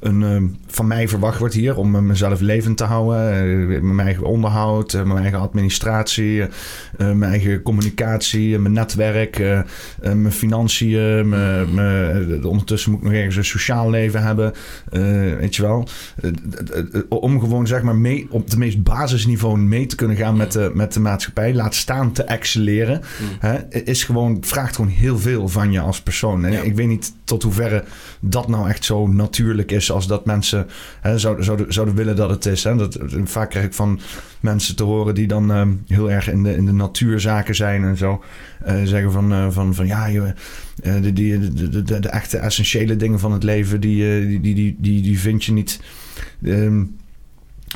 een, 0.00 0.22
ehm, 0.22 0.46
van 0.66 0.86
mij 0.86 1.08
verwacht 1.08 1.38
wordt 1.38 1.54
hier 1.54 1.76
om 1.76 1.94
eh, 1.94 2.00
mezelf 2.00 2.40
levend 2.40 2.76
te 2.76 2.84
houden. 2.84 3.32
Eh, 3.32 3.80
mijn 3.80 4.00
eigen 4.00 4.24
onderhoud, 4.24 4.94
eh, 4.94 5.02
mijn 5.02 5.18
eigen 5.18 5.38
administratie, 5.38 6.44
mijn 6.96 7.22
eigen 7.22 7.62
communicatie, 7.62 8.58
mijn 8.58 8.74
netwerk, 8.74 9.38
mijn 10.00 10.32
financiën. 10.32 11.28
Mijn, 11.28 12.44
ondertussen 12.44 12.90
moet 12.90 13.00
ik 13.00 13.06
nog 13.06 13.14
ergens 13.14 13.36
een 13.36 13.44
sociaal 13.44 13.90
leven 13.90 14.22
hebben. 14.22 14.52
weet 15.38 15.56
je 15.56 15.62
wel. 15.62 15.88
om 17.08 17.40
gewoon 17.40 17.66
zeg 17.66 17.82
maar 17.82 17.96
mee, 17.96 18.26
op 18.30 18.50
de 18.50 18.58
meest 18.58 18.82
basisniveau 18.82 19.58
mee 19.58 19.86
te 19.86 19.96
kunnen 19.96 20.16
gaan 20.16 20.36
met 20.36 20.52
de, 20.52 20.70
met 20.74 20.92
de 20.92 21.00
maatschappij. 21.00 21.54
Laat 21.54 21.74
staan 21.74 22.12
te 22.12 22.22
excelleren. 22.22 23.00
Mm. 23.20 23.28
Hè, 23.38 23.82
is 23.84 24.04
gewoon, 24.04 24.38
vraagt 24.40 24.76
gewoon 24.76 24.90
heel 24.90 25.18
veel 25.18 25.48
van 25.48 25.72
je 25.72 25.80
als 25.80 26.02
persoon. 26.02 26.44
En 26.44 26.64
ik 26.64 26.74
weet 26.74 26.88
niet 26.88 27.12
tot 27.24 27.42
hoeverre 27.42 27.84
dat 28.20 28.48
nou 28.48 28.68
echt 28.68 28.84
zo 28.84 29.06
natuurlijk 29.06 29.70
is 29.70 29.90
als 29.90 30.06
dat 30.06 30.24
mensen 30.24 30.66
hè, 31.00 31.18
zouden, 31.18 31.44
zouden, 31.44 31.72
zouden 31.72 31.94
willen 31.94 32.16
dat 32.16 32.30
het 32.30 32.46
is. 32.46 32.64
Hè. 32.64 32.76
Dat, 32.76 32.98
vaak 33.24 33.50
krijg 33.50 33.66
ik 33.66 33.74
van 33.74 34.00
mensen 34.40 34.76
te 34.76 34.82
horen 34.82 35.14
die 35.14 35.26
dan 35.26 35.50
uh, 35.50 35.66
heel 35.86 36.10
erg 36.10 36.30
in 36.30 36.42
de, 36.42 36.56
in 36.56 36.66
de 36.66 36.72
natuurzaken 36.72 37.54
zijn 37.54 37.84
en 37.84 37.96
zo. 37.96 38.22
Uh, 38.68 38.82
zeggen 38.84 39.12
van, 39.12 39.32
uh, 39.32 39.46
van, 39.50 39.74
van 39.74 39.86
ja, 39.86 40.10
joh, 40.10 40.28
de, 40.82 41.12
die, 41.12 41.38
de, 41.38 41.82
de, 41.82 42.00
de, 42.00 42.08
echte 42.08 42.38
essentiële 42.38 42.96
dingen 42.96 43.18
van 43.18 43.32
het 43.32 43.42
leven, 43.42 43.80
die, 43.80 44.26
die, 44.40 44.54
die, 44.54 44.76
die, 44.78 45.02
die 45.02 45.20
vind 45.20 45.44
je 45.44 45.52
niet. 45.52 45.80
Um, 46.42 46.98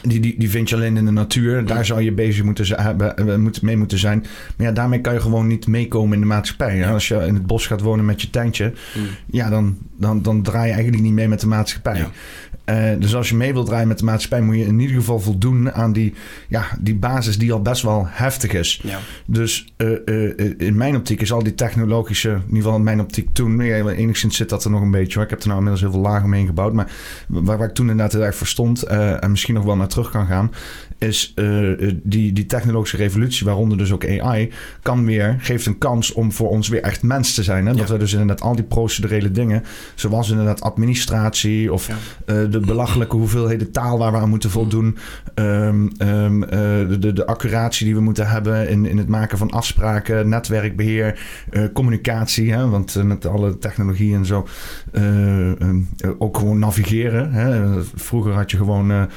die, 0.02 0.20
die, 0.20 0.34
die 0.38 0.50
vind 0.50 0.68
je 0.68 0.74
alleen 0.74 0.96
in 0.96 1.04
de 1.04 1.10
natuur. 1.10 1.66
Daar 1.66 1.84
zou 1.84 2.02
je 2.02 2.12
bezig 2.12 2.44
moeten 2.44 2.82
hebben, 2.82 3.52
mee 3.62 3.76
moeten 3.76 3.98
zijn. 3.98 4.26
Maar 4.56 4.66
ja, 4.66 4.72
daarmee 4.72 5.00
kan 5.00 5.12
je 5.12 5.20
gewoon 5.20 5.46
niet 5.46 5.66
meekomen 5.66 6.14
in 6.14 6.20
de 6.20 6.26
maatschappij. 6.26 6.88
Als 6.88 7.08
je 7.08 7.14
in 7.14 7.34
het 7.34 7.46
bos 7.46 7.66
gaat 7.66 7.80
wonen 7.80 8.04
met 8.04 8.22
je 8.22 8.30
tentje, 8.30 8.72
mm. 8.96 9.04
ja, 9.26 9.50
dan, 9.50 9.78
dan, 9.98 10.22
dan 10.22 10.42
draai 10.42 10.66
je 10.66 10.72
eigenlijk 10.72 11.02
niet 11.02 11.12
mee 11.12 11.28
met 11.28 11.40
de 11.40 11.46
maatschappij. 11.46 12.06
Uh, 12.70 12.90
dus 12.98 13.14
als 13.14 13.28
je 13.28 13.34
mee 13.34 13.52
wilt 13.52 13.66
draaien 13.66 13.88
met 13.88 13.98
de 13.98 14.04
maatschappij, 14.04 14.40
moet 14.40 14.56
je 14.56 14.64
in 14.64 14.80
ieder 14.80 14.96
geval 14.96 15.20
voldoen 15.20 15.72
aan 15.72 15.92
die, 15.92 16.14
ja, 16.48 16.64
die 16.80 16.94
basis 16.94 17.38
die 17.38 17.52
al 17.52 17.62
best 17.62 17.82
wel 17.82 18.06
heftig 18.08 18.52
is. 18.52 18.80
Ja. 18.82 18.98
Dus 19.26 19.72
uh, 19.76 19.98
uh, 20.04 20.32
in 20.58 20.76
mijn 20.76 20.96
optiek 20.96 21.20
is 21.20 21.32
al 21.32 21.42
die 21.42 21.54
technologische, 21.54 22.28
in 22.28 22.42
ieder 22.46 22.56
geval 22.56 22.76
in 22.76 22.82
mijn 22.82 23.00
optiek 23.00 23.28
toen, 23.32 23.60
ja, 23.60 23.88
enigszins 23.88 24.36
zit 24.36 24.48
dat 24.48 24.64
er 24.64 24.70
nog 24.70 24.80
een 24.80 24.90
beetje 24.90 25.14
hoor. 25.14 25.24
Ik 25.24 25.30
heb 25.30 25.40
er 25.40 25.46
nou 25.46 25.58
inmiddels 25.58 25.84
heel 25.84 26.00
veel 26.00 26.10
lagen 26.10 26.24
omheen 26.24 26.46
gebouwd. 26.46 26.72
Maar 26.72 26.92
waar, 27.26 27.58
waar 27.58 27.68
ik 27.68 27.74
toen 27.74 27.90
inderdaad 27.90 28.12
heel 28.12 28.24
erg 28.24 28.36
voor 28.36 28.46
stond 28.46 28.82
en 28.82 29.30
misschien 29.30 29.54
nog 29.54 29.64
wel 29.64 29.76
naar 29.84 29.92
terug 29.92 30.10
kan 30.10 30.26
gaan, 30.26 30.50
is 30.98 31.32
uh, 31.36 31.92
die, 32.02 32.32
die 32.32 32.46
technologische 32.46 32.96
revolutie, 32.96 33.46
waaronder 33.46 33.78
dus 33.78 33.92
ook 33.92 34.08
AI, 34.08 34.52
kan 34.82 35.04
weer, 35.04 35.36
geeft 35.38 35.66
een 35.66 35.78
kans 35.78 36.12
om 36.12 36.32
voor 36.32 36.48
ons 36.48 36.68
weer 36.68 36.82
echt 36.82 37.02
mens 37.02 37.34
te 37.34 37.42
zijn. 37.42 37.66
Hè? 37.66 37.74
Dat 37.74 37.88
we 37.88 37.98
dus 37.98 38.12
inderdaad 38.12 38.40
al 38.40 38.54
die 38.54 38.64
procedurele 38.64 39.30
dingen, 39.30 39.62
zoals 39.94 40.30
inderdaad 40.30 40.60
administratie 40.60 41.72
of 41.72 41.86
ja. 41.86 41.94
uh, 42.26 42.50
de 42.50 42.60
belachelijke 42.60 43.16
hoeveelheden 43.16 43.70
taal 43.70 43.98
waar 43.98 44.12
we 44.12 44.18
aan 44.18 44.28
moeten 44.28 44.50
voldoen, 44.50 44.96
um, 45.34 45.90
um, 45.98 46.42
uh, 46.42 46.48
de, 46.98 47.12
de 47.12 47.26
accuratie 47.26 47.86
die 47.86 47.94
we 47.94 48.00
moeten 48.00 48.28
hebben 48.28 48.68
in, 48.68 48.86
in 48.86 48.98
het 48.98 49.08
maken 49.08 49.38
van 49.38 49.50
afspraken, 49.50 50.28
netwerkbeheer, 50.28 51.18
communicatie, 51.72 52.52
hè? 52.52 52.68
want 52.68 53.02
met 53.04 53.26
alle 53.26 53.58
technologie 53.58 54.14
en 54.14 54.26
zo, 54.26 54.46
um, 54.92 55.88
ook 56.18 56.38
gewoon 56.38 56.58
navigeren. 56.58 57.32
Hè? 57.32 57.74
Vroeger 57.94 58.32
had 58.32 58.50
je 58.50 58.56
gewoon 58.56 58.90
een, 58.90 59.08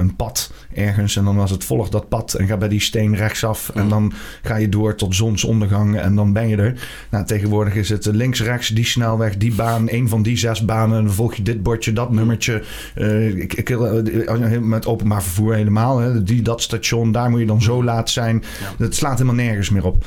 een 0.00 0.09
pad 0.16 0.52
ergens 0.74 1.16
en 1.16 1.24
dan 1.24 1.36
was 1.36 1.50
het 1.50 1.64
volg 1.64 1.88
dat 1.88 2.08
pad 2.08 2.34
en 2.34 2.46
ga 2.46 2.56
bij 2.56 2.68
die 2.68 2.80
steen 2.80 3.16
rechtsaf. 3.16 3.70
En 3.74 3.88
dan 3.88 4.12
ga 4.42 4.56
je 4.56 4.68
door 4.68 4.94
tot 4.94 5.14
zonsondergang 5.14 5.98
en 5.98 6.14
dan 6.14 6.32
ben 6.32 6.48
je 6.48 6.56
er. 6.56 6.88
Nou, 7.10 7.24
tegenwoordig 7.24 7.74
is 7.74 7.88
het 7.88 8.06
links, 8.06 8.42
rechts, 8.42 8.68
die 8.68 8.84
snelweg, 8.84 9.36
die 9.36 9.54
baan, 9.54 9.86
een 9.90 10.08
van 10.08 10.22
die 10.22 10.36
zes 10.36 10.64
banen. 10.64 10.98
En 10.98 11.04
dan 11.04 11.14
volg 11.14 11.34
je 11.34 11.42
dit 11.42 11.62
bordje, 11.62 11.92
dat 11.92 12.12
nummertje. 12.12 12.62
Uh, 12.96 13.36
ik, 13.36 13.54
ik, 13.54 13.70
eh, 13.70 14.58
met 14.58 14.86
openbaar 14.86 15.22
vervoer 15.22 15.54
helemaal. 15.54 15.98
Hè. 15.98 16.22
Die, 16.22 16.42
dat 16.42 16.62
station, 16.62 17.12
daar 17.12 17.30
moet 17.30 17.40
je 17.40 17.46
dan 17.46 17.62
zo 17.62 17.84
laat 17.84 18.10
zijn. 18.10 18.42
Dat 18.78 18.94
slaat 18.94 19.18
helemaal 19.18 19.44
nergens 19.44 19.70
meer 19.70 19.84
op. 19.84 20.06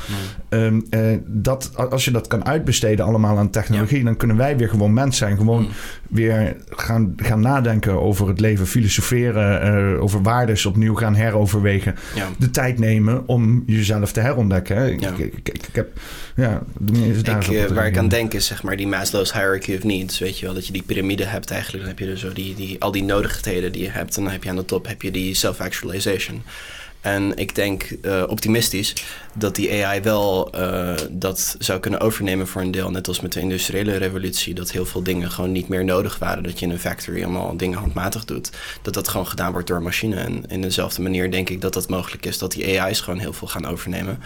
Ehm, 0.50 0.82
eh, 0.90 1.02
dat, 1.26 1.72
als 1.90 2.06
je 2.06 2.12
dat 2.12 2.28
kan 2.28 2.46
uitbesteden 2.46 3.06
allemaal 3.06 3.38
aan 3.38 3.50
technologie, 3.50 4.04
dan 4.04 4.18
kunnen 4.18 4.38
wij 4.38 4.58
weer 4.58 4.70
gewoon 4.70 4.94
mens 4.94 5.18
zijn. 5.18 5.38
Gewoon 5.38 5.68
weer 6.14 6.56
gaan, 6.70 7.14
gaan 7.18 7.40
nadenken 7.40 8.02
over 8.02 8.28
het 8.28 8.40
leven, 8.40 8.68
filosoferen, 8.68 10.00
over 10.00 10.22
waardes 10.22 10.66
opnieuw 10.66 10.96
gaan 10.96 11.16
heroverwegen. 11.16 11.96
De 12.38 12.50
tijd 12.50 12.80
nemen 12.80 13.28
om 13.28 13.64
jezelf 13.66 14.12
te 14.12 14.20
herontdekken. 14.20 14.78
Hè? 14.78 14.84
Ja. 14.84 15.10
Ik, 15.10 15.18
ik, 15.18 15.50
ik, 15.50 15.76
heb, 15.76 16.00
ja, 16.36 16.62
ik, 17.22 17.48
uh, 17.48 17.66
waar 17.66 17.88
ik 17.88 17.98
aan 17.98 18.08
denk 18.08 18.34
is 18.34 18.46
zeg 18.46 18.64
maar 18.64 18.78
die 18.78 18.88
Maslow's 18.88 19.34
hierarchy 19.34 19.76
of 19.76 19.84
needs. 19.84 20.20
Weet 20.20 20.40
je 20.40 20.46
wel, 20.46 20.54
dat 20.54 20.68
je 20.68 20.74
die 20.74 20.84
piramide 20.84 21.26
hebt 21.26 21.52
eigenlijk. 21.52 21.84
Dan 21.84 21.90
heb 21.90 22.00
je 22.00 22.06
dus 22.06 22.20
zo 22.20 22.34
die, 22.34 22.56
die, 22.56 22.76
al 22.80 22.92
die 22.92 23.04
nodigheden 23.04 23.72
die 23.72 23.84
je 23.84 23.90
hebt. 23.90 24.18
En 24.18 24.24
dan 24.24 24.32
heb 24.32 24.44
je 24.44 24.50
aan 24.50 24.56
de 24.56 24.66
top 24.66 24.88
heb 24.88 25.02
je 25.02 25.12
die 25.12 25.34
self-actualization. 25.34 26.42
En 27.04 27.38
ik 27.38 27.56
denk 27.56 27.96
uh, 28.02 28.24
optimistisch 28.28 28.94
dat 29.34 29.56
die 29.56 29.86
AI 29.86 30.02
wel 30.02 30.56
uh, 30.56 30.94
dat 31.12 31.56
zou 31.60 31.80
kunnen 31.80 32.00
overnemen 32.00 32.48
voor 32.48 32.62
een 32.62 32.72
deel. 32.72 32.92
Net 32.92 33.08
als 33.08 33.20
met 33.20 33.32
de 33.32 33.40
industriële 33.40 33.98
revolutie. 33.98 34.54
Dat 34.54 34.72
heel 34.72 34.86
veel 34.86 35.04
dingen 35.04 35.32
gewoon 35.32 35.52
niet 35.52 35.68
meer 35.68 35.84
nodig 35.84 36.20
waren. 36.20 36.44
Dat 36.44 36.60
je 36.60 36.66
in 36.66 36.72
een 36.72 36.80
factory 36.80 37.24
allemaal 37.24 37.58
dingen 37.58 37.78
handmatig 37.78 38.26
doet. 38.26 38.50
Dat 38.82 38.94
dat 38.94 39.08
gewoon 39.08 39.28
gedaan 39.28 39.52
wordt 39.52 39.68
door 39.68 39.78
een 39.78 39.84
machine. 39.84 40.16
En 40.16 40.46
in 40.48 40.62
dezelfde 40.62 41.02
manier 41.02 41.32
denk 41.32 41.50
ik 41.50 41.62
dat 41.62 41.74
dat 41.74 41.90
mogelijk 41.90 42.26
is. 42.26 42.38
Dat 42.38 42.52
die 42.52 42.82
AI's 42.82 43.02
gewoon 43.02 43.20
heel 43.20 43.34
veel 43.34 43.48
gaan 43.48 43.66
overnemen. 43.66 44.20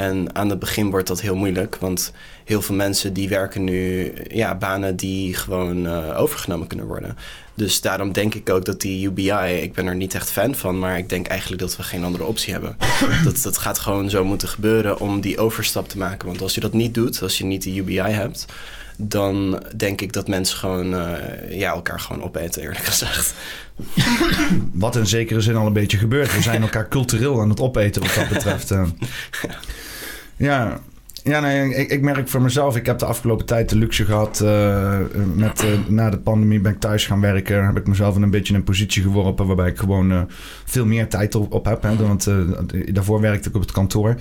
En 0.00 0.34
aan 0.34 0.50
het 0.50 0.58
begin 0.58 0.90
wordt 0.90 1.06
dat 1.06 1.20
heel 1.20 1.36
moeilijk. 1.36 1.76
Want 1.76 2.12
heel 2.44 2.62
veel 2.62 2.74
mensen 2.74 3.12
die 3.12 3.28
werken 3.28 3.64
nu 3.64 4.12
ja, 4.28 4.54
banen 4.54 4.96
die 4.96 5.34
gewoon 5.34 5.86
uh, 5.86 6.20
overgenomen 6.20 6.66
kunnen 6.66 6.86
worden. 6.86 7.16
Dus 7.54 7.80
daarom 7.80 8.12
denk 8.12 8.34
ik 8.34 8.50
ook 8.50 8.64
dat 8.64 8.80
die 8.80 9.06
UBI, 9.06 9.60
ik 9.62 9.72
ben 9.72 9.86
er 9.86 9.94
niet 9.94 10.14
echt 10.14 10.30
fan 10.30 10.54
van, 10.54 10.78
maar 10.78 10.98
ik 10.98 11.08
denk 11.08 11.26
eigenlijk 11.26 11.60
dat 11.60 11.76
we 11.76 11.82
geen 11.82 12.04
andere 12.04 12.24
optie 12.24 12.52
hebben. 12.52 12.76
dat, 13.24 13.42
dat 13.42 13.58
gaat 13.58 13.78
gewoon 13.78 14.10
zo 14.10 14.24
moeten 14.24 14.48
gebeuren 14.48 15.00
om 15.00 15.20
die 15.20 15.38
overstap 15.38 15.88
te 15.88 15.98
maken. 15.98 16.28
Want 16.28 16.42
als 16.42 16.54
je 16.54 16.60
dat 16.60 16.72
niet 16.72 16.94
doet, 16.94 17.22
als 17.22 17.38
je 17.38 17.44
niet 17.44 17.62
die 17.62 17.80
UBI 17.80 18.00
hebt, 18.00 18.46
dan 18.96 19.62
denk 19.76 20.00
ik 20.00 20.12
dat 20.12 20.28
mensen 20.28 20.58
gewoon 20.58 20.94
uh, 20.94 21.12
ja, 21.50 21.72
elkaar 21.72 22.00
gewoon 22.00 22.22
opeten, 22.22 22.62
eerlijk 22.62 22.84
gezegd. 22.84 23.34
Wat 24.72 24.96
in 24.96 25.06
zekere 25.06 25.40
zin 25.40 25.56
al 25.56 25.66
een 25.66 25.72
beetje 25.72 25.98
gebeurt. 25.98 26.34
We 26.34 26.42
zijn 26.42 26.62
elkaar 26.62 26.88
cultureel 26.88 27.40
aan 27.40 27.48
het 27.48 27.60
opeten 27.60 28.02
wat 28.02 28.14
dat 28.14 28.28
betreft. 28.28 28.70
Ja, 30.40 30.80
ja, 31.22 31.40
nee, 31.40 31.74
ik, 31.74 31.90
ik, 31.90 32.02
merk 32.02 32.28
voor 32.28 32.42
mezelf, 32.42 32.76
ik 32.76 32.86
heb 32.86 32.98
de 32.98 33.04
afgelopen 33.04 33.46
tijd 33.46 33.68
de 33.68 33.76
luxe 33.76 34.04
gehad. 34.04 34.40
Uh, 34.42 34.98
met, 35.34 35.64
uh, 35.64 35.70
na 35.88 36.10
de 36.10 36.18
pandemie 36.18 36.60
ben 36.60 36.72
ik 36.72 36.80
thuis 36.80 37.06
gaan 37.06 37.20
werken. 37.20 37.66
Heb 37.66 37.76
ik 37.76 37.86
mezelf 37.86 38.16
in 38.16 38.22
een 38.22 38.30
beetje 38.30 38.54
een 38.54 38.64
positie 38.64 39.02
geworpen 39.02 39.46
waarbij 39.46 39.68
ik 39.68 39.78
gewoon 39.78 40.12
uh, 40.12 40.20
veel 40.64 40.86
meer 40.86 41.08
tijd 41.08 41.34
op, 41.34 41.52
op 41.52 41.64
heb. 41.64 41.82
Hè, 41.82 41.96
want 41.96 42.28
daarvoor 42.92 43.20
werkte 43.20 43.48
ik 43.48 43.54
op 43.54 43.60
het 43.60 43.72
kantoor. 43.72 44.16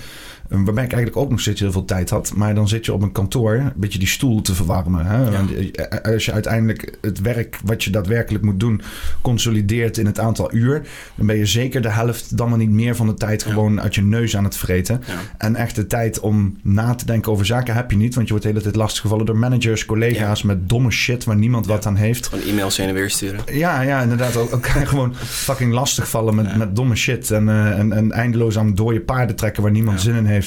Ehm, 0.50 0.64
waarbij 0.64 0.84
ik 0.84 0.91
eigenlijk 0.91 1.24
ook 1.24 1.30
nog 1.30 1.39
steeds 1.39 1.60
heel 1.60 1.72
veel 1.72 1.86
tijd 1.86 2.10
had. 2.10 2.34
Maar 2.36 2.56
dan 2.56 2.68
zit 2.68 2.86
je 2.86 2.93
op 2.93 3.02
een 3.02 3.12
kantoor 3.12 3.54
een 3.54 3.72
beetje 3.76 4.00
die 4.00 4.08
stoel 4.08 4.41
te 4.41 4.56
verwarmen. 4.56 5.06
Hè? 5.06 5.32
Eh, 5.32 5.70
eh, 5.74 6.14
als 6.14 6.26
je 6.26 6.32
uiteindelijk 6.32 6.97
het 7.02 7.22
werk 7.22 7.60
wat 7.64 7.84
je 7.84 7.89
daadwerkelijk 7.89 8.43
moet 8.43 8.60
doen 8.60 8.82
consolideert 9.22 9.97
in 9.97 10.06
het 10.06 10.20
aantal 10.20 10.54
uur. 10.54 10.82
Dan 11.16 11.26
ben 11.26 11.38
je 11.38 11.45
zeker 11.45 11.82
de 11.82 11.89
helft, 11.89 12.38
dan 12.38 12.50
maar 12.50 12.58
niet 12.58 12.70
meer 12.70 12.95
van 12.95 13.08
de 13.08 13.14
tijd 13.14 13.43
gewoon 13.43 13.82
uit 13.82 13.95
je 13.95 14.02
neus 14.02 14.38
aan 14.38 14.43
het 14.43 14.58
vreten. 14.58 15.02
En 15.38 15.56
echt 15.56 15.76
de 15.76 15.88
tijd 15.88 16.20
om 16.20 16.58
na 16.62 16.95
te 16.95 17.06
denken 17.06 17.32
over 17.32 17.45
zaken 17.45 17.74
heb 17.74 17.91
je 17.91 17.97
niet. 17.97 18.14
Want 18.16 18.26
je 18.26 18.32
wordt 18.34 18.45
de 18.45 18.52
hele 18.52 18.64
tijd 18.64 18.76
lastiggevallen 18.76 19.26
door 19.26 19.38
managers, 19.38 19.86
collega's 19.86 20.43
met 20.43 20.70
domme 20.70 20.91
shit 20.91 21.24
waar 21.24 21.36
niemand 21.36 21.66
wat 21.66 21.86
aan 21.86 21.95
heeft. 21.95 22.28
Gewoon 22.28 22.45
e-mails 22.45 22.78
heen 22.78 22.88
en 22.88 22.93
weer 22.93 23.10
sturen. 23.10 23.39
Ja, 23.52 23.82
ja 23.82 24.02
inderdaad. 24.02 24.36
Elkaar 24.36 24.88
gewoon 24.93 25.16
fucking 25.16 25.74
lastigvallen 25.74 26.36
met, 26.36 26.58
met 26.58 26.76
domme 26.76 26.95
shit. 26.95 27.32
En, 27.32 27.47
uh, 27.47 27.80
en, 27.80 27.93
en 27.93 28.12
eindeloos 28.12 28.58
aan 28.58 28.76
dode 28.76 29.02
paarden 29.02 29.36
trekken 29.36 29.64
waar 29.64 29.72
niemand 29.72 30.02
zin 30.02 30.16
in 30.16 30.26
heeft 30.26 30.39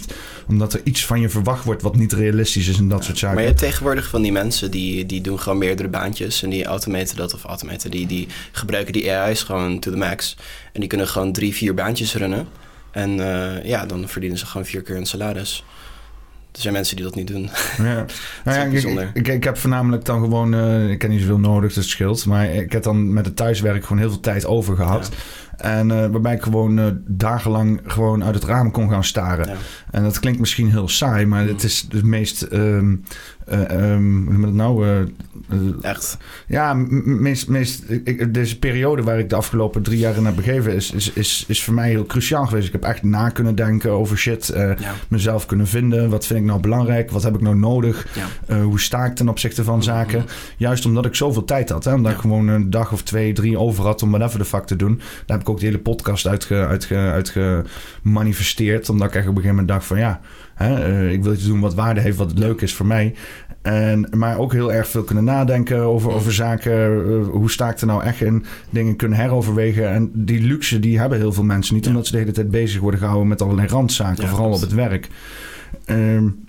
omdat 0.46 0.72
er 0.72 0.80
iets 0.84 1.06
van 1.06 1.20
je 1.20 1.28
verwacht 1.28 1.64
wordt 1.64 1.82
wat 1.82 1.96
niet 1.96 2.12
realistisch 2.12 2.68
is 2.68 2.78
en 2.78 2.88
dat 2.88 3.04
soort 3.04 3.18
zaken. 3.18 3.34
Maar 3.34 3.44
je 3.44 3.50
hebt 3.50 3.62
tegenwoordig 3.62 4.08
van 4.08 4.22
die 4.22 4.32
mensen 4.32 4.70
die, 4.70 5.06
die 5.06 5.20
doen 5.20 5.40
gewoon 5.40 5.58
meerdere 5.58 5.88
baantjes. 5.88 6.42
En 6.42 6.50
die 6.50 6.64
automaten 6.64 7.16
dat 7.16 7.34
of 7.34 7.44
automaten. 7.44 7.90
Die, 7.90 8.06
die 8.06 8.28
gebruiken 8.52 8.92
die 8.92 9.12
AI's 9.12 9.42
gewoon 9.42 9.78
to 9.78 9.90
the 9.90 9.96
max. 9.96 10.36
En 10.72 10.80
die 10.80 10.88
kunnen 10.88 11.08
gewoon 11.08 11.32
drie, 11.32 11.54
vier 11.54 11.74
baantjes 11.74 12.14
runnen. 12.14 12.46
En 12.90 13.18
uh, 13.18 13.64
ja, 13.64 13.86
dan 13.86 14.08
verdienen 14.08 14.38
ze 14.38 14.46
gewoon 14.46 14.66
vier 14.66 14.82
keer 14.82 14.94
hun 14.94 15.06
salaris. 15.06 15.64
Er 16.52 16.60
zijn 16.60 16.74
mensen 16.74 16.96
die 16.96 17.04
dat 17.04 17.14
niet 17.14 17.26
doen. 17.26 17.50
Ja, 17.76 17.84
nou 18.44 18.58
ja 18.58 18.62
ik, 18.64 19.10
ik, 19.12 19.28
ik, 19.28 19.44
heb 19.44 19.58
voornamelijk 19.58 20.04
dan 20.04 20.20
gewoon, 20.20 20.54
uh, 20.54 20.90
ik 20.90 21.02
heb 21.02 21.10
niet 21.10 21.20
zoveel 21.20 21.38
nodig, 21.38 21.72
dat 21.72 21.84
scheelt. 21.84 22.26
Maar 22.26 22.54
ik 22.54 22.72
heb 22.72 22.82
dan 22.82 23.12
met 23.12 23.26
het 23.26 23.36
thuiswerk 23.36 23.82
gewoon 23.82 23.98
heel 23.98 24.10
veel 24.10 24.20
tijd 24.20 24.46
over 24.46 24.76
gehad. 24.76 25.10
Ja. 25.10 25.16
En 25.56 25.88
uh, 25.88 26.06
waarbij 26.06 26.34
ik 26.34 26.42
gewoon 26.42 26.78
uh, 26.78 26.86
dagenlang 27.06 27.80
gewoon 27.84 28.24
uit 28.24 28.34
het 28.34 28.44
raam 28.44 28.70
kon 28.70 28.90
gaan 28.90 29.04
staren. 29.04 29.56
En 29.90 30.02
dat 30.02 30.18
klinkt 30.18 30.38
misschien 30.38 30.70
heel 30.70 30.88
saai, 30.88 31.26
maar 31.26 31.46
het 31.46 31.62
is 31.62 31.86
het 31.90 32.04
meest 32.04 32.46
um, 32.52 33.04
uh, 33.52 33.92
um, 33.92 34.34
hoe 34.34 34.44
het 34.44 34.54
nou? 34.54 34.86
Uh, 34.86 35.04
Echt? 35.82 36.16
Ja, 36.46 36.74
meest, 36.74 37.48
meest, 37.48 37.84
ik, 38.04 38.34
deze 38.34 38.58
periode 38.58 39.02
waar 39.02 39.18
ik 39.18 39.28
de 39.28 39.36
afgelopen 39.36 39.82
drie 39.82 39.98
jaar 39.98 40.16
in 40.16 40.24
heb 40.24 40.36
begeven, 40.36 40.74
is, 40.74 40.90
is, 40.90 41.12
is, 41.12 41.44
is 41.48 41.62
voor 41.62 41.74
mij 41.74 41.88
heel 41.88 42.06
cruciaal 42.06 42.46
geweest. 42.46 42.66
Ik 42.66 42.72
heb 42.72 42.84
echt 42.84 43.02
na 43.02 43.28
kunnen 43.28 43.54
denken 43.54 43.90
over 43.90 44.18
shit, 44.18 44.52
uh, 44.54 44.78
ja. 44.78 44.92
mezelf 45.08 45.46
kunnen 45.46 45.66
vinden. 45.66 46.10
Wat 46.10 46.26
vind 46.26 46.38
ik 46.38 46.44
nou 46.44 46.60
belangrijk? 46.60 47.10
Wat 47.10 47.22
heb 47.22 47.34
ik 47.34 47.40
nou 47.40 47.56
nodig? 47.56 48.06
Ja. 48.46 48.60
hoe 48.60 48.80
sta 48.80 49.04
ik 49.04 49.14
ten 49.14 49.28
opzichte 49.28 49.64
van 49.64 49.82
zaken? 49.82 50.18
Mm 50.18 50.24
-hmm. 50.26 50.34
Juist 50.56 50.86
omdat 50.86 51.04
ik 51.04 51.14
zoveel 51.14 51.44
tijd 51.44 51.70
had. 51.70 51.84
Hè? 51.84 51.94
Omdat 51.94 52.12
ik 52.12 52.18
gewoon 52.18 52.48
een 52.48 52.70
dag 52.70 52.92
of 52.92 53.02
twee, 53.02 53.32
drie 53.32 53.58
over 53.58 53.84
had 53.84 54.02
om 54.02 54.10
whatever 54.10 54.38
de 54.38 54.44
fuck 54.44 54.64
te 54.64 54.76
doen. 54.76 54.96
Daar 54.96 55.36
heb 55.36 55.40
ik 55.40 55.48
ook 55.48 55.60
de 55.60 55.66
hele 55.66 55.78
podcast 55.78 56.26
uitge, 56.26 56.66
uitge, 56.66 56.96
uitgemanifesteerd. 56.96 58.88
Omdat 58.88 59.08
ik 59.08 59.14
echt 59.14 59.28
op 59.28 59.36
een 59.36 59.42
gegeven 59.42 59.56
moment 59.56 59.68
dacht 59.68 59.86
van 59.86 59.98
ja, 59.98 60.20
hè, 60.62 60.88
uh, 60.88 61.12
ik 61.12 61.22
wil 61.22 61.32
iets 61.32 61.46
doen 61.46 61.60
wat 61.60 61.74
waarde 61.74 62.00
heeft, 62.00 62.16
wat 62.16 62.38
leuk 62.38 62.60
is 62.60 62.74
voor 62.74 62.86
mij. 62.86 63.14
En, 63.62 64.08
maar 64.10 64.38
ook 64.38 64.52
heel 64.52 64.72
erg 64.72 64.88
veel 64.88 65.02
kunnen 65.02 65.24
nadenken 65.24 65.78
over, 65.78 66.12
over 66.12 66.32
zaken. 66.32 67.06
Uh, 67.06 67.26
hoe 67.28 67.50
sta 67.50 67.70
ik 67.70 67.80
er 67.80 67.86
nou 67.86 68.02
echt 68.02 68.20
in? 68.20 68.44
Dingen 68.70 68.96
kunnen 68.96 69.18
heroverwegen. 69.18 69.90
En 69.90 70.10
die 70.14 70.42
luxe 70.42 70.80
die 70.80 70.98
hebben 70.98 71.18
heel 71.18 71.32
veel 71.32 71.44
mensen 71.44 71.74
niet. 71.74 71.86
Omdat 71.86 72.06
ze 72.06 72.12
de 72.12 72.18
hele 72.18 72.32
tijd 72.32 72.50
bezig 72.50 72.80
worden 72.80 73.00
gehouden 73.00 73.28
met 73.28 73.42
allerlei 73.42 73.68
randzaken. 73.68 74.28
Vooral 74.28 74.52
op 74.52 74.60
het 74.60 74.74
werk. 74.74 75.08
Um, 75.86 76.44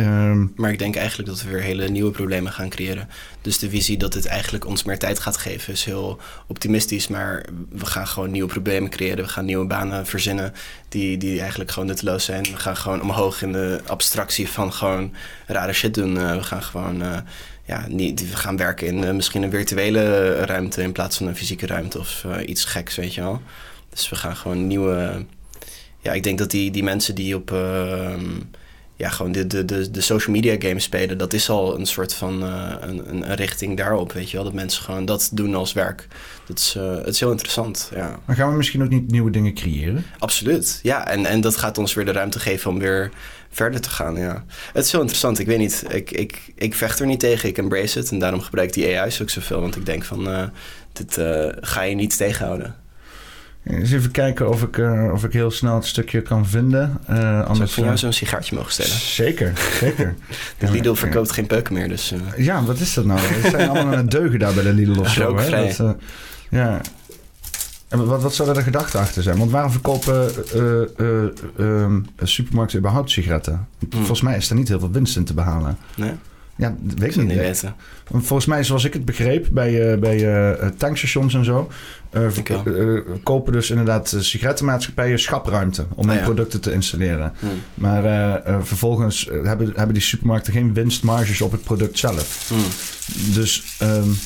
Um, 0.00 0.52
maar 0.56 0.70
ik 0.70 0.78
denk 0.78 0.96
eigenlijk 0.96 1.28
dat 1.28 1.42
we 1.42 1.50
weer 1.50 1.60
hele 1.60 1.88
nieuwe 1.88 2.10
problemen 2.10 2.52
gaan 2.52 2.68
creëren. 2.68 3.08
Dus 3.40 3.58
de 3.58 3.70
visie 3.70 3.96
dat 3.96 4.14
het 4.14 4.26
eigenlijk 4.26 4.66
ons 4.66 4.84
meer 4.84 4.98
tijd 4.98 5.18
gaat 5.18 5.36
geven 5.36 5.72
is 5.72 5.84
heel 5.84 6.18
optimistisch. 6.46 7.08
Maar 7.08 7.44
we 7.70 7.86
gaan 7.86 8.06
gewoon 8.06 8.30
nieuwe 8.30 8.48
problemen 8.48 8.90
creëren. 8.90 9.24
We 9.24 9.30
gaan 9.30 9.44
nieuwe 9.44 9.66
banen 9.66 10.06
verzinnen 10.06 10.52
die, 10.88 11.16
die 11.16 11.40
eigenlijk 11.40 11.70
gewoon 11.70 11.88
nutteloos 11.88 12.24
zijn. 12.24 12.42
We 12.42 12.56
gaan 12.56 12.76
gewoon 12.76 13.02
omhoog 13.02 13.42
in 13.42 13.52
de 13.52 13.80
abstractie 13.86 14.48
van 14.48 14.72
gewoon 14.72 15.14
rare 15.46 15.72
shit 15.72 15.94
doen. 15.94 16.16
Uh, 16.16 16.36
we 16.36 16.42
gaan 16.42 16.62
gewoon 16.62 17.02
uh, 17.02 17.18
ja, 17.64 17.84
niet, 17.88 18.30
we 18.30 18.36
gaan 18.36 18.56
werken 18.56 18.86
in 18.86 19.02
uh, 19.02 19.10
misschien 19.10 19.42
een 19.42 19.50
virtuele 19.50 20.34
ruimte 20.34 20.82
in 20.82 20.92
plaats 20.92 21.16
van 21.16 21.26
een 21.26 21.36
fysieke 21.36 21.66
ruimte 21.66 21.98
of 21.98 22.26
iets 22.46 22.64
geks, 22.64 22.96
weet 22.96 23.14
je 23.14 23.20
wel. 23.20 23.42
Dus 23.90 24.08
we 24.08 24.16
gaan 24.16 24.36
gewoon 24.36 24.66
nieuwe. 24.66 25.24
Ja, 26.00 26.12
ik 26.12 26.22
denk 26.22 26.38
dat 26.38 26.50
die, 26.50 26.70
die 26.70 26.82
mensen 26.82 27.14
die 27.14 27.36
op 27.36 27.52
ehm, 27.52 28.30
ja, 28.98 29.08
gewoon 29.08 29.32
de, 29.32 29.46
de, 29.46 29.64
de, 29.64 29.90
de 29.90 30.00
social 30.00 30.34
media 30.34 30.56
games 30.58 30.84
spelen, 30.84 31.18
dat 31.18 31.32
is 31.32 31.50
al 31.50 31.78
een 31.78 31.86
soort 31.86 32.14
van 32.14 32.42
uh, 32.42 32.74
een, 32.80 33.08
een, 33.08 33.34
richting 33.34 33.76
daarop, 33.76 34.12
weet 34.12 34.30
je 34.30 34.36
wel. 34.36 34.44
Dat 34.44 34.54
mensen 34.54 34.82
gewoon 34.82 35.04
dat 35.04 35.30
doen 35.32 35.54
als 35.54 35.72
werk. 35.72 36.06
Dat 36.46 36.58
is, 36.58 36.74
uh, 36.76 36.96
het 36.96 37.06
is 37.06 37.20
heel 37.20 37.30
interessant, 37.30 37.90
ja. 37.94 38.18
Maar 38.24 38.36
gaan 38.36 38.50
we 38.50 38.56
misschien 38.56 38.82
ook 38.82 38.88
niet 38.88 39.10
nieuwe 39.10 39.30
dingen 39.30 39.54
creëren? 39.54 40.04
Absoluut, 40.18 40.80
ja. 40.82 41.08
En, 41.08 41.26
en 41.26 41.40
dat 41.40 41.56
gaat 41.56 41.78
ons 41.78 41.94
weer 41.94 42.04
de 42.04 42.12
ruimte 42.12 42.40
geven 42.40 42.70
om 42.70 42.78
weer 42.78 43.10
verder 43.50 43.80
te 43.80 43.90
gaan, 43.90 44.16
ja. 44.16 44.44
Het 44.72 44.84
is 44.84 44.92
heel 44.92 45.00
interessant. 45.00 45.38
Ik 45.38 45.46
weet 45.46 45.58
niet, 45.58 45.84
ik, 45.88 46.10
ik, 46.10 46.52
ik 46.54 46.74
vecht 46.74 47.00
er 47.00 47.06
niet 47.06 47.20
tegen. 47.20 47.48
Ik 47.48 47.58
embrace 47.58 47.98
het 47.98 48.10
en 48.10 48.18
daarom 48.18 48.40
gebruik 48.40 48.68
ik 48.68 48.74
die 48.74 49.00
AI's 49.00 49.20
ook 49.20 49.30
zoveel. 49.30 49.60
Want 49.60 49.76
ik 49.76 49.86
denk 49.86 50.04
van, 50.04 50.28
uh, 50.28 50.44
dit 50.92 51.18
ga 51.60 51.82
je 51.82 51.94
niet 51.94 52.16
tegenhouden. 52.16 52.74
Eens 53.68 53.92
even 53.92 54.10
kijken 54.10 54.48
of 54.48 54.62
ik, 54.62 54.76
uh, 54.76 55.12
of 55.12 55.24
ik 55.24 55.32
heel 55.32 55.50
snel 55.50 55.74
het 55.74 55.86
stukje 55.86 56.22
kan 56.22 56.46
vinden. 56.46 56.98
Uh, 57.10 57.16
anders 57.16 57.56
Zou 57.56 57.62
ik 57.62 57.68
voor 57.68 57.84
jou 57.84 57.96
zo'n 57.96 58.12
sigaartje 58.12 58.54
mogen 58.54 58.72
stellen? 58.72 58.92
Zeker, 58.92 59.52
zeker. 59.80 60.14
de 60.58 60.70
Lidl 60.70 60.94
verkoopt 60.94 61.32
geen 61.32 61.46
peuken 61.46 61.74
meer, 61.74 61.88
dus... 61.88 62.12
Uh... 62.12 62.44
Ja, 62.44 62.64
wat 62.64 62.78
is 62.78 62.94
dat 62.94 63.04
nou? 63.04 63.20
Het 63.20 63.50
zijn 63.50 63.68
allemaal 63.68 63.92
aan 63.92 63.98
het 63.98 64.10
deugen 64.10 64.38
daar 64.38 64.54
bij 64.54 64.62
de 64.62 64.72
Lidl 64.72 65.00
of 65.00 65.08
zo. 65.08 65.38
Hè? 65.38 65.74
Dat, 65.76 65.96
ja. 66.50 66.80
En 67.88 68.06
wat, 68.06 68.22
wat 68.22 68.34
zou 68.34 68.48
er 68.48 68.54
de 68.54 68.62
gedachte 68.62 68.98
achter 68.98 69.22
zijn? 69.22 69.38
Want 69.38 69.50
waarom 69.50 69.70
verkopen 69.70 70.30
um, 71.56 72.06
supermarkten 72.22 72.78
überhaupt 72.78 73.10
sigaretten? 73.10 73.66
Hmm. 73.78 73.90
Volgens 73.90 74.20
mij 74.20 74.36
is 74.36 74.50
er 74.50 74.56
niet 74.56 74.68
heel 74.68 74.78
veel 74.78 74.90
winst 74.90 75.16
in 75.16 75.24
te 75.24 75.34
behalen. 75.34 75.78
Nee? 75.96 76.12
Ja, 76.58 76.76
dat 76.80 76.98
weet 76.98 77.16
ik 77.16 77.26
niet. 77.26 77.36
weten. 77.36 77.74
Volgens 78.10 78.46
mij, 78.46 78.64
zoals 78.64 78.84
ik 78.84 78.92
het 78.92 79.04
begreep, 79.04 79.46
bij, 79.52 79.92
uh, 79.92 79.98
bij 79.98 80.50
uh, 80.60 80.68
tankstations 80.68 81.34
en 81.34 81.44
zo... 81.44 81.70
Uh, 82.12 82.98
kopen 83.22 83.52
dus 83.52 83.70
inderdaad 83.70 84.16
sigarettenmaatschappijen 84.18 85.18
schapruimte... 85.18 85.86
om 85.94 86.08
hun 86.08 86.18
ah, 86.18 86.24
producten 86.24 86.60
te 86.60 86.72
installeren. 86.72 87.32
Hmm. 87.38 87.48
Maar 87.74 88.42
vervolgens 88.64 89.30
hebben, 89.42 89.72
hebben 89.74 89.94
die 89.94 90.02
supermarkten 90.02 90.52
geen 90.52 90.74
winstmarges 90.74 91.40
op 91.40 91.52
het 91.52 91.62
product 91.62 91.98
zelf. 91.98 92.48
Hmm. 92.48 93.34
Dus... 93.34 93.64
Um, 93.82 94.16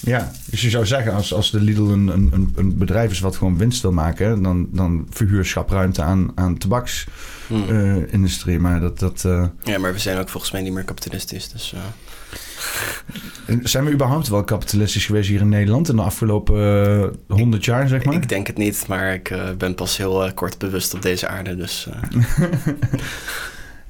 ja, 0.00 0.30
dus 0.50 0.62
je 0.62 0.70
zou 0.70 0.86
zeggen, 0.86 1.12
als, 1.12 1.32
als 1.32 1.50
de 1.50 1.60
Lidl 1.60 1.82
een, 1.82 2.08
een, 2.08 2.52
een 2.56 2.78
bedrijf 2.78 3.10
is 3.10 3.20
wat 3.20 3.36
gewoon 3.36 3.58
winst 3.58 3.82
wil 3.82 3.92
maken, 3.92 4.42
dan, 4.42 4.68
dan 4.70 5.06
verhuur 5.10 5.44
schapruimte 5.44 6.02
aan, 6.02 6.32
aan 6.34 6.58
tabaksindustrie. 6.58 7.34
Hmm. 7.46 7.64
Uh, 8.46 8.58
maar 8.58 8.80
dat. 8.80 8.98
dat 8.98 9.22
uh... 9.26 9.46
Ja, 9.62 9.78
maar 9.78 9.92
we 9.92 9.98
zijn 9.98 10.18
ook 10.18 10.28
volgens 10.28 10.52
mij 10.52 10.62
niet 10.62 10.72
meer 10.72 10.84
kapitalistisch. 10.84 11.48
Dus, 11.48 11.74
uh... 11.74 11.80
Zijn 13.62 13.84
we 13.84 13.92
überhaupt 13.92 14.28
wel 14.28 14.44
kapitalistisch 14.44 15.06
geweest 15.06 15.28
hier 15.28 15.40
in 15.40 15.48
Nederland 15.48 15.88
in 15.88 15.96
de 15.96 16.02
afgelopen 16.02 17.16
honderd 17.28 17.64
jaar, 17.64 17.88
zeg 17.88 18.04
maar? 18.04 18.14
Ik 18.14 18.28
denk 18.28 18.46
het 18.46 18.56
niet, 18.56 18.86
maar 18.88 19.14
ik 19.14 19.34
ben 19.58 19.74
pas 19.74 19.96
heel 19.96 20.30
kort 20.34 20.58
bewust 20.58 20.94
op 20.94 21.02
deze 21.02 21.28
aarde. 21.28 21.56
Dus. 21.56 21.88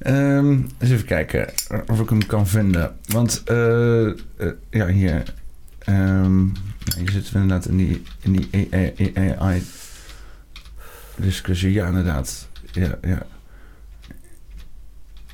um, 0.05 0.69
eens 0.79 0.91
even 0.91 1.05
kijken 1.05 1.49
of 1.87 1.99
ik 1.99 2.09
hem 2.09 2.25
kan 2.25 2.47
vinden. 2.47 2.95
Want 3.05 3.43
ja, 4.69 4.87
hier. 4.87 5.23
Um, 5.89 6.53
hier 6.97 7.09
zitten 7.09 7.33
we 7.33 7.39
inderdaad 7.39 7.65
in 7.65 7.77
die, 7.77 8.03
in 8.19 8.31
die 8.31 9.35
AI. 9.39 9.63
discussie. 11.15 11.71
Ja, 11.71 11.87
inderdaad. 11.87 12.47
Ja, 12.71 12.97
ja. 13.01 13.25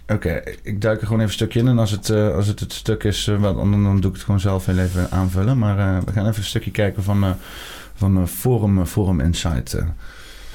Oké, 0.08 0.44
ik 0.64 0.82
duik 0.82 1.00
er 1.00 1.08
gewoon 1.08 1.22
even 1.22 1.32
een 1.32 1.38
stukje 1.38 1.60
in. 1.60 1.68
En 1.68 1.80
als 1.80 1.92
het, 1.92 2.10
uh, 2.10 2.36
als 2.36 2.48
het 2.48 2.60
het 2.60 2.74
stuk 2.74 3.04
is, 3.04 3.28
uh, 3.28 3.42
dan, 3.42 3.84
dan 3.84 4.00
doe 4.00 4.10
ik 4.10 4.16
het 4.16 4.26
gewoon 4.26 4.40
zelf 4.40 4.66
heel 4.66 4.78
even 4.78 5.12
aanvullen. 5.12 5.58
Maar 5.58 5.78
uh, 5.78 5.98
we 6.06 6.12
gaan 6.12 6.28
even 6.28 6.38
een 6.38 6.44
stukje 6.44 6.72
kijken 6.72 7.04
van, 7.04 7.36
van 7.96 8.28
Forum, 8.28 8.86
Forum 8.86 9.20
Insight. 9.20 9.78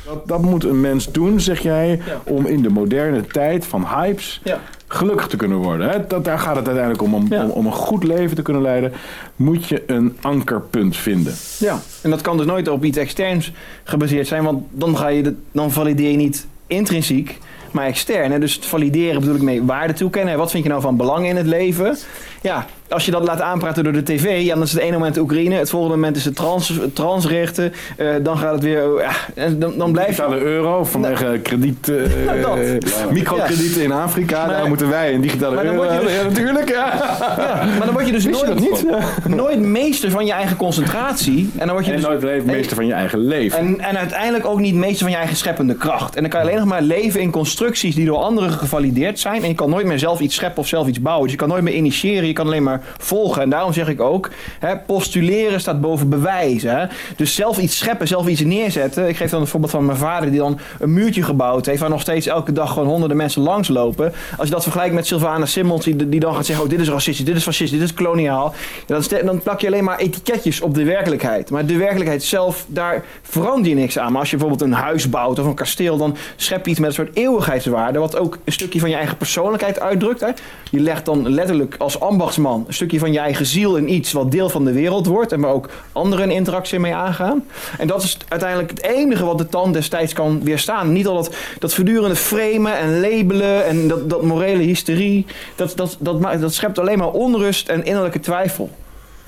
Dat, 0.04 0.28
dat, 0.28 0.42
moet 0.42 0.64
een 0.64 0.80
mens 0.80 1.12
doen, 1.12 1.40
zeg 1.40 1.60
jij, 1.60 2.00
ja. 2.06 2.20
om 2.24 2.46
in 2.46 2.62
de 2.62 2.68
moderne 2.68 3.26
tijd 3.26 3.66
van 3.66 3.86
hypes 3.86 4.40
ja. 4.44 4.60
gelukkig 4.86 5.26
te 5.26 5.36
kunnen 5.36 5.58
worden. 5.58 5.90
Hè? 5.90 6.06
Dat, 6.06 6.24
daar 6.24 6.38
gaat 6.38 6.56
het 6.56 6.66
uiteindelijk 6.66 7.02
om. 7.02 7.14
Om, 7.14 7.26
ja. 7.30 7.44
om. 7.44 7.50
om, 7.50 7.66
een 7.66 7.72
goed 7.72 8.04
leven 8.04 8.36
te 8.36 8.42
kunnen 8.42 8.62
leiden, 8.62 8.92
moet 9.36 9.68
je 9.68 9.82
een 9.86 10.16
ankerpunt 10.20 10.96
vinden. 10.96 11.34
Ja, 11.58 11.80
en 12.02 12.10
dat 12.10 12.20
kan 12.20 12.36
dus 12.36 12.46
nooit 12.46 12.68
op 12.68 12.84
iets 12.84 12.98
externs 12.98 13.52
gebaseerd 13.84 14.26
zijn, 14.26 14.44
want 14.44 14.64
dan, 14.70 14.96
ga 14.96 15.08
je 15.08 15.22
de, 15.22 15.34
dan 15.52 15.70
valideer 15.70 16.10
je 16.10 16.16
niet 16.16 16.46
intrinsiek, 16.66 17.38
maar 17.72 17.86
extern. 17.86 18.40
Dus 18.40 18.54
het 18.54 18.66
valideren 18.66 19.20
bedoel 19.20 19.34
ik 19.34 19.42
mee 19.42 19.62
waarde 19.62 19.92
toekennen. 19.92 20.38
Wat 20.38 20.50
vind 20.50 20.62
je 20.62 20.68
nou 20.68 20.82
van 20.82 20.96
belang 20.96 21.26
in 21.26 21.36
het 21.36 21.46
leven? 21.46 21.96
Ja, 22.42 22.66
als 22.88 23.04
je 23.04 23.10
dat 23.10 23.24
laat 23.24 23.40
aanpraten 23.40 23.84
door 23.84 23.92
de 23.92 24.02
tv, 24.02 24.42
ja, 24.42 24.54
dan 24.54 24.62
is 24.62 24.72
het 24.72 24.80
ene 24.80 24.92
moment 24.92 25.18
Oekraïne, 25.18 25.54
het 25.54 25.70
volgende 25.70 25.94
moment 25.94 26.16
is 26.16 26.24
het 26.24 26.36
trans, 26.36 26.72
transrechten, 26.92 27.72
uh, 27.96 28.14
dan 28.22 28.38
gaat 28.38 28.52
het 28.52 28.62
weer, 28.62 28.92
oh, 28.92 29.00
ja, 29.00 29.10
en 29.34 29.58
dan, 29.58 29.78
dan 29.78 29.92
blijft... 29.92 30.16
Digitale 30.16 30.40
euro 30.40 30.84
vanwege 30.84 31.24
nou, 31.24 31.38
krediet, 31.38 31.88
uh, 31.88 32.02
nou, 32.42 32.78
microkredieten 33.10 33.82
in 33.82 33.92
Afrika, 33.92 34.46
maar, 34.46 34.56
daar 34.56 34.68
moeten 34.68 34.88
wij 34.88 35.14
een 35.14 35.20
digitale 35.20 35.64
euro 35.64 36.00
dus, 36.02 36.12
Ja, 36.12 36.22
natuurlijk, 36.22 36.68
ja. 36.68 36.92
ja. 37.38 37.64
Maar 37.64 37.84
dan 37.84 37.92
word 37.92 38.06
je 38.06 38.12
dus 38.12 38.26
nooit, 38.26 38.54
niet? 38.54 38.84
nooit 39.26 39.60
meester 39.60 40.10
van 40.10 40.26
je 40.26 40.32
eigen 40.32 40.56
concentratie. 40.56 41.50
En, 41.56 41.66
dan 41.66 41.74
word 41.74 41.84
je 41.84 41.92
en 41.92 42.00
dus, 42.00 42.06
nooit 42.06 42.44
meester 42.44 42.76
van 42.76 42.86
je 42.86 42.92
eigen 42.92 43.18
leven. 43.18 43.58
En, 43.58 43.80
en 43.80 43.98
uiteindelijk 43.98 44.46
ook 44.46 44.60
niet 44.60 44.74
meester 44.74 45.02
van 45.02 45.10
je 45.10 45.16
eigen 45.16 45.36
scheppende 45.36 45.74
kracht. 45.74 46.16
En 46.16 46.20
dan 46.20 46.30
kan 46.30 46.40
je 46.40 46.46
alleen 46.46 46.58
nog 46.58 46.68
maar 46.68 46.82
leven 46.82 47.20
in 47.20 47.30
constructies 47.30 47.94
die 47.94 48.06
door 48.06 48.18
anderen 48.18 48.50
gevalideerd 48.50 49.18
zijn. 49.18 49.42
En 49.42 49.48
je 49.48 49.54
kan 49.54 49.70
nooit 49.70 49.86
meer 49.86 49.98
zelf 49.98 50.20
iets 50.20 50.34
scheppen 50.34 50.60
of 50.60 50.68
zelf 50.68 50.86
iets 50.86 51.00
bouwen. 51.00 51.22
Dus 51.22 51.32
je 51.32 51.38
kan 51.38 51.48
nooit 51.48 51.62
meer 51.62 51.74
initiëren, 51.74 52.26
je 52.26 52.32
kan 52.32 52.46
alleen 52.46 52.62
maar 52.62 52.77
volgen. 52.98 53.42
En 53.42 53.50
daarom 53.50 53.72
zeg 53.72 53.88
ik 53.88 54.00
ook, 54.00 54.30
hè, 54.58 54.78
postuleren 54.78 55.60
staat 55.60 55.80
boven 55.80 56.08
bewijzen. 56.08 56.90
Dus 57.16 57.34
zelf 57.34 57.58
iets 57.58 57.78
scheppen, 57.78 58.08
zelf 58.08 58.26
iets 58.26 58.40
neerzetten. 58.40 59.08
Ik 59.08 59.16
geef 59.16 59.30
dan 59.30 59.40
het 59.40 59.50
voorbeeld 59.50 59.72
van 59.72 59.86
mijn 59.86 59.98
vader 59.98 60.30
die 60.30 60.38
dan 60.38 60.58
een 60.78 60.92
muurtje 60.92 61.22
gebouwd 61.22 61.66
heeft... 61.66 61.80
waar 61.80 61.90
nog 61.90 62.00
steeds 62.00 62.26
elke 62.26 62.52
dag 62.52 62.72
gewoon 62.72 62.88
honderden 62.88 63.16
mensen 63.16 63.42
langslopen. 63.42 64.12
Als 64.36 64.48
je 64.48 64.54
dat 64.54 64.62
vergelijkt 64.62 64.94
met 64.94 65.06
Sylvana 65.06 65.46
Simmons 65.46 65.84
die, 65.84 66.08
die 66.08 66.20
dan 66.20 66.34
gaat 66.34 66.46
zeggen... 66.46 66.64
oh, 66.64 66.70
dit 66.70 66.80
is 66.80 66.88
racistisch, 66.88 67.24
dit 67.24 67.36
is 67.36 67.42
fascistisch, 67.42 67.78
dit 67.78 67.88
is 67.88 67.94
koloniaal. 67.94 68.54
Dan, 68.86 69.02
dan 69.24 69.40
plak 69.42 69.60
je 69.60 69.66
alleen 69.66 69.84
maar 69.84 69.98
etiketjes 69.98 70.60
op 70.60 70.74
de 70.74 70.84
werkelijkheid. 70.84 71.50
Maar 71.50 71.66
de 71.66 71.76
werkelijkheid 71.76 72.22
zelf, 72.22 72.64
daar 72.68 73.04
verander 73.22 73.68
je 73.68 73.74
niks 73.74 73.98
aan. 73.98 74.12
Maar 74.12 74.20
als 74.20 74.30
je 74.30 74.36
bijvoorbeeld 74.36 74.70
een 74.70 74.76
huis 74.76 75.10
bouwt 75.10 75.38
of 75.38 75.46
een 75.46 75.54
kasteel... 75.54 75.96
dan 75.96 76.16
schep 76.36 76.64
je 76.64 76.70
iets 76.70 76.80
met 76.80 76.88
een 76.88 76.94
soort 76.94 77.16
eeuwigheidswaarde... 77.16 77.98
wat 77.98 78.16
ook 78.16 78.38
een 78.44 78.52
stukje 78.52 78.80
van 78.80 78.90
je 78.90 78.96
eigen 78.96 79.16
persoonlijkheid 79.16 79.80
uitdrukt. 79.80 80.20
Hè. 80.20 80.30
Je 80.70 80.80
legt 80.80 81.04
dan 81.04 81.28
letterlijk 81.28 81.74
als 81.78 82.00
ambachtsman 82.00 82.66
een 82.68 82.74
stukje 82.74 82.98
van 82.98 83.12
je 83.12 83.18
eigen 83.18 83.46
ziel 83.46 83.76
in 83.76 83.92
iets 83.92 84.12
wat 84.12 84.30
deel 84.30 84.48
van 84.48 84.64
de 84.64 84.72
wereld 84.72 85.06
wordt 85.06 85.32
en 85.32 85.40
waar 85.40 85.52
ook 85.52 85.70
anderen 85.92 86.24
een 86.24 86.30
interactie 86.30 86.78
mee 86.78 86.94
aangaan. 86.94 87.44
En 87.78 87.86
dat 87.86 88.02
is 88.02 88.18
uiteindelijk 88.28 88.70
het 88.70 88.82
enige 88.82 89.24
wat 89.24 89.38
de 89.38 89.48
tand 89.48 89.74
destijds 89.74 90.12
kan 90.12 90.44
weerstaan. 90.44 90.92
Niet 90.92 91.06
al 91.06 91.14
dat, 91.14 91.34
dat 91.58 91.74
voortdurende 91.74 92.16
framen 92.16 92.78
en 92.78 93.00
labelen 93.00 93.66
en 93.66 93.88
dat, 93.88 94.10
dat 94.10 94.22
morele 94.22 94.62
hysterie, 94.62 95.26
dat, 95.56 95.72
dat, 95.76 95.96
dat, 96.00 96.22
dat, 96.22 96.40
dat 96.40 96.54
schept 96.54 96.78
alleen 96.78 96.98
maar 96.98 97.10
onrust 97.10 97.68
en 97.68 97.84
innerlijke 97.84 98.20
twijfel. 98.20 98.70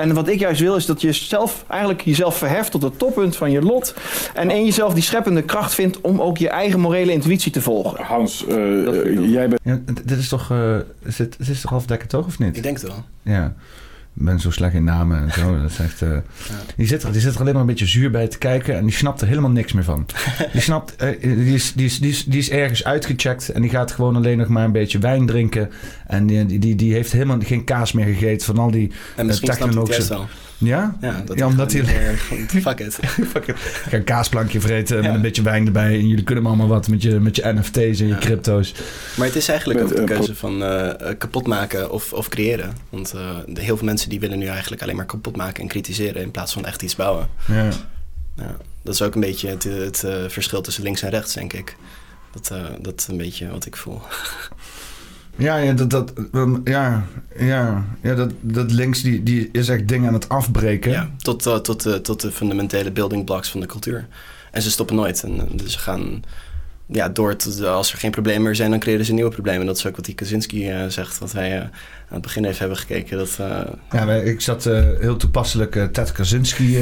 En 0.01 0.15
wat 0.15 0.29
ik 0.29 0.39
juist 0.39 0.61
wil 0.61 0.77
is 0.77 0.87
dat 0.87 1.01
je 1.01 1.13
zelf 1.13 1.65
eigenlijk 1.69 2.01
jezelf 2.01 2.37
verheft 2.37 2.71
tot 2.71 2.83
het 2.83 2.99
toppunt 2.99 3.37
van 3.37 3.51
je 3.51 3.63
lot. 3.63 3.95
En 4.35 4.51
in 4.51 4.65
jezelf 4.65 4.95
die 4.95 5.03
scheppende 5.03 5.43
kracht 5.43 5.75
vindt 5.75 6.01
om 6.01 6.21
ook 6.21 6.39
je 6.39 6.49
eigen 6.49 6.81
morele 6.81 7.13
intuïtie 7.13 7.53
te 7.53 7.61
volgen. 7.61 8.05
Hans, 8.05 8.45
uh, 8.49 9.31
jij 9.31 9.49
bent. 9.49 9.61
Ja, 9.65 9.81
dit 10.05 10.19
is 10.19 10.29
toch. 10.29 10.51
Uh, 10.51 10.77
is, 11.05 11.19
het, 11.19 11.37
is 11.39 11.61
toch 11.61 11.71
halfdekker 11.71 12.09
toch 12.09 12.27
of 12.27 12.39
niet? 12.39 12.57
Ik 12.57 12.63
denk 12.63 12.81
het 12.81 12.87
wel. 12.87 13.05
Ja 13.23 13.55
ben 14.13 14.41
zo 14.41 14.51
slecht 14.51 14.75
in 14.75 14.85
namen 14.85 15.21
en 15.23 15.33
zo. 15.33 15.61
Dat 15.61 15.71
is 15.71 15.79
echt, 15.79 16.03
uh, 16.03 16.09
ja. 16.09 16.55
die, 16.77 16.87
zit 16.87 17.03
er, 17.03 17.13
die 17.13 17.21
zit 17.21 17.35
er 17.35 17.41
alleen 17.41 17.53
maar 17.53 17.63
een 17.63 17.69
beetje 17.69 17.87
zuur 17.87 18.11
bij 18.11 18.29
te 18.29 18.39
kijken 18.39 18.77
en 18.77 18.85
die 18.85 18.95
snapt 18.95 19.21
er 19.21 19.27
helemaal 19.27 19.51
niks 19.51 19.73
meer 19.73 19.85
van. 19.85 20.07
die, 20.53 20.61
snapt, 20.61 21.03
uh, 21.03 21.09
die, 21.21 21.55
is, 21.55 21.73
die, 21.73 21.87
is, 21.87 21.99
die, 21.99 22.11
is, 22.11 22.25
die 22.25 22.39
is 22.39 22.51
ergens 22.51 22.85
uitgecheckt 22.85 23.49
en 23.49 23.63
die 23.63 23.71
gaat 23.71 23.93
gewoon 23.93 24.17
alleen 24.17 24.39
nog 24.39 24.49
maar 24.49 24.65
een 24.65 24.73
beetje 24.73 24.99
wijn 24.99 25.27
drinken. 25.27 25.71
En 26.07 26.27
die, 26.27 26.59
die, 26.59 26.75
die 26.75 26.93
heeft 26.93 27.13
helemaal 27.13 27.39
geen 27.41 27.65
kaas 27.65 27.93
meer 27.93 28.07
gegeten 28.07 28.47
van 28.47 28.59
al 28.59 28.71
die 28.71 28.93
en 29.17 29.27
misschien 29.27 29.51
technologische... 29.51 30.19
Ja? 30.61 30.97
Ja, 31.01 31.23
dat 31.25 31.39
ja 31.39 31.47
omdat 31.47 31.73
hij... 31.73 31.85
Fuck 32.63 32.81
it. 32.81 32.99
Fuck 33.33 33.47
it. 33.47 33.57
Ik 33.57 33.85
ga 33.89 33.97
een 33.97 34.05
kaasplankje 34.05 34.61
vreten 34.61 34.97
ja. 34.97 35.03
met 35.03 35.15
een 35.15 35.21
beetje 35.21 35.43
wijn 35.43 35.67
erbij. 35.67 35.95
En 35.95 36.09
jullie 36.09 36.25
kunnen 36.25 36.47
allemaal 36.47 36.69
wat 36.69 36.89
met 36.89 37.03
je, 37.03 37.21
met 37.21 37.37
je 37.37 37.53
NFT's 37.53 38.01
en 38.01 38.07
je 38.07 38.19
crypto's. 38.19 38.75
Maar 39.17 39.27
het 39.27 39.37
is 39.37 39.49
eigenlijk 39.49 39.81
ook 39.81 39.97
de 39.97 40.05
keuze 40.05 40.35
van 40.35 40.63
uh, 40.63 40.91
kapot 41.19 41.47
maken 41.47 41.91
of, 41.91 42.13
of 42.13 42.29
creëren. 42.29 42.73
Want 42.89 43.15
uh, 43.15 43.37
de, 43.47 43.61
heel 43.61 43.77
veel 43.77 43.87
mensen 43.87 44.09
die 44.09 44.21
willen 44.21 44.39
nu 44.39 44.47
eigenlijk 44.47 44.83
alleen 44.83 44.97
maar 44.97 45.07
kapot 45.07 45.37
maken 45.37 45.63
en 45.63 45.69
kritiseren... 45.69 46.23
in 46.23 46.31
plaats 46.31 46.53
van 46.53 46.65
echt 46.65 46.83
iets 46.83 46.97
bouwen. 46.97 47.29
Ja. 47.47 47.69
ja 48.37 48.57
dat 48.83 48.95
is 48.95 49.03
ook 49.03 49.15
een 49.15 49.21
beetje 49.21 49.49
het, 49.49 49.65
het 49.65 50.03
uh, 50.07 50.15
verschil 50.29 50.61
tussen 50.61 50.83
links 50.83 51.03
en 51.03 51.11
rechts, 51.11 51.35
denk 51.35 51.53
ik. 51.53 51.77
Dat, 52.33 52.53
dat 52.81 53.01
is 53.01 53.07
een 53.09 53.17
beetje 53.17 53.51
wat 53.51 53.67
ik 53.67 53.77
voel. 53.77 54.01
Ja, 55.41 55.57
ja, 55.57 55.73
dat, 55.73 55.91
dat, 55.91 56.13
ja, 56.65 57.07
ja, 57.39 57.85
ja 58.03 58.15
dat, 58.15 58.31
dat 58.41 58.73
links 58.73 59.03
die, 59.03 59.23
die 59.23 59.49
is 59.53 59.69
echt 59.69 59.89
dingen 59.89 60.09
aan 60.09 60.15
het 60.15 60.29
afbreken. 60.29 60.91
Ja, 60.91 61.11
tot, 61.17 61.47
uh, 61.47 61.57
tot, 61.57 61.87
uh, 61.87 61.95
tot 61.95 62.21
de 62.21 62.33
fundamentele 62.33 62.91
building 62.91 63.25
blocks 63.25 63.51
van 63.51 63.61
de 63.61 63.67
cultuur. 63.67 64.07
En 64.51 64.63
ze 64.63 64.71
stoppen 64.71 64.97
nooit. 64.97 65.23
En, 65.23 65.49
dus 65.53 65.73
ze 65.73 65.79
gaan 65.79 66.23
ja, 66.87 67.09
door 67.09 67.37
tot, 67.37 67.65
als 67.65 67.93
er 67.93 67.99
geen 67.99 68.11
problemen 68.11 68.43
meer 68.43 68.55
zijn, 68.55 68.71
dan 68.71 68.81
creëren 68.81 69.05
ze 69.05 69.13
nieuwe 69.13 69.31
problemen. 69.31 69.67
Dat 69.67 69.77
is 69.77 69.87
ook 69.87 69.97
wat 69.97 70.05
die 70.05 70.15
Kaczynski 70.15 70.71
zegt, 70.89 71.19
wat 71.19 71.33
wij 71.33 71.61
aan 71.61 71.71
het 72.09 72.23
begin 72.23 72.45
even 72.45 72.59
hebben 72.59 72.79
gekeken. 72.79 73.19
Dat, 73.19 73.39
Ja, 73.91 74.13
ik 74.13 74.41
zat 74.41 74.65
heel 75.01 75.17
toepasselijk 75.17 75.89
Ted 75.93 76.13
Kaczynski 76.13 76.73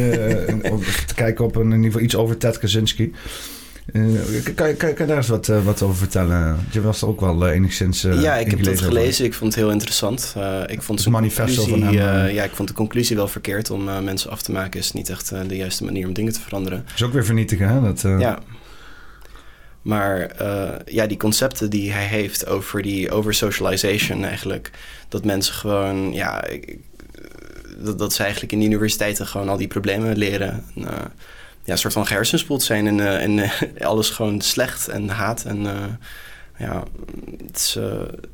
te 1.07 1.15
kijken 1.15 1.45
op 1.45 1.57
een, 1.57 1.63
in 1.63 1.71
ieder 1.71 1.85
geval 1.85 2.03
iets 2.03 2.17
over 2.17 2.37
Ted 2.37 2.59
Kaczynski. 2.59 3.13
Uh, 3.93 4.45
kan, 4.55 4.76
kan, 4.76 4.95
kan, 4.95 5.07
daar 5.07 5.16
eens 5.16 5.28
wat, 5.28 5.49
uh, 5.49 5.64
wat 5.64 5.82
over 5.82 5.97
vertellen? 5.97 6.66
Je 6.70 6.80
was 6.80 7.03
er 7.03 7.09
ook 7.09 7.20
wel 7.20 7.47
uh, 7.47 7.55
enigszins. 7.55 8.03
ja, 8.03 8.36
ik 8.36 8.51
heb 8.51 8.64
het 8.64 8.80
gelezen. 8.80 9.24
Ik 9.24 9.34
vond 9.34 9.55
het 9.55 9.62
heel 9.62 9.72
interessant. 9.72 10.34
ik 10.66 10.82
vond 10.82 10.99
het 10.99 11.09
manifesto 11.09 11.64
van 11.64 11.82
hem. 11.82 11.95
ja, 12.32 12.45
ik 12.45 12.55
vond 12.55 12.68
de 12.68 12.74
conclusie 12.74 13.16
wel 13.16 13.28
verkeerd 13.28 13.70
om 13.70 13.84
mensen 13.84 14.30
af 14.30 14.43
te 14.43 14.53
maken. 14.53 14.80
Is 14.80 14.93
niet 14.93 15.09
echt 15.09 15.28
de 15.49 15.57
juiste 15.57 15.84
manier 15.84 16.07
om 16.07 16.12
dingen 16.12 16.32
te 16.32 16.41
veranderen. 16.41 16.86
Is 16.95 17.03
ook 17.03 17.12
weer 17.12 17.24
vernietigen, 17.24 17.68
hè? 17.68 17.80
Dat, 17.80 18.01
Ja. 18.01 18.39
Maar 19.82 20.30
ja, 20.84 21.07
die 21.07 21.16
concepten 21.16 21.70
die 21.70 21.93
hij 21.93 22.07
heeft 22.07 22.47
over 22.47 22.82
die 22.82 23.11
over-socialization 23.11 24.24
eigenlijk. 24.24 24.70
Dat 25.09 25.24
mensen 25.24 25.55
gewoon, 25.55 26.12
ja, 26.12 26.45
dat, 27.78 27.99
dat 27.99 28.12
ze 28.12 28.22
eigenlijk 28.22 28.53
in 28.53 28.59
de 28.59 28.64
universiteiten 28.64 29.26
gewoon 29.26 29.49
al 29.49 29.57
die 29.57 29.68
problemen 29.68 30.18
leren 30.18 30.64
ja, 31.69 31.77
soort 31.77 31.93
van 31.93 32.07
gehersenspoeld 32.07 32.62
zijn 32.62 32.87
en, 32.87 32.99
uh, 32.99 33.23
en 33.23 33.39
uh, 33.39 33.51
alles 33.91 34.11
gewoon 34.11 34.41
slecht 34.41 34.89
en 34.89 35.09
haat. 35.09 35.45
En 35.45 35.61
uh, 35.61 35.73
ja, 36.59 36.83
het 37.47 37.57
is, 37.57 37.79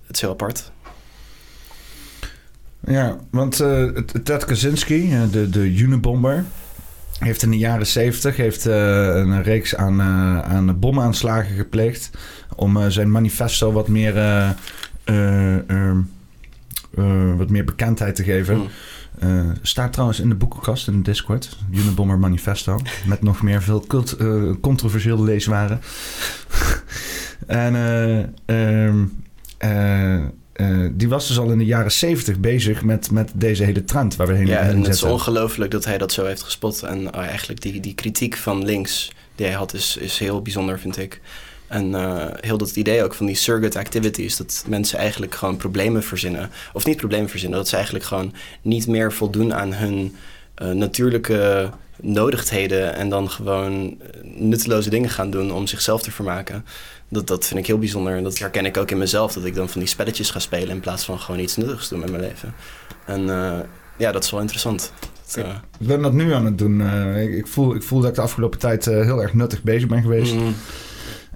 het 0.07 0.11
is 0.17 0.21
heel 0.21 0.31
apart. 0.31 0.73
Ja, 2.87 3.19
want 3.31 3.57
Ted 4.23 4.45
Kaczynski, 4.45 5.29
de, 5.31 5.49
de 5.49 5.75
Unibomber, 5.75 6.45
heeft 7.19 7.43
in 7.43 7.51
de 7.51 7.59
jaren 7.59 7.87
zeventig 7.87 8.37
heeft, 8.37 8.65
een 8.65 9.43
reeks 9.43 9.77
aan, 9.77 10.03
aan 10.43 10.79
bomaanslagen 10.79 11.57
gepleegd 11.57 12.11
om 12.57 12.91
zijn 12.91 13.11
manifesto 13.11 13.73
wat 13.73 13.89
meer, 13.89 14.15
wat 17.37 17.51
meer 17.51 17.65
bekendheid 17.65 18.17
te 18.17 18.25
geven. 18.25 18.55
Hmm. 18.55 18.69
Uh, 19.23 19.51
staat 19.63 19.93
trouwens 19.93 20.21
in 20.21 20.29
de 20.29 20.35
boekenkast 20.35 20.89
in 20.89 20.97
de 20.97 21.03
Discord. 21.03 21.57
Unabomber 21.73 22.19
Manifesto. 22.19 22.79
Met 23.07 23.23
nog 23.23 23.43
meer 23.43 23.63
veel 23.63 23.81
cult, 23.81 24.21
uh, 24.21 24.53
controversiële 24.61 25.23
leeswaren. 25.23 25.81
en 27.47 27.75
uh, 30.57 30.87
die 30.93 31.09
was 31.09 31.29
dus 31.29 31.39
al 31.39 31.51
in 31.51 31.59
de 31.59 31.65
jaren 31.65 31.93
zeventig 31.93 32.39
bezig 32.39 32.85
met, 32.85 33.11
met 33.11 33.33
deze 33.35 33.65
hele 33.65 33.85
trend 33.85 34.17
waar 34.17 34.27
we 34.27 34.35
heen 34.35 34.47
Ja, 34.47 34.59
en 34.59 34.79
het 34.79 34.95
is 34.95 35.03
ongelooflijk 35.03 35.71
dat 35.71 35.85
hij 35.85 35.99
dat 35.99 36.13
zo 36.13 36.25
heeft 36.25 36.43
gespot. 36.43 36.83
En 36.83 37.13
eigenlijk 37.13 37.61
die, 37.61 37.81
die 37.81 37.95
kritiek 37.95 38.37
van 38.37 38.65
links 38.65 39.13
die 39.35 39.47
hij 39.47 39.55
had 39.55 39.75
is, 39.75 39.97
is 39.97 40.19
heel 40.19 40.43
bijzonder, 40.43 40.79
vind 40.79 40.99
ik. 40.99 41.21
En 41.75 41.91
uh, 41.91 42.27
heel 42.41 42.59
dat 42.59 42.77
idee 42.77 43.05
ook 43.05 43.15
van 43.15 43.27
die 43.27 43.35
surrogate 43.35 43.79
activities, 43.79 44.37
dat 44.37 44.65
mensen 44.67 44.99
eigenlijk 44.99 45.35
gewoon 45.35 45.57
problemen 45.57 46.03
verzinnen. 46.03 46.51
Of 46.73 46.87
niet 46.87 46.97
problemen 46.97 47.29
verzinnen, 47.29 47.59
dat 47.59 47.69
ze 47.69 47.75
eigenlijk 47.75 48.05
gewoon 48.05 48.35
niet 48.63 48.87
meer 48.87 49.13
voldoen 49.13 49.55
aan 49.55 49.75
hun 49.75 50.17
uh, 50.63 50.71
natuurlijke 50.71 51.71
nodigdheden 52.01 52.95
en 52.95 53.09
dan 53.09 53.31
gewoon 53.31 53.97
eh, 54.01 54.21
nutteloze 54.23 54.91
dingen 54.91 55.11
gaan 55.11 55.31
doen 55.31 55.53
om 55.53 55.67
zichzelf 55.67 56.03
te 56.03 56.11
vermaken. 56.11 56.65
Dat, 57.09 57.27
dat 57.27 57.47
vind 57.47 57.61
ik 57.61 57.67
heel 57.67 57.79
bijzonder 57.79 58.17
en 58.17 58.23
dat 58.23 58.39
herken 58.39 58.65
ik 58.65 58.77
ook 58.77 58.91
in 58.91 58.99
mezelf, 58.99 59.33
dat 59.33 59.45
ik 59.45 59.55
dan 59.55 59.69
van 59.69 59.81
die 59.81 59.89
spelletjes 59.89 60.31
ga 60.31 60.39
spelen 60.39 60.69
in 60.69 60.81
plaats 60.81 61.05
van 61.05 61.19
gewoon 61.19 61.41
iets 61.41 61.57
nuttigs 61.57 61.89
doen 61.89 61.99
met 61.99 62.11
mijn 62.11 62.23
leven. 62.23 62.55
En 63.07 63.21
uh, 63.21 63.59
ja, 63.97 64.13
dat 64.13 64.25
is 64.25 64.31
wel 64.31 64.41
interessant. 64.41 64.93
Eh, 65.37 65.49
Ik 65.79 65.87
ben 65.87 66.03
dat 66.03 66.13
nu 66.13 66.33
aan 66.33 66.45
het 66.45 66.59
doen. 66.59 66.81
Eh, 66.81 67.23
ik, 67.23 67.35
ik 67.35 67.47
voel, 67.47 67.75
ik 67.75 67.83
voel 67.83 68.01
dat 68.01 68.09
ik 68.09 68.15
de 68.15 68.23
afgelopen 68.23 68.59
tijd 68.59 68.87
eh, 68.87 69.01
heel 69.01 69.23
erg 69.23 69.35
nuttig 69.35 69.63
bezig 69.63 69.89
ben 69.89 70.03
geweest. 70.03 70.35
mm, 70.35 70.55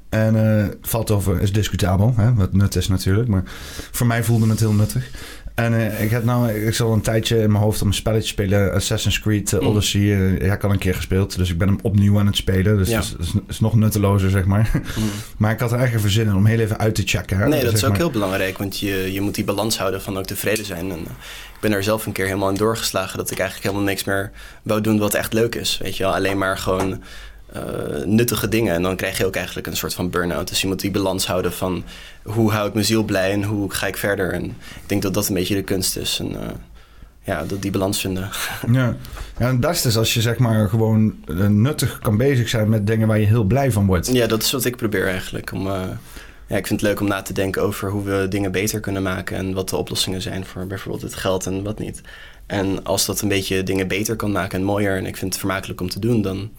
En 0.08 0.58
eh, 0.60 0.66
valt 0.82 1.10
over, 1.10 1.40
is 1.40 1.52
discutabel, 1.52 2.12
hè, 2.16 2.34
wat 2.34 2.52
nut 2.52 2.76
is 2.76 2.88
natuurlijk. 2.88 3.28
Maar 3.28 3.42
voor 3.90 4.06
mij 4.06 4.24
voelde 4.24 4.48
het 4.48 4.60
heel 4.60 4.72
nuttig. 4.72 5.10
En 5.54 5.74
eh, 5.74 6.02
ik 6.02 6.10
heb 6.10 6.24
nou, 6.24 6.50
ik 6.52 6.74
zal 6.74 6.92
een 6.92 7.00
tijdje 7.00 7.38
in 7.42 7.50
mijn 7.52 7.62
hoofd 7.64 7.82
om 7.82 7.88
een 7.88 7.94
spelletje 7.94 8.28
spelen. 8.28 8.72
Assassin's 8.72 9.20
Creed 9.20 9.52
eh, 9.52 9.60
Mm. 9.60 9.66
Odyssey. 9.66 10.00
ja, 10.44 10.54
ik 10.54 10.64
al 10.64 10.70
een 10.70 10.78
keer 10.78 10.94
gespeeld. 10.94 11.36
Dus 11.36 11.50
ik 11.50 11.58
ben 11.58 11.68
hem 11.68 11.78
opnieuw 11.82 12.18
aan 12.18 12.26
het 12.26 12.36
spelen. 12.36 12.76
Dus 12.78 12.88
Ja. 12.88 12.96
het, 12.96 13.14
is, 13.18 13.32
het 13.32 13.42
is- 13.48 13.60
nog 13.60 13.74
nuttelozer, 13.74 14.30
zeg 14.30 14.44
maar. 14.44 14.70
mm. 14.96 15.04
maar 15.38 15.52
ik 15.52 15.60
had 15.60 15.70
er 15.72 15.76
eigenlijk 15.78 16.06
even 16.06 16.20
zin 16.20 16.26
in 16.30 16.34
om 16.36 16.46
heel 16.46 16.58
even 16.58 16.78
uit 16.78 16.94
te 16.94 17.02
checken. 17.04 17.38
Hè, 17.38 17.48
Nee, 17.48 17.64
dat 17.64 17.72
is 17.72 17.82
ook 17.84 17.88
maar. 17.90 17.98
heel 17.98 18.10
belangrijk, 18.10 18.58
want 18.58 18.78
je, 18.78 19.12
je 19.12 19.20
moet 19.20 19.34
die 19.34 19.44
balans 19.44 19.78
houden 19.78 20.02
van 20.02 20.18
ook 20.18 20.26
tevreden 20.26 20.64
zijn. 20.64 20.90
En, 20.90 20.98
ik 20.98 21.60
ben 21.64 21.72
er 21.72 21.82
zelf 21.82 22.06
een 22.06 22.12
keer 22.12 22.26
helemaal 22.26 22.48
in 22.50 22.54
doorgeslagen 22.56 23.18
dat 23.18 23.30
ik 23.30 23.38
eigenlijk 23.38 23.68
helemaal 23.68 23.88
niks 23.92 24.04
meer 24.04 24.30
wou 24.62 24.80
doen 24.80 24.98
wat 24.98 25.14
echt 25.14 25.32
leuk 25.32 25.54
is. 25.54 25.78
Weet 25.82 25.96
je 25.96 26.02
wel, 26.02 26.14
alleen 26.14 26.38
maar 26.38 26.58
gewoon 26.58 27.02
eh, 27.52 28.04
nuttige 28.04 28.48
dingen. 28.48 28.74
En 28.74 28.82
dan 28.82 28.96
krijg 28.96 29.18
je 29.18 29.26
ook 29.26 29.36
eigenlijk 29.36 29.66
een 29.66 29.76
soort 29.76 29.94
van 29.94 30.10
burn-out. 30.10 30.48
Dus 30.48 30.60
je 30.60 30.66
moet 30.66 30.80
die 30.80 30.90
balans 30.90 31.26
houden 31.26 31.52
van 31.52 31.84
hoe 32.22 32.50
hou 32.50 32.68
ik 32.68 32.74
mijn 32.74 32.86
ziel 32.86 33.02
blij 33.02 33.32
en 33.32 33.42
hoe 33.42 33.72
ga 33.72 33.86
ik 33.86 33.96
verder. 33.96 34.32
En 34.32 34.44
ik 34.44 34.82
denk 34.86 35.02
dat 35.02 35.14
dat 35.14 35.28
een 35.28 35.34
beetje 35.34 35.54
de 35.54 35.62
kunst 35.62 35.96
is. 35.96 36.18
En 36.20 36.40
eh, 36.40 36.48
ja, 37.22 37.44
dat 37.44 37.62
die 37.62 37.70
balans 37.70 38.00
vinden. 38.00 38.28
Ja. 38.72 38.96
ja, 39.38 39.46
het 39.46 39.60
beste 39.60 39.88
is 39.88 39.96
als 39.96 40.14
je 40.14 40.20
zeg 40.20 40.38
maar 40.38 40.68
gewoon 40.68 41.14
eh, 41.26 41.46
nuttig 41.46 41.98
kan 41.98 42.16
bezig 42.16 42.48
zijn 42.48 42.68
met 42.68 42.86
dingen 42.86 43.08
waar 43.08 43.18
je 43.18 43.26
heel 43.26 43.44
blij 43.44 43.72
van 43.72 43.86
wordt. 43.86 44.12
Ja, 44.12 44.26
dat 44.26 44.42
is 44.42 44.52
wat 44.52 44.64
ik 44.64 44.76
probeer 44.76 45.06
eigenlijk. 45.06 45.52
Om, 45.52 45.66
ja, 46.46 46.56
ik 46.56 46.66
vind 46.66 46.80
het 46.80 46.90
leuk 46.90 47.00
om 47.00 47.08
na 47.08 47.22
te 47.22 47.32
denken 47.32 47.62
over 47.62 47.90
hoe 47.90 48.04
we 48.04 48.26
dingen 48.28 48.52
beter 48.52 48.80
kunnen 48.80 49.02
maken 49.02 49.36
en 49.36 49.54
wat 49.54 49.68
de 49.68 49.76
oplossingen 49.76 50.22
zijn 50.22 50.44
voor 50.44 50.66
bijvoorbeeld 50.66 51.02
het 51.02 51.14
geld 51.14 51.46
en 51.46 51.62
wat 51.62 51.78
niet. 51.78 52.02
En 52.48 52.84
als 52.84 53.06
dat 53.06 53.20
een 53.20 53.28
beetje 53.28 53.62
dingen 53.62 53.88
beter 53.88 54.16
kan 54.16 54.32
maken 54.32 54.58
en 54.58 54.64
mooier 54.64 54.96
en 54.96 55.06
ik 55.06 55.16
vind 55.16 55.32
het 55.32 55.40
vermakelijk 55.40 55.80
om 55.80 55.88
te 55.88 55.98
doen, 55.98 56.22
dan, 56.22 56.50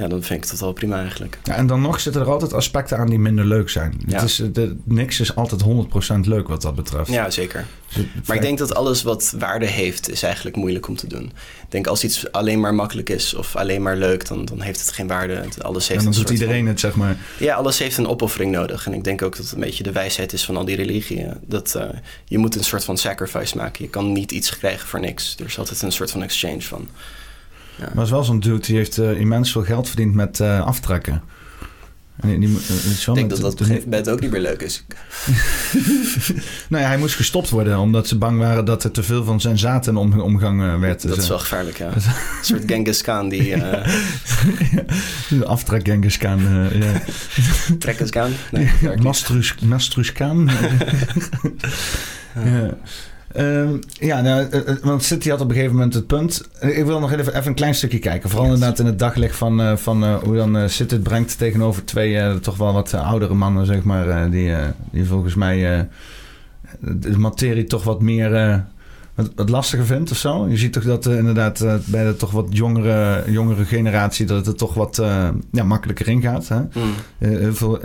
ja, 0.00 0.08
dan 0.08 0.22
vind 0.22 0.44
ik 0.44 0.50
dat 0.50 0.60
wel 0.60 0.72
prima 0.72 1.00
eigenlijk. 1.00 1.38
Ja, 1.44 1.54
en 1.54 1.66
dan 1.66 1.80
nog 1.80 2.00
zitten 2.00 2.22
er 2.22 2.30
altijd 2.30 2.52
aspecten 2.52 2.98
aan 2.98 3.08
die 3.08 3.18
minder 3.18 3.44
leuk 3.44 3.68
zijn. 3.70 4.00
Ja. 4.06 4.14
Het 4.14 4.22
is, 4.22 4.40
eh, 4.40 4.46
de, 4.52 4.76
niks 4.84 5.20
is 5.20 5.34
altijd 5.34 5.60
100% 5.62 6.26
leuk 6.26 6.48
wat 6.48 6.62
dat 6.62 6.74
betreft. 6.74 7.10
Ja, 7.10 7.30
zeker. 7.30 7.66
Dus 7.94 8.04
Maar 8.26 8.36
ik 8.36 8.42
denk 8.42 8.58
dat 8.58 8.74
alles 8.74 9.02
wat 9.02 9.34
waarde 9.38 9.66
heeft, 9.66 10.10
is 10.10 10.22
eigenlijk 10.22 10.56
moeilijk 10.56 10.88
om 10.88 10.96
te 10.96 11.06
doen. 11.06 11.24
Ik 11.62 11.70
denk 11.70 11.86
als 11.86 12.04
iets 12.04 12.32
alleen 12.32 12.60
maar 12.60 12.74
makkelijk 12.74 13.08
is 13.08 13.34
of 13.34 13.56
alleen 13.56 13.82
maar 13.82 13.96
leuk, 13.96 14.26
dan, 14.28 14.44
dan 14.44 14.60
heeft 14.60 14.80
het 14.80 14.92
geen 14.92 15.06
waarde. 15.06 15.42
Alles 15.58 15.88
heeft 15.88 16.04
en 16.04 16.10
dan 16.10 16.20
doet 16.20 16.30
iedereen 16.30 16.58
van- 16.58 16.68
het, 16.68 16.80
zeg 16.80 16.94
maar. 16.94 17.16
Ja, 17.38 17.54
alles 17.54 17.78
heeft 17.78 17.96
een 17.96 18.08
opoffering 18.08 18.52
nodig. 18.52 18.86
En 18.86 18.92
ik 18.92 19.04
denk 19.04 19.22
ook 19.22 19.36
dat 19.36 19.44
het 19.44 19.54
een 19.54 19.60
beetje 19.60 19.82
de 19.82 19.92
wijsheid 19.92 20.32
is 20.32 20.44
van 20.44 20.56
al 20.56 20.64
die 20.64 20.76
religieën. 20.76 21.34
Dat 21.46 21.74
eh, 21.74 21.88
je 22.24 22.38
moet 22.38 22.54
een 22.56 22.64
soort 22.64 22.84
van 22.84 22.98
sacrifice 22.98 23.56
maken. 23.56 23.84
Je 23.84 23.90
kan 23.90 24.12
niet 24.12 24.32
iets 24.32 24.58
krijgen 24.58 24.88
voor 24.88 25.00
niks. 25.00 25.36
Er 25.38 25.46
is 25.46 25.58
altijd 25.58 25.82
een 25.82 25.92
soort 25.92 26.10
van 26.10 26.22
exchange 26.22 26.62
van. 26.62 26.88
Ja. 27.80 27.86
Er 27.86 27.94
was 27.94 28.10
wel 28.10 28.24
zo'n 28.24 28.40
dude 28.40 28.60
die 28.66 28.76
heeft 28.76 28.98
eh, 28.98 29.20
immens 29.20 29.52
veel 29.52 29.62
geld 29.62 29.86
verdiend 29.88 30.14
met 30.14 30.40
eh, 30.40 30.60
aftrekken. 30.66 31.22
En 32.20 32.28
die, 32.28 32.38
die, 32.38 32.48
eh, 32.68 32.74
is 32.90 33.06
Ik 33.06 33.14
denk 33.14 33.30
dat 33.30 33.40
dat 33.40 33.52
op 33.52 33.60
een 33.60 33.66
gegeven 33.66 33.88
moment 33.90 34.08
ook 34.08 34.20
niet 34.20 34.30
meer 34.30 34.40
leuk 34.40 34.62
is. 34.62 34.84
Nou 36.68 36.82
ja, 36.82 36.88
hij 36.88 36.98
moest 36.98 37.14
gestopt 37.14 37.50
worden 37.50 37.78
omdat 37.78 38.08
ze 38.08 38.18
bang 38.18 38.38
waren 38.38 38.64
dat 38.64 38.84
er 38.84 38.90
te 38.90 39.02
veel 39.02 39.24
van 39.24 39.40
zijn 39.40 39.58
zaad 39.58 39.86
in 39.86 39.96
om, 39.96 40.20
omgang 40.20 40.80
werd. 40.80 41.02
Dat 41.02 41.14
Dus, 41.14 41.22
is 41.22 41.28
wel 41.28 41.38
gevaarlijk, 41.38 41.78
ja. 41.84 41.86
Een 41.94 42.02
soort 42.42 42.62
Genghis 42.66 43.02
Khan 43.02 43.28
die... 43.28 43.56
De 45.28 45.44
aftrek 45.54 45.86
Genghis 45.86 46.16
Khan. 46.18 46.40
ja. 46.72 46.92
Trekkers 47.78 48.10
Khan? 48.10 48.30
Nee. 48.50 48.70
Mastrus, 49.02 49.54
Mastrus 49.62 50.12
Khan. 50.12 50.50
ja. 52.44 52.76
Ehm, 53.32 53.76
ja, 53.92 54.20
nou, 54.20 54.48
eh, 54.50 54.68
eh, 54.68 54.76
want 54.82 55.02
City 55.02 55.28
had 55.30 55.40
op 55.40 55.48
een 55.48 55.54
gegeven 55.54 55.74
moment 55.76 55.94
het 55.94 56.06
punt. 56.06 56.48
Eh, 56.60 56.78
Ik 56.78 56.84
wil 56.84 57.00
nog 57.00 57.12
even, 57.12 57.34
even 57.34 57.46
een 57.46 57.54
klein 57.54 57.74
stukje 57.74 57.98
kijken. 57.98 58.30
Vooral 58.30 58.46
inderdaad 58.52 58.78
in 58.78 58.86
het 58.86 58.98
daglicht 58.98 59.36
van, 59.36 59.60
eh, 59.60 59.76
van 59.76 60.14
hoe 60.14 60.36
dan 60.36 60.56
eh 60.56 60.68
City 60.68 60.94
het 60.94 61.02
brengt 61.02 61.38
tegenover 61.38 61.84
twee 61.84 62.38
toch 62.40 62.56
wel 62.56 62.72
wat 62.72 62.94
oudere 62.94 63.34
mannen, 63.34 63.66
zeg 63.66 63.82
maar. 63.82 64.30
die, 64.30 64.52
die 64.90 65.04
volgens 65.06 65.34
mij 65.34 65.88
de 66.80 67.18
materie 67.18 67.64
toch 67.64 67.84
wat 67.84 68.00
meer. 68.02 68.64
Wat 69.34 69.48
lastiger 69.48 69.86
vindt 69.86 70.10
of 70.10 70.16
zo. 70.16 70.48
Je 70.48 70.56
ziet 70.56 70.72
toch 70.72 70.84
dat 70.84 71.06
eh, 71.06 71.16
inderdaad 71.16 71.60
eh, 71.60 71.74
bij 71.84 72.04
de 72.04 72.16
toch 72.16 72.30
wat 72.30 72.46
jongere, 72.50 73.24
jongere 73.26 73.64
generatie... 73.64 74.26
dat 74.26 74.36
het 74.36 74.46
er 74.46 74.54
toch 74.54 74.74
wat 74.74 74.98
eh, 74.98 75.28
ja, 75.52 75.64
makkelijker 75.64 76.08
in 76.08 76.20
gaat. 76.20 76.48
Hè? 76.48 76.60
Mm. 76.60 76.92
Heel, 77.18 77.54
veel, 77.54 77.78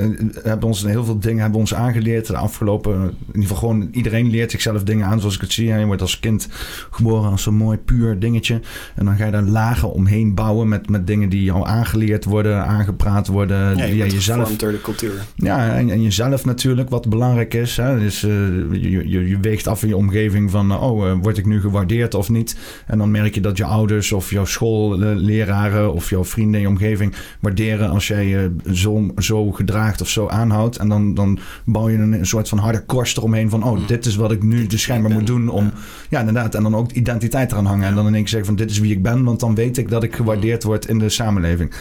hebben 0.43 0.67
ons, 0.67 0.83
heel 0.83 1.05
veel 1.05 1.19
dingen 1.19 1.41
hebben 1.41 1.59
ons 1.59 1.73
aangeleerd. 1.73 2.27
De 2.27 2.37
afgelopen, 2.37 2.93
in 2.93 3.15
ieder 3.27 3.41
geval 3.41 3.57
gewoon 3.57 3.87
iedereen 3.91 4.29
leert 4.29 4.51
zichzelf 4.51 4.83
dingen 4.83 5.07
aan 5.07 5.19
zoals 5.19 5.35
ik 5.35 5.41
het 5.41 5.53
zie. 5.53 5.71
hè. 5.71 5.79
Je 5.79 5.85
wordt 5.85 6.01
als 6.01 6.19
kind 6.19 6.47
geboren 6.91 7.31
als 7.31 7.45
een 7.45 7.55
mooi 7.55 7.77
puur 7.77 8.19
dingetje. 8.19 8.61
En 8.95 9.05
dan 9.05 9.15
ga 9.15 9.25
je 9.25 9.31
daar 9.31 9.43
lagen 9.43 9.91
omheen 9.91 10.33
bouwen 10.33 10.67
met, 10.67 10.89
met 10.89 11.07
dingen 11.07 11.29
die 11.29 11.43
jou 11.43 11.67
aangeleerd 11.67 12.25
worden, 12.25 12.65
aangepraat 12.65 13.27
worden. 13.27 13.77
Ja, 13.77 13.83
je 13.83 13.93
via 13.93 14.05
jezelf. 14.05 14.57
door 14.57 14.71
de 14.71 14.81
cultuur. 14.81 15.25
Ja, 15.35 15.75
en, 15.75 15.89
en 15.89 16.01
jezelf 16.01 16.45
natuurlijk, 16.45 16.89
wat 16.89 17.09
belangrijk 17.09 17.53
is. 17.53 17.77
Hè? 17.77 17.99
Dus 17.99 18.21
je, 18.21 19.03
je, 19.05 19.27
je 19.27 19.39
weegt 19.39 19.67
af 19.67 19.81
in 19.81 19.87
je 19.87 19.97
omgeving 19.97 20.51
van... 20.51 20.77
oh, 20.77 21.21
word 21.25 21.37
ik 21.37 21.45
nu 21.45 21.61
gewaardeerd 21.61 22.13
of 22.13 22.29
niet? 22.29 22.55
En 22.87 22.97
dan 22.97 23.11
merk 23.11 23.35
je 23.35 23.41
dat 23.41 23.57
je 23.57 23.63
ouders 23.63 24.11
of 24.11 24.29
jouw 24.29 24.45
schoolleraren... 24.45 25.93
of 25.93 26.09
jouw 26.09 26.25
vrienden 26.25 26.55
in 26.55 26.61
je 26.61 26.67
omgeving 26.67 27.13
waarderen... 27.39 27.89
als 27.89 28.07
jij 28.07 28.27
je 28.27 28.55
zo, 28.73 29.13
zo 29.17 29.51
gedraagt 29.51 30.01
of 30.01 30.09
zo 30.09 30.27
aanhoudt. 30.27 30.77
En 30.77 30.89
dan, 30.89 31.13
dan 31.13 31.39
bouw 31.65 31.89
je 31.89 31.97
een, 31.97 32.25
soort 32.25 32.49
van 32.49 32.57
harde 32.57 32.85
korst 32.85 33.17
eromheen 33.17 33.49
van... 33.49 33.63
oh, 33.63 33.73
Mm. 33.75 33.87
dit 33.87 34.05
is 34.05 34.15
wat 34.15 34.31
ik 34.31 34.43
nu 34.43 34.67
dus 34.67 34.81
schijnbaar 34.81 35.11
moet 35.11 35.27
doen 35.27 35.49
om... 35.49 35.63
Ja. 35.63 35.71
Ja, 36.09 36.19
inderdaad. 36.19 36.55
En 36.55 36.63
dan 36.63 36.75
ook 36.75 36.91
identiteit 36.91 37.51
eraan 37.51 37.65
hangen. 37.65 37.87
En 37.87 37.95
dan 37.95 38.07
in 38.07 38.13
één 38.13 38.21
keer 38.21 38.31
zeggen 38.31 38.47
van 38.47 38.55
dit 38.55 38.71
is 38.71 38.79
wie 38.79 38.91
ik 38.91 39.03
ben... 39.03 39.23
want 39.23 39.39
dan 39.39 39.55
weet 39.55 39.77
ik 39.77 39.89
dat 39.89 40.03
ik 40.03 40.15
gewaardeerd 40.15 40.63
word 40.63 40.87
in 40.87 40.99
de 40.99 41.09
samenleving. 41.09 41.71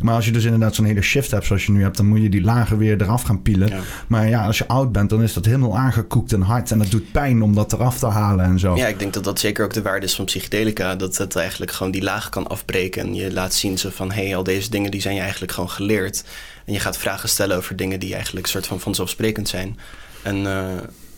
Maar 0.00 0.14
als 0.14 0.24
je 0.24 0.30
dus 0.30 0.44
inderdaad 0.44 0.74
zo'n 0.74 0.84
hele 0.84 1.02
shift 1.02 1.30
hebt 1.30 1.46
zoals 1.46 1.66
je 1.66 1.72
nu 1.72 1.82
hebt... 1.82 1.96
dan 1.96 2.06
moet 2.06 2.22
je 2.22 2.28
die 2.28 2.42
lagen 2.42 2.78
weer 2.78 3.02
eraf 3.02 3.22
gaan 3.22 3.42
pielen. 3.42 3.68
Ja. 3.68 3.78
Maar 4.06 4.28
ja, 4.28 4.46
als 4.46 4.58
je 4.58 4.68
oud 4.68 4.92
bent, 4.92 5.10
dan 5.10 5.22
is 5.22 5.32
dat 5.32 5.44
helemaal 5.44 5.78
aangekoekt 5.78 6.32
en 6.32 6.40
hard. 6.40 6.70
En 6.70 6.78
dat 6.78 6.90
doet 6.90 7.12
pijn 7.12 7.42
om 7.42 7.54
dat 7.54 7.72
eraf 7.72 7.98
te 7.98 8.06
halen 8.06 8.44
en 8.44 8.58
zo. 8.58 8.76
Ja, 8.76 8.91
ik 8.92 8.98
denk 8.98 9.12
dat 9.12 9.24
dat 9.24 9.40
zeker 9.40 9.64
ook 9.64 9.72
de 9.72 9.82
waarde 9.82 10.06
is 10.06 10.14
van 10.14 10.24
psychedelica. 10.24 10.96
Dat 10.96 11.16
het 11.16 11.36
eigenlijk 11.36 11.72
gewoon 11.72 11.92
die 11.92 12.02
laag 12.02 12.28
kan 12.28 12.46
afbreken. 12.46 13.02
En 13.02 13.14
je 13.14 13.32
laat 13.32 13.54
zien 13.54 13.78
zo 13.78 13.90
van, 13.92 14.12
hé, 14.12 14.24
hey, 14.24 14.36
al 14.36 14.42
deze 14.42 14.70
dingen 14.70 14.90
die 14.90 15.00
zijn 15.00 15.14
je 15.14 15.20
eigenlijk 15.20 15.52
gewoon 15.52 15.70
geleerd. 15.70 16.24
En 16.64 16.72
je 16.72 16.80
gaat 16.80 16.98
vragen 16.98 17.28
stellen 17.28 17.56
over 17.56 17.76
dingen 17.76 18.00
die 18.00 18.14
eigenlijk 18.14 18.46
soort 18.46 18.66
van 18.66 18.80
vanzelfsprekend 18.80 19.48
zijn. 19.48 19.78
En 20.22 20.46
eh, 20.46 20.64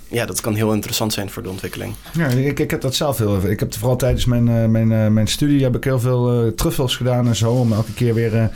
ja, 0.09 0.27
dat 0.27 0.41
kan 0.41 0.55
heel 0.55 0.73
interessant 0.73 1.13
zijn 1.13 1.31
voor 1.31 1.43
de 1.43 1.49
ontwikkeling. 1.49 1.95
Ja, 2.13 2.27
ik, 2.27 2.59
ik 2.59 2.71
heb 2.71 2.81
dat 2.81 2.95
zelf 2.95 3.19
heel 3.19 3.41
veel. 3.41 3.51
Ik 3.51 3.61
heb 3.61 3.75
vooral 3.75 3.97
tijdens 3.97 4.25
mijn, 4.25 4.49
eh, 4.49 4.65
mijn, 4.65 4.93
eh, 4.93 5.07
mijn 5.07 5.27
studie 5.27 5.63
heb 5.63 5.77
ik 5.77 5.85
heel 5.85 6.01
veel 6.01 6.55
truffels 6.55 6.97
gedaan 6.97 7.27
en 7.27 7.37
zo. 7.37 7.53
Om 7.53 7.73
elke 7.73 7.93
keer 7.93 8.15
weer 8.15 8.51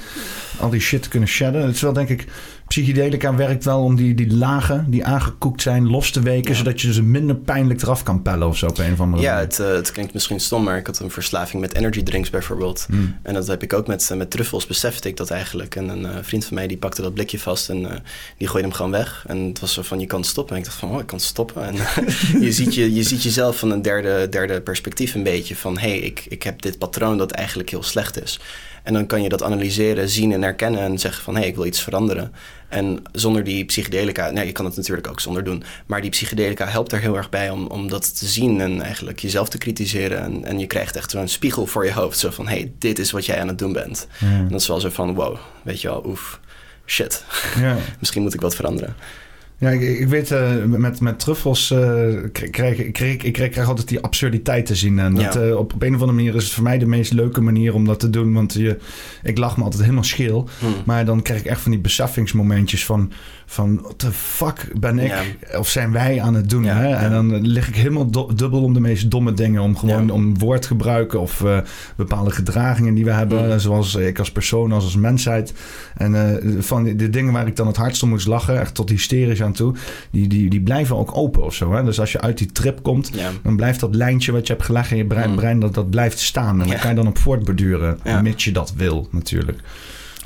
al 0.61 0.71
die 0.71 0.81
shit 0.81 1.03
te 1.03 1.09
kunnen 1.09 1.29
shedden. 1.29 1.63
Het 1.63 1.75
is 1.75 1.81
wel 1.81 1.93
denk 1.93 2.09
ik... 2.09 2.27
Psychedelica 2.69 3.35
werkt 3.35 3.65
wel 3.65 3.83
om 3.83 3.97
die, 3.97 4.15
die 4.15 4.37
lagen 4.37 4.87
die 4.89 5.05
aangekoekt 5.05 5.63
zijn 5.63 5.91
los 5.91 6.11
te 6.11 6.21
weken. 6.21 6.51
Ja. 6.51 6.57
Zodat 6.57 6.81
je 6.81 6.93
ze 6.93 7.03
minder 7.03 7.37
pijnlijk 7.37 7.83
eraf 7.83 8.03
kan 8.03 8.23
pellen 8.23 8.49
of 8.49 8.57
zo 8.57 8.67
op 8.67 8.79
een 8.79 8.93
of 8.93 9.01
andere 9.01 9.23
Ja, 9.23 9.39
het, 9.39 9.59
eh, 9.59 9.67
het 9.67 9.93
klinkt 9.93 10.13
misschien 10.13 10.41
stom, 10.41 10.63
maar 10.63 10.79
ik 10.79 10.87
had 10.87 10.99
een 10.99 11.11
verslaving 11.11 11.63
met 11.63 11.75
energy 11.75 12.03
drinks 12.03 12.31
bijvoorbeeld. 12.31 12.87
Hmm. 12.89 13.17
En 13.23 13.35
dat 13.35 13.47
heb 13.47 13.63
ik 13.63 13.73
ook 13.73 13.87
met, 13.87 14.11
eh, 14.11 14.17
met 14.17 14.31
truffels, 14.31 14.67
besefte 14.67 15.09
ik 15.09 15.17
dat 15.17 15.31
eigenlijk. 15.31 15.77
En 15.77 15.89
een 15.89 16.07
eh, 16.07 16.17
vriend 16.23 16.45
van 16.45 16.55
mij 16.55 16.67
die 16.67 16.77
pakte 16.77 17.03
dat 17.03 17.15
blikje 17.15 17.39
vast 17.39 17.69
en 17.69 18.03
die 18.37 18.49
gooide 18.49 18.69
hem 18.69 18.77
gewoon 18.77 18.91
weg. 18.91 19.25
En 19.27 19.39
het 19.39 19.61
was 19.61 19.73
zo 19.73 19.83
van, 19.83 20.01
je 20.01 20.07
kan 20.07 20.25
stoppen. 20.25 20.55
En 20.55 20.61
ik 20.61 20.67
dacht 20.67 20.79
van, 20.79 20.91
oh, 20.91 21.01
ik 21.01 21.07
kan 21.07 21.21
stoppen. 21.21 21.67
En 21.67 21.75
je, 22.47 22.53
ziet 22.53 22.75
je, 22.75 22.95
je 22.95 23.03
ziet 23.03 23.23
jezelf 23.23 23.59
van 23.59 23.71
een 23.71 23.83
derde, 23.83 24.29
derde 24.29 24.61
perspectief 24.61 25.15
een 25.15 25.23
beetje. 25.23 25.57
Van, 25.57 25.79
hé, 25.79 25.89
hey, 25.89 25.99
ik, 25.99 26.27
ik 26.29 26.43
heb 26.43 26.63
dit 26.63 26.79
patroon 26.79 27.19
dat 27.19 27.31
eigenlijk 27.31 27.71
heel 27.71 27.83
slecht 27.83 28.23
is. 28.23 28.41
En 28.83 28.93
dan 28.93 29.07
kan 29.07 29.23
je 29.23 29.29
dat 29.29 29.43
analyseren, 29.43 30.09
zien 30.09 30.33
en 30.33 30.43
herkennen 30.43 30.81
en 30.81 30.99
zeggen 30.99 31.23
van, 31.23 31.35
hé, 31.35 31.41
hey, 31.41 31.49
ik 31.49 31.57
wil 31.57 31.65
iets 31.65 31.83
veranderen. 31.83 32.33
En 32.69 33.03
zonder 33.13 33.45
die 33.45 33.65
psychedelica, 33.65 34.31
nou, 34.31 34.47
je 34.47 34.53
kan 34.53 34.65
het 34.65 34.77
natuurlijk 34.77 35.09
ook 35.09 35.21
zonder 35.21 35.45
doen. 35.45 35.63
Maar 35.87 36.01
die 36.01 36.11
psychedelica 36.11 36.67
helpt 36.67 36.93
er 36.93 37.01
heel 37.01 37.17
erg 37.17 37.29
bij 37.29 37.51
om, 37.51 37.67
om 37.67 37.89
dat 37.89 38.19
te 38.19 38.27
zien 38.27 38.61
en 38.61 38.83
eigenlijk 38.83 39.19
jezelf 39.19 39.49
te 39.49 39.59
kritiseren. 39.59 40.23
En, 40.23 40.45
en 40.45 40.59
je 40.59 40.67
krijgt 40.67 40.97
echt 40.97 41.11
zo'n 41.11 41.29
spiegel 41.29 41.67
voor 41.67 41.85
je 41.85 41.93
hoofd. 41.93 42.19
Zo 42.19 42.31
van, 42.31 42.49
hé, 42.49 42.57
hey, 42.57 42.73
dit 42.79 42.99
is 42.99 43.11
wat 43.11 43.27
jij 43.27 43.41
aan 43.41 43.49
het 43.49 43.59
doen 43.59 43.73
bent. 43.73 44.07
Ja. 44.19 44.27
En 44.27 44.49
dat 44.49 44.61
is 44.61 44.69
wel 44.69 44.81
zo 44.81 44.89
van, 44.89 45.15
wow, 45.15 45.37
weet 45.63 45.81
je 45.81 45.89
wel, 45.89 46.07
oef, 46.07 46.41
shit. 46.87 47.25
Ja. 47.61 47.77
Misschien 48.01 48.23
moet 48.23 48.35
ik 48.35 48.41
wat 48.41 48.55
veranderen. 48.55 48.97
Ja, 49.61 49.71
ik, 49.71 49.81
ik 49.81 50.09
weet, 50.09 50.31
eh, 50.31 50.65
met, 50.65 51.01
met 51.01 51.19
truffels 51.21 51.67
krijg, 52.33 52.51
krijg, 52.51 52.79
ik 52.79 52.93
krijg, 52.93 53.23
ik 53.23 53.33
krijg, 53.33 53.69
altijd 53.69 53.89
die 53.89 54.01
absurditeit 54.01 54.67
te 54.67 54.75
zien. 54.75 54.99
En 54.99 55.15
dat, 55.15 55.35
Ja. 55.35 55.41
eh, 55.41 55.57
op, 55.57 55.73
op 55.75 55.83
een 55.83 55.95
of 55.95 56.01
andere 56.01 56.13
manier 56.19 56.35
is 56.35 56.45
het 56.45 56.53
voor 56.53 56.63
mij 56.65 56.79
de 56.79 56.87
meest 56.87 57.13
leuke 57.13 57.41
manier 57.41 57.75
om 57.75 57.85
dat 57.85 58.01
te 58.01 58.11
doen. 58.11 58.33
Want 58.33 58.53
je, 58.53 58.79
ik 59.23 59.39
lach 59.39 59.57
me 59.57 59.63
altijd 59.63 59.83
helemaal 59.83 60.05
scheel. 60.05 60.49
Hmm. 60.59 60.75
Maar 60.87 61.05
dan 61.05 61.23
krijg 61.23 61.41
ik 61.41 61.47
echt 61.47 61.61
van 61.61 61.71
die 61.71 61.81
beseffingsmomentjes 61.81 62.85
van... 62.85 63.13
van 63.47 63.81
what 63.83 63.99
the 63.99 64.13
fuck 64.13 64.73
ben 64.81 64.99
ik 64.99 65.13
of 65.59 65.69
zijn 65.69 65.93
wij 65.93 66.21
aan 66.21 66.35
het 66.35 66.51
doen? 66.51 66.65
Ja, 66.65 66.77
hè? 66.77 66.95
En 66.95 67.11
dan 67.11 67.47
lig 67.47 67.69
ik 67.69 67.75
helemaal 67.77 68.11
do- 68.11 68.33
dubbel 68.35 68.63
om 68.63 68.73
de 68.75 68.81
meest 68.81 69.11
domme 69.11 69.33
dingen. 69.33 69.63
Om 69.63 69.77
gewoon 69.77 70.11
om 70.11 70.39
woordgebruiken 70.39 71.21
of 71.21 71.45
bepaalde 71.97 72.31
gedragingen 72.31 72.95
die 72.95 73.05
we 73.05 73.11
hebben. 73.13 73.49
Mm. 73.53 73.59
Zoals 73.59 73.95
ik 73.95 74.19
als 74.19 74.33
persoon, 74.33 74.73
als, 74.73 74.85
als 74.85 74.97
mensheid. 74.97 75.53
En 75.97 76.41
van 76.61 76.85
de 76.97 77.11
dingen 77.11 77.33
waar 77.33 77.47
ik 77.47 77.57
dan 77.57 77.67
het 77.67 77.77
hardst 77.77 78.03
om 78.03 78.09
moest 78.09 78.27
lachen, 78.27 78.61
echt 78.61 78.75
tot 78.75 78.89
hysterisch 78.91 79.43
aan 79.43 79.48
aan 79.49 79.55
toe, 79.55 79.75
die, 80.11 80.27
die, 80.29 80.51
die 80.51 80.61
blijven 80.61 80.97
ook 80.97 81.17
open 81.17 81.43
of 81.45 81.55
zo. 81.55 81.73
Hè? 81.75 81.85
Dus 81.85 82.01
als 82.01 82.13
je 82.13 82.21
uit 82.21 82.39
die 82.39 82.53
trip 82.53 82.83
komt, 82.83 83.11
Ja. 83.15 83.31
dan 83.43 83.57
blijft 83.57 83.81
dat 83.81 83.95
lijntje 83.95 84.33
wat 84.33 84.47
je 84.47 84.53
hebt 84.53 84.65
gelegd 84.65 84.91
in 84.91 84.97
je 84.97 85.05
brein, 85.07 85.31
Mm. 85.31 85.37
brein 85.37 85.61
dat, 85.61 85.75
dat 85.75 85.91
blijft 85.91 86.19
staan. 86.19 86.61
En 86.61 86.67
Ja. 86.67 86.73
dan 86.73 86.81
kan 86.81 86.91
je 86.91 86.97
dan 86.97 87.07
op 87.09 87.19
voortborduren, 87.19 87.99
Ja. 88.05 88.23
mits 88.23 88.45
je 88.45 88.53
dat 88.53 88.73
wil 88.77 89.09
natuurlijk. 89.11 89.59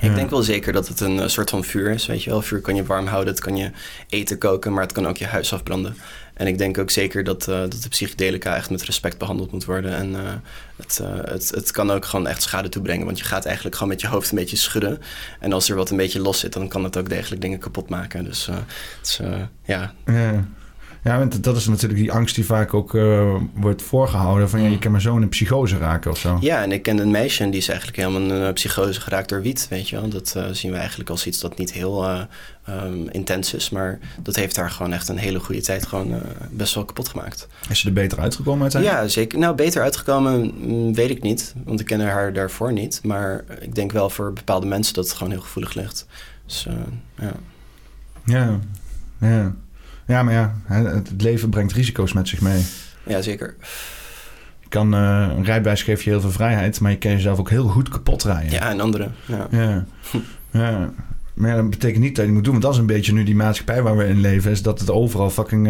Ik 0.01 0.15
denk 0.15 0.31
wel 0.31 0.43
zeker 0.43 0.73
dat 0.73 0.89
het 0.89 1.01
een 1.01 1.21
eh, 1.21 1.29
soort 1.29 1.51
van 1.51 1.65
vuur 1.65 1.91
is, 1.91 2.07
weet 2.07 2.23
je 2.23 2.31
wel. 2.31 2.43
Vuur 2.43 2.61
kan 2.61 2.75
je 2.75 2.85
warm 2.85 3.07
houden, 3.07 3.33
het 3.35 3.43
kan 3.43 3.57
je 3.57 3.71
eten 4.09 4.39
koken, 4.39 4.73
maar 4.73 4.83
het 4.83 4.93
kan 4.93 5.07
ook 5.07 5.17
je 5.17 5.27
huis 5.27 5.53
afbranden. 5.53 5.97
En 6.35 6.47
ik 6.47 6.59
denk 6.59 6.79
ook 6.79 6.91
zeker 6.91 7.25
dat, 7.25 7.49
eh, 7.49 7.61
dat 7.61 7.83
de 7.83 7.89
psychedelica 7.89 8.57
echt 8.57 8.71
met 8.71 8.83
respect 8.83 9.19
behandeld 9.19 9.53
moet 9.53 9.65
worden. 9.65 9.95
En 9.95 10.15
eh, 10.15 10.33
het, 10.77 11.01
eh, 11.03 11.33
het, 11.33 11.51
het 11.51 11.71
kan 11.71 11.91
ook 11.91 12.05
gewoon 12.05 12.27
echt 12.27 12.43
schade 12.43 12.69
toebrengen, 12.69 13.07
want 13.07 13.19
je 13.19 13.25
gaat 13.25 13.45
eigenlijk 13.45 13.77
gewoon 13.77 13.93
met 13.93 14.01
je 14.01 14.07
hoofd 14.07 14.31
een 14.31 14.39
beetje 14.39 14.57
schudden. 14.57 15.01
En 15.41 15.53
als 15.53 15.69
er 15.69 15.77
wat 15.77 15.91
een 15.91 15.97
beetje 15.97 16.21
los 16.21 16.39
zit, 16.39 16.53
dan 16.53 16.69
kan 16.69 16.85
het 16.85 16.97
ook 16.97 17.09
degelijk 17.09 17.41
dingen 17.41 17.59
kapot 17.59 17.89
maken. 17.89 18.25
Dus 18.25 18.49
Ja. 19.65 19.95
Ja, 21.05 21.19
want 21.19 21.45
dat 21.45 21.57
is 21.57 21.67
natuurlijk 21.67 22.01
die 22.01 22.13
angst 22.13 22.35
die 22.35 22.45
vaak 22.45 22.75
ook 22.75 22.95
eh, 22.95 23.35
wordt 23.55 23.83
voorgehouden. 23.83 24.51
Van 24.51 24.61
ja, 24.61 24.67
je 24.67 24.73
Mm. 24.75 24.79
kan 24.79 24.91
maar 24.91 25.01
zo 25.01 25.17
in 25.17 25.23
een 25.23 25.29
psychose 25.29 25.79
raken 25.79 26.11
of 26.11 26.19
zo. 26.19 26.37
Ja, 26.41 26.63
en 26.63 26.73
ik 26.73 26.83
kende 26.83 27.03
een 27.03 27.11
meisje 27.11 27.43
en 27.43 27.51
die 27.51 27.61
is 27.61 27.69
eigenlijk 27.69 27.99
helemaal 27.99 28.31
een 28.31 28.53
psychose 28.53 29.01
geraakt 29.01 29.29
door 29.29 29.43
wiet, 29.43 29.67
weet 29.71 29.89
je 29.89 30.01
wel. 30.01 30.09
Dat 30.09 30.35
eh, 30.37 30.45
zien 30.51 30.71
we 30.73 30.77
eigenlijk 30.77 31.11
als 31.11 31.27
iets 31.27 31.41
dat 31.41 31.59
niet 31.59 31.73
heel 31.73 32.05
eh, 32.05 32.21
ehm, 32.65 33.09
intens 33.09 33.55
is, 33.55 33.71
maar 33.71 33.99
dat 34.23 34.37
heeft 34.37 34.57
haar 34.57 34.71
gewoon 34.71 34.93
echt 34.93 35.09
een 35.09 35.17
hele 35.19 35.39
goede 35.41 35.61
tijd 35.61 35.87
gewoon 35.87 36.23
best 36.51 36.75
wel 36.75 36.85
kapot 36.85 37.09
gemaakt. 37.09 37.49
Is 37.69 37.83
je 37.83 37.89
er 37.89 37.95
beter 37.95 38.19
uitgekomen 38.21 38.63
uiteindelijk? 38.63 39.03
Ja, 39.03 39.09
zeker. 39.09 39.39
Nou, 39.39 39.55
beter 39.55 39.83
uitgekomen 39.83 40.53
mm, 40.57 40.95
weet 40.95 41.11
ik 41.11 41.23
niet, 41.23 41.55
want 41.65 41.81
ik 41.81 41.87
ken 41.87 42.01
haar 42.01 42.33
daarvoor 42.33 42.73
niet. 42.73 43.01
Maar 43.03 43.45
ik 43.61 43.75
denk 43.75 43.93
wel 43.93 44.11
voor 44.11 44.33
bepaalde 44.33 44.67
mensen 44.67 44.95
dat 44.95 45.05
het 45.05 45.15
gewoon 45.17 45.33
heel 45.33 45.43
gevoelig 45.43 45.75
ligt. 45.75 46.07
Dus 46.47 46.67
ja. 47.19 47.33
Ja, 48.25 48.59
ja. 49.21 49.55
Ja, 50.13 50.23
maar 50.23 50.35
ja, 50.35 50.55
het 50.67 51.11
leven 51.23 51.51
brengt 51.51 51.73
risico's 51.73 52.13
met 52.13 52.29
zich 52.29 52.41
mee. 52.41 52.65
ja, 53.07 53.23
zeker. 53.23 53.55
Je 54.61 54.69
kan, 54.69 54.95
eh, 54.95 55.27
een 55.37 55.45
rijbewijs 55.45 55.83
geeft 55.83 56.03
je 56.03 56.11
heel 56.11 56.21
veel 56.21 56.31
vrijheid, 56.31 56.81
maar 56.81 56.91
je 56.91 56.99
kan 56.99 57.11
jezelf 57.11 57.39
ook 57.39 57.51
heel 57.51 57.69
goed 57.69 57.89
kapot 57.89 58.23
rijden. 58.25 58.51
Ja, 58.51 58.71
en 58.71 58.81
anderen. 58.81 59.15
Ja. 59.27 59.47
Ja. 59.51 59.85
ja. 60.51 60.91
Maar 61.35 61.51
ja, 61.51 61.57
dat 61.57 61.71
betekent 61.71 62.03
niet 62.03 62.17
dat 62.17 62.25
je 62.25 62.33
moet 62.33 62.43
doen, 62.45 62.53
want 62.53 62.65
dat 62.65 62.73
is 62.73 62.79
een 62.79 62.87
beetje 62.87 63.13
nu 63.13 63.25
die 63.25 63.35
maatschappij 63.35 63.83
waar 63.83 63.97
we 63.97 64.05
in 64.07 64.21
leven, 64.21 64.51
is 64.51 64.63
dat 64.63 64.81
het 64.81 64.91
overal 64.91 65.31
fucking 65.31 65.69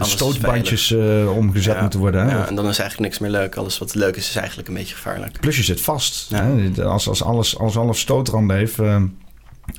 is 0.00 0.10
stootbandjes 0.10 0.92
omgezet 1.36 1.74
Ja. 1.74 1.80
moeten 1.80 2.00
worden. 2.00 2.26
Hè? 2.28 2.36
Ja, 2.36 2.48
en 2.48 2.54
dan 2.54 2.68
is 2.68 2.78
eigenlijk 2.78 3.10
niks 3.10 3.18
meer 3.18 3.30
leuk. 3.40 3.56
Alles 3.56 3.78
wat 3.78 3.94
leuk 3.94 4.16
is, 4.16 4.28
is 4.28 4.36
eigenlijk 4.36 4.68
een 4.68 4.74
beetje 4.74 4.94
gevaarlijk. 4.94 5.40
Plus 5.40 5.56
je 5.56 5.62
zit 5.62 5.80
vast. 5.80 6.30
Ja. 6.30 6.44
Hè? 6.46 6.84
Als, 6.84 7.08
als, 7.08 7.22
alles, 7.22 7.58
als 7.58 7.76
alles 7.76 7.98
stootranden 8.00 8.56
heeft. 8.56 8.78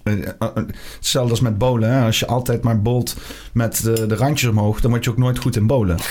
Eh, 0.03 0.13
eh, 0.13 0.29
eh, 0.39 0.49
hetzelfde 0.95 1.31
als 1.31 1.39
met 1.39 1.57
bowlen. 1.57 1.91
Hè? 1.91 2.05
Als 2.05 2.19
je 2.19 2.27
altijd 2.27 2.63
maar 2.63 2.81
bolt 2.81 3.15
met 3.53 3.83
de, 3.83 4.05
de 4.05 4.15
randjes 4.15 4.49
omhoog, 4.49 4.81
dan 4.81 4.91
word 4.91 5.03
je 5.03 5.09
ook 5.09 5.17
nooit 5.17 5.39
goed 5.39 5.55
in 5.55 5.67
bowlen. 5.67 5.97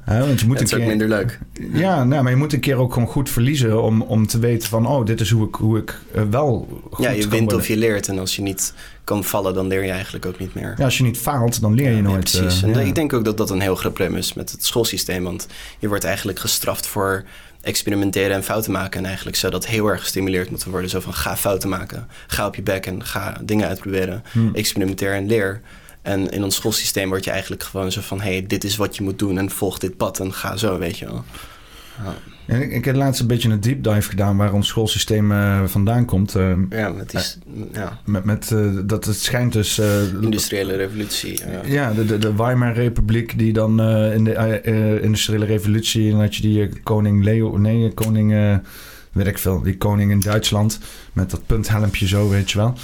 Hè? 0.00 0.26
Want 0.26 0.40
je 0.40 0.46
moet 0.46 0.58
Het 0.58 0.66
is 0.66 0.72
een 0.72 0.78
ook 0.78 0.86
keer, 0.86 0.96
minder 0.96 1.08
leuk. 1.08 1.38
ja, 1.72 2.04
nou, 2.04 2.22
maar 2.22 2.32
je 2.32 2.38
moet 2.38 2.52
een 2.52 2.60
keer 2.60 2.76
ook 2.76 2.92
gewoon 2.92 3.08
goed 3.08 3.30
verliezen 3.30 3.82
om, 3.82 4.02
om 4.02 4.26
te 4.26 4.38
weten 4.38 4.68
van, 4.68 4.86
oh, 4.86 5.06
dit 5.06 5.20
is 5.20 5.30
hoe 5.30 5.48
ik, 5.48 5.54
hoe 5.54 5.78
ik 5.78 5.98
wel 6.30 6.82
goed 6.90 7.04
Ja, 7.04 7.10
je 7.10 7.28
wint 7.28 7.52
of 7.52 7.68
je 7.68 7.76
leert. 7.76 8.08
En 8.08 8.18
als 8.18 8.36
je 8.36 8.42
niet 8.42 8.74
kan 9.04 9.24
vallen, 9.24 9.54
dan 9.54 9.66
leer 9.66 9.84
je 9.84 9.90
eigenlijk 9.90 10.26
ook 10.26 10.38
niet 10.38 10.54
meer. 10.54 10.74
Ja, 10.76 10.84
als 10.84 10.96
je 10.96 11.02
niet 11.02 11.18
faalt, 11.18 11.60
dan 11.60 11.74
leer 11.74 11.90
je 11.90 11.96
Ja, 11.96 12.02
nooit. 12.02 12.30
ja, 12.30 12.40
precies. 12.40 12.62
en 12.62 12.70
ja. 12.70 12.80
ik 12.80 12.94
denk 12.94 13.12
ook 13.12 13.24
dat 13.24 13.36
dat 13.36 13.50
een 13.50 13.60
heel 13.60 13.74
groot 13.76 13.92
probleem 13.92 14.16
is 14.18 14.34
met 14.34 14.50
het 14.50 14.64
schoolsysteem. 14.64 15.22
Want 15.22 15.46
je 15.78 15.88
wordt 15.88 16.04
eigenlijk 16.04 16.38
gestraft 16.38 16.86
voor 16.86 17.24
experimenteren 17.66 18.36
en 18.36 18.44
fouten 18.44 18.72
maken. 18.72 19.00
En 19.00 19.06
eigenlijk 19.06 19.36
zou 19.36 19.52
dat 19.52 19.66
heel 19.66 19.86
erg 19.86 20.00
gestimuleerd 20.00 20.50
moeten 20.50 20.70
worden. 20.70 20.90
Zo 20.90 21.00
van 21.00 21.14
ga 21.14 21.36
fouten 21.36 21.68
maken. 21.68 22.08
Ga 22.26 22.46
op 22.46 22.54
je 22.54 22.62
bek 22.62 22.86
en 22.86 23.04
ga 23.04 23.40
dingen 23.42 23.68
uitproberen. 23.68 24.24
Hm. 24.32 24.54
Experimenteer 24.54 25.12
en 25.12 25.26
leer. 25.26 25.60
En 26.02 26.30
in 26.30 26.44
ons 26.44 26.54
schoolsysteem 26.54 27.08
word 27.08 27.24
je 27.24 27.30
eigenlijk 27.30 27.62
gewoon 27.62 27.92
zo 27.92 28.00
van... 28.00 28.20
hé, 28.20 28.30
hey, 28.30 28.46
dit 28.46 28.64
is 28.64 28.76
wat 28.76 28.96
je 28.96 29.02
moet 29.02 29.18
doen 29.18 29.38
en 29.38 29.50
volg 29.50 29.78
dit 29.78 29.96
pad 29.96 30.20
en 30.20 30.34
ga 30.34 30.56
zo, 30.56 30.78
weet 30.78 30.98
je 30.98 31.04
wel. 31.04 31.24
Ja. 32.04 32.14
Ja, 32.46 32.56
ik, 32.56 32.72
ik 32.72 32.84
heb 32.84 32.94
laatst 32.96 33.20
een 33.20 33.26
beetje 33.26 33.48
een 33.50 33.60
deep 33.60 33.82
dive 33.82 34.08
gedaan 34.10 34.36
waar 34.36 34.52
ons 34.52 34.66
schoolsysteem 34.68 35.32
eh, 35.32 35.62
vandaan 35.64 36.04
komt. 36.04 36.34
eh, 36.34 36.52
Ja, 36.70 36.88
met 36.88 37.10
die 37.10 37.20
s- 37.20 37.38
ja, 37.72 37.98
met, 38.04 38.24
met, 38.24 38.50
eh, 38.52 38.66
dat 38.84 39.04
het 39.04 39.16
schijnt 39.16 39.52
dus... 39.52 39.78
eh, 39.78 40.02
industriële 40.20 40.76
revolutie. 40.76 41.40
ja. 41.46 41.60
Ja, 41.66 41.92
de, 41.92 42.04
de, 42.04 42.18
de 42.18 42.34
Weimar 42.34 42.72
Republiek 42.74 43.38
die 43.38 43.52
dan 43.52 43.80
eh, 43.80 44.14
in 44.14 44.24
de 44.24 44.32
eh, 44.32 44.94
eh, 44.94 45.02
industriële 45.04 45.44
revolutie... 45.44 46.10
en 46.12 46.18
had 46.18 46.36
je 46.36 46.42
die 46.42 46.62
eh, 46.62 46.72
koning 46.82 47.24
Leo... 47.24 47.56
Nee, 47.56 47.92
koning... 47.94 48.32
eh, 48.32 48.56
weet 49.12 49.26
ik 49.26 49.38
veel, 49.38 49.62
die 49.62 49.76
koning 49.76 50.10
in 50.10 50.20
Duitsland... 50.20 50.78
met 51.16 51.30
dat 51.30 51.40
punthelmpje 51.46 52.06
zo, 52.06 52.28
weet 52.28 52.50
je 52.50 52.58
wel. 52.58 52.74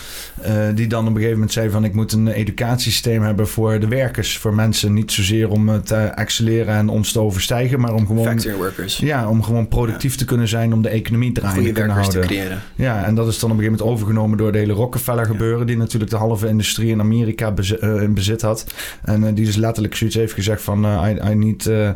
eh, 0.40 0.54
die 0.74 0.86
dan 0.86 1.00
op 1.00 1.06
een 1.08 1.12
gegeven 1.14 1.34
moment 1.34 1.52
zei 1.52 1.70
van... 1.70 1.84
ik 1.84 1.94
moet 1.94 2.12
een 2.12 2.28
educatiesysteem 2.28 3.22
hebben 3.22 3.48
voor 3.48 3.80
de 3.80 3.88
werkers. 3.88 4.38
Voor 4.38 4.54
mensen 4.54 4.92
niet 4.92 5.12
zozeer 5.12 5.48
om 5.50 5.68
eh, 5.68 5.76
te 5.76 5.94
excelleren 5.96 6.74
en 6.74 6.88
ons 6.88 7.12
te 7.12 7.20
overstijgen... 7.20 7.80
maar 7.80 7.94
om 7.94 8.06
gewoon... 8.06 8.24
Factory 8.24 8.54
workers. 8.54 8.96
Ja, 8.98 9.28
om 9.28 9.42
gewoon 9.42 9.68
productief 9.68 10.16
te 10.16 10.24
kunnen 10.24 10.48
zijn... 10.48 10.72
om 10.72 10.82
de 10.82 10.88
economie 10.88 11.32
draaiende 11.32 11.66
te 11.68 11.72
kunnen 11.72 11.94
werkers 11.94 12.12
te 12.14 12.18
houden. 12.18 12.36
creëren. 12.38 12.60
Ja, 12.74 13.04
en 13.04 13.14
dat 13.14 13.28
is 13.28 13.38
dan 13.38 13.50
op 13.50 13.56
een 13.56 13.62
gegeven 13.62 13.84
moment 13.84 14.00
overgenomen 14.00 14.38
door 14.38 14.52
de 14.52 14.58
hele 14.58 14.72
Rockefeller 14.72 15.26
gebeuren, 15.26 15.66
die 15.66 15.76
natuurlijk 15.76 16.10
de 16.10 16.16
halve 16.16 16.48
industrie 16.48 16.90
in 16.90 17.00
Amerika 17.00 17.50
bezi- 17.52 17.74
eh, 17.74 18.02
in 18.02 18.14
bezit 18.14 18.42
had. 18.42 18.66
En 19.04 19.34
die 19.34 19.44
dus 19.44 19.56
letterlijk 19.56 19.94
zoiets 19.94 20.16
heeft 20.16 20.32
gezegd 20.32 20.62
van 20.62 20.84
I, 20.84 21.30
I 21.30 21.34
need 21.34 21.68
a, 21.70 21.94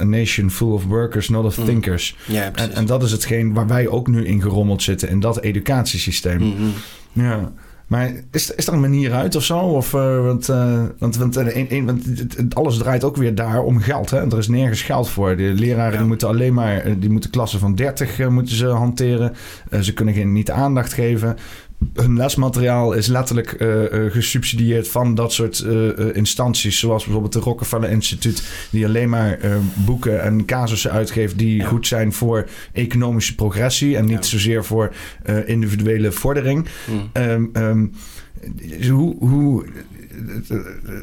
a 0.00 0.04
nation 0.04 0.50
full 0.50 0.72
of 0.72 0.84
workers, 0.84 1.28
not 1.28 1.44
of 1.44 1.58
Mm. 1.58 1.64
thinkers. 1.64 2.16
Ja, 2.26 2.42
En, 2.44 2.52
precies. 2.52 2.74
en 2.74 2.86
dat 2.86 3.02
is 3.02 3.12
hetgeen 3.12 3.52
waar 3.54 3.66
wij 3.66 3.88
ook 3.88 4.06
nu 4.08 4.26
in 4.26 4.42
gerommeld 4.42 4.68
zitten, 4.78 5.08
in 5.08 5.20
dat 5.20 5.40
educatiesysteem. 5.40 6.38
Mhm. 6.42 6.68
Ja. 7.12 7.52
Maar 7.86 8.10
is, 8.30 8.50
is 8.54 8.66
er 8.66 8.72
een 8.72 8.80
manier 8.80 9.12
uit 9.12 9.36
of 9.36 9.44
zo? 9.44 9.58
Of, 9.58 9.94
eh, 9.94 10.24
want 10.24 10.46
want, 10.98 11.16
want, 11.16 11.36
eh, 11.36 11.56
een- 11.56 11.66
een- 11.76 11.86
want 11.86 12.54
alles 12.54 12.78
draait 12.78 13.04
ook 13.04 13.16
weer 13.16 13.34
daar 13.34 13.62
om 13.62 13.78
geld. 13.80 14.10
Hè? 14.10 14.18
Er 14.30 14.38
is 14.38 14.48
nergens 14.48 14.82
geld 14.82 15.08
voor. 15.08 15.36
De 15.36 15.52
leraren 15.56 15.92
Ja. 15.92 15.98
die 15.98 16.06
moeten 16.06 16.28
alleen 16.28 16.54
maar 16.54 16.98
die 16.98 17.10
moeten 17.10 17.30
klassen 17.30 17.58
van 17.60 17.74
30 17.74 18.18
eh, 18.18 18.28
moeten 18.28 18.54
ze 18.54 18.66
hanteren. 18.66 19.32
Ze 19.80 19.92
kunnen 19.94 20.14
geen, 20.14 20.32
niet 20.32 20.50
aandacht 20.50 20.92
geven. 20.92 21.36
Hun 21.94 22.16
lesmateriaal 22.16 22.92
is 22.92 23.06
letterlijk 23.06 23.52
eh, 23.52 23.84
eh, 24.06 24.12
gesubsidieerd 24.12 24.88
van 24.88 25.14
dat 25.14 25.32
soort 25.32 25.58
eh, 25.58 25.88
instanties. 26.16 26.78
Zoals 26.78 27.02
bijvoorbeeld 27.04 27.34
het 27.34 27.44
Rockefeller 27.44 27.90
Instituut. 27.90 28.42
Die 28.70 28.86
alleen 28.86 29.08
maar 29.08 29.38
boeken 29.74 30.22
en 30.22 30.44
casussen 30.44 30.90
uitgeeft 30.90 31.38
die 31.38 31.56
Ja. 31.56 31.66
goed 31.66 31.86
zijn 31.86 32.12
voor 32.12 32.48
economische 32.72 33.34
progressie. 33.34 33.96
En 33.96 34.04
niet 34.04 34.24
Ja. 34.24 34.30
zozeer 34.30 34.64
voor 34.64 34.94
individuele 35.46 36.12
vordering. 36.12 36.66
Mhm. 36.86 36.98
Ehm, 37.12 37.44
ehm, 37.52 37.86
hoe, 38.90 39.16
hoe, 39.18 39.64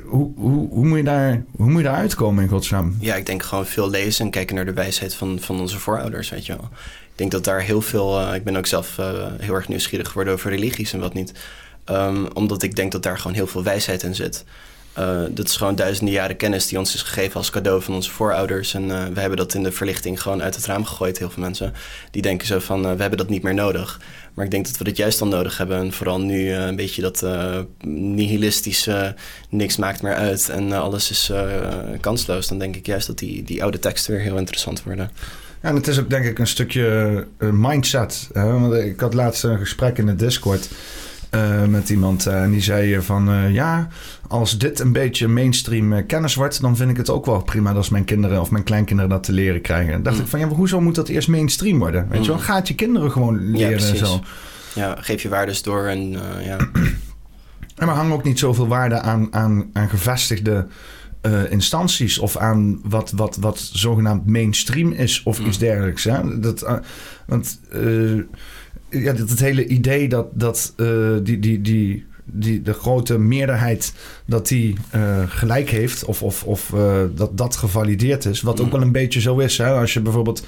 hoe, 0.06 0.32
hoe, 0.36 0.70
hoe, 0.70 0.86
moet 0.88 0.98
je 0.98 1.04
daar, 1.04 1.44
hoe 1.56 1.70
moet 1.70 1.78
je 1.78 1.88
daar 1.88 1.96
uitkomen 1.96 2.44
in 2.44 2.50
godsnaam? 2.50 2.96
Ja, 3.00 3.16
ik 3.16 3.26
denk 3.26 3.44
gewoon 3.44 3.66
veel 3.66 3.90
lezen 3.90 4.26
en 4.26 4.32
kijken 4.32 4.56
naar 4.56 4.66
de 4.66 4.74
wijsheid 4.74 5.14
van, 5.16 5.40
van 5.40 5.60
onze 5.60 5.80
voorouders, 5.80 6.30
weet 6.30 6.46
je 6.46 6.56
wel. 6.56 6.70
Ik 7.18 7.24
denk 7.24 7.44
dat 7.44 7.54
daar 7.54 7.62
heel 7.62 7.82
veel... 7.82 8.20
eh, 8.20 8.36
ik 8.36 8.44
ben 8.44 8.56
ook 8.56 8.66
zelf 8.66 8.98
eh, 8.98 9.26
heel 9.40 9.54
erg 9.54 9.68
nieuwsgierig 9.68 10.08
geworden 10.08 10.34
over 10.34 10.50
religies 10.50 10.94
en 10.94 11.00
wat 11.00 11.14
niet. 11.14 11.32
Ehm, 11.86 12.26
omdat 12.34 12.64
ik 12.64 12.76
denk 12.76 12.92
dat 12.92 13.04
daar 13.04 13.18
gewoon 13.18 13.36
heel 13.36 13.48
veel 13.48 13.64
wijsheid 13.64 14.04
in 14.04 14.16
zit. 14.16 14.44
Eh 14.94 15.22
dat 15.30 15.48
is 15.48 15.56
gewoon 15.56 15.76
duizenden 15.76 16.14
jaren 16.14 16.38
kennis 16.38 16.68
die 16.68 16.78
ons 16.78 16.94
is 16.94 17.02
gegeven 17.02 17.36
als 17.36 17.50
cadeau 17.50 17.82
van 17.82 17.94
onze 17.94 18.12
voorouders. 18.12 18.74
En 18.74 18.92
eh, 18.92 19.06
we 19.14 19.20
hebben 19.20 19.38
dat 19.38 19.54
in 19.54 19.64
de 19.64 19.72
verlichting 19.72 20.22
gewoon 20.22 20.44
uit 20.44 20.56
het 20.56 20.66
raam 20.66 20.86
gegooid, 20.86 21.18
heel 21.18 21.30
veel 21.30 21.44
mensen. 21.44 21.74
Die 22.12 22.22
denken 22.22 22.48
zo 22.48 22.60
van, 22.60 22.82
we 22.82 23.02
hebben 23.02 23.18
dat 23.18 23.30
niet 23.30 23.44
meer 23.44 23.54
nodig. 23.54 24.02
Maar 24.34 24.46
ik 24.46 24.52
denk 24.52 24.66
dat 24.66 24.78
we 24.78 24.84
dat 24.84 24.98
juist 24.98 25.20
dan 25.20 25.30
nodig 25.30 25.58
hebben. 25.58 25.78
En 25.78 25.94
vooral 25.94 26.20
nu 26.22 26.52
een 26.52 26.76
beetje 26.76 27.02
dat 27.02 27.26
nihilistische, 27.86 29.16
niks 29.50 29.78
maakt 29.78 30.02
meer 30.02 30.16
uit 30.16 30.50
en 30.50 30.72
alles 30.72 31.10
is 31.10 31.32
kansloos. 32.00 32.48
Dan 32.48 32.60
denk 32.60 32.76
ik 32.76 32.86
juist 32.86 33.08
dat 33.08 33.18
die, 33.18 33.44
die 33.44 33.62
oude 33.62 33.80
teksten 33.80 34.14
weer 34.14 34.22
heel 34.22 34.38
interessant 34.38 34.84
worden. 34.84 35.12
Ja, 35.62 35.70
en 35.70 35.76
het 35.76 35.88
is 35.88 36.00
ook 36.00 36.10
denk 36.10 36.26
ik 36.26 36.40
een 36.40 36.48
stukje 36.48 37.28
eh, 37.38 37.50
mindset. 37.52 38.30
Hè? 38.34 38.52
Want 38.60 38.74
ik 38.74 39.00
had 39.00 39.14
laatst 39.14 39.44
een 39.44 39.58
gesprek 39.58 39.98
in 39.98 40.06
de 40.06 40.16
Discord 40.16 40.70
eh, 41.30 41.64
met 41.66 41.90
iemand. 41.90 42.26
eh, 42.26 42.42
en 42.44 42.52
die 42.52 42.62
zei 42.62 43.02
van 43.02 43.52
ja, 43.54 43.88
als 44.28 44.58
dit 44.58 44.80
een 44.80 44.92
beetje 44.92 45.28
mainstream 45.28 46.06
kennis 46.06 46.36
wordt, 46.36 46.62
dan 46.62 46.76
vind 46.76 46.90
ik 46.90 46.98
het 46.98 47.10
ook 47.10 47.26
wel 47.26 47.42
prima 47.42 47.68
dat 47.70 47.78
als 47.78 47.90
mijn 47.90 48.06
kinderen 48.06 48.42
of 48.42 48.52
mijn 48.52 48.64
kleinkinderen 48.64 49.10
dat 49.12 49.24
te 49.24 49.32
leren 49.32 49.62
krijgen. 49.62 49.92
Dan 49.92 50.04
dacht 50.04 50.16
Mm. 50.16 50.22
ik 50.22 50.28
van 50.28 50.40
ja, 50.40 50.46
maar 50.46 50.56
hoezo 50.56 50.82
moet 50.82 50.96
dat 50.96 51.08
eerst 51.08 51.28
mainstream 51.28 51.80
worden? 51.80 52.08
Weet 52.10 52.22
je 52.22 52.28
wel, 52.28 52.36
Mm. 52.38 52.44
gaat 52.44 52.68
je 52.68 52.76
kinderen 52.76 53.12
gewoon 53.12 53.52
leren 53.52 53.72
en 53.72 53.76
precies. 53.78 54.00
zo. 54.00 54.20
Ja, 54.76 54.96
geef 55.00 55.22
je 55.22 55.30
waardes 55.30 55.62
door 55.62 55.86
en 55.86 56.12
ja. 56.44 56.58
En 57.78 57.86
maar 57.86 57.96
hangt 57.96 58.14
ook 58.14 58.24
niet 58.24 58.40
zoveel 58.40 58.68
waarde 58.68 59.00
aan, 59.00 59.28
aan, 59.32 59.70
aan 59.74 59.90
gevestigde 59.90 60.68
eh, 61.22 61.52
instanties 61.52 62.20
of 62.20 62.38
aan 62.38 62.80
wat, 62.84 63.12
wat, 63.16 63.38
wat 63.40 63.70
zogenaamd 63.74 64.26
mainstream 64.26 64.92
is 64.92 65.24
of 65.24 65.40
Mm. 65.40 65.46
iets 65.46 65.58
dergelijks. 65.58 66.04
Hè? 66.04 66.40
Dat, 66.40 66.62
eh, 66.62 66.76
want 67.26 67.60
eh, 67.72 68.16
ja, 68.90 69.14
dat 69.14 69.30
het 69.30 69.40
hele 69.40 69.68
idee 69.68 70.10
dat, 70.10 70.28
dat 70.34 70.74
die, 71.24 71.40
die, 71.40 71.62
die, 71.62 72.06
die, 72.26 72.62
de 72.62 72.74
grote 72.74 73.18
meerderheid 73.18 73.94
dat 74.26 74.48
die 74.48 74.76
gelijk 75.28 75.70
heeft 75.70 76.06
of, 76.06 76.24
of, 76.24 76.44
of 76.44 76.74
dat 77.16 77.38
dat 77.38 77.56
gevalideerd 77.56 78.26
is, 78.26 78.42
wat 78.42 78.60
ook 78.60 78.66
Mm. 78.66 78.72
wel 78.72 78.82
een 78.82 78.92
beetje 78.92 79.22
zo 79.22 79.38
is. 79.38 79.58
Hè? 79.58 79.72
Als 79.72 79.94
je 79.94 80.02
bijvoorbeeld 80.02 80.46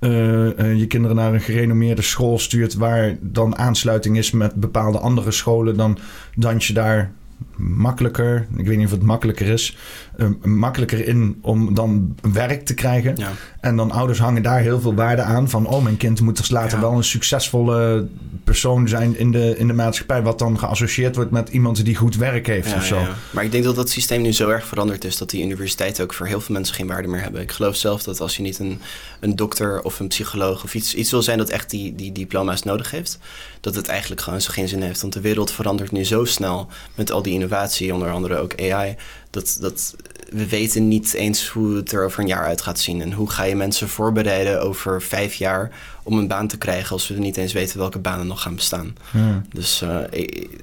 je 0.00 0.84
kinderen 0.88 1.16
naar 1.16 1.34
een 1.34 1.40
gerenommeerde 1.40 2.02
school 2.02 2.38
stuurt 2.38 2.74
waar 2.74 3.16
dan 3.20 3.56
aansluiting 3.58 4.18
is 4.18 4.30
met 4.30 4.54
bepaalde 4.54 4.98
andere 4.98 5.30
scholen, 5.30 5.76
dan 5.76 5.98
dans 6.36 6.66
je 6.66 6.72
daar 6.72 7.12
makkelijker, 7.56 8.46
ik 8.56 8.66
weet 8.66 8.76
niet 8.76 8.86
of 8.86 8.92
het 8.92 9.02
makkelijker 9.02 9.46
is, 9.46 9.76
uh, 10.16 10.28
makkelijker 10.42 11.06
in 11.08 11.38
om 11.40 11.74
dan 11.74 12.14
werk 12.32 12.64
te 12.64 12.74
krijgen. 12.74 13.12
Ja. 13.16 13.30
En 13.60 13.76
dan 13.76 13.90
ouders 13.90 14.18
hangen 14.18 14.42
daar 14.42 14.60
heel 14.60 14.80
veel 14.80 14.94
waarde 14.94 15.22
aan 15.22 15.50
van, 15.50 15.66
oh 15.66 15.82
mijn 15.82 15.96
kind 15.96 16.20
moet 16.20 16.36
dus 16.36 16.50
later 16.50 16.78
Ja. 16.78 16.84
wel 16.84 16.92
een 16.92 17.04
succesvolle 17.04 18.06
persoon 18.44 18.88
zijn 18.88 19.18
in 19.18 19.30
de, 19.30 19.54
in 19.58 19.66
de 19.66 19.72
maatschappij, 19.72 20.22
wat 20.22 20.38
dan 20.38 20.58
geassocieerd 20.58 21.16
wordt 21.16 21.30
met 21.30 21.48
iemand 21.48 21.84
die 21.84 21.96
goed 21.96 22.16
werk 22.16 22.46
heeft 22.46 22.70
Ja, 22.70 22.76
of 22.76 22.84
zo. 22.84 22.96
ja, 22.96 23.02
ja. 23.02 23.14
Maar 23.30 23.44
ik 23.44 23.50
denk 23.52 23.64
dat 23.64 23.74
dat 23.76 23.90
systeem 23.90 24.22
nu 24.22 24.32
zo 24.32 24.48
erg 24.48 24.66
veranderd 24.66 25.04
is 25.04 25.16
dat 25.16 25.30
die 25.30 25.44
universiteiten 25.44 26.04
ook 26.04 26.14
voor 26.14 26.26
heel 26.26 26.40
veel 26.40 26.54
mensen 26.54 26.74
geen 26.74 26.86
waarde 26.86 27.08
meer 27.08 27.20
hebben. 27.22 27.40
Ik 27.40 27.52
geloof 27.52 27.76
zelf 27.76 28.02
dat 28.02 28.20
als 28.20 28.36
je 28.36 28.42
niet 28.42 28.58
een, 28.58 28.80
een 29.20 29.36
dokter 29.36 29.82
of 29.82 30.00
een 30.00 30.08
psycholoog 30.08 30.64
of 30.64 30.74
iets, 30.74 30.94
iets 30.94 31.10
wil 31.10 31.22
zijn 31.22 31.38
dat 31.38 31.48
echt 31.50 31.70
die, 31.70 31.94
die 31.94 32.12
diploma's 32.12 32.62
nodig 32.62 32.90
heeft, 32.90 33.18
dat 33.60 33.74
het 33.74 33.88
eigenlijk 33.88 34.20
gewoon 34.20 34.40
zo 34.40 34.50
geen 34.52 34.68
zin 34.68 34.82
heeft. 34.82 35.00
Want 35.00 35.12
de 35.12 35.20
wereld 35.20 35.50
verandert 35.50 35.92
nu 35.92 36.04
zo 36.04 36.24
snel 36.24 36.68
met 36.94 37.10
al 37.12 37.22
die 37.22 37.32
innovatie, 37.44 37.94
onder 37.94 38.10
andere 38.10 38.36
ook 38.36 38.60
AI, 38.60 38.96
dat, 39.30 39.56
dat 39.60 39.94
we 40.34 40.48
weten 40.48 40.88
niet 40.88 41.14
eens 41.14 41.48
hoe 41.48 41.76
het 41.76 41.92
er 41.92 42.04
over 42.04 42.20
een 42.20 42.26
jaar 42.26 42.44
uit 42.44 42.62
gaat 42.62 42.78
zien. 42.78 43.02
En 43.02 43.12
hoe 43.12 43.30
ga 43.30 43.42
je 43.42 43.56
mensen 43.56 43.88
voorbereiden 43.88 44.62
over 44.62 45.02
vijf 45.02 45.34
jaar 45.34 45.70
om 46.02 46.18
een 46.18 46.28
baan 46.28 46.48
te 46.48 46.58
krijgen 46.58 46.90
als 46.90 47.08
we 47.08 47.18
niet 47.18 47.36
eens 47.36 47.52
weten 47.52 47.78
welke 47.78 47.98
banen 47.98 48.26
nog 48.26 48.42
gaan 48.42 48.54
bestaan. 48.54 48.96
Ja. 49.12 49.42
Dus 49.52 49.82
eh, 49.82 49.98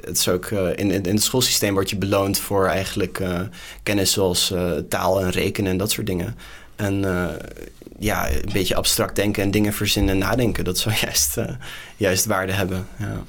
het 0.06 0.18
is 0.18 0.28
ook 0.28 0.46
eh, 0.46 0.68
in, 0.68 0.92
in 0.92 1.06
het 1.06 1.24
schoolsysteem 1.24 1.74
word 1.74 1.90
je 1.90 1.96
beloond 1.96 2.40
voor 2.40 2.66
eigenlijk 2.66 3.20
eh, 3.20 3.40
kennis 3.84 4.12
zoals 4.12 4.54
taal 4.90 5.22
en 5.22 5.30
rekenen 5.30 5.72
en 5.72 5.78
dat 5.78 5.92
soort 5.92 6.08
dingen. 6.08 6.38
En 6.76 7.06
ja, 8.00 8.30
een 8.30 8.50
beetje 8.54 8.76
abstract 8.76 9.16
denken 9.16 9.44
en 9.44 9.52
dingen 9.52 9.74
verzinnen 9.74 10.14
en 10.14 10.18
nadenken, 10.18 10.64
dat 10.64 10.78
zou 10.78 10.96
juist, 11.06 11.38
juist 11.98 12.26
waarde 12.26 12.52
hebben. 12.52 12.88
Ja. 12.98 13.24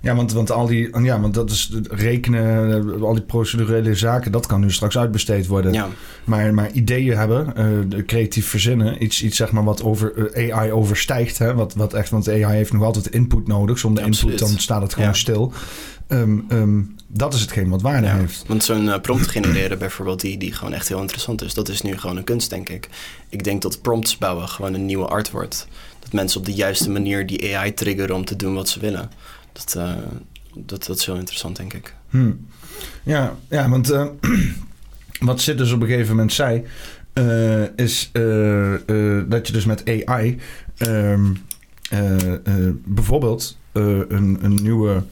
Ja, 0.00 0.14
want, 0.14 0.32
want 0.32 0.50
al 0.50 0.66
die, 0.66 1.02
ja, 1.02 1.20
want 1.20 1.34
dat 1.34 1.50
is 1.50 1.72
rekenen, 1.90 3.00
al 3.02 3.14
die 3.14 3.22
procedurele 3.22 3.94
zaken, 3.94 4.32
dat 4.32 4.46
kan 4.46 4.60
nu 4.60 4.70
straks 4.72 4.98
uitbesteed 4.98 5.46
worden. 5.46 5.72
Ja. 5.72 5.88
Maar, 6.24 6.54
maar 6.54 6.70
ideeën 6.70 7.16
hebben, 7.16 7.52
de 7.90 8.04
creatief 8.04 8.46
verzinnen, 8.48 9.02
iets, 9.04 9.22
iets 9.22 9.36
zeg 9.36 9.52
maar 9.52 9.64
wat 9.64 9.82
over 9.82 10.32
eh, 10.32 10.56
AI 10.56 10.72
overstijgt. 10.72 11.38
Hè? 11.38 11.54
Wat, 11.54 11.74
wat 11.74 11.94
echt, 11.94 12.10
want 12.10 12.28
AI 12.28 12.44
heeft 12.44 12.72
nog 12.72 12.82
altijd 12.82 13.06
input 13.06 13.46
nodig. 13.46 13.78
Zonder 13.78 14.04
Absoluut. 14.04 14.34
input 14.34 14.48
dan 14.50 14.60
staat 14.60 14.82
het 14.82 14.92
gewoon 14.94 15.08
Ja. 15.08 15.14
stil. 15.14 15.52
Ehm, 16.06 16.38
ehm, 16.48 16.80
dat 17.06 17.34
is 17.34 17.40
hetgeen 17.40 17.68
wat 17.68 17.82
waarde 17.82 18.06
Ja, 18.06 18.16
heeft. 18.16 18.44
Want 18.46 18.64
zo'n 18.64 18.88
eh, 18.90 19.00
prompt 19.00 19.26
genereren 19.26 19.78
bijvoorbeeld, 19.78 20.20
die, 20.20 20.38
die 20.38 20.52
gewoon 20.52 20.72
echt 20.72 20.88
heel 20.88 21.00
interessant 21.00 21.42
is, 21.42 21.54
dat 21.54 21.68
is 21.68 21.82
nu 21.82 21.98
gewoon 21.98 22.16
een 22.16 22.24
kunst, 22.24 22.50
denk 22.50 22.68
ik. 22.68 22.88
Ik 23.28 23.44
denk 23.44 23.62
dat 23.62 23.82
prompts 23.82 24.18
bouwen 24.18 24.48
gewoon 24.48 24.74
een 24.74 24.86
nieuwe 24.86 25.06
art 25.06 25.30
wordt. 25.30 25.68
Dat 26.00 26.12
mensen 26.12 26.40
op 26.40 26.46
de 26.46 26.52
juiste 26.54 26.90
manier 26.90 27.26
die 27.26 27.56
AI 27.56 27.74
triggeren 27.74 28.14
om 28.16 28.24
te 28.24 28.36
doen 28.36 28.54
wat 28.54 28.68
ze 28.68 28.80
willen. 28.80 29.10
Dat, 29.58 29.74
eh, 29.76 29.96
dat, 30.54 30.86
dat 30.86 30.98
is 30.98 31.06
heel 31.06 31.16
interessant, 31.16 31.56
denk 31.56 31.72
ik. 31.72 31.94
Hm. 32.10 32.32
Ja, 33.02 33.36
ja, 33.48 33.68
want 33.68 33.90
eh, 33.90 34.06
wat 35.20 35.40
Sid 35.40 35.58
dus 35.58 35.72
op 35.72 35.80
een 35.80 35.88
gegeven 35.88 36.10
moment 36.10 36.32
zei, 36.32 36.64
eh, 37.12 37.62
is 37.76 38.10
dat 39.28 39.46
je 39.46 39.52
dus 39.52 39.64
met 39.64 40.06
AI 40.06 40.38
ehm, 40.76 41.32
eh, 41.90 42.32
eh, 42.34 42.74
bijvoorbeeld 42.84 43.56
een, 43.72 44.38
een 44.40 44.58
nieuwe 44.62 45.02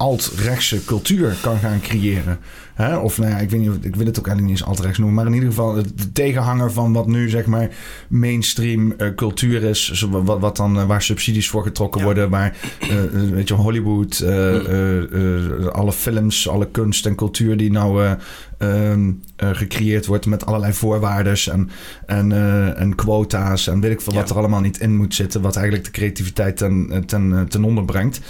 alt-rechtse 0.00 0.84
cultuur 0.84 1.36
kan 1.40 1.58
gaan 1.58 1.80
creëren. 1.80 2.38
Hè? 2.74 2.96
Of 2.96 3.18
nou 3.18 3.30
ja, 3.30 3.38
ik 3.38 3.50
weet 3.50 3.60
niet, 3.60 3.84
ik 3.84 3.96
wil 3.96 4.06
het 4.06 4.18
ook 4.18 4.26
eigenlijk 4.26 4.40
niet 4.40 4.50
eens 4.50 4.64
alt-rechts 4.64 4.98
noemen, 4.98 5.16
maar 5.16 5.26
in 5.26 5.32
ieder 5.32 5.48
geval 5.48 5.74
de 5.74 6.12
tegenhanger 6.12 6.72
van 6.72 6.92
wat 6.92 7.06
nu 7.06 7.28
zeg 7.28 7.46
maar 7.46 7.68
mainstream 8.08 8.92
eh, 8.92 9.14
cultuur 9.14 9.62
is, 9.62 10.06
wat, 10.10 10.40
wat 10.40 10.56
dan, 10.56 10.78
eh, 10.78 10.86
waar 10.86 11.02
subsidies 11.02 11.48
voor 11.48 11.62
getrokken 11.62 12.00
Ja. 12.00 12.06
worden, 12.06 12.30
waar 12.30 12.56
eh, 12.80 12.88
weet 13.30 13.48
je, 13.48 13.54
Hollywood, 13.54 14.18
eh, 14.20 15.66
alle 15.66 15.92
films, 15.92 16.48
alle 16.48 16.68
kunst 16.70 17.06
en 17.06 17.14
cultuur 17.14 17.56
die 17.56 17.70
nou 17.70 18.04
eh, 18.04 18.12
ehm, 18.58 19.12
eh, 19.36 19.48
gecreëerd 19.52 20.06
wordt 20.06 20.26
met 20.26 20.46
allerlei 20.46 20.72
voorwaarden 20.72 21.36
en, 21.52 21.70
en, 22.06 22.32
en 22.76 22.94
quota's 22.94 23.66
en 23.66 23.80
weet 23.80 23.92
ik 23.92 24.00
veel 24.00 24.14
wat 24.14 24.30
er 24.30 24.36
allemaal 24.36 24.60
niet 24.60 24.80
in 24.80 24.96
moet 24.96 25.14
zitten, 25.14 25.40
wat 25.40 25.56
eigenlijk 25.56 25.84
de 25.84 25.90
creativiteit 25.90 26.56
ten, 26.56 27.02
ten, 27.06 27.46
ten 27.48 27.64
onder 27.64 27.84
brengt. 27.84 28.20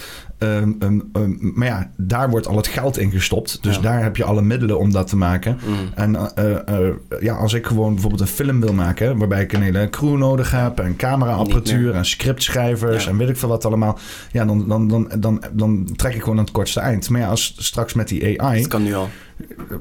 Ehm, 0.40 0.72
ehm, 0.78 1.00
ehm, 1.12 1.30
maar 1.40 1.66
ja, 1.66 1.90
daar 1.96 2.30
wordt 2.30 2.46
al 2.46 2.56
het 2.56 2.66
geld 2.66 2.98
in 2.98 3.10
gestopt. 3.10 3.62
Dus 3.62 3.74
Ja. 3.76 3.80
daar 3.82 4.02
heb 4.02 4.16
je 4.16 4.24
alle 4.24 4.42
middelen 4.42 4.78
om 4.78 4.92
dat 4.92 5.08
te 5.08 5.16
maken. 5.16 5.58
Mm. 5.66 5.76
En 5.94 6.16
eh, 6.16 6.26
eh, 6.56 6.56
eh, 6.88 6.94
ja, 7.20 7.34
als 7.34 7.52
ik 7.52 7.66
gewoon 7.66 7.92
bijvoorbeeld 7.92 8.20
een 8.22 8.26
film 8.26 8.60
wil 8.60 8.72
maken, 8.72 9.18
waarbij 9.18 9.42
ik 9.42 9.52
een 9.52 9.62
hele 9.62 9.90
crew 9.90 10.16
nodig 10.16 10.50
heb, 10.50 10.78
en 10.80 10.96
cameraapparatuur 10.96 11.94
en 11.94 12.04
scriptschrijvers 12.04 13.04
Ja. 13.04 13.10
en 13.10 13.16
weet 13.16 13.28
ik 13.28 13.36
veel 13.36 13.48
wat 13.48 13.64
allemaal, 13.64 13.98
ja, 14.32 14.44
dan, 14.44 14.68
dan, 14.68 14.88
dan, 14.88 15.10
dan, 15.18 15.42
dan 15.52 15.88
trek 15.96 16.14
ik 16.14 16.20
gewoon 16.22 16.38
aan 16.38 16.44
het 16.44 16.52
kortste 16.52 16.80
eind. 16.80 17.08
Maar 17.10 17.20
ja, 17.20 17.28
als 17.28 17.54
straks 17.58 17.94
met 17.94 18.08
die 18.08 18.40
AI, 18.42 18.58
Het 18.58 18.68
kan 18.68 18.82
nu 18.82 18.94
al. 18.94 19.08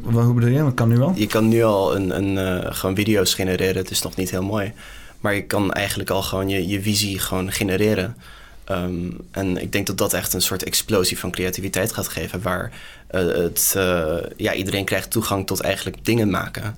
wat, 0.01 0.23
hoe 0.23 0.33
bedoel 0.33 0.49
je? 0.49 0.57
Dat 0.57 0.73
kan 0.73 0.89
nu 0.89 1.01
al? 1.01 1.13
Je 1.15 1.27
kan 1.27 1.47
nu 1.47 1.63
al 1.63 1.95
een, 1.95 2.17
een, 2.17 2.37
eh, 2.63 2.73
gewoon 2.75 2.95
video's 2.95 3.33
genereren. 3.33 3.77
Het 3.77 3.91
is 3.91 4.01
nog 4.01 4.15
niet 4.15 4.29
heel 4.31 4.43
mooi. 4.43 4.71
Maar 5.19 5.35
je 5.35 5.41
kan 5.45 5.71
eigenlijk 5.73 6.09
al 6.09 6.21
gewoon 6.21 6.49
je, 6.49 6.67
je 6.67 6.81
visie 6.81 7.19
gewoon 7.19 7.51
genereren. 7.51 8.15
Ehm, 8.69 9.09
en 9.31 9.57
ik 9.57 9.71
denk 9.71 9.87
dat 9.87 9.97
dat 9.97 10.13
echt 10.13 10.33
een 10.33 10.41
soort 10.41 10.63
explosie 10.63 11.19
van 11.19 11.31
creativiteit 11.31 11.93
gaat 11.93 12.07
geven. 12.07 12.41
Waar 12.41 12.71
eh, 13.07 13.27
het, 13.27 13.73
eh, 13.75 14.17
ja, 14.37 14.53
iedereen 14.53 14.85
krijgt 14.85 15.11
toegang 15.11 15.47
tot 15.47 15.61
eigenlijk 15.61 16.05
dingen 16.05 16.29
maken. 16.29 16.77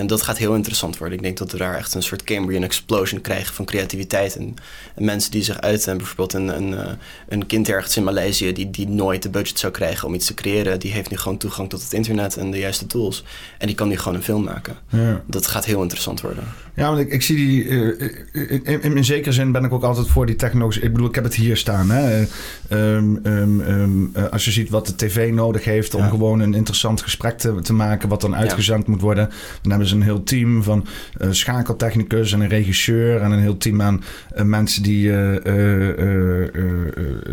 En 0.00 0.06
dat 0.06 0.22
gaat 0.22 0.38
heel 0.38 0.54
interessant 0.54 0.98
worden. 0.98 1.16
Ik 1.16 1.22
denk 1.24 1.38
dat 1.38 1.52
we 1.52 1.58
daar 1.58 1.76
echt 1.76 1.94
een 1.94 2.02
soort 2.02 2.24
Cambrian 2.24 2.62
explosion 2.62 3.20
krijgen 3.20 3.54
van 3.54 3.64
creativiteit. 3.64 4.36
En, 4.36 4.54
en 4.94 5.04
mensen 5.04 5.30
die 5.30 5.42
zich 5.42 5.60
uiten. 5.60 5.92
En 5.92 5.96
bijvoorbeeld 5.98 6.32
een, 6.32 6.48
een, 6.48 6.74
eh, 6.78 6.92
een 7.28 7.46
kind 7.46 7.68
ergens 7.68 7.96
in 7.96 8.04
Maleisië 8.04 8.52
die, 8.52 8.70
die 8.70 8.88
nooit 8.88 9.22
de 9.22 9.28
budget 9.30 9.58
zou 9.58 9.72
krijgen 9.72 10.08
om 10.08 10.14
iets 10.14 10.26
te 10.26 10.34
creëren. 10.34 10.80
Die 10.80 10.92
heeft 10.92 11.10
nu 11.10 11.16
gewoon 11.16 11.38
toegang 11.38 11.68
tot 11.68 11.82
het 11.82 11.92
internet 11.92 12.36
en 12.36 12.50
de 12.50 12.58
juiste 12.58 12.86
tools. 12.86 13.24
En 13.58 13.66
die 13.66 13.76
kan 13.76 13.88
nu 13.88 13.98
gewoon 13.98 14.14
een 14.14 14.22
film 14.24 14.42
maken. 14.44 14.76
Ja. 14.88 15.22
Dat 15.26 15.46
gaat 15.46 15.64
heel 15.64 15.82
interessant 15.82 16.20
worden. 16.20 16.44
Ja, 16.74 16.86
want 16.86 16.98
ik, 16.98 17.10
ik 17.12 17.22
zie 17.22 17.36
die. 17.36 17.68
eh, 17.68 18.10
in, 18.50 18.82
in, 18.82 18.96
in 18.96 19.04
zekere 19.04 19.32
zin 19.32 19.52
ben 19.52 19.64
ik 19.64 19.72
ook 19.72 19.82
altijd 19.82 20.08
voor 20.08 20.26
die 20.26 20.36
technologische. 20.36 20.82
Ik 20.82 20.92
bedoel, 20.92 21.08
ik 21.08 21.14
heb 21.14 21.24
het 21.24 21.34
hier 21.34 21.56
staan. 21.56 21.90
Hè. 21.90 22.26
Ehm, 22.68 23.16
ehm, 23.22 23.60
ehm, 23.60 24.16
eh, 24.16 24.24
als 24.30 24.44
je 24.44 24.50
ziet 24.50 24.70
wat 24.70 24.86
de 24.86 24.94
tv 24.94 25.32
nodig 25.32 25.64
heeft 25.64 25.94
om 25.94 26.02
Ja. 26.02 26.08
gewoon 26.08 26.40
een 26.40 26.54
interessant 26.54 27.02
gesprek 27.02 27.38
te, 27.38 27.54
te 27.62 27.72
maken, 27.72 28.08
wat 28.08 28.20
dan 28.20 28.36
uitgezend 28.36 28.86
moet 28.86 29.00
worden, 29.00 29.28
dan 29.62 29.70
hebben 29.70 29.88
ze 29.90 29.96
een 29.96 30.02
heel 30.02 30.22
team 30.22 30.62
van 30.62 30.86
eh, 31.18 31.28
schakeltechnicus 31.30 32.32
en 32.32 32.40
een 32.40 32.48
regisseur 32.48 33.20
en 33.20 33.30
een 33.30 33.38
heel 33.38 33.56
team 33.56 33.82
aan 33.82 34.02
eh, 34.34 34.44
mensen 34.44 34.82
die 34.82 35.10
eh, 35.10 35.16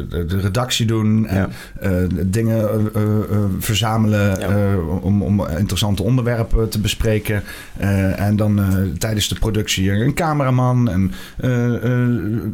de, 0.10 0.40
redactie 0.42 0.86
doen 0.86 1.28
en 1.28 1.52
dingen 2.26 2.92
verzamelen 3.60 4.40
Ja. 4.40 4.78
om, 5.02 5.22
om 5.22 5.48
interessante 5.58 6.04
onderwerpen 6.04 6.70
te 6.70 6.80
bespreken. 6.80 7.44
En 8.16 8.36
dan 8.36 8.62
tijdens 8.98 9.28
de 9.28 9.36
productie 9.36 9.92
een 9.92 10.14
cameraman 10.14 10.90
en 10.90 11.12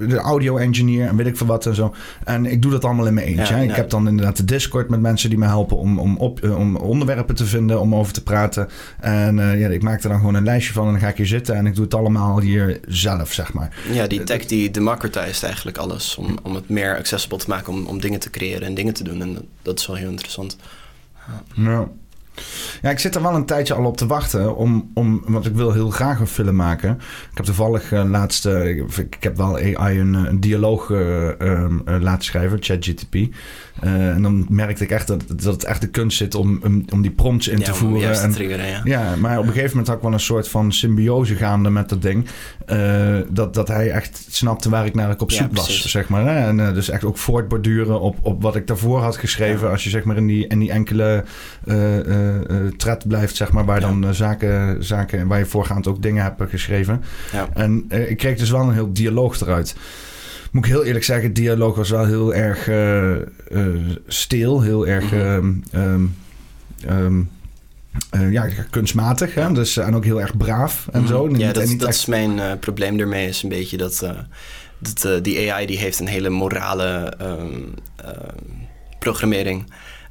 de 0.08 0.20
audio-engineer 0.24 1.08
en 1.08 1.16
weet 1.16 1.28
ik 1.28 1.38
veel 1.38 1.48
wat 1.48 1.66
en 1.66 1.76
zo. 1.76 1.94
En 2.24 2.46
ik 2.46 2.62
doe 2.62 2.72
dat 2.72 2.86
allemaal 2.86 3.08
in 3.08 3.14
mijn 3.14 3.28
eentje. 3.28 3.56
Ja. 3.56 3.62
Ik 3.62 3.76
heb 3.76 3.90
dan 3.90 4.08
inderdaad 4.08 4.38
de 4.38 4.46
Discord 4.46 4.90
met 4.90 5.02
mensen 5.02 5.30
die 5.30 5.40
me 5.40 5.46
helpen 5.46 5.78
om, 5.78 6.00
om, 6.00 6.18
op, 6.18 6.44
om 6.58 6.76
onderwerpen 6.76 7.36
te 7.36 7.46
vinden, 7.46 7.80
om 7.80 7.96
over 7.96 8.14
te 8.14 8.24
praten. 8.24 8.68
En 9.00 9.36
ja, 9.36 9.68
ik 9.68 9.83
maak 9.84 10.04
er 10.04 10.10
dan 10.10 10.18
gewoon 10.18 10.36
een 10.36 10.44
lijstje 10.44 10.74
van 10.74 10.86
en 10.86 10.92
dan 10.92 11.02
ga 11.02 11.08
ik 11.08 11.18
hier 11.18 11.26
zitten 11.26 11.56
en 11.56 11.66
ik 11.66 11.76
doe 11.76 11.84
het 11.84 11.94
allemaal 11.94 12.40
hier 12.40 12.80
zelf, 12.88 13.34
zeg 13.34 13.54
maar. 13.54 13.76
Ja, 13.92 14.08
die 14.08 14.24
tech 14.24 14.46
die 14.46 14.72
democratized 14.72 15.44
eigenlijk 15.44 15.78
alles. 15.78 16.16
Om, 16.16 16.38
om 16.44 16.56
het 16.56 16.70
meer 16.70 16.98
accessible 16.98 17.38
te 17.38 17.50
maken 17.50 17.74
om, 17.74 17.86
om 17.86 18.02
dingen 18.02 18.20
te 18.20 18.30
creëren 18.30 18.68
en 18.68 18.74
dingen 18.74 18.94
te 18.94 19.04
doen. 19.04 19.22
En 19.22 19.38
dat, 19.62 19.80
is 19.80 19.88
wel 19.88 19.96
heel 19.96 20.10
interessant. 20.10 20.58
Ja. 21.56 21.88
Ja, 22.82 22.90
ik 22.90 23.00
zit 23.00 23.16
er 23.16 23.22
wel 23.22 23.36
een 23.36 23.46
tijdje 23.46 23.74
al 23.74 23.86
op 23.86 23.98
te 23.98 24.08
wachten. 24.08 24.56
Om, 24.56 24.92
om, 24.94 25.22
want 25.26 25.46
ik 25.46 25.56
wil 25.56 25.72
heel 25.74 25.90
graag 25.90 26.20
een 26.20 26.28
film 26.28 26.56
maken. 26.56 26.92
Ik 27.32 27.38
heb 27.38 27.46
toevallig 27.46 27.92
eh, 27.92 28.04
laatst... 28.10 28.46
eh, 28.46 28.70
ik, 28.70 28.98
ik 28.98 29.24
heb 29.24 29.38
wel 29.38 29.56
AI 29.56 30.00
een, 30.00 30.16
eh, 30.16 30.24
een 30.24 30.40
dialoog 30.40 30.92
eh, 30.92 31.30
laten 31.86 32.24
schrijven, 32.24 32.58
ChatGTP. 32.62 33.16
Eh, 33.80 34.10
en 34.10 34.22
dan 34.22 34.46
merkte 34.50 34.84
ik 34.84 34.90
echt 34.90 35.08
dat, 35.08 35.24
dat 35.28 35.44
het 35.44 35.64
echt 35.64 35.82
de 35.82 35.88
kunst 35.88 36.18
zit 36.18 36.36
om, 36.36 36.60
om, 36.64 36.86
om 36.94 37.02
die 37.02 37.12
prompts 37.12 37.48
in 37.48 37.60
ja, 37.60 37.66
te 37.66 37.74
voeren. 37.74 38.14
te 38.14 38.20
en, 38.20 38.32
triggeren, 38.32 38.68
ja. 38.68 38.82
ja, 38.84 39.16
maar 39.16 39.38
op 39.38 39.44
een 39.44 39.52
gegeven 39.52 39.70
moment 39.70 39.88
had 39.88 39.96
ik 39.96 40.04
wel 40.04 40.14
een 40.14 40.20
soort 40.20 40.48
van 40.48 40.72
symbiose 40.72 41.36
gaande 41.36 41.70
met 41.70 41.90
dat 41.90 42.02
ding. 42.02 42.28
Eh, 42.66 43.18
dat, 43.30 43.54
dat 43.54 43.68
hij 43.68 43.92
echt 43.92 44.26
snapte 44.30 44.70
waar 44.70 44.86
ik 44.86 44.96
naar 44.96 45.12
ik 45.12 45.22
op 45.22 45.32
Ja, 45.32 45.38
zoek 45.38 45.56
was, 45.56 45.92
zeg 45.92 46.10
maar. 46.10 46.26
Hè? 46.26 46.48
En 46.48 46.68
eh, 46.68 46.74
dus 46.74 46.90
echt 46.90 47.04
ook 47.04 47.18
voortborduren 47.18 48.02
op, 48.02 48.18
op 48.22 48.42
wat 48.42 48.56
ik 48.56 48.68
daarvoor 48.68 49.00
had 49.00 49.18
geschreven. 49.18 49.70
Als 49.70 49.84
je 49.84 49.90
zeg 49.90 50.04
maar 50.04 50.18
in 50.18 50.28
die, 50.28 50.48
in 50.48 50.60
die 50.60 50.72
enkele 50.72 51.24
thread 52.78 53.08
blijft, 53.08 53.36
zeg 53.36 53.52
maar, 53.52 53.66
waar 53.66 53.80
dan 53.80 54.14
zaken, 54.14 54.84
zaken, 54.84 55.28
waar 55.28 55.40
je 55.40 55.46
voorgaand 55.46 55.88
ook 55.88 56.02
dingen 56.02 56.24
hebt 56.24 56.42
geschreven. 56.50 57.04
Ja. 57.32 57.48
En 57.54 57.86
ik 57.90 58.18
kreeg 58.18 58.38
dus 58.38 58.50
wel 58.50 58.62
een 58.62 58.74
heel 58.74 58.94
dialoog 58.94 59.42
eruit. 59.42 59.76
Moet 60.54 60.66
ik 60.66 60.72
heel 60.72 60.84
eerlijk 60.84 61.06
zeggen, 61.06 61.26
het 61.26 61.36
dialoog 61.36 61.76
was 61.76 61.90
wel 61.90 62.06
heel 62.06 62.34
erg 62.34 62.68
eh, 62.68 63.12
eh, 63.16 63.22
stil, 64.08 64.62
heel 64.62 64.88
erg 64.88 65.04
Mhm. 65.12 65.16
ehm, 65.16 65.54
ehm, 65.72 66.06
ehm, 66.88 67.22
eh, 68.10 68.32
ja, 68.32 68.48
kunstmatig. 68.70 69.36
Hè? 69.36 69.52
Dus, 69.54 69.78
en 69.78 69.96
ook 69.96 70.04
heel 70.06 70.22
erg 70.22 70.38
braaf 70.38 70.88
en 70.92 71.08
zo. 71.08 71.26
En 71.26 71.32
Mhm. 71.32 71.40
Ja, 71.40 71.46
niet- 71.46 71.56
dat, 71.56 71.80
dat 71.80 71.88
echt- 71.88 71.98
is 71.98 72.06
mijn 72.06 72.60
probleem 72.60 73.00
ermee. 73.00 73.28
Is 73.28 73.44
een 73.44 73.50
beetje 73.50 73.78
dat, 73.78 74.08
dat 74.80 75.24
die 75.24 75.52
AI 75.54 75.66
die 75.66 75.78
heeft 75.78 76.00
een 76.00 76.08
hele 76.08 76.30
morale 76.30 77.14
ehm, 77.18 77.60
programmering. 79.00 79.66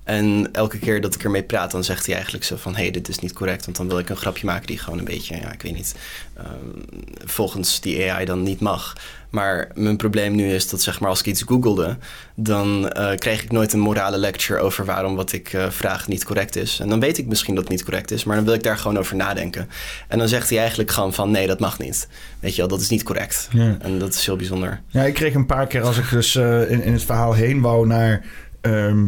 En 0.04 0.48
elke 0.52 0.78
keer 0.78 1.00
dat 1.00 1.14
ik 1.14 1.24
ermee 1.24 1.42
praat, 1.42 1.70
dan 1.70 1.84
zegt 1.84 2.06
hij 2.06 2.14
eigenlijk 2.14 2.44
zo 2.44 2.56
van... 2.56 2.74
hé, 2.74 2.82
hey, 2.82 2.90
dit 2.90 3.08
is 3.08 3.18
niet 3.18 3.32
correct. 3.32 3.64
Want 3.64 3.76
dan 3.76 3.88
wil 3.88 3.98
ik 3.98 4.08
een 4.08 4.16
grapje 4.16 4.46
maken 4.46 4.66
die 4.66 4.78
gewoon 4.78 4.98
een 4.98 5.04
beetje, 5.04 5.36
ja, 5.36 5.52
ik 5.52 5.62
weet 5.62 5.74
niet... 5.74 5.94
ehm, 6.34 6.46
volgens 7.24 7.80
die 7.80 8.12
AI 8.12 8.24
dan 8.24 8.42
niet 8.42 8.60
mag. 8.60 8.96
Maar 9.30 9.70
mijn 9.74 9.96
probleem 9.96 10.34
nu 10.34 10.54
is 10.54 10.68
dat 10.68 10.82
zeg 10.82 11.00
maar 11.00 11.08
als 11.08 11.20
ik 11.20 11.26
iets 11.26 11.42
googelde... 11.42 11.96
dan 12.34 12.88
eh, 12.88 13.16
krijg 13.16 13.42
ik 13.42 13.52
nooit 13.52 13.72
een 13.72 13.80
morale 13.80 14.18
lecture 14.18 14.60
over 14.60 14.84
waarom 14.84 15.14
wat 15.14 15.32
ik 15.32 15.52
eh, 15.52 15.70
vraag 15.70 16.08
niet 16.08 16.24
correct 16.24 16.56
is. 16.56 16.80
En 16.80 16.88
dan 16.88 17.00
weet 17.00 17.18
ik 17.18 17.26
misschien 17.26 17.54
dat 17.54 17.64
het 17.64 17.72
niet 17.72 17.84
correct 17.84 18.10
is... 18.10 18.24
maar 18.24 18.36
dan 18.36 18.44
wil 18.44 18.54
ik 18.54 18.62
daar 18.62 18.78
gewoon 18.78 18.98
over 18.98 19.16
nadenken. 19.16 19.68
En 20.08 20.18
dan 20.18 20.28
zegt 20.28 20.48
hij 20.48 20.58
eigenlijk 20.58 20.90
gewoon 20.90 21.12
van 21.12 21.30
nee, 21.30 21.46
dat 21.46 21.60
mag 21.60 21.78
niet. 21.78 22.08
Weet 22.40 22.54
je 22.54 22.60
wel, 22.60 22.70
dat 22.70 22.80
is 22.80 22.88
niet 22.88 23.02
correct. 23.02 23.48
Ja. 23.52 23.76
En 23.80 23.98
dat 23.98 24.14
is 24.14 24.26
heel 24.26 24.36
bijzonder. 24.36 24.80
Ja, 24.86 25.02
ik 25.02 25.14
kreeg 25.14 25.34
een 25.34 25.46
paar 25.46 25.66
keer 25.66 25.82
als 25.82 25.98
ik 25.98 26.10
dus 26.10 26.34
eh, 26.34 26.70
in, 26.70 26.82
in 26.82 26.92
het 26.92 27.04
verhaal 27.04 27.32
heen 27.32 27.60
wou 27.60 27.86
naar 27.86 28.24
ehm, 28.60 29.06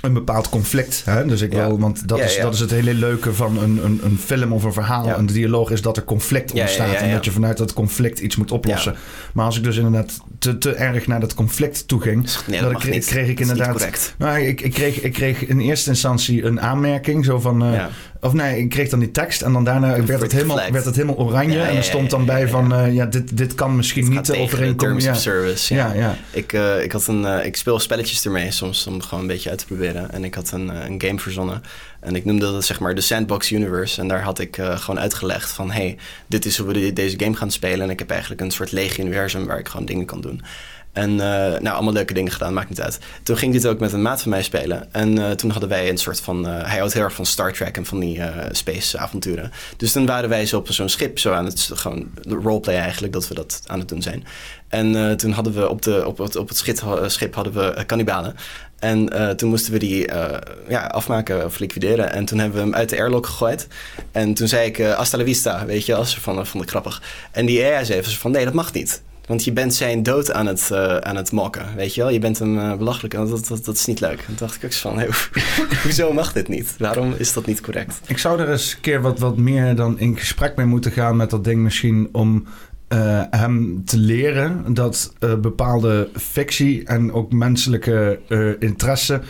een 0.00 0.12
bepaald 0.12 0.48
conflict. 0.48 1.02
Hè? 1.04 1.26
Dus 1.26 1.40
ik 1.40 1.52
Ja. 1.52 1.66
wil, 1.66 1.78
want 1.78 2.08
dat, 2.08 2.18
Ja, 2.18 2.24
is, 2.24 2.36
ja. 2.36 2.42
dat 2.42 2.54
is 2.54 2.60
het 2.60 2.70
hele 2.70 2.94
leuke 2.94 3.34
van 3.34 3.58
een, 3.62 3.84
een, 3.84 4.00
een 4.04 4.18
film 4.18 4.52
of 4.52 4.64
een 4.64 4.72
verhaal. 4.72 5.18
Een 5.18 5.26
dialoog 5.26 5.70
is 5.70 5.82
dat 5.82 5.96
er 5.96 6.04
conflict 6.04 6.52
ontstaat. 6.52 6.94
En 6.94 7.10
dat 7.12 7.24
je 7.24 7.30
vanuit 7.30 7.56
dat 7.56 7.72
conflict 7.72 8.18
iets 8.18 8.36
moet 8.36 8.50
oplossen. 8.52 8.94
Maar 9.32 9.44
als 9.44 9.56
ik 9.56 9.62
dus 9.62 9.76
inderdaad 9.76 10.18
te, 10.38 10.58
te 10.58 10.72
erg 10.74 11.06
naar 11.06 11.20
dat 11.20 11.34
conflict 11.34 11.88
toe 11.88 12.00
ging, 12.00 12.28
Nee, 12.46 12.60
dat 12.60 12.72
dat 12.72 12.84
niet. 12.84 13.04
kreeg 13.06 13.28
ik 13.28 13.40
inderdaad. 13.40 13.70
correct. 13.70 14.14
Nou, 14.18 14.38
ik, 14.40 14.60
ik, 14.60 14.72
kreeg, 14.72 15.00
ik 15.00 15.12
kreeg 15.12 15.46
in 15.46 15.60
eerste 15.60 15.90
instantie 15.90 16.44
een 16.44 16.60
aanmerking. 16.60 17.24
Zo 17.24 17.38
van. 17.40 17.64
eh. 17.64 17.84
Of 18.22 18.32
nee, 18.32 18.58
ik 18.58 18.68
kreeg 18.68 18.88
dan 18.88 18.98
die 18.98 19.10
tekst 19.10 19.42
en 19.42 19.52
dan 19.52 19.64
daarna 19.64 20.04
werd 20.04 20.20
het 20.22 20.32
helemaal, 20.32 20.70
werd 20.72 20.84
het 20.84 20.96
helemaal 20.96 21.16
oranje. 21.16 21.56
Ja, 21.58 21.68
en 21.68 21.76
er 21.76 21.84
stond 21.84 22.10
dan 22.10 22.24
bij 22.24 22.48
van, 22.48 22.68
ja. 22.68 22.84
eh, 22.84 22.94
ja, 22.94 23.06
dit, 23.06 23.36
dit 23.36 23.54
kan 23.54 23.76
misschien 23.76 24.04
Het 24.04 24.12
niet 24.14 24.26
de 24.26 24.36
overeenkomen. 24.38 24.78
terms 24.78 25.04
Ja. 25.04 25.10
of 25.10 25.18
service. 25.18 25.74
Ja. 25.74 25.92
Ja. 25.92 26.16
Ik, 26.30 26.52
eh, 26.52 26.82
ik, 26.82 26.92
had 26.92 27.06
een, 27.06 27.24
eh, 27.24 27.44
ik 27.46 27.56
speel 27.56 27.78
spelletjes 27.78 28.24
ermee 28.24 28.50
soms 28.50 28.86
om 28.86 29.02
gewoon 29.02 29.20
een 29.20 29.26
beetje 29.26 29.50
uit 29.50 29.58
te 29.58 29.66
proberen. 29.66 30.10
En 30.12 30.24
ik 30.24 30.34
had 30.34 30.50
een, 30.50 30.68
een 30.68 31.02
game 31.02 31.18
verzonnen. 31.18 31.62
En 32.00 32.16
ik 32.16 32.24
noemde 32.24 32.52
dat 32.52 32.64
zeg 32.64 32.80
maar 32.80 32.94
de 32.94 33.00
Sandbox 33.00 33.50
Universe. 33.50 34.00
En 34.00 34.08
daar 34.08 34.22
had 34.22 34.38
ik 34.38 34.58
gewoon 34.60 35.00
uitgelegd 35.00 35.50
van... 35.50 35.70
hey, 35.70 35.96
dit 36.26 36.44
is 36.44 36.56
hoe 36.56 36.66
we 36.66 36.72
de- 36.72 36.92
deze 36.92 37.18
game 37.18 37.36
gaan 37.36 37.50
spelen. 37.50 37.80
En 37.80 37.90
ik 37.90 37.98
heb 37.98 38.10
eigenlijk 38.10 38.40
een 38.40 38.50
soort 38.50 38.72
leeg 38.72 38.98
universum 38.98 39.46
waar 39.46 39.58
ik 39.58 39.68
gewoon 39.68 39.86
dingen 39.86 40.04
kan 40.06 40.20
doen. 40.20 40.42
En 40.92 41.10
eh, 41.10 41.60
nou, 41.60 41.68
allemaal 41.68 41.92
leuke 41.92 42.14
dingen 42.14 42.32
gedaan, 42.32 42.54
maakt 42.54 42.68
niet 42.68 42.80
uit. 42.80 42.98
Toen 43.22 43.36
ging 43.36 43.52
dit 43.52 43.66
ook 43.66 43.78
met 43.78 43.92
een 43.92 44.02
maat 44.02 44.22
van 44.22 44.30
mij 44.30 44.42
spelen. 44.42 44.92
En 44.92 45.18
eh, 45.18 45.30
toen 45.30 45.50
hadden 45.50 45.68
wij 45.68 45.88
een 45.88 45.98
soort 45.98 46.20
van... 46.20 46.46
eh, 46.48 46.66
hij 46.66 46.78
houdt 46.78 46.92
heel 46.92 47.02
erg 47.02 47.14
van 47.14 47.26
Star 47.26 47.52
Trek 47.52 47.76
en 47.76 47.86
van 47.86 47.98
die 47.98 48.22
eh, 48.22 48.46
space 48.52 48.98
avonturen. 48.98 49.52
Dus 49.76 49.92
toen 49.92 50.06
waren 50.06 50.28
wij 50.28 50.46
zo 50.46 50.56
op 50.56 50.72
zo'n 50.72 50.88
schip, 50.88 51.18
zo 51.18 51.32
aan 51.32 51.44
het... 51.44 51.70
Gewoon 51.74 52.10
roleplay 52.42 52.76
eigenlijk, 52.76 53.12
dat 53.12 53.28
we 53.28 53.34
dat 53.34 53.62
aan 53.66 53.78
het 53.78 53.88
doen 53.88 54.02
zijn. 54.02 54.24
En 54.68 55.16
toen 55.16 55.32
hadden 55.32 55.52
we 55.52 55.68
op, 55.68 55.82
de, 55.82 56.06
op, 56.06 56.18
het, 56.18 56.36
op 56.36 56.48
het 56.48 56.58
schip, 57.06 57.34
hadden 57.34 57.52
we 57.52 57.84
kannibalen. 57.86 58.34
En 58.78 59.08
toen 59.36 59.48
moesten 59.48 59.72
we 59.72 59.78
die 59.78 60.08
ja, 60.68 60.86
afmaken 60.86 61.44
of 61.44 61.58
liquideren. 61.58 62.12
En 62.12 62.24
toen 62.24 62.38
hebben 62.38 62.58
we 62.58 62.64
hem 62.64 62.74
uit 62.74 62.88
de 62.88 62.96
airlock 62.96 63.26
gegooid. 63.26 63.66
En 64.12 64.34
toen 64.34 64.48
zei 64.48 64.66
ik, 64.66 64.78
eh 64.78 64.94
hasta 64.94 65.18
la 65.18 65.24
vista, 65.24 65.66
weet 65.66 65.86
je, 65.86 65.94
als 65.94 66.18
van, 66.18 66.46
vond 66.46 66.64
ik 66.64 66.70
grappig. 66.70 67.02
En 67.30 67.46
die 67.46 67.64
AI 67.64 67.84
zei 67.84 68.02
van, 68.02 68.30
nee, 68.30 68.44
dat 68.44 68.54
mag 68.54 68.72
niet. 68.72 69.02
Want 69.30 69.44
je 69.44 69.52
bent 69.52 69.74
zijn 69.74 70.02
dood 70.02 70.32
aan 70.32 70.46
het, 70.46 70.70
eh, 70.70 70.96
aan 70.96 71.16
het 71.16 71.32
mokken, 71.32 71.66
weet 71.76 71.94
je 71.94 72.00
wel? 72.00 72.10
Je 72.10 72.18
bent 72.18 72.38
hem 72.38 72.58
eh, 72.58 72.76
belachelijk 72.76 73.14
en 73.14 73.28
dat, 73.28 73.60
dat, 73.64 73.76
is 73.76 73.86
niet 73.86 74.00
leuk. 74.00 74.20
Toen 74.20 74.34
dacht 74.38 74.56
ik 74.56 74.64
ook 74.64 74.72
van, 74.72 75.02
hoezo 75.82 76.12
mag 76.12 76.32
dit 76.32 76.48
niet? 76.48 76.74
Waarom 76.78 77.14
is 77.18 77.32
dat 77.32 77.46
niet 77.46 77.60
correct? 77.60 78.00
Ik 78.06 78.18
zou 78.18 78.40
er 78.40 78.50
eens 78.50 78.72
een 78.72 78.80
keer 78.80 79.00
wat, 79.00 79.18
wat 79.18 79.36
meer 79.36 79.74
dan 79.74 79.98
in 79.98 80.18
gesprek 80.18 80.56
mee 80.56 80.66
moeten 80.66 80.92
gaan 80.92 81.16
met 81.16 81.30
dat 81.30 81.44
ding 81.44 81.60
misschien 81.60 82.08
om 82.12 82.46
eh, 82.88 83.22
hem 83.30 83.84
te 83.84 83.98
leren 83.98 84.74
dat 84.74 85.12
bepaalde 85.40 86.08
fictie 86.14 86.84
en 86.84 87.12
ook 87.12 87.32
menselijke 87.32 88.20
interesse 88.58 89.20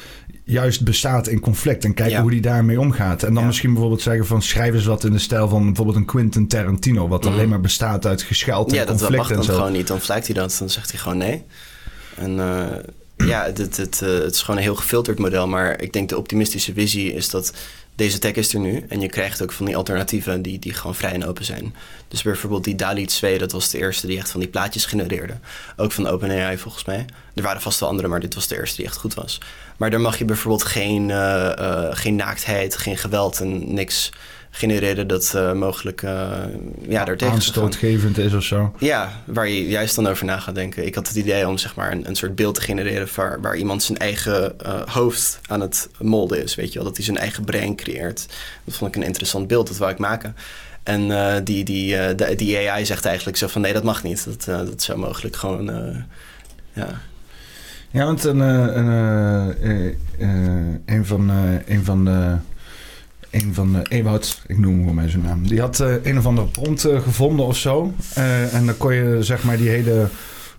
juist 0.50 0.84
bestaat 0.84 1.28
in 1.28 1.40
conflict 1.40 1.84
en 1.84 1.94
kijken 1.94 2.14
Ja. 2.16 2.20
hoe 2.22 2.30
die 2.30 2.40
daarmee 2.40 2.80
omgaat. 2.80 3.22
En 3.22 3.32
dan 3.32 3.40
Ja. 3.42 3.46
misschien 3.46 3.70
bijvoorbeeld 3.72 4.02
zeggen 4.02 4.26
van 4.26 4.42
schrijf 4.42 4.74
eens 4.74 4.84
wat 4.84 5.04
in 5.04 5.12
de 5.12 5.18
stijl 5.18 5.48
van 5.48 5.64
bijvoorbeeld 5.66 5.96
een 5.96 6.04
Quentin 6.04 6.48
Tarantino, 6.48 7.08
wat 7.08 7.24
Mhm. 7.24 7.32
alleen 7.32 7.48
maar 7.48 7.60
bestaat 7.60 8.06
uit 8.06 8.22
gescheld 8.22 8.68
en 8.70 8.74
Ja, 8.74 8.84
dat, 8.84 8.88
dat 8.88 8.98
conflict 8.98 9.28
mag 9.28 9.36
dan 9.36 9.44
zo. 9.46 9.54
gewoon 9.54 9.72
niet. 9.72 9.86
Dan 9.86 10.00
fluit 10.00 10.26
hij 10.26 10.34
dat, 10.34 10.56
dan 10.58 10.70
zegt 10.70 10.90
hij 10.90 11.00
gewoon 11.00 11.18
nee. 11.18 11.44
En 12.16 12.38
eh, 12.40 13.26
ja, 13.28 13.44
het, 13.54 13.78
eh, 14.02 14.08
het 14.08 14.34
is 14.34 14.40
gewoon 14.42 14.56
een 14.56 14.62
heel 14.66 14.74
gefilterd 14.74 15.18
model. 15.18 15.46
Maar 15.48 15.80
ik 15.82 15.92
denk 15.92 16.08
de 16.08 16.16
optimistische 16.18 16.72
visie 16.72 17.12
is 17.14 17.30
dat 17.30 17.52
deze 18.00 18.18
tech 18.18 18.32
is 18.32 18.54
er 18.54 18.60
nu. 18.60 18.84
En 18.88 19.00
je 19.00 19.08
krijgt 19.08 19.42
ook 19.42 19.52
van 19.52 19.66
die 19.66 19.76
alternatieven 19.76 20.42
die, 20.42 20.58
die 20.58 20.74
gewoon 20.74 20.94
vrij 20.94 21.12
en 21.12 21.26
open 21.26 21.44
zijn. 21.44 21.74
Dus 22.08 22.22
bijvoorbeeld 22.22 22.64
die 22.64 22.74
DALI 22.74 23.06
2, 23.06 23.38
dat 23.38 23.52
was 23.52 23.70
de 23.70 23.78
eerste 23.78 24.06
die 24.06 24.18
echt 24.18 24.30
van 24.30 24.40
die 24.40 24.48
plaatjes 24.48 24.84
genereerde. 24.84 25.34
Ook 25.76 25.92
van 25.92 26.06
OpenAI 26.06 26.58
volgens 26.58 26.84
mij. 26.84 27.04
Er 27.34 27.42
waren 27.42 27.60
vast 27.60 27.80
wel 27.80 27.88
andere, 27.88 28.08
maar 28.08 28.20
dit 28.20 28.34
was 28.34 28.46
de 28.46 28.56
eerste 28.56 28.76
die 28.76 28.84
echt 28.84 28.96
goed 28.96 29.14
was. 29.14 29.40
Maar 29.76 29.90
daar 29.90 30.00
mag 30.00 30.18
je 30.18 30.24
bijvoorbeeld 30.24 30.64
geen, 30.64 31.10
eh, 31.10 31.58
eh, 31.58 31.96
geen 31.96 32.16
naaktheid, 32.16 32.76
geen 32.76 32.96
geweld 32.96 33.40
en 33.40 33.74
niks 33.74 34.10
genereren 34.50 35.08
dat 35.08 35.32
eh, 35.34 35.52
mogelijk 35.52 36.02
uh, 36.02 36.10
ja, 36.88 37.04
daar 37.04 37.04
tegen 37.04 37.16
te 37.16 37.24
gaan. 37.24 37.34
aanstootgevend 37.34 38.18
is 38.18 38.34
of 38.34 38.42
zo. 38.42 38.74
Ja, 38.78 39.22
waar 39.24 39.48
je 39.48 39.68
juist 39.68 39.94
dan 39.94 40.06
over 40.06 40.24
na 40.24 40.38
gaat 40.38 40.54
denken. 40.54 40.86
Ik 40.86 40.94
had 40.94 41.08
het 41.08 41.16
idee 41.16 41.48
om 41.48 41.58
zeg 41.58 41.74
maar 41.74 41.92
een, 41.92 42.08
een 42.08 42.16
soort 42.16 42.34
beeld 42.34 42.54
te 42.54 42.60
genereren 42.60 43.08
waar, 43.14 43.40
waar 43.40 43.56
iemand 43.56 43.82
zijn 43.82 43.98
eigen 43.98 44.54
uh, 44.66 44.80
hoofd 44.86 45.40
aan 45.46 45.60
het 45.60 45.88
molden 45.98 46.42
is. 46.42 46.54
Weet 46.54 46.72
je 46.72 46.74
wel, 46.74 46.88
dat 46.88 46.96
hij 46.96 47.04
zijn 47.04 47.18
eigen 47.18 47.44
brein 47.44 47.76
creëert. 47.76 48.26
Dat 48.64 48.74
vond 48.74 48.94
ik 48.94 49.00
een 49.00 49.06
interessant 49.06 49.46
beeld, 49.46 49.66
dat 49.66 49.76
wou 49.76 49.92
ik 49.92 49.98
maken. 49.98 50.36
En 50.82 51.08
uh, 51.08 51.34
die, 51.44 51.64
die, 51.64 51.94
uh, 51.94 52.06
de, 52.16 52.34
die 52.34 52.70
AI 52.70 52.86
zegt 52.86 53.04
eigenlijk 53.04 53.36
zo 53.36 53.46
van 53.46 53.60
nee, 53.60 53.72
dat 53.72 53.82
mag 53.82 54.02
niet. 54.02 54.24
Dat, 54.24 54.46
uh, 54.48 54.56
dat 54.56 54.82
zou 54.82 54.98
mogelijk 54.98 55.36
gewoon, 55.36 55.64
ja. 56.72 57.00
Ja, 57.90 58.04
want 58.04 58.24
een, 58.24 58.38
een, 58.38 58.88
een, 60.18 60.82
een 60.86 61.06
van, 61.06 61.30
een 61.66 61.84
van 61.84 62.04
de 62.04 62.36
een 63.30 63.54
van 63.54 63.72
de 63.72 63.82
Ewout, 63.88 64.42
ik 64.46 64.58
noem 64.58 64.70
hem 64.70 64.80
gewoon 64.80 64.94
mijn 64.94 65.10
zijn 65.10 65.22
naam. 65.22 65.48
Die 65.48 65.60
had 65.60 65.80
uh, 65.80 65.94
een 66.02 66.18
of 66.18 66.26
andere 66.26 66.46
prompt 66.46 66.86
uh, 66.86 67.00
gevonden 67.00 67.46
of 67.46 67.56
zo. 67.56 67.94
Uh, 68.18 68.54
en 68.54 68.66
dan 68.66 68.76
kon 68.76 68.94
je 68.94 69.16
zeg 69.20 69.44
maar 69.44 69.56
die 69.56 69.68
hele 69.68 70.08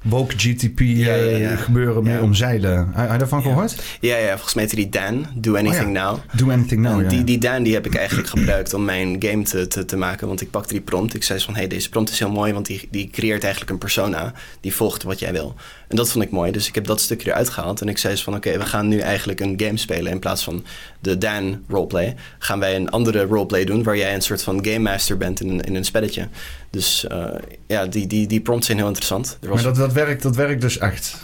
woke 0.02 0.34
GTP 0.38 0.80
ja, 0.80 1.15
ja, 1.15 1.38
ja. 1.38 1.56
gebeuren 1.56 2.03
mee 2.03 2.22
omzeilen. 2.22 2.91
Heb 2.93 3.11
je 3.11 3.18
daarvan 3.18 3.41
gehoord? 3.41 3.84
Ja, 3.99 4.18
ja, 4.18 4.31
volgens 4.31 4.53
mij 4.53 4.64
heette 4.64 4.76
die 4.76 4.89
Dan. 4.89 5.26
Do 5.35 5.56
Anything 5.56 5.98
oh, 5.98 6.03
Now. 6.03 6.18
Do 6.31 6.52
Anything 6.52 6.81
Now, 6.81 7.10
die, 7.10 7.23
die 7.23 7.38
Dan 7.38 7.64
die 7.64 7.73
heb 7.73 7.85
ik 7.85 7.95
eigenlijk 7.95 8.30
gebruikt 8.30 8.73
om 8.73 8.85
mijn 8.85 9.15
game 9.19 9.43
te, 9.43 9.68
te, 9.68 9.85
te 9.85 9.98
maken. 9.98 10.27
Want 10.27 10.41
ik 10.41 10.49
pakte 10.49 10.73
die 10.73 10.81
prompt. 10.81 11.14
Ik 11.14 11.23
zei 11.23 11.39
van, 11.39 11.56
hey, 11.56 11.68
deze 11.68 11.89
prompt 11.89 12.10
is 12.10 12.19
heel 12.19 12.31
mooi. 12.31 12.53
Want 12.53 12.65
die, 12.65 12.88
die 12.91 13.10
creëert 13.10 13.41
eigenlijk 13.41 13.72
een 13.72 13.77
persona. 13.77 14.34
Die 14.60 14.73
volgt 14.73 15.03
wat 15.03 15.19
jij 15.19 15.31
wil. 15.31 15.56
En 15.92 15.98
dat 15.98 16.12
vond 16.12 16.24
ik 16.24 16.32
mooi. 16.32 16.52
Dus 16.52 16.68
ik 16.68 16.76
heb 16.76 16.86
dat 16.86 17.02
stukje 17.02 17.30
eruit 17.30 17.50
gehaald. 17.50 17.82
En 17.82 17.88
ik 17.88 17.98
zei 17.98 18.18
van, 18.18 18.36
oké, 18.36 18.48
okay, 18.48 18.60
we 18.60 18.66
gaan 18.66 18.88
nu 18.88 19.00
eigenlijk 19.00 19.40
een 19.40 19.54
game 19.58 19.78
spelen. 19.78 20.12
In 20.12 20.20
plaats 20.20 20.44
van 20.44 20.66
de 21.00 21.18
Dan 21.18 21.64
roleplay. 21.68 22.16
Gaan 22.40 22.60
wij 22.60 22.76
een 22.76 22.90
andere 22.90 23.24
roleplay 23.24 23.66
doen. 23.66 23.84
Waar 23.84 23.98
jij 23.98 24.14
een 24.14 24.22
soort 24.22 24.44
van 24.44 24.66
game 24.66 24.80
master 24.80 25.18
bent 25.18 25.42
in 25.42 25.50
een, 25.50 25.62
in 25.62 25.76
een 25.76 25.86
spelletje. 25.86 26.28
Dus 26.70 27.06
uh, 27.12 27.26
ja, 27.68 27.86
die, 27.86 28.08
die, 28.08 28.28
die 28.28 28.42
prompts 28.42 28.66
zijn 28.66 28.78
heel 28.78 28.88
interessant. 28.88 29.38
Er 29.42 29.50
was... 29.50 29.64
Maar 29.64 29.74
dat, 29.74 29.82
dat, 29.82 29.94
werkt, 29.94 30.24
dat 30.24 30.36
werkt 30.36 30.62
dus 30.62 30.78
echt? 30.78 31.16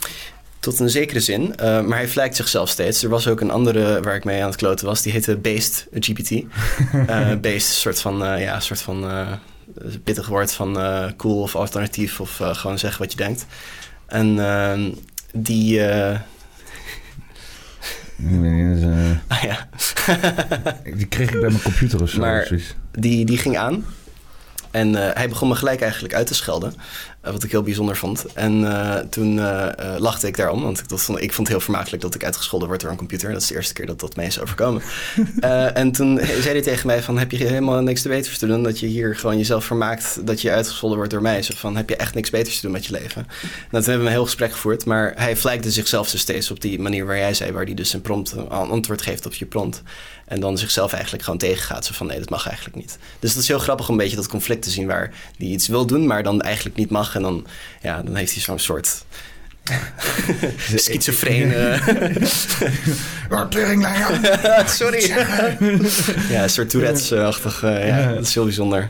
Tot 0.60 0.80
een 0.80 0.89
zekere 0.89 1.19
zin. 1.19 1.41
Uh, 1.41 1.81
maar 1.81 1.98
hij 1.98 2.07
vlijkt 2.07 2.35
zichzelf 2.35 2.69
steeds. 2.69 3.03
Er 3.03 3.10
was 3.10 3.27
ook 3.27 3.41
een 3.41 3.52
andere 3.52 4.02
waar 4.02 4.15
ik 4.15 4.23
mee 4.23 4.41
aan 4.41 4.49
het 4.49 4.57
kloten 4.57 4.85
was. 4.85 5.02
Die 5.02 5.11
heette 5.11 5.38
Based 5.38 5.88
GPT. 5.94 6.31
uh, 6.31 7.35
based, 7.41 7.61
soort 7.61 8.02
van, 8.02 8.18
ja, 8.39 8.60
soort 8.60 8.81
van 8.81 9.06
pittig 10.03 10.27
woord 10.27 10.52
van 10.52 10.77
cool 11.18 11.41
of 11.41 11.56
alternatief. 11.56 12.19
Of 12.19 12.39
gewoon 12.41 12.80
zeggen 12.80 13.02
wat 13.02 13.11
je 13.11 13.18
denkt. 13.18 13.45
En 14.07 14.39
ehm, 14.39 14.91
die... 15.34 15.81
ah, 19.27 19.41
ja. 19.41 19.67
die 20.84 21.07
kreeg 21.07 21.34
ik 21.34 21.39
bij 21.39 21.49
mijn 21.49 21.61
computer 21.61 22.01
of 22.01 22.09
zo. 22.09 22.19
Maar 22.19 22.49
die, 22.91 23.25
die 23.25 23.38
ging 23.38 23.57
aan. 23.57 23.85
En 24.71 24.93
uh, 24.93 25.09
hij 25.13 25.29
begon 25.29 25.47
me 25.47 25.55
gelijk 25.55 25.81
eigenlijk 25.81 26.13
uit 26.13 26.27
te 26.27 26.34
schelden. 26.34 26.73
Uh, 27.27 27.33
wat 27.33 27.43
ik 27.43 27.51
heel 27.51 27.61
bijzonder 27.61 27.97
vond. 27.97 28.25
En 28.33 28.61
uh, 28.61 28.95
toen 28.95 29.39
lachte 29.97 30.27
ik 30.27 30.37
daarom. 30.37 30.61
Want 30.61 30.79
ik, 30.79 30.89
dat 30.89 31.01
vond, 31.01 31.21
ik 31.21 31.33
vond 31.33 31.47
het 31.47 31.57
heel 31.57 31.65
vermakelijk 31.65 32.01
dat 32.01 32.15
ik 32.15 32.23
uitgescholden 32.23 32.67
word 32.67 32.81
door 32.81 32.91
een 32.91 32.97
computer. 32.97 33.31
Dat 33.31 33.41
is 33.41 33.47
de 33.47 33.55
eerste 33.55 33.73
keer 33.73 33.85
dat 33.85 33.99
dat 33.99 34.15
mij 34.15 34.25
is 34.25 34.39
overkomen. 34.41 34.81
en 35.73 35.91
toen 35.91 36.19
zei 36.19 36.49
hij 36.49 36.61
tegen 36.61 36.87
mij 36.87 37.03
van... 37.03 37.17
heb 37.17 37.31
je 37.31 37.37
helemaal 37.37 37.81
niks 37.81 38.01
te 38.01 38.07
beters 38.07 38.37
te 38.37 38.47
doen? 38.47 38.63
Dat 38.63 38.79
je 38.79 38.85
hier 38.85 39.15
gewoon 39.15 39.37
jezelf 39.37 39.65
vermaakt 39.65 40.19
dat 40.27 40.41
je 40.41 40.51
uitgescholden 40.51 40.97
wordt 40.97 41.13
door 41.13 41.21
mij. 41.21 41.41
Zo 41.41 41.53
van, 41.55 41.75
heb 41.75 41.89
je 41.89 41.95
echt 41.95 42.13
niks 42.13 42.29
beters 42.29 42.55
te 42.55 42.61
doen 42.61 42.71
met 42.71 42.85
je 42.85 42.91
leven? 42.91 43.27
En 43.41 43.49
toen 43.69 43.81
hebben 43.83 43.99
we 43.99 44.05
een 44.05 44.11
heel 44.11 44.25
gesprek 44.25 44.51
gevoerd. 44.51 44.85
Maar 44.85 45.13
hij 45.15 45.35
vlijkte 45.35 45.71
zichzelf 45.71 46.11
dus 46.11 46.21
steeds 46.21 46.51
op 46.51 46.61
die 46.61 46.79
manier 46.79 47.05
waar 47.05 47.17
jij 47.17 47.33
zei. 47.33 47.51
Waar 47.51 47.65
hij 47.65 47.73
dus 47.73 47.93
een 47.93 48.01
prompt, 48.01 48.31
een 48.31 48.49
antwoord 48.49 49.01
geeft 49.01 49.25
op 49.25 49.33
je 49.33 49.45
prompt. 49.45 49.81
En 50.27 50.39
dan 50.39 50.57
zichzelf 50.57 50.93
eigenlijk 50.93 51.23
gewoon 51.23 51.39
tegengaat. 51.39 51.85
Zo 51.85 51.93
van, 51.93 52.07
nee, 52.07 52.19
dat 52.19 52.29
mag 52.29 52.47
eigenlijk 52.47 52.75
niet. 52.75 52.97
Dus 53.19 53.33
dat 53.33 53.41
is 53.41 53.47
heel 53.47 53.59
grappig 53.59 53.87
om 53.87 53.93
een 53.93 53.99
beetje 54.01 54.15
dat 54.15 54.27
conflict 54.27 54.61
te 54.61 54.69
zien... 54.69 54.87
waar 54.87 55.11
hij 55.37 55.47
iets 55.47 55.67
wil 55.67 55.85
doen, 55.85 56.07
maar 56.07 56.23
dan 56.23 56.41
eigenlijk 56.41 56.75
niet 56.75 56.89
mag. 56.89 57.15
En 57.15 57.21
dan, 57.21 57.45
ja, 57.81 58.01
dan 58.01 58.15
heeft 58.15 58.33
hij 58.33 58.41
zo'n 58.41 58.59
soort... 58.59 59.05
schizofrene... 60.75 61.79
Sorry. 64.65 65.07
ja, 66.29 66.43
een 66.43 66.49
soort 66.49 66.69
Tourette's-achtig. 66.69 67.61
Ja, 67.61 68.13
dat 68.13 68.23
is 68.23 68.33
heel 68.33 68.43
bijzonder. 68.43 68.89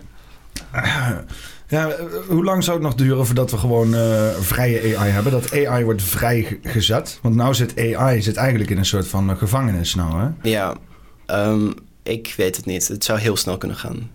Ja, 1.69 1.95
hoe 2.27 2.43
lang 2.43 2.63
zou 2.63 2.77
het 2.77 2.85
nog 2.85 2.95
duren 2.95 3.25
voordat 3.25 3.51
we 3.51 3.57
gewoon 3.57 3.95
eh, 3.95 4.29
vrije 4.39 4.97
AI 4.97 5.09
hebben? 5.09 5.31
Dat 5.31 5.53
AI 5.65 5.83
wordt 5.83 6.01
vrijgezet? 6.01 7.19
Want 7.21 7.35
nou 7.35 7.53
zit 7.53 7.95
AI 7.95 8.21
zit 8.21 8.35
eigenlijk 8.35 8.69
in 8.69 8.77
een 8.77 8.85
soort 8.85 9.07
van 9.07 9.29
eh, 9.29 9.37
gevangenis 9.37 9.95
nou, 9.95 10.21
hè? 10.21 10.49
Ja, 10.49 10.75
ehm, 11.27 11.71
ik 12.03 12.33
weet 12.37 12.55
het 12.55 12.65
niet. 12.65 12.87
Het 12.87 13.03
zou 13.03 13.19
heel 13.19 13.37
snel 13.37 13.57
kunnen 13.57 13.77
gaan. 13.77 14.09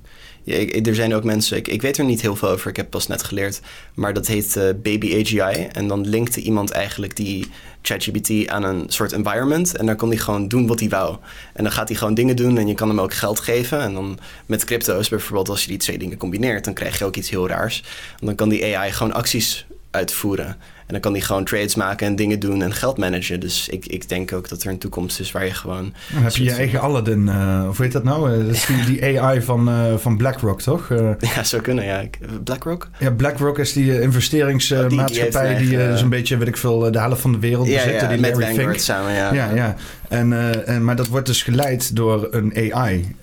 Ja, 0.44 0.66
er 0.66 0.94
zijn 0.94 1.14
ook 1.14 1.24
mensen, 1.24 1.56
ik, 1.56 1.68
ik 1.68 1.82
weet 1.82 1.98
er 1.98 2.04
niet 2.04 2.20
heel 2.20 2.36
veel 2.36 2.48
over, 2.48 2.70
ik 2.70 2.76
heb 2.76 2.90
pas 2.90 3.06
net 3.06 3.22
geleerd, 3.22 3.60
maar 3.94 4.12
dat 4.12 4.26
heet 4.26 4.56
eh, 4.56 4.64
Baby 4.82 5.20
AGI. 5.20 5.68
En 5.72 5.88
dan 5.88 6.08
linkte 6.08 6.40
iemand 6.40 6.70
eigenlijk 6.70 7.16
die 7.16 7.46
ChatGPT 7.82 8.48
aan 8.48 8.62
een 8.62 8.84
soort 8.88 9.12
environment 9.12 9.76
en 9.76 9.86
dan 9.86 9.96
kon 9.96 10.08
hij 10.08 10.18
gewoon 10.18 10.48
doen 10.48 10.66
wat 10.66 10.80
hij 10.80 10.88
wou. 10.88 11.16
En 11.52 11.62
dan 11.62 11.72
gaat 11.72 11.88
hij 11.88 11.96
gewoon 11.96 12.14
dingen 12.14 12.36
doen 12.36 12.58
en 12.58 12.66
je 12.66 12.74
kan 12.74 12.88
hem 12.88 13.00
ook 13.00 13.14
geld 13.14 13.40
geven. 13.40 13.80
En 13.80 13.94
dan 13.94 14.18
met 14.46 14.64
crypto's 14.64 15.08
bijvoorbeeld, 15.08 15.48
als 15.48 15.62
je 15.62 15.68
die 15.68 15.78
twee 15.78 15.98
dingen 15.98 16.18
combineert, 16.18 16.64
dan 16.64 16.74
krijg 16.74 16.98
je 16.98 17.04
ook 17.04 17.16
iets 17.16 17.30
heel 17.30 17.48
raars. 17.48 17.84
En 18.20 18.26
dan 18.26 18.34
kan 18.34 18.48
die 18.48 18.76
AI 18.76 18.92
gewoon 18.92 19.12
acties 19.12 19.66
uitvoeren. 19.92 20.56
En 20.92 21.00
dan 21.00 21.00
kan 21.00 21.12
hij 21.12 21.26
gewoon 21.26 21.44
trades 21.44 21.74
maken 21.74 22.06
en 22.06 22.16
dingen 22.16 22.38
doen 22.38 22.62
en 22.62 22.72
geld 22.72 22.98
managen. 22.98 23.40
Dus 23.40 23.68
ik, 23.68 23.86
ik 23.86 24.08
denk 24.08 24.32
ook 24.32 24.48
dat 24.48 24.62
er 24.62 24.70
een 24.70 24.78
toekomst 24.78 25.20
is 25.20 25.32
waar 25.32 25.44
je 25.44 25.54
gewoon 25.54 25.92
Dan 26.12 26.22
heb 26.22 26.32
je 26.32 26.44
je 26.44 26.52
eigen 26.52 26.80
Aladdin, 26.80 27.28
eh, 27.28 27.66
of 27.68 27.76
hoe 27.76 27.84
heet 27.84 27.94
dat 27.94 28.04
nou? 28.04 28.32
Eh, 28.32 28.46
dat 28.46 28.54
is 28.54 28.66
die, 28.66 28.84
die 28.84 29.20
AI 29.20 29.42
van, 29.42 29.68
eh, 29.68 29.96
van 29.96 30.16
BlackRock, 30.16 30.60
toch? 30.60 30.88
Ja, 31.34 31.44
zou 31.44 31.62
kunnen, 31.62 31.84
ja. 31.84 32.04
BlackRock? 32.44 32.88
ja, 32.98 33.10
BlackRock 33.10 33.58
is 33.58 33.72
die 33.72 34.00
investeringsmaatschappij 34.00 35.56
die 35.56 35.68
die, 35.68 35.76
heeft 35.76 35.90
een 35.90 35.98
zo'n 35.98 36.08
beetje, 36.08 36.36
weet 36.36 36.48
ik 36.48 36.56
veel, 36.56 36.78
de 36.92 36.98
helft 36.98 37.20
van 37.20 37.32
de 37.32 37.38
wereld 37.38 37.68
Ja, 37.68 37.84
die 37.84 38.18
met 38.18 38.30
Larry 38.30 38.46
Vanguard 38.46 38.54
Fink. 38.54 38.78
samen, 38.78 39.12
ja. 39.12 39.34
Ja, 39.34 39.54
ja. 39.54 39.76
En, 40.08 40.66
en, 40.66 40.84
maar 40.84 40.96
dat 40.96 41.06
wordt 41.06 41.26
dus 41.26 41.42
geleid 41.42 41.96
door 41.96 42.28
een 42.30 42.72
AI. 42.72 43.16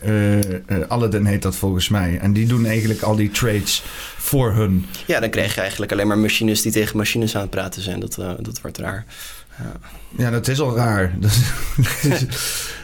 Aladdin 0.87 1.25
heet 1.25 1.41
dat 1.41 1.55
volgens 1.55 1.89
mij. 1.89 2.17
En 2.21 2.33
die 2.33 2.47
doen 2.47 2.65
eigenlijk 2.65 3.01
al 3.01 3.15
die 3.15 3.31
trades 3.31 3.83
voor 4.29 4.53
hun. 4.53 4.85
Ja, 5.07 5.19
dan 5.19 5.29
krijg 5.29 5.53
je 5.55 5.61
eigenlijk 5.61 5.91
alleen 5.91 6.07
maar 6.07 6.17
machines 6.17 6.61
die 6.61 6.71
tegen 6.71 6.97
machines 6.97 7.35
aan 7.35 7.41
het 7.41 7.49
praten 7.49 7.81
zijn. 7.81 7.99
Dat, 7.99 8.17
eh, 8.17 8.31
dat 8.39 8.61
wordt 8.61 8.77
raar. 8.77 9.05
Ja, 10.17 10.29
dat 10.29 10.47
is 10.47 10.59
al 10.59 10.75
raar. 10.75 11.13
Dat 11.19 11.31
is- 12.01 12.25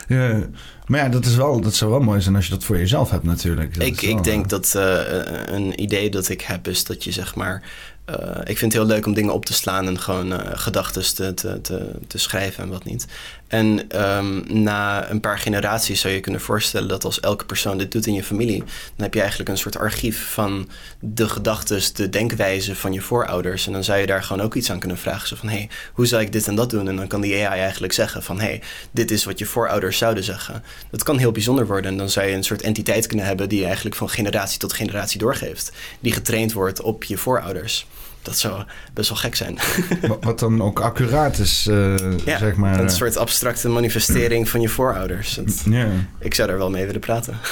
ja. 0.08 0.40
Maar 0.86 1.00
ja, 1.00 1.10
dat, 1.10 1.26
is 1.26 1.36
wel, 1.36 1.62
dat 1.62 1.76
zou 1.76 1.92
wel 1.92 2.00
mooi 2.00 2.22
zijn 2.22 2.36
als 2.36 2.46
je 2.46 2.52
dat 2.52 2.64
voor 2.64 2.78
jezelf 2.78 3.10
hebt 3.10 3.24
natuurlijk. 3.24 3.74
Dat 3.78 3.88
Ik, 3.88 4.02
ik 4.02 4.24
denk 4.24 4.50
dat 4.50 4.76
eh, 4.76 5.00
een 5.46 5.82
idee 5.82 6.10
dat 6.10 6.30
ik 6.30 6.42
heb 6.42 6.68
is 6.68 6.84
dat 6.84 7.04
je 7.04 7.12
zeg 7.12 7.36
maar... 7.36 7.62
eh, 8.06 8.16
ik 8.44 8.58
vind 8.58 8.74
het 8.74 8.74
heel 8.74 8.86
leuk 8.86 9.06
om 9.06 9.14
dingen 9.14 9.34
op 9.34 9.46
te 9.46 9.54
slaan 9.54 9.88
en 9.88 10.00
gewoon 10.00 10.34
eh 10.34 10.52
gedachten 10.54 11.16
te, 11.16 11.34
te, 11.34 11.62
te, 11.62 11.92
te 12.08 12.18
schrijven 12.18 12.64
en 12.64 12.70
wat 12.70 12.84
niet. 12.84 13.06
En 13.48 13.90
ehm, 13.90 14.62
na 14.64 15.10
een 15.10 15.20
paar 15.20 15.40
generaties 15.40 16.02
zou 16.02 16.14
je 16.14 16.20
kunnen 16.20 16.42
voorstellen 16.42 16.88
dat 16.88 17.04
als 17.04 17.20
elke 17.20 17.46
persoon 17.46 17.78
dit 17.78 17.92
doet 17.92 18.06
in 18.06 18.14
je 18.14 18.24
familie, 18.24 18.58
dan 18.60 19.04
heb 19.04 19.14
je 19.14 19.20
eigenlijk 19.20 19.50
een 19.50 19.58
soort 19.58 19.78
archief 19.78 20.32
van 20.32 20.70
de 21.00 21.30
gedachten, 21.30 21.82
de 21.94 22.10
denkwijze 22.10 22.76
van 22.76 22.94
je 22.94 23.02
voorouders. 23.02 23.68
En 23.68 23.74
dan 23.74 23.84
zou 23.84 24.00
je 24.00 24.06
daar 24.06 24.24
gewoon 24.24 24.42
ook 24.44 24.56
iets 24.56 24.72
aan 24.72 24.80
kunnen 24.80 24.98
vragen. 24.98 25.28
Zo 25.28 25.36
van, 25.36 25.50
hé, 25.50 25.56
hey, 25.56 25.70
hoe 25.94 26.06
zou 26.06 26.22
ik 26.22 26.32
dit 26.32 26.48
en 26.48 26.56
dat 26.56 26.70
doen? 26.70 26.88
En 26.88 26.96
dan 26.96 27.08
kan 27.08 27.22
die 27.22 27.48
AI 27.48 27.60
eigenlijk 27.60 27.94
zeggen 27.94 28.24
van, 28.24 28.40
hé, 28.40 28.46
hey, 28.46 28.62
dit 28.92 29.12
is 29.12 29.24
wat 29.24 29.40
je 29.40 29.46
voorouders 29.46 29.98
zouden 29.98 30.24
zeggen. 30.24 30.64
Dat 30.90 31.04
kan 31.04 31.18
heel 31.18 31.32
bijzonder 31.32 31.68
worden. 31.68 31.92
En 31.92 31.98
dan 31.98 32.10
zou 32.10 32.28
je 32.28 32.36
een 32.36 32.44
soort 32.44 32.62
entiteit 32.62 33.08
kunnen 33.08 33.26
hebben 33.26 33.50
die 33.50 33.60
je 33.60 33.66
eigenlijk 33.66 33.96
van 33.96 34.10
generatie 34.10 34.60
tot 34.60 34.74
generatie 34.74 35.20
doorgeeft. 35.20 35.72
Die 36.00 36.12
getraind 36.12 36.54
wordt 36.54 36.82
op 36.82 37.04
je 37.04 37.18
voorouders. 37.18 37.88
Dat 38.26 38.38
zou 38.38 38.64
best 38.94 39.10
wel 39.10 39.18
gek 39.18 39.36
zijn. 39.36 39.58
Wat- 40.22 40.40
dan 40.40 40.62
ook 40.62 40.80
accuraat 40.80 41.38
is, 41.38 41.68
eh, 41.70 41.96
Ja, 42.26 42.38
zeg 42.38 42.56
maar. 42.56 42.80
een 42.80 42.88
eh, 42.88 42.94
soort 42.94 43.18
abstracte 43.18 43.70
manifestering 43.70 44.50
van 44.50 44.62
je 44.62 44.70
voorouders. 44.70 45.34
Dat- 45.36 45.62
ja. 45.70 45.88
ik 46.20 46.34
zou 46.34 46.48
daar 46.48 46.58
wel 46.58 46.70
mee 46.70 46.86
willen 46.86 47.02
praten. 47.02 47.38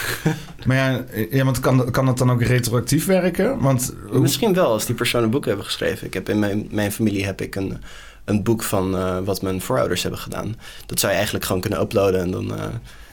Maar 0.66 0.78
ja, 0.78 1.04
ja 1.32 1.44
want 1.44 1.60
kan, 1.60 1.92
kan 1.92 2.06
dat 2.06 2.18
dan 2.18 2.32
ook 2.32 2.42
retroactief 2.44 3.06
werken? 3.06 3.60
Want 3.60 3.94
Misschien 4.12 4.54
wel, 4.54 4.72
als 4.72 4.86
die 4.86 4.96
persoon 4.96 5.24
een 5.24 5.30
boek 5.30 5.46
hebben 5.46 5.66
geschreven. 5.66 6.08
Ik 6.08 6.14
heb 6.14 6.30
in 6.30 6.40
mijn, 6.40 6.68
mijn 6.72 6.92
familie 6.92 7.26
heb 7.26 7.42
ik 7.42 7.56
een, 7.56 7.78
een 8.26 8.44
boek 8.44 8.64
van 8.64 8.96
eh, 8.98 9.18
wat 9.24 9.42
mijn 9.42 9.62
voorouders 9.62 10.02
hebben 10.02 10.20
gedaan. 10.20 10.56
Dat 10.86 11.00
zou 11.00 11.12
je 11.12 11.18
eigenlijk 11.18 11.46
gewoon 11.48 11.62
kunnen 11.62 11.82
uploaden 11.82 12.22
en 12.22 12.32
dan... 12.32 12.58
eh, 12.58 12.64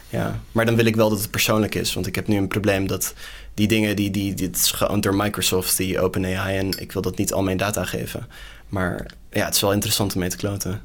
ja. 0.09 0.41
Maar 0.53 0.67
dan 0.67 0.77
wil 0.77 0.85
ik 0.85 0.97
wel 0.97 1.11
dat 1.11 1.19
het 1.21 1.31
persoonlijk 1.31 1.75
is. 1.75 1.95
Want 1.95 2.07
ik 2.07 2.15
heb 2.15 2.27
nu 2.27 2.37
een 2.37 2.49
probleem 2.49 2.87
dat 2.87 3.15
die 3.61 3.69
dingen... 3.69 3.97
Die, 3.97 4.11
die, 4.11 4.35
dit 4.35 4.57
is 4.57 4.73
geowned 4.73 5.03
door 5.03 5.15
Microsoft, 5.15 5.77
die 5.77 6.01
OpenAI... 6.01 6.59
en 6.59 6.79
ik 6.79 6.93
wil 6.93 7.03
dat 7.03 7.17
niet 7.17 7.33
al 7.33 7.43
mijn 7.43 7.57
data 7.57 7.85
geven. 7.85 8.27
Maar 8.69 9.11
ja, 9.31 9.45
het 9.45 9.55
is 9.55 9.61
wel 9.61 9.73
interessant 9.73 10.15
om 10.15 10.21
mee 10.21 10.29
te 10.29 10.37
kloten. 10.37 10.83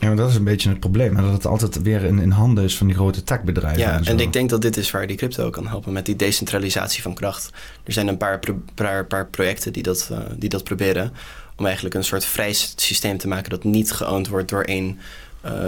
Ja, 0.00 0.06
maar 0.06 0.16
dat 0.16 0.30
is 0.30 0.34
een 0.34 0.44
beetje 0.44 0.68
het 0.68 0.80
probleem. 0.80 1.14
Dat 1.14 1.32
het 1.32 1.46
altijd 1.46 1.82
weer 1.82 2.04
in, 2.04 2.18
in 2.18 2.30
handen 2.30 2.64
is 2.64 2.76
van 2.76 2.86
die 2.86 2.96
grote 2.96 3.24
techbedrijven. 3.24 3.80
Ja, 3.80 4.00
en 4.04 4.20
ik 4.20 4.32
denk 4.32 4.50
dat 4.50 4.62
dit 4.62 4.76
is 4.76 4.90
waar 4.90 5.06
die 5.06 5.16
crypto 5.16 5.50
kan 5.50 5.66
helpen 5.66 5.92
met 5.92 6.06
die 6.06 6.16
decentralisatie 6.16 7.02
van 7.02 7.14
kracht. 7.14 7.50
Er 7.84 7.92
zijn 7.92 8.08
een 8.08 8.16
paar, 8.16 8.38
pro- 8.38 8.62
paar, 8.74 9.06
paar 9.06 9.26
projecten 9.26 9.72
die 9.72 9.82
dat, 9.82 10.08
eh, 10.12 10.18
die 10.36 10.48
dat 10.48 10.64
proberen. 10.64 11.12
Om 11.56 11.64
eigenlijk 11.64 11.94
een 11.94 12.04
soort 12.04 12.24
vrij 12.24 12.52
systeem 12.76 13.18
te 13.18 13.28
maken 13.28 13.50
dat 13.50 13.64
niet 13.64 13.92
geowned 13.92 14.28
wordt 14.28 14.48
door 14.48 14.62
één 14.62 14.98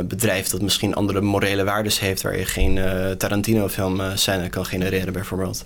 bedrijf 0.09 0.49
dat 0.49 0.63
misschien 0.63 0.95
andere 0.95 1.21
morele 1.21 1.65
waardes 1.65 2.01
heeft, 2.01 2.23
waar 2.23 2.39
je 2.39 2.45
geen 2.45 2.79
eh, 2.79 3.11
Tarantino-film 3.11 4.01
eh, 4.01 4.11
scène 4.15 4.49
kan 4.49 4.67
genereren, 4.67 5.13
bijvoorbeeld. 5.13 5.65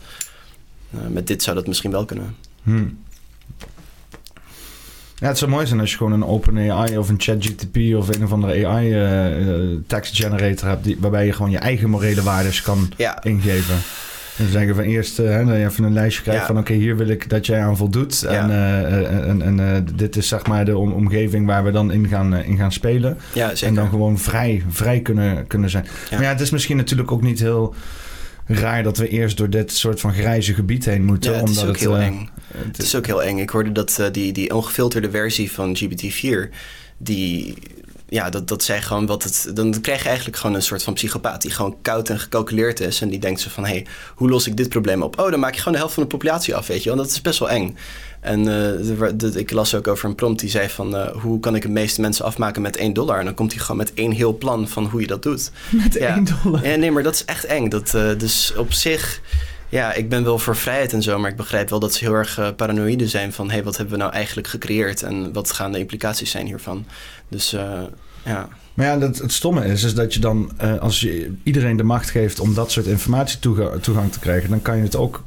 Eh, 0.91 1.01
met 1.09 1.27
dit 1.27 1.43
zou 1.43 1.57
dat 1.57 1.67
misschien 1.67 1.91
wel 1.91 2.05
kunnen. 2.05 2.37
Hm. 2.63 2.87
Ja, 5.17 5.27
het 5.27 5.39
zou 5.39 5.51
mooi 5.51 5.67
zijn 5.67 5.81
als 5.81 5.91
je 5.91 5.97
gewoon 5.97 6.13
een 6.13 6.25
OpenAI 6.25 6.99
of 6.99 7.09
een 7.09 7.21
ChatGTP 7.21 7.77
of 7.97 8.09
een 8.09 8.25
of 8.25 8.33
andere 8.33 8.67
AI 8.67 8.93
eh, 8.93 9.49
eh, 9.49 9.79
text 9.87 10.17
generator 10.17 10.69
hebt, 10.69 10.85
die, 10.85 10.97
waarbij 11.01 11.27
je 11.27 11.33
gewoon 11.33 11.51
je 11.51 11.59
eigen 11.59 11.91
morele 11.91 12.23
waardes 12.23 12.63
kan 12.63 12.93
Ja, 12.97 13.23
ingeven. 13.23 13.77
En 14.39 14.49
zeggen 14.51 14.75
van 14.75 14.85
eerst 14.85 15.19
eh, 15.19 15.29
hè, 15.29 15.45
dat 15.45 15.57
je 15.57 15.65
even 15.65 15.85
een 15.85 15.93
lijstje 15.93 16.23
krijgt 16.23 16.41
Ja. 16.41 16.47
van 16.47 16.59
oké, 16.59 16.73
hier 16.73 16.97
wil 16.97 17.09
ik 17.09 17.29
dat 17.29 17.47
jij 17.47 17.61
aan 17.61 17.77
voldoet. 17.77 18.21
Ja. 18.21 18.29
En, 18.29 18.51
eh, 18.51 18.99
eh, 19.01 19.29
en, 19.29 19.43
en 19.43 19.87
dit 19.95 20.17
is 20.17 20.29
zeg 20.29 20.47
maar 20.47 20.65
de 20.65 20.77
om- 20.79 20.93
omgeving 20.93 21.47
waar 21.47 21.65
we 21.65 21.71
dan 21.71 21.93
in 21.93 22.09
gaan, 22.09 22.35
in 22.35 22.57
gaan 22.57 22.73
spelen. 22.73 23.19
ja 23.33 23.53
En 23.61 23.75
dan 23.75 23.89
gewoon 23.89 24.19
vrij, 24.19 24.63
vrij 24.69 25.01
kunnen, 25.01 25.47
kunnen 25.47 25.71
zijn. 25.71 25.87
Maar 26.11 26.23
ja, 26.23 26.29
het 26.29 26.41
is 26.41 26.51
misschien 26.51 26.77
natuurlijk 26.77 27.13
ook 27.13 27.23
niet 27.23 27.39
heel 27.41 27.75
raar 28.47 28.83
dat 28.83 28.97
we 28.99 29.09
eerst 29.09 29.37
door 29.37 29.51
dit 29.51 29.73
soort 29.73 30.01
van 30.01 30.13
grijze 30.13 30.55
gebied 30.55 30.85
heen 30.85 31.05
moeten. 31.05 31.33
Ja, 31.33 31.39
het 31.39 31.49
is 31.49 31.59
omdat 31.59 31.75
ook 31.75 31.81
heel 31.81 31.97
eh, 31.97 32.07
eng. 32.07 32.29
het- 32.53 32.77
Het 32.77 32.83
is 32.87 32.97
ook 32.97 33.07
heel 33.07 33.23
eng. 33.23 33.39
Ik 33.39 33.51
hoorde 33.51 33.73
dat 33.73 34.09
die, 34.13 34.33
die 34.33 34.55
ongefilterde 34.55 35.11
versie 35.11 35.53
van 35.53 35.77
GPT-4, 35.77 36.51
die, 36.99 37.55
ja, 38.15 38.31
dat, 38.31 38.49
dat 38.49 38.63
zei 38.63 38.81
gewoon 38.81 39.07
wat 39.07 39.23
het. 39.23 39.51
Dan 39.55 39.81
krijg 39.81 40.03
je 40.03 40.09
eigenlijk 40.09 40.39
gewoon 40.39 40.57
een 40.57 40.63
soort 40.63 40.83
van 40.83 40.93
psychopaat 40.95 41.43
die 41.43 41.51
gewoon 41.51 41.77
koud 41.83 42.09
en 42.09 42.19
gecalculeerd 42.21 42.81
is. 42.81 43.01
En 43.01 43.09
die 43.09 43.19
denkt 43.19 43.41
zo 43.41 43.49
van: 43.51 43.65
hé, 43.65 43.71
hey, 43.71 43.87
hoe 44.15 44.29
los 44.29 44.47
ik 44.47 44.57
dit 44.57 44.69
probleem 44.69 45.03
op? 45.03 45.19
Oh, 45.21 45.31
dan 45.31 45.41
maak 45.41 45.53
je 45.53 45.59
gewoon 45.59 45.73
de 45.73 45.79
helft 45.79 45.95
van 45.95 46.03
de 46.03 46.09
populatie 46.09 46.55
af, 46.55 46.67
weet 46.67 46.83
je 46.83 46.89
wel. 46.89 46.99
Dat 46.99 47.11
is 47.11 47.21
best 47.21 47.39
wel 47.39 47.51
eng. 47.51 47.77
En 48.21 48.45
de- 48.45 49.33
ik 49.35 49.51
las 49.51 49.75
ook 49.75 49.89
over 49.89 50.09
een 50.09 50.15
prompt 50.15 50.41
die 50.41 50.51
zei 50.51 50.69
van... 50.69 50.97
eh, 50.97 51.09
hoe 51.17 51.41
kan 51.41 51.55
ik 51.55 51.63
de 51.63 51.69
meeste 51.69 52.01
mensen 52.01 52.25
afmaken 52.25 52.63
met 52.63 52.77
1 52.77 52.93
dollar? 52.93 53.19
En 53.19 53.25
dan 53.25 53.35
komt 53.35 53.53
hij 53.53 53.61
gewoon 53.61 53.77
met 53.77 53.95
één 53.95 54.11
heel 54.13 54.39
plan 54.39 54.69
van 54.69 54.85
hoe 54.85 55.01
je 55.01 55.07
dat 55.07 55.23
doet. 55.23 55.51
Met 55.83 55.95
Ja. 55.95 56.15
1 56.15 56.27
dollar. 56.43 56.67
Ja, 56.69 56.77
nee, 56.77 56.91
maar 56.91 57.03
dat 57.03 57.15
is 57.15 57.25
echt 57.25 57.45
eng. 57.45 57.69
Dat, 57.69 57.95
eh, 57.95 58.09
dus 58.19 58.53
op 58.57 58.73
zich, 58.73 59.21
ja, 59.69 59.93
ik 59.93 60.09
ben 60.09 60.25
wel 60.25 60.39
voor 60.39 60.57
vrijheid 60.57 60.93
en 60.93 61.03
zo, 61.03 61.19
maar 61.19 61.31
ik 61.31 61.37
begrijp 61.37 61.71
wel 61.71 61.79
dat 61.81 61.95
ze 61.95 62.05
heel 62.05 62.15
erg 62.15 62.55
paranoïde 62.57 63.09
zijn 63.09 63.33
van, 63.33 63.47
hé, 63.49 63.55
hey, 63.55 63.65
wat 63.65 63.77
hebben 63.77 63.95
we 63.95 64.01
nou 64.01 64.13
eigenlijk 64.13 64.47
gecreëerd 64.49 65.03
en 65.03 65.33
wat 65.33 65.53
gaan 65.53 65.73
de 65.73 65.79
implicaties 65.79 66.31
zijn 66.31 66.47
hiervan? 66.47 66.87
Dus 67.29 67.57
ja, 68.25 68.49
Maar 68.75 68.87
ja, 68.87 68.99
het 68.99 69.23
stomme 69.33 69.65
is, 69.67 69.83
is 69.83 69.95
dat 69.95 70.15
je 70.15 70.21
dan, 70.21 70.53
eh, 70.57 70.79
als 70.79 71.01
je 71.01 71.35
iedereen 71.43 71.77
de 71.77 71.83
macht 71.83 72.11
geeft 72.11 72.41
om 72.41 72.55
dat 72.55 72.71
soort 72.71 72.87
informatie 72.87 73.39
toega- 73.39 73.79
toegang 73.79 74.13
te 74.13 74.19
krijgen, 74.19 74.51
dan 74.51 74.63
kan 74.63 74.77
je 74.77 74.83
het 74.83 74.97
ook 74.97 75.23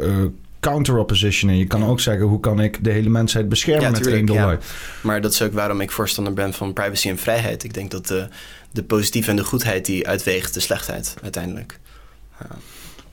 eh 0.00 0.22
counter-oppositionen. 0.60 1.56
Je 1.56 1.66
kan 1.66 1.84
ook 1.84 2.00
zeggen, 2.00 2.26
hoe 2.26 2.40
kan 2.40 2.60
ik 2.60 2.84
de 2.84 2.90
hele 2.90 3.08
mensheid 3.08 3.48
beschermen 3.48 3.82
Ja, 3.84 3.90
met 3.90 4.02
tuurlijk, 4.02 4.16
1 4.16 4.26
dollar? 4.36 4.52
ja. 4.52 4.58
maar 5.00 5.20
dat 5.20 5.32
is 5.32 5.42
ook 5.42 5.52
waarom 5.52 5.80
ik 5.80 5.90
voorstander 5.90 6.32
ben 6.32 6.52
van 6.52 6.72
privacy 6.72 7.08
en 7.08 7.18
vrijheid. 7.18 7.64
Ik 7.64 7.74
denk 7.74 7.90
dat 7.90 8.06
de, 8.06 8.28
de 8.70 8.82
positieve 8.82 9.30
en 9.30 9.36
de 9.36 9.44
goedheid 9.44 9.84
die 9.86 10.08
uitweegt 10.08 10.54
de 10.54 10.60
slechtheid 10.60 11.14
uiteindelijk. 11.22 11.78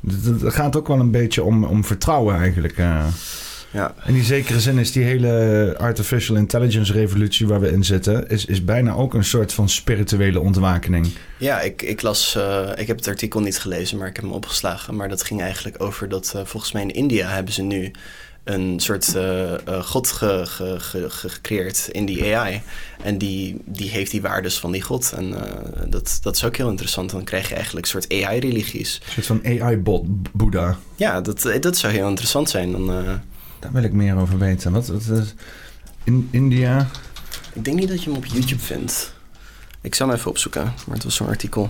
Het- 0.07 0.41
Het 0.41 0.53
gaat 0.53 0.75
ook 0.75 0.87
wel 0.87 0.99
een 0.99 1.11
beetje 1.11 1.43
om, 1.43 1.63
om 1.63 1.85
vertrouwen 1.85 2.35
eigenlijk. 2.35 2.77
eh. 2.77 3.05
Ja, 3.73 3.93
In 4.05 4.13
die 4.13 4.23
zekere 4.23 4.59
zin 4.59 4.77
is 4.77 4.91
die 4.91 5.03
hele 5.03 5.75
artificial 5.77 6.35
intelligence 6.37 6.93
revolutie 6.93 7.47
waar 7.47 7.59
we 7.59 7.71
in 7.71 7.83
zitten, 7.83 8.29
is, 8.29 8.45
is 8.45 8.63
bijna 8.65 8.93
ook 8.93 9.13
een 9.13 9.23
soort 9.23 9.53
van 9.53 9.69
spirituele 9.69 10.39
ontwakening. 10.39 11.07
Ja, 11.37 11.61
ik, 11.61 11.81
ik 11.81 12.01
las, 12.01 12.35
eh, 12.35 12.69
ik 12.75 12.87
heb 12.87 12.97
het 12.97 13.07
artikel 13.07 13.39
niet 13.39 13.59
gelezen, 13.59 13.97
maar 13.97 14.07
ik 14.07 14.15
heb 14.15 14.25
hem 14.25 14.33
opgeslagen. 14.33 14.95
Maar 14.95 15.09
dat 15.09 15.23
ging 15.23 15.41
eigenlijk 15.41 15.81
over 15.83 16.09
dat 16.09 16.33
eh, 16.35 16.41
volgens 16.45 16.71
mij 16.71 16.81
in 16.81 16.91
India 16.91 17.27
hebben 17.29 17.53
ze 17.53 17.61
nu 17.61 17.91
een 18.43 18.79
soort 18.79 19.15
eh, 19.15 19.53
god 19.83 20.07
ge, 20.11 20.41
ge- 20.45 20.79
ge- 20.79 21.09
ge- 21.09 21.29
gecreëerd 21.29 21.87
in 21.91 22.05
die 22.05 22.35
AI. 22.37 22.61
En 23.03 23.17
die, 23.17 23.61
die 23.65 23.89
heeft 23.89 24.11
die 24.11 24.21
waardes 24.21 24.59
van 24.59 24.71
die 24.71 24.81
god. 24.81 25.13
En 25.17 25.33
dat, 25.89 26.17
dat 26.21 26.35
is 26.35 26.43
ook 26.45 26.57
heel 26.57 26.69
interessant. 26.69 27.09
Dan 27.09 27.23
krijg 27.23 27.49
je 27.49 27.55
eigenlijk 27.55 27.85
een 27.85 27.91
soort 28.01 28.23
AI-religies. 28.23 29.01
Een 29.05 29.11
soort 29.23 29.25
van 29.25 29.41
AI-bot, 29.61 30.31
Boeddha. 30.31 30.77
Ja, 30.95 31.21
dat, 31.21 31.49
dat 31.59 31.77
zou 31.77 31.93
heel 31.93 32.07
interessant 32.09 32.49
zijn. 32.49 32.71
Dan, 32.71 32.91
Daar 33.63 33.71
wil 33.71 33.83
ik 33.83 33.93
meer 33.93 34.15
over 34.15 34.37
weten. 34.37 34.71
Wat, 34.71 34.87
wat 34.87 35.01
is 35.01 35.33
in 36.03 36.27
India? 36.31 36.87
ik 37.53 37.63
denk 37.65 37.79
niet 37.79 37.87
dat 37.87 38.03
je 38.03 38.09
hem 38.09 38.17
op 38.17 38.25
YouTube 38.25 38.61
vindt. 38.61 39.13
Ik 39.81 39.95
zal 39.95 40.07
hem 40.07 40.17
even 40.17 40.29
opzoeken, 40.29 40.63
maar 40.63 40.95
het 40.95 41.03
was 41.03 41.15
zo'n 41.15 41.27
artikel. 41.27 41.61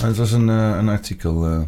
Oh, 0.00 0.06
het 0.06 0.16
was 0.16 0.32
een, 0.32 0.48
eh, 0.48 0.76
een 0.76 0.88
artikel. 0.88 1.46
eh. 1.46 1.62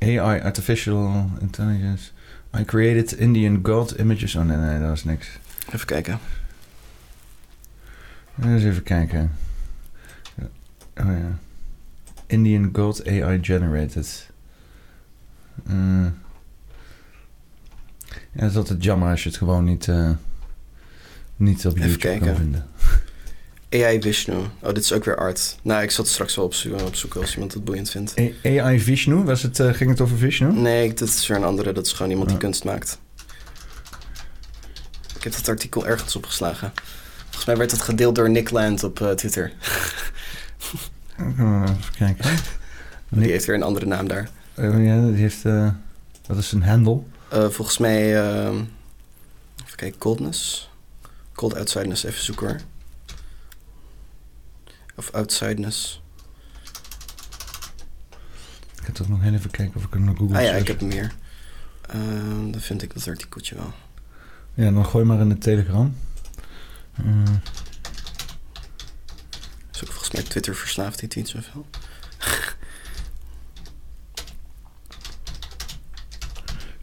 Eh, 0.00 0.20
AI, 0.20 0.40
Artificial 0.40 1.30
Intelligence. 1.40 2.10
I 2.58 2.64
created 2.64 3.12
Indian 3.12 3.60
God 3.62 3.98
images. 3.98 4.34
Oh 4.34 4.44
nee, 4.44 4.56
nee, 4.56 4.78
dat 4.78 4.88
was 4.88 5.04
niks. 5.04 5.28
Even 5.72 5.86
kijken. 5.86 6.18
Eens 8.42 8.62
even 8.62 8.82
kijken. 8.82 9.32
Oh 10.96 11.06
ja. 11.06 11.38
Indian 12.26 12.70
God 12.72 13.06
AI 13.08 13.38
generated. 13.42 14.30
Uh, 15.70 16.06
ja, 18.38 18.42
dat 18.44 18.50
is 18.50 18.56
altijd 18.56 18.84
jammer 18.84 19.10
als 19.10 19.22
je 19.22 19.28
het 19.28 19.38
gewoon 19.38 19.64
niet, 19.64 19.86
uh, 19.86 20.10
niet 21.36 21.66
op 21.66 21.76
Even 21.76 21.80
YouTube 21.88 21.98
kijken. 22.08 22.26
kan 22.26 22.36
vinden. 22.36 22.66
AI 23.84 24.00
Vishnu. 24.02 24.34
Oh, 24.34 24.68
dit 24.68 24.76
is 24.78 24.92
ook 24.92 25.04
weer 25.04 25.16
art. 25.16 25.56
Nou, 25.62 25.82
ik 25.82 25.90
zal 25.90 26.04
het 26.04 26.12
straks 26.12 26.36
wel 26.36 26.44
opzoeken, 26.44 26.86
opzoeken 26.86 27.20
als 27.20 27.32
iemand 27.34 27.54
het 27.54 27.64
boeiend 27.64 27.90
vindt. 27.90 28.14
A- 28.18 28.60
AI 28.62 28.80
Vishnu, 28.80 29.14
was 29.14 29.42
het, 29.42 29.58
uh, 29.58 29.72
ging 29.72 29.90
het 29.90 30.00
over 30.00 30.16
Vishnu? 30.18 30.52
Nee, 30.52 30.94
dat 30.94 31.08
is 31.08 31.26
weer 31.26 31.36
een 31.36 31.44
andere. 31.44 31.72
Dat 31.72 31.86
is 31.86 31.92
gewoon 31.92 32.10
iemand 32.10 32.28
die 32.28 32.38
kunst 32.38 32.64
maakt. 32.64 32.98
Ik 35.16 35.24
heb 35.24 35.32
dat 35.32 35.48
artikel 35.48 35.86
ergens 35.86 36.16
opgeslagen. 36.16 36.72
Volgens 37.24 37.44
mij 37.44 37.56
werd 37.56 37.70
het 37.70 37.80
gedeeld 37.82 38.14
door 38.14 38.30
Nick 38.30 38.50
Land 38.50 38.84
op 38.84 39.00
eh, 39.00 39.10
Twitter. 39.10 39.52
Uh, 41.38 41.62
even 41.62 41.94
kijken. 41.98 42.30
Die 43.08 43.30
heeft 43.30 43.44
weer 43.44 43.54
een 43.56 43.62
andere 43.62 43.86
naam 43.86 44.08
daar. 44.08 44.28
Uh, 44.58 44.86
ja, 44.86 45.00
die 45.06 45.14
heeft... 45.20 45.44
Uh, 45.44 45.70
wat 46.26 46.36
is 46.36 46.48
zijn 46.48 46.62
handle? 46.62 47.00
Uh, 47.32 47.48
volgens 47.48 47.78
mij... 47.78 48.12
Uh, 48.12 48.60
even 49.64 49.76
kijken, 49.76 49.98
Coldness. 49.98 50.70
Cold 51.32 51.56
Outsideness, 51.56 52.04
even 52.04 52.24
zoeken 52.24 52.46
hoor. 52.46 52.60
Of 54.96 55.10
Outsideness. 55.10 56.02
Ik 58.76 58.84
ga 58.84 58.92
toch 58.92 59.08
nog 59.08 59.20
heel 59.20 59.32
even 59.32 59.50
kijken 59.50 59.76
of 59.76 59.84
ik 59.84 59.92
hem 59.92 60.04
naar 60.04 60.16
Google 60.16 60.36
Ah 60.36 60.42
ja, 60.42 60.48
search. 60.48 60.60
ik 60.60 60.66
heb 60.68 60.80
hem 60.80 60.90
hier. 60.90 61.14
Uh, 61.94 62.52
dan 62.52 62.60
vind 62.60 62.82
ik 62.82 62.94
dat 62.94 63.08
artikeltje 63.08 63.54
wel. 63.54 63.72
Ja, 64.54 64.70
dan 64.70 64.86
gooi 64.86 65.04
maar 65.04 65.20
in 65.20 65.28
de 65.28 65.38
Telegram. 65.38 65.96
Uh, 67.04 67.22
is 69.72 69.82
ook 69.82 69.92
volgens 69.92 70.10
mij 70.10 70.22
Twitter 70.22 70.54
verslaafd, 70.54 70.98
die 70.98 71.08
tweet 71.08 71.28
zoveel. 71.28 71.66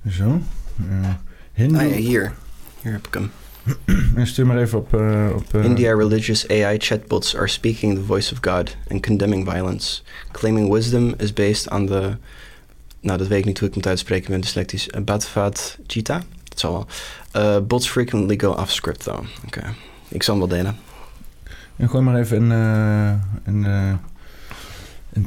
Zo. 0.09 0.41
Uh, 0.89 1.09
Hindu... 1.53 1.77
Ah 1.77 1.89
ja, 1.89 1.95
hier. 1.95 2.33
Hier 2.81 2.91
heb 2.91 3.07
ik 3.07 3.13
hem. 3.13 3.31
Stuur 4.25 4.45
maar 4.45 4.57
even 4.57 4.77
op... 4.77 4.93
Uh, 4.93 5.29
op 5.35 5.53
uh... 5.55 5.63
India 5.63 5.95
religious 5.95 6.47
AI 6.47 6.77
chatbots 6.77 7.35
are 7.35 7.47
speaking 7.47 7.95
the 7.95 8.03
voice 8.03 8.33
of 8.33 8.37
God 8.41 8.75
and 8.89 9.01
condemning 9.05 9.49
violence. 9.49 10.01
Claiming 10.31 10.71
wisdom 10.71 11.13
is 11.17 11.33
based 11.33 11.69
on 11.71 11.85
the... 11.85 12.17
Nou, 12.99 13.17
dat 13.17 13.27
weet 13.27 13.39
ik 13.39 13.45
niet 13.45 13.59
hoe 13.59 13.67
ik 13.67 13.75
moet 13.75 13.87
uitspreken, 13.87 14.31
ben 14.31 14.41
dyslectisch. 14.41 14.87
Uh, 14.87 15.03
Bhagavad 15.03 15.77
Gita? 15.87 16.21
Dat 16.43 16.59
zal 16.59 16.87
wel. 17.31 17.61
Bots 17.61 17.89
frequently 17.89 18.39
go 18.39 18.51
off 18.51 18.71
script, 18.71 19.03
though. 19.03 19.25
Oké. 19.45 19.59
Okay. 19.59 19.73
Ik 20.07 20.23
zal 20.23 20.39
hem 20.39 20.47
wel 20.47 20.57
delen. 20.57 20.75
En 21.75 21.89
gooi 21.89 22.03
maar 22.03 22.15
even 22.15 22.37
in, 22.37 22.51
uh, 22.51 23.09
in, 23.45 23.63
uh, 23.63 23.93
in 25.13 25.25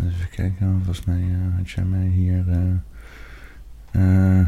Uh, 0.00 0.06
even 0.06 0.30
kijken, 0.30 0.82
volgens 0.84 1.06
mij 1.06 1.20
uh, 1.20 1.56
had 1.56 1.70
jij 1.70 1.84
mij 1.84 2.06
hier... 2.06 2.44
Uh, 3.92 4.46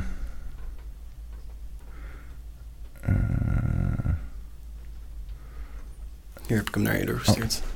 hier 6.47 6.57
heb 6.57 6.69
ik 6.69 6.75
hem 6.75 6.83
naar 6.83 6.99
je 6.99 7.07
doorgestuurd. 7.07 7.63
Oh. 7.63 7.69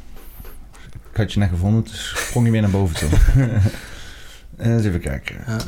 Ik 1.11 1.17
had 1.17 1.33
je 1.33 1.39
net 1.39 1.49
gevonden, 1.49 1.83
dus 1.83 2.09
sprong 2.27 2.47
je 2.47 2.53
weer 2.53 2.61
naar 2.61 2.71
boven 2.71 2.97
toe. 2.97 3.19
Eens 4.59 4.85
even 4.85 5.01
kijken. 5.01 5.37
Ja. 5.47 5.61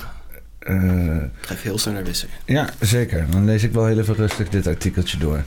Uh, 0.60 1.16
ik 1.16 1.46
ga 1.46 1.54
even 1.54 1.62
heel 1.62 1.78
snel 1.78 1.94
naar 1.94 2.04
wc. 2.04 2.26
Ja, 2.44 2.70
zeker. 2.80 3.30
Dan 3.30 3.44
lees 3.44 3.62
ik 3.62 3.72
wel 3.72 3.86
heel 3.86 3.98
even 3.98 4.14
rustig 4.14 4.48
dit 4.48 4.66
artikeltje 4.66 5.18
door. 5.18 5.44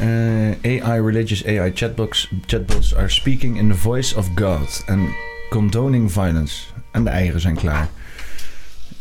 Uh, 0.00 0.82
AI 0.82 1.00
religious 1.00 1.46
AI 1.46 1.70
chatbots, 1.74 2.32
chatbots 2.46 2.94
are 2.94 3.08
speaking 3.08 3.58
in 3.58 3.68
the 3.68 3.78
voice 3.78 4.16
of 4.16 4.28
God 4.34 4.82
and 4.86 5.08
condoning 5.48 6.12
violence. 6.12 6.66
En 6.90 7.04
de 7.04 7.10
eieren 7.10 7.40
zijn 7.40 7.56
klaar. 7.56 7.88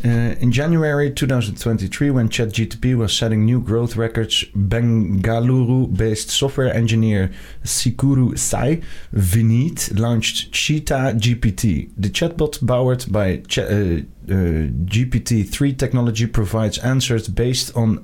Uh, 0.05 0.39
in 0.39 0.51
January 0.51 1.09
2023, 1.09 2.11
when 2.11 2.29
ChatGTP 2.29 2.95
was 2.95 3.17
setting 3.17 3.43
new 3.43 3.59
growth 3.59 3.95
records, 3.95 4.45
Bengaluru-based 4.53 6.29
software 6.29 6.71
engineer 6.71 7.31
Sikuru 7.63 8.37
Sai 8.37 8.81
Vineet 9.11 9.97
launched 9.97 10.51
Cheetah 10.51 11.13
GPT. 11.13 11.89
The 11.97 12.09
chatbot 12.09 12.63
powered 12.67 13.11
by 13.11 13.37
Ch 13.47 13.57
uh, 13.57 13.63
uh, 13.63 14.69
GPT-3 14.85 15.75
technology 15.75 16.27
provides 16.27 16.77
answers 16.79 17.27
based 17.27 17.75
on 17.75 18.03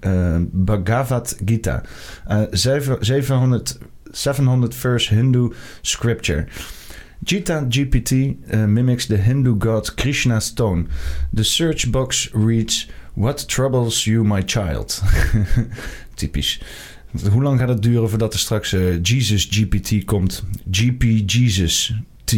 Bhagavad 0.00 1.34
Gita, 1.44 1.82
700, 2.52 3.72
700 4.12 4.74
verse 4.74 5.08
Hindu 5.08 5.50
scripture. 5.82 6.46
Gita 7.22 7.66
GPT 7.68 8.36
uh, 8.52 8.66
mimics 8.66 9.06
the 9.06 9.16
Hindu 9.16 9.54
god 9.56 9.96
Krishna's 9.96 10.50
tone. 10.52 10.88
The 11.32 11.44
search 11.44 11.90
box 11.92 12.28
reads: 12.32 12.86
What 13.14 13.46
troubles 13.48 14.06
you, 14.06 14.24
my 14.24 14.42
child? 14.42 15.02
Typisch. 16.16 16.60
Hoe 17.30 17.42
lang 17.42 17.58
gaat 17.58 17.68
het 17.68 17.82
duren 17.82 18.08
voordat 18.08 18.32
er 18.32 18.38
straks 18.38 18.72
uh, 18.72 18.98
Jesus 19.02 19.48
GPT 19.50 20.04
komt? 20.04 20.44
GP 20.70 21.02
Jesus 21.26 21.94
T. 22.24 22.34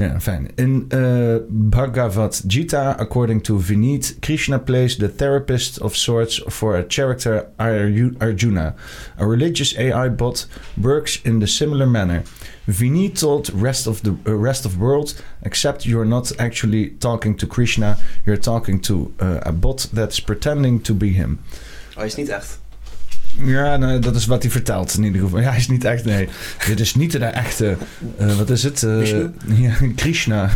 Ja, 0.00 0.20
fijn. 0.20 0.48
In 0.54 0.86
uh, 0.94 1.36
Bhagavad 1.48 2.42
Gita, 2.46 2.96
according 2.98 3.42
to 3.42 3.58
Vineet, 3.58 4.16
Krishna 4.20 4.58
plays 4.58 4.96
the 4.96 5.08
therapist 5.08 5.80
of 5.80 5.94
sorts 5.96 6.42
for 6.46 6.76
a 6.76 6.84
character 6.84 7.46
Arjuna. 7.58 8.74
A 9.18 9.26
religious 9.26 9.76
AI 9.76 10.08
bot 10.08 10.46
works 10.74 11.20
in 11.22 11.38
the 11.38 11.46
similar 11.46 11.86
manner. 11.86 12.22
Vineet 12.66 13.18
told 13.18 13.50
rest 13.52 13.86
of 13.86 14.00
the 14.00 14.16
uh, 14.26 14.34
rest 14.34 14.64
of 14.64 14.78
world, 14.78 15.22
except 15.42 15.84
you're 15.84 16.08
not 16.08 16.32
actually 16.38 16.90
talking 16.98 17.36
to 17.36 17.46
Krishna, 17.46 17.98
you're 18.24 18.40
talking 18.40 18.80
to 18.80 19.12
uh, 19.20 19.40
a 19.42 19.52
bot 19.52 19.86
that's 19.92 20.20
pretending 20.20 20.82
to 20.82 20.94
be 20.94 21.08
him. 21.12 21.38
Oh, 21.96 22.04
is 22.04 22.14
niet 22.14 22.28
echt. 22.28 22.58
Ja, 23.44 23.76
nou, 23.76 23.98
dat 23.98 24.16
is 24.16 24.26
wat 24.26 24.42
hij 24.42 24.50
vertelt 24.50 24.94
in 24.94 25.04
ieder 25.04 25.20
geval. 25.20 25.40
Ja, 25.40 25.48
hij 25.48 25.58
is 25.58 25.68
niet 25.68 25.84
echt, 25.84 26.04
nee. 26.04 26.28
Dit 26.66 26.80
is 26.80 26.94
niet 26.94 27.12
de 27.12 27.18
echte, 27.18 27.76
uh, 28.20 28.36
wat 28.36 28.50
is 28.50 28.62
het? 28.62 28.82
Uh, 28.82 29.20
ja, 29.46 29.74
Krishna. 29.94 30.50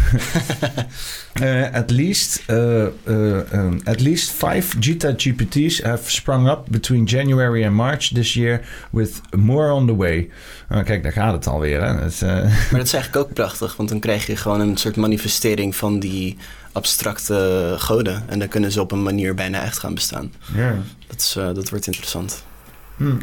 uh, 1.43 1.73
at 1.81 1.90
least, 1.90 2.43
um, 2.47 3.81
at 3.85 4.01
least 4.01 4.31
five 4.31 4.77
Gita 4.81 5.12
GPTs 5.16 5.82
have 5.82 6.11
sprung 6.11 6.48
up 6.48 6.61
between 6.69 7.05
January 7.05 7.65
and 7.65 7.74
March 7.74 8.12
this 8.12 8.35
year 8.35 8.61
with 8.90 9.20
more 9.36 9.73
on 9.73 9.86
the 9.86 9.97
way. 9.97 10.31
kijk, 10.69 11.02
daar 11.02 11.12
gaat 11.12 11.32
het 11.32 11.47
alweer. 11.47 11.82
Hè? 11.82 12.02
Het, 12.02 12.20
maar 12.70 12.78
dat 12.78 12.86
is 12.86 12.93
eigenlijk 12.93 13.16
ook 13.16 13.32
prachtig, 13.32 13.77
want 13.77 13.89
dan 13.89 14.01
krijg 14.01 14.27
je 14.27 14.36
gewoon 14.36 14.61
een 14.61 14.77
soort 14.77 14.97
manifestering 14.97 15.77
van 15.77 15.98
die 16.01 16.36
abstracte 16.73 17.74
goden. 17.78 18.23
En 18.28 18.39
dan 18.39 18.48
kunnen 18.48 18.73
ze 18.73 18.81
op 18.81 18.93
een 18.93 19.02
manier 19.02 19.35
bijna 19.35 19.62
echt 19.62 19.78
gaan 19.78 19.94
bestaan. 19.94 20.32
Ja. 20.55 20.74
Dat, 21.06 21.20
is, 21.20 21.32
dat 21.32 21.69
wordt 21.69 21.86
interessant. 21.86 22.44
Hmm. 22.96 23.18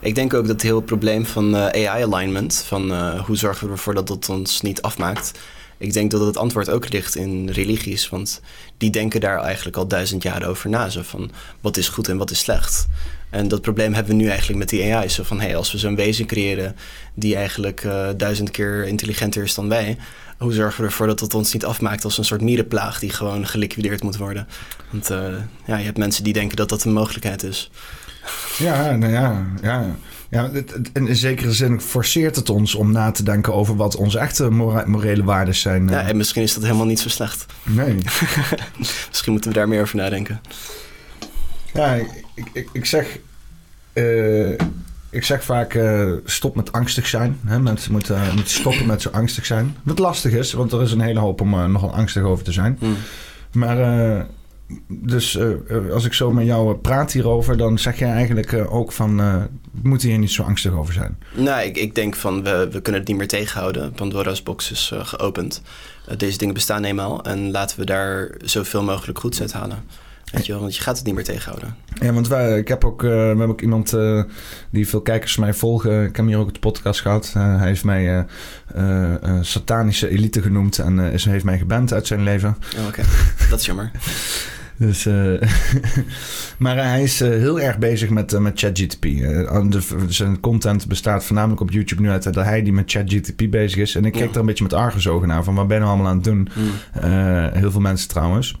Ik 0.00 0.14
denk 0.14 0.34
ook 0.34 0.42
dat 0.42 0.52
het 0.52 0.62
heel 0.62 0.80
probleem 0.80 1.26
van 1.26 1.54
uh, 1.54 1.66
AI-alignment, 1.66 2.64
van 2.66 2.92
uh, 2.92 3.20
hoe 3.20 3.36
zorgen 3.36 3.66
we 3.66 3.72
ervoor 3.72 3.94
dat 3.94 4.06
dat 4.06 4.28
ons 4.28 4.60
niet 4.60 4.82
afmaakt. 4.82 5.32
Ik 5.78 5.92
denk 5.92 6.10
dat 6.10 6.26
het 6.26 6.36
antwoord 6.36 6.70
ook 6.70 6.92
ligt 6.92 7.16
in 7.16 7.48
religies, 7.48 8.08
want 8.08 8.40
die 8.78 8.90
denken 8.90 9.20
daar 9.20 9.38
eigenlijk 9.38 9.76
al 9.76 9.86
duizend 9.86 10.22
jaar 10.22 10.46
over 10.46 10.70
na. 10.70 10.90
Van 10.90 11.30
wat 11.60 11.76
is 11.76 11.88
goed 11.88 12.08
en 12.08 12.16
wat 12.16 12.30
is 12.30 12.38
slecht. 12.38 12.86
En 13.30 13.48
dat 13.48 13.60
probleem 13.60 13.94
hebben 13.94 14.16
we 14.16 14.22
nu 14.22 14.28
eigenlijk 14.28 14.58
met 14.58 14.68
die 14.68 14.94
AI. 14.94 15.08
Zo 15.08 15.22
van 15.22 15.40
hey, 15.40 15.56
als 15.56 15.72
we 15.72 15.78
zo'n 15.78 15.96
wezen 15.96 16.26
creëren 16.26 16.76
die 17.14 17.36
eigenlijk 17.36 17.84
uh, 17.84 18.08
duizend 18.16 18.50
keer 18.50 18.86
intelligenter 18.86 19.42
is 19.42 19.54
dan 19.54 19.68
wij, 19.68 19.96
hoe 20.38 20.52
zorgen 20.52 20.80
we 20.80 20.86
ervoor 20.86 21.06
dat 21.06 21.18
dat 21.18 21.34
ons 21.34 21.52
niet 21.52 21.64
afmaakt 21.64 22.04
als 22.04 22.18
een 22.18 22.24
soort 22.24 22.40
mierenplaag 22.40 22.98
die 22.98 23.10
gewoon 23.10 23.46
geliquideerd 23.46 24.02
moet 24.02 24.16
worden? 24.16 24.48
Want 24.90 25.08
ja, 25.66 25.76
je 25.76 25.84
hebt 25.84 25.98
mensen 25.98 26.24
die 26.24 26.32
denken 26.32 26.56
dat 26.56 26.68
dat 26.68 26.84
een 26.84 26.92
mogelijkheid 26.92 27.42
is. 27.42 27.70
Ja, 28.58 28.96
nou 28.96 29.12
ja, 29.12 29.46
ja. 29.62 29.96
ja 30.30 30.50
het, 30.50 30.90
in 30.92 31.16
zekere 31.16 31.52
zin 31.52 31.80
forceert 31.80 32.36
het 32.36 32.50
ons 32.50 32.74
om 32.74 32.92
na 32.92 33.10
te 33.10 33.22
denken 33.22 33.54
over 33.54 33.76
wat 33.76 33.96
onze 33.96 34.18
echte 34.18 34.50
morele 34.86 35.24
waarden 35.24 35.54
zijn. 35.54 35.88
Ja, 35.88 36.06
en 36.08 36.16
misschien 36.16 36.42
is 36.42 36.54
dat 36.54 36.62
helemaal 36.62 36.86
niet 36.86 37.00
zo 37.00 37.08
slecht. 37.08 37.46
Nee. 37.62 37.94
misschien 39.08 39.32
moeten 39.32 39.50
we 39.50 39.56
daar 39.56 39.68
meer 39.68 39.80
over 39.80 39.96
nadenken. 39.96 40.40
Ja, 41.72 41.94
ik, 41.94 42.46
ik, 42.52 42.68
ik 42.72 42.84
zeg. 42.84 43.18
Uh, 43.92 44.50
ik 45.10 45.24
zeg 45.24 45.44
vaak: 45.44 45.74
uh, 45.74 46.12
stop 46.24 46.56
met 46.56 46.72
angstig 46.72 47.06
zijn. 47.06 47.38
Hè? 47.44 47.58
Mensen 47.60 47.92
moeten, 47.92 48.16
uh, 48.16 48.34
moeten 48.34 48.54
stoppen 48.54 48.86
met 48.86 49.02
zo 49.02 49.08
angstig 49.08 49.46
zijn. 49.46 49.76
Wat 49.82 49.98
lastig 49.98 50.32
is, 50.32 50.52
want 50.52 50.72
er 50.72 50.82
is 50.82 50.92
een 50.92 51.00
hele 51.00 51.20
hoop 51.20 51.40
om 51.40 51.50
nogal 51.50 51.94
angstig 51.94 52.22
over 52.22 52.44
te 52.44 52.52
zijn. 52.52 52.78
Mm. 52.80 52.96
Maar 53.52 54.26
dus 54.88 55.36
eh, 55.36 55.50
eh, 55.50 55.90
als 55.92 56.04
ik 56.04 56.12
zo 56.12 56.32
met 56.32 56.46
jou 56.46 56.74
praat 56.74 57.12
hierover, 57.12 57.56
dan 57.56 57.78
zeg 57.78 57.98
jij 57.98 58.10
eigenlijk 58.10 58.52
eh, 58.52 58.74
ook 58.74 58.92
van, 58.92 59.20
eh, 59.20 59.42
we 59.82 59.88
moeten 59.88 60.08
hier 60.08 60.18
niet 60.18 60.30
zo 60.32 60.42
angstig 60.42 60.72
over 60.72 60.94
zijn. 60.94 61.18
Nou, 61.34 61.62
ik, 61.62 61.76
ik 61.76 61.94
denk 61.94 62.16
van 62.16 62.42
we, 62.42 62.68
we 62.70 62.80
kunnen 62.80 63.00
het 63.00 63.08
niet 63.08 63.18
meer 63.18 63.28
tegenhouden. 63.28 63.92
Pandora's 63.92 64.42
box 64.42 64.70
is 64.70 64.90
eh, 64.92 65.06
geopend. 65.06 65.62
Eh, 66.06 66.16
deze 66.16 66.38
dingen 66.38 66.54
bestaan 66.54 66.84
eenmaal 66.84 67.24
en 67.24 67.50
laten 67.50 67.78
we 67.78 67.84
daar 67.84 68.30
zoveel 68.42 68.82
mogelijk 68.82 69.18
goeds 69.18 69.40
uit 69.40 69.52
halen. 69.52 69.78
Weet 70.32 70.46
je 70.46 70.52
wel, 70.52 70.60
want 70.60 70.76
je 70.76 70.82
gaat 70.82 70.96
het 70.96 71.06
niet 71.06 71.14
meer 71.14 71.24
tegenhouden. 71.24 71.76
Ja, 72.00 72.12
want 72.12 72.28
wij, 72.28 72.58
ik 72.58 72.68
heb 72.68 72.84
ook, 72.84 73.02
eh, 73.04 73.10
we 73.10 73.16
hebben 73.16 73.48
ook 73.48 73.60
iemand 73.60 73.92
eh, 73.92 74.22
die 74.70 74.88
veel 74.88 75.00
kijkers 75.00 75.36
mij 75.36 75.54
volgen. 75.54 76.04
Ik 76.04 76.16
heb 76.16 76.26
hier 76.26 76.38
ook 76.38 76.46
op 76.48 76.54
de 76.54 76.60
podcast 76.60 77.00
gehad. 77.00 77.32
Eh, 77.34 77.56
hij 77.58 77.66
heeft 77.68 77.84
mij 77.84 78.08
eh, 78.08 78.24
eh, 78.74 79.14
eh, 79.22 79.38
satanische 79.40 80.08
elite 80.08 80.42
genoemd 80.42 80.78
en 80.78 80.98
eh, 81.06 81.12
is, 81.12 81.24
heeft 81.24 81.44
mij 81.44 81.58
geband 81.58 81.92
uit 81.92 82.06
zijn 82.06 82.22
leven. 82.22 82.56
Oh, 82.78 82.86
Oké, 82.86 83.02
dat 83.50 83.60
is 83.60 83.66
jammer. 83.66 83.90
Dus, 84.76 85.06
eh, 85.06 85.14
maar 86.58 86.76
hij 86.76 87.02
is 87.02 87.20
eh, 87.20 87.28
heel 87.28 87.60
erg 87.60 87.78
bezig 87.78 88.10
met, 88.10 88.32
eh, 88.32 88.40
met 88.40 88.58
ChatGTP. 88.60 89.06
Zijn 90.08 90.40
content 90.40 90.86
bestaat 90.88 91.24
voornamelijk 91.24 91.60
op 91.60 91.70
YouTube 91.70 92.02
nu 92.02 92.10
uit 92.10 92.22
dat 92.22 92.34
hij 92.34 92.62
die 92.62 92.72
met 92.72 92.90
ChatGTP 92.90 93.50
bezig 93.50 93.78
is. 93.80 93.94
En 93.94 94.04
ik 94.04 94.12
kijk 94.12 94.24
Ja. 94.24 94.30
er 94.32 94.40
een 94.40 94.46
beetje 94.46 94.64
met 94.64 94.72
argusogen 94.72 95.28
naar 95.28 95.44
van 95.44 95.54
wat 95.54 95.66
ben 95.68 95.76
je 95.76 95.82
nou 95.82 95.94
allemaal 95.94 96.10
aan 96.12 96.16
het 96.18 96.24
doen? 96.24 96.48
Hmm. 96.52 97.50
Heel 97.52 97.70
veel 97.70 97.80
mensen 97.80 98.08
trouwens. 98.08 98.54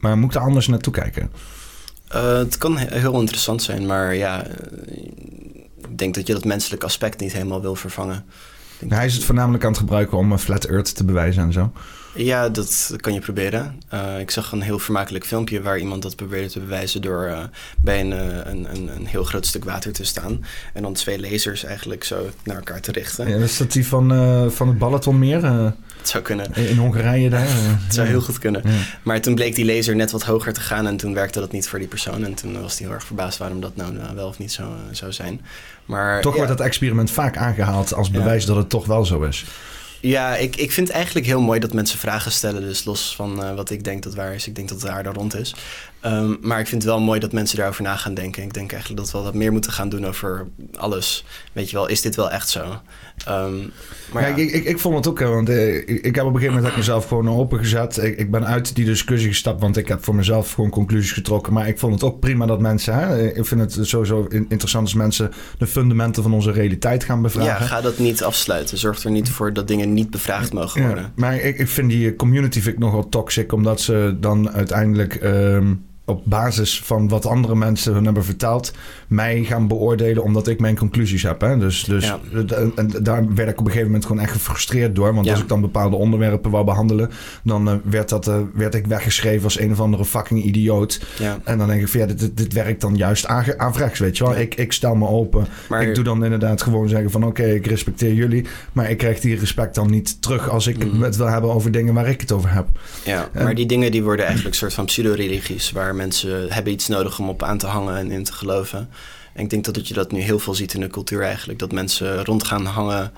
Maar 0.00 0.18
moet 0.18 0.30
ik 0.34 0.36
er 0.40 0.46
anders 0.46 0.66
naartoe 0.66 0.92
kijken? 0.92 1.30
Het 2.08 2.58
kan 2.58 2.78
he- 2.78 2.98
heel 2.98 3.20
interessant 3.20 3.62
zijn, 3.62 3.86
maar 3.86 4.14
ja, 4.14 4.46
ik 5.88 5.98
denk 5.98 6.14
dat 6.14 6.26
je 6.26 6.32
dat 6.32 6.44
menselijke 6.44 6.86
aspect 6.86 7.20
niet 7.20 7.32
helemaal 7.32 7.60
wil 7.62 7.74
vervangen. 7.74 8.24
Hij 8.88 9.06
is 9.06 9.14
het 9.14 9.24
voornamelijk 9.24 9.64
aan 9.64 9.70
het 9.70 9.78
gebruiken 9.80 10.18
om 10.18 10.32
een 10.32 10.38
flat 10.38 10.64
earth 10.64 10.96
te 10.96 11.04
bewijzen 11.04 11.42
en 11.42 11.52
zo. 11.52 11.72
Ja, 12.14 12.48
dat 12.48 12.94
kan 13.00 13.12
je 13.12 13.20
proberen. 13.20 13.80
Eh, 13.88 14.18
ik 14.18 14.30
zag 14.30 14.52
een 14.52 14.62
heel 14.62 14.78
vermakelijk 14.78 15.26
filmpje 15.26 15.62
waar 15.62 15.78
iemand 15.78 16.02
dat 16.02 16.16
probeerde 16.16 16.48
te 16.50 16.60
bewijzen 16.60 17.02
door 17.02 17.24
eh, 17.24 17.42
bij 17.80 18.00
een, 18.00 18.12
eh, 18.12 18.52
een, 18.52 18.66
een, 18.74 18.96
een 18.96 19.06
heel 19.06 19.24
groot 19.24 19.46
stuk 19.46 19.64
water 19.64 19.92
te 19.92 20.04
staan. 20.04 20.44
En 20.72 20.82
dan 20.82 20.92
twee 20.92 21.20
lasers 21.20 21.64
eigenlijk 21.64 22.04
zo 22.04 22.28
naar 22.44 22.56
elkaar 22.56 22.80
te 22.80 22.92
richten. 22.92 23.28
Ja, 23.28 23.36
is 23.36 23.56
dat 23.56 23.72
die 23.72 23.86
van, 23.86 24.08
van 24.52 24.68
het 24.68 24.78
Balatonmeer 24.78 25.44
Het 25.44 26.08
zou 26.08 26.22
kunnen. 26.22 26.54
in 26.54 26.76
Hongarije 26.76 27.30
daar? 27.30 27.46
Het 27.92 27.94
zou 27.94 28.06
heel 28.08 28.20
goed 28.20 28.38
kunnen. 28.38 28.62
Ja. 28.64 28.70
Maar 29.02 29.20
toen 29.20 29.34
bleek 29.34 29.54
die 29.54 29.64
laser 29.64 29.96
net 29.96 30.10
wat 30.10 30.22
hoger 30.22 30.52
te 30.52 30.60
gaan 30.60 30.86
en 30.86 30.96
toen 30.96 31.14
werkte 31.14 31.40
dat 31.40 31.52
niet 31.52 31.68
voor 31.68 31.78
die 31.78 31.88
persoon. 31.88 32.24
En 32.24 32.34
toen 32.34 32.60
was 32.60 32.78
hij 32.78 32.86
heel 32.86 32.96
erg 32.96 33.04
verbaasd 33.04 33.38
waarom 33.38 33.60
dat 33.60 33.76
nou 33.76 33.98
eh, 33.98 34.10
wel 34.10 34.28
of 34.28 34.38
niet 34.38 34.52
zo 34.52 34.74
zou 34.90 35.12
zijn. 35.12 35.40
Maar 35.84 36.20
Toch 36.20 36.32
ja. 36.32 36.38
wordt 36.38 36.56
dat 36.56 36.66
experiment 36.66 37.10
vaak 37.10 37.36
aangehaald 37.36 37.94
als 37.94 38.10
bewijs 38.10 38.44
dat 38.44 38.56
het 38.56 38.68
toch 38.68 38.86
wel 38.86 39.04
zo 39.04 39.22
is. 39.22 39.44
Ja, 40.02 40.36
ik, 40.36 40.56
ik 40.56 40.72
vind 40.72 40.86
het 40.86 40.96
eigenlijk 40.96 41.26
heel 41.26 41.40
mooi 41.40 41.60
dat 41.60 41.72
mensen 41.72 41.98
vragen 41.98 42.32
stellen. 42.32 42.60
Dus 42.60 42.84
los 42.84 43.14
van 43.16 43.44
eh, 43.44 43.54
wat 43.54 43.70
ik 43.70 43.84
denk 43.84 44.02
dat 44.02 44.14
waar 44.14 44.34
is. 44.34 44.46
Ik 44.46 44.54
denk 44.54 44.68
dat 44.68 44.82
het 44.82 44.90
daar 44.90 45.04
rond 45.04 45.34
is. 45.34 45.54
Ehm, 46.00 46.34
maar 46.40 46.60
ik 46.60 46.66
vind 46.66 46.82
het 46.82 46.90
wel 46.90 47.00
mooi 47.00 47.20
dat 47.20 47.32
mensen 47.32 47.56
daarover 47.56 47.82
na 47.82 47.96
gaan 47.96 48.14
denken. 48.14 48.42
Ik 48.42 48.54
denk 48.54 48.72
eigenlijk 48.72 49.00
dat 49.02 49.12
we 49.12 49.18
wat 49.18 49.34
meer 49.34 49.52
moeten 49.52 49.72
gaan 49.72 49.88
doen 49.88 50.06
over 50.06 50.46
alles. 50.76 51.24
Weet 51.52 51.70
je 51.70 51.76
wel, 51.76 51.86
is 51.86 52.00
dit 52.00 52.16
wel 52.16 52.30
echt 52.30 52.48
zo? 52.48 52.80
Ehm, 53.26 53.54
maar 54.12 54.22
Ja, 54.22 54.28
ja. 54.28 54.36
ik, 54.36 54.50
ik, 54.50 54.64
ik 54.64 54.78
vond 54.78 54.94
het 54.96 55.08
ook, 55.08 55.18
hè, 55.20 55.26
want 55.26 55.48
eh, 55.48 55.76
ik, 55.76 55.88
ik 55.88 56.14
heb 56.14 56.24
op 56.24 56.30
een 56.34 56.38
gegeven 56.38 56.54
moment 56.56 56.76
mezelf 56.76 57.06
gewoon 57.06 57.28
opengezet. 57.28 57.96
Ik, 58.02 58.18
ik 58.18 58.30
ben 58.30 58.46
uit 58.46 58.74
die 58.74 58.84
discussie 58.84 59.28
gestapt, 59.28 59.60
want 59.60 59.76
ik 59.76 59.88
heb 59.88 60.04
voor 60.04 60.14
mezelf 60.14 60.52
gewoon 60.52 60.70
conclusies 60.70 61.12
getrokken. 61.12 61.52
Maar 61.52 61.68
ik 61.68 61.78
vond 61.78 61.92
het 61.94 62.02
ook 62.02 62.20
prima 62.20 62.46
dat 62.46 62.60
mensen, 62.60 62.94
hè, 62.94 63.28
ik 63.32 63.44
vind 63.46 63.60
het 63.60 63.86
sowieso 63.88 64.26
in- 64.28 64.46
interessant 64.48 64.84
als 64.84 64.94
mensen 64.94 65.30
de 65.58 65.66
fundamenten 65.66 66.22
van 66.22 66.34
onze 66.34 66.50
realiteit 66.52 67.04
gaan 67.04 67.16
ja, 67.16 67.22
bevragen. 67.22 67.66
ga 67.66 67.80
dat 67.80 67.98
niet 67.98 68.22
afsluiten. 68.22 68.78
Zorg 68.78 69.04
er 69.04 69.10
niet 69.10 69.30
voor 69.30 69.52
dat 69.52 69.68
dingen 69.68 69.92
niet 69.92 70.10
bevraagd 70.10 70.52
mogen 70.52 70.80
Ja, 70.80 70.86
worden. 70.86 71.12
maar 71.16 71.36
ik, 71.40 71.58
ik 71.58 71.68
vind 71.68 71.90
die 71.90 72.16
community 72.16 72.60
vind 72.60 72.74
ik 72.74 72.80
nogal 72.80 73.08
toxic, 73.08 73.52
omdat 73.52 73.80
ze 73.80 74.16
dan 74.20 74.50
uiteindelijk 74.50 75.14
ehm, 75.14 75.74
op 76.12 76.22
basis 76.24 76.80
van 76.84 77.08
wat 77.08 77.26
andere 77.26 77.54
mensen 77.54 77.92
hun 77.94 78.04
hebben 78.04 78.24
verteld, 78.24 78.72
mij 79.08 79.42
gaan 79.44 79.68
beoordelen 79.68 80.22
omdat 80.22 80.48
ik 80.48 80.60
mijn 80.60 80.76
conclusies 80.76 81.22
heb. 81.22 81.40
Hè? 81.40 81.58
Dus, 81.58 81.84
dus 81.84 82.04
Ja. 82.06 82.18
en, 82.32 82.72
en 82.74 82.90
daar 83.02 83.34
werd 83.34 83.48
ik 83.48 83.54
op 83.58 83.64
een 83.64 83.66
gegeven 83.66 83.86
moment 83.86 84.06
gewoon 84.06 84.22
echt 84.22 84.32
gefrustreerd 84.32 84.94
door. 84.94 85.14
Want 85.14 85.26
Ja. 85.26 85.32
als 85.32 85.40
ik 85.42 85.48
dan 85.48 85.60
bepaalde 85.60 85.96
onderwerpen 85.96 86.50
wou 86.50 86.64
behandelen, 86.64 87.10
dan 87.44 87.68
eh, 87.68 87.74
werd, 87.84 88.08
dat, 88.08 88.26
eh, 88.28 88.36
werd 88.54 88.74
ik 88.74 88.86
weggeschreven 88.86 89.44
als 89.44 89.58
een 89.60 89.70
of 89.72 89.80
andere 89.80 90.04
fucking 90.04 90.42
idioot. 90.44 91.00
Ja. 91.18 91.38
En 91.44 91.58
dan 91.58 91.66
denk 91.68 91.80
ik 91.80 91.88
van 91.88 92.00
ja, 92.00 92.06
dit, 92.06 92.18
dit, 92.18 92.36
dit 92.36 92.52
werkt 92.52 92.80
dan 92.80 92.96
juist 92.96 93.26
averechts, 93.56 93.98
weet 93.98 94.16
je 94.16 94.24
wel. 94.24 94.36
Ik, 94.38 94.54
ik 94.54 94.72
stel 94.72 94.94
me 94.94 95.06
open. 95.08 95.46
Maar 95.68 95.82
Ik 95.82 95.94
doe 95.94 96.04
dan 96.04 96.24
inderdaad 96.24 96.62
gewoon 96.62 96.88
zeggen 96.88 97.10
van 97.10 97.24
oké, 97.24 97.42
ik 97.44 97.66
respecteer 97.66 98.12
jullie. 98.14 98.46
Maar 98.72 98.90
ik 98.90 98.98
krijg 98.98 99.20
die 99.20 99.36
respect 99.38 99.74
dan 99.74 99.90
niet 99.90 100.22
terug 100.22 100.48
als 100.50 100.66
ik 100.66 100.84
Mhm. 100.84 101.02
het 101.02 101.16
wil 101.16 101.26
hebben 101.28 101.52
over 101.52 101.70
dingen 101.70 101.94
waar 101.94 102.08
ik 102.08 102.20
het 102.20 102.32
over 102.32 102.52
heb. 102.54 102.66
Ja, 103.04 103.28
En- 103.32 103.44
maar 103.44 103.54
die 103.54 103.66
dingen 103.66 103.90
die 103.90 104.02
worden 104.02 104.24
eigenlijk 104.24 104.54
een 104.54 104.60
soort 104.60 104.74
van 104.74 104.84
pseudo-religies... 104.84 105.72
waar 105.72 105.94
mensen 106.02 106.52
hebben 106.52 106.72
iets 106.72 106.88
nodig 106.88 107.18
om 107.18 107.28
op 107.28 107.42
aan 107.42 107.58
te 107.58 107.66
hangen 107.66 107.96
en 107.96 108.10
in 108.10 108.24
te 108.24 108.32
geloven. 108.32 108.88
En 109.32 109.42
ik 109.42 109.50
denk 109.50 109.64
dat 109.64 109.88
je 109.88 109.94
dat 109.94 110.12
nu 110.12 110.20
heel 110.20 110.38
veel 110.38 110.54
ziet 110.54 110.74
in 110.74 110.80
de 110.80 110.88
cultuur 110.88 111.22
eigenlijk. 111.22 111.58
Dat 111.58 111.72
mensen 111.72 112.24
rond 112.24 112.44
gaan 112.44 112.66
hangen 112.66 113.12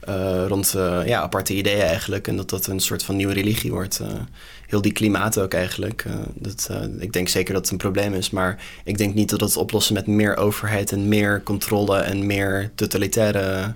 eh, 0.00 0.44
rond 0.48 0.74
eh, 0.74 1.06
ja, 1.06 1.20
aparte 1.20 1.54
ideeën 1.54 1.80
eigenlijk. 1.80 2.28
En 2.28 2.36
dat 2.36 2.50
dat 2.50 2.66
een 2.66 2.80
soort 2.80 3.02
van 3.02 3.16
nieuwe 3.16 3.32
religie 3.32 3.70
wordt. 3.70 3.98
eh. 3.98 4.08
heel 4.66 4.80
die 4.80 4.92
klimaat 4.92 5.38
ook 5.38 5.54
eigenlijk. 5.54 6.04
dat, 6.34 6.70
ik 6.98 7.12
denk 7.12 7.28
zeker 7.28 7.52
dat 7.52 7.62
het 7.62 7.70
een 7.70 7.78
probleem 7.78 8.14
is. 8.14 8.30
Maar 8.30 8.62
ik 8.84 8.98
denk 8.98 9.14
niet 9.14 9.30
dat 9.30 9.40
het 9.40 9.56
oplossen 9.56 9.94
met 9.94 10.06
meer 10.06 10.36
overheid... 10.36 10.92
en 10.92 11.08
meer 11.08 11.42
controle 11.42 11.98
en 11.98 12.26
meer 12.26 12.70
totalitaire 12.74 13.74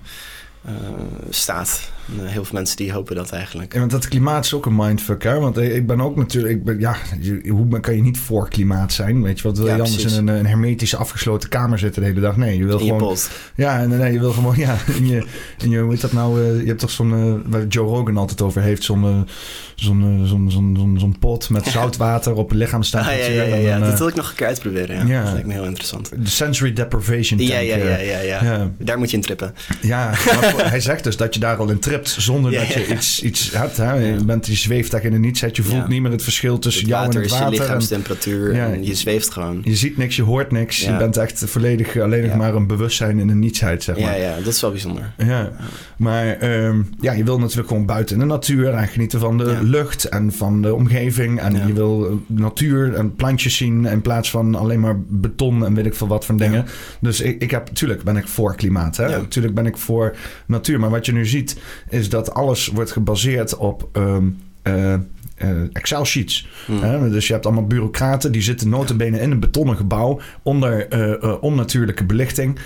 staat. 1.29 1.91
Eh, 2.19 2.25
heel 2.25 2.43
veel 2.45 2.53
mensen 2.57 2.77
die 2.77 2.91
hopen 2.91 3.15
dat 3.15 3.31
eigenlijk. 3.31 3.73
Ja, 3.73 3.79
want 3.79 3.91
dat 3.91 4.07
klimaat 4.07 4.45
is 4.45 4.53
ook 4.53 4.65
een 4.65 4.75
mindfuck, 4.75 5.23
hè? 5.23 5.39
Want 5.39 5.57
ik 5.57 5.87
ben 5.87 6.01
ook 6.01 6.15
natuurlijk... 6.15 6.53
Ik 6.53 6.63
ben, 6.63 6.79
ja, 6.79 6.95
je- 7.19 7.49
hoe 7.49 7.79
kan 7.79 7.95
je 7.95 8.01
niet 8.01 8.17
voor 8.19 8.49
klimaat 8.49 8.93
zijn? 8.93 9.21
Weet 9.21 9.37
je, 9.39 9.43
wat 9.47 9.57
wil 9.57 9.67
Ja, 9.67 9.75
je 9.75 9.81
anders 9.81 10.01
precies. 10.01 10.17
in 10.19 10.27
een, 10.27 10.35
een 10.39 10.45
hermetische 10.45 10.97
afgesloten 10.97 11.49
kamer 11.49 11.79
zitten 11.79 12.01
de 12.01 12.07
hele 12.07 12.19
dag? 12.21 12.37
Nee, 12.37 12.57
je 12.57 12.65
wil 12.65 12.77
In 12.79 12.85
je 12.85 12.91
gewoon... 12.91 13.07
pot. 13.07 13.29
Ja, 13.55 13.79
en 13.79 13.89
nee, 13.89 14.13
je 14.13 14.19
wil 14.19 14.31
gewoon, 14.31 14.55
ja, 14.67 14.75
in 14.95 15.07
je, 15.07 15.25
in 15.63 15.69
je 15.69 15.79
hoe 15.79 15.91
heet 15.91 16.01
dat 16.01 16.11
nou, 16.13 16.41
eh, 16.43 16.59
je 16.61 16.67
hebt 16.67 16.79
toch 16.79 16.91
zo'n, 16.91 17.13
eh, 17.13 17.51
waar 17.51 17.67
Joe 17.67 17.87
Rogan 17.87 18.17
altijd 18.17 18.41
over 18.41 18.61
heeft, 18.61 18.83
zo'n, 18.83 19.27
zo'n, 19.75 20.21
zo'n, 20.25 20.51
zo'n, 20.51 20.95
zo'n, 20.99 21.19
pot 21.19 21.49
met 21.49 21.65
zoutwater 21.75 22.33
op 22.33 22.51
Ah, 22.51 22.57
lichaamstemperatuur. 22.57 23.33
ja, 23.35 23.43
ja, 23.43 23.55
ja, 23.55 23.61
ja. 23.69 23.75
eh, 23.79 23.89
dat 23.89 23.97
wil 23.99 24.07
ik 24.07 24.15
nog 24.15 24.29
een 24.29 24.35
keer 24.35 24.47
uitproberen. 24.47 25.07
Ja. 25.07 25.13
ja. 25.13 25.23
Dat 25.23 25.31
lijkt 25.31 25.47
me 25.47 25.53
heel 25.53 25.63
interessant. 25.65 26.09
de 26.17 26.29
sensory 26.29 26.73
deprivation 26.73 27.39
tank. 27.39 27.49
Ja, 27.51 27.59
ja, 27.59 27.75
ja, 27.75 27.97
ja, 27.97 28.19
ja. 28.19 28.43
ja. 28.43 28.71
Daar 28.77 28.97
moet 28.97 29.09
je 29.09 29.15
in 29.15 29.23
trippen. 29.23 29.53
Ja, 29.81 30.09
maar 30.25 30.69
hij 30.69 30.79
zegt 30.79 31.03
dus 31.03 31.17
dat 31.17 31.33
je 31.33 31.39
daar 31.39 31.57
al 31.57 31.69
in 31.69 31.79
tript 31.79 31.93
zonder 32.03 32.51
Ja, 32.51 32.59
dat 32.59 32.73
je 32.73 32.87
iets, 32.87 33.21
iets 33.21 33.51
hebt. 33.51 33.77
Hè? 33.77 33.93
Je 33.93 34.25
bent 34.25 34.45
die 34.45 34.55
zweeft 34.55 34.91
daar 34.91 35.03
in 35.03 35.11
de 35.11 35.17
niets. 35.17 35.39
Je 35.39 35.63
voelt 35.63 35.87
niet 35.87 36.01
meer 36.01 36.11
het 36.11 36.23
verschil 36.23 36.59
tussen 36.59 36.81
Het 36.81 36.91
jou 36.91 37.01
en 37.01 37.07
water 37.07 37.21
het 37.21 37.31
is 37.31 37.37
je 37.37 37.43
water. 37.43 37.59
en 37.59 37.63
lichaamstemperatuur 37.63 38.53
en 38.53 38.85
je 38.85 38.95
zweeft 38.95 39.29
gewoon. 39.29 39.61
je 39.63 39.75
ziet 39.75 39.97
niks, 39.97 40.15
je 40.15 40.23
hoort 40.23 40.51
niks. 40.51 40.79
Je 40.79 40.97
bent 40.97 41.17
echt 41.17 41.43
volledig 41.45 41.97
alleen 41.97 42.27
nog 42.27 42.35
maar 42.35 42.55
een 42.55 42.67
bewustzijn 42.67 43.19
in 43.19 43.29
een 43.29 43.39
nietsheid, 43.39 43.83
zeg 43.83 43.99
maar. 43.99 44.19
Ja, 44.19 44.29
ja, 44.29 44.35
dat 44.37 44.53
is 44.53 44.61
wel 44.61 44.71
bijzonder. 44.71 45.13
Ja, 45.17 45.51
maar 45.97 46.27
ehm, 46.37 46.81
ja, 46.99 47.11
je 47.11 47.23
wil 47.23 47.39
natuurlijk 47.39 47.67
gewoon 47.67 47.85
buiten 47.85 48.15
in 48.15 48.21
de 48.21 48.27
natuur 48.27 48.73
en 48.73 48.87
genieten 48.87 49.19
van 49.19 49.37
de 49.37 49.57
lucht 49.63 50.03
en 50.03 50.31
van 50.31 50.61
de 50.61 50.73
omgeving. 50.73 51.39
En 51.39 51.67
je 51.67 51.73
wil 51.73 52.05
eh, 52.05 52.11
natuur 52.27 52.93
en 52.93 53.15
plantjes 53.15 53.57
zien 53.57 53.85
in 53.85 54.01
plaats 54.01 54.29
van 54.29 54.55
alleen 54.55 54.79
maar 54.79 54.99
beton 55.07 55.65
en 55.65 55.73
weet 55.73 55.85
ik 55.85 55.95
veel 55.95 56.07
wat 56.07 56.25
van 56.25 56.37
dingen. 56.37 56.65
Dus 56.99 57.21
ik, 57.21 57.41
ik 57.41 57.51
heb, 57.51 57.67
natuurlijk 57.67 58.03
ben 58.03 58.17
ik 58.17 58.27
voor 58.27 58.55
klimaat. 58.55 58.97
Hè? 58.97 59.09
Natuurlijk 59.09 59.55
ben 59.55 59.65
ik 59.65 59.77
voor 59.77 60.15
natuur. 60.45 60.79
Maar 60.79 60.89
wat 60.89 61.05
je 61.05 61.11
nu 61.13 61.25
ziet 61.25 61.57
is 61.89 62.09
dat 62.09 62.33
alles 62.33 62.67
wordt 62.67 62.91
gebaseerd 62.91 63.57
op 63.57 63.89
ehm, 63.91 64.27
eh, 64.61 64.93
eh, 65.35 65.49
Excel-sheets. 65.73 66.47
Hm. 66.65 66.81
Hè? 66.81 67.09
Dus 67.09 67.27
je 67.27 67.33
hebt 67.33 67.45
allemaal 67.45 67.67
bureaucraten 67.67 68.31
die 68.31 68.41
zitten 68.41 68.69
notabene 68.69 69.19
in 69.19 69.31
een 69.31 69.39
betonnen 69.39 69.77
gebouw 69.77 70.19
onder 70.43 70.87
eh, 70.87 71.33
onnatuurlijke 71.41 72.03
belichting 72.03 72.59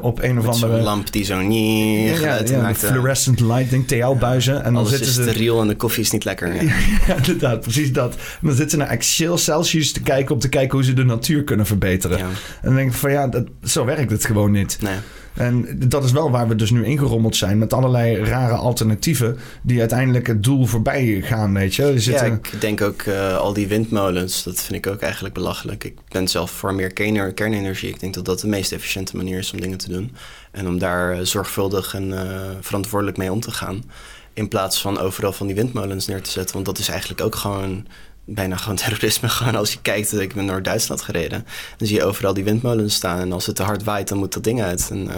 op 0.00 0.22
een 0.22 0.38
of 0.38 0.44
Met 0.44 0.54
andere... 0.54 0.82
lamp 0.82 1.12
die 1.12 1.24
zo 1.24 1.40
niet 1.40 2.18
Ja, 2.18 2.38
ja, 2.38 2.40
ja, 2.44 2.74
fluorescent 2.74 3.40
lighting, 3.40 3.86
TL-buizen. 3.86 4.56
En 4.56 4.62
dan 4.62 4.76
Alles 4.76 4.90
zitten 4.90 5.12
ze... 5.12 5.22
steriel 5.22 5.60
en 5.60 5.68
de 5.68 5.76
koffie 5.76 6.02
is 6.02 6.10
niet 6.10 6.24
lekker. 6.24 6.54
Ja. 6.54 6.62
Ja, 7.06 7.16
inderdaad, 7.16 7.60
precies 7.60 7.92
dat. 7.92 8.14
En 8.14 8.46
dan 8.46 8.54
zitten 8.54 8.70
ze 8.70 8.76
naar 8.76 8.88
Excel-celsius 8.88 9.92
te 9.92 10.00
kijken... 10.00 10.34
om 10.34 10.40
te 10.40 10.48
kijken 10.48 10.76
hoe 10.76 10.84
ze 10.84 10.92
de 10.92 11.04
natuur 11.04 11.44
kunnen 11.44 11.66
verbeteren. 11.66 12.18
Ja. 12.18 12.24
En 12.24 12.32
dan 12.62 12.74
denk 12.74 12.90
ik 12.90 12.96
van 12.96 13.10
ja, 13.10 13.28
dat, 13.28 13.46
zo 13.62 13.84
werkt 13.84 14.10
het 14.10 14.24
gewoon 14.24 14.50
niet. 14.50 14.78
Nee. 14.80 14.96
En 15.38 15.78
dat 15.88 16.04
is 16.04 16.12
wel 16.12 16.30
waar 16.30 16.48
we 16.48 16.54
dus 16.54 16.70
nu 16.70 16.84
ingerommeld 16.84 17.36
zijn... 17.36 17.58
met 17.58 17.72
allerlei 17.72 18.24
rare 18.24 18.54
alternatieven... 18.54 19.38
die 19.62 19.80
uiteindelijk 19.80 20.26
het 20.26 20.42
doel 20.42 20.66
voorbij 20.66 21.20
gaan, 21.24 21.54
weet 21.54 21.74
je. 21.74 21.94
Ja, 21.98 22.22
ik 22.22 22.60
denk 22.60 22.80
ook 22.80 23.02
eh, 23.02 23.36
al 23.36 23.52
die 23.52 23.68
windmolens, 23.68 24.42
dat 24.42 24.60
vind 24.60 24.86
ik 24.86 24.92
ook 24.92 25.00
eigenlijk 25.00 25.34
belachelijk. 25.34 25.84
Ik 25.84 25.96
ben 26.08 26.28
zelf 26.28 26.50
voor 26.50 26.74
meer 26.74 26.92
kernenergie. 27.34 27.88
Ik 27.88 28.00
denk 28.00 28.14
dat 28.14 28.24
dat 28.24 28.40
de 28.40 28.48
meest 28.48 28.72
efficiënte 28.72 29.16
manier 29.16 29.38
is 29.38 29.52
om 29.52 29.60
dingen 29.60 29.78
te 29.78 29.88
doen. 29.88 30.14
En 30.50 30.66
om 30.66 30.78
daar 30.78 31.12
eh, 31.12 31.20
zorgvuldig 31.22 31.94
en 31.94 32.18
eh, 32.18 32.40
verantwoordelijk 32.60 33.16
mee 33.16 33.32
om 33.32 33.40
te 33.40 33.50
gaan. 33.50 33.84
In 34.32 34.48
plaats 34.48 34.80
van 34.80 34.98
overal 34.98 35.32
van 35.32 35.46
die 35.46 35.56
windmolens 35.56 36.06
neer 36.06 36.22
te 36.22 36.30
zetten. 36.30 36.54
Want 36.54 36.66
dat 36.66 36.78
is 36.78 36.88
eigenlijk 36.88 37.20
ook 37.20 37.34
gewoon 37.34 37.86
bijna 38.30 38.56
gewoon 38.56 38.76
terrorisme. 38.84 39.28
Gewoon 39.28 39.54
als 39.54 39.72
je 39.72 39.78
kijkt, 39.82 40.20
ik 40.20 40.34
ben 40.34 40.44
naar 40.44 40.62
Duitsland 40.62 41.02
gereden. 41.02 41.46
Dan 41.76 41.88
zie 41.88 41.96
je 41.96 42.04
overal 42.04 42.34
die 42.34 42.44
windmolens 42.44 42.94
staan. 42.94 43.20
En 43.20 43.32
als 43.32 43.46
het 43.46 43.56
te 43.56 43.62
hard 43.62 43.84
waait, 43.84 44.08
dan 44.08 44.18
moet 44.18 44.32
dat 44.32 44.44
ding 44.44 44.62
uit. 44.62 44.88
En, 44.90 45.06
uh, 45.06 45.16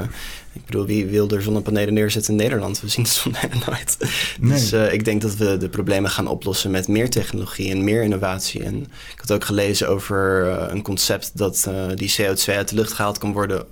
ik 0.53 0.65
bedoel, 0.65 0.87
wie 0.87 1.07
wil 1.07 1.31
er 1.31 1.43
zonnepanelen 1.43 1.95
neerzetten 1.95 2.32
in 2.32 2.39
Nederland? 2.39 2.81
We 2.81 2.89
zien 2.89 3.05
het 3.05 3.12
zo 3.23 3.31
bijna 3.31 3.66
nooit. 3.66 3.97
Nee. 4.41 4.53
Dus 4.53 4.73
uh, 4.73 4.93
ik 4.93 5.05
denk 5.05 5.23
dat 5.23 5.37
we 5.37 5.57
de 5.57 5.69
problemen 5.69 6.11
gaan 6.11 6.27
oplossen 6.27 6.70
met 6.70 6.89
meer 6.89 7.11
technologie 7.11 7.70
en 7.70 7.85
meer 7.85 8.03
innovatie. 8.03 8.62
En 8.62 8.81
ik 9.12 9.20
had 9.20 9.32
ook 9.32 9.45
gelezen 9.45 9.89
over 9.89 10.47
uh, 10.47 10.65
een 10.69 10.82
concept 10.82 11.31
dat 11.35 11.70
die 11.95 12.15
CO2 12.20 12.55
uit 12.55 12.69
de 12.69 12.74
lucht 12.74 12.93
gehaald 12.93 13.19
kan 13.19 13.32
worden 13.32 13.66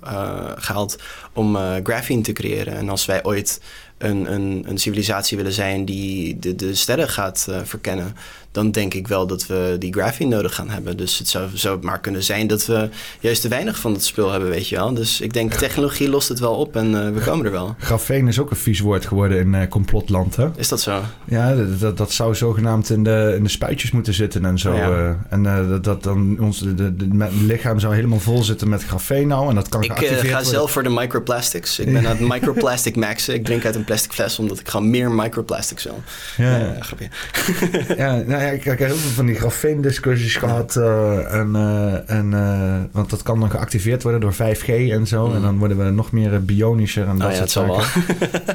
gehaald 0.56 0.98
om 1.32 1.56
graphene 1.82 2.22
te 2.22 2.32
creëren. 2.32 2.76
En 2.76 2.88
als 2.88 3.06
wij 3.06 3.24
ooit 3.24 3.60
een, 3.98 4.32
een, 4.32 4.64
een 4.68 4.78
civilisatie 4.78 5.36
willen 5.36 5.52
zijn 5.52 5.84
die 5.84 6.38
de, 6.38 6.54
de 6.54 6.74
sterren 6.74 7.08
gaat 7.08 7.48
verkennen, 7.64 8.14
dan 8.58 8.70
denk 8.70 8.94
ik 8.94 9.08
wel 9.08 9.26
dat 9.26 9.46
we 9.46 9.76
die 9.78 9.92
graphene 9.92 10.34
nodig 10.34 10.54
gaan 10.54 10.70
hebben. 10.70 10.96
Dus 10.96 11.18
het 11.18 11.28
zou, 11.28 11.48
zou 11.54 11.78
maar 11.82 12.00
kunnen 12.00 12.22
zijn 12.22 12.46
dat 12.46 12.66
we 12.66 12.88
juist 13.20 13.42
te 13.42 13.48
weinig 13.48 13.78
van 13.78 13.92
het 13.92 14.04
spul 14.04 14.30
hebben, 14.30 14.50
weet 14.50 14.68
je 14.68 14.76
wel. 14.76 14.94
Dus 14.94 15.20
ik 15.20 15.32
denk, 15.32 15.52
technologie 15.52 16.08
lost 16.08 16.28
het 16.28 16.38
wel 16.38 16.54
op 16.54 16.76
en 16.76 16.86
uh, 16.86 17.10
we 17.10 17.20
komen 17.20 17.46
er 17.46 17.52
wel. 17.52 17.74
Grafeen 17.78 18.28
is 18.28 18.38
ook 18.38 18.50
een 18.50 18.56
vies 18.56 18.80
woord 18.80 19.06
geworden 19.06 19.38
in 19.38 19.54
uh, 19.54 19.68
complotland, 19.68 20.36
hè? 20.36 20.48
Is 20.56 20.68
dat 20.68 20.80
zo? 20.80 21.00
Ja, 21.24 21.54
dat, 21.78 21.96
dat, 21.96 22.12
zou 22.12 22.34
zogenaamd 22.34 22.90
in 22.90 23.04
de, 23.04 23.32
in 23.36 23.42
de 23.42 23.48
spuitjes 23.48 23.90
moeten 23.90 24.14
zitten 24.14 24.44
en 24.44 24.58
zo. 24.58 24.74
Ja. 24.74 24.88
Uh, 24.88 25.10
en 25.28 25.42
dat, 25.42 25.84
dat 25.84 26.02
dan 26.02 26.38
ons 26.40 26.58
de, 26.58 26.74
de, 26.74 26.96
de, 26.96 27.28
lichaam 27.42 27.78
zou 27.78 27.94
helemaal 27.94 28.20
vol 28.20 28.42
zitten 28.42 28.68
met 28.68 28.84
grafeen 28.84 29.28
nou. 29.28 29.48
En 29.48 29.54
dat 29.54 29.68
kan 29.68 29.82
ik 29.82 29.92
ga 29.92 30.00
worden. 30.00 30.46
zelf 30.46 30.70
voor 30.70 30.82
de 30.82 30.88
microplastics. 30.88 31.78
Ik 31.78 31.92
ben 31.92 32.06
aan 32.08 32.16
het 32.16 32.28
microplastic 32.28 32.96
maxen. 32.96 33.34
Ik 33.34 33.44
drink 33.44 33.64
uit 33.64 33.74
een 33.74 33.84
plastic 33.84 34.12
fles 34.12 34.38
omdat 34.38 34.60
ik 34.60 34.68
gewoon 34.68 34.90
meer 34.90 35.10
microplastics 35.10 35.84
wil. 35.84 36.02
Ja, 36.36 36.56
ja. 36.56 36.76
grapje. 36.80 37.08
ja, 38.02 38.16
nou 38.16 38.42
ja, 38.42 38.47
ik, 38.50 38.64
ik 38.64 38.78
heb 38.78 38.88
heel 38.88 38.96
veel 38.96 39.10
van 39.10 39.26
die 39.26 39.34
grafeendiscussies 39.34 40.36
gehad. 40.36 40.76
Uh, 40.76 41.34
en, 41.34 41.52
uh, 41.54 42.10
en, 42.10 42.32
uh, 42.32 42.76
want 42.92 43.10
dat 43.10 43.22
kan 43.22 43.40
dan 43.40 43.50
geactiveerd 43.50 44.02
worden 44.02 44.20
door 44.20 44.34
5G 44.34 44.66
en 44.66 45.06
zo. 45.06 45.26
Mm. 45.26 45.34
En 45.34 45.42
dan 45.42 45.58
worden 45.58 45.84
we 45.84 45.90
nog 45.90 46.12
meer 46.12 46.44
bionischer 46.44 47.06
en 47.06 47.18
dat 47.18 47.30
oh, 47.30 47.36
ja, 47.36 47.46
soort 47.46 47.50
zaken. 47.50 48.04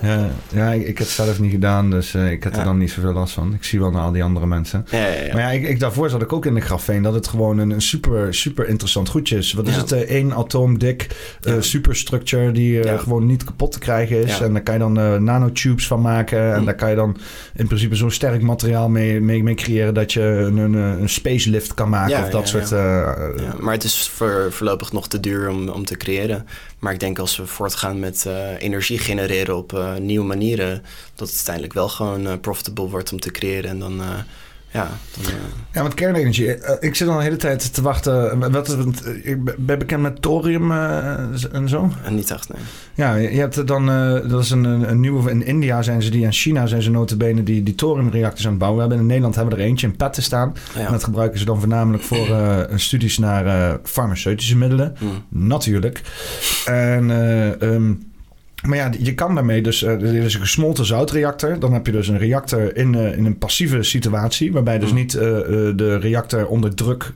ja, 0.10 0.30
ja 0.54 0.72
ik, 0.72 0.82
ik 0.82 0.88
heb 0.88 0.98
het 0.98 1.08
zelf 1.08 1.40
niet 1.40 1.52
gedaan, 1.52 1.90
dus 1.90 2.16
ik 2.16 2.44
heb 2.44 2.56
er 2.56 2.64
dan 2.64 2.78
niet 2.78 2.92
zoveel 2.92 3.14
last 3.14 3.34
van. 3.34 3.54
Ik 3.54 3.64
zie 3.64 3.80
wel 3.80 3.92
naar 3.92 4.02
al 4.02 4.12
die 4.12 4.24
andere 4.24 4.46
mensen. 4.46 4.86
Ja, 4.90 5.08
ja, 5.08 5.34
maar 5.34 5.42
ja, 5.42 5.50
ik, 5.50 5.68
ik, 5.68 5.80
daarvoor 5.80 6.10
zat 6.10 6.22
ik 6.22 6.34
ook 6.34 6.46
in 6.46 6.54
de 6.54 6.62
grafeen 6.62 7.02
dat 7.02 7.14
het 7.14 7.28
gewoon 7.28 7.58
een, 7.58 7.70
een 7.70 7.82
super, 7.82 8.34
super 8.34 8.68
interessant 8.68 9.10
goedje 9.10 9.38
is. 9.38 9.54
Wat 9.54 9.68
is 9.68 9.76
het? 9.76 9.92
één 9.92 10.34
atoom 10.34 10.80
dik 10.80 11.08
superstructure 11.60 12.52
die 12.52 12.98
gewoon 12.98 13.26
niet 13.26 13.44
kapot 13.44 13.72
te 13.72 13.80
krijgen 13.80 14.24
is. 14.24 14.40
En 14.40 14.54
daar 14.54 14.64
kan 14.64 14.74
je 14.74 14.80
dan 14.80 15.24
nanotubes 15.24 15.88
van 15.88 16.02
maken. 16.02 16.54
En 16.54 16.60
mm. 16.60 16.66
daar 16.66 16.76
kan 16.76 16.90
je 16.90 16.96
dan 16.96 17.18
in 17.56 17.68
principe 17.68 17.96
zo'n 17.96 18.12
sterk 18.12 18.42
materiaal 18.42 18.90
mee, 18.90 19.22
mee, 19.22 19.44
mee 19.44 19.56
creëren 19.56 19.73
dat 19.94 20.14
je 20.14 20.22
een, 20.22 20.58
een, 20.58 20.74
een 20.74 21.10
spacelift 21.10 21.74
kan 21.74 21.90
maken 21.90 22.10
ja, 22.10 22.24
of 22.24 22.30
dat 22.30 22.42
ja, 22.42 22.48
soort... 22.48 22.70
Ja. 22.70 23.18
Uh, 23.18 23.54
maar 23.60 23.74
het 23.74 23.84
is 23.84 24.10
voor, 24.10 24.48
voorlopig 24.52 24.92
nog 24.92 25.08
te 25.08 25.20
duur 25.20 25.50
om, 25.50 25.70
om 25.70 25.86
te 25.86 25.98
creëren. 25.98 26.48
Maar 26.80 26.94
ik 26.94 27.00
denk 27.00 27.20
als 27.20 27.38
we 27.38 27.46
voortgaan 27.46 28.00
met 28.00 28.26
uh, 28.28 28.62
energie 28.62 29.00
genereren 29.00 29.58
op 29.58 29.74
uh, 29.74 29.96
nieuwe 29.96 30.26
manieren... 30.26 30.84
dat 31.16 31.28
het 31.28 31.36
uiteindelijk 31.36 31.74
wel 31.74 31.90
gewoon 31.90 32.40
profitable 32.40 32.90
wordt 32.90 33.12
om 33.12 33.20
te 33.20 33.32
creëren. 33.32 33.70
En 33.70 33.80
dan 33.80 34.02
ja, 34.74 34.90
dan, 35.16 35.32
uh... 35.32 35.40
ja, 35.72 35.82
want 35.82 35.94
kernenergie. 35.94 36.46
Uh, 36.46 36.70
ik 36.80 36.96
zit 36.96 37.08
al 37.08 37.16
een 37.16 37.22
hele 37.22 37.36
tijd 37.36 37.74
te 37.74 37.82
wachten. 37.82 38.52
Wat, 38.52 38.78
ik 39.24 39.66
ben 39.66 39.80
bekend 39.80 40.02
met 40.02 40.22
thorium 40.22 40.72
uh, 40.72 41.54
en 41.54 41.70
zo. 41.70 41.92
En 42.04 42.16
niet 42.16 42.32
echt, 42.32 42.54
nee. 42.54 42.62
Ja, 42.94 43.16
je 43.16 43.40
hebt 43.40 43.68
dan, 43.68 43.86
dat 44.30 44.44
is 44.44 44.50
een, 44.50 44.64
een 44.64 45.00
nieuwe, 45.00 45.32
in 45.32 45.46
India 45.46 45.82
zijn 45.82 46.02
ze 46.02 46.10
die, 46.10 46.26
en 46.26 46.32
China 46.32 46.66
zijn 46.66 46.82
ze 46.82 46.90
notabene 46.90 47.44
die, 47.44 47.64
die 47.64 47.76
thoriumreactors 47.76 48.46
aan 48.46 48.50
het 48.50 48.60
bouwen. 48.60 48.80
We 48.82 48.88
hebben 48.88 49.02
in 49.02 49.08
Nederland 49.08 49.36
hebben 49.36 49.56
we 49.56 49.62
er 49.62 49.68
eentje 49.68 49.88
in 49.88 49.96
petten 49.96 50.24
staan. 50.24 50.54
Ja. 50.76 50.86
En 50.86 50.92
dat 50.92 51.04
gebruiken 51.04 51.40
ze 51.40 51.46
dan 51.46 51.60
voornamelijk 51.60 52.04
voor 52.04 52.28
studies 52.76 53.18
naar 53.18 53.78
farmaceutische 53.84 54.58
middelen. 54.58 54.96
Mm. 55.00 55.24
Natuurlijk. 55.30 56.02
En... 56.66 57.10
Um, 57.62 58.12
maar 58.68 58.78
ja, 58.78 58.92
je 59.00 59.14
kan 59.14 59.36
daarmee 59.36 59.62
dus... 59.62 59.84
Uh, 59.84 59.90
er 59.90 60.16
is 60.16 60.34
een 60.34 60.40
gesmolten 60.40 60.86
zoutreactor. 60.86 61.60
Dan 61.60 61.74
heb 61.74 61.86
je 61.86 61.92
dus 61.92 62.08
een 62.08 62.18
reactor 62.18 62.78
in, 62.78 62.94
uh, 62.94 63.18
in 63.18 63.26
een 63.26 63.38
passieve 63.38 63.84
situatie... 63.84 64.54
waarbij 64.54 64.80
dus 64.80 64.94
niet 64.94 65.14
uh, 65.14 65.22
de 65.76 65.98
reactor 66.02 66.48
onder 66.48 66.76
druk 66.76 67.14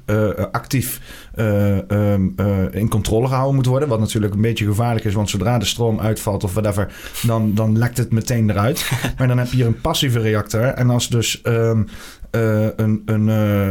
actief 0.51 1.01
um, 1.35 2.35
in 2.71 2.89
controle 2.89 3.27
gehouden 3.27 3.55
moet 3.55 3.65
worden. 3.65 3.89
Wat 3.89 3.99
natuurlijk 3.99 4.33
een 4.33 4.41
beetje 4.41 4.65
gevaarlijk 4.65 5.05
is... 5.05 5.13
want 5.13 5.29
zodra 5.29 5.57
de 5.57 5.65
stroom 5.65 5.99
uitvalt 5.99 6.43
of 6.43 6.53
whatever... 6.53 6.93
dan, 7.21 7.53
dan 7.53 7.77
lekt 7.77 7.97
het 7.97 8.11
meteen 8.11 8.49
eruit. 8.49 8.91
maar 9.17 9.27
dan 9.27 9.37
heb 9.37 9.47
je 9.47 9.55
hier 9.55 9.65
een 9.65 9.81
passieve 9.81 10.19
reactor. 10.19 10.63
En 10.63 10.89
als 10.89 11.09
dus... 11.09 11.41
Um, 11.43 11.87
uh, 12.31 12.67
een, 12.75 13.01
een, 13.05 13.27
uh, 13.27 13.69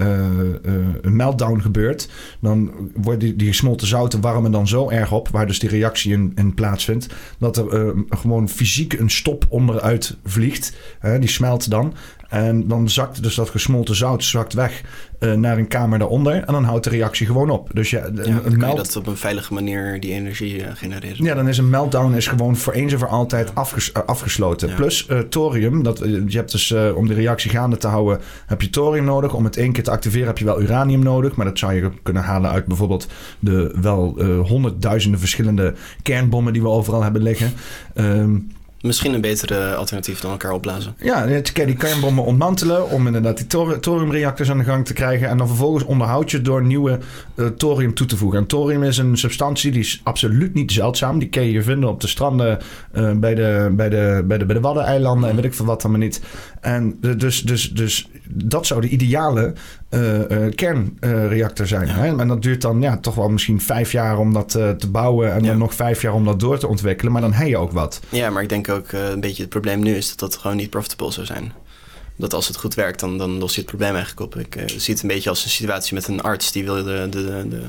uh, 0.00 0.94
een 1.00 1.16
meltdown 1.16 1.60
gebeurt, 1.60 2.08
dan 2.40 2.72
worden 2.94 3.18
die, 3.18 3.36
die 3.36 3.48
gesmolten 3.48 3.86
zouten 3.86 4.20
warmen 4.20 4.50
dan 4.50 4.68
zo 4.68 4.90
erg 4.90 5.12
op, 5.12 5.28
waar 5.28 5.46
dus 5.46 5.58
die 5.58 5.68
reactie 5.68 6.12
in 6.34 6.54
plaatsvindt, 6.54 7.06
dat 7.38 7.56
er 7.56 7.94
gewoon 8.08 8.48
fysiek 8.48 8.92
een 8.92 9.10
stop 9.10 9.46
onderuit 9.48 10.16
vliegt. 10.24 10.76
die 11.20 11.28
smelt 11.28 11.70
dan. 11.70 11.94
En 12.28 12.68
dan 12.68 12.88
zakt 12.88 13.22
dus 13.22 13.34
dat 13.34 13.50
gesmolten 13.50 13.96
zout 13.96 14.24
zakt 14.24 14.52
weg 14.52 14.82
uh, 15.20 15.32
naar 15.32 15.58
een 15.58 15.68
kamer 15.68 15.98
daaronder. 15.98 16.34
En 16.34 16.52
dan 16.52 16.64
houdt 16.64 16.84
de 16.84 16.90
reactie 16.90 17.26
gewoon 17.26 17.50
op. 17.50 17.70
Dus 17.72 17.90
ja, 17.90 18.04
een, 18.04 18.16
ja, 18.16 18.40
een 18.44 18.58
melt... 18.58 18.76
dat 18.76 18.96
op 18.96 19.06
een 19.06 19.16
veilige 19.16 19.54
manier 19.54 20.00
die 20.00 20.12
energie 20.12 20.58
uh, 20.58 20.66
genereren. 20.74 21.24
Ja, 21.24 21.34
dan 21.34 21.48
is 21.48 21.58
een 21.58 21.70
meltdown 21.70 22.14
is 22.14 22.26
gewoon 22.26 22.56
voor 22.56 22.72
eens 22.72 22.92
en 22.92 22.98
voor 22.98 23.08
altijd 23.08 23.54
afges 23.54 23.92
uh, 23.96 24.02
afgesloten. 24.02 24.68
Ja. 24.68 24.74
Plus 24.74 25.08
thorium. 25.28 25.82
Dat, 25.82 25.98
je 25.98 26.36
hebt 26.36 26.52
dus 26.52 26.74
om 26.94 27.06
de 27.06 27.14
reactie 27.14 27.50
gaande 27.50 27.76
te 27.76 27.86
houden, 27.86 28.20
heb 28.46 28.62
je 28.62 28.70
thorium 28.70 29.04
nodig. 29.04 29.34
Om 29.34 29.44
het 29.44 29.56
één 29.56 29.72
keer 29.72 29.84
te 29.84 29.90
activeren 29.90 30.26
heb 30.26 30.38
je 30.38 30.44
wel 30.44 30.60
uranium 30.60 31.02
nodig. 31.02 31.36
Maar 31.36 31.46
dat 31.46 31.58
zou 31.58 31.72
je 31.72 31.90
kunnen 32.02 32.22
halen 32.22 32.50
uit 32.50 32.66
bijvoorbeeld 32.66 33.06
de 33.38 33.74
wel 33.80 34.20
honderdduizenden 34.46 35.20
verschillende 35.20 35.74
kernbommen 36.02 36.52
die 36.52 36.62
we 36.62 36.68
overal 36.68 37.02
hebben 37.02 37.22
liggen. 37.22 37.52
Um, 37.94 38.48
Misschien 38.86 39.14
een 39.14 39.20
betere 39.20 39.74
alternatief 39.74 40.20
dan 40.20 40.30
elkaar 40.30 40.52
opblazen. 40.52 40.94
Ja, 40.98 41.26
die 41.26 41.76
kernbommen 41.76 42.24
ontmantelen 42.24 42.90
om 42.90 43.06
inderdaad 43.06 43.36
die 43.36 43.46
thor 43.46 43.80
thoriumreactors 43.80 44.50
aan 44.50 44.58
de 44.58 44.64
gang 44.64 44.86
te 44.86 44.92
krijgen. 44.92 45.28
En 45.28 45.38
dan 45.38 45.46
vervolgens 45.46 45.84
onderhoud 45.84 46.30
je 46.30 46.42
door 46.42 46.62
nieuwe 46.62 46.98
uh, 47.34 47.46
thorium 47.46 47.94
toe 47.94 48.06
te 48.06 48.16
voegen. 48.16 48.38
En 48.38 48.46
thorium 48.46 48.82
is 48.82 48.98
een 48.98 49.18
substantie 49.18 49.70
die 49.70 49.80
is 49.80 50.00
absoluut 50.02 50.54
niet 50.54 50.72
zeldzaam. 50.72 51.18
Die 51.18 51.28
kun 51.28 51.50
je 51.50 51.62
vinden 51.62 51.88
op 51.88 52.00
de 52.00 52.06
stranden 52.06 52.58
uh, 52.92 53.12
bij, 53.12 53.34
de, 53.34 53.72
bij, 53.72 53.88
de, 53.88 54.22
bij, 54.26 54.38
de, 54.38 54.44
bij 54.44 54.54
de 54.54 54.60
Waddeneilanden 54.60 55.30
en 55.30 55.36
weet 55.36 55.44
ik 55.44 55.54
veel 55.54 55.66
wat 55.66 55.82
dan 55.82 55.90
maar 55.90 56.00
niet. 56.00 56.20
En 56.66 56.98
dus, 57.16 57.42
dus, 57.42 57.70
dus 57.70 58.08
dat 58.28 58.66
zou 58.66 58.80
de 58.80 58.88
ideale 58.88 59.52
uh, 59.90 60.18
uh, 60.18 60.54
kernreactor 60.54 61.66
zijn. 61.66 61.86
Ja. 61.86 61.94
Hè? 61.94 62.18
En 62.18 62.28
dat 62.28 62.42
duurt 62.42 62.60
dan 62.60 62.80
ja, 62.80 62.96
toch 62.96 63.14
wel 63.14 63.28
misschien 63.28 63.60
vijf 63.60 63.92
jaar 63.92 64.18
om 64.18 64.32
dat 64.32 64.54
uh, 64.54 64.70
te 64.70 64.90
bouwen. 64.90 65.32
En 65.32 65.42
ja. 65.42 65.46
dan 65.46 65.58
nog 65.58 65.74
vijf 65.74 66.02
jaar 66.02 66.14
om 66.14 66.24
dat 66.24 66.40
door 66.40 66.58
te 66.58 66.66
ontwikkelen. 66.66 67.12
Maar 67.12 67.20
dan 67.20 67.32
heb 67.32 67.48
je 67.48 67.56
ook 67.56 67.72
wat. 67.72 68.00
Ja, 68.08 68.30
maar 68.30 68.42
ik 68.42 68.48
denk 68.48 68.68
ook 68.68 68.92
een 68.92 69.20
beetje 69.20 69.42
het 69.42 69.50
probleem 69.50 69.82
nu 69.82 69.94
is 69.96 70.08
dat 70.08 70.18
dat 70.18 70.36
gewoon 70.36 70.56
niet 70.56 70.70
profitable 70.70 71.12
zou 71.12 71.26
zijn. 71.26 71.52
Dat 72.16 72.34
als 72.34 72.48
het 72.48 72.56
goed 72.56 72.74
werkt, 72.74 73.00
dan, 73.00 73.18
dan 73.18 73.38
los 73.38 73.54
je 73.54 73.60
het 73.60 73.68
probleem 73.68 73.94
eigenlijk 73.94 74.20
op. 74.20 74.36
Ik 74.36 74.62
zie 74.66 74.94
het 74.94 75.02
een 75.02 75.08
beetje 75.08 75.30
als 75.30 75.44
een 75.44 75.50
situatie 75.50 75.94
met 75.94 76.08
een 76.08 76.20
arts 76.20 76.52
die 76.52 76.64
wil 76.64 76.84
de, 76.84 77.06
de, 77.10 77.46
de 77.48 77.62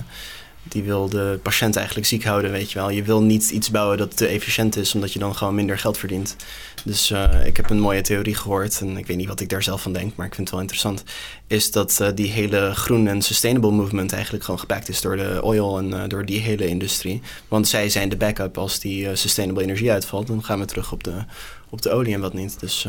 die 0.69 0.83
wil 0.83 1.09
de 1.09 1.39
patiënt 1.41 1.75
eigenlijk 1.75 2.07
ziek 2.07 2.23
houden, 2.23 2.51
weet 2.51 2.71
je 2.71 2.79
wel. 2.79 2.89
Je 2.89 3.03
wil 3.03 3.21
niet 3.21 3.49
iets 3.49 3.71
bouwen 3.71 3.97
dat 3.97 4.17
te 4.17 4.27
efficiënt 4.27 4.75
is, 4.75 4.95
omdat 4.95 5.13
je 5.13 5.19
dan 5.19 5.35
gewoon 5.35 5.55
minder 5.55 5.77
geld 5.77 5.97
verdient. 5.97 6.35
Dus 6.83 7.11
uh, 7.11 7.45
ik 7.45 7.57
heb 7.57 7.69
een 7.69 7.79
mooie 7.79 8.01
theorie 8.01 8.35
gehoord, 8.35 8.81
en 8.81 8.97
ik 8.97 9.07
weet 9.07 9.17
niet 9.17 9.27
wat 9.27 9.39
ik 9.39 9.49
daar 9.49 9.63
zelf 9.63 9.81
van 9.81 9.93
denk, 9.93 10.15
maar 10.15 10.25
ik 10.25 10.35
vind 10.35 10.47
het 10.47 10.51
wel 10.51 10.59
interessant. 10.59 11.03
Is 11.47 11.71
dat 11.71 11.99
uh, 12.01 12.07
die 12.15 12.31
hele 12.31 12.71
groen 12.75 13.07
en 13.07 13.21
sustainable 13.21 13.71
movement 13.71 14.13
eigenlijk 14.13 14.43
gewoon 14.43 14.59
gepakt 14.59 14.89
is 14.89 15.01
door 15.01 15.17
de 15.17 15.43
oil 15.43 15.77
en 15.77 15.89
uh, 15.89 16.03
door 16.07 16.25
die 16.25 16.39
hele 16.39 16.67
industrie. 16.67 17.21
Want 17.47 17.67
zij 17.67 17.89
zijn 17.89 18.09
de 18.09 18.17
backup 18.17 18.57
als 18.57 18.79
die 18.79 19.15
sustainable 19.15 19.63
energie 19.63 19.91
uitvalt. 19.91 20.27
Dan 20.27 20.43
gaan 20.43 20.59
we 20.59 20.65
terug 20.65 20.91
op 20.91 21.03
de, 21.03 21.23
op 21.69 21.81
de 21.81 21.89
olie 21.89 22.13
en 22.13 22.21
wat 22.21 22.33
niet. 22.33 22.59
Dus 22.59 22.87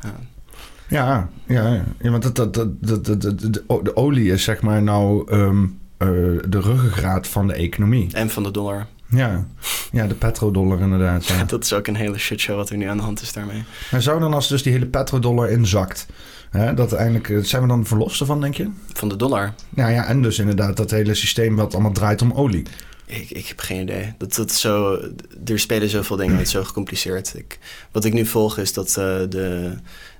ja. 0.00 0.14
Ja, 0.92 1.28
ja, 1.46 1.84
ja, 2.00 2.10
want 2.10 2.22
dat, 2.22 2.36
dat, 2.36 2.54
dat, 2.54 3.04
dat, 3.04 3.20
de, 3.66 3.96
olie 3.96 4.32
is 4.32 4.44
zeg 4.44 4.62
maar 4.62 4.82
nou 4.82 5.32
uh, 5.32 5.62
de 6.48 6.60
ruggengraat 6.60 7.28
van 7.28 7.46
de 7.46 7.54
economie. 7.54 8.08
En 8.12 8.30
van 8.30 8.42
de 8.42 8.50
dollar. 8.50 8.86
Ja, 9.08 9.46
ja 9.92 10.06
de 10.06 10.14
petrodollar 10.14 10.80
inderdaad. 10.80 11.26
Ja. 11.26 11.44
dat 11.54 11.64
is 11.64 11.72
ook 11.72 11.86
een 11.86 11.96
hele 11.96 12.18
shitshow 12.18 12.56
wat 12.56 12.70
er 12.70 12.76
nu 12.76 12.86
aan 12.86 12.96
de 12.96 13.02
hand 13.02 13.22
is 13.22 13.32
daarmee. 13.32 13.64
Maar 13.90 14.02
zou 14.02 14.20
dan 14.20 14.34
als 14.34 14.48
dus 14.48 14.62
die 14.62 14.72
hele 14.72 14.86
petrodollar 14.86 15.50
inzakt... 15.50 16.06
Hè, 16.50 16.74
dat 16.74 16.92
eindelijk, 16.92 17.46
zijn 17.46 17.62
we 17.62 17.68
dan 17.68 17.86
verlost 17.86 18.20
ervan, 18.20 18.40
denk 18.40 18.54
je? 18.54 18.68
Van 18.92 19.08
de 19.08 19.16
dollar? 19.16 19.54
Ja, 19.74 19.88
ja, 19.88 20.06
en 20.06 20.22
dus 20.22 20.38
inderdaad 20.38 20.76
dat 20.76 20.90
hele 20.90 21.14
systeem 21.14 21.56
wat 21.56 21.72
allemaal 21.72 21.92
draait 21.92 22.22
om 22.22 22.32
olie. 22.32 22.66
Ik, 23.06 23.30
ik 23.30 23.46
heb 23.46 23.60
geen 23.60 23.80
idee. 23.80 24.14
Dat, 24.18 24.34
dat 24.34 24.52
zo, 24.52 25.00
er 25.44 25.58
spelen 25.58 25.88
zoveel 25.88 26.16
dingen, 26.16 26.36
het 26.36 26.46
is 26.46 26.52
zo 26.52 26.64
gecompliceerd. 26.64 27.34
Ik, 27.36 27.58
wat 27.92 28.04
ik 28.04 28.12
nu 28.12 28.26
volg 28.26 28.58
is 28.58 28.72
dat 28.72 28.88
uh, 28.88 28.94
de, 29.28 29.74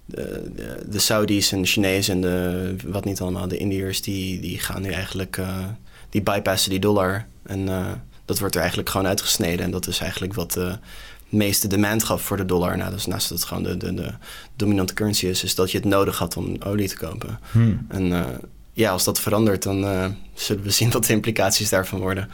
de, 0.05 0.51
de, 0.55 0.85
de, 0.89 0.99
Saudis 0.99 1.53
en 1.53 1.61
de 1.61 1.69
Chinezen 1.69 2.15
en 2.15 2.20
de, 2.20 2.77
wat 2.87 3.05
niet 3.05 3.20
allemaal, 3.20 3.49
de 3.49 3.57
Indiërs, 3.57 4.03
die, 4.03 4.41
die 4.41 4.59
gaan 4.59 4.83
nu 4.83 4.91
eigenlijk, 4.91 5.37
uh, 5.37 5.59
die 6.11 6.23
bypassen 6.23 6.70
die 6.70 6.81
dollar. 6.81 7.27
En 7.43 7.61
uh, 7.61 7.87
dat 8.24 8.39
wordt 8.39 8.55
er 8.55 8.61
eigenlijk 8.61 8.91
gewoon 8.91 9.07
uitgesneden. 9.07 9.65
En 9.65 9.70
dat 9.70 9.87
is 9.87 9.99
eigenlijk 9.99 10.35
wat 10.35 10.53
de 10.53 10.79
meeste 11.29 11.69
demand 11.69 12.05
gaf 12.05 12.23
voor 12.23 12.37
de 12.37 12.45
dollar. 12.45 12.77
Nou, 12.77 12.91
dus 12.91 13.07
naast 13.07 13.29
dat 13.29 13.39
het 13.39 13.47
gewoon 13.47 13.62
de, 13.62 13.77
de, 13.77 13.95
de 13.95 14.12
dominante 14.57 14.95
currency 14.95 15.27
is, 15.27 15.45
is 15.45 15.55
dat 15.55 15.70
je 15.70 15.79
het 15.79 15.87
nodig 15.87 16.19
had 16.19 16.37
om 16.37 16.57
olie 16.62 16.89
te 16.89 16.97
kopen. 16.97 17.39
Hmm. 17.51 17.87
En 17.89 18.41
ja, 18.73 18.91
als 18.91 19.05
dat 19.05 19.20
verandert, 19.20 19.62
dan 19.62 20.16
zullen 20.35 20.62
we 20.62 20.70
zien 20.70 20.91
wat 20.91 21.05
de 21.05 21.12
implicaties 21.12 21.69
daarvan 21.69 22.01
worden. 22.01 22.29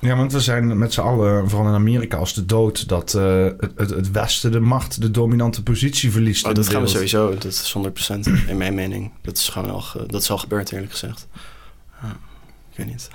Ja, 0.00 0.16
want 0.16 0.32
we 0.32 0.40
zijn 0.40 0.78
met 0.78 0.92
z'n 0.92 1.00
allen, 1.00 1.48
vooral 1.48 1.68
in 1.68 1.74
Amerika, 1.74 2.16
als 2.16 2.34
de 2.34 2.46
dood 2.46 2.88
dat 2.88 3.14
uh, 3.14 3.44
het, 3.44 3.72
het, 3.76 3.90
het, 3.90 4.10
Westen 4.10 4.52
de 4.52 4.60
macht, 4.60 5.00
de 5.00 5.10
dominante 5.10 5.62
positie 5.62 6.10
verliest. 6.10 6.46
Oh, 6.46 6.54
dat 6.54 6.68
gaan 6.68 6.82
we 6.82 6.88
sowieso, 6.88 7.30
dat 7.30 7.44
is 7.44 7.76
100% 7.78 8.48
in 8.48 8.56
mijn 8.56 8.74
mening. 8.74 9.12
Dat 9.22 9.36
is 9.36 9.48
gewoon 9.48 9.70
al, 9.70 9.84
dat 10.06 10.22
is 10.22 10.30
al 10.30 10.38
gebeurd, 10.38 10.72
eerlijk 10.72 10.90
gezegd. 10.90 11.26
Uh, 12.04 12.10
ik 12.70 12.76
weet 12.76 12.86
niet. 12.86 13.08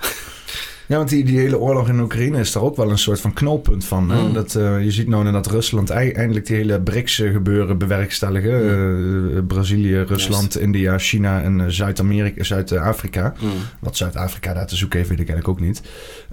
Ja, 0.92 0.98
want 0.98 1.10
die, 1.10 1.24
die 1.24 1.38
hele 1.38 1.58
oorlog 1.58 1.88
in 1.88 2.00
Oekraïne 2.00 2.38
is 2.38 2.52
daar 2.52 2.62
ook 2.62 2.76
wel 2.76 2.90
een 2.90 2.98
soort 2.98 3.20
van 3.20 3.32
knooppunt 3.32 3.84
van. 3.84 4.10
Hè? 4.10 4.22
Mm. 4.22 4.32
Dat, 4.32 4.54
uh, 4.54 4.84
je 4.84 4.90
ziet 4.90 5.08
nou 5.08 5.32
dat 5.32 5.46
Rusland 5.46 5.90
eindelijk 5.90 6.46
die 6.46 6.56
hele 6.56 6.80
BRICS-gebeuren 6.80 7.78
bewerkstelligen. 7.78 8.62
Mm. 8.62 9.28
Uh, 9.28 9.42
Brazilië, 9.46 9.98
Rusland, 9.98 10.52
yes. 10.52 10.62
India, 10.62 10.98
China 10.98 11.42
en 11.42 11.72
Zuid-Amerika, 11.72 12.44
Zuid-Afrika. 12.44 13.34
Mm. 13.40 13.50
Wat 13.80 13.96
Zuid-Afrika 13.96 14.54
daar 14.54 14.66
te 14.66 14.76
zoeken 14.76 14.98
heeft, 14.98 15.10
weet 15.10 15.20
ik 15.20 15.28
eigenlijk 15.28 15.60
ook 15.60 15.66
niet. 15.66 15.82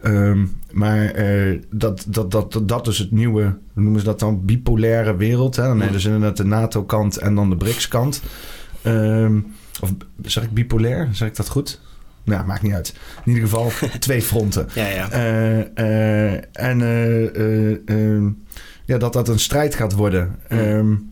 Um, 0.04 0.52
maar 0.72 1.14
dat, 1.72 2.06
dat, 2.08 2.32
dat, 2.32 2.62
dat 2.64 2.88
is 2.88 2.98
het 2.98 3.12
nieuwe, 3.12 3.42
hoe 3.74 3.84
noemen 3.84 4.00
ze 4.00 4.06
dat 4.06 4.20
dan, 4.20 4.46
bipolaire 4.46 5.16
wereld. 5.16 5.56
Hè? 5.56 5.64
Dan 5.64 5.84
dus 5.92 6.06
inderdaad 6.06 6.38
de 6.38 6.46
NATO-kant 6.46 7.18
en 7.18 7.36
dan 7.36 7.50
de 7.50 7.58
BRICS-kant. 7.58 8.22
Um, 8.84 9.46
of 9.82 9.94
zeg 10.22 10.44
ik 10.44 10.52
bipolair? 10.52 11.08
Zeg 11.12 11.28
ik 11.28 11.36
dat 11.36 11.50
goed? 11.50 11.80
Nou, 12.30 12.46
maakt 12.46 12.62
niet 12.62 12.74
uit. 12.74 12.94
In 13.26 13.32
ieder 13.32 13.50
geval 13.50 13.72
twee 14.00 14.22
fronten. 14.22 14.68
Ja, 14.74 14.88
ja. 14.88 15.14
Uh, 15.14 15.58
uh, 15.58 16.34
en 16.52 16.80
uh, 16.80 18.32
ja, 18.86 18.98
dat 18.98 19.14
dat 19.14 19.28
een 19.28 19.40
strijd 19.40 19.76
gaat 19.76 19.94
worden. 19.94 20.36
Um, 20.52 21.12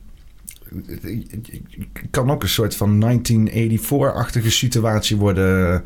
kan 2.11 2.31
ook 2.31 2.43
een 2.43 2.49
soort 2.49 2.75
van 2.75 3.21
1984-achtige 3.23 4.51
situatie 4.51 5.17
worden. 5.17 5.83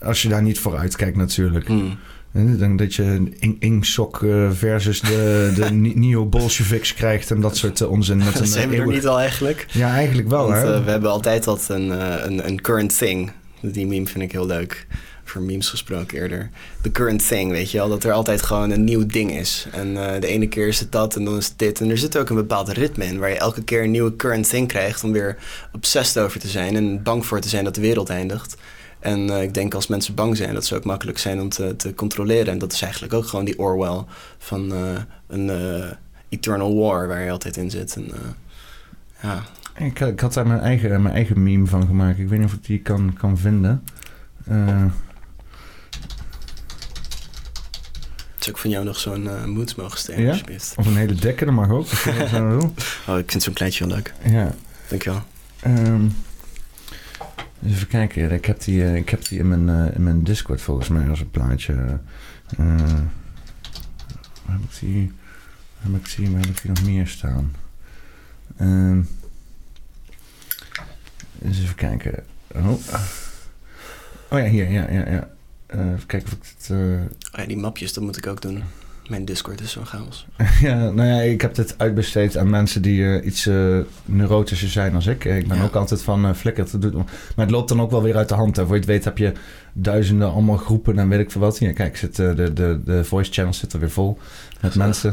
Als 0.00 0.22
je 0.22 0.28
daar 0.28 0.42
niet 0.42 0.58
voor 0.58 0.76
uitkijkt, 0.76 1.16
natuurlijk. 1.16 1.68
Mm. 1.68 1.98
Dan 2.32 2.76
dat 2.76 2.94
je 2.94 3.02
een 3.02 3.56
Ingsok 3.58 4.24
versus 4.50 5.00
de, 5.00 5.52
de 5.54 5.70
neo-Bolsjeviks 5.94 6.94
krijgt 6.94 7.30
en 7.30 7.40
dat 7.40 7.56
soort 7.56 7.86
onzin. 7.86 8.16
Met 8.16 8.38
een 8.40 8.46
zijn 8.46 8.68
we 8.68 8.76
er 8.76 8.86
niet 8.86 9.06
al 9.06 9.20
eigenlijk? 9.20 9.66
Ja, 9.68 9.94
eigenlijk 9.94 10.28
wel. 10.28 10.48
Want, 10.48 10.62
hè? 10.62 10.84
we 10.84 10.90
hebben 10.90 11.10
altijd 11.10 11.44
dat 11.44 11.66
een, 11.68 11.90
een, 12.26 12.48
een 12.48 12.60
current 12.60 12.98
thing. 12.98 13.32
Die 13.72 13.86
meme 13.86 14.06
vind 14.06 14.24
ik 14.24 14.32
heel 14.32 14.46
leuk. 14.46 14.86
Voor 15.24 15.42
memes 15.42 15.68
gesproken 15.68 16.18
eerder. 16.18 16.50
The 16.80 16.90
current 16.90 17.28
thing, 17.28 17.50
weet 17.50 17.70
je 17.70 17.78
wel. 17.78 17.88
Dat 17.88 18.04
er 18.04 18.12
altijd 18.12 18.42
gewoon 18.42 18.70
een 18.70 18.84
nieuw 18.84 19.06
ding 19.06 19.36
is. 19.36 19.66
En 19.72 19.88
uh, 19.88 20.12
de 20.20 20.26
ene 20.26 20.48
keer 20.48 20.68
is 20.68 20.80
het 20.80 20.92
dat 20.92 21.16
en 21.16 21.24
dan 21.24 21.36
is 21.36 21.46
het 21.46 21.58
dit. 21.58 21.80
En 21.80 21.90
er 21.90 21.98
zit 21.98 22.16
ook 22.16 22.28
een 22.28 22.36
bepaald 22.36 22.68
ritme 22.68 23.04
in. 23.04 23.18
Waar 23.18 23.28
je 23.28 23.38
elke 23.38 23.62
keer 23.62 23.82
een 23.82 23.90
nieuwe 23.90 24.16
current 24.16 24.48
thing 24.48 24.68
krijgt. 24.68 25.04
Om 25.04 25.12
weer 25.12 25.36
obsessed 25.72 26.22
over 26.22 26.40
te 26.40 26.48
zijn. 26.48 26.76
En 26.76 27.02
bang 27.02 27.26
voor 27.26 27.40
te 27.40 27.48
zijn 27.48 27.64
dat 27.64 27.74
de 27.74 27.80
wereld 27.80 28.08
eindigt. 28.08 28.56
En 28.98 29.28
uh, 29.28 29.42
ik 29.42 29.54
denk 29.54 29.74
als 29.74 29.86
mensen 29.86 30.14
bang 30.14 30.36
zijn, 30.36 30.54
dat 30.54 30.64
ze 30.64 30.74
ook 30.74 30.84
makkelijk 30.84 31.18
zijn 31.18 31.40
om 31.40 31.48
te, 31.48 31.76
te 31.76 31.94
controleren. 31.94 32.52
En 32.52 32.58
dat 32.58 32.72
is 32.72 32.82
eigenlijk 32.82 33.12
ook 33.12 33.26
gewoon 33.26 33.44
die 33.44 33.58
Orwell 33.58 34.04
van 34.38 34.72
uh, 34.72 34.78
een 35.28 35.50
Eternal 36.28 36.76
War 36.76 37.08
waar 37.08 37.24
je 37.24 37.30
altijd 37.30 37.56
in 37.56 37.70
zit. 37.70 37.96
En, 37.96 38.12
ja. 39.22 39.44
Ik, 39.76 40.00
ik, 40.00 40.20
had 40.20 40.34
daar 40.34 40.46
mijn 40.46 40.60
eigen, 40.60 41.02
mijn 41.02 41.14
eigen 41.14 41.42
meme 41.42 41.66
van 41.66 41.86
gemaakt. 41.86 42.18
Ik 42.18 42.28
weet 42.28 42.38
niet 42.38 42.48
of 42.48 42.54
ik 42.54 42.64
die 42.64 42.80
kan, 42.80 43.12
kan 43.12 43.38
vinden. 43.38 43.82
Uh... 44.48 44.84
Zou 48.38 48.56
ik 48.56 48.62
van 48.62 48.70
jou 48.70 48.84
nog 48.84 48.98
zo'n 48.98 49.24
uh, 49.24 49.44
moed 49.44 49.76
mogen 49.76 49.98
steken, 49.98 50.22
ja? 50.22 50.30
alsjeblieft? 50.30 50.74
Of 50.76 50.86
een 50.86 50.96
hele 50.96 51.14
dekker, 51.14 51.46
dat 51.46 51.54
mag 51.54 51.70
ook. 51.70 51.86
oh, 53.08 53.18
ik 53.18 53.30
vind 53.30 53.42
zo'n 53.42 53.52
kleintje 53.52 53.84
heel 53.84 53.94
leuk. 53.94 54.14
Ja. 54.24 54.54
Dankjewel. 54.88 55.22
Um, 55.66 56.16
even 57.66 57.86
kijken. 57.86 58.30
Ik 58.32 58.44
heb 58.44 58.60
die, 58.60 58.80
uh, 58.80 58.94
ik 58.94 59.08
heb 59.08 59.28
die 59.28 59.38
in, 59.38 59.48
mijn, 59.48 59.68
uh, 59.68 59.94
in 59.94 60.02
mijn 60.02 60.24
Discord 60.24 60.60
volgens 60.60 60.88
mij 60.88 61.08
als 61.08 61.20
een 61.20 61.30
plaatje. 61.30 61.72
Uh, 62.60 62.76
heb 64.46 64.60
ik 64.60 64.78
die, 64.80 65.12
heb 65.78 65.94
ik 65.94 66.16
die, 66.16 66.30
maar 66.30 66.40
heb 66.40 66.50
ik 66.50 66.62
die 66.62 66.70
nog 66.70 66.84
meer 66.84 67.06
staan? 67.06 67.52
Um, 68.60 69.08
eens 71.42 71.60
even 71.60 71.74
kijken. 71.74 72.24
Oh. 72.54 72.68
oh 74.30 74.38
ja, 74.38 74.44
hier. 74.44 74.70
Ja, 74.70 74.90
ja, 74.90 75.10
ja. 75.10 75.28
Uh, 75.74 75.92
even 75.92 76.06
kijken 76.06 76.32
of 76.32 76.34
ik 76.34 76.54
het... 76.58 76.68
Uh... 76.70 77.00
Oh 77.32 77.40
ja, 77.40 77.46
die 77.46 77.56
mapjes, 77.56 77.92
dat 77.92 78.04
moet 78.04 78.16
ik 78.16 78.26
ook 78.26 78.42
doen. 78.42 78.62
Mijn 79.08 79.24
Discord 79.24 79.60
is 79.60 79.72
zo'n 79.72 79.86
chaos. 79.86 80.26
ja, 80.60 80.90
nou 80.90 81.08
ja, 81.08 81.20
ik 81.20 81.40
heb 81.40 81.54
dit 81.54 81.74
uitbesteed 81.78 82.36
aan 82.36 82.50
mensen 82.50 82.82
die 82.82 83.00
uh, 83.00 83.26
iets 83.26 83.48
neurotischer 84.04 84.68
zijn 84.68 84.94
als 84.94 85.06
ik. 85.06 85.24
Ik 85.24 85.48
ben 85.48 85.56
ja. 85.56 85.64
ook 85.64 85.74
altijd 85.74 86.02
van 86.02 86.36
flikker 86.36 86.64
te 86.64 86.78
doen. 86.78 86.94
Maar 87.36 87.44
het 87.44 87.50
loopt 87.50 87.68
dan 87.68 87.80
ook 87.80 87.90
wel 87.90 88.02
weer 88.02 88.16
uit 88.16 88.28
de 88.28 88.34
hand. 88.34 88.56
Hè. 88.56 88.62
Voor 88.62 88.74
je 88.74 88.80
het 88.80 88.88
weet 88.88 89.04
heb 89.04 89.18
je 89.18 89.32
duizenden 89.72 90.32
allemaal 90.32 90.56
groepen 90.56 90.98
en 90.98 91.08
weet 91.08 91.20
ik 91.20 91.30
veel 91.30 91.40
wat. 91.40 91.58
Hier, 91.58 91.72
kijk, 91.72 91.96
zit, 91.96 92.16
de, 92.16 92.52
de, 92.52 92.80
de 92.84 93.04
voice 93.04 93.32
channels 93.32 93.58
zitten 93.58 93.80
weer 93.80 93.90
vol 93.90 94.18
met 94.60 94.74
mensen. 94.74 95.10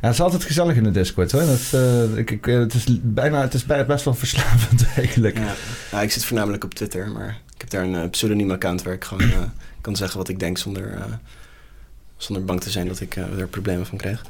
Ja, 0.00 0.06
het 0.06 0.12
is 0.12 0.20
altijd 0.20 0.44
gezellig 0.44 0.76
in 0.76 0.82
de 0.82 0.90
Discord 0.90 1.32
hoor. 1.32 1.40
Dat, 1.40 1.72
uh, 1.74 2.16
ik, 2.16 2.30
ik, 2.30 2.44
het 2.44 2.74
is 2.74 2.86
bijna, 3.02 3.40
het 3.40 3.54
is 3.54 3.66
best 3.66 4.04
wel 4.04 4.14
verslavend 4.24 4.86
eigenlijk. 4.96 5.38
Ja. 5.38 5.54
ja. 5.90 6.02
ik 6.02 6.10
zit 6.10 6.24
voornamelijk 6.24 6.64
op 6.64 6.74
Twitter, 6.74 7.10
maar 7.10 7.40
ik 7.54 7.60
heb 7.60 7.70
daar 7.70 7.82
een 7.82 8.04
uh, 8.04 8.10
pseudoniem 8.10 8.50
account 8.50 8.82
waar 8.82 8.94
ik 8.94 9.04
gewoon 9.04 9.28
uh, 9.28 9.38
kan 9.80 9.96
zeggen 9.96 10.18
wat 10.18 10.28
ik 10.28 10.38
denk 10.38 10.58
zonder, 10.58 10.98
zonder 12.18 12.44
bang 12.44 12.60
te 12.60 12.70
zijn 12.70 12.88
dat 12.88 13.00
ik 13.00 13.16
er 13.16 13.48
problemen 13.48 13.86
van 13.86 13.98
krijg. 13.98 14.24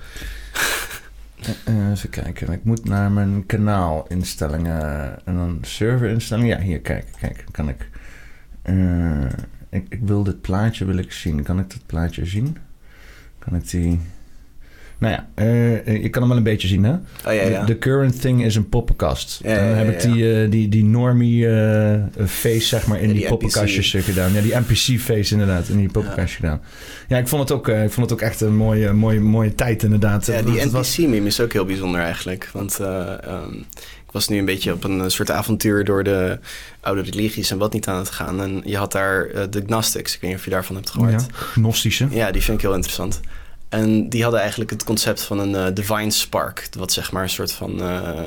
even 1.93 2.11
kijken, 2.11 2.53
ik 2.53 2.65
moet 2.65 2.85
naar 2.85 3.11
mijn 3.11 3.47
kanaalinstellingen 3.47 5.19
en 5.27 5.35
dan 5.35 5.59
serverinstellingen. 5.63 6.59
Ja, 6.59 6.65
hier, 6.65 6.81
kijk, 6.81 7.07
kijk, 7.21 7.45
kan 7.51 7.69
ik. 7.69 7.91
ik. 9.71 9.87
Ik 9.89 10.01
wil 10.01 10.23
dit 10.23 10.41
plaatje 10.41 10.85
wil 10.85 10.97
ik 10.97 11.13
zien. 11.13 11.43
Kan 11.43 11.59
ik 11.59 11.71
dit 11.71 11.87
plaatje 11.87 12.25
zien? 12.25 12.57
Kan 13.39 13.55
ik 13.55 13.71
die. 13.71 14.01
Nou 14.99 15.15
ja, 15.15 15.45
uh, 15.45 16.03
je 16.03 16.09
kan 16.09 16.21
hem 16.21 16.31
wel 16.31 16.39
een 16.39 16.45
beetje 16.45 16.69
zien, 16.69 16.85
hè? 16.85 16.93
Oh, 16.93 17.01
ja, 17.25 17.33
ja. 17.33 17.65
The 17.65 17.79
current 17.79 18.21
thing 18.21 18.45
is 18.45 18.57
een 18.57 18.69
poppenkast. 18.69 19.41
Ja, 19.43 19.55
Dan 19.55 19.65
heb 19.65 19.89
ik 19.89 20.13
die, 20.13 20.43
uh, 20.45 20.51
die, 20.51 20.69
die 20.69 20.85
normie 20.85 21.47
uh, 21.47 21.95
face, 22.27 22.61
zeg 22.61 22.87
maar, 22.87 23.01
in 23.01 23.09
die, 23.09 23.19
die 23.19 23.29
poppenkastjes 23.29 23.95
gedaan. 24.05 24.33
Ja, 24.33 24.41
die 24.41 24.55
NPC-face 24.55 25.33
inderdaad, 25.33 25.69
in 25.69 25.77
die 25.77 25.91
poppenkastjes 25.91 26.37
gedaan. 26.37 26.61
Ja, 27.09 27.19
ik 27.19 27.29
vond 27.29 27.49
het 27.49 27.59
ook, 27.59 27.69
ik 27.69 27.91
vond 27.91 28.11
het 28.11 28.13
ook 28.13 28.29
echt 28.29 28.41
een 28.41 28.57
mooie, 28.57 28.93
mooie, 28.93 29.21
mooie 29.21 29.55
tijd 29.55 29.83
inderdaad. 29.83 30.27
Ja, 30.27 30.43
die 30.43 30.65
NPC-meme 30.65 31.27
is 31.27 31.41
ook 31.41 31.53
heel 31.53 31.65
bijzonder 31.65 32.01
eigenlijk. 32.01 32.51
Want 32.53 32.81
eh, 32.81 33.25
ehm, 33.25 33.55
ik 34.07 34.13
was 34.13 34.29
nu 34.29 34.39
een 34.39 34.45
beetje 34.45 34.73
op 34.73 34.85
een 34.85 35.11
soort 35.11 35.31
avontuur 35.31 35.85
door 35.85 36.05
de 36.05 36.39
oude 36.81 37.03
religies 37.03 37.51
en 37.51 37.59
wat 37.59 37.73
niet 37.73 37.89
aan 37.89 37.99
het 37.99 38.11
gaan. 38.11 38.43
En 38.43 38.63
je 38.65 38.77
had 38.77 38.93
daar 38.93 39.27
eh, 39.27 39.43
de 39.51 39.63
Gnostics, 39.67 40.15
ik 40.15 40.21
weet 40.21 40.31
niet 40.31 40.39
of 40.39 40.45
je 40.45 40.51
daarvan 40.51 40.77
hebt 40.77 40.91
gehoord. 40.91 41.13
ja, 41.13 41.27
gnostische. 41.31 42.07
Ja, 42.11 42.31
die 42.31 42.43
vind 42.43 42.57
ik 42.57 42.63
heel 42.63 42.75
interessant. 42.75 43.21
En 43.69 44.09
die 44.09 44.23
hadden 44.23 44.41
eigenlijk 44.41 44.71
het 44.71 44.85
concept 44.85 45.23
van 45.23 45.39
een 45.39 45.55
eh, 45.55 45.75
divine 45.75 46.11
spark. 46.11 46.69
Wat 46.79 46.93
zeg 46.93 47.13
maar 47.13 47.23
een 47.23 47.31
soort 47.31 47.53
van, 47.53 47.83
eh, 47.83 48.23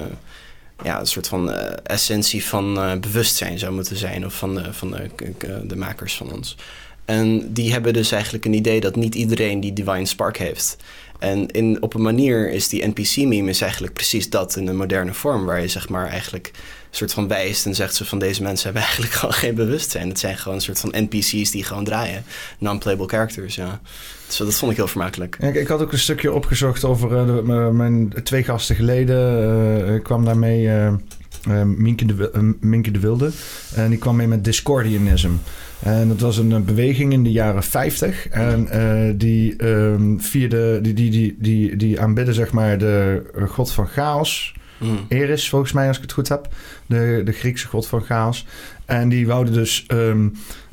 ja, 0.84 1.00
een 1.00 1.08
soort 1.08 1.28
van 1.28 1.52
eh, 1.52 1.78
essentie 1.84 2.46
van 2.46 3.00
bewustzijn 3.00 3.60
zou 3.60 3.74
moeten 3.74 3.98
zijn. 3.98 4.26
Of 4.26 4.34
van, 4.34 4.56
de, 4.56 4.74
van 4.74 4.96
de, 5.64 5.76
makers 5.76 6.16
van 6.16 6.32
ons. 6.32 6.56
En 7.06 7.54
die 7.54 7.72
hebben 7.72 7.94
dus 7.94 8.12
eigenlijk 8.12 8.46
een 8.46 8.54
idee 8.54 8.80
dat 8.80 8.96
niet 8.96 9.16
iedereen 9.16 9.60
die 9.60 9.74
divine 9.74 10.06
spark 10.06 10.38
heeft. 10.38 10.78
En 11.20 11.48
in, 11.48 11.82
op 11.82 11.94
een 11.94 12.02
manier 12.02 12.52
is 12.52 12.68
die 12.68 12.88
NPC-meme 12.88 13.56
eigenlijk 13.60 13.94
precies 13.94 14.30
dat 14.30 14.56
in 14.56 14.68
een 14.68 14.76
moderne 14.76 15.14
vorm. 15.14 15.46
Waar 15.46 15.62
je 15.62 15.68
zeg 15.68 15.90
maar 15.90 16.08
eigenlijk 16.08 16.52
een 16.54 16.98
soort 16.98 17.14
van 17.14 17.28
wijst 17.28 17.66
en 17.66 17.76
zegt 17.76 17.96
ze 17.96 18.06
van 18.06 18.20
deze 18.20 18.42
mensen 18.42 18.66
hebben 18.66 18.84
eigenlijk 18.88 19.14
gewoon 19.14 19.34
geen 19.34 19.56
bewustzijn. 19.56 20.08
Het 20.10 20.20
zijn 20.20 20.38
gewoon 20.38 20.58
een 20.58 20.64
soort 20.64 20.80
van 20.80 20.94
NPC's 20.96 21.52
die 21.52 21.64
gewoon 21.64 21.84
draaien. 21.84 22.24
Non-playable 22.58 23.08
characters, 23.08 23.56
ja. 23.56 23.82
Dus 24.38 24.48
dat 24.48 24.56
vond 24.56 24.72
ik 24.72 24.78
heel 24.78 24.88
vermakelijk. 24.88 25.38
Ik, 25.42 25.56
ik 25.56 25.68
had 25.68 25.82
ook 25.82 25.92
een 25.92 26.00
stukje 26.00 26.34
opgezocht 26.34 26.84
over 26.84 27.18
eh, 27.18 27.26
de- 27.26 27.42
m- 27.44 27.76
mijn 27.76 28.14
twee 28.24 28.44
gasten 28.44 28.76
geleden. 28.76 29.18
eh, 29.88 29.96
ik 29.96 30.04
kwam 30.04 30.26
daarmee 30.26 30.68
eh 30.68 30.88
eh, 30.88 31.64
Minke, 31.64 32.06
de, 32.06 32.32
eh, 32.32 32.42
Minke 32.60 32.92
de 32.92 33.00
Wilde. 33.00 33.32
En 33.76 33.90
die 33.90 34.00
kwam 34.00 34.16
mee 34.16 34.28
met 34.28 34.44
Discordianism. 34.44 35.30
En 35.80 36.08
dat 36.08 36.20
was 36.20 36.38
een 36.38 36.52
eh, 36.52 36.60
beweging 36.60 37.14
in 37.14 37.24
de 37.24 37.32
jaren 37.32 37.64
50. 37.64 38.28
En 38.28 38.68
eh, 38.70 39.14
die, 39.16 39.56
ehm, 39.56 40.18
vierde, 40.18 40.82
die, 40.82 40.94
die, 40.94 41.10
die, 41.12 41.36
die, 41.40 41.76
die 41.76 42.00
aanbidden 42.02 42.34
zeg 42.34 42.52
maar 42.52 42.78
de 42.78 43.22
eh, 43.36 43.44
god 43.50 43.72
van 43.72 43.88
chaos. 43.88 44.56
Mm. 44.80 45.00
Eris, 45.08 45.50
volgens 45.50 45.72
mij, 45.72 45.88
als 45.88 45.96
ik 45.98 46.02
het 46.04 46.12
goed 46.12 46.30
heb. 46.30 46.48
De, 46.86 47.22
de 47.26 47.32
Griekse 47.32 47.68
god 47.68 47.88
van 47.88 48.02
chaos. 48.02 48.46
En 48.86 49.10
die 49.10 49.28
wouden 49.28 49.54
dus 49.54 49.84
ehm, 49.88 50.28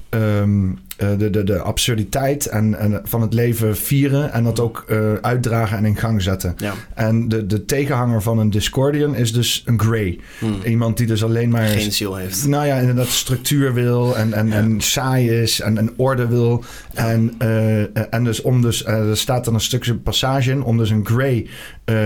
ehm, 0.08 0.66
eh, 0.70 0.70
de, 1.18 1.30
de, 1.30 1.44
de 1.44 1.58
absurditeit 1.58 2.46
en, 2.46 2.78
en 2.78 3.00
van 3.04 3.20
het 3.20 3.34
leven 3.34 3.76
vieren 3.76 4.32
en 4.32 4.44
dat 4.44 4.60
ook 4.60 4.84
eh, 4.88 5.12
uitdragen 5.20 5.76
en 5.78 5.84
in 5.84 5.96
gang 5.96 6.22
zetten. 6.22 6.54
Ja. 6.56 6.72
En 6.94 7.28
de, 7.28 7.46
de 7.46 7.64
tegenhanger 7.64 8.22
van 8.22 8.38
een 8.38 8.50
Discordian 8.50 9.14
is 9.16 9.32
dus 9.32 9.62
een 9.66 9.80
Grey. 9.80 10.18
Hmm. 10.38 10.56
Iemand 10.64 10.96
die 10.96 11.06
dus 11.06 11.24
alleen 11.24 11.50
maar... 11.50 11.66
Geen 11.66 11.92
ziel 11.92 12.16
heeft. 12.16 12.46
Nou 12.46 12.66
ja, 12.66 12.76
inderdaad 12.76 13.06
structuur 13.06 13.74
wil 13.74 14.16
en, 14.16 14.32
en, 14.32 14.46
Ja. 14.48 14.54
en 14.54 14.80
saai 14.80 15.30
is 15.30 15.60
en, 15.60 15.78
en 15.78 15.90
orde 15.96 16.26
wil. 16.26 16.64
En, 16.94 17.34
eh, 17.38 18.14
en 18.14 18.24
dus 18.24 18.42
om 18.42 18.62
dus, 18.62 18.84
eh, 18.84 19.08
er 19.10 19.16
staat 19.16 19.44
dan 19.44 19.54
een 19.54 19.60
stukje 19.60 19.94
passage 19.94 20.50
in, 20.50 20.62
om 20.62 20.76
dus 20.78 20.90
een 20.90 21.06
Grey 21.06 21.46
eh, 21.84 21.96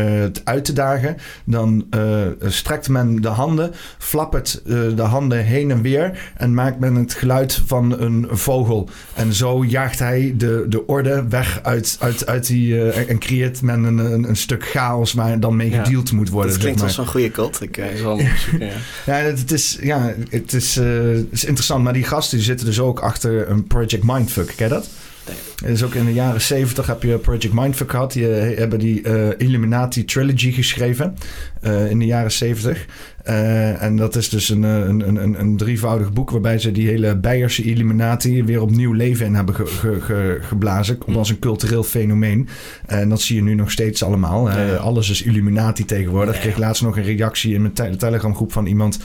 uit 0.45 0.65
te 0.65 0.73
dagen. 0.73 1.17
Dan 1.45 1.87
eh, 1.91 2.27
strekt 2.41 2.89
men 2.89 3.17
de 3.23 3.29
handen, 3.29 3.71
flappert 3.99 4.63
eh, 4.67 4.77
de 4.97 5.03
handen 5.03 5.45
heen 5.45 5.71
en 5.71 5.83
weer 5.83 6.33
en 6.37 6.55
maakt 6.55 6.79
men 6.79 6.95
het 6.95 7.15
geluid 7.15 7.61
van 7.67 8.01
een 8.01 8.27
vogel. 8.31 8.82
En 9.15 9.33
zo 9.33 9.65
jaagt 9.65 9.99
hij 9.99 10.35
de, 10.37 10.67
de 10.69 10.87
orde 10.87 11.25
weg 11.29 11.61
uit, 11.63 11.97
uit, 12.01 12.27
uit 12.27 12.47
die, 12.47 12.91
eh, 12.91 13.11
en- 13.11 13.19
creëert 13.19 13.63
men 13.63 13.83
een, 13.85 13.99
een, 13.99 14.29
een 14.29 14.37
stuk 14.37 14.65
chaos 14.69 15.13
waar 15.13 15.41
dan 15.41 15.57
mee 15.57 15.71
Ja. 15.71 15.85
gedeeld 15.85 16.13
moet 16.13 16.29
worden. 16.29 16.51
Dat 16.53 16.61
zeg 16.61 16.63
klinkt 16.63 16.79
maar. 16.79 16.89
als 16.89 16.99
een 16.99 17.13
goede 17.13 17.31
cult. 17.31 17.63
Ik 17.63 17.77
eh, 17.77 17.87
zal 18.01 18.19
ja. 18.19 18.31
Ja, 19.07 19.15
het, 19.15 19.39
het 19.39 19.53
is, 19.53 19.79
ja, 19.81 20.15
het 20.31 20.53
is, 20.53 20.77
eh, 20.77 20.87
het 21.03 21.27
is 21.31 21.45
interessant. 21.45 21.85
Maar 21.85 21.93
die 21.93 22.05
gasten 22.05 22.37
die 22.37 22.47
zitten 22.47 22.67
dus 22.67 22.81
ook 22.81 23.01
achter 23.01 23.51
een 23.51 23.65
Project 23.67 24.03
Mindfuck. 24.05 24.53
Ken 24.57 24.69
je 24.69 24.75
dat? 24.75 24.89
Nee. 25.27 25.37
Is 25.65 25.83
ook 25.83 25.95
in 25.95 26.05
de 26.05 26.13
jaren 26.13 26.41
70 26.41 26.87
heb 26.87 27.03
je 27.03 27.19
Project 27.19 27.53
Mindfuck 27.53 27.91
gehad. 27.91 28.13
Die 28.13 28.25
hebben 28.25 28.79
die 28.79 29.03
eh, 29.03 29.29
Illuminati 29.47 30.05
Trilogy 30.05 30.53
geschreven 30.53 31.15
eh, 31.61 31.91
in 31.91 31.99
de 31.99 32.07
jaren 32.07 32.33
70. 32.33 32.87
Eh, 33.25 33.83
en 33.83 33.97
dat 33.97 34.17
is 34.17 34.29
dus 34.29 34.49
een, 34.49 34.63
een, 34.63 35.09
een, 35.23 35.41
een, 35.41 35.57
drievoudig 35.57 36.13
boek 36.13 36.31
waarbij 36.31 36.59
ze 36.59 36.73
die 36.73 36.89
hele 36.89 37.17
Beierse 37.17 37.63
Illuminati 37.63 38.45
weer 38.45 38.61
opnieuw 38.61 38.93
leven 38.93 39.27
in 39.27 39.35
hebben 39.35 39.55
ge, 39.55 39.67
ge- 39.67 40.01
ge- 40.01 40.39
geblazen. 40.43 40.99
Komt 40.99 41.17
als 41.17 41.29
een 41.31 41.39
cultureel 41.39 41.83
fenomeen. 41.83 42.49
En 42.87 43.09
dat 43.09 43.21
zie 43.21 43.37
je 43.37 43.43
nu 43.43 43.55
nog 43.55 43.71
steeds 43.71 44.03
allemaal. 44.05 44.51
Ja, 44.51 44.75
alles 44.75 45.11
is 45.11 45.23
Illuminati 45.23 45.85
tegenwoordig. 45.85 46.35
Ja, 46.35 46.41
Ik 46.41 46.47
kreeg 46.47 46.59
laatst 46.59 46.83
nog 46.83 46.97
een 46.97 47.03
reactie 47.03 47.55
in 47.55 47.61
mijn 47.63 47.73
te- 47.75 47.97
Telegram 47.97 48.35
groep 48.35 48.53
van 48.53 48.67
iemand. 48.67 48.99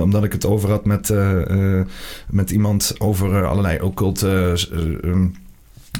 omdat 0.00 0.24
ik 0.24 0.32
het 0.32 0.46
over 0.46 0.70
had 0.70 0.84
met, 0.84 1.12
met 2.30 2.50
iemand 2.50 2.94
over 2.98 3.44
allerlei 3.46 3.80
occulte 3.80 4.28
eh, 4.28 4.78
eh, 4.78 4.84
um, 5.04 5.32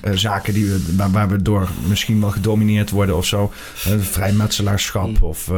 eh, 0.03 0.13
zaken 0.15 0.55
die 0.55 0.65
we, 0.65 0.95
waar, 0.97 1.11
waar 1.11 1.29
we 1.29 1.43
door 1.43 1.69
misschien 1.89 2.21
wel 2.21 2.31
gedomineerd 2.31 2.91
worden 2.91 3.17
of 3.17 3.27
zo. 3.27 3.53
Eh, 3.85 3.93
vrijmetselaarschap 4.01 5.05
Mm. 5.07 5.17
of 5.21 5.51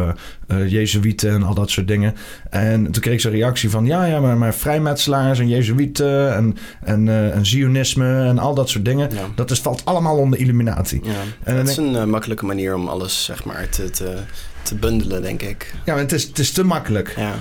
eh, 0.48 0.68
jezuïeten 0.70 1.30
en 1.30 1.42
al 1.42 1.54
dat 1.54 1.70
soort 1.70 1.88
dingen. 1.88 2.14
En 2.50 2.90
toen 2.90 3.02
kreeg 3.02 3.14
ik 3.14 3.20
zo'n 3.20 3.30
reactie 3.32 3.70
van... 3.70 3.86
ja, 3.86 4.04
ja, 4.04 4.20
maar, 4.20 4.36
maar 4.36 4.54
vrijmetselaars 4.54 5.38
en 5.38 5.48
jezuïeten 5.48 6.34
en, 6.34 6.56
en, 6.84 7.32
en 7.32 7.46
zionisme 7.46 8.24
en 8.26 8.38
al 8.38 8.54
dat 8.54 8.68
soort 8.68 8.84
dingen... 8.84 9.10
Ja. 9.14 9.22
dat 9.34 9.50
is, 9.50 9.60
valt 9.60 9.84
allemaal 9.84 10.16
onder 10.16 10.38
Illuminati. 10.38 11.00
Ja. 11.02 11.12
dan 11.44 11.54
het 11.54 11.68
is 11.68 11.74
denk- 11.74 11.96
een 11.96 12.10
makkelijke 12.10 12.44
manier 12.46 12.74
om 12.74 12.88
alles 12.88 13.24
zeg 13.24 13.44
maar, 13.44 13.68
te, 13.68 13.90
te, 13.90 14.14
te 14.62 14.74
bundelen, 14.74 15.22
denk 15.22 15.42
ik. 15.42 15.74
Ja, 15.84 15.92
maar 15.92 16.02
het 16.02 16.12
is, 16.12 16.22
het 16.24 16.38
is 16.38 16.52
te 16.52 16.64
makkelijk. 16.64 17.14
Ja. 17.16 17.34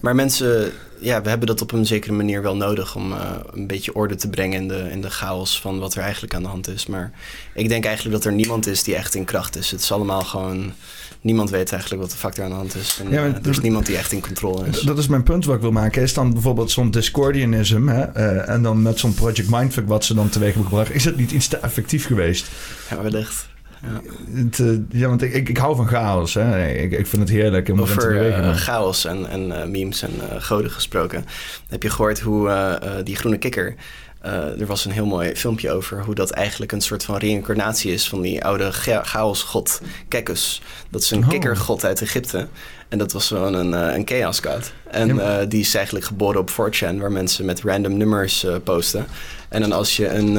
Maar 0.00 0.14
mensen, 0.14 0.70
ja, 1.02 1.22
we 1.22 1.28
hebben 1.28 1.46
dat 1.46 1.60
op 1.60 1.72
een 1.72 1.86
zekere 1.86 2.12
manier 2.12 2.42
wel 2.42 2.56
nodig 2.56 2.96
om 2.96 3.12
eh, 3.12 3.30
een 3.52 3.66
beetje 3.66 3.94
orde 3.94 4.14
te 4.14 4.28
brengen 4.28 4.60
in 4.60 4.68
de, 4.68 4.88
in 4.90 5.00
de 5.00 5.10
chaos 5.10 5.60
van 5.60 5.78
wat 5.78 5.94
er 5.94 6.02
eigenlijk 6.02 6.34
aan 6.34 6.42
de 6.42 6.48
hand 6.48 6.68
is. 6.68 6.86
Maar 6.86 7.10
ik 7.54 7.68
denk 7.68 7.84
eigenlijk 7.84 8.16
dat 8.16 8.24
er 8.24 8.32
niemand 8.32 8.66
is 8.66 8.82
die 8.82 8.94
echt 8.96 9.14
in 9.14 9.24
kracht 9.24 9.56
is. 9.56 9.70
Het 9.70 9.80
is 9.80 9.92
allemaal 9.92 10.22
gewoon. 10.22 10.72
Niemand 11.20 11.50
weet 11.50 11.72
eigenlijk 11.72 12.02
wat 12.02 12.10
de 12.10 12.16
fuck 12.16 12.36
er 12.36 12.44
aan 12.44 12.50
de 12.50 12.56
hand 12.56 12.74
is. 12.74 12.98
En, 13.04 13.10
Ja, 13.10 13.16
eh, 13.18 13.24
er 13.24 13.36
is 13.36 13.42
dat- 13.54 13.62
niemand 13.62 13.86
die 13.86 13.96
echt 13.96 14.12
in 14.12 14.20
controle 14.20 14.66
is. 14.66 14.80
Dat 14.80 14.98
is 14.98 15.06
mijn 15.06 15.22
punt 15.22 15.44
wat 15.44 15.54
ik 15.54 15.60
wil 15.60 15.72
maken. 15.72 16.02
Is 16.02 16.14
dan 16.14 16.32
bijvoorbeeld 16.32 16.70
zo'n 16.70 16.90
Discordianism... 16.90 17.86
Hè, 17.88 18.02
eh, 18.02 18.48
en 18.54 18.62
dan 18.62 18.82
met 18.82 18.98
zo'n 18.98 19.14
Project 19.14 19.50
Mindfuck 19.50 19.88
wat 19.88 20.04
ze 20.04 20.14
dan 20.14 20.28
teweeg 20.28 20.48
hebben 20.48 20.68
gebracht... 20.68 20.90
is 20.90 21.04
het 21.04 21.16
niet 21.16 21.30
iets 21.30 21.48
te 21.48 21.56
effectief 21.56 22.06
geweest? 22.06 22.46
Ja, 22.90 23.02
wellicht. 23.02 23.50
Ja. 23.82 24.00
Het, 24.42 24.58
eh, 24.60 25.00
ja, 25.00 25.08
want 25.08 25.22
ik, 25.22 25.32
ik, 25.32 25.48
ik 25.48 25.56
hou 25.56 25.76
van 25.76 25.86
chaos. 25.86 26.34
Hè. 26.34 26.68
Ik, 26.68 26.92
ik 26.92 27.06
vind 27.06 27.22
het 27.22 27.30
heerlijk 27.30 27.68
om 27.68 27.76
te 27.76 27.82
Over 27.82 28.08
bewegen. 28.08 28.44
eh, 28.44 28.54
chaos 28.56 29.04
en, 29.04 29.28
en 29.28 29.60
eh, 29.62 29.68
memes 29.68 30.02
en 30.02 30.10
goden 30.42 30.70
gesproken. 30.70 31.24
Heb 31.68 31.82
je 31.82 31.90
gehoord 31.90 32.20
hoe 32.20 32.78
die 33.04 33.16
groene 33.16 33.38
kikker... 33.38 33.74
eh, 34.22 34.60
er 34.60 34.66
was 34.66 34.84
een 34.84 34.90
heel 34.92 35.06
mooi 35.06 35.36
filmpje 35.36 35.70
over 35.72 36.02
hoe 36.04 36.14
dat 36.14 36.30
eigenlijk 36.30 36.72
een 36.72 36.80
soort 36.80 37.04
van 37.04 37.16
reïncarnatie 37.16 37.92
is 37.92 38.08
van 38.08 38.20
die 38.20 38.44
oude 38.44 38.72
cha- 38.72 39.02
chaosgod 39.04 39.80
Kekus. 40.08 40.62
Dat 40.90 41.02
is 41.02 41.10
een 41.10 41.22
Oh. 41.22 41.28
kikkergod 41.28 41.84
uit 41.84 42.02
Egypte. 42.02 42.48
En 42.88 42.98
dat 42.98 43.12
was 43.12 43.26
gewoon 43.28 43.54
een, 43.54 43.74
eh, 43.74 43.94
een 43.96 44.02
chaos 44.06 44.40
god. 44.40 44.72
En 44.90 45.20
eh, 45.20 45.48
die 45.48 45.60
is 45.60 45.74
eigenlijk 45.74 46.04
geboren 46.06 46.40
op 46.40 46.50
4chan, 46.50 46.98
waar 46.98 47.12
mensen 47.12 47.44
met 47.44 47.60
random 47.60 47.96
nummers 47.96 48.46
posten. 48.64 49.06
En 49.48 49.60
dan 49.60 49.72
als 49.72 49.96
je 49.96 50.08
een, 50.08 50.34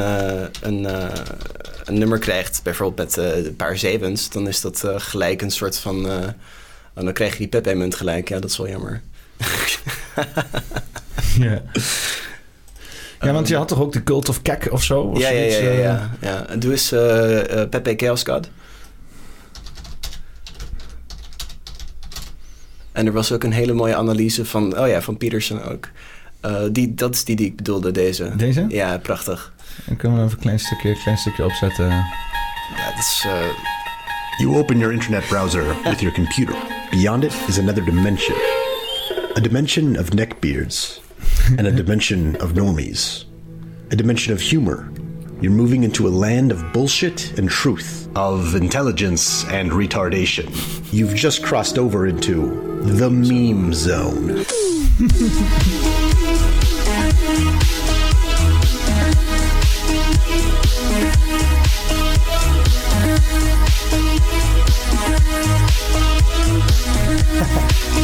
een, 0.62 0.88
een 1.84 1.98
nummer 1.98 2.20
krijgt, 2.20 2.60
bijvoorbeeld 2.64 3.16
met 3.16 3.26
een 3.46 3.56
paar 3.56 3.78
zevens, 3.78 4.30
dan 4.30 4.48
is 4.48 4.62
dat 4.62 4.84
gelijk 4.98 5.42
een 5.42 5.52
soort 5.52 5.78
van. 5.78 6.10
en 6.94 7.06
dan 7.06 7.14
krijg 7.14 7.32
je 7.32 7.38
die 7.38 7.48
Pepe-munt 7.48 7.96
gelijk. 7.96 8.30
Ja, 8.30 8.40
dat 8.40 8.50
is 8.50 8.58
wel 8.58 8.68
jammer. 8.70 9.02
Ja. 11.40 11.62
Ja, 13.24 13.34
want 13.34 13.48
je 13.48 13.56
had 13.56 13.68
toch 13.68 13.82
ook 13.82 13.94
de 13.94 14.04
Cult 14.04 14.30
of 14.30 14.41
Kek 14.41 14.68
of 14.72 14.84
zo? 14.84 15.02
Of 15.02 15.20
ja, 15.20 15.30
ja, 15.30 15.40
ja, 15.40 15.52
zoiets, 15.52 15.78
ja, 15.78 16.10
eh? 16.20 16.20
ja, 16.22 16.45
ja. 16.50 16.56
Doe 16.56 16.72
eens 16.72 16.91
eh, 16.91 17.62
eh, 17.62 17.70
Pepe 17.70 17.94
Chaos 17.98 18.24
God. 18.24 18.50
En 22.91 23.06
er 23.06 23.12
was 23.12 23.32
ook 23.32 23.44
een 23.44 23.52
hele 23.52 23.74
mooie 23.74 23.95
analyse 23.95 24.45
van, 24.45 24.80
oh 24.80 24.88
ja, 24.88 25.02
van 25.02 25.18
Peterson 25.18 25.64
ook. 25.64 25.90
Eh, 26.41 26.62
die, 26.72 26.94
dat 26.94 27.14
is 27.14 27.24
die 27.24 27.36
die 27.36 27.45
ik 27.45 27.56
bedoelde, 27.56 27.91
deze. 27.91 28.36
Deze? 28.36 28.66
Ja, 28.70 28.98
prachtig. 28.98 29.54
Dan 29.86 29.95
kunnen 29.98 30.18
we 30.20 30.26
even 30.26 30.38
een 30.38 30.44
klein 30.44 30.60
stukje, 30.60 30.98
klein 31.04 31.18
stukje 31.18 31.45
opzetten. 31.45 31.88
Ja, 32.76 32.90
dat 32.90 33.00
is, 33.00 33.24
eh, 33.26 33.48
You 34.38 34.58
open 34.58 34.78
your 34.80 34.91
internet 34.91 35.28
browser 35.28 35.76
with 35.84 36.00
your 36.00 36.12
computer. 36.12 36.56
Beyond 36.91 37.24
it 37.24 37.34
is 37.48 37.60
another 37.60 37.86
dimension. 37.86 38.38
A 39.38 39.40
dimension 39.40 40.00
of 40.00 40.14
neckbeards. 40.14 41.02
And 41.58 41.68
a 41.68 41.72
dimension 41.72 42.36
of 42.38 42.54
normies. 42.54 43.26
A 43.92 43.96
dimension 43.96 44.34
of 44.34 44.42
humor. 44.42 44.92
You're 45.42 45.52
moving 45.52 45.84
into 45.84 46.08
a 46.08 46.10
land 46.10 46.52
of 46.52 46.72
bullshit 46.72 47.38
and 47.38 47.50
truth. 47.50 48.08
Of 48.16 48.56
intelligence 48.56 49.44
and 49.46 49.72
retardation. 49.72 50.48
You've 50.94 51.16
just 51.16 51.44
crossed 51.44 51.78
over 51.78 52.08
into 52.08 52.82
the 52.84 53.10
meme 53.10 53.74
zone. 53.74 54.44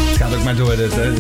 Het 0.10 0.18
gaat 0.18 0.34
ook 0.36 0.44
maar 0.44 0.56
door 0.56 0.76
dit, 0.76 0.94
hè. 0.96 1.14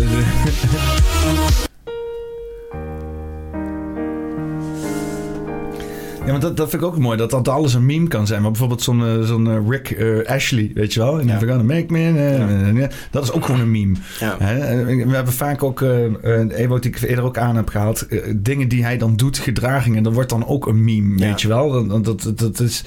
Ja, 6.29 6.35
maar 6.35 6.43
dat, 6.47 6.57
dat 6.57 6.69
vind 6.69 6.81
ik 6.81 6.87
ook 6.87 6.97
mooi, 6.97 7.17
dat 7.17 7.29
dat 7.29 7.47
alles 7.47 7.73
een 7.73 7.85
meme 7.85 8.07
kan 8.07 8.27
zijn. 8.27 8.41
Maar 8.41 8.49
bijvoorbeeld 8.51 8.81
zo'n 8.81 9.05
eh, 9.05 9.21
zo'n 9.21 9.47
eh, 9.47 9.57
Rick 9.67 9.89
eh, 9.91 10.25
Ashley, 10.35 10.71
weet 10.73 10.93
je 10.93 10.99
wel? 10.99 11.19
En 11.19 11.27
Ja. 11.27 11.37
Gonna 11.37 11.63
Make 11.63 11.85
Me. 11.87 12.87
Dat 13.11 13.23
is 13.23 13.31
ook 13.31 13.45
gewoon 13.45 13.61
een 13.61 13.71
meme. 13.71 13.95
ja. 14.19 14.35
Hè? 14.39 14.85
We 14.85 15.15
hebben 15.15 15.33
vaak 15.33 15.63
ook, 15.63 15.81
eh, 15.81 16.67
wat 16.67 16.85
ik 16.85 17.01
eerder 17.01 17.23
ook 17.23 17.37
aan 17.37 17.55
heb 17.55 17.69
gehaald, 17.69 18.07
eh, 18.07 18.19
dingen 18.35 18.67
die 18.67 18.83
hij 18.83 18.97
dan 18.97 19.15
doet, 19.15 19.37
gedragingen, 19.37 20.03
dat 20.03 20.13
wordt 20.13 20.29
dan 20.29 20.47
ook 20.47 20.67
een 20.67 20.83
meme, 20.83 21.17
Ja. 21.17 21.25
weet 21.27 21.41
je 21.41 21.47
wel? 21.47 21.87
Dat, 21.87 22.05
dat, 22.05 22.21
dat, 22.21 22.39
dat 22.39 22.59
is, 22.59 22.83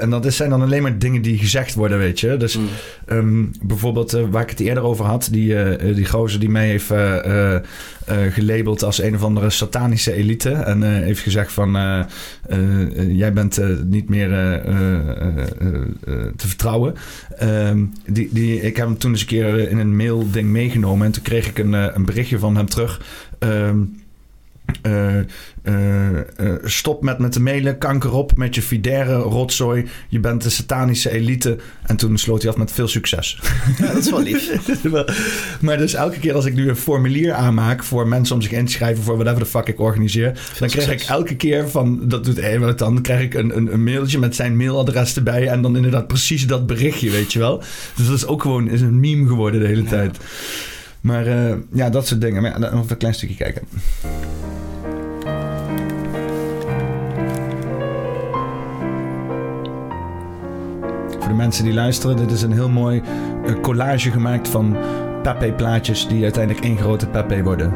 en 0.00 0.10
dat 0.10 0.26
is- 0.26 0.36
zijn 0.36 0.50
dan 0.50 0.62
alleen 0.62 0.82
maar 0.82 0.98
dingen 0.98 1.22
die 1.22 1.38
gezegd 1.38 1.74
worden, 1.74 1.98
weet 1.98 2.20
je? 2.20 2.36
Dus 2.36 2.58
Mm. 2.58 2.66
Ehm, 3.06 3.44
bijvoorbeeld 3.62 4.18
waar 4.30 4.42
ik 4.42 4.50
het 4.50 4.60
eerder 4.60 4.82
over 4.82 5.04
had, 5.04 5.28
die, 5.32 5.54
die 5.94 6.06
gozer 6.06 6.40
die 6.40 6.48
mij 6.50 6.66
heeft 6.68 6.90
gelabeld 8.30 8.82
als 8.82 9.02
een 9.02 9.14
of 9.14 9.22
andere 9.22 9.50
satanische 9.50 10.12
elite. 10.12 10.50
En 10.50 10.82
eh, 10.82 10.88
heeft 10.90 11.20
gezegd 11.20 11.52
van 11.52 11.76
eh, 11.76 11.98
eh, 12.48 12.98
eh, 12.98 13.16
jij 13.16 13.32
bent 13.32 13.58
eh, 13.58 13.68
niet 13.84 14.08
meer 14.08 14.32
eh, 14.32 14.54
eh, 14.54 15.08
eh, 15.08 15.36
eh, 15.58 15.74
eh, 16.06 16.26
te 16.36 16.48
vertrouwen. 16.48 16.94
Ehm, 17.38 17.84
die, 18.06 18.28
die, 18.32 18.60
ik 18.60 18.76
heb 18.76 18.86
hem 18.86 18.98
toen 18.98 19.10
eens 19.10 19.20
een 19.20 19.26
keer 19.26 19.68
in 19.70 19.78
een 19.78 19.96
mail 19.96 20.30
ding 20.30 20.48
meegenomen 20.48 21.06
en 21.06 21.12
toen 21.12 21.22
kreeg 21.22 21.48
ik 21.48 21.58
een, 21.58 21.74
eh, 21.74 21.86
een 21.94 22.04
berichtje 22.04 22.38
van 22.38 22.56
hem 22.56 22.68
terug. 22.68 23.00
Ehm, 23.38 23.78
eh, 24.82 25.18
eh, 25.62 26.18
eh, 26.18 26.54
stop 26.64 27.02
met 27.02 27.18
met 27.18 27.32
de 27.32 27.40
mailen, 27.40 27.78
kanker 27.78 28.12
op 28.12 28.36
met 28.36 28.54
je 28.54 28.62
fidaire 28.62 29.14
rotzooi. 29.14 29.86
Je 30.08 30.20
bent 30.20 30.42
de 30.42 30.50
satanische 30.50 31.10
elite. 31.10 31.58
En 31.82 31.96
toen 31.96 32.18
sloot 32.18 32.42
hij 32.42 32.50
af 32.50 32.56
met 32.56 32.72
veel 32.72 32.88
succes. 32.88 33.40
ja, 33.78 33.86
dat 33.86 33.96
is 33.96 34.10
wel 34.10 34.22
lief. 34.22 34.50
maar 35.60 35.78
dus 35.78 35.94
elke 35.94 36.18
keer 36.18 36.34
als 36.34 36.44
ik 36.44 36.54
nu 36.54 36.68
een 36.68 36.76
formulier 36.76 37.32
aanmaak 37.32 37.84
voor 37.84 38.08
mensen 38.08 38.34
om 38.34 38.42
zich 38.42 38.52
in 38.52 38.64
te 38.64 38.72
schrijven 38.72 39.04
voor 39.04 39.16
whatever 39.16 39.42
the 39.42 39.50
fuck 39.50 39.66
ik 39.66 39.80
organiseer, 39.80 40.40
dan 40.58 40.68
krijg 40.68 40.90
ik 40.90 41.02
elke 41.02 41.36
keer 41.36 41.70
van, 41.70 42.08
dat 42.08 42.24
doet 42.24 42.38
Ewout 42.38 42.78
dan, 42.78 43.02
krijg 43.02 43.22
ik 43.22 43.34
een, 43.34 43.56
een, 43.56 43.72
een 43.72 43.84
mailtje 43.84 44.18
met 44.18 44.34
zijn 44.34 44.56
mailadres 44.56 45.16
erbij 45.16 45.48
en 45.48 45.62
dan 45.62 45.76
inderdaad 45.76 46.06
precies 46.06 46.46
dat 46.46 46.66
berichtje, 46.66 47.10
weet 47.10 47.32
je 47.32 47.38
wel. 47.38 47.62
Dus 47.96 48.06
dat 48.06 48.16
is 48.16 48.26
ook 48.26 48.42
gewoon 48.42 48.68
is 48.68 48.80
een 48.80 49.00
meme 49.00 49.26
geworden 49.26 49.60
de 49.60 49.66
hele 49.66 49.84
tijd. 49.84 50.18
Maar 51.00 51.26
eh, 51.26 51.56
ja, 51.72 51.90
dat 51.90 52.06
soort 52.06 52.20
dingen. 52.20 52.42
Maar 52.42 52.60
ja, 52.60 52.72
een 52.72 52.96
klein 52.96 53.14
stukje 53.14 53.36
kijken. 53.36 53.62
Voor 61.18 61.28
de 61.28 61.34
mensen 61.34 61.64
die 61.64 61.74
luisteren, 61.74 62.16
dit 62.16 62.30
is 62.30 62.42
een 62.42 62.52
heel 62.52 62.68
mooi 62.68 63.02
eh, 63.46 63.60
collage 63.60 64.10
gemaakt 64.10 64.48
van 64.48 64.76
pepe 65.22 65.52
plaatjes 65.52 66.08
die 66.08 66.22
uiteindelijk 66.22 66.64
één 66.64 66.78
grote 66.78 67.06
pepe 67.06 67.42
worden. 67.42 67.72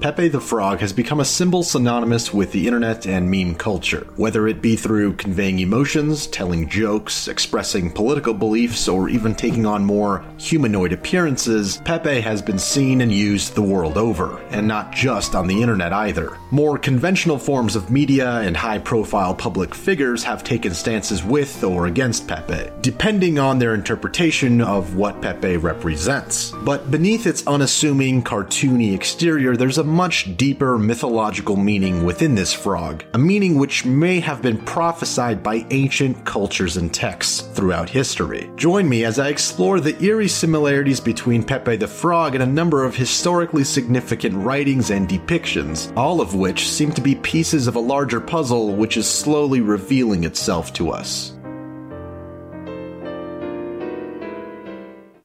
Pepe 0.00 0.28
the 0.28 0.40
Frog 0.40 0.78
has 0.78 0.92
become 0.92 1.18
a 1.18 1.24
symbol 1.24 1.64
synonymous 1.64 2.32
with 2.32 2.52
the 2.52 2.68
internet 2.68 3.04
and 3.04 3.28
meme 3.28 3.56
culture. 3.56 4.06
Whether 4.14 4.46
it 4.46 4.62
be 4.62 4.76
through 4.76 5.14
conveying 5.14 5.58
emotions, 5.58 6.28
telling 6.28 6.68
jokes, 6.68 7.26
expressing 7.26 7.90
political 7.90 8.32
beliefs, 8.32 8.86
or 8.86 9.08
even 9.08 9.34
taking 9.34 9.66
on 9.66 9.84
more 9.84 10.24
humanoid 10.38 10.92
appearances, 10.92 11.78
Pepe 11.84 12.20
has 12.20 12.40
been 12.40 12.60
seen 12.60 13.00
and 13.00 13.10
used 13.10 13.56
the 13.56 13.62
world 13.62 13.98
over, 13.98 14.38
and 14.50 14.68
not 14.68 14.92
just 14.92 15.34
on 15.34 15.48
the 15.48 15.60
internet 15.60 15.92
either. 15.92 16.38
More 16.52 16.78
conventional 16.78 17.38
forms 17.38 17.74
of 17.74 17.90
media 17.90 18.38
and 18.38 18.56
high 18.56 18.78
profile 18.78 19.34
public 19.34 19.74
figures 19.74 20.22
have 20.22 20.44
taken 20.44 20.74
stances 20.74 21.24
with 21.24 21.64
or 21.64 21.86
against 21.88 22.28
Pepe, 22.28 22.70
depending 22.82 23.40
on 23.40 23.58
their 23.58 23.74
interpretation 23.74 24.60
of 24.60 24.94
what 24.94 25.20
Pepe 25.20 25.56
represents. 25.56 26.52
But 26.62 26.88
beneath 26.92 27.26
its 27.26 27.44
unassuming, 27.48 28.22
cartoony 28.22 28.94
exterior, 28.94 29.56
there's 29.56 29.78
a 29.78 29.87
much 29.88 30.36
deeper 30.36 30.78
mythological 30.78 31.56
meaning 31.56 32.04
within 32.04 32.34
this 32.34 32.52
frog, 32.52 33.04
a 33.14 33.18
meaning 33.18 33.58
which 33.58 33.84
may 33.84 34.20
have 34.20 34.42
been 34.42 34.58
prophesied 34.58 35.42
by 35.42 35.66
ancient 35.70 36.24
cultures 36.24 36.76
and 36.76 36.92
texts 36.92 37.40
throughout 37.40 37.88
history. 37.88 38.50
Join 38.56 38.88
me 38.88 39.04
as 39.04 39.18
I 39.18 39.28
explore 39.28 39.80
the 39.80 40.00
eerie 40.02 40.28
similarities 40.28 41.00
between 41.00 41.42
Pepe 41.42 41.76
the 41.76 41.88
Frog 41.88 42.34
and 42.34 42.42
a 42.42 42.46
number 42.46 42.84
of 42.84 42.94
historically 42.94 43.64
significant 43.64 44.36
writings 44.36 44.90
and 44.90 45.08
depictions, 45.08 45.92
all 45.96 46.20
of 46.20 46.34
which 46.34 46.68
seem 46.68 46.92
to 46.92 47.00
be 47.00 47.14
pieces 47.16 47.66
of 47.66 47.76
a 47.76 47.80
larger 47.80 48.20
puzzle 48.20 48.74
which 48.76 48.96
is 48.96 49.08
slowly 49.08 49.60
revealing 49.60 50.24
itself 50.24 50.72
to 50.74 50.90
us. 50.90 51.37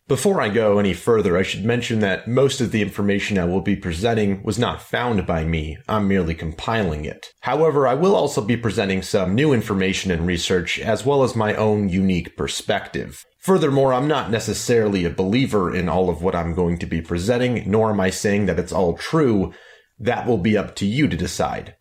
Before 0.10 0.42
I 0.42 0.50
go 0.50 0.80
any 0.80 0.94
further, 0.94 1.38
I 1.38 1.44
should 1.44 1.64
mention 1.64 2.00
that 2.00 2.28
most 2.28 2.60
of 2.60 2.72
the 2.74 2.82
information 2.82 3.38
I 3.38 3.46
will 3.46 3.62
be 3.62 3.78
presenting 3.78 4.44
was 4.44 4.60
not 4.60 4.82
found 4.82 5.26
by 5.26 5.46
me, 5.46 5.78
I'm 5.88 6.10
merely 6.10 6.36
compiling 6.36 7.06
it. 7.06 7.28
However, 7.40 7.88
I 7.88 7.94
will 7.94 8.14
also 8.14 8.42
be 8.42 8.58
presenting 8.58 9.02
some 9.02 9.34
new 9.34 9.54
information 9.54 10.12
and 10.12 10.28
research, 10.28 10.78
as 10.78 11.06
well 11.06 11.24
as 11.24 11.38
my 11.38 11.56
own 11.56 11.88
unique 11.88 12.36
perspective. 12.36 13.24
Furthermore, 13.40 13.94
I'm 13.94 14.10
not 14.10 14.30
necessarily 14.30 15.06
a 15.06 15.10
believer 15.10 15.74
in 15.74 15.88
all 15.88 16.10
of 16.10 16.22
what 16.22 16.36
I'm 16.36 16.54
going 16.54 16.80
to 16.80 16.86
be 16.86 17.02
presenting, 17.02 17.64
nor 17.72 17.90
am 17.92 18.02
I 18.02 18.10
saying 18.10 18.48
that 18.48 18.60
it's 18.60 18.74
all 18.74 18.98
true. 18.98 19.54
That 19.98 20.28
will 20.28 20.38
be 20.38 20.58
up 20.58 20.76
to 20.76 20.86
you 20.86 21.08
to 21.08 21.16
decide. 21.16 21.76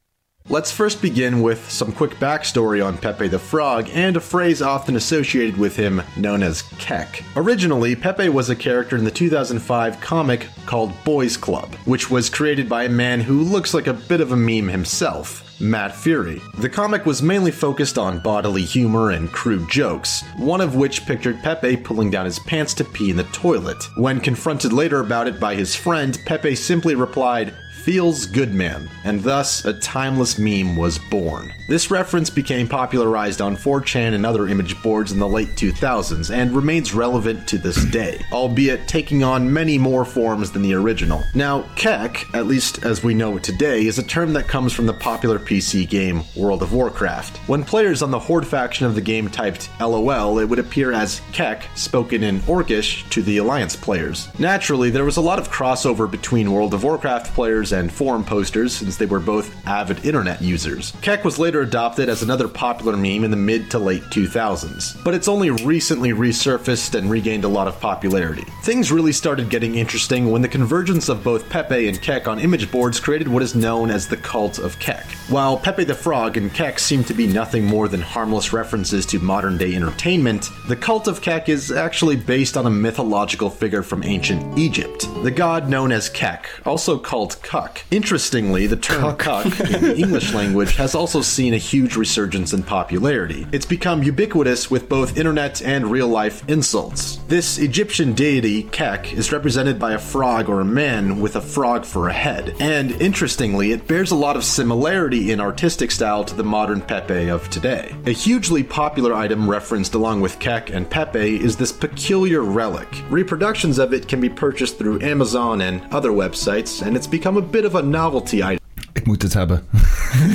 Let's 0.48 0.72
first 0.72 1.00
begin 1.00 1.40
with 1.40 1.70
some 1.70 1.92
quick 1.92 2.12
backstory 2.16 2.84
on 2.84 2.98
Pepe 2.98 3.28
the 3.28 3.38
Frog 3.38 3.88
and 3.92 4.16
a 4.16 4.20
phrase 4.20 4.60
often 4.60 4.96
associated 4.96 5.56
with 5.56 5.76
him 5.76 6.02
known 6.16 6.42
as 6.42 6.62
Keck. 6.78 7.22
Originally, 7.36 7.94
Pepe 7.94 8.28
was 8.28 8.50
a 8.50 8.56
character 8.56 8.96
in 8.96 9.04
the 9.04 9.10
2005 9.10 10.00
comic 10.00 10.48
called 10.66 10.92
Boys 11.04 11.36
Club, 11.36 11.72
which 11.84 12.10
was 12.10 12.28
created 12.28 12.68
by 12.68 12.84
a 12.84 12.88
man 12.88 13.20
who 13.20 13.40
looks 13.40 13.72
like 13.72 13.86
a 13.86 13.94
bit 13.94 14.20
of 14.20 14.32
a 14.32 14.36
meme 14.36 14.68
himself. 14.68 15.48
Matt 15.60 15.94
Fury. 15.94 16.42
The 16.58 16.68
comic 16.68 17.06
was 17.06 17.22
mainly 17.22 17.52
focused 17.52 17.96
on 17.96 18.18
bodily 18.18 18.62
humor 18.62 19.10
and 19.10 19.30
crude 19.30 19.70
jokes, 19.70 20.24
one 20.36 20.60
of 20.60 20.74
which 20.74 21.06
pictured 21.06 21.40
Pepe 21.40 21.76
pulling 21.76 22.10
down 22.10 22.24
his 22.24 22.40
pants 22.40 22.74
to 22.74 22.84
pee 22.84 23.10
in 23.10 23.16
the 23.16 23.24
toilet. 23.24 23.80
When 23.96 24.18
confronted 24.18 24.72
later 24.72 24.98
about 24.98 25.28
it 25.28 25.38
by 25.38 25.54
his 25.54 25.76
friend, 25.76 26.18
Pepe 26.26 26.56
simply 26.56 26.96
replied, 26.96 27.54
Feels 27.82 28.26
Good 28.26 28.54
Man, 28.54 28.88
and 29.02 29.24
thus 29.24 29.64
a 29.64 29.72
timeless 29.72 30.38
meme 30.38 30.76
was 30.76 31.00
born. 31.00 31.52
This 31.66 31.90
reference 31.90 32.30
became 32.30 32.68
popularized 32.68 33.40
on 33.40 33.56
4chan 33.56 34.14
and 34.14 34.24
other 34.24 34.46
image 34.46 34.80
boards 34.84 35.10
in 35.10 35.18
the 35.18 35.26
late 35.26 35.56
2000s 35.56 36.32
and 36.32 36.54
remains 36.54 36.94
relevant 36.94 37.48
to 37.48 37.58
this 37.58 37.84
day, 37.86 38.24
albeit 38.30 38.86
taking 38.86 39.24
on 39.24 39.52
many 39.52 39.78
more 39.78 40.04
forms 40.04 40.52
than 40.52 40.62
the 40.62 40.74
original. 40.74 41.24
Now, 41.34 41.62
Kek, 41.74 42.24
at 42.34 42.46
least 42.46 42.84
as 42.84 43.02
we 43.02 43.14
know 43.14 43.36
it 43.36 43.42
today, 43.42 43.84
is 43.86 43.98
a 43.98 44.04
term 44.04 44.32
that 44.34 44.46
comes 44.46 44.72
from 44.72 44.86
the 44.86 44.94
popular 44.94 45.40
PC 45.40 45.88
game 45.88 46.22
World 46.36 46.62
of 46.62 46.72
Warcraft. 46.72 47.36
When 47.48 47.64
players 47.64 48.00
on 48.00 48.12
the 48.12 48.18
Horde 48.18 48.46
faction 48.46 48.86
of 48.86 48.94
the 48.94 49.00
game 49.00 49.28
typed 49.28 49.70
LOL, 49.80 50.38
it 50.38 50.48
would 50.48 50.60
appear 50.60 50.92
as 50.92 51.20
Kek, 51.32 51.64
spoken 51.74 52.22
in 52.22 52.38
Orcish 52.42 53.10
to 53.10 53.22
the 53.22 53.38
Alliance 53.38 53.74
players. 53.74 54.28
Naturally, 54.38 54.90
there 54.90 55.04
was 55.04 55.16
a 55.16 55.20
lot 55.20 55.40
of 55.40 55.50
crossover 55.50 56.08
between 56.08 56.52
World 56.52 56.74
of 56.74 56.84
Warcraft 56.84 57.34
players 57.34 57.71
and 57.72 57.92
forum 57.92 58.24
posters 58.24 58.74
since 58.74 58.96
they 58.96 59.06
were 59.06 59.20
both 59.20 59.54
avid 59.66 60.04
internet 60.04 60.40
users. 60.40 60.92
Keck 61.02 61.24
was 61.24 61.38
later 61.38 61.62
adopted 61.62 62.08
as 62.08 62.22
another 62.22 62.48
popular 62.48 62.96
meme 62.96 63.24
in 63.24 63.30
the 63.30 63.36
mid 63.36 63.70
to 63.70 63.78
late 63.78 64.02
2000s, 64.04 65.02
but 65.04 65.14
it's 65.14 65.28
only 65.28 65.50
recently 65.50 66.10
resurfaced 66.10 66.94
and 66.94 67.10
regained 67.10 67.44
a 67.44 67.48
lot 67.48 67.68
of 67.68 67.80
popularity. 67.80 68.44
Things 68.62 68.92
really 68.92 69.12
started 69.12 69.50
getting 69.50 69.74
interesting 69.74 70.30
when 70.30 70.42
the 70.42 70.48
convergence 70.48 71.08
of 71.08 71.24
both 71.24 71.48
Pepe 71.48 71.88
and 71.88 72.00
Keck 72.00 72.28
on 72.28 72.38
image 72.38 72.70
boards 72.70 73.00
created 73.00 73.28
what 73.28 73.42
is 73.42 73.54
known 73.54 73.90
as 73.90 74.08
the 74.08 74.16
cult 74.16 74.58
of 74.58 74.78
Keck. 74.78 75.04
While 75.28 75.56
Pepe 75.56 75.84
the 75.84 75.94
Frog 75.94 76.36
and 76.36 76.52
Keck 76.52 76.78
seem 76.78 77.04
to 77.04 77.14
be 77.14 77.26
nothing 77.26 77.64
more 77.64 77.88
than 77.88 78.00
harmless 78.00 78.52
references 78.52 79.06
to 79.06 79.18
modern 79.18 79.56
day 79.56 79.74
entertainment, 79.74 80.50
the 80.68 80.76
cult 80.76 81.08
of 81.08 81.20
Kek 81.20 81.48
is 81.48 81.70
actually 81.70 82.16
based 82.16 82.56
on 82.56 82.66
a 82.66 82.70
mythological 82.70 83.50
figure 83.50 83.82
from 83.82 84.02
ancient 84.04 84.58
Egypt, 84.58 85.06
the 85.22 85.30
god 85.30 85.68
known 85.68 85.92
as 85.92 86.08
Keck, 86.08 86.48
also 86.64 86.98
called 86.98 87.40
Kuk. 87.42 87.61
Interestingly, 87.90 88.66
the 88.66 88.76
term 88.76 89.16
cuck 89.16 89.46
in 89.46 89.82
the 89.82 89.96
English 89.96 90.32
language 90.34 90.76
has 90.76 90.94
also 90.94 91.20
seen 91.20 91.54
a 91.54 91.58
huge 91.58 91.96
resurgence 91.96 92.52
in 92.52 92.62
popularity. 92.62 93.46
It's 93.52 93.66
become 93.66 94.02
ubiquitous 94.02 94.70
with 94.70 94.88
both 94.88 95.16
internet 95.16 95.62
and 95.62 95.90
real 95.90 96.08
life 96.08 96.48
insults. 96.48 97.16
This 97.28 97.58
Egyptian 97.58 98.12
deity, 98.12 98.64
Kek, 98.64 99.12
is 99.12 99.32
represented 99.32 99.78
by 99.78 99.92
a 99.92 99.98
frog 99.98 100.48
or 100.48 100.60
a 100.60 100.64
man 100.64 101.20
with 101.20 101.36
a 101.36 101.40
frog 101.40 101.84
for 101.84 102.08
a 102.08 102.12
head. 102.12 102.54
And 102.60 102.92
interestingly, 103.00 103.72
it 103.72 103.86
bears 103.86 104.10
a 104.10 104.16
lot 104.16 104.36
of 104.36 104.44
similarity 104.44 105.32
in 105.32 105.40
artistic 105.40 105.90
style 105.90 106.24
to 106.24 106.34
the 106.34 106.44
modern 106.44 106.80
Pepe 106.80 107.28
of 107.28 107.48
today. 107.50 107.94
A 108.06 108.10
hugely 108.10 108.62
popular 108.62 109.14
item 109.14 109.48
referenced 109.48 109.94
along 109.94 110.20
with 110.20 110.38
Kek 110.38 110.70
and 110.70 110.88
Pepe 110.88 111.42
is 111.42 111.56
this 111.56 111.72
peculiar 111.72 112.42
relic. 112.42 112.88
Reproductions 113.10 113.78
of 113.78 113.92
it 113.92 114.08
can 114.08 114.20
be 114.20 114.28
purchased 114.28 114.78
through 114.78 115.00
Amazon 115.02 115.60
and 115.60 115.82
other 115.92 116.10
websites, 116.10 116.84
and 116.84 116.96
it's 116.96 117.06
become 117.06 117.36
a 117.36 117.42
bit 117.52 117.66
of 117.66 117.74
a 117.74 117.80
novelty 117.80 118.36
item. 118.36 118.58
Ik 118.92 119.06
moet 119.06 119.22
het 119.22 119.32
hebben. 119.32 119.62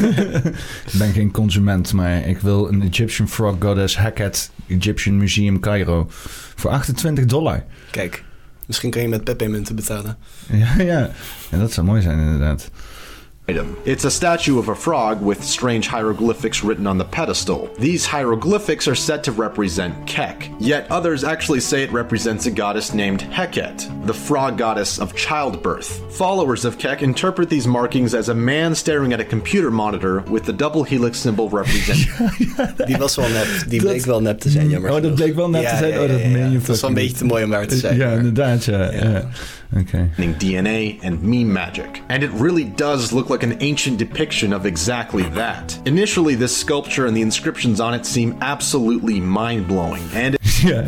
ik 0.92 0.98
ben 0.98 1.12
geen 1.14 1.32
consument, 1.32 1.94
maar 1.94 2.28
ik 2.28 2.40
wil 2.40 2.68
een 2.68 2.82
Egyptian 2.82 3.28
Frog 3.28 3.56
Goddess 3.60 3.98
Hackett 3.98 4.52
Egyptian 4.68 5.18
Museum 5.18 5.60
Cairo 5.60 6.06
voor 6.56 6.72
28 6.72 7.26
dollar. 7.26 7.64
Kijk, 7.92 8.24
misschien 8.66 8.92
kan 8.92 9.02
je 9.02 9.08
met 9.08 9.24
Pepe-munten 9.24 9.76
betalen. 9.76 10.18
Ja, 10.52 10.74
ja. 10.78 11.10
ja, 11.52 11.58
dat 11.58 11.72
zou 11.74 11.88
mooi 11.88 12.02
zijn 12.02 12.20
inderdaad. 12.20 12.70
Item. 13.50 13.78
It's 13.86 14.04
a 14.04 14.12
statue 14.12 14.60
of 14.60 14.68
a 14.68 14.76
frog 14.76 15.22
with 15.22 15.42
strange 15.44 15.88
hieroglyphics 15.88 16.64
written 16.64 16.86
on 16.86 16.98
the 16.98 17.06
pedestal. 17.06 17.70
These 17.80 18.06
hieroglyphics 18.06 18.88
are 18.90 18.96
said 18.96 19.24
to 19.24 19.32
represent 19.32 19.94
Kek, 20.06 20.50
yet 20.60 20.86
others 20.92 21.24
actually 21.24 21.62
say 21.62 21.82
it 21.84 21.92
represents 21.94 22.46
a 22.46 22.52
goddess 22.52 22.94
named 22.94 23.22
Heket, 23.32 23.88
the 24.06 24.14
frog 24.14 24.58
goddess 24.58 25.00
of 25.00 25.16
childbirth. 25.16 25.88
Followers 26.18 26.66
of 26.66 26.78
Kek 26.78 27.02
interpret 27.02 27.50
these 27.50 27.68
markings 27.68 28.14
as 28.14 28.28
a 28.30 28.34
man 28.36 28.76
staring 28.76 29.14
at 29.14 29.22
a 29.22 29.26
computer 29.26 29.72
monitor 29.72 30.24
with 30.30 30.44
the 30.44 30.54
double 30.54 30.84
helix 30.84 31.18
symbol 31.18 31.48
representing. 31.50 32.14
Die 32.88 32.98
was 32.98 33.16
wel 33.16 33.30
nep. 33.30 33.48
Die 33.70 33.80
bleek 33.82 34.06
wel 34.06 34.22
nep 34.22 34.40
te 34.40 34.50
zijn, 34.50 34.70
jammer 34.70 34.92
Oh, 34.92 35.02
dat 35.02 35.16
bleek 35.16 35.36
wel 35.36 35.50
nep 35.50 35.64
te 35.68 35.76
zijn? 35.78 35.92
Oh, 35.92 35.98
ja, 35.98 36.02
Oh, 36.04 36.08
dat 36.10 36.20
ja, 36.22 36.28
meen 36.28 36.38
ja. 36.38 36.46
je 36.52 36.58
Dat 36.58 36.68
was 36.68 36.82
wel 36.82 36.90
een 36.90 36.96
beetje 36.96 37.18
te 37.18 37.26
mooi 37.26 37.44
om 37.44 37.50
waar 37.50 37.68
te 37.68 37.78
zijn. 37.78 37.98
Ja, 37.98 38.06
maar- 38.08 38.18
inderdaad, 38.18 38.64
ja. 38.64 39.30
Ja. 39.70 39.80
Oké. 39.80 40.10
DNA 40.38 41.08
and 41.08 41.22
meme 41.22 41.52
magic. 41.52 42.02
And 42.08 42.24
it 42.24 42.30
really 42.40 42.72
does 42.76 43.12
look 43.12 43.30
like 43.30 43.46
an 43.46 43.56
ancient 43.58 43.98
depiction 44.00 44.54
of 44.54 44.66
exactly 44.66 45.24
that. 45.34 45.80
Initially, 45.84 46.38
this 46.38 46.60
sculpture 46.60 47.06
and 47.08 47.16
the 47.16 47.22
inscriptions 47.22 47.80
on 47.80 47.94
it 47.94 48.06
seem 48.08 48.36
absolutely 48.40 49.20
mind 49.20 49.68
blowing, 49.68 50.04
and 50.16 50.36
Ja, 50.64 50.84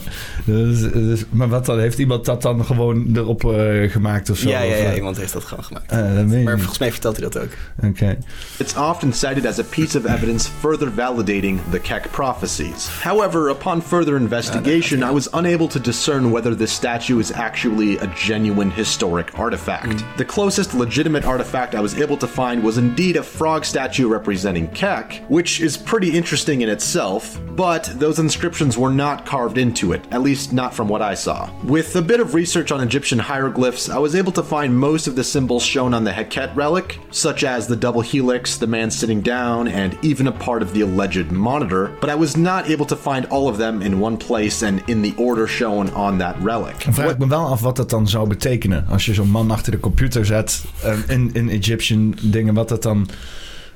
dus, 0.46 0.82
dus- 0.92 1.26
maar 1.30 1.48
wat 1.48 1.66
dan? 1.66 1.80
Heeft 1.80 2.00
iemand 2.00 2.26
dat 2.26 2.42
dan 2.42 2.66
gewoon 2.66 3.10
erop 3.16 3.46
eh, 3.46 3.92
gemaakt 3.92 4.30
of 4.30 4.38
zo? 4.38 4.50
Ja, 4.50 4.60
ja, 4.62 4.72
Of, 4.76 4.82
ja, 4.82 4.90
eh, 4.90 4.96
iemand 4.96 5.18
heeft 5.18 5.34
dat 5.34 5.44
gewoon 5.44 5.64
gemaakt. 5.64 5.92
eh, 5.92 5.98
dat 5.98 6.14
maar 6.14 6.24
niet. 6.26 6.50
volgens 6.50 6.78
mij 6.80 6.92
vertelt 6.92 7.18
hij 7.18 7.30
dat 7.30 7.42
ook. 7.44 7.50
Oké. 7.90 8.18
It's 8.58 8.76
often 8.76 9.14
cited 9.14 9.46
as 9.46 9.60
a 9.60 9.64
piece 9.70 9.98
of 9.98 10.06
evidence 10.06 10.50
further 10.60 10.92
validating 10.96 11.60
the 11.72 11.80
Keck 11.80 12.12
prophecies. 12.12 12.88
However, 13.04 13.50
upon 13.50 13.82
further 13.82 14.16
investigation, 14.16 15.10
I 15.10 15.14
was 15.14 15.28
unable 15.34 15.68
to 15.68 15.80
discern 15.82 16.32
whether 16.32 16.56
this 16.58 16.72
statue 16.74 17.20
is 17.20 17.32
actually 17.34 17.98
a 18.00 18.08
genuine 18.16 18.69
historic 18.72 19.38
artifact. 19.38 20.02
Hmm. 20.02 20.18
The 20.18 20.26
closest 20.26 20.74
legitimate 20.74 21.26
artifact 21.26 21.76
I 21.76 21.82
was 21.82 22.00
able 22.00 22.18
to 22.18 22.28
find 22.28 22.64
was 22.64 22.78
indeed 22.78 23.16
a 23.16 23.24
frog 23.24 23.66
statue 23.66 24.08
representing 24.08 24.68
Keck, 24.70 25.24
which 25.28 25.62
is 25.62 25.78
pretty 25.78 26.16
interesting 26.18 26.62
in 26.62 26.70
itself, 26.70 27.40
but 27.56 27.91
those 27.96 28.20
inscriptions 28.20 28.78
were 28.78 28.91
not 28.91 29.26
carved 29.26 29.58
into 29.58 29.94
it, 29.94 30.06
at 30.12 30.22
least 30.22 30.54
not 30.54 30.74
from 30.74 30.88
what 30.88 31.02
I 31.02 31.14
saw. 31.16 31.50
With 31.64 31.96
a 31.96 32.02
bit 32.02 32.20
of 32.20 32.34
research 32.34 32.72
on 32.72 32.82
Egyptian 32.82 33.20
hieroglyphs, 33.20 33.90
I 33.90 33.98
was 33.98 34.16
able 34.16 34.32
to 34.34 34.44
find 34.44 34.78
most 34.78 35.08
of 35.08 35.16
the 35.16 35.24
symbols 35.24 35.64
shown 35.64 35.94
on 35.94 36.04
the 36.04 36.12
Heket 36.12 36.56
relic, 36.56 37.00
such 37.12 37.44
as 37.44 37.68
the 37.68 37.76
double 37.76 38.02
helix, 38.02 38.58
the 38.58 38.68
man 38.68 38.91
sitting 38.91 39.22
down, 39.22 39.68
and 39.68 39.98
even 40.02 40.28
a 40.28 40.32
part 40.32 40.62
of 40.62 40.74
the 40.74 40.82
alleged 40.82 41.32
monitor, 41.32 41.91
but 42.02 42.10
I 42.10 42.16
was 42.16 42.36
not 42.36 42.70
able 42.70 42.86
to 42.86 42.96
find 42.96 43.26
all 43.26 43.48
of 43.48 43.58
them 43.58 43.82
in 43.82 44.00
one 44.00 44.18
place 44.18 44.62
and 44.62 44.84
in 44.90 45.02
the 45.02 45.14
order 45.18 45.48
shown 45.48 45.90
on 45.90 46.18
that 46.20 46.36
relic. 46.41 46.84
Dan 46.84 46.94
vraag 46.94 47.12
ik 47.12 47.18
me 47.18 47.28
wel 47.28 47.46
af 47.46 47.62
wat 47.62 47.76
dat 47.76 47.90
dan 47.90 48.08
zou 48.08 48.28
betekenen. 48.28 48.59
Als 48.90 49.06
je 49.06 49.14
zo'n 49.14 49.30
man 49.30 49.52
achter 49.52 49.72
de 49.72 49.80
computer 49.80 50.26
zet 50.26 50.64
eh, 50.84 50.98
in, 51.07 51.34
in 51.34 51.49
Egyptian 51.49 52.18
dingen, 52.22 52.53
wat 52.53 52.69
dat 52.69 52.84
dan, 52.84 53.10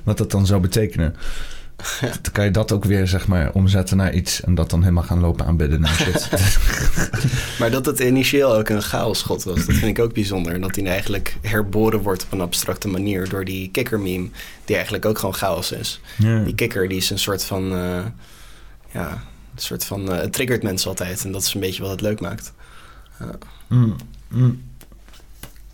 wat 0.02 0.18
dat 0.18 0.30
dan 0.30 0.46
zou 0.46 0.60
betekenen. 0.60 1.16
Dan 2.00 2.32
kan 2.32 2.44
je 2.44 2.50
dat 2.50 2.72
ook 2.72 2.84
weer, 2.84 3.08
zeg 3.08 3.26
maar, 3.26 3.52
omzetten 3.52 3.96
naar 3.96 4.14
iets 4.14 4.40
en 4.40 4.54
dat 4.54 4.70
dan 4.70 4.80
helemaal 4.80 5.02
gaan 5.02 5.20
lopen 5.20 5.46
aanbidden 5.46 5.84
en 5.84 5.94
shit. 5.94 6.28
Maar 7.58 7.70
dat 7.70 7.86
het 7.86 7.98
initieel 7.98 8.56
ook 8.56 8.68
een 8.68 8.82
chaosgod 8.82 9.44
was, 9.44 9.66
dat 9.66 9.74
vind 9.74 9.98
ik 9.98 10.04
ook 10.04 10.12
bijzonder. 10.12 10.60
Dat 10.60 10.76
hij 10.76 10.86
eigenlijk 10.86 11.36
herboren 11.42 12.00
wordt 12.00 12.24
op 12.24 12.32
een 12.32 12.40
abstracte 12.40 12.88
manier 12.88 13.28
door 13.28 13.44
die 13.44 13.70
kikker-meme, 13.70 14.28
die 14.64 14.74
eigenlijk 14.74 15.04
ook 15.04 15.18
gewoon 15.18 15.34
chaos 15.34 15.72
is. 15.72 16.00
Ja. 16.18 16.44
Die 16.44 16.54
kikker 16.54 16.88
die 16.88 16.98
is 16.98 17.10
een 17.10 17.18
soort 17.18 17.44
van, 17.44 17.72
eh, 17.72 18.04
ja, 18.92 19.10
een 19.54 19.62
soort 19.62 19.84
van, 19.84 20.12
eh, 20.12 20.20
het 20.20 20.32
triggert 20.32 20.62
mensen 20.62 20.88
altijd 20.88 21.24
en 21.24 21.32
dat 21.32 21.42
is 21.42 21.54
een 21.54 21.60
beetje 21.60 21.82
wat 21.82 21.90
het 21.90 22.00
leuk 22.00 22.20
maakt. 22.20 22.52
Mm, 23.66 23.96
mm. 24.28 24.62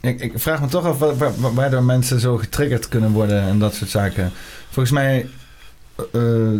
Ik, 0.00 0.20
ik 0.20 0.32
vraag 0.34 0.60
me 0.60 0.66
toch 0.68 0.84
af 0.84 0.98
wa- 0.98 1.14
wa- 1.16 1.32
wa- 1.36 1.52
waardoor 1.52 1.82
mensen 1.82 2.20
zo 2.20 2.36
getriggerd 2.36 2.88
kunnen 2.88 3.10
worden 3.10 3.42
en 3.42 3.58
dat 3.58 3.74
soort 3.74 3.90
zaken. 3.90 4.32
Volgens 4.70 4.90
mij. 4.94 5.26
eh, 6.12 6.50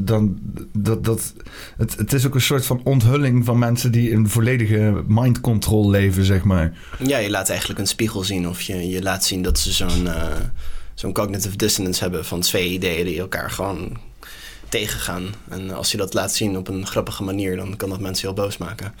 dan, 0.00 0.38
dat, 0.72 1.04
dat, 1.04 1.32
het, 1.76 1.96
het 1.96 2.12
is 2.12 2.26
ook 2.26 2.34
een 2.34 2.40
soort 2.40 2.66
van 2.66 2.80
onthulling 2.84 3.44
van 3.44 3.58
mensen 3.58 3.92
die 3.92 4.10
in 4.10 4.28
volledige 4.28 5.02
mind 5.06 5.40
control 5.40 5.90
leven, 5.90 6.24
zeg 6.24 6.42
maar. 6.44 6.72
Ja, 6.98 7.18
je 7.18 7.30
laat 7.30 7.48
eigenlijk 7.48 7.80
een 7.80 7.86
spiegel 7.86 8.24
zien 8.24 8.48
of 8.48 8.60
je, 8.62 8.88
je 8.88 9.02
laat 9.02 9.24
zien 9.24 9.42
dat 9.42 9.58
ze 9.58 9.72
zo'n 9.72 10.08
zo'n 10.94 11.12
cognitive 11.12 11.56
dissonance 11.56 12.02
hebben 12.02 12.24
van 12.24 12.40
twee 12.40 12.68
ideeën 12.70 13.04
die 13.04 13.18
elkaar 13.20 13.50
gewoon 13.50 13.96
tegengaan. 14.68 15.24
En 15.48 15.70
als 15.70 15.90
je 15.90 15.96
dat 15.96 16.14
laat 16.14 16.34
zien 16.34 16.56
op 16.56 16.68
een 16.68 16.86
grappige 16.86 17.22
manier, 17.22 17.56
dan 17.56 17.76
kan 17.76 17.88
dat 17.88 18.00
mensen 18.00 18.26
heel 18.26 18.36
boos 18.36 18.56
maken. 18.58 18.92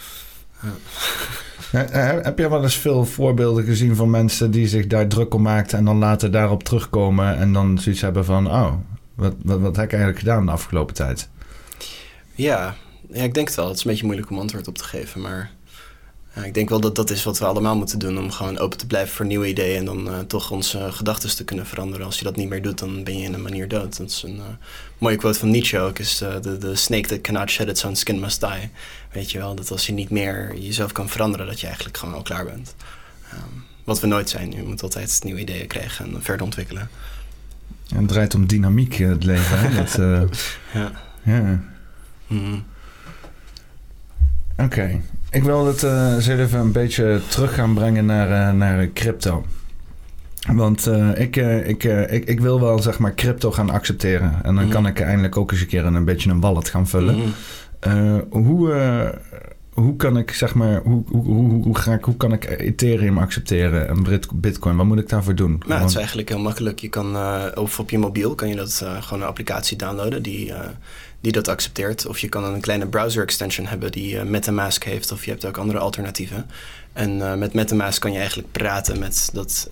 Heb 2.22 2.38
je 2.38 2.48
wel 2.48 2.62
eens 2.62 2.76
veel 2.76 3.04
voorbeelden 3.04 3.64
gezien 3.64 3.96
van 3.96 4.10
mensen 4.10 4.50
die 4.50 4.68
zich 4.68 4.86
daar 4.86 5.08
druk 5.08 5.34
om 5.34 5.42
maakten 5.42 5.78
en 5.78 5.84
dan 5.84 5.98
later 5.98 6.30
daarop 6.30 6.62
terugkomen 6.62 7.36
en 7.36 7.52
dan 7.52 7.78
zoiets 7.78 8.00
hebben 8.00 8.24
van: 8.24 8.46
oh, 8.46 8.72
wat, 9.14 9.34
wat, 9.42 9.60
wat 9.60 9.76
heb 9.76 9.84
ik 9.84 9.92
eigenlijk 9.92 10.20
gedaan 10.20 10.46
de 10.46 10.52
afgelopen 10.52 10.94
tijd? 10.94 11.28
Ja, 12.34 12.74
ja, 13.10 13.22
ik 13.22 13.34
denk 13.34 13.46
het 13.46 13.56
wel. 13.56 13.66
Het 13.68 13.76
is 13.76 13.84
een 13.84 13.90
beetje 13.90 14.06
moeilijk 14.06 14.30
om 14.30 14.38
antwoord 14.38 14.68
op 14.68 14.78
te 14.78 14.84
geven, 14.84 15.20
maar 15.20 15.50
ja, 16.36 16.44
ik 16.44 16.54
denk 16.54 16.68
wel 16.68 16.80
dat 16.80 16.94
dat 16.94 17.10
is 17.10 17.24
wat 17.24 17.38
we 17.38 17.44
allemaal 17.44 17.76
moeten 17.76 17.98
doen 17.98 18.18
om 18.18 18.30
gewoon 18.30 18.58
open 18.58 18.78
te 18.78 18.86
blijven 18.86 19.14
voor 19.14 19.26
nieuwe 19.26 19.48
ideeën 19.48 19.78
en 19.78 19.84
dan 19.84 20.08
eh, 20.08 20.18
toch 20.18 20.50
onze 20.50 20.92
gedachten 20.92 21.36
te 21.36 21.44
kunnen 21.44 21.66
veranderen. 21.66 22.06
Als 22.06 22.18
je 22.18 22.24
dat 22.24 22.36
niet 22.36 22.48
meer 22.48 22.62
doet, 22.62 22.78
dan 22.78 23.04
ben 23.04 23.18
je 23.18 23.24
in 23.24 23.34
een 23.34 23.42
manier 23.42 23.68
dood. 23.68 23.96
Dat 23.96 24.10
is 24.10 24.22
een 24.22 24.38
eh, 24.38 24.44
mooie 24.98 25.16
quote 25.16 25.38
van 25.38 25.50
Nietzsche 25.50 25.78
ook, 25.78 25.98
is 25.98 26.20
eh, 26.20 26.40
de 26.40 26.58
the 26.58 26.74
snake 26.74 27.08
that 27.08 27.20
cannot 27.20 27.50
shed 27.50 27.68
its 27.68 27.84
own 27.84 27.94
skin 27.94 28.20
must 28.20 28.40
die. 28.40 28.70
Weet 29.12 29.30
je 29.30 29.38
wel, 29.38 29.54
dat 29.54 29.70
als 29.70 29.86
je 29.86 29.92
niet 29.92 30.10
meer 30.10 30.58
jezelf 30.58 30.92
kan 30.92 31.08
veranderen, 31.08 31.46
dat 31.46 31.60
je 31.60 31.66
eigenlijk 31.66 31.96
gewoon 31.96 32.14
al 32.14 32.22
klaar 32.22 32.44
bent. 32.44 32.74
Ehm, 33.30 33.40
wat 33.84 34.00
we 34.00 34.06
nooit 34.06 34.28
zijn. 34.28 34.52
Je 34.52 34.62
moet 34.62 34.82
altijd 34.82 35.20
nieuwe 35.24 35.40
ideeën 35.40 35.66
krijgen 35.66 36.14
en 36.14 36.22
verder 36.22 36.44
ontwikkelen. 36.44 36.90
En 37.88 37.96
het 37.96 38.08
draait 38.08 38.34
om 38.34 38.46
dynamiek, 38.46 38.98
eh, 38.98 39.08
het 39.08 39.24
leven. 39.24 39.58
Hè? 39.58 39.74
Dat, 39.74 39.98
eh, 39.98 40.22
Ja. 40.82 40.90
ja. 41.22 41.60
Mhm. 42.26 42.58
Oké, 44.56 45.00
ik 45.36 45.42
wil 45.42 45.66
het 45.66 45.82
eh 45.82 46.12
eens 46.14 46.26
even 46.26 46.58
een 46.60 46.72
beetje 46.72 47.20
terug 47.28 47.54
gaan 47.54 47.74
brengen 47.74 48.06
naar, 48.06 48.48
eh, 48.48 48.52
naar 48.54 48.88
crypto. 48.92 49.44
Want 50.52 50.86
eh, 50.86 51.08
ik, 51.20 51.36
ik, 51.66 51.84
ik, 51.84 52.24
ik 52.24 52.40
wil 52.40 52.60
wel 52.60 52.78
zeg 52.82 52.98
maar 52.98 53.14
crypto 53.14 53.50
gaan 53.52 53.70
accepteren. 53.70 54.32
En 54.42 54.54
dan 54.54 54.64
Mhm. 54.64 54.72
kan 54.72 54.86
ik 54.86 55.00
eindelijk 55.00 55.36
ook 55.36 55.50
eens 55.52 55.60
een 55.60 55.66
keer 55.66 55.84
een, 55.84 55.94
een 55.94 56.04
beetje 56.04 56.30
een 56.30 56.40
wallet 56.40 56.68
gaan 56.68 56.88
vullen. 56.88 57.16
Mhm. 57.16 58.20
Hoe, 58.30 58.72
hoe 59.76 59.96
kan 59.96 60.16
ik 60.16 60.32
zeg 60.32 60.54
maar, 60.54 60.80
hoe, 60.82 61.02
hoe, 61.08 61.24
hoe, 61.24 61.62
hoe, 61.62 61.78
ga 61.78 61.92
ik, 61.92 62.04
hoe 62.04 62.16
kan 62.16 62.32
ik 62.32 62.44
Ethereum 62.44 63.18
accepteren 63.18 63.88
en 63.88 64.22
Bitcoin? 64.34 64.76
Wat 64.76 64.86
moet 64.86 64.98
ik 64.98 65.08
daarvoor 65.08 65.34
doen? 65.34 65.62
Nou, 65.66 65.80
het 65.80 65.90
is 65.90 65.96
eigenlijk 65.96 66.28
heel 66.28 66.38
makkelijk. 66.38 66.78
Je 66.78 66.88
kan, 66.88 67.16
eh, 67.16 67.44
of 67.54 67.78
op 67.78 67.90
je 67.90 67.98
mobiel 67.98 68.34
kan 68.34 68.48
je 68.48 68.56
dat 68.56 68.80
eh, 68.82 69.02
gewoon 69.02 69.22
een 69.22 69.28
applicatie 69.28 69.76
downloaden 69.76 70.22
die, 70.22 70.52
eh, 70.52 70.68
die 71.20 71.32
dat 71.32 71.48
accepteert. 71.48 72.06
Of 72.06 72.18
je 72.18 72.28
kan 72.28 72.44
een 72.44 72.60
kleine 72.60 72.86
browser 72.86 73.22
extension 73.22 73.66
hebben 73.66 73.92
die 73.92 74.24
MetaMask 74.24 74.84
heeft. 74.84 75.12
Of 75.12 75.24
je 75.24 75.30
hebt 75.30 75.44
ook 75.44 75.56
andere 75.56 75.78
alternatieven. 75.78 76.46
En 76.92 77.38
met 77.38 77.52
MetaMask 77.52 78.00
kan 78.00 78.12
je 78.12 78.18
eigenlijk 78.18 78.52
praten 78.52 78.98
met 78.98 79.30
dat 79.32 79.70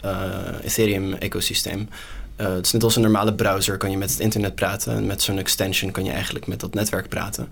Ethereum-ecosysteem. 0.63 1.89
Het 2.37 2.67
is 2.67 2.73
net 2.73 2.83
als 2.83 2.97
een 2.97 3.03
normale 3.03 3.35
browser, 3.35 3.77
kan 3.77 3.91
je 3.91 3.97
met 3.97 4.11
het 4.11 4.21
internet 4.21 4.55
praten. 4.55 4.97
En 4.97 5.07
met 5.07 5.23
zo'n 5.23 5.39
extension 5.39 5.91
kan 5.91 6.05
je 6.05 6.11
eigenlijk 6.11 6.47
met 6.47 6.61
dat 6.61 6.75
netwerk 6.75 7.09
praten. 7.09 7.49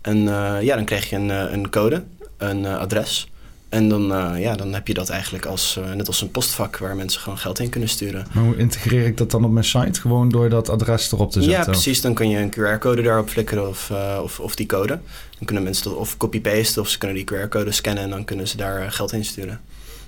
En 0.00 0.16
eh, 0.28 0.62
ja, 0.62 0.76
dan 0.76 0.84
krijg 0.84 1.10
je 1.10 1.16
een, 1.16 1.30
eh, 1.30 1.52
een 1.52 1.70
code, 1.70 2.04
een 2.36 2.64
eh, 2.64 2.78
adres. 2.78 3.30
En 3.68 3.88
dan, 3.88 4.02
ja, 4.38 4.54
dan 4.56 4.72
heb 4.74 4.86
je 4.86 4.94
dat 4.94 5.08
eigenlijk 5.08 5.46
als, 5.46 5.78
net 5.94 6.06
als 6.06 6.20
een 6.20 6.30
postvak 6.30 6.76
waar 6.78 6.96
mensen 6.96 7.20
gewoon 7.20 7.38
geld 7.38 7.58
in 7.58 7.68
kunnen 7.68 7.88
sturen. 7.88 8.26
Maar 8.32 8.44
hoe 8.44 8.56
integreer 8.56 9.06
ik 9.06 9.16
dat 9.16 9.30
dan 9.30 9.44
op 9.44 9.50
mijn 9.50 9.64
site? 9.64 10.00
Gewoon 10.00 10.28
door 10.28 10.48
dat 10.48 10.68
adres 10.68 11.12
erop 11.12 11.30
te 11.30 11.42
zetten? 11.42 11.58
Ja, 11.58 11.64
precies. 11.64 12.00
Dan 12.00 12.14
kun 12.14 12.28
je 12.28 12.38
een 12.38 12.50
QR-code 12.50 13.02
daarop 13.02 13.28
flikkeren 13.28 13.68
of, 13.68 13.92
of, 14.22 14.40
of 14.40 14.54
die 14.54 14.66
code. 14.66 14.98
Dan 15.36 15.44
kunnen 15.44 15.64
mensen 15.64 15.84
dat 15.84 15.94
of 15.94 16.16
copy-pasten 16.16 16.82
of 16.82 16.88
ze 16.88 16.98
kunnen 16.98 17.16
die 17.16 17.26
QR-code 17.34 17.72
scannen 17.72 18.02
en 18.02 18.10
dan 18.10 18.24
kunnen 18.24 18.48
ze 18.48 18.56
daar 18.56 18.92
geld 18.92 19.12
in 19.12 19.24
sturen. 19.24 19.60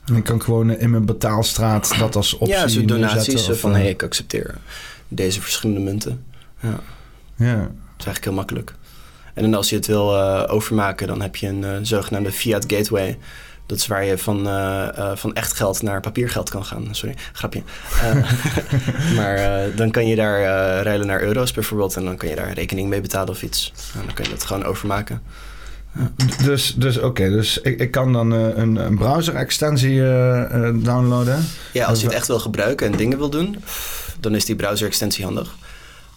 En 0.05 0.17
ik 0.17 0.25
kan 0.25 0.43
gewoon 0.43 0.71
in 0.71 0.91
mijn 0.91 1.05
betaalstraat 1.05 1.99
dat 1.99 2.17
als 2.17 2.35
optie 2.35 2.49
ja, 2.57 2.69
zo 2.69 2.85
donaties 2.85 3.49
of, 3.49 3.61
van 3.61 3.75
eh, 3.75 3.81
hey, 3.81 3.89
ik 3.91 4.03
accepteer 4.03 4.55
deze 5.09 5.41
verschillende 5.41 5.81
munten. 5.81 6.25
Ja, 6.61 6.71
dat 6.71 6.81
Ja. 7.37 7.55
is 7.99 8.05
eigenlijk 8.05 8.25
heel 8.25 8.33
makkelijk. 8.33 8.75
En 9.35 9.43
dan 9.43 9.55
als 9.55 9.69
je 9.69 9.77
het 9.77 9.87
wil 9.87 10.17
eh, 10.17 10.45
overmaken, 10.47 11.07
dan 11.07 11.23
heb 11.23 11.37
je 11.37 11.47
een 11.47 11.65
eh, 11.65 11.71
zogenaamde 11.83 12.33
fiat 12.33 12.65
gateway. 12.67 13.19
Dat 13.67 13.79
is 13.79 13.87
waar 13.87 14.05
je 14.05 14.19
van, 14.19 14.49
eh, 14.49 15.11
van 15.15 15.35
echt 15.35 15.53
geld 15.53 15.83
naar 15.83 16.01
papiergeld 16.01 16.51
kan 16.51 16.65
gaan. 16.65 16.89
Sorry, 16.91 17.15
grapje. 17.33 17.63
Maar 19.17 19.67
dan 19.77 19.91
kan 19.91 20.07
je 20.07 20.17
daar 20.17 20.43
ruilen 20.83 21.07
naar 21.07 21.23
euro's 21.23 21.53
bijvoorbeeld. 21.53 21.97
En 21.97 22.05
dan 22.05 22.17
kan 22.17 22.29
je 22.29 22.35
daar 22.35 22.49
een 22.49 22.55
rekening 22.55 22.89
mee 22.89 23.01
betalen 23.01 23.29
of 23.29 23.43
iets. 23.43 23.73
En 23.95 24.01
dan 24.07 24.15
kun 24.15 24.25
je 24.25 24.31
dat 24.31 24.45
gewoon 24.45 24.65
overmaken. 24.65 25.23
Dus, 26.45 26.75
dus 26.75 26.99
oké, 26.99 27.31
dus 27.31 27.61
ik, 27.61 27.81
ik 27.81 27.91
kan 27.91 28.13
dan 28.13 28.31
een, 28.31 28.77
een 28.77 28.97
browser-extensie 28.97 30.01
downloaden. 30.83 31.45
Ja, 31.73 31.87
als 31.87 32.01
je 32.01 32.07
het 32.07 32.15
echt 32.15 32.27
wil 32.27 32.41
gebruiken 32.41 32.87
en 32.87 32.99
dingen 32.99 33.19
wil 33.19 33.31
doen, 33.31 33.57
dan 34.21 34.35
is 34.35 34.45
die 34.45 34.57
browser-extensie 34.57 35.25
handig. 35.25 35.55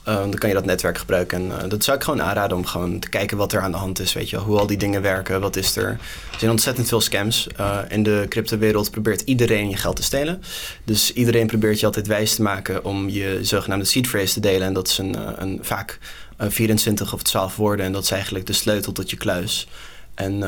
Eh, 0.06 0.16
dan 0.16 0.34
kan 0.34 0.50
je 0.50 0.56
dat 0.56 0.66
netwerk 0.66 0.98
gebruiken. 0.98 1.38
En 1.38 1.62
eh, 1.62 1.70
dat 1.70 1.84
zou 1.84 1.98
ik 1.98 2.04
gewoon 2.04 2.22
aanraden 2.22 2.58
om 2.58 2.66
gewoon 2.66 3.00
te 3.00 3.10
kijken 3.10 3.38
wat 3.38 3.54
er 3.54 3.62
aan 3.62 3.72
de 3.72 3.78
hand 3.78 4.00
is. 4.00 4.14
Weet 4.14 4.30
je 4.30 4.38
hoe 4.38 4.60
al 4.60 4.68
die 4.68 4.78
dingen 4.78 5.02
werken, 5.02 5.42
wat 5.42 5.56
is 5.56 5.76
er. 5.76 5.98
Er 6.36 6.42
zijn 6.42 6.52
ontzettend 6.52 6.88
veel 6.88 7.02
scams. 7.02 7.48
Eh, 7.56 7.78
in 7.90 8.04
de 8.04 8.26
cryptowereld 8.30 8.92
probeert 8.92 9.22
iedereen 9.22 9.70
je 9.70 9.78
geld 9.78 9.96
te 9.96 10.04
stelen. 10.04 10.42
Dus 10.84 11.14
iedereen 11.14 11.48
probeert 11.48 11.80
je 11.80 11.86
altijd 11.86 12.08
wijs 12.08 12.36
te 12.36 12.42
maken 12.42 12.86
om 12.86 13.10
je 13.10 13.40
zogenaamde 13.42 13.86
seed 13.86 14.08
phrase 14.08 14.34
te 14.34 14.40
delen. 14.40 14.68
En 14.68 14.74
dat 14.74 14.88
is 14.88 14.98
een, 14.98 15.16
eh, 15.16 15.32
een, 15.36 15.60
vaak 15.62 16.00
eh, 16.38 16.48
24 16.50 17.14
of 17.14 17.24
12 17.24 17.56
woorden. 17.56 17.86
En 17.86 17.92
dat 17.92 18.04
is 18.04 18.12
eigenlijk 18.12 18.46
de 18.46 18.54
sleutel 18.54 18.92
tot 18.92 19.10
je 19.10 19.18
kluis. 19.18 19.68
En 20.16 20.44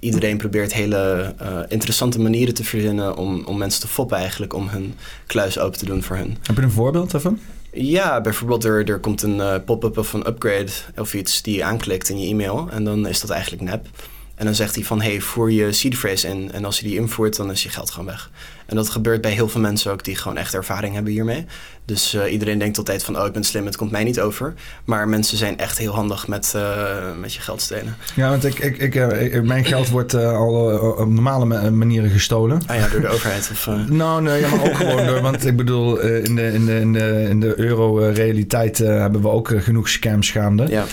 iedereen 0.00 0.36
probeert 0.36 0.72
hele 0.72 1.34
interessante 1.68 2.20
manieren 2.20 2.54
te 2.54 2.64
verzinnen 2.64 3.16
om, 3.16 3.44
om 3.44 3.58
mensen 3.58 3.80
te 3.80 3.88
foppen 3.88 4.16
eigenlijk 4.16 4.54
om 4.54 4.68
hun 4.68 4.94
kluis 5.26 5.58
open 5.58 5.78
te 5.78 5.84
doen 5.84 6.02
voor 6.02 6.16
hun. 6.16 6.38
Heb 6.42 6.56
je 6.56 6.62
een 6.62 6.70
voorbeeld 6.70 7.10
daarvan? 7.10 7.38
Ja, 7.72 8.20
bijvoorbeeld 8.20 8.64
er, 8.64 8.90
er 8.90 8.98
komt 8.98 9.22
een 9.22 9.40
eh, 9.40 9.54
pop-up 9.64 9.98
of 9.98 10.12
een 10.12 10.26
upgrade 10.26 10.70
of 10.96 11.14
iets 11.14 11.42
die 11.42 11.56
je 11.56 11.64
aanklikt 11.64 12.08
in 12.08 12.20
je 12.20 12.28
e-mail 12.28 12.68
en 12.70 12.84
dan 12.84 13.06
is 13.06 13.20
dat 13.20 13.30
eigenlijk 13.30 13.62
nep. 13.62 13.88
En 14.34 14.46
dan 14.46 14.54
zegt 14.54 14.74
hij 14.74 14.84
van, 14.84 15.00
hey, 15.00 15.20
voer 15.20 15.50
je 15.50 15.72
seed 15.72 15.96
phrase 15.96 16.28
in. 16.28 16.52
En 16.52 16.64
als 16.64 16.80
je 16.80 16.86
die 16.86 16.96
invoert, 16.96 17.36
dan 17.36 17.50
is 17.50 17.62
je 17.62 17.68
geld 17.68 17.90
gewoon 17.90 18.06
weg. 18.06 18.30
En 18.70 18.76
dat 18.76 18.88
gebeurt 18.90 19.20
bij 19.20 19.30
heel 19.32 19.48
veel 19.48 19.60
mensen 19.60 19.92
ook 19.92 20.04
die 20.04 20.16
gewoon 20.16 20.36
echt 20.36 20.54
ervaring 20.54 20.94
hebben 20.94 21.12
hiermee. 21.12 21.46
Dus 21.84 22.14
eh, 22.14 22.32
iedereen 22.32 22.58
denkt 22.58 22.78
altijd 22.78 23.04
van, 23.04 23.18
oh, 23.20 23.26
ik 23.26 23.32
ben 23.32 23.44
slim, 23.44 23.66
het 23.66 23.76
komt 23.76 23.90
mij 23.90 24.04
niet 24.04 24.20
over. 24.20 24.54
Maar 24.84 25.08
mensen 25.08 25.36
zijn 25.36 25.58
echt 25.58 25.78
heel 25.78 25.94
handig 25.94 26.28
met, 26.28 26.52
eh, 26.56 26.82
met 27.20 27.34
je 27.34 27.40
geld 27.40 27.60
stelen. 27.60 27.96
Ja, 28.14 28.28
want 28.28 28.44
ik, 28.44 28.58
ik, 28.58 28.78
ik, 28.78 28.94
eh, 28.94 29.40
mijn 29.40 29.64
geld 29.64 29.88
wordt 29.88 30.14
al 30.14 30.54
op 30.98 31.08
normale 31.08 31.44
ma- 31.44 31.70
manieren 31.70 32.10
gestolen. 32.10 32.60
Ah 32.66 32.76
ja, 32.76 32.88
door 32.88 33.00
de 33.00 33.08
overheid 33.08 33.48
of... 33.52 33.68
Nou, 33.88 34.22
nee, 34.22 34.40
ja, 34.40 34.48
maar 34.48 34.64
ook 34.64 34.76
gewoon 34.76 35.06
door. 35.06 35.20
Want 35.20 35.46
ik 35.46 35.56
bedoel, 35.56 36.00
in 36.00 36.36
de, 36.36 36.52
in 36.52 36.66
de, 36.66 36.80
in 36.80 36.92
de, 36.92 37.26
in 37.28 37.40
de 37.40 37.58
euro-realiteit 37.60 38.78
hebben 38.78 39.22
we 39.22 39.28
ook 39.28 39.52
genoeg 39.58 39.88
scams 39.88 40.30
gaande. 40.30 40.66
ja. 40.68 40.84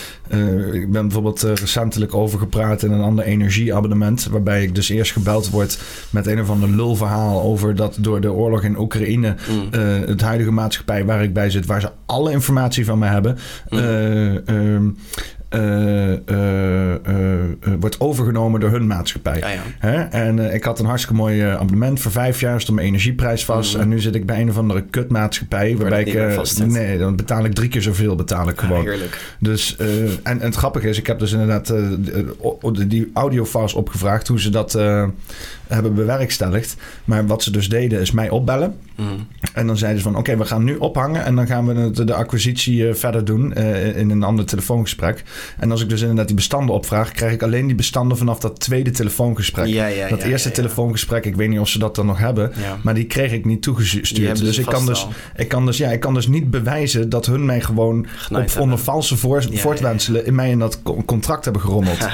Ik 0.71 0.91
ben 0.91 1.01
bijvoorbeeld 1.01 1.41
recentelijk 1.41 2.13
overgepraat 2.13 2.83
in 2.83 2.91
een 2.91 3.01
ander 3.01 3.25
energieabonnement. 3.25 4.27
Waarbij 4.31 4.63
ik 4.63 4.75
dus 4.75 4.89
eerst 4.89 5.11
gebeld 5.11 5.49
word 5.49 5.77
met 6.09 6.27
een 6.27 6.41
of 6.41 6.49
ander 6.49 6.69
lulverhaal 6.69 7.41
over 7.41 7.66
dat 7.75 7.97
door 7.99 8.21
de 8.21 8.31
oorlog 8.31 8.63
in 8.63 8.79
Oekraïne. 8.79 9.35
Mm. 9.49 9.67
eh, 9.71 9.81
het 10.05 10.21
huidige 10.21 10.51
maatschappij 10.51 11.05
waar 11.05 11.23
ik 11.23 11.33
bij 11.33 11.49
zit, 11.49 11.65
waar 11.65 11.81
ze 11.81 11.89
alle 12.05 12.31
informatie 12.31 12.85
van 12.85 12.99
me 12.99 13.05
hebben. 13.05 13.37
Mm. 13.69 13.79
eh, 13.79 14.47
ehm, 14.47 14.89
eh, 15.49 16.13
wordt 17.79 17.99
overgenomen 17.99 18.59
door 18.59 18.69
hun 18.69 18.87
maatschappij. 18.87 19.39
Ja, 19.39 19.49
ja. 19.49 19.61
Hè? 19.79 20.03
En 20.03 20.53
ik 20.53 20.63
had 20.63 20.79
een 20.79 20.85
hartstikke 20.85 21.17
mooi 21.17 21.41
abonnement 21.41 21.99
voor 21.99 22.11
vijf 22.11 22.39
jaar, 22.39 22.61
stond 22.61 22.77
mijn 22.77 22.89
energieprijs 22.89 23.45
vast. 23.45 23.73
Mhm. 23.73 23.81
En 23.81 23.89
nu 23.89 23.99
zit 23.99 24.15
ik 24.15 24.25
bij 24.25 24.41
een 24.41 24.49
of 24.49 24.57
andere 24.57 24.83
kutmaatschappij. 24.89 25.77
Waarbij 25.77 26.03
ik. 26.03 26.65
nee, 26.65 26.97
dan 26.97 27.15
betaal 27.15 27.45
ik 27.45 27.53
drie 27.53 27.69
keer 27.69 27.81
zoveel 27.81 28.15
betaal 28.15 28.49
ik 28.49 28.59
gewoon. 28.59 28.81
heerlijk. 28.81 29.35
Dus, 29.39 29.75
en, 29.75 30.19
en 30.23 30.41
het 30.41 30.55
grappige 30.55 30.89
is, 30.89 30.97
ik 30.97 31.07
heb 31.07 31.19
dus 31.19 31.31
inderdaad 31.31 31.73
die 32.87 33.09
audiofiles 33.13 33.73
opgevraagd, 33.73 34.27
hoe 34.27 34.39
ze 34.39 34.49
dat 34.49 34.79
hebben 35.67 35.93
bewerkstelligd. 35.95 36.75
Maar 37.05 37.27
wat 37.27 37.43
ze 37.43 37.51
dus 37.51 37.69
deden, 37.69 37.99
is 38.01 38.11
mij 38.11 38.29
opbellen. 38.29 38.75
Mhm. 38.95 39.07
En 39.53 39.67
dan 39.67 39.77
zeiden 39.77 40.01
ze 40.01 40.09
van, 40.09 40.17
oké, 40.17 40.37
we 40.37 40.45
gaan 40.45 40.63
nu 40.63 40.75
ophangen 40.75 41.25
en 41.25 41.35
dan 41.35 41.47
gaan 41.47 41.65
we 41.67 41.73
het- 41.73 42.07
de 42.07 42.13
acquisitie 42.13 42.87
eh, 42.87 42.93
verder 42.95 43.25
doen 43.25 43.53
eh, 43.53 43.97
in 43.97 44.09
een 44.09 44.23
ander 44.23 44.45
telefoongesprek. 44.45 45.23
En 45.59 45.71
als 45.71 45.81
ik 45.81 45.89
dus 45.89 46.01
inderdaad 46.01 46.27
die 46.27 46.35
bestanden 46.35 46.75
opvraag, 46.75 47.11
krijg 47.11 47.33
ik 47.33 47.43
alleen 47.43 47.67
die 47.67 47.75
bestanden 47.75 48.17
vanaf 48.17 48.39
dat 48.39 48.59
tweede 48.59 48.91
telefoongesprek. 48.91 49.67
Ja, 49.67 49.85
ja, 49.87 50.07
dat 50.09 50.21
ja, 50.21 50.27
eerste 50.27 50.51
telefoongesprek, 50.51 51.25
ik 51.25 51.35
weet 51.35 51.49
niet 51.49 51.59
of 51.59 51.67
ze 51.69 51.79
dat 51.79 51.95
dan 51.95 52.05
nog 52.05 52.17
hebben, 52.17 52.51
maar 52.83 52.93
die 52.93 53.05
kreeg 53.05 53.31
ik 53.31 53.45
niet 53.45 53.61
toegestuurd. 53.61 54.39
Dus 54.39 54.57
ik 54.57 54.65
kan 54.65 54.85
dus, 54.85 55.03
al. 55.03 55.09
ik, 55.35 55.47
kan 55.47 55.65
dus, 55.65 55.77
ja, 55.77 55.89
ik 55.89 55.99
kan 55.99 56.13
dus 56.13 56.27
niet 56.27 56.49
bewijzen 56.51 57.09
dat 57.09 57.25
hun 57.25 57.45
mij 57.45 57.61
gewoon 57.61 58.05
op, 58.31 58.55
onder 58.59 58.77
valse 58.77 59.17
voor, 59.17 59.43
voortwenselen 59.53 60.25
in 60.25 60.35
mij 60.35 60.49
in 60.49 60.59
dat 60.59 60.81
co- 60.83 61.03
contract 61.05 61.43
hebben 61.43 61.61
gerommeld. 61.61 61.97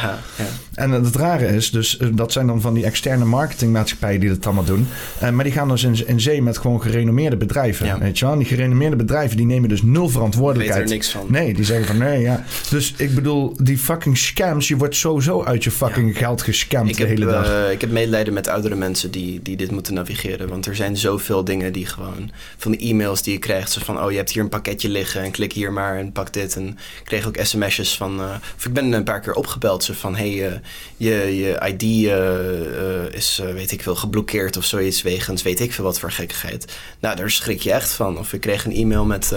En 0.74 0.92
het 0.92 1.16
rare 1.16 1.48
is, 1.48 1.72
dus 1.72 1.98
eh, 1.98 2.08
dat 2.14 2.32
zijn 2.32 2.48
dan 2.48 2.62
van 2.62 2.74
die 2.74 2.86
externe 2.86 3.26
marketingmaatschappijen 3.26 4.20
die 4.20 4.30
dat 4.30 4.46
allemaal 4.46 4.64
doen. 4.64 4.88
Eh, 5.20 5.30
maar 5.30 5.44
die 5.44 5.54
gaan 5.54 5.68
dus 5.68 5.84
in, 5.84 6.08
in 6.08 6.22
zee 6.22 6.42
met 6.42 6.58
gewoon 6.58 6.82
gerenommeerde 6.82 7.38
bedrijven. 7.38 7.86
Ja. 7.86 8.00
Weet 8.00 8.20
je 8.20 8.26
wel? 8.26 8.34
En 8.34 8.40
die 8.40 8.48
gerenommeerde 8.48 8.96
bedrijven 8.96 9.38
die 9.38 9.46
nemen 9.46 9.70
dus 9.70 9.82
nul 9.82 10.10
verantwoordelijkheid. 10.10 10.80
Weet 10.82 10.90
er 10.90 10.96
niks 10.96 11.10
van. 11.12 11.26
Nee, 11.30 11.54
die 11.54 11.66
zeggen 11.66 11.86
van 11.86 11.98
nee, 11.98 12.22
ja. 12.22 12.44
Dus 12.70 12.94
ik 12.98 13.16
bedoel, 13.16 13.56
die 13.62 13.78
fucking 13.78 14.18
scams, 14.18 14.68
je 14.68 14.78
wordt 14.78 14.96
sowieso 14.96 15.44
uit 15.44 15.64
je 15.64 15.72
fucking 15.72 16.18
geld 16.18 16.42
gescamd 16.42 16.90
Ik 16.90 16.96
de 16.98 17.02
heb, 17.06 17.18
hele 17.18 17.32
dag. 17.32 17.48
eh, 17.66 17.72
ik 17.72 17.82
heb 17.82 17.92
medelijden 17.92 18.34
met 18.34 18.48
oudere 18.48 18.76
mensen 18.76 19.12
die, 19.12 19.40
die 19.42 19.56
dit 19.56 19.72
moeten 19.72 19.94
navigeren. 19.94 20.50
Want 20.50 20.66
er 20.66 20.76
zijn 20.76 20.98
zoveel 20.98 21.44
dingen 21.44 21.74
die 21.74 21.86
gewoon... 21.86 22.32
Van 22.58 22.72
de 22.72 22.78
e-mails 22.78 23.22
die 23.22 23.34
je 23.34 23.40
krijgt. 23.40 23.72
Zo 23.72 23.82
van, 23.84 24.04
oh, 24.04 24.12
je 24.12 24.18
hebt 24.18 24.32
hier 24.32 24.44
een 24.44 24.50
pakketje 24.50 24.90
liggen 24.90 25.22
en 25.22 25.32
klik 25.32 25.54
hier 25.54 25.74
maar 25.74 25.98
en 25.98 26.12
pak 26.12 26.34
dit. 26.34 26.56
En 26.56 26.68
ik 26.68 27.04
kreeg 27.04 27.28
ook 27.28 27.38
sms'jes 27.42 27.98
van... 27.98 28.20
of 28.58 28.66
ik 28.66 28.74
ben 28.74 28.92
een 28.94 29.04
paar 29.04 29.20
keer 29.20 29.34
opgebeld. 29.34 29.84
Zo 29.84 29.94
van, 29.94 30.16
hey, 30.16 30.62
je, 30.98 31.38
je 31.38 31.74
ID 31.74 32.08
eh, 32.08 33.06
eh, 33.06 33.14
is, 33.14 33.40
eh, 33.40 33.54
weet 33.54 33.72
ik 33.72 33.82
veel, 33.82 33.96
geblokkeerd 33.96 34.58
of 34.58 34.66
zoiets. 34.66 35.02
Wegens 35.02 35.42
weet 35.42 35.60
ik 35.60 35.74
veel 35.74 35.84
wat 35.84 36.00
voor 36.00 36.12
gekkigheid. 36.12 36.78
Nou, 37.00 37.16
daar 37.16 37.30
schrik 37.30 37.62
je 37.62 37.72
echt 37.72 37.92
van. 37.92 38.18
Of 38.18 38.34
ik 38.34 38.42
kreeg 38.42 38.66
een 38.66 38.76
e-mail 38.76 39.06
met... 39.06 39.30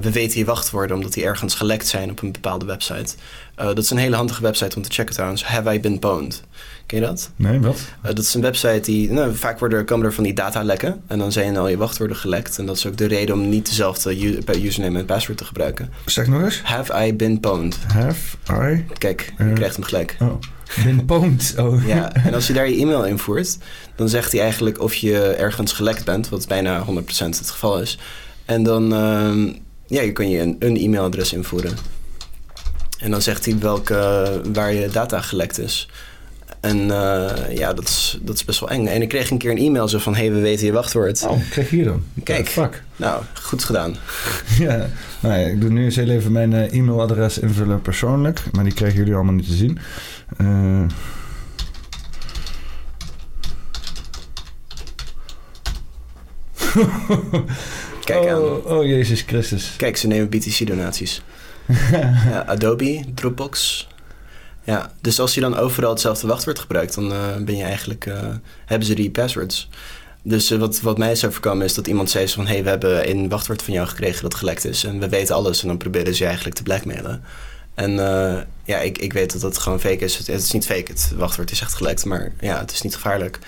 we 0.00 0.10
weten 0.12 0.38
je 0.38 0.44
wachtwoorden 0.44 0.96
omdat 0.96 1.12
die 1.12 1.24
ergens 1.24 1.54
gelekt 1.54 1.86
zijn 1.86 2.10
op 2.10 2.22
een 2.22 2.32
bepaalde 2.32 2.64
website. 2.64 3.14
Dat 3.54 3.78
is 3.78 3.90
een 3.90 3.96
hele 3.96 4.16
handige 4.16 4.42
website 4.42 4.76
om 4.76 4.82
te 4.82 4.92
checken 4.92 5.14
trouwens. 5.14 5.44
Have 5.44 5.72
I 5.72 5.80
been 5.80 5.98
pwned? 5.98 6.42
Ken 6.88 7.00
je 7.00 7.06
dat? 7.06 7.30
Nee, 7.36 7.60
wat? 7.60 7.80
Eh, 8.02 8.14
dat 8.14 8.18
is 8.18 8.34
een 8.34 8.40
website 8.40 8.80
die... 8.80 9.12
Nou, 9.12 9.34
vaak 9.34 9.58
worden, 9.58 9.84
komen 9.84 10.06
er 10.06 10.12
van 10.12 10.24
die 10.24 10.32
datalekken. 10.32 11.00
En 11.06 11.18
dan 11.18 11.32
zijn 11.32 11.56
al 11.56 11.68
je 11.68 11.76
wachtwoorden 11.76 12.16
gelekt. 12.16 12.58
En 12.58 12.66
dat 12.66 12.76
is 12.76 12.86
ook 12.86 12.96
de 12.96 13.06
reden 13.06 13.34
om 13.34 13.48
niet 13.48 13.66
dezelfde 13.66 14.64
username 14.64 14.98
en 14.98 15.04
password 15.04 15.38
te 15.38 15.44
gebruiken. 15.44 15.90
Zeg 16.04 16.26
nog 16.26 16.42
eens. 16.42 16.60
Have 16.62 17.06
I 17.06 17.14
been 17.14 17.40
pwned? 17.40 17.78
Have 17.86 18.36
I 18.52 18.84
Kijk, 18.98 19.32
je 19.38 19.52
krijgt 19.52 19.76
hem 19.76 19.84
gelijk. 19.84 20.16
oh, 20.20 20.32
been 20.84 21.04
pwned? 21.04 21.54
Oh. 21.58 21.86
Ja, 21.86 22.12
en 22.14 22.34
als 22.34 22.46
je 22.46 22.52
daar 22.52 22.68
je 22.68 22.80
e-mail 22.80 23.06
invoert, 23.06 23.58
dan 23.96 24.08
zegt 24.08 24.32
hij 24.32 24.40
eigenlijk 24.40 24.80
of 24.80 24.94
je 24.94 25.18
ergens 25.18 25.72
gelekt 25.72 26.04
bent, 26.04 26.28
wat 26.28 26.46
bijna 26.48 26.84
100% 26.84 26.86
het 27.18 27.50
geval 27.50 27.80
is. 27.80 27.98
En 28.44 28.62
dan 28.62 28.94
ehm, 28.94 29.52
ja, 29.86 30.02
je 30.02 30.12
kan 30.12 30.30
je 30.30 30.40
een, 30.40 30.56
een 30.58 30.76
e-mailadres 30.76 31.32
invoeren. 31.32 31.72
En 32.98 33.10
dan 33.10 33.22
zegt 33.22 33.44
hij 33.44 33.58
welke, 33.58 34.40
waar 34.52 34.72
je 34.72 34.88
data 34.88 35.20
gelekt 35.20 35.58
is. 35.58 35.88
En 36.60 36.90
eh, 36.90 37.56
ja, 37.56 37.72
dat 37.72 37.84
is, 37.84 38.18
dat 38.22 38.34
is 38.34 38.44
best 38.44 38.60
wel 38.60 38.70
eng. 38.70 38.86
En 38.86 39.02
ik 39.02 39.08
kreeg 39.08 39.30
een 39.30 39.38
keer 39.38 39.50
een 39.50 39.58
e-mail 39.58 39.88
zo 39.88 39.98
van, 39.98 40.14
hey, 40.14 40.32
we 40.32 40.40
weten 40.40 40.66
je 40.66 40.72
wachtwoord. 40.72 41.22
Oh, 41.22 41.40
krijg 41.50 41.70
hier 41.70 41.84
dan. 41.84 42.02
Kijk. 42.22 42.46
Oh, 42.46 42.52
fuck. 42.52 42.82
Nou, 42.96 43.22
goed 43.42 43.64
gedaan. 43.64 43.96
Ja, 44.58 44.86
nou 45.20 45.38
ja, 45.38 45.46
ik 45.46 45.60
doe 45.60 45.70
nu 45.70 45.84
eens 45.84 45.96
heel 45.96 46.08
even 46.08 46.32
mijn 46.32 46.52
eh, 46.52 46.78
e-mailadres 46.78 47.38
invullen 47.38 47.82
persoonlijk. 47.82 48.42
Maar 48.52 48.64
die 48.64 48.74
krijgen 48.74 48.98
jullie 48.98 49.14
allemaal 49.14 49.34
niet 49.34 49.46
te 49.46 49.54
zien. 49.54 49.78
Eh, 50.36 50.82
Kijk 58.04 58.28
aan. 58.28 58.38
oh, 58.40 58.66
oh, 58.66 58.86
Jezus 58.86 59.22
Christus. 59.22 59.74
Kijk, 59.76 59.96
ze 59.96 60.06
nemen 60.06 60.28
BTC-donaties. 60.28 61.22
ja, 61.92 62.44
Adobe, 62.46 63.04
Dropbox. 63.14 63.86
Ja, 64.68 64.92
dus 65.00 65.20
als 65.20 65.34
je 65.34 65.40
dan 65.40 65.56
overal 65.56 65.90
hetzelfde 65.90 66.26
wachtwoord 66.26 66.58
gebruikt, 66.58 66.94
dan 66.94 67.12
eh, 67.12 67.36
ben 67.36 67.56
je 67.56 67.62
eigenlijk, 67.62 68.06
eh, 68.06 68.28
hebben 68.64 68.86
ze 68.86 68.94
die 68.94 69.10
passwords. 69.10 69.68
Dus 70.22 70.50
eh, 70.50 70.58
wat, 70.58 70.80
wat 70.80 70.98
mij 70.98 71.10
is 71.10 71.24
overkomen 71.24 71.64
is 71.64 71.74
dat 71.74 71.86
iemand 71.86 72.10
zei 72.10 72.28
van... 72.28 72.46
hé, 72.46 72.52
hey, 72.52 72.62
we 72.62 72.68
hebben 72.68 73.10
een 73.10 73.28
wachtwoord 73.28 73.62
van 73.62 73.74
jou 73.74 73.86
gekregen 73.86 74.22
dat 74.22 74.34
gelekt 74.34 74.64
is... 74.64 74.84
en 74.84 74.98
we 74.98 75.08
weten 75.08 75.34
alles 75.34 75.62
en 75.62 75.68
dan 75.68 75.76
proberen 75.76 76.14
ze 76.14 76.18
je 76.18 76.26
eigenlijk 76.26 76.56
te 76.56 76.62
blackmailen. 76.62 77.22
En 77.74 77.92
ja, 78.64 78.78
ik, 78.78 78.98
ik 78.98 79.12
weet 79.12 79.32
dat 79.32 79.40
dat 79.40 79.58
gewoon 79.58 79.80
fake 79.80 80.04
is. 80.04 80.16
Het, 80.16 80.26
het 80.26 80.42
is 80.42 80.52
niet 80.52 80.66
fake, 80.66 80.92
het 80.92 81.12
wachtwoord 81.16 81.50
is 81.50 81.60
echt 81.60 81.74
gelekt, 81.74 82.04
maar 82.04 82.32
ja, 82.40 82.58
het 82.58 82.72
is 82.72 82.82
niet 82.82 82.94
gevaarlijk. 82.94 83.38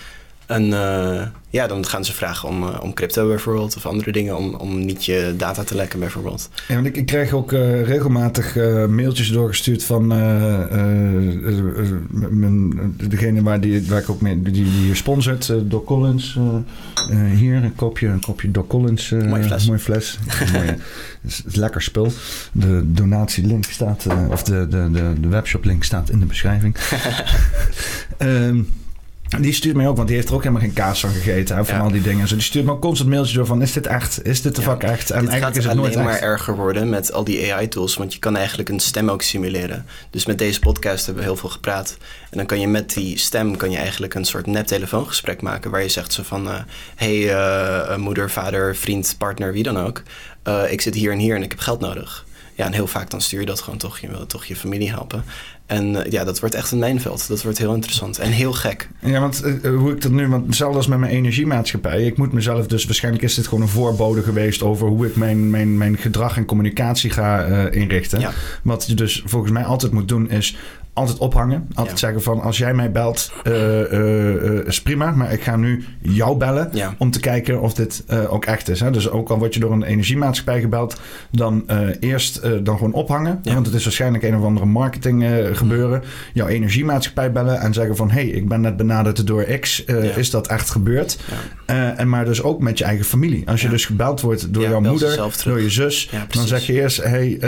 En 0.51 0.73
eh, 0.73 1.27
ja, 1.51 1.67
dan 1.67 1.87
gaan 1.87 2.05
ze 2.05 2.13
vragen 2.13 2.49
om, 2.49 2.63
eh, 2.63 2.83
om 2.83 2.95
crypto 2.95 3.29
bijvoorbeeld 3.29 3.77
of 3.77 3.87
andere 3.87 4.13
dingen... 4.13 4.37
Om, 4.37 4.55
om 4.55 4.85
niet 4.85 5.05
je 5.05 5.35
data 5.37 5.65
te 5.65 5.75
lekken 5.75 5.99
bijvoorbeeld. 5.99 6.51
Ja, 6.69 6.75
want 6.75 6.87
ik, 6.87 6.97
ik 6.97 7.07
krijg 7.07 7.33
ook 7.33 7.53
eh, 7.53 7.83
regelmatig 7.85 8.55
mailtjes 8.89 9.29
doorgestuurd 9.33 9.85
van 9.85 10.07
mijn- 12.31 12.95
degene 13.09 13.43
waar, 13.43 13.61
die, 13.61 13.87
waar 13.89 14.01
ik 14.01 14.11
ook 14.11 14.21
mee, 14.21 14.43
die, 14.43 14.53
die 14.53 14.95
sponsort, 14.95 15.53
Doc 15.71 15.85
Collins. 15.85 16.39
hier, 17.35 17.55
een 17.55 17.75
kopje, 17.75 18.07
een 18.09 18.21
kopje 18.21 18.51
Doc 18.51 18.67
Collins. 18.67 19.11
Mooie 19.11 19.43
fles. 19.45 19.67
Mooie 19.67 19.79
fles. 19.79 20.19
Mooie, 20.53 20.77
is, 21.23 21.43
lekker 21.45 21.83
spul. 21.83 22.13
De 22.53 22.83
donatielink 22.85 23.65
staat, 23.65 24.07
of 24.29 24.43
de, 24.43 24.69
de, 24.69 24.91
de, 24.91 25.13
de 25.21 25.29
webshop 25.29 25.65
link 25.65 25.85
staat 25.85 26.11
in 26.11 26.19
de 26.19 26.27
beschrijving. 26.27 26.77
Ehm, 28.19 28.61
die 29.39 29.53
stuurt 29.53 29.77
mij 29.77 29.89
ook, 29.89 29.97
want 29.97 30.09
die 30.09 30.17
heeft 30.17 30.29
er 30.29 30.35
ook 30.35 30.43
helemaal 30.43 30.63
geen 30.63 30.73
kaas 30.73 31.01
van 31.01 31.11
gegeten. 31.11 31.57
hè, 31.57 31.65
Van 31.65 31.77
Ja. 31.77 31.81
al 31.83 31.91
die 31.91 32.03
dingen. 32.03 32.29
Zo, 32.29 32.35
die 32.35 32.45
stuurt 32.45 32.65
me 32.65 32.71
ook 32.73 32.81
constant 32.81 33.09
mailtjes 33.11 33.35
door 33.37 33.47
van, 33.47 33.63
is 33.63 33.73
dit 33.73 33.87
echt? 33.87 34.25
Is 34.27 34.43
dit 34.43 34.57
de 34.57 34.63
Ja. 34.63 34.69
fuck 34.71 34.83
echt? 34.83 35.11
En 35.11 35.21
Dit 35.21 35.29
eigenlijk 35.29 35.43
gaat 35.43 35.57
is 35.57 35.65
het 35.65 35.75
nooit 35.75 35.93
alleen 35.93 36.05
maar 36.05 36.15
echt. 36.15 36.23
erger 36.23 36.57
worden 36.57 36.89
met 36.89 37.13
al 37.13 37.25
die 37.25 37.53
AI-tools, 37.55 37.95
want 37.97 38.13
je 38.13 38.19
kan 38.19 38.37
eigenlijk 38.37 38.69
een 38.69 38.81
stem 38.81 39.11
ook 39.11 39.23
simuleren. 39.23 39.87
Dus 40.11 40.27
met 40.27 40.39
deze 40.39 40.61
podcast 40.61 41.05
hebben 41.07 41.23
we 41.25 41.29
heel 41.31 41.39
veel 41.39 41.49
gepraat. 41.49 41.97
En 42.31 42.37
dan 42.37 42.47
kan 42.47 42.61
je 42.61 42.67
met 42.69 42.95
die 42.95 43.19
stem 43.19 43.57
kan 43.57 43.71
je 43.71 43.77
eigenlijk 43.79 44.15
een 44.15 44.25
soort 44.25 44.47
nep 44.47 44.67
telefoongesprek 44.67 45.43
maken, 45.43 45.71
waar 45.71 45.83
je 45.83 45.89
zegt 45.89 46.13
zo 46.13 46.23
van, 46.23 46.49
eh, 46.49 46.55
hey 46.97 47.35
eh, 47.35 47.97
moeder, 47.97 48.31
vader, 48.31 48.77
vriend, 48.77 49.15
partner, 49.19 49.53
wie 49.53 49.63
dan 49.63 49.79
ook, 49.79 50.03
eh, 50.43 50.63
ik 50.73 50.81
zit 50.81 50.95
hier 50.95 51.13
en 51.13 51.19
hier 51.19 51.37
en 51.37 51.43
ik 51.43 51.51
heb 51.51 51.61
geld 51.61 51.81
nodig. 51.81 52.25
Ja, 52.55 52.67
en 52.67 52.73
heel 52.73 52.87
vaak 52.87 53.11
dan 53.11 53.21
stuur 53.21 53.41
je 53.41 53.47
dat 53.47 53.61
gewoon 53.61 53.79
toch, 53.79 53.99
je 53.99 54.09
wil 54.09 54.27
toch 54.27 54.45
je 54.45 54.57
familie 54.57 54.91
helpen. 54.91 55.25
En 55.71 56.05
eh, 56.05 56.13
ja, 56.13 56.25
dat 56.25 56.41
wordt 56.41 56.55
echt 56.55 56.71
een 56.71 56.79
mijnveld. 56.79 57.29
Dat 57.29 57.43
wordt 57.43 57.59
heel 57.59 57.75
interessant 57.75 58.19
en 58.19 58.31
heel 58.31 58.53
gek. 58.53 58.89
Ja, 58.99 59.21
want 59.21 59.43
eh, 59.43 59.65
eh, 59.65 59.77
hoe 59.77 59.93
ik 59.93 60.01
dat 60.01 60.13
nu, 60.13 60.29
want 60.29 60.47
hetzelfde 60.47 60.77
als 60.77 60.87
met 60.87 60.99
mijn 60.99 61.13
energiemaatschappij. 61.13 62.05
Ik 62.05 62.17
moet 62.17 62.33
mezelf 62.33 62.67
dus, 62.67 62.85
waarschijnlijk 62.85 63.25
is 63.25 63.35
dit 63.35 63.45
gewoon 63.49 63.63
een 63.63 63.71
voorbode 63.71 64.23
geweest 64.23 64.63
over 64.63 64.89
hoe 64.89 65.07
ik 65.07 65.17
mijn, 65.17 65.51
mijn, 65.51 65.79
mijn 65.79 65.97
gedrag 65.97 66.37
en 66.37 66.45
communicatie 66.45 67.11
ga 67.11 67.45
inrichten. 67.69 68.21
Ja. 68.21 68.31
Wat 68.63 68.87
je 68.87 68.95
dus 68.95 69.23
volgens 69.27 69.53
mij 69.53 69.65
altijd 69.65 69.93
moet 69.93 70.09
doen 70.09 70.31
is 70.31 70.57
altijd 70.93 71.19
ophangen. 71.19 71.67
Altijd 71.75 72.01
Ja. 72.01 72.07
zeggen 72.07 72.23
van 72.23 72.41
als 72.41 72.59
jij 72.59 72.75
mij 72.75 72.91
belt, 72.91 73.33
eh, 73.43 73.81
eh, 73.81 74.59
eh, 74.59 74.67
is 74.67 74.83
prima. 74.83 75.11
Maar 75.11 75.33
ik 75.33 75.43
ga 75.43 75.57
nu 75.57 75.85
jou 76.01 76.37
bellen 76.37 76.69
Ja. 76.73 76.95
om 76.99 77.11
te 77.11 77.21
kijken 77.21 77.61
of 77.61 77.75
dit 77.75 78.05
ook 78.29 78.45
echt 78.45 78.69
is. 78.69 78.81
Hè? 78.81 78.91
Dus 78.91 79.11
ook 79.11 79.29
al 79.31 79.39
word 79.39 79.55
je 79.55 79.61
door 79.61 79.73
een 79.73 79.83
energiemaatschappij 79.83 80.61
gebeld, 80.61 81.01
dan 81.31 81.65
eerst 82.01 82.41
dan 82.63 82.77
gewoon 82.77 82.93
ophangen. 82.93 83.39
Ja. 83.43 83.55
Want 83.55 83.67
het 83.67 83.75
is 83.75 83.85
waarschijnlijk 83.85 84.25
een 84.25 84.37
of 84.37 84.45
andere 84.45 84.67
marketing 84.67 85.25
eh, 85.25 85.31
gebeuren. 85.53 86.03
Jouw 86.33 86.47
energiemaatschappij 86.47 87.33
bellen 87.33 87.61
en 87.61 87.73
zeggen 87.75 87.97
van... 87.97 88.11
hé, 88.11 88.21
hey, 88.21 88.29
ik 88.29 88.49
ben 88.49 88.61
net 88.61 88.77
benaderd 88.77 89.27
door 89.27 89.43
X. 89.43 89.85
Is 90.17 90.31
dat 90.31 90.47
echt 90.47 90.71
gebeurd? 90.71 91.19
En 91.97 92.09
maar 92.09 92.25
dus 92.25 92.43
ook 92.43 92.61
met 92.61 92.79
je 92.79 92.85
eigen 92.85 93.05
familie. 93.05 93.49
Als 93.49 93.63
je 93.63 93.69
dus 93.69 93.87
gebeld 93.87 94.21
wordt 94.21 94.55
door 94.55 94.63
jouw 94.63 94.81
moeder, 94.81 95.33
door 95.45 95.61
je 95.61 95.71
zus... 95.71 96.11
Dan 96.31 96.47
zeg 96.47 96.67
je 96.67 96.73
eerst... 96.73 97.03
hey, 97.03 97.39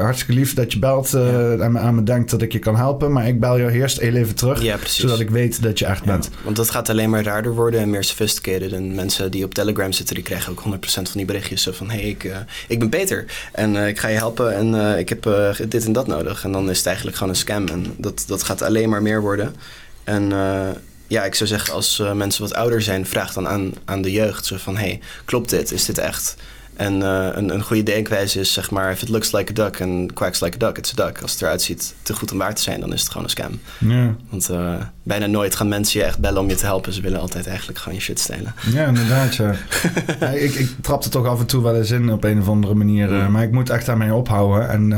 hartstikke 0.00 0.32
lief 0.32 0.54
dat 0.54 0.72
je 0.72 0.78
belt 0.78 1.14
en 1.14 1.72
me 1.72 1.78
aan 1.78 1.94
me 1.94 2.02
denkt 2.02 2.30
dat 2.30 2.42
ik 2.42 2.52
je 2.52 2.57
kan 2.58 2.76
helpen... 2.76 3.12
maar 3.12 3.26
ik 3.26 3.40
bel 3.40 3.58
jou 3.58 3.72
eerst 3.72 3.98
even 3.98 4.34
terug... 4.34 4.62
Ja, 4.62 4.78
zodat 4.84 5.20
ik 5.20 5.30
weet 5.30 5.62
dat 5.62 5.78
je 5.78 5.86
echt 5.86 6.04
bent. 6.04 6.30
want 6.44 6.56
dat 6.56 6.70
gaat 6.70 6.88
alleen 6.88 7.10
maar 7.10 7.22
raarder 7.22 7.54
worden 7.54 7.80
en 7.80 7.90
meer 7.90 8.04
sophisticated. 8.04 8.72
En 8.72 8.94
mensen 8.94 9.30
die 9.30 9.44
op 9.44 9.54
Telegram 9.54 9.92
zitten, 9.92 10.14
die 10.14 10.24
krijgen 10.24 10.52
ook 10.52 10.62
100% 10.64 10.78
van 10.88 11.04
die 11.12 11.24
berichtjes. 11.24 11.62
Zo 11.62 11.72
van, 11.72 11.90
hé, 11.90 12.00
hey, 12.00 12.08
ik, 12.08 12.24
eh, 12.24 12.36
ik 12.68 12.78
ben 12.78 12.88
Peter 12.88 13.24
en 13.52 13.76
eh, 13.76 13.88
ik 13.88 13.98
ga 13.98 14.08
je 14.08 14.16
helpen 14.16 14.54
en 14.54 14.74
eh, 14.74 14.98
ik 14.98 15.08
heb 15.08 15.22
dit 15.68 15.84
en 15.84 15.92
dat 15.92 16.06
nodig. 16.06 16.44
En 16.44 16.52
dan 16.52 16.70
is 16.70 16.76
het 16.76 16.86
eigenlijk 16.86 17.16
gewoon 17.16 17.32
een 17.32 17.38
scam. 17.38 17.68
En 17.68 17.94
dat, 17.96 18.24
dat 18.26 18.42
gaat 18.42 18.62
alleen 18.62 18.88
maar 18.88 19.02
meer 19.02 19.20
worden. 19.20 19.54
En 20.04 20.32
ja, 21.06 21.24
ik 21.24 21.34
zou 21.34 21.48
zeggen, 21.48 21.74
als 21.74 22.02
mensen 22.14 22.42
wat 22.42 22.54
ouder 22.54 22.82
zijn, 22.82 23.06
vraag 23.06 23.32
dan 23.32 23.48
aan, 23.48 23.72
aan 23.84 24.02
de 24.02 24.12
jeugd. 24.12 24.46
Zo 24.46 24.56
van, 24.56 24.76
hé, 24.76 24.86
hey, 24.86 25.00
klopt 25.24 25.50
dit? 25.50 25.72
Is 25.72 25.84
dit 25.84 25.98
echt? 25.98 26.36
En 26.78 27.00
uh, 27.00 27.28
een, 27.32 27.54
een 27.54 27.62
goede 27.62 27.82
denkwijze 27.82 28.40
is 28.40 28.52
zeg 28.52 28.70
maar... 28.70 28.90
if 28.90 29.02
it 29.02 29.08
looks 29.08 29.32
like 29.32 29.50
a 29.50 29.54
duck 29.54 29.80
and 29.80 30.12
quacks 30.12 30.40
like 30.40 30.56
a 30.56 30.66
duck, 30.66 30.78
it's 30.78 30.92
a 30.98 31.04
duck. 31.04 31.22
Als 31.22 31.32
het 31.32 31.42
eruit 31.42 31.62
ziet 31.62 31.94
te 32.02 32.14
goed 32.14 32.32
om 32.32 32.38
waar 32.38 32.54
te 32.54 32.62
zijn, 32.62 32.80
dan 32.80 32.92
is 32.92 33.00
het 33.00 33.10
gewoon 33.10 33.22
een 33.22 33.30
scam. 33.30 33.60
Ja. 33.78 34.14
Want 34.30 34.50
uh, 34.50 34.74
bijna 35.02 35.26
nooit 35.26 35.54
gaan 35.54 35.68
mensen 35.68 36.00
je 36.00 36.06
echt 36.06 36.18
bellen 36.18 36.40
om 36.40 36.48
je 36.48 36.54
te 36.54 36.64
helpen. 36.64 36.92
Ze 36.92 37.00
willen 37.00 37.20
altijd 37.20 37.46
eigenlijk 37.46 37.78
gewoon 37.78 37.98
je 37.98 38.04
shit 38.04 38.18
stelen. 38.20 38.54
Ja, 38.72 38.86
inderdaad. 38.86 39.34
Ja. 39.34 39.54
ja, 40.20 40.28
ik, 40.28 40.54
ik 40.54 40.70
trap 40.80 41.04
er 41.04 41.10
toch 41.10 41.26
af 41.26 41.40
en 41.40 41.46
toe 41.46 41.62
wel 41.62 41.76
eens 41.76 41.90
in 41.90 42.12
op 42.12 42.24
een 42.24 42.40
of 42.40 42.48
andere 42.48 42.74
manier. 42.74 43.12
Uh, 43.12 43.28
maar 43.28 43.42
ik 43.42 43.52
moet 43.52 43.70
echt 43.70 43.86
daarmee 43.86 44.14
ophouden. 44.14 44.68
En... 44.68 44.92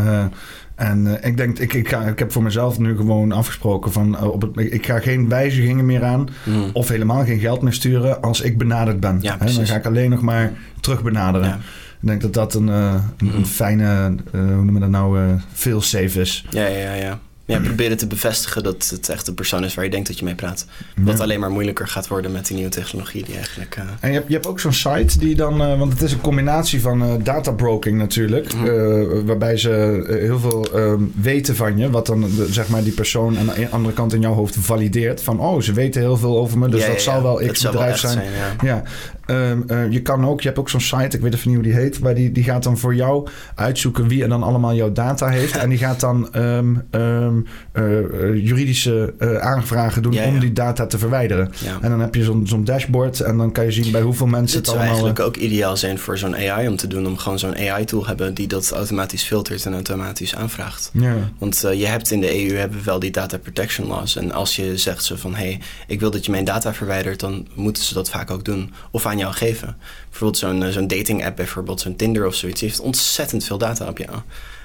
En 0.81 1.07
uh, 1.07 1.13
ik 1.21 1.37
denk, 1.37 1.59
ik, 1.59 1.73
ik, 1.73 1.89
ga, 1.89 2.03
ik 2.03 2.19
heb 2.19 2.33
voor 2.33 2.43
mezelf 2.43 2.79
nu 2.79 2.97
gewoon 2.97 3.33
afgesproken 3.33 3.93
van 3.93 4.15
uh, 4.15 4.25
op 4.25 4.43
het, 4.43 4.73
ik 4.73 4.87
ga 4.87 4.99
geen 4.99 5.29
wijzigingen 5.29 5.87
meer 5.87 6.05
aan 6.05 6.29
mm. 6.45 6.71
of 6.73 6.89
helemaal 6.89 7.25
geen 7.25 7.39
geld 7.39 7.63
meer 7.63 7.73
sturen 7.73 8.23
als 8.23 8.41
ik 8.41 8.59
benaderd 8.59 9.01
ben. 9.01 9.19
Ja, 9.21 9.37
dan 9.37 9.67
ga 9.67 9.77
ik 9.77 9.87
alleen 9.87 10.11
nog 10.11 10.21
maar 10.21 10.53
terug 10.81 11.03
benaderen. 11.03 11.49
Ja. 11.49 11.59
Ik 12.01 12.09
denk 12.09 12.21
dat 12.21 12.35
dat 12.35 12.55
een, 12.55 12.69
uh, 12.69 12.95
een, 13.19 13.27
Mm. 13.27 13.35
een 13.35 13.47
fijne, 13.47 14.15
hoe 14.31 14.41
noemen 14.41 14.75
we 14.75 14.81
dat 14.81 14.89
nou, 14.89 15.39
veel 15.53 15.81
safe 15.81 16.21
is. 16.21 16.47
Ja, 16.51 16.67
ja, 16.67 16.95
ja. 16.95 17.19
Ja, 17.51 17.59
proberen 17.61 17.97
te 17.97 18.07
bevestigen 18.07 18.63
dat 18.63 18.89
het 18.91 19.09
echt 19.09 19.27
de 19.27 19.33
persoon 19.33 19.65
is 19.65 19.75
waar 19.75 19.85
je 19.85 19.91
denkt 19.91 20.07
dat 20.09 20.19
je 20.19 20.25
mee 20.25 20.35
praat. 20.35 20.67
Wat 20.97 21.17
Ja. 21.17 21.23
alleen 21.23 21.41
maar 21.41 21.51
moeilijker 21.51 21.89
gaat 21.89 22.09
worden 22.09 22.33
met 22.33 22.47
die 22.47 22.55
nieuwe 22.57 22.71
technologie 22.71 23.25
die 23.25 23.35
eigenlijk... 23.37 23.77
eh, 23.77 23.83
En 24.01 24.09
je 24.09 24.15
hebt, 24.15 24.29
je 24.29 24.35
hebt 24.35 24.47
ook 24.47 24.61
zo'n 24.61 24.73
site 24.73 25.19
die 25.19 25.35
dan, 25.35 25.63
eh, 25.63 25.79
want 25.79 25.93
het 25.93 26.03
is 26.03 26.13
een 26.13 26.21
combinatie 26.21 26.81
van 26.81 27.03
eh 27.03 27.09
databroking 27.23 27.99
natuurlijk, 27.99 28.55
Mhm. 28.55 29.25
waarbij 29.25 29.57
ze 29.57 30.05
heel 30.21 30.39
veel 30.39 30.69
ehm, 30.75 31.03
weten 31.21 31.57
van 31.57 31.79
je, 31.79 31.91
wat 31.91 32.07
dan 32.07 32.21
de- 32.21 32.47
zeg 32.51 32.69
maar 32.69 32.83
die 32.83 32.93
persoon 32.93 33.39
aan 33.39 33.47
de 33.47 33.69
andere 33.71 33.95
kant 33.95 34.13
in 34.13 34.21
jouw 34.21 34.33
hoofd 34.35 34.57
valideert. 34.61 35.23
Van 35.23 35.41
oh, 35.41 35.61
ze 35.61 35.73
weten 35.73 36.01
heel 36.01 36.17
veel 36.17 36.39
over 36.39 36.59
me, 36.59 36.69
dus 36.69 36.81
ja, 36.83 36.87
dat 36.89 37.01
zal 37.01 37.23
wel 37.23 37.23
wel 37.23 37.47
bedrijf 37.73 37.91
echt 37.91 37.99
zijn. 38.13 38.25
ja. 38.63 38.83
Ehm, 39.31 39.63
eh, 39.67 39.91
je 39.91 40.03
kan 40.03 40.27
ook, 40.27 40.41
je 40.41 40.47
hebt 40.47 40.61
ook 40.61 40.71
zo'n 40.71 40.81
site, 40.81 41.17
ik 41.17 41.23
weet 41.23 41.35
even 41.35 41.49
niet 41.49 41.57
hoe 41.57 41.67
die 41.67 41.75
heet, 41.75 42.01
maar 42.01 42.15
die, 42.15 42.33
die 42.33 42.45
gaat 42.45 42.63
dan 42.63 42.79
voor 42.79 42.95
jou 42.95 43.29
uitzoeken 43.55 44.09
wie 44.09 44.23
er 44.23 44.29
dan 44.29 44.43
allemaal 44.43 44.75
jouw 44.75 44.93
data 44.93 45.29
heeft. 45.29 45.57
en 45.63 45.69
die 45.69 45.79
gaat 45.79 46.01
dan 46.01 46.33
ehm, 46.33 46.75
ehm, 46.91 47.41
eh, 47.73 47.99
eh, 47.99 48.47
juridische 48.47 49.15
eh, 49.19 49.37
aanvragen 49.37 50.03
doen 50.03 50.13
Ja, 50.13 50.25
om 50.25 50.35
ja. 50.35 50.41
die 50.41 50.53
data 50.53 50.87
te 50.87 50.99
verwijderen. 50.99 51.53
Ja. 51.65 51.79
En 51.81 51.91
dan 51.91 52.01
heb 52.01 52.15
je 52.15 52.25
zo'n 52.25 52.47
zo'n 52.47 52.65
dashboard 52.65 53.21
en 53.21 53.37
dan 53.37 53.53
kan 53.53 53.65
je 53.65 53.73
zien 53.73 53.93
bij 53.93 54.01
hoeveel 54.01 54.27
mensen 54.27 54.59
Het 54.59 54.67
het 54.67 54.77
zou 54.77 54.79
allemaal... 54.79 55.05
eigenlijk 55.05 55.37
ook 55.37 55.37
ideaal 55.37 55.77
zijn 55.77 55.99
voor 55.99 56.19
zo'n 56.19 56.37
AI 56.37 56.69
om 56.69 56.77
te 56.77 56.87
doen. 56.87 57.07
Om 57.07 57.17
gewoon 57.17 57.39
zo'n 57.39 57.57
AI-tool 57.57 58.07
hebben 58.07 58.35
die 58.35 58.47
dat 58.47 58.71
automatisch 58.71 59.23
filtert 59.23 59.67
en 59.67 59.73
automatisch 59.73 60.35
aanvraagt. 60.35 60.91
Ja, 60.93 61.15
Want 61.39 61.61
je 61.61 61.87
hebt 61.87 62.11
in 62.11 62.21
de 62.21 62.51
EU 62.51 62.57
hebben 62.57 62.79
we 62.79 62.85
wel 62.85 62.99
die 62.99 63.11
data 63.11 63.39
protection 63.39 63.87
laws. 63.87 64.17
En 64.17 64.33
als 64.33 64.57
je 64.57 64.77
zegt 64.77 65.05
zo 65.05 65.17
van 65.17 65.35
hé, 65.35 65.45
hey, 65.45 65.61
ik 65.87 66.01
wil 66.01 66.11
dat 66.11 66.25
je 66.25 66.31
mijn 66.31 66.45
data 66.45 66.75
verwijdert, 66.75 67.21
dan 67.21 67.47
moeten 67.55 67.83
ze 67.83 67.95
dat 67.95 68.11
vaak 68.11 68.31
ook 68.31 68.45
doen. 68.45 68.73
Of 68.91 69.07
aan 69.07 69.19
jou 69.21 69.35
geven. 69.35 69.77
Bijvoorbeeld 70.09 70.39
zo'n 70.39 70.63
eh, 70.63 70.71
zo'n 70.71 70.87
dating 70.87 71.25
app, 71.25 71.37
bijvoorbeeld 71.37 71.81
zo'n 71.81 71.97
Tinder 71.97 72.27
of 72.27 72.35
zoiets, 72.35 72.61
die 72.61 72.69
heeft 72.69 72.81
ontzettend 72.81 73.45
veel 73.45 73.59
data 73.59 73.89
op 73.89 73.99
jou. 73.99 74.19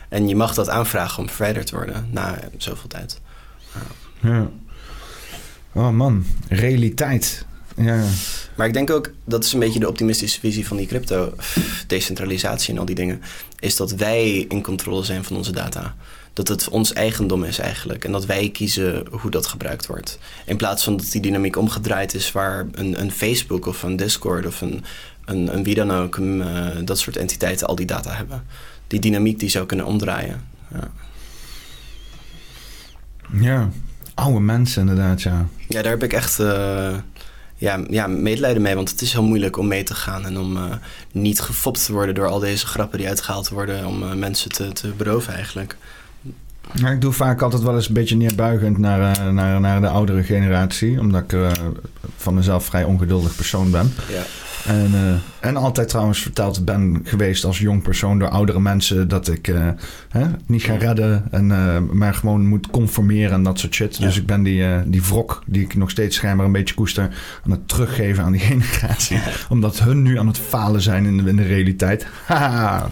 En 0.09 0.27
je 0.27 0.35
mag 0.35 0.53
dat 0.53 0.69
aanvragen 0.69 1.23
om 1.23 1.29
verwijderd 1.29 1.67
te 1.67 1.75
worden 1.75 2.07
na 2.11 2.39
zoveel 2.57 2.89
tijd. 2.89 3.21
ja. 4.21 4.49
Oh 5.73 5.89
man, 5.89 6.25
realiteit. 6.49 7.45
Ja, 7.75 8.03
Maar 8.55 8.67
ik 8.67 8.73
denk 8.73 8.89
ook, 8.89 9.11
dat 9.25 9.43
is 9.43 9.53
een 9.53 9.59
beetje 9.59 9.79
de 9.79 9.87
optimistische 9.87 10.39
visie 10.39 10.67
van 10.67 10.77
die 10.77 10.87
crypto, 10.87 11.33
decentralisatie 11.87 12.73
en 12.73 12.79
al 12.79 12.85
die 12.85 12.95
dingen, 12.95 13.21
is 13.59 13.75
dat 13.75 13.91
wij 13.91 14.45
in 14.49 14.61
controle 14.61 15.03
zijn 15.03 15.23
van 15.23 15.35
onze 15.35 15.51
data. 15.51 15.95
Dat 16.35 16.47
het 16.47 16.69
ons 16.69 16.93
eigendom 16.93 17.43
is 17.43 17.59
eigenlijk 17.59 18.05
en 18.05 18.11
dat 18.11 18.25
wij 18.25 18.49
kiezen 18.49 19.05
hoe 19.11 19.31
dat 19.31 19.47
gebruikt 19.47 19.85
wordt. 19.85 20.19
In 20.45 20.57
plaats 20.57 20.83
van 20.83 20.97
dat 20.97 21.11
die 21.11 21.21
dynamiek 21.21 21.55
omgedraaid 21.55 22.13
is 22.13 22.31
waar 22.31 22.65
een, 22.71 23.01
een 23.01 23.11
Facebook 23.11 23.65
of 23.65 23.83
een 23.83 23.95
Discord 23.95 24.45
of 24.45 24.61
een, 24.61 24.83
een, 25.25 25.55
een 25.55 25.63
wie 25.63 25.75
dan 25.75 25.91
ook, 25.91 26.17
een, 26.17 26.41
eh, 26.41 26.85
dat 26.85 26.99
soort 26.99 27.17
entiteiten 27.17 27.67
al 27.67 27.75
die 27.75 27.85
data 27.85 28.13
hebben. 28.13 28.43
Die 28.87 28.99
dynamiek 28.99 29.39
die 29.39 29.49
zou 29.49 29.65
kunnen 29.65 29.85
omdraaien. 29.85 30.47
Ja. 30.71 30.91
ja. 33.39 33.69
Oude 34.13 34.39
mensen 34.39 34.81
inderdaad, 34.81 35.21
ja. 35.21 35.47
Ja, 35.67 35.81
daar 35.81 35.91
heb 35.91 36.03
ik 36.03 36.13
echt 36.13 36.39
eh, 36.39 36.95
ja, 37.55 37.79
ja, 37.89 38.07
medelijden 38.07 38.61
mee. 38.61 38.75
Want 38.75 38.89
het 38.89 39.01
is 39.01 39.11
heel 39.13 39.23
moeilijk 39.23 39.57
om 39.57 39.67
mee 39.67 39.83
te 39.83 39.95
gaan 39.95 40.25
en 40.25 40.39
om 40.39 40.57
eh, 40.57 40.63
niet 41.11 41.39
gefopt 41.39 41.85
te 41.85 41.93
worden 41.93 42.15
door 42.15 42.27
al 42.27 42.39
deze 42.39 42.67
grappen 42.67 42.97
die 42.97 43.07
uitgehaald 43.07 43.49
worden 43.49 43.85
om 43.85 44.19
mensen 44.19 44.51
te, 44.51 44.71
te 44.71 44.87
beroven 44.87 45.33
eigenlijk. 45.33 45.77
Ja, 46.73 46.89
ik 46.89 47.01
doe 47.01 47.11
vaak 47.11 47.41
altijd 47.41 47.61
wel 47.61 47.75
eens 47.75 47.87
een 47.87 47.93
beetje 47.93 48.15
neerbuigend 48.15 48.77
naar, 48.77 49.17
eh, 49.17 49.29
naar, 49.29 49.59
naar 49.59 49.81
de 49.81 49.87
oudere 49.87 50.23
generatie. 50.23 50.99
Omdat 50.99 51.23
ik 51.23 51.33
eh, 51.33 51.51
van 52.17 52.33
mezelf 52.33 52.65
vrij 52.65 52.83
ongeduldig 52.83 53.35
persoon 53.35 53.71
ben. 53.71 53.93
Ja. 54.09 54.23
En, 54.71 54.93
eh, 54.93 55.47
en 55.49 55.55
altijd 55.57 55.89
trouwens 55.89 56.21
verteld 56.21 56.65
ben 56.65 57.01
geweest 57.03 57.43
als 57.43 57.59
jong 57.59 57.81
persoon 57.81 58.19
door 58.19 58.29
oudere 58.29 58.59
mensen 58.59 59.07
dat 59.07 59.27
ik 59.27 59.53
hè, 60.09 60.25
niet 60.45 60.63
ga 60.63 60.75
redden. 60.75 61.23
En, 61.31 61.47
maar 61.97 62.13
gewoon 62.13 62.47
moet 62.47 62.69
conformeren 62.69 63.31
en 63.31 63.43
dat 63.43 63.59
soort 63.59 63.73
shit. 63.73 63.97
Ja. 63.97 64.05
Dus 64.05 64.17
ik 64.17 64.25
ben 64.25 64.43
die, 64.43 64.63
die 64.85 65.03
wrok 65.03 65.43
die 65.45 65.61
ik 65.63 65.75
nog 65.75 65.89
steeds 65.89 66.15
schijnbaar 66.15 66.45
een 66.45 66.51
beetje 66.51 66.75
koester 66.75 67.03
aan 67.43 67.51
het 67.51 67.67
teruggeven 67.67 68.23
aan 68.23 68.31
die 68.31 68.41
generatie. 68.51 69.19
Omdat 69.49 69.79
hun 69.79 70.01
nu 70.01 70.19
aan 70.19 70.27
het 70.27 70.39
falen 70.39 70.81
zijn 70.81 71.05
in 71.05 71.17
de, 71.17 71.29
in 71.29 71.35
de 71.35 71.47
realiteit. 71.47 72.07
Haha. 72.25 72.89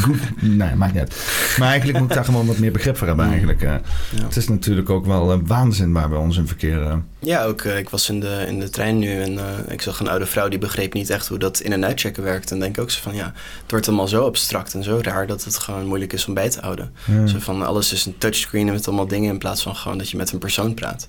Goed. 0.00 0.16
Nee, 0.40 0.74
maakt 0.74 0.92
niet 0.92 1.02
uit. 1.02 1.16
Maar 1.58 1.68
eigenlijk 1.68 1.98
moet 1.98 2.08
ik 2.08 2.14
daar 2.14 2.24
gewoon 2.24 2.46
wat 2.46 2.58
meer 2.58 2.72
begrip 2.72 2.96
voor 2.96 3.06
hebben 3.06 3.26
eigenlijk. 3.26 3.62
eh. 3.62 3.74
Ja. 4.16 4.22
Het 4.24 4.36
is 4.36 4.48
natuurlijk 4.48 4.90
ook 4.90 5.06
wel 5.06 5.32
eh, 5.32 5.38
waanzin 5.44 5.92
waar 5.92 6.10
we 6.10 6.16
ons 6.16 6.36
in 6.36 6.46
verkeren. 6.46 7.06
Ja, 7.18 7.44
ook. 7.44 7.60
eh, 7.62 7.78
ik 7.78 7.88
was 7.88 8.08
in 8.08 8.20
de, 8.20 8.44
in 8.48 8.60
de 8.60 8.70
trein 8.70 8.98
nu 8.98 9.20
en 9.22 9.38
eh, 9.38 9.44
ik 9.68 9.82
zag 9.82 10.00
een 10.00 10.08
oude 10.08 10.26
vrouw 10.26 10.48
die 10.48 10.58
begreep 10.58 10.92
niet 10.92 11.10
echt 11.10 11.28
hoe 11.28 11.38
dat 11.38 11.60
in- 11.60 11.72
en 11.72 11.84
uitchecken 11.84 12.22
werkt. 12.22 12.50
En 12.50 12.60
denk 12.60 12.78
ook 12.78 12.90
zo 12.90 13.00
van 13.02 13.14
ja, 13.14 13.32
het 13.62 13.70
wordt 13.70 13.88
allemaal 13.88 14.08
zo 14.08 14.24
abstract 14.26 14.74
en 14.74 14.82
zo 14.82 14.98
raar 15.02 15.26
dat 15.26 15.44
het 15.44 15.58
gewoon 15.58 15.86
moeilijk 15.86 16.12
is 16.12 16.26
om 16.26 16.34
bij 16.34 16.50
te 16.50 16.60
houden. 16.60 16.92
Ja. 17.04 17.26
Zo 17.26 17.38
van 17.38 17.66
alles 17.66 17.92
is 17.92 18.04
een 18.06 18.18
touchscreen 18.18 18.66
met 18.66 18.86
allemaal 18.86 19.06
dingen 19.06 19.32
in 19.32 19.38
plaats 19.38 19.62
van 19.62 19.76
gewoon 19.76 19.98
dat 19.98 20.10
je 20.10 20.16
met 20.16 20.32
een 20.32 20.38
persoon 20.38 20.74
praat. 20.74 21.06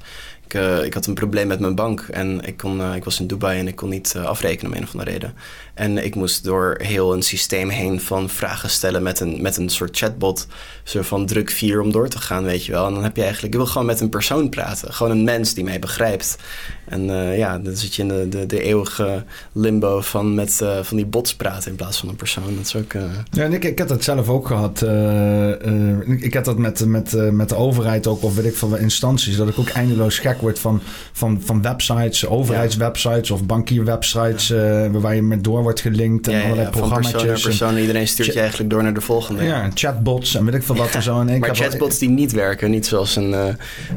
Ik, 0.47 0.53
ik 0.83 0.93
had 0.93 1.05
een 1.05 1.13
probleem 1.13 1.47
met 1.47 1.59
mijn 1.59 1.75
bank 1.75 2.01
en 2.01 2.41
ik, 2.45 2.57
kon, 2.57 2.93
ik 2.93 3.03
was 3.03 3.19
in 3.19 3.27
Dubai 3.27 3.59
en 3.59 3.67
ik 3.67 3.75
kon 3.75 3.89
niet 3.89 4.15
afrekenen 4.25 4.71
om 4.71 4.77
een 4.77 4.83
of 4.83 4.91
andere 4.93 5.11
reden. 5.11 5.33
En 5.77 6.03
ik 6.05 6.15
moest 6.15 6.43
door 6.43 6.75
heel 6.83 7.13
een 7.13 7.21
systeem 7.21 7.69
heen 7.69 8.01
van 8.01 8.29
vragen 8.29 8.69
stellen 8.69 9.03
met 9.03 9.19
een, 9.19 9.41
met 9.41 9.57
een 9.57 9.69
soort 9.69 9.97
chatbot. 9.97 10.47
Zo 10.83 11.01
van 11.01 11.25
druk 11.25 11.51
4 11.51 11.81
om 11.81 11.91
door 11.91 12.07
te 12.07 12.19
gaan, 12.19 12.43
weet 12.43 12.65
je 12.65 12.71
wel. 12.71 12.87
En 12.87 12.93
dan 12.93 13.03
heb 13.03 13.15
je 13.15 13.21
eigenlijk, 13.23 13.53
ik 13.53 13.59
wil 13.59 13.69
gewoon 13.69 13.87
met 13.87 13.99
een 13.99 14.09
persoon 14.09 14.49
praten. 14.49 14.93
Gewoon 14.93 15.11
een 15.11 15.23
mens 15.23 15.53
die 15.53 15.63
mij 15.63 15.79
begrijpt. 15.79 16.37
En 16.85 17.09
eh, 17.09 17.37
ja, 17.37 17.57
dan 17.59 17.75
zit 17.75 17.95
je 17.95 18.01
in 18.01 18.07
de, 18.07 18.29
de, 18.29 18.45
de 18.45 18.61
eeuwige 18.61 19.23
limbo 19.51 20.01
van 20.01 20.35
met 20.35 20.61
eh, 20.61 20.79
van 20.83 20.97
die 20.97 21.05
bots 21.05 21.35
praten 21.35 21.69
in 21.69 21.75
plaats 21.75 21.97
van 21.99 22.09
een 22.09 22.15
persoon. 22.15 22.55
Dat 22.55 22.65
is 22.65 22.75
ook... 22.75 22.93
eh, 22.93 23.01
Ja, 23.31 23.43
en 23.43 23.53
ik, 23.53 23.63
ik 23.63 23.77
heb 23.77 23.87
dat 23.87 24.03
zelf 24.03 24.29
ook 24.29 24.47
gehad. 24.47 24.81
eh, 24.81 25.51
eh, 25.67 25.99
ik, 26.07 26.33
heb 26.33 26.43
dat 26.43 26.57
met, 26.57 26.85
met, 26.85 27.31
met 27.31 27.49
de 27.49 27.55
overheid 27.55 28.07
ook, 28.07 28.23
of 28.23 28.35
weet 28.35 28.45
ik 28.45 28.55
van 28.55 28.77
instanties, 28.77 29.35
dat 29.37 29.47
ik 29.47 29.59
ook 29.59 29.69
eindeloos 29.69 30.19
gek 30.19 30.41
word 30.41 30.59
van, 30.59 30.81
van, 31.11 31.41
van 31.45 31.61
websites, 31.61 32.25
overheidswebsites 32.27 33.31
of 33.31 33.43
bankierwebsites, 33.45 34.49
waar 34.91 35.15
je 35.15 35.21
met 35.21 35.43
door 35.43 35.63
wordt 35.67 35.81
gelinkt 35.81 36.27
en 36.27 36.33
ja, 36.33 36.37
ja, 36.37 36.43
allerlei 36.43 36.67
ja, 36.67 36.73
van 36.73 36.89
persoon 36.89 37.11
programma's. 37.11 37.41
persoon. 37.41 37.77
Iedereen 37.77 38.07
stuurt 38.07 38.33
je 38.33 38.39
eigenlijk 38.39 38.69
door 38.69 38.83
naar 38.83 38.93
de 38.93 39.01
volgende. 39.01 39.43
Ja, 39.43 39.69
chatbots 39.73 40.35
en 40.35 40.45
weet 40.45 40.53
ik 40.53 40.63
veel 40.63 40.75
wat 40.75 40.95
en 40.95 41.01
zo. 41.01 41.19
En 41.19 41.39
maar 41.39 41.55
chatbots 41.55 41.97
die 41.97 42.09
niet 42.09 42.31
werken, 42.31 42.71
niet 42.71 42.85
zoals 42.85 43.15
een, 43.15 43.33
eh, 43.33 43.47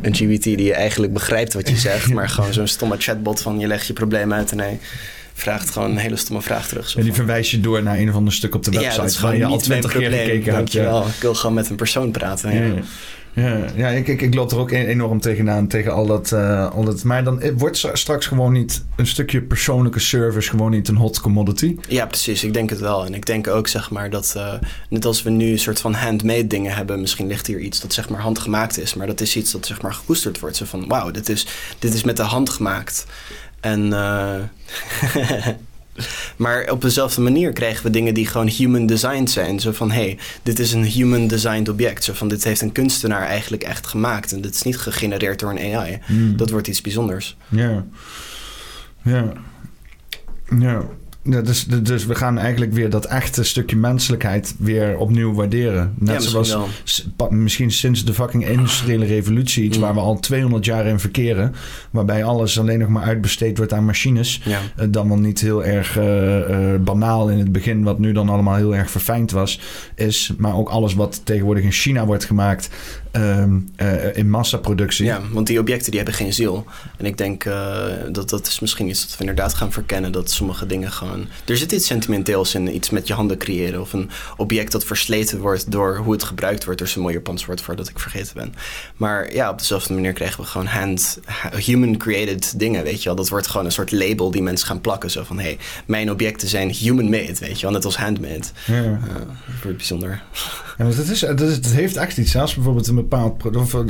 een 0.02 0.14
GBT 0.14 0.42
die 0.42 0.74
eigenlijk 0.74 1.12
begrijpt 1.12 1.52
wat 1.52 1.68
je 1.68 1.76
zegt, 1.90 2.12
maar 2.12 2.28
gewoon 2.28 2.52
zo'n 2.52 2.66
stomme 2.66 2.96
chatbot 2.98 3.40
van 3.40 3.58
je 3.58 3.66
legt 3.66 3.86
je 3.86 3.92
probleem 3.92 4.32
uit 4.32 4.52
en 4.52 4.58
hij 4.58 4.78
vraagt 5.34 5.70
gewoon 5.70 5.90
een 5.90 5.96
hele 5.96 6.16
stomme 6.16 6.42
vraag 6.42 6.68
terug. 6.68 6.96
En 6.96 7.02
die 7.02 7.12
verwijs 7.12 7.50
je 7.50 7.60
door 7.60 7.82
naar 7.82 7.98
een 7.98 8.08
of 8.08 8.14
ander 8.14 8.32
stuk 8.32 8.54
op 8.54 8.64
de 8.64 8.70
ja, 8.70 8.78
website 8.78 9.00
dat 9.00 9.10
is 9.10 9.20
waar 9.20 9.30
gewoon 9.30 9.48
je 9.48 9.54
al 9.54 9.60
twintig 9.60 9.92
keer 9.92 10.10
gekeken 10.10 10.30
hebt. 10.30 10.44
Ja. 10.44 10.52
Dankjewel. 10.52 11.06
Ik 11.06 11.20
wil 11.20 11.34
gewoon 11.34 11.54
met 11.54 11.70
een 11.70 11.76
persoon 11.76 12.10
praten. 12.10 12.54
Ja. 12.54 12.64
Ja, 12.64 12.82
ja, 13.34 13.64
ja 13.74 13.88
ik, 13.88 14.08
ik, 14.08 14.22
ik 14.22 14.34
loop 14.34 14.50
er 14.50 14.58
ook 14.58 14.70
e- 14.70 14.86
enorm 14.86 15.20
tegenaan, 15.20 15.66
tegen 15.66 15.92
al 15.92 16.06
dat, 16.06 16.32
eh, 16.32 16.70
al 16.70 16.84
dat. 16.84 17.04
Maar 17.04 17.24
dan 17.24 17.40
eh, 17.40 17.52
wordt 17.56 17.76
stra- 17.76 17.94
straks 17.96 18.26
gewoon 18.26 18.52
niet 18.52 18.84
een 18.96 19.06
stukje 19.06 19.42
persoonlijke 19.42 19.98
service 20.00 20.50
gewoon 20.50 20.70
niet 20.70 20.88
een 20.88 20.96
hot 20.96 21.20
commodity. 21.20 21.76
Ja, 21.88 22.06
precies. 22.06 22.44
Ik 22.44 22.52
denk 22.52 22.70
het 22.70 22.80
wel. 22.80 23.04
En 23.04 23.14
ik 23.14 23.26
denk 23.26 23.48
ook, 23.48 23.68
zeg 23.68 23.90
maar, 23.90 24.10
dat 24.10 24.32
eh, 24.36 24.52
net 24.88 25.04
als 25.04 25.22
we 25.22 25.30
nu 25.30 25.50
een 25.50 25.58
soort 25.58 25.80
van 25.80 25.94
handmade 25.94 26.46
dingen 26.46 26.74
hebben, 26.74 27.00
misschien 27.00 27.26
ligt 27.26 27.46
hier 27.46 27.58
iets 27.60 27.80
dat 27.80 27.92
zeg 27.92 28.08
maar 28.08 28.20
handgemaakt 28.20 28.78
is, 28.78 28.94
maar 28.94 29.06
dat 29.06 29.20
is 29.20 29.36
iets 29.36 29.52
dat 29.52 29.66
zeg 29.66 29.82
maar 29.82 29.94
gekoesterd 29.94 30.40
wordt. 30.40 30.56
Zo 30.56 30.64
van, 30.64 30.88
wauw, 30.88 31.10
dit 31.10 31.28
is, 31.28 31.46
dit 31.78 31.94
is 31.94 32.04
met 32.04 32.16
de 32.16 32.22
hand 32.22 32.50
gemaakt. 32.50 33.06
En, 33.60 33.92
eh, 33.92 34.34
maar 36.36 36.70
op 36.70 36.80
dezelfde 36.80 37.20
manier 37.20 37.52
krijgen 37.52 37.82
we 37.82 37.90
dingen 37.90 38.14
die 38.14 38.26
gewoon 38.26 38.48
human 38.48 38.86
designed 38.86 39.30
zijn. 39.30 39.60
Zo 39.60 39.72
van, 39.72 39.90
hé, 39.90 40.02
hey, 40.02 40.18
dit 40.42 40.58
is 40.58 40.72
een 40.72 40.84
human 40.84 41.26
designed 41.26 41.68
object. 41.68 42.04
Zo 42.04 42.12
van, 42.12 42.28
dit 42.28 42.44
heeft 42.44 42.60
een 42.60 42.72
kunstenaar 42.72 43.26
eigenlijk 43.26 43.62
echt 43.62 43.86
gemaakt. 43.86 44.32
En 44.32 44.40
dit 44.40 44.54
is 44.54 44.62
niet 44.62 44.78
gegenereerd 44.78 45.40
door 45.40 45.50
een 45.50 45.74
AI. 45.76 45.98
Hmm. 46.06 46.36
Dat 46.36 46.50
wordt 46.50 46.68
iets 46.68 46.80
bijzonders. 46.80 47.36
Ja. 47.48 47.84
Ja. 49.02 49.32
Ja. 50.58 50.84
Ja, 51.22 51.40
dus, 51.40 51.64
dus 51.64 52.06
we 52.06 52.14
gaan 52.14 52.38
eigenlijk 52.38 52.72
weer 52.72 52.90
dat 52.90 53.04
echte 53.04 53.44
stukje 53.44 53.76
menselijkheid 53.76 54.54
weer 54.58 54.96
opnieuw 54.96 55.32
waarderen. 55.34 55.94
Net 55.98 56.22
Ja, 56.22 56.28
zoals 56.28 56.56
misschien 57.28 57.70
sinds 57.70 58.04
de 58.04 58.14
fucking 58.14 58.48
industriële 58.48 59.04
revolutie, 59.06 59.64
iets 59.64 59.76
Mm. 59.76 59.82
waar 59.82 59.94
we 59.94 60.00
al 60.00 60.18
200 60.20 60.64
jaar 60.64 60.86
in 60.86 60.98
verkeren, 61.00 61.54
waarbij 61.90 62.24
alles 62.24 62.58
alleen 62.58 62.78
nog 62.78 62.88
maar 62.88 63.02
uitbesteed 63.02 63.56
wordt 63.56 63.72
aan 63.72 63.84
machines. 63.84 64.40
Ja. 64.44 64.58
Eh, 64.76 64.86
dan 64.90 65.08
wel 65.08 65.18
niet 65.18 65.40
heel 65.40 65.64
erg 65.64 65.96
eh, 65.96 66.74
eh, 66.74 66.80
banaal 66.80 67.28
in 67.28 67.38
het 67.38 67.52
begin, 67.52 67.82
wat 67.82 67.98
nu 67.98 68.12
dan 68.12 68.28
allemaal 68.28 68.54
heel 68.56 68.76
erg 68.76 68.90
verfijnd 68.90 69.30
was, 69.30 69.60
is. 69.94 70.32
Maar 70.38 70.54
ook 70.56 70.68
alles 70.68 70.94
wat 70.94 71.20
tegenwoordig 71.24 71.64
in 71.64 71.72
China 71.72 72.06
wordt 72.06 72.24
gemaakt 72.24 72.70
ehm, 73.10 73.58
eh, 73.76 74.16
in 74.16 74.30
massaproductie. 74.30 75.04
Ja, 75.04 75.20
want 75.32 75.46
die 75.46 75.58
objecten 75.58 75.90
die 75.90 76.00
hebben 76.00 76.18
geen 76.18 76.32
ziel. 76.32 76.64
En 76.96 77.06
ik 77.06 77.18
denk 77.18 77.44
eh, 77.44 77.84
dat 78.12 78.30
dat 78.30 78.46
is 78.46 78.60
misschien 78.60 78.88
iets 78.88 79.00
dat 79.00 79.10
we 79.10 79.20
inderdaad 79.20 79.54
gaan 79.54 79.72
verkennen. 79.72 80.12
Dat 80.12 80.30
sommige 80.30 80.66
dingen 80.66 80.92
gewoon... 80.92 81.26
Er 81.44 81.56
zit 81.56 81.72
iets 81.72 81.86
sentimenteels 81.86 82.54
in 82.54 82.74
iets 82.74 82.90
met 82.90 83.06
je 83.06 83.14
handen 83.14 83.38
creëren. 83.38 83.80
Of 83.80 83.92
een 83.92 84.10
object 84.36 84.72
dat 84.72 84.84
versleten 84.84 85.40
wordt 85.40 85.72
door 85.72 85.96
hoe 85.96 86.12
het 86.12 86.22
gebruikt 86.22 86.64
wordt. 86.64 86.80
Er 86.80 86.86
is 86.86 86.94
een 86.94 87.02
mooi 87.02 87.14
Japans 87.14 87.44
woord 87.44 87.60
voor 87.60 87.76
dat 87.76 87.88
ik 87.88 87.98
vergeten 87.98 88.34
ben. 88.34 88.54
Maar 88.96 89.34
ja, 89.34 89.50
op 89.50 89.58
dezelfde 89.58 89.94
manier 89.94 90.12
krijgen 90.12 90.40
we 90.40 90.46
gewoon 90.46 90.66
hand... 90.66 91.20
Human-created 91.56 92.58
dingen, 92.58 92.84
weet 92.84 93.02
je 93.02 93.04
wel. 93.04 93.16
Dat 93.16 93.28
wordt 93.28 93.46
gewoon 93.46 93.66
een 93.66 93.72
soort 93.72 93.92
label 93.92 94.30
die 94.30 94.42
mensen 94.42 94.66
gaan 94.66 94.80
plakken. 94.80 95.10
Zo 95.10 95.24
van, 95.24 95.38
hé, 95.38 95.42
hey, 95.42 95.58
mijn 95.86 96.10
objecten 96.10 96.48
zijn 96.48 96.70
human-made, 96.70 97.34
weet 97.40 97.56
je 97.56 97.62
wel. 97.62 97.70
Net 97.70 97.84
als 97.84 97.96
handmade. 97.96 98.46
Ja. 98.66 98.74
Eh, 98.74 99.14
dat 99.14 99.62
wordt 99.62 99.76
bijzonder. 99.76 100.22
Ja, 100.80 100.86
maar 100.86 100.96
het, 100.96 101.08
is, 101.10 101.20
het, 101.20 101.40
is, 101.40 101.54
het 101.54 101.72
heeft 101.72 101.96
echt 101.96 102.16
iets. 102.18 102.30
Zelfs 102.30 102.54
bijvoorbeeld 102.54 102.86
een 102.86 102.94
bepaald 102.94 103.38
product, 103.38 103.74
of, 103.74 103.82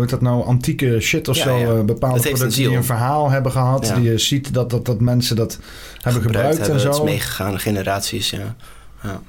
heet 0.00 0.10
dat 0.10 0.20
nou, 0.20 0.44
antieke 0.44 1.00
shit 1.00 1.28
of 1.28 1.36
Ja, 1.36 1.42
zo. 1.42 1.56
ja. 1.58 1.66
eh, 1.66 1.80
bepaalde 1.84 2.20
producten 2.20 2.48
die 2.50 2.76
een 2.76 2.84
verhaal 2.84 3.30
hebben 3.30 3.52
gehad. 3.52 3.92
Die 3.94 4.04
je 4.04 4.18
ziet 4.18 4.54
dat, 4.54 4.70
dat, 4.70 4.86
dat 4.86 5.00
mensen 5.00 5.36
dat 5.36 5.58
hebben 6.00 6.22
gebruikt, 6.22 6.58
hebben, 6.58 6.74
en 6.76 6.80
Het 6.80 6.90
is 6.90 6.96
zo. 6.96 7.04
meegegaan, 7.04 7.58
generaties, 7.58 8.30
ja. 8.30 8.56
Ja. 9.04 9.22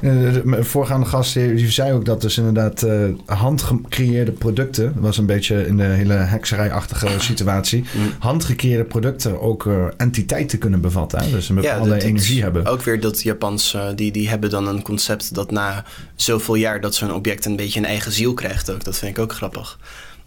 Eh, 0.00 0.32
de 0.32 0.64
voorgaande 0.64 1.06
gast 1.06 1.34
die, 1.34 1.54
die 1.54 1.70
zei 1.70 1.92
ook 1.92 2.04
dat 2.04 2.20
dus 2.20 2.38
inderdaad 2.38 2.82
eh, 2.82 3.08
handgecreëerde 3.26 4.32
producten, 4.32 4.84
dat 4.94 5.02
was 5.02 5.18
een 5.18 5.26
beetje 5.26 5.66
in 5.66 5.76
de 5.76 5.82
hele 5.84 6.14
hekserijachtige 6.14 7.08
situatie, 7.18 7.84
Mm. 7.92 8.12
handgecreëerde 8.18 8.84
producten 8.84 9.40
ook 9.40 9.66
eh, 9.66 9.84
entiteiten 9.96 10.58
kunnen 10.58 10.80
bevatten. 10.80 11.18
Hè? 11.22 11.30
Dus 11.30 11.48
een 11.48 11.54
bepaalde 11.54 11.88
dat 11.88 12.02
energie 12.02 12.42
hebben. 12.42 12.66
Ook 12.66 12.82
weer 12.82 13.00
dat 13.00 13.22
Japans, 13.22 13.74
eh, 13.74 13.86
die, 13.94 14.12
die 14.12 14.28
hebben 14.28 14.50
dan 14.50 14.66
een 14.68 14.82
concept 14.82 15.34
dat 15.34 15.50
na 15.50 15.84
zoveel 16.14 16.54
jaar 16.54 16.80
dat 16.80 16.94
zo'n 16.94 17.14
object 17.14 17.44
een 17.44 17.56
beetje 17.56 17.80
een 17.80 17.86
eigen 17.86 18.12
ziel 18.12 18.34
krijgt 18.34 18.70
ook. 18.70 18.84
Dat 18.84 18.98
vind 18.98 19.16
ik 19.16 19.22
ook 19.22 19.32
grappig. 19.32 19.78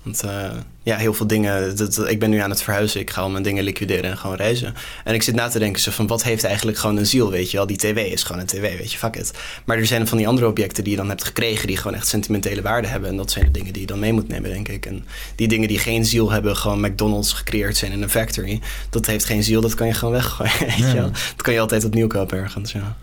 Want 0.05 0.23
eh, 0.23 0.49
ja, 0.83 0.97
heel 0.97 1.13
veel 1.13 1.27
dingen, 1.27 1.75
dat, 1.77 1.95
dat- 1.95 2.09
ik 2.09 2.19
ben 2.19 2.29
nu 2.29 2.37
aan 2.39 2.49
het 2.49 2.61
verhuizen, 2.61 2.99
ik 2.99 3.09
ga 3.09 3.21
al 3.21 3.29
mijn 3.29 3.43
dingen 3.43 3.63
liquideren 3.63 4.09
en 4.11 4.17
gewoon 4.17 4.35
reizen. 4.35 4.73
En 5.03 5.13
ik 5.13 5.23
zit 5.23 5.35
na 5.35 5.47
te 5.47 5.59
denken 5.59 5.81
zo 5.81 5.91
van, 5.91 6.07
wat 6.07 6.23
heeft 6.23 6.43
eigenlijk 6.43 6.77
gewoon 6.77 6.97
een 6.97 7.05
ziel, 7.05 7.31
weet 7.31 7.51
je 7.51 7.57
wel? 7.57 7.65
Die 7.67 7.77
tv 7.77 8.11
is 8.11 8.23
gewoon 8.23 8.41
een 8.41 8.47
tv, 8.47 8.77
weet 8.77 8.91
je, 8.91 8.97
fuck 8.97 9.15
it. 9.15 9.33
Maar 9.65 9.77
er 9.77 9.85
zijn 9.85 10.07
van 10.07 10.17
die 10.17 10.27
andere 10.27 10.47
objecten 10.47 10.83
die 10.83 10.91
je 10.93 10.99
dan 10.99 11.09
hebt 11.09 11.23
gekregen, 11.23 11.67
die 11.67 11.77
gewoon 11.77 11.97
echt 11.97 12.07
sentimentele 12.07 12.61
waarde 12.61 12.87
hebben. 12.87 13.09
En 13.09 13.17
dat 13.17 13.31
zijn 13.31 13.45
de 13.45 13.51
dingen 13.51 13.73
die 13.73 13.81
je 13.81 13.87
dan 13.87 13.99
mee 13.99 14.13
moet 14.13 14.27
nemen, 14.27 14.49
denk 14.49 14.67
ik. 14.67 14.85
En 14.85 15.05
die 15.35 15.47
dingen 15.47 15.67
die 15.67 15.79
geen 15.79 16.05
ziel 16.05 16.31
hebben, 16.31 16.55
gewoon 16.57 16.79
McDonald's 16.81 17.33
gecreëerd 17.33 17.77
zijn 17.77 17.91
in 17.91 18.01
een 18.01 18.09
factory, 18.09 18.59
dat 18.89 19.05
heeft 19.05 19.25
geen 19.25 19.43
ziel, 19.43 19.61
dat 19.61 19.73
kan 19.75 19.87
je 19.87 19.93
gewoon 19.93 20.13
weggooien, 20.13 20.51
weet 20.67 20.77
Ja. 20.77 20.87
je 20.87 20.93
wel? 20.93 21.11
Dat 21.11 21.41
kan 21.41 21.53
je 21.53 21.59
altijd 21.59 21.85
opnieuw 21.85 22.07
kopen 22.07 22.37
ergens, 22.37 22.71
ja. 22.71 22.97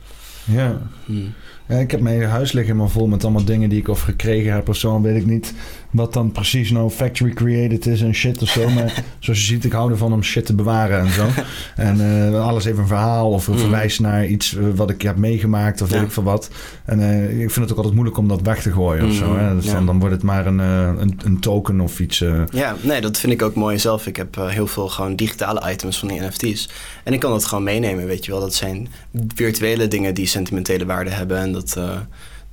Ja. 0.45 0.79
Hmm. 1.05 1.33
Ja, 1.69 1.79
ik 1.79 1.91
heb 1.91 2.01
mijn 2.01 2.23
huis 2.23 2.53
liggen 2.53 2.73
helemaal 2.73 2.93
vol 2.95 3.07
met 3.07 3.23
allemaal 3.25 3.45
dingen 3.45 3.69
die 3.69 3.79
ik 3.79 3.89
of 3.89 4.01
gekregen 4.01 4.53
heb 4.53 4.69
of 4.69 4.77
zo. 4.77 5.01
Weet 5.01 5.17
ik 5.17 5.27
niet 5.27 5.53
wat 5.93 6.13
dan 6.13 6.33
precies 6.33 6.71
nou 6.71 6.91
factory 6.91 7.33
created 7.33 7.87
is 7.87 8.01
en 8.03 8.15
shit 8.15 8.43
of 8.43 8.49
zo. 8.49 8.69
Maar 8.71 9.05
zoals 9.19 9.39
je 9.39 9.45
ziet, 9.47 9.65
ik 9.65 9.73
hou 9.73 9.91
ervan 9.91 10.13
om 10.13 10.23
shit 10.23 10.47
te 10.47 10.55
bewaren 10.55 11.01
en 11.01 11.11
zo. 11.13 11.27
En 11.77 12.01
eh, 12.33 12.45
alles 12.47 12.65
heeft 12.65 12.79
een 12.79 12.87
verhaal 12.87 13.31
of 13.31 13.47
een 13.47 13.53
Mm. 13.55 13.59
verwijs 13.59 13.99
naar 13.99 14.27
iets 14.27 14.57
eh, 14.57 14.65
wat 14.75 14.91
ik 14.91 15.03
heb 15.03 15.17
meegemaakt 15.17 15.83
of 15.83 15.89
weet 15.89 16.03
ik 16.03 16.11
veel 16.13 16.23
wat. 16.23 16.51
En 16.85 17.01
eh, 17.01 17.41
ik 17.41 17.51
vind 17.51 17.55
het 17.55 17.71
ook 17.71 17.77
altijd 17.77 17.95
moeilijk 17.95 18.19
om 18.19 18.29
dat 18.29 18.41
weg 18.43 18.63
te 18.63 18.73
gooien 18.73 19.07
of 19.07 19.13
zo. 19.13 19.27
Mm, 19.31 19.39
Hè? 19.39 19.55
Dus 19.55 19.65
ja. 19.65 19.73
dan, 19.73 19.87
dan 19.87 19.99
wordt 19.99 20.15
het 20.15 20.25
maar 20.25 20.47
een, 20.47 20.59
een, 20.59 21.21
een 21.25 21.41
token 21.41 21.81
of 21.81 22.01
iets. 22.01 22.25
Ja, 22.51 22.77
nee, 22.81 23.01
dat 23.01 23.19
vind 23.19 23.33
ik 23.33 23.43
ook 23.43 23.55
mooi 23.55 23.79
zelf. 23.79 24.07
Ik 24.07 24.17
heb 24.17 24.35
heel 24.37 24.67
veel 24.67 24.89
gewoon 24.89 25.17
digitale 25.17 25.71
items 25.73 25.99
van 25.99 26.09
die 26.09 26.21
NFT's. 26.21 26.69
En 27.05 27.13
ik 27.13 27.21
kan 27.21 27.31
dat 27.31 27.45
gewoon 27.45 27.65
meenemen, 27.65 28.07
weet 28.07 28.25
je 28.25 28.31
wel. 28.31 28.41
Dat 28.41 28.55
zijn 28.55 28.89
virtuele 29.35 29.89
dingen 29.89 30.15
die 30.15 30.27
sentimentele 30.27 30.87
waarde 30.87 31.11
hebben. 31.11 31.39
En 31.39 31.53
dat, 31.53 31.77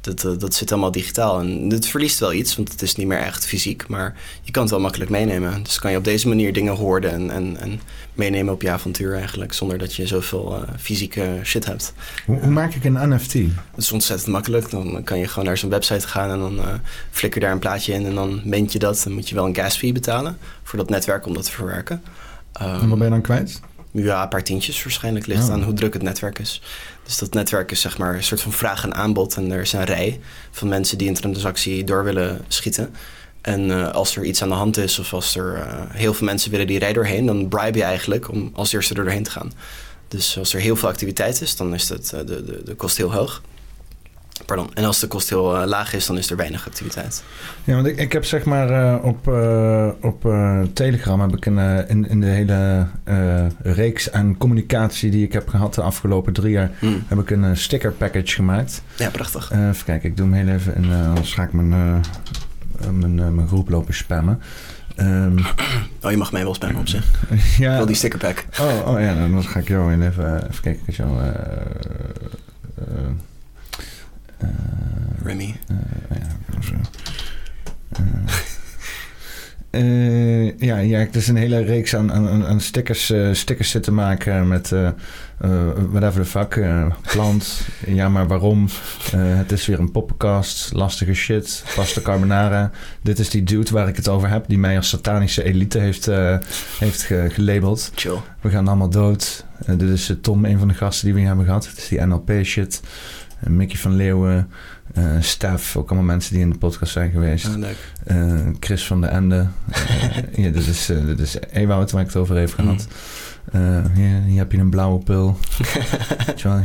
dat, 0.01 0.23
eh, 0.23 0.31
dat 0.37 0.53
zit 0.53 0.71
allemaal 0.71 0.91
digitaal. 0.91 1.39
En 1.39 1.69
het 1.69 1.87
verliest 1.87 2.19
wel 2.19 2.33
iets, 2.33 2.55
want 2.55 2.71
het 2.71 2.81
is 2.81 2.95
niet 2.95 3.07
meer 3.07 3.19
echt 3.19 3.45
fysiek. 3.45 3.87
Maar 3.87 4.15
je 4.41 4.51
kan 4.51 4.61
het 4.61 4.71
wel 4.71 4.79
makkelijk 4.79 5.09
meenemen. 5.09 5.63
Dus 5.63 5.79
kan 5.79 5.91
je 5.91 5.97
op 5.97 6.03
deze 6.03 6.27
manier 6.27 6.53
dingen 6.53 6.75
hoorden 6.75 7.11
en, 7.11 7.29
en, 7.31 7.57
en 7.57 7.79
meenemen 8.13 8.53
op 8.53 8.61
je 8.61 8.69
avontuur 8.69 9.15
eigenlijk. 9.15 9.53
Zonder 9.53 9.77
dat 9.77 9.95
je 9.95 10.07
zoveel 10.07 10.55
eh, 10.55 10.73
fysieke 10.79 11.39
shit 11.43 11.65
hebt. 11.65 11.93
Hoe, 12.25 12.39
hoe 12.39 12.51
maak 12.51 12.73
ik 12.73 12.83
een 12.83 13.09
NFT? 13.13 13.33
Het 13.33 13.47
is 13.75 13.91
ontzettend 13.91 14.31
makkelijk. 14.31 14.69
Dan 14.69 15.03
kan 15.03 15.19
je 15.19 15.27
gewoon 15.27 15.45
naar 15.45 15.57
zo'n 15.57 15.69
website 15.69 16.07
gaan 16.07 16.29
en 16.29 16.39
dan 16.39 16.59
eh 16.59 16.73
flikker 17.11 17.41
daar 17.41 17.51
een 17.51 17.59
plaatje 17.59 17.93
in 17.93 18.05
en 18.05 18.15
dan 18.15 18.41
mint 18.43 18.71
je 18.71 18.79
dat. 18.79 19.01
Dan 19.03 19.13
moet 19.13 19.29
je 19.29 19.35
wel 19.35 19.45
een 19.45 19.55
gas 19.55 19.77
fee 19.77 19.91
betalen 19.91 20.37
voor 20.63 20.79
dat 20.79 20.89
netwerk 20.89 21.25
om 21.25 21.33
dat 21.33 21.43
te 21.43 21.51
verwerken. 21.51 22.03
Ehm, 22.53 22.81
En 22.81 22.89
wat 22.89 22.97
ben 22.97 23.07
je 23.07 23.13
dan 23.13 23.21
kwijt? 23.21 23.61
Ja, 23.91 24.23
een 24.23 24.29
paar 24.29 24.43
tientjes 24.43 24.83
waarschijnlijk 24.83 25.25
ligt 25.25 25.43
Oh. 25.43 25.51
aan 25.51 25.63
hoe 25.63 25.73
druk 25.73 25.93
het 25.93 26.01
netwerk 26.01 26.39
is. 26.39 26.61
Dus 27.03 27.17
dat 27.17 27.33
netwerk 27.33 27.71
is 27.71 27.81
zeg 27.81 27.97
maar 27.97 28.15
een 28.15 28.23
soort 28.23 28.41
van 28.41 28.51
vraag 28.51 28.83
en 28.83 28.93
aanbod. 28.93 29.35
En 29.35 29.51
er 29.51 29.61
is 29.61 29.73
een 29.73 29.83
rij 29.83 30.19
van 30.51 30.67
mensen 30.67 30.97
die 30.97 31.07
een 31.07 31.13
transactie 31.13 31.83
door 31.83 32.03
willen 32.03 32.41
schieten. 32.47 32.95
En 33.41 33.71
eh, 33.71 33.91
als 33.91 34.15
er 34.15 34.23
iets 34.23 34.41
aan 34.41 34.49
de 34.49 34.55
hand 34.55 34.77
is 34.77 34.99
of 34.99 35.13
als 35.13 35.35
er 35.35 35.55
eh, 35.55 35.83
heel 35.89 36.13
veel 36.13 36.25
mensen 36.25 36.51
willen 36.51 36.67
die 36.67 36.79
rij 36.79 36.93
doorheen... 36.93 37.25
dan 37.25 37.47
bribe 37.47 37.77
je 37.77 37.83
eigenlijk 37.83 38.29
om 38.29 38.51
als 38.53 38.73
eerste 38.73 38.93
er 38.93 39.03
doorheen 39.03 39.23
te 39.23 39.31
gaan. 39.31 39.51
Dus 40.07 40.37
als 40.37 40.53
er 40.53 40.59
heel 40.59 40.75
veel 40.75 40.89
activiteit 40.89 41.41
is, 41.41 41.55
dan 41.55 41.73
is 41.73 41.89
het, 41.89 42.13
eh, 42.13 42.19
de, 42.19 42.43
de, 42.43 42.61
de 42.63 42.75
kost 42.75 42.97
heel 42.97 43.13
hoog. 43.13 43.41
Pardon. 44.45 44.69
En 44.73 44.83
als 44.83 44.99
de 44.99 45.07
kost 45.07 45.29
heel 45.29 45.57
eh, 45.57 45.67
laag 45.67 45.93
is, 45.93 46.05
dan 46.05 46.17
is 46.17 46.29
er 46.31 46.37
weinig 46.37 46.67
activiteit. 46.67 47.23
Ja, 47.63 47.75
want 47.75 47.87
ik, 47.87 47.97
ik 47.97 48.11
heb 48.13 48.25
zeg 48.25 48.43
maar 48.45 48.69
eh, 48.69 49.03
op, 49.05 49.27
eh, 49.27 49.87
op 50.01 50.27
Telegram 50.73 51.21
heb 51.21 51.35
ik 51.35 51.45
een, 51.45 51.87
in, 51.87 52.09
in 52.09 52.19
de 52.19 52.27
hele 52.27 52.87
reeks 53.61 54.11
aan 54.11 54.37
communicatie 54.37 55.11
die 55.11 55.25
ik 55.25 55.33
heb 55.33 55.47
gehad 55.47 55.73
de 55.73 55.81
afgelopen 55.81 56.33
drie 56.33 56.51
jaar, 56.51 56.71
Hmm. 56.79 57.03
heb 57.07 57.19
ik 57.19 57.29
een 57.29 57.57
sticker 57.57 57.91
package 57.91 58.35
gemaakt. 58.35 58.81
Ja, 58.95 59.09
prachtig. 59.09 59.51
Even 59.51 59.85
kijken, 59.85 60.09
ik 60.09 60.17
doe 60.17 60.25
hem 60.25 60.35
heel 60.45 60.55
even 60.55 60.75
en 60.75 61.07
anders 61.07 61.33
ga 61.33 61.43
ik 61.43 61.53
mijn, 61.53 61.69
mijn, 62.91 63.35
mijn 63.35 63.47
groep 63.47 63.69
lopen 63.69 63.93
spammen. 63.93 64.41
Ehm, 64.95 65.37
Oh, 66.03 66.11
je 66.11 66.17
mag 66.17 66.31
mij 66.31 66.43
wel 66.43 66.53
spammen 66.53 66.79
op 66.79 66.87
zich. 66.87 67.11
ja, 67.57 67.71
Ik 67.71 67.77
wil 67.77 67.85
die 67.85 67.95
stickerpack. 67.95 68.45
oh, 68.59 68.87
oh 68.87 68.99
ja, 68.99 69.13
dan 69.15 69.43
ga 69.43 69.59
ik 69.59 69.67
jou 69.67 69.91
even, 70.03 70.49
even 70.49 70.61
kijken. 70.61 70.81
Ik 70.85 70.95
jou, 70.95 71.11
Remy. 75.23 75.55
eh, 75.67 75.75
ja. 76.09 76.27
Eh, 77.91 78.01
eh, 79.81 80.57
ja, 80.59 80.77
ja, 80.77 80.99
het 80.99 81.15
is 81.15 81.27
een 81.27 81.35
hele 81.35 81.59
reeks 81.63 81.95
aan, 81.95 82.11
aan, 82.13 82.45
aan 82.45 82.61
stickers, 82.61 83.09
eh, 83.09 83.33
stickers 83.33 83.69
zitten 83.69 83.93
maken 83.93 84.47
met 84.47 84.71
eh, 84.71 84.89
whatever 85.91 86.21
the 86.23 86.29
fuck. 86.29 86.59
plant, 87.11 87.61
ja 87.99 88.09
maar 88.09 88.27
waarom? 88.27 88.67
Het 89.15 89.51
is 89.51 89.65
weer 89.65 89.79
een 89.79 89.91
poppenkast, 89.91 90.73
lastige 90.73 91.13
shit, 91.13 91.63
pasta 91.75 92.01
carbonara. 92.01 92.71
Dit 93.01 93.19
is 93.19 93.29
die 93.29 93.43
dude 93.43 93.71
waar 93.71 93.87
ik 93.87 93.95
het 93.95 94.07
over 94.07 94.29
heb, 94.29 94.47
die 94.47 94.57
mij 94.57 94.77
als 94.77 94.89
satanische 94.89 95.43
elite 95.43 95.79
heeft, 95.79 96.05
heeft 96.79 97.01
ge- 97.01 97.27
gelabeld. 97.31 97.91
Chill. 97.95 98.17
We 98.41 98.49
gaan 98.49 98.67
allemaal 98.67 98.89
dood. 98.89 99.45
Dit 99.65 99.81
is 99.89 100.13
Tom, 100.21 100.45
een 100.45 100.59
van 100.59 100.67
de 100.67 100.73
gasten 100.73 101.03
die 101.05 101.13
we 101.13 101.19
hier 101.19 101.27
hebben 101.27 101.45
gehad. 101.45 101.67
Het 101.67 101.77
is 101.77 101.87
die 101.87 102.01
NLP 102.05 102.31
shit. 102.43 102.81
Mickey 103.47 103.77
van 103.77 103.95
Leeuwen. 103.95 104.49
eh 104.93 105.03
Stef, 105.19 105.75
ook 105.77 105.87
allemaal 105.89 106.05
mensen 106.07 106.33
die 106.33 106.41
in 106.43 106.49
de 106.49 106.57
podcast 106.57 106.91
zijn 106.91 107.11
geweest. 107.11 107.45
Ah, 107.45 107.57
leuk. 107.57 107.77
Eh, 108.05 108.39
Chris 108.59 108.85
van 108.85 109.01
der 109.01 109.09
Ende. 109.09 109.47
Eh, 110.35 110.43
ja, 110.45 110.49
dit 110.51 110.67
is, 110.67 110.85
dit 110.85 111.19
is 111.19 111.37
Ewout 111.51 111.91
waar 111.91 112.01
ik 112.01 112.07
het 112.07 112.15
over 112.15 112.37
heb 112.37 112.53
gehad. 112.53 112.87
Eh, 113.51 113.61
hier, 113.93 114.21
hier 114.25 114.37
heb 114.37 114.51
je 114.51 114.57
een 114.57 114.69
blauwe 114.69 115.03
pil. 115.03 115.37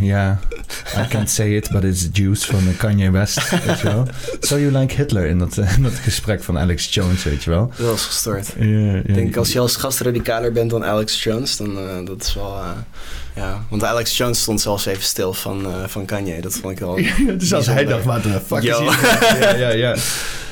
Ja, 0.00 0.38
I 0.96 1.08
can't 1.08 1.30
say 1.30 1.56
it, 1.56 1.70
but 1.70 1.84
it's 1.84 2.08
juice 2.12 2.46
van 2.46 2.76
Kanye 2.76 3.10
West. 3.10 3.50
Weet 3.64 3.80
je 3.80 3.86
wel. 3.88 4.06
So 4.40 4.58
you 4.58 4.78
like 4.78 4.94
Hitler 4.94 5.26
in 5.26 5.38
dat, 5.38 5.56
in 5.56 5.82
dat 5.82 5.92
gesprek 5.94 6.42
van 6.42 6.58
Alex 6.58 6.94
Jones, 6.94 7.24
weet 7.24 7.44
je 7.44 7.50
wel. 7.50 7.72
Dat 7.76 7.86
was 7.86 8.04
gestoord. 8.06 8.54
Ik 9.04 9.14
denk 9.14 9.36
als 9.36 9.52
je 9.52 9.58
als 9.58 9.76
gast 9.76 10.00
radicaler 10.00 10.52
bent 10.52 10.70
dan 10.70 10.84
Alex 10.84 11.22
Jones, 11.22 11.56
dan 11.56 11.78
uh, 11.78 12.06
dat 12.06 12.22
is 12.22 12.34
wel. 12.34 12.62
Ja, 13.36 13.62
want 13.68 13.84
Alex 13.84 14.16
Jones 14.16 14.40
stond 14.40 14.60
zelfs 14.60 14.86
even 14.86 15.02
stil 15.02 15.32
van, 15.34 15.66
uh, 15.66 15.84
van 15.86 16.04
Kanye. 16.04 16.40
Dat 16.40 16.52
vond 16.54 16.72
ik 16.72 16.78
wel. 16.78 16.98
dus 17.38 17.54
als 17.54 17.66
hij 17.66 17.84
dacht, 17.84 18.04
wat 18.04 18.22
de 18.22 18.40
fuck 18.46 18.62
Yo. 18.62 18.88
is 18.90 18.96
hier? 18.96 19.38
Ja, 19.58 19.68
ja, 19.68 19.68
ja. 19.68 19.94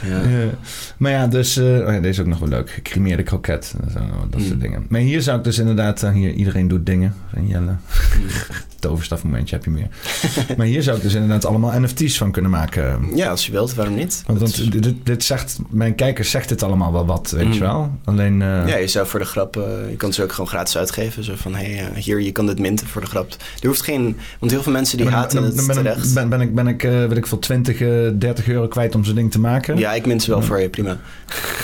ja. 0.02 0.48
Maar 0.96 1.10
ja, 1.12 1.26
dus... 1.26 1.56
eh, 1.56 1.64
oh 1.64 1.78
ja, 1.92 1.98
deze 2.00 2.08
is 2.08 2.20
ook 2.20 2.26
nog 2.26 2.38
wel 2.38 2.48
leuk. 2.48 2.70
Gecremeerde 2.70 3.22
kroket. 3.22 3.74
Dat, 3.80 3.92
dat 4.30 4.40
soort 4.40 4.54
Mm. 4.54 4.58
dingen. 4.60 4.86
Maar 4.88 5.00
hier 5.00 5.22
zou 5.22 5.38
ik 5.38 5.44
dus 5.44 5.58
inderdaad... 5.58 6.02
eh, 6.02 6.12
hier, 6.12 6.32
iedereen 6.32 6.68
doet 6.68 6.86
dingen. 6.86 7.14
Van 7.34 7.46
Jelle. 7.46 7.74
toverstafmomentje 8.82 9.54
heb 9.54 9.64
je 9.64 9.70
meer. 9.70 9.88
maar 10.56 10.66
hier 10.66 10.82
zou 10.82 10.96
ik 10.96 11.02
dus 11.02 11.14
inderdaad 11.14 11.44
allemaal 11.44 11.80
NFT's 11.80 12.16
van 12.18 12.32
kunnen 12.32 12.50
maken. 12.50 13.10
Ja, 13.14 13.28
als 13.30 13.46
je 13.46 13.52
wilt, 13.52 13.74
waarom 13.74 13.94
niet? 13.94 14.22
Want, 14.26 14.40
Dat 14.40 14.56
want 14.56 14.74
is- 14.74 14.80
dit, 14.80 14.94
dit 15.06 15.24
zegt, 15.24 15.58
mijn 15.70 15.94
kijkers 15.94 16.30
zegt 16.30 16.48
dit 16.48 16.62
allemaal 16.62 16.92
wel 16.92 17.06
wat, 17.06 17.30
weet 17.30 17.44
Mm. 17.46 17.52
je 17.52 17.60
wel. 17.60 17.90
Alleen, 18.04 18.42
eh, 18.42 18.48
ja, 18.68 18.76
je 18.76 18.86
zou 18.88 19.06
voor 19.06 19.18
de 19.20 19.26
grap, 19.26 19.56
eh, 19.56 19.62
je 19.90 19.96
kan 19.96 20.12
ze 20.12 20.22
ook 20.22 20.32
gewoon 20.32 20.48
gratis 20.48 20.76
uitgeven. 20.76 21.24
Zo 21.24 21.32
van, 21.36 21.54
hé, 21.54 21.74
hey, 21.74 21.88
eh, 21.90 22.02
hier, 22.02 22.20
je 22.20 22.32
kan 22.32 22.46
dit 22.46 22.58
minten 22.58 22.86
voor 22.86 23.00
de 23.00 23.06
grap. 23.06 23.36
Er 23.60 23.66
hoeft 23.66 23.82
geen, 23.82 24.16
want 24.38 24.52
heel 24.52 24.62
veel 24.62 24.72
mensen 24.72 24.96
die 24.98 25.08
haten 25.08 25.36
dan- 25.36 25.44
het 25.44 25.56
dan 25.56 25.66
ben, 25.66 25.76
ik- 25.76 25.82
terecht. 25.82 26.14
ben, 26.14 26.28
ben 26.28 26.40
ik, 26.40 26.54
ben 26.54 26.66
ik 26.66 26.82
weet 26.82 27.16
ik 27.16 27.26
veel, 27.26 27.38
20, 27.38 27.80
eh, 27.80 27.88
30 28.14 28.48
euro 28.48 28.68
kwijt 28.68 28.94
om 28.94 29.04
zo'n 29.04 29.14
ding 29.14 29.30
te 29.30 29.40
maken. 29.40 29.78
Ja, 29.78 29.92
ik 29.92 30.06
mint 30.06 30.22
ze 30.22 30.30
wel 30.30 30.42
voor 30.42 30.60
je, 30.60 30.68
prima. 30.68 30.98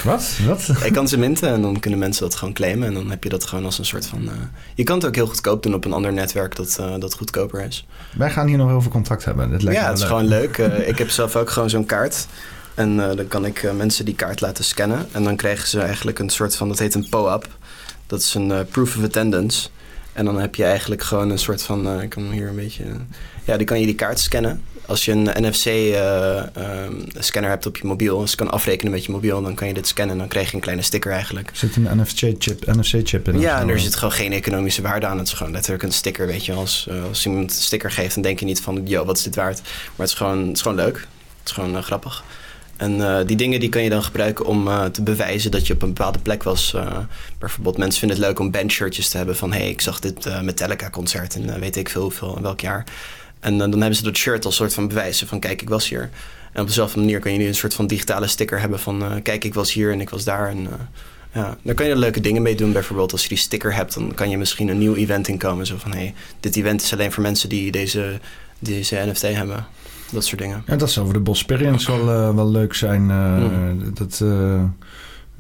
Wat? 0.05 0.31
Wat? 0.47 0.69
Ik 0.85 0.93
kan 0.93 1.09
ze 1.09 1.19
minten 1.19 1.49
en 1.49 1.63
dan 1.63 1.81
kunnen 1.81 1.99
mensen 1.99 2.23
dat 2.23 2.35
gewoon 2.35 2.55
claimen. 2.55 2.89
En 2.89 2.95
dan 2.95 3.11
heb 3.11 3.23
je 3.25 3.29
dat 3.31 3.45
gewoon 3.45 3.65
als 3.65 3.79
een 3.79 3.85
soort 3.85 4.07
van... 4.07 4.29
je 4.75 4.83
kan 4.83 4.97
het 4.97 5.07
ook 5.07 5.15
heel 5.15 5.27
goedkoop 5.27 5.63
doen 5.63 5.75
op 5.75 5.85
een 5.85 5.93
ander 5.93 6.13
netwerk 6.13 6.57
dat, 6.57 6.77
eh, 6.81 6.99
dat 7.09 7.19
goedkoper 7.19 7.65
is. 7.65 7.87
Wij 8.17 8.31
gaan 8.31 8.47
hier 8.47 8.57
nog 8.57 8.71
over 8.71 8.91
contact 8.91 9.25
hebben. 9.25 9.51
Dit 9.51 9.63
lijkt 9.63 9.81
ja, 9.81 9.87
het 9.89 9.95
is 9.95 10.01
leuk. 10.01 10.09
gewoon 10.09 10.29
leuk. 10.29 10.59
Eh, 10.69 10.89
ik 10.89 10.99
heb 10.99 11.11
zelf 11.11 11.37
ook 11.37 11.51
gewoon 11.51 11.71
zo'n 11.71 11.87
kaart. 11.87 12.27
En 12.75 13.11
eh, 13.11 13.17
dan 13.17 13.29
kan 13.29 13.45
ik 13.45 13.63
eh, 13.63 13.73
mensen 13.73 14.05
die 14.05 14.15
kaart 14.15 14.41
laten 14.41 14.65
scannen. 14.65 15.07
En 15.13 15.25
dan 15.25 15.37
krijgen 15.37 15.69
ze 15.69 15.81
eigenlijk 15.81 16.19
een 16.19 16.29
soort 16.29 16.57
van... 16.57 16.69
Dat 16.69 16.79
heet 16.79 16.95
een 16.95 17.09
POAP. 17.09 17.47
Dat 18.07 18.21
is 18.21 18.35
een 18.35 18.67
Proof 18.71 18.97
of 18.97 19.05
Attendance. 19.05 19.69
En 20.13 20.25
dan 20.25 20.41
heb 20.41 20.55
je 20.55 20.65
eigenlijk 20.65 21.03
gewoon 21.03 21.31
een 21.31 21.39
soort 21.39 21.63
van... 21.63 22.01
ik 22.01 22.09
kan 22.11 22.31
hier 22.31 22.49
een 22.49 22.57
beetje... 22.57 22.85
ja, 23.45 23.57
die 23.57 23.67
kan 23.67 23.81
je 23.81 23.87
die 23.87 23.95
kaart 23.95 24.21
scannen. 24.21 24.63
Als 24.89 25.05
je 25.05 25.13
een 25.13 25.47
NFC-scanner 25.47 27.51
hebt 27.51 27.67
op 27.67 27.77
je 27.77 27.87
mobiel... 27.87 28.21
als 28.21 28.31
je 28.31 28.37
kan 28.37 28.51
afrekenen 28.51 28.93
met 28.93 29.05
je 29.05 29.13
mobiel... 29.13 29.43
dan 29.43 29.55
kan 29.55 29.69
je 29.69 29.75
dit 29.75 29.87
scannen 29.87 30.15
en 30.15 30.21
dan 30.21 30.29
krijg 30.29 30.49
je 30.49 30.55
een 30.55 30.61
kleine 30.61 30.83
sticker 30.83 31.13
eigenlijk. 31.13 31.51
Er 31.51 31.57
zit 31.57 31.77
een 31.77 32.01
NFC-chip 32.01 32.67
NFC-chip 32.67 33.29
in. 33.29 33.37
of 33.37 33.43
Ja, 33.43 33.61
en 33.61 33.69
er 33.69 33.81
zit 33.81 33.97
gewoon 33.97 34.15
geen 34.15 34.33
economische 34.33 34.83
waarde 34.83 35.07
aan. 35.07 35.19
Het 35.19 35.27
is 35.27 35.33
gewoon 35.33 35.53
letterlijk 35.53 35.83
een 35.83 35.93
sticker, 35.93 36.27
weet 36.27 36.47
je. 36.47 36.53
Als, 36.53 36.87
eh, 36.91 37.05
als 37.09 37.27
iemand 37.27 37.51
een 37.51 37.57
sticker 37.57 37.91
geeft, 37.91 38.15
dan 38.15 38.23
denk 38.23 38.39
je 38.39 38.45
niet 38.45 38.61
van... 38.61 38.87
yo, 38.87 39.05
wat 39.05 39.17
is 39.17 39.23
dit 39.23 39.35
waard? 39.35 39.61
Maar 39.63 40.07
het 40.07 40.09
is 40.09 40.15
gewoon, 40.15 40.47
het 40.47 40.57
is 40.57 40.63
gewoon 40.63 40.77
leuk. 40.77 40.97
Het 40.97 41.07
is 41.49 41.53
gewoon 41.53 41.77
eh, 41.77 41.83
grappig. 41.83 42.25
En 42.79 43.01
eh, 43.01 43.27
die 43.27 43.37
dingen 43.37 43.61
die 43.61 43.69
kan 43.69 43.83
je 43.83 43.91
dan 43.91 44.03
gebruiken 44.03 44.47
om 44.47 44.69
eh, 44.69 44.85
te 44.85 45.03
bewijzen 45.03 45.51
dat 45.51 45.67
je 45.67 45.73
op 45.75 45.83
een 45.83 45.93
bepaalde 45.93 46.19
plek 46.19 46.43
was. 46.43 46.75
Eh, 46.75 46.99
bijvoorbeeld 47.39 47.79
mensen 47.79 47.99
vinden 47.99 48.19
het 48.19 48.27
leuk 48.27 48.39
om 48.39 48.51
bandshirtjes 48.51 49.09
te 49.09 49.17
hebben 49.17 49.37
van... 49.37 49.53
hé, 49.53 49.59
hey, 49.59 49.69
ik 49.69 49.81
zag 49.81 50.01
dit 50.01 50.27
eh, 50.27 50.41
Metallica-concert 50.41 51.35
in 51.35 51.51
eh, 51.51 51.59
weet 51.59 51.77
ik 51.77 51.89
veel, 51.89 52.03
hoeveel, 52.03 52.37
in 52.37 52.43
welk 52.43 52.61
jaar. 52.61 52.85
En 53.41 53.59
dan 53.59 53.71
hebben 53.71 53.95
ze 53.95 54.03
dat 54.03 54.17
shirt 54.17 54.45
als 54.45 54.57
soort 54.57 54.75
van 54.75 54.89
bewijzen 54.89 55.27
van... 55.27 55.41
kijk, 55.41 55.63
ik 55.63 55.69
was 55.69 55.89
hier. 55.89 56.11
En 56.53 56.61
op 56.61 56.67
dezelfde 56.67 56.99
manier 56.99 57.21
kan 57.21 57.33
je 57.33 57.39
nu 57.39 57.47
een 57.47 57.55
soort 57.55 57.75
van 57.75 57.87
digitale 57.87 58.27
sticker 58.27 58.61
hebben 58.61 58.79
van... 58.79 59.03
eh, 59.03 59.23
kijk, 59.23 59.45
ik 59.45 59.55
was 59.55 59.73
hier 59.73 59.93
en 59.93 60.01
ik 60.01 60.11
was 60.11 60.25
daar. 60.25 60.49
En, 60.49 60.67
eh, 60.67 60.73
ja, 61.33 61.57
daar 61.63 61.75
kan 61.75 61.87
je 61.87 61.93
er 61.93 61.99
leuke 61.99 62.21
dingen 62.21 62.43
mee 62.43 62.55
doen. 62.55 62.73
Bijvoorbeeld 62.73 63.13
als 63.13 63.23
je 63.23 63.29
die 63.29 63.39
sticker 63.39 63.75
hebt, 63.75 63.95
dan 63.95 64.15
kan 64.15 64.31
je 64.31 64.39
misschien 64.39 64.69
een 64.69 64.79
nieuw 64.79 64.95
event 64.95 65.29
inkomen. 65.29 65.67
Zo 65.67 65.77
van, 65.79 65.91
hé, 65.91 65.99
hey, 65.99 66.15
dit 66.41 66.57
event 66.57 66.83
is 66.83 66.93
alleen 66.93 67.13
voor 67.13 67.23
mensen 67.23 67.49
die 67.49 67.71
deze, 67.71 68.21
deze 68.59 69.05
NFT 69.07 69.23
hebben. 69.23 69.67
Dat 70.11 70.25
soort 70.25 70.41
dingen. 70.41 70.63
Ja, 70.67 70.77
dat 70.77 70.91
zou 70.91 71.07
voor 71.07 71.15
de 71.15 71.21
Bosperians 71.21 71.87
wel, 71.87 72.11
eh, 72.11 72.35
wel 72.35 72.51
leuk 72.51 72.75
zijn. 72.75 73.03
Mm. 73.03 73.95
Dat... 73.95 74.23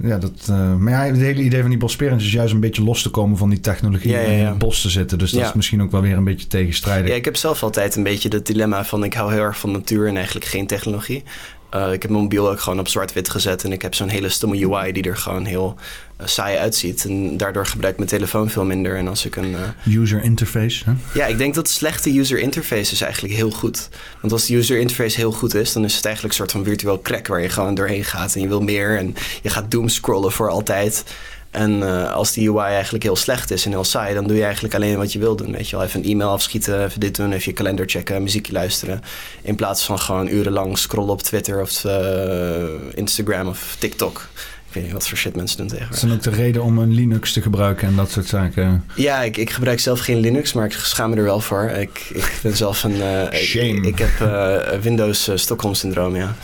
ja, 0.00 0.18
dat, 0.18 0.46
eh, 0.48 0.74
maar 0.74 0.92
ja, 0.92 1.12
het 1.12 1.16
hele 1.16 1.42
idee 1.42 1.60
van 1.60 1.70
die 1.70 1.78
Bosperians 1.78 2.24
is 2.24 2.32
juist 2.32 2.54
een 2.54 2.60
beetje 2.60 2.82
los 2.82 3.02
te 3.02 3.10
komen 3.10 3.36
van 3.36 3.50
die 3.50 3.60
technologie 3.60 4.10
Ja, 4.10 4.18
ja, 4.18 4.26
en 4.26 4.38
in 4.38 4.46
het 4.46 4.58
bos 4.58 4.82
te 4.82 4.90
zitten. 4.90 5.18
Dus 5.18 5.30
dat 5.30 5.44
is 5.44 5.52
misschien 5.52 5.82
ook 5.82 5.90
wel 5.90 6.00
weer 6.00 6.16
een 6.16 6.24
beetje 6.24 6.46
tegenstrijdig. 6.46 7.10
Ja, 7.10 7.14
ik 7.16 7.24
heb 7.24 7.36
zelf 7.36 7.62
altijd 7.62 7.96
een 7.96 8.02
beetje 8.02 8.28
het 8.28 8.46
dilemma 8.46 8.84
van 8.84 9.04
ik 9.04 9.14
hou 9.14 9.32
heel 9.32 9.42
erg 9.42 9.58
van 9.58 9.70
natuur 9.70 10.08
en 10.08 10.16
eigenlijk 10.16 10.46
geen 10.46 10.66
technologie. 10.66 11.22
Eh, 11.70 11.92
ik 11.92 12.02
heb 12.02 12.10
mijn 12.10 12.22
mobiel 12.22 12.50
ook 12.50 12.60
gewoon 12.60 12.78
op 12.78 12.88
zwart-wit 12.88 13.30
gezet 13.30 13.64
en 13.64 13.72
ik 13.72 13.82
heb 13.82 13.94
zo'n 13.94 14.08
hele 14.08 14.28
stomme 14.28 14.66
UI 14.66 14.92
die 14.92 15.02
er 15.02 15.16
gewoon 15.16 15.44
heel 15.44 15.76
eh, 16.16 16.26
saai 16.26 16.56
uitziet. 16.56 17.04
En 17.04 17.36
daardoor 17.36 17.66
gebruik 17.66 17.92
ik 17.92 17.98
mijn 17.98 18.10
telefoon 18.10 18.50
veel 18.50 18.64
minder. 18.64 18.96
En 18.96 19.08
als 19.08 19.24
ik 19.24 19.36
een, 19.36 19.54
eh, 19.54 19.94
User 19.94 20.22
interface. 20.22 20.84
Hè? 20.84 20.92
Ja, 21.14 21.26
ik 21.26 21.38
denk 21.38 21.54
dat 21.54 21.68
slechte 21.68 22.18
user 22.18 22.38
interface 22.38 22.92
is 22.92 23.00
eigenlijk 23.00 23.34
heel 23.34 23.50
goed. 23.50 23.88
Want 24.20 24.32
als 24.32 24.46
de 24.46 24.56
user 24.56 24.78
interface 24.78 25.16
heel 25.16 25.32
goed 25.32 25.54
is, 25.54 25.72
dan 25.72 25.84
is 25.84 25.94
het 25.94 26.04
eigenlijk 26.04 26.34
een 26.34 26.40
soort 26.40 26.56
van 26.56 26.64
virtueel 26.64 27.02
crack 27.02 27.26
waar 27.26 27.40
je 27.40 27.48
gewoon 27.48 27.74
doorheen 27.74 28.04
gaat 28.04 28.34
en 28.34 28.40
je 28.40 28.48
wil 28.48 28.60
meer 28.60 28.98
en 28.98 29.14
je 29.42 29.50
gaat 29.50 29.70
doomscrollen 29.70 30.32
voor 30.32 30.50
altijd. 30.50 31.04
En 31.50 31.82
eh, 31.82 32.12
als 32.12 32.32
die 32.32 32.50
UI 32.50 32.58
eigenlijk 32.72 33.04
heel 33.04 33.16
slecht 33.16 33.50
is 33.50 33.64
en 33.64 33.70
heel 33.70 33.84
saai, 33.84 34.14
dan 34.14 34.26
doe 34.26 34.36
je 34.36 34.42
eigenlijk 34.44 34.74
alleen 34.74 34.96
wat 34.96 35.12
je 35.12 35.18
wil 35.18 35.36
doen. 35.36 35.52
Weet 35.52 35.68
je 35.68 35.76
wel, 35.76 35.84
even 35.84 36.00
een 36.04 36.10
e-mail 36.10 36.30
afschieten, 36.30 36.84
even 36.84 37.00
dit 37.00 37.16
doen, 37.16 37.32
even 37.32 37.44
je 37.50 37.52
kalender 37.52 37.88
checken, 37.88 38.22
muziekje 38.22 38.52
luisteren. 38.52 39.00
In 39.42 39.54
plaats 39.54 39.84
van 39.84 39.98
gewoon 39.98 40.28
urenlang 40.28 40.78
scrollen 40.78 41.10
op 41.12 41.22
Twitter 41.22 41.60
of 41.60 41.84
eh, 41.84 42.64
Instagram 42.94 43.48
of 43.48 43.76
TikTok. 43.78 44.26
Ik 44.68 44.74
weet 44.74 44.82
niet 44.84 44.92
wat 44.92 45.08
voor 45.08 45.18
shit 45.18 45.36
mensen 45.36 45.56
doen 45.58 45.66
Dat 45.66 45.76
tegenwoordig. 45.76 46.04
is 46.12 46.22
dan 46.22 46.32
ook 46.32 46.36
de 46.36 46.42
reden 46.42 46.62
om 46.62 46.78
een 46.78 46.92
Linux 46.94 47.32
te 47.32 47.42
gebruiken 47.42 47.88
en 47.88 47.96
dat 47.96 48.10
soort 48.10 48.26
zaken. 48.26 48.84
Ja, 48.94 49.22
ik, 49.22 49.36
ik 49.36 49.50
gebruik 49.50 49.80
zelf 49.80 50.00
geen 50.00 50.18
Linux, 50.20 50.52
maar 50.52 50.64
ik 50.64 50.72
schaam 50.72 51.10
me 51.10 51.16
er 51.16 51.22
wel 51.22 51.40
voor. 51.40 51.62
Ik, 51.70 52.06
ik 52.14 52.32
ben 52.42 52.56
zelf 52.56 52.82
een... 52.84 53.02
eh, 53.02 53.22
ik- 53.22 53.46
Shame. 53.46 53.64
Ik, 53.76 53.84
ik 53.84 53.98
heb 53.98 54.20
eh, 54.20 54.78
Windows 54.80 55.30
Stockholm 55.34 55.74
syndroom, 55.74 56.16
ja. 56.16 56.34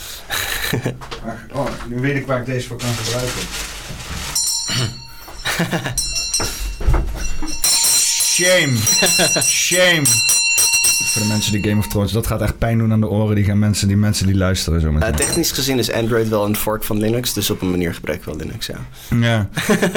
Oh, 1.52 1.66
nu 1.88 2.00
weet 2.00 2.16
ik 2.16 2.26
waar 2.26 2.38
ik 2.40 2.46
deze 2.46 2.66
voor 2.68 2.76
kan 2.78 2.88
gebruiken. 2.94 3.40
Shame. 8.34 8.76
Shame. 9.42 10.02
Voor 11.12 11.22
de 11.22 11.28
mensen 11.28 11.52
die 11.52 11.62
Game 11.68 11.78
of 11.80 11.88
Thrones, 11.88 12.12
dat 12.12 12.26
gaat 12.26 12.40
echt 12.40 12.58
pijn 12.58 12.78
doen 12.78 12.92
aan 12.92 13.00
de 13.00 13.08
oren. 13.08 13.34
Die 13.36 13.44
gaan 13.44 13.58
mensen, 13.58 13.88
die 13.88 13.96
mensen 13.96 14.26
die 14.26 14.36
luisteren 14.36 14.80
zo 14.80 14.92
meteen. 14.92 15.14
technisch 15.14 15.50
gezien 15.52 15.78
is 15.78 15.92
Android 15.92 16.28
wel 16.28 16.44
een 16.44 16.56
fork 16.56 16.84
van 16.84 16.98
Linux, 16.98 17.32
dus 17.32 17.50
op 17.50 17.60
een 17.62 17.70
manier 17.70 17.94
gebruik 17.94 18.18
ik 18.18 18.24
wel 18.24 18.36
Linux, 18.36 18.66
ja. 18.66 18.76
Ja, 19.20 19.48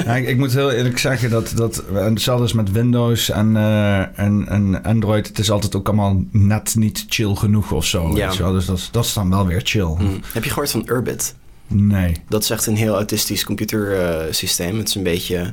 Ja, 0.05 0.15
ik, 0.15 0.27
ik 0.27 0.37
moet 0.37 0.53
heel 0.53 0.71
eerlijk 0.71 0.97
zeggen 0.99 1.29
dat, 1.29 1.51
dat 1.55 1.83
en 1.93 2.13
hetzelfde 2.13 2.45
is 2.45 2.53
met 2.53 2.71
Windows 2.71 3.29
en, 3.29 3.55
eh, 3.57 4.19
en, 4.19 4.45
en 4.47 4.83
Android. 4.83 5.27
Het 5.27 5.39
is 5.39 5.51
altijd 5.51 5.75
ook 5.75 5.87
allemaal 5.87 6.23
net 6.31 6.75
niet 6.75 7.05
chill 7.09 7.35
genoeg 7.35 7.71
of 7.71 7.85
zo. 7.85 8.07
Ja. 8.15 8.25
weet 8.27 8.35
je 8.37 8.43
wel. 8.43 8.51
Dus 8.51 8.65
dat, 8.65 8.77
is- 8.77 8.89
dat 8.91 9.05
is 9.05 9.13
dan 9.13 9.29
wel 9.29 9.47
weer 9.47 9.61
chill. 9.63 9.95
Hm. 9.97 10.03
Heb 10.33 10.43
je 10.43 10.49
gehoord 10.49 10.71
van 10.71 10.83
Urbit? 10.85 11.35
Nee. 11.67 12.15
Dat 12.29 12.43
is 12.43 12.49
echt 12.49 12.65
een 12.65 12.75
heel 12.75 12.95
autistisch 12.95 13.45
computersysteem. 13.45 14.77
het 14.77 14.87
is 14.87 14.95
een 14.95 15.03
beetje... 15.03 15.51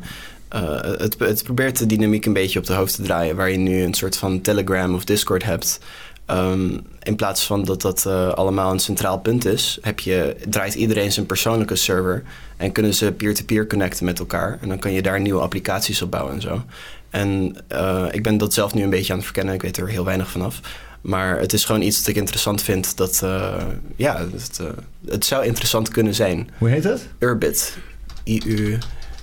eh, 0.48 0.80
het, 0.80 1.18
het 1.18 1.42
probeert 1.42 1.78
de 1.78 1.86
dynamiek 1.86 2.26
een 2.26 2.32
beetje 2.32 2.58
op 2.58 2.66
de 2.66 2.72
hoofd 2.72 2.94
te 2.94 3.02
draaien... 3.02 3.36
waar 3.36 3.50
je 3.50 3.58
nu 3.58 3.82
een 3.82 3.94
soort 3.94 4.16
van 4.16 4.40
Telegram 4.40 4.94
of 4.94 5.04
Discord 5.04 5.44
hebt... 5.44 5.80
Ehm, 6.26 6.78
in 7.02 7.16
plaats 7.16 7.46
van 7.46 7.64
dat 7.64 7.82
dat 7.82 8.06
eh, 8.06 8.28
allemaal 8.28 8.72
een 8.72 8.78
centraal 8.78 9.18
punt 9.18 9.44
is... 9.44 9.78
Heb 9.80 10.00
je, 10.00 10.36
draait 10.48 10.74
iedereen 10.74 11.12
zijn 11.12 11.26
persoonlijke 11.26 11.76
server... 11.76 12.22
en 12.56 12.72
kunnen 12.72 12.94
ze 12.94 13.12
peer-to-peer 13.12 13.66
connecten 13.66 14.04
met 14.04 14.18
elkaar... 14.18 14.58
en 14.60 14.68
dan 14.68 14.78
kan 14.78 14.92
je 14.92 15.02
daar 15.02 15.20
nieuwe 15.20 15.40
applicaties 15.40 16.02
op 16.02 16.10
bouwen 16.10 16.34
en 16.34 16.40
zo. 16.40 16.62
En 17.10 17.56
eh, 17.68 18.04
ik 18.10 18.22
ben 18.22 18.38
dat 18.38 18.54
zelf 18.54 18.74
nu 18.74 18.82
een 18.82 18.90
beetje 18.90 19.12
aan 19.12 19.18
het 19.18 19.26
verkennen. 19.26 19.54
Ik 19.54 19.62
weet 19.62 19.76
er 19.76 19.88
heel 19.88 20.04
weinig 20.04 20.30
vanaf. 20.30 20.60
Maar 21.04 21.38
het 21.38 21.52
is 21.52 21.64
gewoon 21.64 21.82
iets 21.82 21.98
dat 21.98 22.06
ik 22.06 22.16
interessant 22.16 22.62
vind. 22.62 22.96
Dat, 22.96 23.20
eh, 23.22 23.64
ja, 23.96 24.26
het, 24.32 24.58
eh, 24.60 24.66
het 25.06 25.24
zou 25.24 25.44
interessant 25.46 25.88
kunnen 25.88 26.14
zijn. 26.14 26.48
Hoe 26.58 26.68
heet 26.68 26.84
het? 26.84 27.08
Urbit. 27.18 27.76
I-U, 28.24 28.78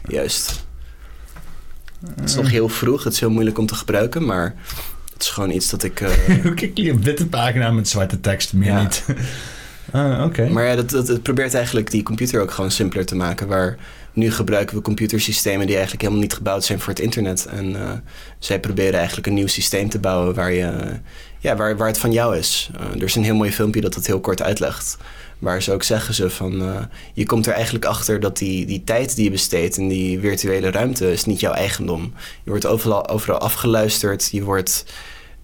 juist. 0.08 0.66
Het 2.16 2.30
is 2.30 2.35
nog 2.35 2.50
heel 2.50 2.69
vroeg, 2.69 3.03
het 3.03 3.14
is 3.14 3.19
heel 3.19 3.30
moeilijk 3.30 3.58
om 3.58 3.66
te 3.66 3.76
gebruiken, 3.76 4.26
maar 4.26 4.56
het 5.14 5.22
is 5.22 5.30
gewoon 5.30 5.50
iets 5.51 5.69
dat 5.69 5.84
ik... 5.84 6.01
eh, 6.01 6.10
Kijk 6.56 6.72
een 6.77 7.03
witte 7.03 7.27
pagina 7.27 7.72
met 7.72 7.88
zwarte 7.90 8.19
tekst, 8.19 8.53
meer 8.53 8.68
Ja. 8.72 8.82
niet. 8.82 9.06
Ah, 9.92 10.24
Oké. 10.26 10.50
maar 10.50 10.66
ja, 10.66 10.76
dat, 10.76 10.90
dat, 10.90 11.08
het 11.08 11.24
probeert 11.24 11.53
eigenlijk 11.53 11.92
die 11.92 12.03
computer 12.03 12.42
ook 12.42 12.51
gewoon 12.51 12.72
simpeler 12.72 13.06
te 13.06 13.16
maken. 13.16 13.48
Waar 13.48 13.77
nu 14.14 14.32
gebruiken 14.32 14.76
we 14.76 14.82
computersystemen 14.82 15.66
die 15.66 15.74
eigenlijk 15.76 16.01
helemaal 16.03 16.24
niet 16.24 16.34
gebouwd 16.34 16.64
zijn 16.64 16.80
voor 16.80 16.90
het 16.90 17.00
internet. 17.01 17.45
En 17.45 17.76
eh, 17.76 17.92
zij 18.40 18.60
proberen 18.60 18.93
eigenlijk 18.93 19.27
een 19.27 19.34
nieuw 19.34 19.48
systeem 19.48 19.90
te 19.90 20.00
bouwen 20.00 20.35
waar, 20.35 20.51
je, 20.51 20.72
ja, 21.42 21.56
waar, 21.56 21.78
waar 21.78 21.88
het 21.88 21.98
van 21.98 22.11
jou 22.11 22.38
is. 22.38 22.70
Eh, 22.80 22.95
er 22.95 23.03
is 23.03 23.16
een 23.16 23.24
heel 23.24 23.36
mooi 23.36 23.52
filmpje 23.52 23.82
dat 23.82 23.94
dat 23.94 24.06
heel 24.06 24.20
kort 24.20 24.42
uitlegt. 24.42 24.98
Waar 25.40 25.61
ze 25.61 25.72
ook 25.72 25.84
zeggen 25.84 26.14
ze 26.14 26.30
van, 26.30 26.61
eh, 26.61 26.82
je 27.14 27.26
komt 27.26 27.48
er 27.48 27.53
eigenlijk 27.53 27.86
achter 27.86 28.20
dat 28.20 28.38
die, 28.38 28.66
die 28.66 28.84
tijd 28.84 29.16
die 29.16 29.24
je 29.24 29.32
besteedt 29.32 29.78
in 29.78 29.88
die 29.88 30.20
virtuele 30.20 30.72
ruimte 30.72 31.11
is 31.11 31.26
niet 31.26 31.40
jouw 31.40 31.53
eigendom. 31.53 32.14
Je 32.44 32.50
wordt 32.50 32.66
overal, 32.66 33.10
overal 33.10 33.40
afgeluisterd, 33.40 34.30
je 34.32 34.44
wordt, 34.44 34.86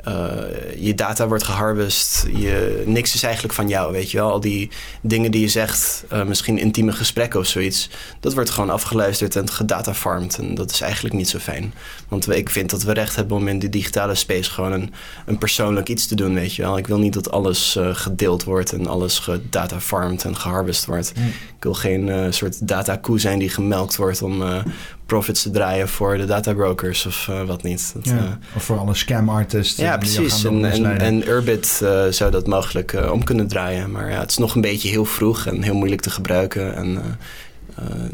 eh, 0.08 0.84
je 0.86 0.96
data 0.96 1.28
wordt 1.28 1.44
geharvest, 1.44 2.26
je, 2.36 2.84
niks 2.86 3.14
is 3.14 3.24
eigenlijk 3.24 3.54
van 3.54 3.68
jou, 3.68 3.92
weet 3.92 4.12
je 4.12 4.18
wel. 4.18 4.32
Al 4.32 4.40
die 4.40 4.70
dingen 5.02 5.32
die 5.32 5.42
je 5.42 5.48
zegt, 5.48 6.04
eh, 6.10 6.24
misschien 6.24 6.58
intieme 6.58 6.92
gesprekken 6.92 7.40
of 7.40 7.46
zoiets, 7.46 7.90
dat 8.20 8.34
wordt 8.34 8.50
gewoon 8.50 8.70
afgeluisterd 8.70 9.36
en 9.36 9.50
gedatafarmd. 9.50 10.38
En 10.38 10.56
dat 10.56 10.72
is 10.72 10.82
eigenlijk 10.82 11.16
niet 11.16 11.30
zo 11.30 11.40
fijn. 11.40 11.74
Want 12.08 12.30
ik 12.30 12.50
vind 12.50 12.70
dat 12.70 12.84
we 12.84 12.94
recht 12.94 13.16
hebben 13.16 13.38
om 13.38 13.48
in 13.48 13.60
de 13.60 13.70
digitale 13.70 14.16
space 14.16 14.52
gewoon 14.52 14.72
een, 14.72 14.94
een 15.26 15.38
persoonlijk 15.38 15.90
iets 15.90 16.08
te 16.08 16.16
doen, 16.16 16.34
weet 16.34 16.56
je 16.56 16.62
wel. 16.62 16.78
Ik 16.78 16.88
wil 16.88 17.00
niet 17.00 17.14
dat 17.14 17.32
alles 17.32 17.76
eh, 17.76 17.90
gedeeld 17.96 18.44
wordt 18.44 18.74
en 18.74 18.88
alles 18.88 19.20
gedatafarmd 19.20 20.24
en 20.24 20.36
geharvest 20.36 20.86
wordt. 20.86 21.14
Ik 21.58 21.64
wil 21.64 21.74
geen 21.74 22.10
eh, 22.10 22.26
soort 22.30 22.68
datakoe 22.68 23.20
zijn 23.20 23.40
die 23.40 23.50
gemelkt 23.50 23.96
wordt 23.96 24.22
om 24.22 24.42
eh, 24.42 24.64
profits 25.06 25.42
te 25.42 25.50
draaien 25.50 25.88
voor 25.88 26.18
de 26.18 26.26
databrokers 26.26 27.06
of 27.06 27.28
eh, 27.30 27.44
wat 27.44 27.64
niet. 27.64 27.92
Dat, 27.94 28.06
Ja. 28.06 28.38
Of 28.56 28.64
voor 28.64 28.78
alle 28.78 28.94
scam 28.94 29.30
artists. 29.30 29.80
ja, 29.80 29.98
precies. 29.98 30.44
En, 30.44 31.00
en, 31.00 31.28
Urbit 31.28 31.68
zou 32.10 32.32
dat 32.32 32.48
mogelijk 32.48 32.98
om 33.12 33.24
kunnen 33.24 33.48
draaien. 33.48 33.92
Maar 33.92 34.10
ja, 34.12 34.20
het 34.20 34.30
is 34.30 34.38
nog 34.38 34.56
een 34.56 34.62
beetje 34.62 34.90
heel 34.90 35.06
vroeg 35.06 35.46
en 35.46 35.62
heel 35.62 35.76
moeilijk 35.76 36.02
te 36.02 36.10
gebruiken. 36.10 36.76
En 36.76 37.18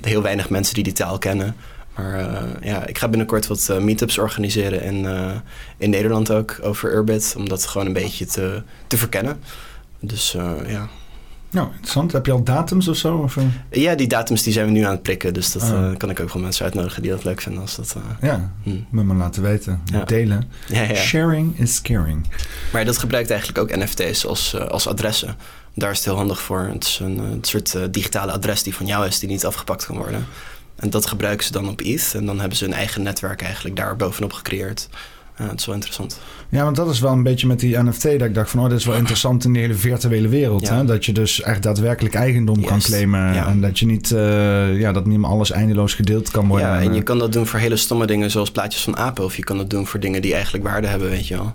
heel 0.01 0.21
weinig 0.21 0.49
mensen 0.49 0.73
die 0.73 0.83
die 0.83 0.93
taal 0.93 1.17
kennen. 1.17 1.55
Maar 1.95 2.19
uh, 2.19 2.41
ja, 2.61 2.85
ik 2.85 2.97
ga 2.97 3.07
binnenkort 3.07 3.47
wat 3.47 3.67
uh, 3.71 3.77
meetups 3.77 4.17
organiseren 4.17 4.81
in, 4.81 5.03
uh, 5.03 5.31
in 5.77 5.89
Nederland 5.89 6.31
ook 6.31 6.59
over 6.61 6.93
Urbit. 6.93 7.33
Om 7.37 7.49
dat 7.49 7.65
gewoon 7.65 7.87
een 7.87 7.93
beetje 7.93 8.25
te, 8.25 8.61
te 8.87 8.97
verkennen. 8.97 9.39
Dus 9.99 10.31
ja. 10.67 10.89
Nou, 11.53 11.67
interessant. 11.67 12.11
Heb 12.11 12.25
je 12.25 12.31
al 12.31 12.43
datums 12.43 12.87
of 12.87 12.97
zo? 12.97 13.17
Of? 13.17 13.37
Ja, 13.71 13.95
die 13.95 14.07
datums 14.07 14.43
die 14.43 14.53
zijn 14.53 14.65
we 14.65 14.71
nu 14.71 14.81
aan 14.81 14.91
het 14.91 15.01
prikken. 15.01 15.33
Dus 15.33 15.51
dat 15.51 15.61
ah. 15.61 15.97
kan 15.97 16.09
ik 16.09 16.19
ook 16.19 16.27
gewoon 16.27 16.41
mensen 16.41 16.65
uitnodigen 16.65 17.01
die 17.01 17.11
dat 17.11 17.23
leuk 17.23 17.41
vinden. 17.41 17.61
Als 17.61 17.75
dat, 17.75 17.95
ja, 18.21 18.51
hmm. 18.63 18.85
me 18.89 19.13
laten 19.13 19.41
weten. 19.41 19.81
Ja. 19.85 20.03
Delen. 20.03 20.49
Ja, 20.67 20.81
ja. 20.81 20.95
Sharing 20.95 21.59
is 21.59 21.81
caring. 21.81 22.27
Maar 22.71 22.85
dat 22.85 22.97
gebruikt 22.97 23.29
eigenlijk 23.29 23.59
ook 23.59 23.77
NFT's 23.77 24.25
als, 24.25 24.59
als 24.59 24.87
adressen. 24.87 25.35
Daar 25.73 25.91
is 25.91 25.97
het 25.97 26.05
heel 26.05 26.15
handig 26.15 26.41
voor. 26.41 26.59
Het 26.59 26.83
is 26.83 26.99
een, 26.99 27.17
een 27.17 27.43
soort 27.43 27.93
digitale 27.93 28.31
adres 28.31 28.63
die 28.63 28.75
van 28.75 28.85
jou 28.85 29.07
is, 29.07 29.19
die 29.19 29.29
niet 29.29 29.45
afgepakt 29.45 29.85
kan 29.85 29.97
worden. 29.97 30.25
En 30.75 30.89
dat 30.89 31.05
gebruiken 31.05 31.45
ze 31.45 31.51
dan 31.51 31.69
op 31.69 31.81
ETH. 31.81 32.13
En 32.13 32.25
dan 32.25 32.39
hebben 32.39 32.57
ze 32.57 32.65
een 32.65 32.73
eigen 32.73 33.03
netwerk 33.03 33.41
eigenlijk 33.41 33.75
daar 33.75 33.95
bovenop 33.95 34.33
gecreëerd. 34.33 34.89
Dat 35.37 35.59
is 35.59 35.65
wel 35.65 35.75
interessant. 35.75 36.19
Ja, 36.53 36.63
want 36.63 36.75
dat 36.75 36.89
is 36.89 36.99
wel 36.99 37.11
een 37.11 37.23
beetje 37.23 37.47
met 37.47 37.59
die 37.59 37.83
NFT 37.83 38.03
dat 38.03 38.21
ik 38.21 38.33
dacht 38.33 38.49
van... 38.49 38.59
oh, 38.59 38.69
dit 38.69 38.79
is 38.79 38.85
wel 38.85 38.95
interessant 38.95 39.45
in 39.45 39.53
de 39.53 39.59
hele 39.59 39.73
virtuele 39.73 40.27
wereld. 40.27 40.69
Hè? 40.69 40.85
Dat 40.85 41.05
je 41.05 41.11
dus 41.11 41.41
echt 41.41 41.63
daadwerkelijk 41.63 42.15
eigendom 42.15 42.63
kan 42.63 42.79
claimen. 42.79 43.45
En 43.45 43.61
dat 43.61 43.79
je 43.79 43.85
niet... 43.85 44.11
Uh, 44.11 44.79
ja, 44.79 44.91
dat 44.91 45.05
niet 45.05 45.19
meer 45.19 45.29
alles 45.29 45.51
eindeloos 45.51 45.93
gedeeld 45.93 46.31
kan 46.31 46.47
worden. 46.47 46.67
Ja, 46.67 46.81
en 46.81 46.93
je 46.93 47.01
kan 47.01 47.19
dat 47.19 47.33
doen 47.33 47.45
voor 47.45 47.59
hele 47.59 47.77
stomme 47.77 48.05
dingen 48.05 48.31
zoals 48.31 48.51
plaatjes 48.51 48.83
van 48.83 48.97
apen. 48.97 49.23
Of 49.23 49.35
je 49.35 49.43
kan 49.43 49.57
dat 49.57 49.69
doen 49.69 49.87
voor 49.87 49.99
dingen 49.99 50.21
die 50.21 50.33
eigenlijk 50.33 50.63
waarde 50.63 50.87
hebben, 50.87 51.09
weet 51.09 51.27
je 51.27 51.35
wel. 51.35 51.53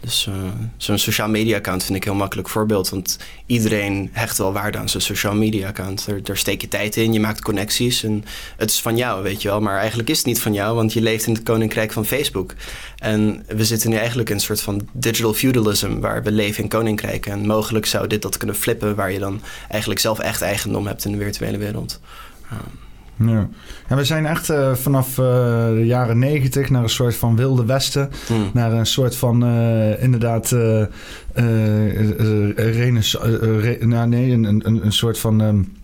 Dus 0.00 0.26
uh, 0.28 0.34
zo'n 0.76 0.98
social 0.98 1.28
media 1.28 1.56
account 1.56 1.84
vind 1.84 1.96
ik 1.96 2.04
een 2.04 2.10
heel 2.10 2.20
makkelijk 2.20 2.48
voorbeeld. 2.48 2.88
Want 2.88 3.18
iedereen 3.46 4.10
hecht 4.12 4.38
wel 4.38 4.52
waarde 4.52 4.78
aan 4.78 4.88
zijn 4.88 5.02
social 5.02 5.34
media 5.34 5.68
account. 5.68 6.08
Daar 6.22 6.36
steek 6.36 6.60
je 6.60 6.68
tijd 6.68 6.96
in, 6.96 7.12
je 7.12 7.20
maakt 7.20 7.42
connecties. 7.42 8.02
En 8.02 8.24
het 8.56 8.70
is 8.70 8.80
van 8.80 8.96
jou, 8.96 9.22
weet 9.22 9.42
je 9.42 9.48
wel. 9.48 9.60
Maar 9.60 9.78
eigenlijk 9.78 10.08
is 10.08 10.16
het 10.16 10.26
niet 10.26 10.40
van 10.40 10.52
jou, 10.52 10.74
want 10.74 10.92
je 10.92 11.00
leeft 11.00 11.26
in 11.26 11.34
het 11.34 11.42
koninkrijk 11.42 11.92
van 11.92 12.04
Facebook. 12.04 12.54
En 12.98 13.44
we 13.48 13.64
zitten 13.64 13.90
nu 13.90 13.96
eigenlijk 13.96 14.28
in 14.28 14.34
een 14.34 14.40
soort 14.40 14.60
van 14.60 14.88
digital 14.92 15.34
feudalism, 15.34 15.98
waar 15.98 16.22
we 16.22 16.32
leven 16.32 16.62
in 16.62 16.68
koninkrijken. 16.68 17.32
En 17.32 17.46
mogelijk 17.46 17.86
zou 17.86 18.06
dit 18.06 18.22
dat 18.22 18.36
kunnen 18.36 18.56
flippen, 18.56 18.94
waar 18.94 19.12
je 19.12 19.18
dan 19.18 19.42
eigenlijk 19.68 20.00
zelf 20.00 20.18
echt 20.18 20.42
eigendom 20.42 20.86
hebt 20.86 21.04
in 21.04 21.12
de 21.12 21.18
virtuele 21.18 21.58
wereld. 21.58 22.00
Ja. 23.26 23.48
ja, 23.88 23.96
we 23.96 24.04
zijn 24.04 24.26
echt 24.26 24.50
uh, 24.50 24.74
vanaf 24.74 25.08
uh, 25.08 25.16
de 25.66 25.82
jaren 25.84 26.18
negentig 26.18 26.70
naar 26.70 26.82
een 26.82 26.88
soort 26.88 27.16
van 27.16 27.36
wilde 27.36 27.64
westen. 27.64 28.10
Mm. 28.28 28.50
Naar 28.52 28.72
een 28.72 28.86
soort 28.86 29.16
van 29.16 29.44
uh, 29.44 30.02
inderdaad 30.02 30.54
renaissance. 32.56 33.78
nou, 33.80 34.08
nee, 34.08 34.32
een, 34.32 34.44
een, 34.44 34.84
een 34.84 34.92
soort 34.92 35.18
van. 35.18 35.40
Um, 35.40 35.78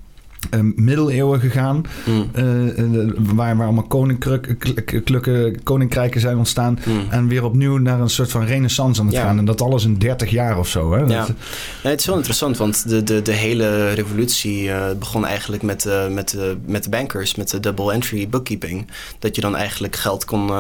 uh, 0.55 0.61
middeleeuwen 0.77 1.41
gegaan. 1.41 1.85
Mm. 2.05 2.31
Uh, 2.35 3.13
waar, 3.35 3.57
waar 3.57 3.67
allemaal 3.67 3.87
koninklijke, 3.87 5.55
koninkrijken 5.63 6.21
zijn 6.21 6.37
ontstaan. 6.37 6.79
Mm. 6.85 7.07
En 7.11 7.29
weer 7.29 7.45
opnieuw 7.45 7.77
naar 7.77 8.01
een 8.01 8.11
soort 8.11 8.31
van 8.31 8.45
renaissance 8.45 9.01
aan 9.01 9.07
het 9.07 9.17
gaan. 9.17 9.39
En 9.39 9.45
dat 9.45 9.63
alles 9.63 9.85
in 9.85 9.99
30 9.99 10.31
jaar 10.31 10.59
of 10.59 10.69
zo. 10.69 10.93
Hè? 10.93 10.99
Ja. 10.99 11.07
Dat, 11.07 11.29
nee, 11.83 11.93
het 11.93 12.01
is 12.01 12.07
wel 12.07 12.17
interessant, 12.17 12.57
want 12.57 12.89
de, 12.89 13.03
de, 13.03 13.23
de 13.23 13.33
hele 13.33 13.93
revolutie 13.93 14.63
uh, 14.65 14.87
begon 14.99 15.27
eigenlijk 15.27 15.63
met, 15.63 15.89
met, 16.11 16.37
met 16.67 16.85
de 16.85 16.91
bankers, 16.91 17.35
met 17.35 17.51
de 17.51 17.61
double 17.61 17.93
entry 17.93 18.29
bookkeeping. 18.29 18.87
Dat 19.19 19.35
je 19.35 19.41
dan 19.41 19.57
eigenlijk 19.57 19.97
geld 19.97 20.25
kon 20.25 20.51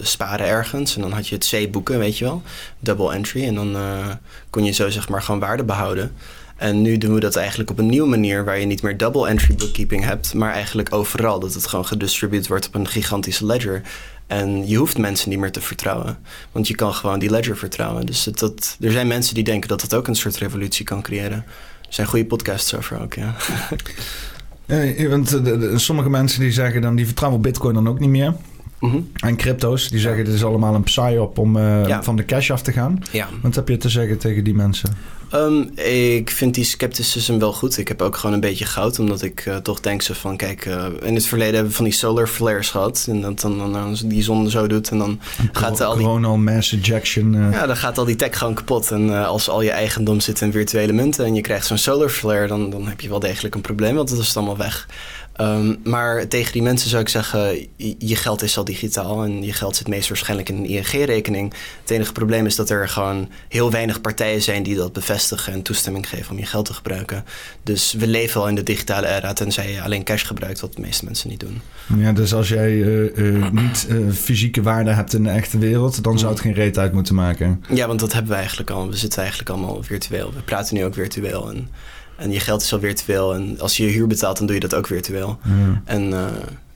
sparen 0.00 0.46
ergens. 0.46 0.94
En 0.96 1.00
dan 1.00 1.12
had 1.12 1.28
je 1.28 1.34
het 1.34 1.48
C-boeken, 1.48 1.98
weet 1.98 2.18
je 2.18 2.24
wel. 2.24 2.42
Double 2.80 3.12
entry. 3.12 3.44
En 3.44 3.54
dan 3.54 3.76
kon 4.50 4.64
je 4.64 4.72
zo 4.72 4.90
zeg 4.90 5.08
maar 5.08 5.22
gewoon 5.22 5.40
waarde 5.40 5.64
behouden. 5.64 6.12
En 6.56 6.82
nu 6.82 6.98
doen 6.98 7.14
we 7.14 7.20
dat 7.20 7.36
eigenlijk 7.36 7.70
op 7.70 7.78
een 7.78 7.86
nieuwe 7.86 8.08
manier, 8.08 8.44
waar 8.44 8.58
je 8.58 8.66
niet 8.66 8.82
meer 8.82 8.96
double 8.96 9.28
entry 9.28 9.54
bookkeeping 9.54 10.04
hebt, 10.04 10.34
maar 10.34 10.52
eigenlijk 10.52 10.94
overal. 10.94 11.40
Dat 11.40 11.54
het 11.54 11.66
gewoon 11.66 11.86
gedistributeerd 11.86 12.48
wordt 12.48 12.66
op 12.66 12.74
een 12.74 12.88
gigantische 12.88 13.46
ledger. 13.46 13.82
En 14.26 14.68
je 14.68 14.76
hoeft 14.76 14.98
mensen 14.98 15.30
niet 15.30 15.38
meer 15.38 15.50
te 15.50 15.60
vertrouwen, 15.60 16.18
want 16.52 16.68
je 16.68 16.74
kan 16.74 16.94
gewoon 16.94 17.18
die 17.18 17.30
ledger 17.30 17.56
vertrouwen. 17.56 18.06
Dus 18.06 18.24
het, 18.24 18.38
dat, 18.38 18.76
er 18.80 18.92
zijn 18.92 19.06
mensen 19.06 19.34
die 19.34 19.44
denken 19.44 19.68
dat 19.68 19.82
het 19.82 19.94
ook 19.94 20.08
een 20.08 20.14
soort 20.14 20.36
revolutie 20.36 20.84
kan 20.84 21.02
creëren. 21.02 21.44
Er 21.80 21.94
zijn 21.94 22.06
goede 22.06 22.24
podcasts 22.26 22.74
over 22.74 23.00
ook, 23.00 23.14
ja. 23.14 23.34
ja 24.66 25.08
want 25.08 25.40
sommige 25.74 26.10
mensen 26.10 26.40
die 26.40 26.52
zeggen 26.52 26.82
dan, 26.82 26.96
die 26.96 27.06
vertrouwen 27.06 27.40
Bitcoin 27.40 27.74
dan 27.74 27.88
ook 27.88 27.98
niet 27.98 28.08
meer. 28.08 28.34
Mhm. 28.80 29.00
En 29.14 29.36
crypto's, 29.36 29.88
die 29.88 30.00
zeggen 30.00 30.24
dit 30.24 30.34
is 30.34 30.44
allemaal 30.44 30.74
een 30.74 30.82
psy-op 30.82 31.38
om 31.38 31.56
uh, 31.56 31.98
van 32.00 32.16
de 32.16 32.24
cash 32.24 32.50
af 32.50 32.62
te 32.62 32.72
gaan. 32.72 33.02
Ja. 33.12 33.28
Wat 33.42 33.54
heb 33.54 33.68
je 33.68 33.76
te 33.76 33.88
zeggen 33.88 34.18
tegen 34.18 34.44
die 34.44 34.54
mensen? 34.54 34.96
Um, 35.36 35.78
ik 35.78 36.30
vind 36.30 36.54
die 36.54 36.64
scepticism 36.64 37.38
wel 37.38 37.52
goed. 37.52 37.78
Ik 37.78 37.88
heb 37.88 38.02
ook 38.02 38.16
gewoon 38.16 38.34
een 38.34 38.40
beetje 38.40 38.64
goud, 38.64 38.98
omdat 38.98 39.22
ik 39.22 39.46
uh, 39.46 39.56
toch 39.56 39.80
denk 39.80 40.02
zo 40.02 40.14
van, 40.14 40.36
kijk, 40.36 40.66
uh, 40.66 40.86
in 41.02 41.14
het 41.14 41.26
verleden 41.26 41.54
hebben 41.54 41.70
we 41.70 41.76
van 41.76 41.84
die 41.84 41.94
solar 41.94 42.26
flares 42.26 42.70
gehad. 42.70 43.06
En 43.08 43.20
dat 43.20 43.40
dan, 43.40 43.72
dan, 43.72 43.96
die 44.04 44.22
zon 44.22 44.50
zo 44.50 44.66
doet 44.66 44.90
en 44.90 44.98
dan 44.98 45.20
gaat 45.52 45.80
al 45.80 45.96
die... 45.96 46.04
Coronal 46.04 46.36
mass 46.36 46.72
ejection. 46.72 47.34
Uh... 47.34 47.52
Ja, 47.52 47.66
dan 47.66 47.76
gaat 47.76 47.98
al 47.98 48.04
die 48.04 48.16
tech 48.16 48.38
gewoon 48.38 48.54
kapot. 48.54 48.90
En 48.90 49.26
als 49.26 49.48
al 49.48 49.62
je 49.62 49.70
eigendom 49.70 50.20
zit 50.20 50.40
in 50.40 50.52
virtuele 50.52 50.92
munten 50.92 51.24
en 51.24 51.34
je 51.34 51.40
krijgt 51.40 51.66
zo'n 51.66 51.78
solar 51.78 52.08
flare, 52.08 52.46
dan, 52.46 52.70
dan 52.70 52.88
heb 52.88 53.00
je 53.00 53.08
wel 53.08 53.20
degelijk 53.20 53.54
een 53.54 53.60
probleem, 53.60 53.94
want 53.94 54.08
dat 54.08 54.18
is 54.18 54.36
allemaal 54.36 54.56
weg. 54.56 54.86
Um, 55.40 55.76
maar 55.84 56.28
tegen 56.28 56.52
die 56.52 56.62
mensen 56.62 56.90
zou 56.90 57.02
ik 57.02 57.08
zeggen, 57.08 57.66
je 57.98 58.16
geld 58.16 58.42
is 58.42 58.56
al 58.56 58.64
digitaal 58.64 59.24
en 59.24 59.42
je 59.42 59.52
geld 59.52 59.76
zit 59.76 59.88
meest 59.88 60.08
waarschijnlijk 60.08 60.48
in 60.48 60.56
een 60.56 60.66
ING-rekening. 60.66 61.54
Het 61.80 61.90
enige 61.90 62.12
probleem 62.12 62.46
is 62.46 62.56
dat 62.56 62.70
er 62.70 62.88
gewoon 62.88 63.28
heel 63.48 63.70
weinig 63.70 64.00
partijen 64.00 64.42
zijn 64.42 64.62
die 64.62 64.76
dat 64.76 64.92
bevestigen 64.92 65.52
en 65.52 65.62
toestemming 65.62 66.08
geven 66.08 66.30
om 66.30 66.38
je 66.38 66.46
geld 66.46 66.64
te 66.64 66.74
gebruiken. 66.74 67.24
Dus 67.62 67.92
we 67.92 68.06
leven 68.06 68.40
al 68.40 68.48
in 68.48 68.54
de 68.54 68.62
digitale 68.62 69.06
era, 69.06 69.32
tenzij 69.32 69.72
je 69.72 69.82
alleen 69.82 70.04
cash 70.04 70.26
gebruikt, 70.26 70.60
wat 70.60 70.74
de 70.74 70.80
meeste 70.80 71.04
mensen 71.04 71.28
niet 71.28 71.40
doen. 71.40 71.60
Ja, 71.96 72.12
dus 72.12 72.34
als 72.34 72.48
jij 72.48 72.72
uh, 72.72 73.16
uh, 73.16 73.50
niet 73.50 73.86
uh, 73.90 74.12
fysieke 74.12 74.62
waarde 74.62 74.90
hebt 74.90 75.14
in 75.14 75.22
de 75.22 75.30
echte 75.30 75.58
wereld, 75.58 76.04
dan 76.04 76.18
zou 76.18 76.32
het 76.32 76.40
geen 76.40 76.54
reet 76.54 76.78
uit 76.78 76.92
moeten 76.92 77.14
maken. 77.14 77.64
Ja, 77.72 77.86
want 77.86 78.00
dat 78.00 78.12
hebben 78.12 78.30
we 78.30 78.36
eigenlijk 78.36 78.70
al. 78.70 78.88
We 78.88 78.96
zitten 78.96 79.18
eigenlijk 79.18 79.50
allemaal 79.50 79.82
virtueel. 79.82 80.32
We 80.32 80.40
praten 80.40 80.74
nu 80.74 80.84
ook 80.84 80.94
virtueel. 80.94 81.50
En 81.50 81.68
en 82.16 82.32
je 82.32 82.40
geld 82.40 82.62
is 82.62 82.72
al 82.72 82.80
virtueel. 82.80 83.34
En 83.34 83.60
als 83.60 83.76
je 83.76 83.84
je 83.84 83.90
huur 83.90 84.06
betaalt, 84.06 84.36
dan 84.36 84.46
doe 84.46 84.54
je 84.54 84.60
dat 84.60 84.74
ook 84.74 84.86
virtueel. 84.86 85.38
En 85.84 86.10
uh, 86.10 86.26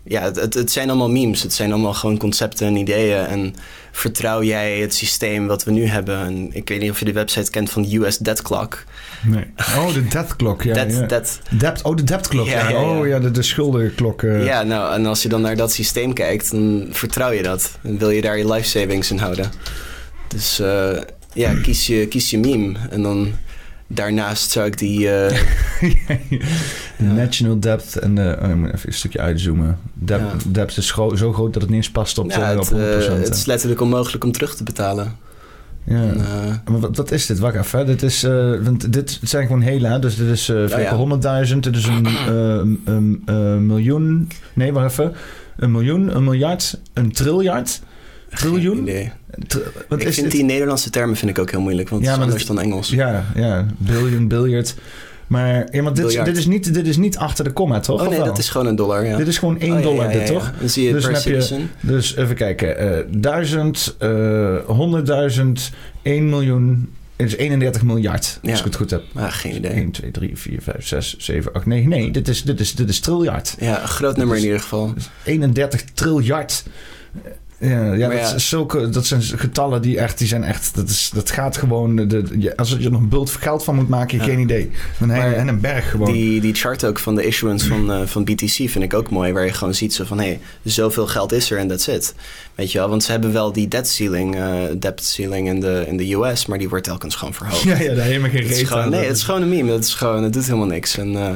ja, 0.02 0.22
het, 0.22 0.54
het, 0.54 0.70
zijn 0.70 0.88
allemaal 0.88 1.10
memes. 1.10 1.42
Het 1.42 1.52
zijn 1.52 1.72
allemaal 1.72 1.94
gewoon 1.94 2.18
concepten 2.18 2.66
en 2.66 2.76
ideeën. 2.76 3.26
En 3.26 3.54
vertrouw 3.92 4.42
jij 4.42 4.78
het 4.78 4.94
systeem 4.94 5.46
wat 5.46 5.64
we 5.64 5.70
nu 5.70 5.86
hebben? 5.86 6.18
En 6.18 6.48
ik 6.52 6.68
weet 6.68 6.80
niet 6.80 6.90
of 6.90 6.98
je 6.98 7.04
de 7.04 7.12
website 7.12 7.50
kent 7.50 7.70
van 7.70 7.82
de 7.82 7.96
US 7.96 8.18
Debt 8.18 8.42
Clock. 8.42 8.84
Nee. 9.22 9.44
Oh, 9.58 9.94
de 9.94 10.08
debt 10.08 10.36
clock, 10.36 10.62
ja. 10.62 10.74
Debt, 10.74 10.92
ja. 10.92 11.06
Debt. 11.06 11.40
Debt, 11.50 11.82
oh, 11.82 11.96
de 11.96 12.04
debt 12.04 12.28
clock, 12.28 12.46
ja. 12.46 12.68
ja. 12.68 12.82
Oh, 12.82 13.06
ja, 13.06 13.18
de, 13.18 13.30
de 13.30 13.42
schuldenklok. 13.42 14.22
Uh. 14.22 14.44
Ja, 14.44 14.62
nou, 14.62 14.94
en 14.94 15.06
als 15.06 15.22
je 15.22 15.28
dan 15.28 15.40
naar 15.40 15.56
dat 15.56 15.72
systeem 15.72 16.12
kijkt, 16.12 16.50
dan 16.50 16.88
vertrouw 16.90 17.30
je 17.30 17.42
dat. 17.42 17.78
Dan 17.82 17.98
wil 17.98 18.10
je 18.10 18.20
daar 18.20 18.38
je 18.38 18.52
life 18.52 18.68
savings 18.68 19.10
in 19.10 19.18
houden. 19.18 19.50
Dus 20.28 20.60
uh, 20.60 20.98
ja, 21.32 21.54
kies 21.62 21.86
je, 21.86 22.06
kies 22.06 22.30
je 22.30 22.38
meme. 22.38 22.78
En 22.90 23.02
dan 23.02 23.32
daarnaast 23.92 24.50
zou 24.50 24.66
ik 24.66 24.78
die... 24.78 25.08
Uh, 27.00 27.12
National 27.12 27.60
depth 27.60 27.98
en 27.98 28.14
de... 28.14 28.38
Oh, 28.42 28.48
ik 28.48 28.56
moet 28.56 28.72
even 28.72 28.88
een 28.88 28.94
stukje 28.94 29.20
uitzoomen. 29.20 29.78
Depth, 29.94 30.42
ja. 30.42 30.50
depth 30.50 30.76
is 30.76 30.86
zo 31.14 31.32
groot 31.32 31.52
dat 31.52 31.62
het 31.62 31.70
niet 31.70 31.78
eens 31.78 31.90
past 31.90 32.18
op, 32.18 32.30
ja, 32.30 32.40
het, 32.40 32.58
op 32.58 32.66
100%. 32.66 32.70
Uh, 32.76 33.08
het 33.08 33.34
is 33.34 33.44
letterlijk 33.44 33.80
onmogelijk 33.80 34.24
om 34.24 34.32
terug 34.32 34.56
te 34.56 34.64
betalen. 34.64 35.16
Ja. 35.84 36.02
En, 36.02 36.16
uh, 36.18 36.24
maar 36.70 36.80
wat, 36.80 36.96
wat, 36.96 37.10
is 37.10 37.26
dit? 37.26 37.38
Wacht 37.38 37.56
even. 37.56 37.86
Dit, 37.86 38.02
is, 38.02 38.24
uh, 38.24 38.62
want 38.62 38.92
dit 38.92 39.20
zijn 39.22 39.46
gewoon 39.46 39.60
hele? 39.60 39.98
Dus 39.98 40.16
dit 40.16 40.28
is 40.28 40.48
uh, 40.48 40.68
ja, 40.68 41.46
100.000. 41.48 41.58
Dit 41.58 41.76
is 41.76 41.86
een, 41.92 43.22
een 43.24 43.66
miljoen. 43.66 44.28
Nee, 44.52 44.72
wacht 44.72 44.90
even. 44.90 45.12
Een 45.56 45.70
miljoen, 45.70 46.16
een 46.16 46.24
miljard, 46.24 46.80
een 46.92 47.12
triljard. 47.12 47.80
Triljoen? 48.34 48.84
Nee. 48.84 49.12
Wat 49.88 50.00
ik 50.00 50.08
is 50.08 50.14
vind 50.14 50.30
die 50.30 50.44
Nederlandse 50.44 50.90
termen 50.90 51.16
vind 51.16 51.30
ik 51.30 51.38
ook 51.38 51.50
heel 51.50 51.60
moeilijk, 51.60 51.88
want 51.88 52.02
ja, 52.02 52.10
het 52.10 52.18
is 52.18 52.24
anders 52.24 52.46
dan 52.46 52.60
Engels. 52.60 52.88
Ja, 52.88 53.24
ja. 53.34 53.66
Billion, 53.78 54.28
billiard. 54.28 54.74
Maar 55.30 55.68
ja, 55.70 55.82
maar 55.82 55.94
dit, 55.94 56.24
dit, 56.24 56.36
is 56.36 56.46
niet, 56.46 56.74
dit 56.74 56.86
is 56.86 56.96
niet 56.96 57.16
achter 57.16 57.44
de 57.44 57.52
komma, 57.52 57.80
toch? 57.80 58.02
Oh 58.02 58.08
nee, 58.08 58.22
dat 58.22 58.38
is 58.38 58.48
gewoon 58.48 58.66
een 58.66 58.76
dollar, 58.76 59.06
ja. 59.06 59.16
Dit 59.16 59.26
is 59.26 59.38
gewoon 59.38 59.60
1 59.60 59.82
dollar, 59.82 60.12
ja, 60.12 60.18
dit, 60.18 60.26
toch? 60.26 60.52
Dan 60.58 60.68
zie 60.68 60.86
je 60.86 60.92
dus, 60.92 61.06
per 61.06 61.28
je, 61.32 61.64
dus 61.80 62.16
even 62.16 62.34
kijken. 62.34 62.84
Uh, 62.84 62.98
duizend, 63.20 63.96
uh, 64.00 64.56
honderdduizend, 64.66 65.70
1 66.02 66.28
miljoen... 66.28 66.92
Het 67.16 67.28
is 67.28 67.36
31 67.36 67.82
miljard, 67.82 68.38
als 68.42 68.58
ik 68.58 68.64
het 68.64 68.74
goed 68.74 68.90
heb. 68.90 69.02
Ah, 69.14 69.32
geen 69.32 69.56
idee. 69.56 69.70
1, 69.70 69.90
2, 69.90 70.10
3, 70.10 70.36
4, 70.36 70.62
5, 70.62 70.86
6, 70.86 71.16
7, 71.18 71.52
8, 71.52 71.66
9. 71.66 71.88
Nee, 71.88 72.10
dit 72.10 72.28
is, 72.28 72.42
dit 72.42 72.60
is, 72.60 72.74
dit 72.74 72.88
is 72.88 73.00
triljard. 73.00 73.56
Ja, 73.58 73.82
een 73.82 73.88
groot 73.88 74.16
nummer 74.16 74.36
in 74.36 74.42
ieder 74.42 74.60
geval. 74.60 74.94
31 75.24 75.84
triljard. 75.84 76.64
Ja, 77.60 77.92
ja, 77.92 78.08
dat, 78.08 78.40
Zulke, 78.40 78.88
dat 78.88 79.06
zijn 79.06 79.22
getallen 79.22 79.82
die 79.82 79.98
echt, 79.98 80.18
die 80.18 80.26
zijn 80.26 80.44
echt, 80.44 80.74
dat, 80.74 80.88
is, 80.88 81.10
dat 81.14 81.30
gaat 81.30 81.56
gewoon, 81.56 81.96
de, 81.96 82.52
als 82.56 82.70
je 82.70 82.84
er 82.84 82.90
nog 82.90 83.00
een 83.00 83.08
bult 83.08 83.30
geld 83.30 83.64
van 83.64 83.74
moet 83.74 83.88
maken, 83.88 84.18
ja. 84.18 84.24
geen 84.24 84.38
idee. 84.38 84.70
Dan 84.98 85.10
en 85.10 85.48
een 85.48 85.60
berg 85.60 85.90
gewoon. 85.90 86.12
Die, 86.12 86.40
die 86.40 86.54
chart 86.54 86.84
ook 86.84 86.98
van 86.98 87.14
de 87.14 87.24
issuance 87.24 87.68
van, 87.68 87.90
uh, 87.90 88.06
van 88.06 88.24
BTC 88.24 88.50
vind 88.50 88.82
ik 88.82 88.94
ook 88.94 89.10
mooi, 89.10 89.32
waar 89.32 89.44
je 89.44 89.52
gewoon 89.52 89.74
ziet 89.74 89.94
zo 89.94 90.04
van, 90.04 90.18
hé, 90.18 90.24
hey, 90.24 90.40
zoveel 90.64 91.06
geld 91.06 91.32
is 91.32 91.50
er 91.50 91.58
en 91.58 91.68
that's 91.68 91.86
it. 91.86 92.14
Weet 92.54 92.72
je 92.72 92.78
wel, 92.78 92.88
want 92.88 93.02
ze 93.02 93.10
hebben 93.10 93.32
wel 93.32 93.52
die 93.52 93.68
debt 93.68 93.88
ceiling, 93.88 94.36
uh, 94.36 94.54
debt 94.78 95.04
ceiling 95.04 95.48
in 95.48 95.60
de, 95.60 95.84
in 95.86 95.96
de 95.96 96.14
US, 96.14 96.46
maar 96.46 96.58
die 96.58 96.68
wordt 96.68 96.84
telkens 96.84 97.14
gewoon 97.14 97.34
verhoogd. 97.34 97.62
Ja, 97.70 97.78
ja 97.78 97.94
daar 97.94 98.04
helemaal 98.04 98.30
geen 98.30 98.46
reden 98.46 98.82
aan. 98.82 98.90
Nee, 98.90 99.06
het 99.06 99.16
is 99.16 99.22
gewoon 99.22 99.42
een 99.42 99.48
meme, 99.48 99.72
het, 99.72 99.84
is 99.84 99.94
gewoon, 99.94 100.22
het 100.22 100.32
doet 100.32 100.44
helemaal 100.44 100.66
niks. 100.66 100.98
En 100.98 101.12
uh, 101.12 101.28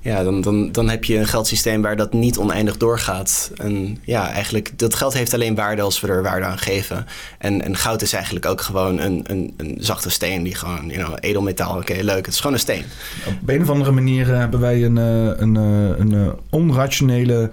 ja, 0.00 0.22
dan, 0.22 0.40
dan, 0.40 0.72
dan 0.72 0.88
heb 0.88 1.04
je 1.04 1.16
een 1.18 1.26
geldsysteem 1.26 1.82
waar 1.82 1.96
dat 1.96 2.12
niet 2.12 2.38
oneindig 2.38 2.76
doorgaat. 2.76 3.50
En 3.56 3.98
ja, 4.04 4.30
eigenlijk, 4.30 4.78
dat 4.78 4.94
geld 4.94 5.12
heeft 5.14 5.34
alleen 5.34 5.54
waarde 5.54 5.82
als 5.82 6.00
we 6.00 6.08
er 6.08 6.22
waarde 6.22 6.46
aan 6.46 6.58
geven. 6.58 7.06
En, 7.38 7.64
en 7.64 7.76
goud 7.76 8.02
is 8.02 8.12
eigenlijk 8.12 8.46
ook 8.46 8.60
gewoon 8.60 8.98
een, 8.98 9.24
een, 9.26 9.54
een 9.56 9.76
zachte 9.80 10.10
steen 10.10 10.42
die 10.42 10.54
gewoon, 10.54 10.86
you 10.86 11.04
know, 11.04 11.16
edelmetaal, 11.20 11.76
oké, 11.76 11.96
leuk. 12.00 12.24
Het 12.24 12.34
is 12.34 12.40
gewoon 12.40 12.52
een 12.52 12.62
steen. 12.62 12.84
Op 13.26 13.48
een 13.48 13.62
of 13.62 13.70
andere 13.70 13.90
manier 13.90 14.26
hebben 14.26 14.60
wij 14.60 14.84
een, 14.84 14.98
eh, 14.98 15.40
een, 15.40 15.56
eh, 15.56 15.98
een, 15.98 16.14
eh, 16.14 16.32
onrationele 16.50 17.50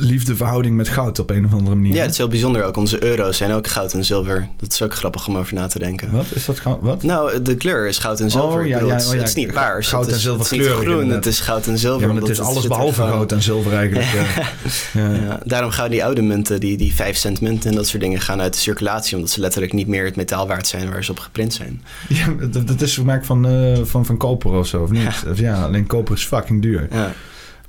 liefdeverhouding 0.00 0.76
met 0.76 0.88
goud 0.88 1.18
op 1.18 1.30
een 1.30 1.44
of 1.44 1.52
andere 1.52 1.76
manier. 1.76 1.94
Ja, 1.94 2.00
het 2.02 2.10
is 2.10 2.16
heel 2.16 2.28
bijzonder 2.28 2.64
ook. 2.64 2.76
Onze 2.76 3.04
euro's 3.04 3.36
zijn 3.36 3.52
ook 3.52 3.66
goud 3.66 3.92
en 3.92 4.04
zilver. 4.04 4.48
Dat 4.56 4.72
is 4.72 4.82
ook 4.82 4.94
grappig 4.94 5.26
om 5.28 5.36
over 5.36 5.54
na 5.54 5.66
te 5.66 5.78
denken. 5.78 6.10
Wat 6.10 6.26
is 6.34 6.44
dat? 6.44 6.60
Wat? 6.80 7.02
Nou, 7.02 7.42
de 7.42 7.54
kleur 7.54 7.86
is 7.88 7.98
goud 7.98 8.20
en 8.20 8.30
zilver. 8.30 8.60
Oh, 8.60 8.66
ja, 8.66 8.74
bedoel, 8.74 8.88
ja, 8.88 8.94
het, 8.94 9.02
is- 9.02 9.08
oh, 9.08 9.14
ja. 9.14 9.18
het 9.20 9.28
is 9.28 9.34
niet 9.34 9.52
paars. 9.52 9.88
Goud 9.88 10.00
het 10.02 10.10
en 10.10 10.16
is, 10.16 10.22
zilver 10.22 10.42
het 10.56 10.60
is 10.60 10.66
groen, 10.66 11.08
het 11.10 11.26
is 11.26 11.40
goud 11.40 11.66
en 11.66 11.78
zilver. 11.78 12.06
Ja, 12.06 12.12
maar 12.12 12.22
het 12.22 12.30
is 12.30 12.40
alles 12.40 12.66
behalve 12.66 13.02
goud 13.02 13.32
en 13.32 13.42
zilver 13.42 13.72
eigenlijk. 13.72 14.06
ja. 14.92 15.40
Daarom 15.44 15.70
gaan 15.70 15.90
die 15.90 16.04
oude 16.04 16.22
munten, 16.22 16.60
die, 16.60 16.76
die 16.76 16.94
5 16.94 17.16
cent 17.16 17.40
munten 17.40 17.70
en 17.70 17.76
dat 17.76 17.86
soort 17.86 18.02
dingen, 18.02 18.20
gaan 18.20 18.40
uit 18.40 18.52
de 18.52 18.58
circulatie. 18.58 19.16
Omdat 19.16 19.30
ze 19.30 19.40
letterlijk 19.40 19.72
niet 19.72 19.86
meer 19.86 20.04
het 20.04 20.16
metaal 20.16 20.46
waard 20.46 20.66
zijn 20.66 20.90
waar 20.90 21.04
ze 21.04 21.10
op 21.10 21.18
geprint 21.18 21.54
zijn. 21.54 21.82
Ja, 22.08 22.26
dat, 22.50 22.66
dat 22.68 22.80
is 22.80 22.94
gemaakt 22.94 23.26
van, 23.26 23.46
eh, 23.46 23.78
van, 23.84 24.06
van 24.06 24.16
koper 24.16 24.50
of 24.50 24.66
zo, 24.66 24.82
of 24.82 24.90
niet? 24.90 25.24
Of 25.30 25.38
Ja, 25.38 25.62
alleen 25.64 25.86
koper 25.86 26.14
is 26.14 26.24
fucking 26.24 26.62
duur. 26.62 26.88
Ja. 26.90 27.12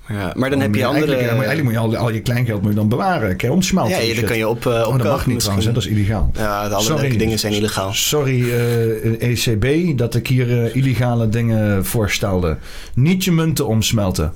Maar, 0.10 0.18
ja, 0.18 0.34
maar 0.36 0.50
dan 0.50 0.60
heb 0.60 0.76
je 0.76 0.82
Eigenlijk- 0.82 1.12
andere... 1.12 1.28
ja, 1.28 1.36
maar 1.38 1.46
eigenlijk 1.46 1.64
moet 1.64 1.92
je 1.92 1.98
al, 1.98 2.04
al 2.06 2.14
je 2.14 2.22
kleingeld 2.22 2.62
moet 2.62 2.70
je 2.72 2.76
dan 2.78 2.90
bewaren. 2.90 3.38
Kan 3.38 3.50
je 3.50 3.56
omsmelten. 3.56 3.96
ja, 3.96 4.10
en 4.10 4.16
dan 4.16 4.24
kan 4.24 4.38
je 4.38 4.48
op, 4.48 4.66
uh, 4.66 4.74
Oh, 4.88 4.98
dat 4.98 5.04
mag 5.08 5.26
niet 5.28 5.40
trouwens, 5.40 5.68
hè? 5.68 5.74
dat 5.74 5.84
is 5.84 5.90
illegaal. 5.90 6.32
Ja, 6.34 6.68
de 6.70 6.76
alle 6.76 6.84
Sorry. 6.84 7.18
dingen 7.18 7.40
zijn 7.40 7.54
illegaal. 7.54 7.94
Sorry, 7.94 8.52
eh, 8.52 9.30
ECB, 9.30 9.98
dat 9.98 10.16
ik 10.16 10.28
hier 10.28 10.64
eh, 10.64 10.76
illegale 10.76 11.30
dingen 11.30 11.86
voorstelde. 11.86 12.58
Niet 12.94 13.24
je 13.24 13.32
munten 13.32 13.68
omsmelten. 13.68 14.34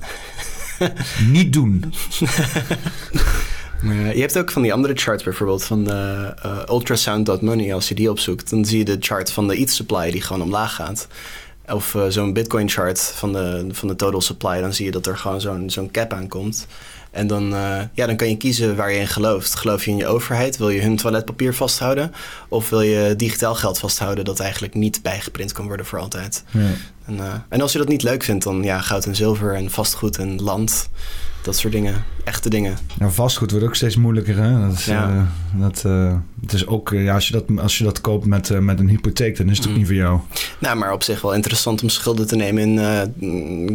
niet 1.30 1.52
doen. 1.52 1.84
Je 4.14 4.20
hebt 4.20 4.38
ook 4.38 4.50
van 4.50 4.62
die 4.62 4.72
andere 4.72 4.94
charts 4.94 5.22
bijvoorbeeld 5.22 5.64
van 5.64 5.90
uh, 5.90 6.28
ultrasound.money. 6.68 7.74
Als 7.74 7.88
je 7.88 7.94
die 7.94 8.10
opzoekt, 8.10 8.50
dan 8.50 8.64
zie 8.64 8.78
je 8.78 8.84
de 8.84 8.96
chart 9.00 9.30
van 9.32 9.48
de 9.48 9.56
ETH 9.56 9.70
supply 9.70 10.10
die 10.10 10.22
gewoon 10.22 10.42
omlaag 10.42 10.74
gaat. 10.74 11.06
Of 11.68 11.94
uh, 11.94 12.02
zo'n 12.08 12.32
Bitcoin 12.32 12.68
chart 12.68 13.00
van 13.00 13.32
de, 13.32 13.66
van 13.70 13.88
de 13.88 13.96
total 13.96 14.20
supply. 14.20 14.60
Dan 14.60 14.74
zie 14.74 14.84
je 14.84 14.90
dat 14.90 15.06
er 15.06 15.16
gewoon 15.16 15.40
zo'n 15.40 15.70
zo'n 15.70 15.90
cap 15.90 16.12
aankomt. 16.12 16.66
En 17.10 17.26
dan, 17.26 17.52
uh, 17.52 17.80
ja, 17.92 18.06
dan 18.06 18.16
kan 18.16 18.28
je 18.28 18.36
kiezen 18.36 18.76
waar 18.76 18.92
je 18.92 18.98
in 18.98 19.06
gelooft. 19.06 19.54
Geloof 19.54 19.84
je 19.84 19.90
in 19.90 19.96
je 19.96 20.06
overheid? 20.06 20.56
Wil 20.56 20.70
je 20.70 20.80
hun 20.82 20.96
toiletpapier 20.96 21.54
vasthouden? 21.54 22.12
Of 22.48 22.70
wil 22.70 22.80
je 22.80 23.14
digitaal 23.16 23.54
geld 23.54 23.78
vasthouden 23.78 24.24
dat 24.24 24.40
eigenlijk 24.40 24.74
niet 24.74 25.02
bijgeprint 25.02 25.52
kan 25.52 25.66
worden 25.66 25.86
voor 25.86 25.98
altijd? 25.98 26.44
Ja. 26.50 26.60
En, 27.04 27.14
uh, 27.14 27.32
en, 27.48 27.60
als 27.60 27.72
je 27.72 27.78
dat 27.78 27.88
niet 27.88 28.02
leuk 28.02 28.22
vindt, 28.22 28.44
dan 28.44 28.62
ja, 28.62 28.80
goud 28.80 29.06
en 29.06 29.14
zilver 29.16 29.54
en 29.54 29.70
vastgoed 29.70 30.18
en 30.18 30.42
land. 30.42 30.88
Dat 31.42 31.56
soort 31.56 31.72
dingen. 31.72 32.04
Echte 32.24 32.50
dingen. 32.50 32.76
Nou, 32.98 33.12
vastgoed 33.12 33.50
wordt 33.50 33.66
ook 33.66 33.74
steeds 33.74 33.96
moeilijker. 33.96 34.36
Hè? 34.36 34.66
Dat 34.68 34.78
is, 34.78 34.84
Ja. 34.84 35.26
dat, 35.52 35.84
het 36.44 36.52
is 36.52 36.66
ook, 36.66 36.90
ja, 36.90 37.14
als, 37.14 37.26
je 37.26 37.32
dat, 37.32 37.44
als 37.58 37.78
je 37.78 37.84
dat 37.84 38.00
koopt 38.00 38.26
met, 38.26 38.48
uh, 38.50 38.58
met 38.58 38.80
een 38.80 38.88
hypotheek, 38.88 39.36
dan 39.36 39.48
is 39.48 39.56
het 39.56 39.66
ook 39.66 39.72
Mm. 39.72 39.78
niet 39.78 39.86
voor 39.86 39.96
jou. 39.96 40.20
Nou, 40.58 40.76
maar 40.76 40.92
op 40.92 41.02
zich 41.02 41.20
wel 41.20 41.34
interessant 41.34 41.82
om 41.82 41.88
schulden 41.88 42.26
te 42.26 42.36
nemen 42.36 42.62
in 42.62 42.76
uh, 42.76 43.00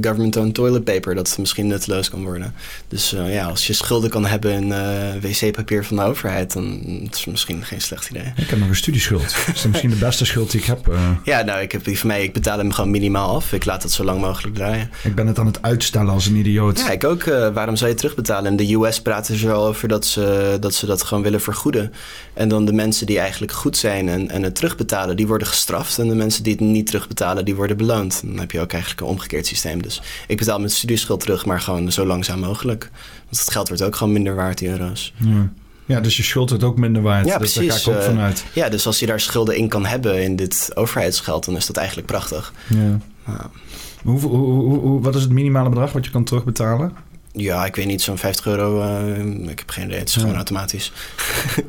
government-owned 0.02 0.54
toilet 0.54 0.84
paper. 0.84 1.16
Dat 1.16 1.38
misschien 1.40 1.68
nutteloos 1.68 2.10
kan 2.10 2.24
worden. 2.24 2.54
Dus 2.88 3.14
uh, 3.14 3.34
ja, 3.34 3.46
als 3.46 3.68
je 3.68 3.74
schulden 3.74 4.10
kan 4.10 4.26
hebben 4.26 4.52
in 4.52 4.74
wc-papier 5.22 5.86
van 5.86 5.98
de 5.98 6.04
overheid, 6.04 6.54
dan 6.54 6.82
is 7.12 7.18
het 7.18 7.28
misschien 7.28 7.64
geen 7.64 7.82
slecht 7.82 8.10
idee. 8.10 8.34
Ik 8.36 8.50
heb 8.50 8.60
nog 8.60 8.70
een 8.70 8.76
studieschuld. 8.76 9.36
dat 9.48 9.56
is 9.56 9.68
misschien 9.68 9.90
de 9.90 9.96
beste 9.96 10.26
schuld 10.26 10.52
die 10.52 10.60
ik 10.60 10.66
heb. 10.66 10.94
Ja, 11.24 11.42
nou, 11.42 11.62
ik 11.62 11.72
heb 11.72 11.84
die 11.84 12.00
van 12.00 12.08
mij, 12.08 12.24
ik 12.24 12.34
betaal 12.34 12.58
hem 12.58 12.72
gewoon 12.72 12.92
minimaal 12.92 13.36
af. 13.36 13.54
Ik 13.54 13.66
laat 13.66 13.84
het 13.84 13.92
zo 13.92 14.04
lang 14.04 14.22
mogelijk 14.22 14.56
draaien. 14.56 14.90
Ik 15.04 15.16
ben 15.16 15.28
het 15.28 15.40
aan 15.40 15.46
het 15.46 15.62
uitstellen 15.62 16.14
als 16.14 16.26
een 16.26 16.36
idioot. 16.36 16.78
Ja, 16.80 16.90
ik 16.90 17.04
ook. 17.04 17.24
Waarom 17.54 17.76
zou 17.76 17.90
je 17.90 17.96
terugbetalen? 17.96 18.52
In 18.52 18.58
de 18.68 18.74
US 18.74 19.02
praten 19.02 19.36
ze 19.38 19.52
al 19.52 19.68
over 19.68 19.88
dat 19.88 20.06
ze, 20.06 20.58
dat 20.60 20.74
ze 20.74 20.86
dat 20.86 21.04
gewoon 21.04 21.24
willen 21.24 21.42
vergoeden. 21.42 21.94
En 22.34 22.48
dan 22.50 22.59
de 22.66 22.74
mensen 22.74 23.06
die 23.06 23.20
eigenlijk 23.20 23.52
goed 23.52 23.78
zijn 23.78 24.10
en, 24.10 24.30
en 24.30 24.44
het 24.44 24.56
terugbetalen, 24.56 25.16
die 25.16 25.28
worden 25.28 25.48
gestraft. 25.48 26.00
En 26.00 26.08
de 26.08 26.16
mensen 26.16 26.44
die 26.44 26.52
het 26.52 26.62
niet 26.62 26.86
terugbetalen, 26.86 27.46
die 27.46 27.56
worden 27.56 27.78
beloond. 27.78 28.22
Dan 28.26 28.40
heb 28.40 28.52
je 28.52 28.60
ook 28.60 28.72
eigenlijk 28.72 29.02
een 29.02 29.08
omgekeerd 29.08 29.46
systeem. 29.46 29.82
Dus 29.82 30.02
ik 30.28 30.38
betaal 30.38 30.58
mijn 30.58 30.70
studieschuld 30.70 31.20
terug, 31.20 31.46
maar 31.46 31.62
gewoon 31.62 31.92
zo 31.92 32.06
langzaam 32.06 32.40
mogelijk. 32.40 32.90
Want 33.30 33.40
het 33.40 33.52
geld 33.52 33.68
wordt 33.68 33.84
ook 33.84 33.96
gewoon 33.96 34.14
minder 34.14 34.36
waard, 34.36 34.58
die 34.58 34.70
euro's. 34.70 35.14
Ja. 35.18 35.50
Ja, 35.86 36.00
dus 36.00 36.18
je 36.18 36.24
schuld 36.24 36.50
wordt 36.50 36.64
ook 36.64 36.78
minder 36.78 37.02
waard. 37.02 37.26
Ja, 37.26 37.38
dus 37.38 37.54
precies. 37.54 37.72
Daar 37.72 37.80
ga 37.80 37.92
ik 37.92 37.98
ook 37.98 38.04
Uh, 38.04 38.10
vanuit. 38.10 38.46
Ja, 38.54 38.70
dus 38.70 38.86
als 38.86 39.00
je 39.00 39.06
daar 39.06 39.20
schulden 39.20 39.58
in 39.58 39.68
kan 39.68 39.86
hebben 39.86 40.24
in 40.24 40.36
dit 40.36 40.72
overheidsgeld, 40.74 41.46
dan 41.46 41.56
is 41.56 41.66
dat 41.66 41.78
eigenlijk 41.78 42.08
prachtig. 42.08 42.54
Ja. 42.68 43.00
Hoe, 44.04 44.20
hoe, 44.20 45.02
wat 45.02 45.16
is 45.16 45.22
het 45.22 45.32
minimale 45.32 45.70
bedrag 45.70 45.92
wat 45.92 46.06
je 46.06 46.12
kan 46.12 46.24
terugbetalen? 46.24 46.92
Ja, 47.32 47.66
ik 47.66 47.76
weet 47.76 47.86
niet, 47.86 48.02
zo'n 48.02 48.18
50 48.18 48.46
euro. 48.46 48.82
Uh, 48.84 49.50
ik 49.50 49.60
heb 49.60 49.70
geen 49.70 49.86
idee. 49.86 50.00
Het 50.00 50.08
is 50.08 50.14
Ja. 50.14 50.22
gewoon 50.22 50.36
automatisch. 50.36 50.92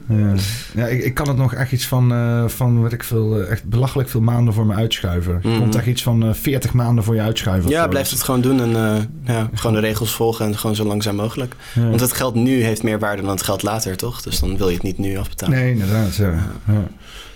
Ja, 0.08 0.34
ja 0.74 0.86
ik, 0.86 1.02
ik 1.04 1.14
kan 1.14 1.28
het 1.28 1.36
nog 1.36 1.54
echt 1.54 1.72
iets 1.72 1.86
van, 1.86 2.12
uh, 2.12 2.48
van 2.48 2.82
weet 2.82 2.92
ik 2.92 3.04
veel, 3.04 3.40
uh, 3.40 3.50
echt 3.50 3.64
belachelijk 3.64 4.08
veel 4.08 4.20
maanden 4.20 4.54
voor 4.54 4.66
me 4.66 4.74
uitschuiven. 4.74 5.38
Je 5.42 5.48
Mhm. 5.48 5.58
komt 5.58 5.74
echt 5.74 5.86
iets 5.86 6.02
van 6.02 6.24
uh, 6.26 6.34
40 6.34 6.72
maanden 6.72 7.04
voor 7.04 7.14
je 7.14 7.20
uitschuiven. 7.20 7.70
Ja, 7.70 7.86
blijf 7.88 8.10
het 8.10 8.22
gewoon 8.22 8.40
doen 8.40 8.60
en 8.60 8.70
ja, 9.24 9.50
gewoon 9.54 9.74
de 9.74 9.80
regels 9.80 10.12
volgen 10.14 10.46
en 10.46 10.58
gewoon 10.58 10.76
zo 10.76 10.84
langzaam 10.84 11.16
mogelijk. 11.16 11.54
Ja. 11.74 11.88
Want 11.88 12.00
het 12.00 12.12
geld 12.12 12.34
nu 12.34 12.62
heeft 12.62 12.82
meer 12.82 12.98
waarde 12.98 13.22
dan 13.22 13.30
het 13.30 13.42
geld 13.42 13.62
later, 13.62 13.96
toch? 13.96 14.22
Dus 14.22 14.40
dan 14.40 14.56
wil 14.56 14.68
je 14.68 14.74
het 14.74 14.82
niet 14.82 14.98
nu 14.98 15.16
afbetalen. 15.18 15.58
Nee, 15.58 15.70
inderdaad. 15.72 16.16
Ja. 16.16 16.52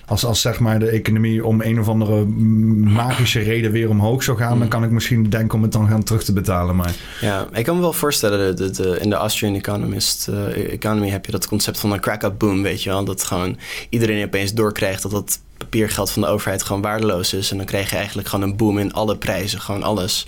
Als, 0.07 0.25
als 0.25 0.41
zeg 0.41 0.61
maar 0.61 0.79
de 0.79 0.89
economie 0.89 1.45
om 1.45 1.61
een 1.61 1.81
of 1.81 1.89
andere 1.89 2.25
magische 2.25 3.41
reden 3.41 3.71
weer 3.71 3.89
omhoog 3.89 4.23
zou 4.23 4.39
gaan, 4.39 4.53
Mm. 4.53 4.59
dan 4.59 4.69
kan 4.69 4.85
ik 4.85 4.91
misschien 4.91 5.31
denken 5.31 5.57
om 5.57 5.63
het 5.63 5.73
dan 5.73 5.89
gaan 5.89 6.03
terug 6.03 6.25
te 6.25 6.33
betalen. 6.33 6.77
Maar 6.77 6.95
Ja, 7.21 7.47
ik 7.53 7.65
kan 7.65 7.75
me 7.75 7.81
wel 7.81 7.93
voorstellen, 7.93 8.57
de, 8.57 8.99
in 9.01 9.11
de 9.11 9.17
Austrian 9.17 9.55
Economist 9.55 10.29
uh, 10.31 10.73
economy 10.73 11.09
heb 11.09 11.27
je 11.27 11.33
dat 11.33 11.47
concept 11.49 11.79
van 11.79 11.93
een 11.93 12.01
crack-up 12.01 12.39
boom, 12.39 12.63
weet 12.63 12.83
je 12.83 12.91
wel. 12.91 13.05
Dat 13.05 13.25
gewoon 13.25 13.57
iedereen 13.89 14.25
opeens 14.25 14.53
doorkrijgt 14.55 15.03
dat 15.03 15.11
dat 15.11 15.39
papiergeld 15.59 16.11
van 16.11 16.23
de 16.23 16.29
overheid 16.29 16.63
gewoon 16.63 16.83
waardeloos 16.83 17.35
is. 17.35 17.51
En 17.51 17.57
dan 17.57 17.67
krijg 17.67 17.91
je 17.91 17.97
eigenlijk 17.97 18.29
gewoon 18.29 18.49
een 18.49 18.57
boom 18.57 18.79
in 18.79 18.93
alle 18.93 19.17
prijzen, 19.17 19.61
gewoon 19.61 19.83
alles. 19.83 20.27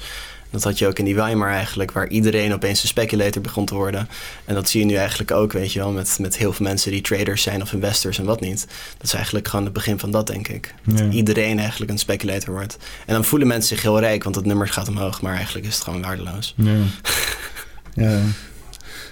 Dat 0.51 0.65
had 0.65 0.79
je 0.79 0.87
ook 0.87 0.99
in 0.99 1.05
die 1.05 1.15
Weimar 1.15 1.51
eigenlijk, 1.51 1.91
waar 1.93 2.09
iedereen 2.09 2.53
opeens 2.53 2.83
een 2.83 2.89
speculator 2.89 3.43
begon 3.43 3.65
te 3.65 3.75
worden. 3.75 4.09
En 4.45 4.55
dat 4.55 4.69
zie 4.69 4.81
je 4.81 4.87
nu 4.87 4.95
eigenlijk 4.95 5.31
ook, 5.31 5.53
weet 5.53 5.73
je 5.73 5.79
wel, 5.79 5.91
met, 5.93 6.19
met 6.21 6.37
heel 6.37 6.53
veel 6.53 6.67
mensen 6.67 6.91
die 6.91 7.01
traders 7.01 7.43
zijn 7.43 7.63
of 7.63 7.73
investors 7.73 8.19
en 8.19 8.25
wat 8.25 8.41
niet. 8.41 8.67
Dat 8.97 9.07
is 9.07 9.15
eigenlijk 9.15 9.49
gewoon 9.49 9.65
het 9.65 9.75
begin 9.75 9.99
van 9.99 10.11
dat, 10.11 10.27
denk 10.27 10.49
ik. 10.49 10.75
Dat 10.85 11.13
iedereen 11.13 11.59
eigenlijk 11.59 11.91
een 11.91 11.99
speculator 11.99 12.55
wordt. 12.55 12.77
En 13.07 13.15
dan 13.15 13.25
voelen 13.25 13.49
mensen 13.49 13.69
zich 13.77 13.83
heel 13.85 14.01
rijk, 14.01 14.23
want 14.25 14.37
het 14.37 14.45
nummer 14.45 14.69
gaat 14.69 14.89
omhoog, 14.89 15.23
maar 15.23 15.35
eigenlijk 15.35 15.67
is 15.67 15.75
het 15.75 15.85
gewoon 15.85 16.03
waardeloos. 16.03 16.55
ja. 16.57 16.73
ja. 18.05 18.21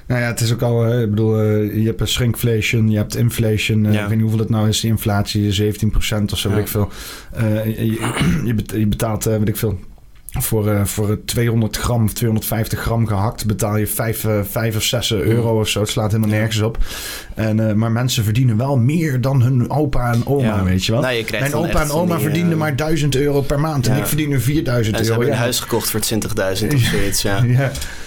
Nou 0.07 0.21
ja, 0.21 0.27
het 0.27 0.41
is 0.41 0.53
ook 0.53 0.63
al, 0.63 0.83
hè, 0.83 1.03
ik 1.03 1.11
bedoel, 1.11 1.41
eh, 1.41 1.77
je 1.81 1.87
hebt 1.87 2.01
een 2.01 2.09
shrinkflation, 2.09 2.91
je 2.91 2.97
hebt 2.97 3.17
inflation. 3.17 3.87
eh, 3.87 3.93
Ja. 3.93 4.01
Ik 4.03 4.07
weet 4.07 4.13
niet 4.13 4.21
hoeveel 4.21 4.39
het 4.41 4.51
nou 4.51 4.69
is, 4.69 4.81
die 4.81 4.91
inflatie, 4.91 5.53
17% 5.53 6.33
of 6.33 6.39
zo, 6.39 6.49
Ja. 6.49 6.55
weet 6.55 6.65
ik 6.65 6.71
veel. 6.71 6.89
Eh, 7.33 7.65
je, 7.65 7.87
je- 7.87 8.43
je 8.45 8.55
bet- 8.55 8.71
je 8.71 8.87
betaalt, 8.87 9.27
eh, 9.27 9.37
weet 9.39 9.49
ik 9.49 9.57
veel, 9.57 9.81
voor, 10.41 10.69
eh, 10.71 10.85
voor 10.85 11.19
200 11.25 11.77
gram 11.77 12.05
of 12.05 12.13
250 12.13 12.81
gram 12.81 13.07
gehakt 13.07 13.47
betaal 13.47 13.77
je 13.77 13.87
5, 13.87 14.25
eh, 14.25 14.41
5 14.51 14.77
of 14.77 14.83
6 14.83 15.13
euro 15.13 15.61
of 15.61 15.69
zo. 15.69 15.81
Het 15.81 15.89
slaat 15.89 16.13
helemaal 16.13 16.37
nergens 16.37 16.61
op. 16.61 16.79
En, 17.35 17.69
eh, 17.69 17.75
maar 17.75 17.91
mensen 17.93 18.25
verdienen 18.25 18.57
wel 18.57 18.77
meer 18.77 19.21
dan 19.21 19.43
hun 19.43 19.71
opa 19.71 20.13
en 20.13 20.27
oma, 20.27 20.45
Ja. 20.57 20.63
weet 20.65 20.85
je 20.85 20.93
wel. 20.93 21.01
Nou, 21.01 21.15
je 21.15 21.25
Mijn 21.31 21.55
opa 21.55 21.83
en 21.83 21.91
oma 21.91 22.15
die, 22.15 22.23
verdienden 22.23 22.53
eh, 22.53 22.59
maar 22.59 22.77
1000 22.77 23.17
euro 23.17 23.41
per 23.41 23.61
maand. 23.61 23.87
En 23.87 23.97
ik 23.97 24.07
verdien 24.07 24.29
nu 24.29 24.41
4000 24.41 24.97
En 24.97 25.05
ze 25.05 25.11
euro. 25.11 25.21
hebben 25.21 25.27
ja. 25.27 25.33
een 25.33 25.39
huis 25.49 25.61
gekocht 25.61 25.91
voor 25.91 26.01
20.000 26.01 26.75
of 26.75 26.81
zoiets, 26.81 27.23
ja. 27.23 27.43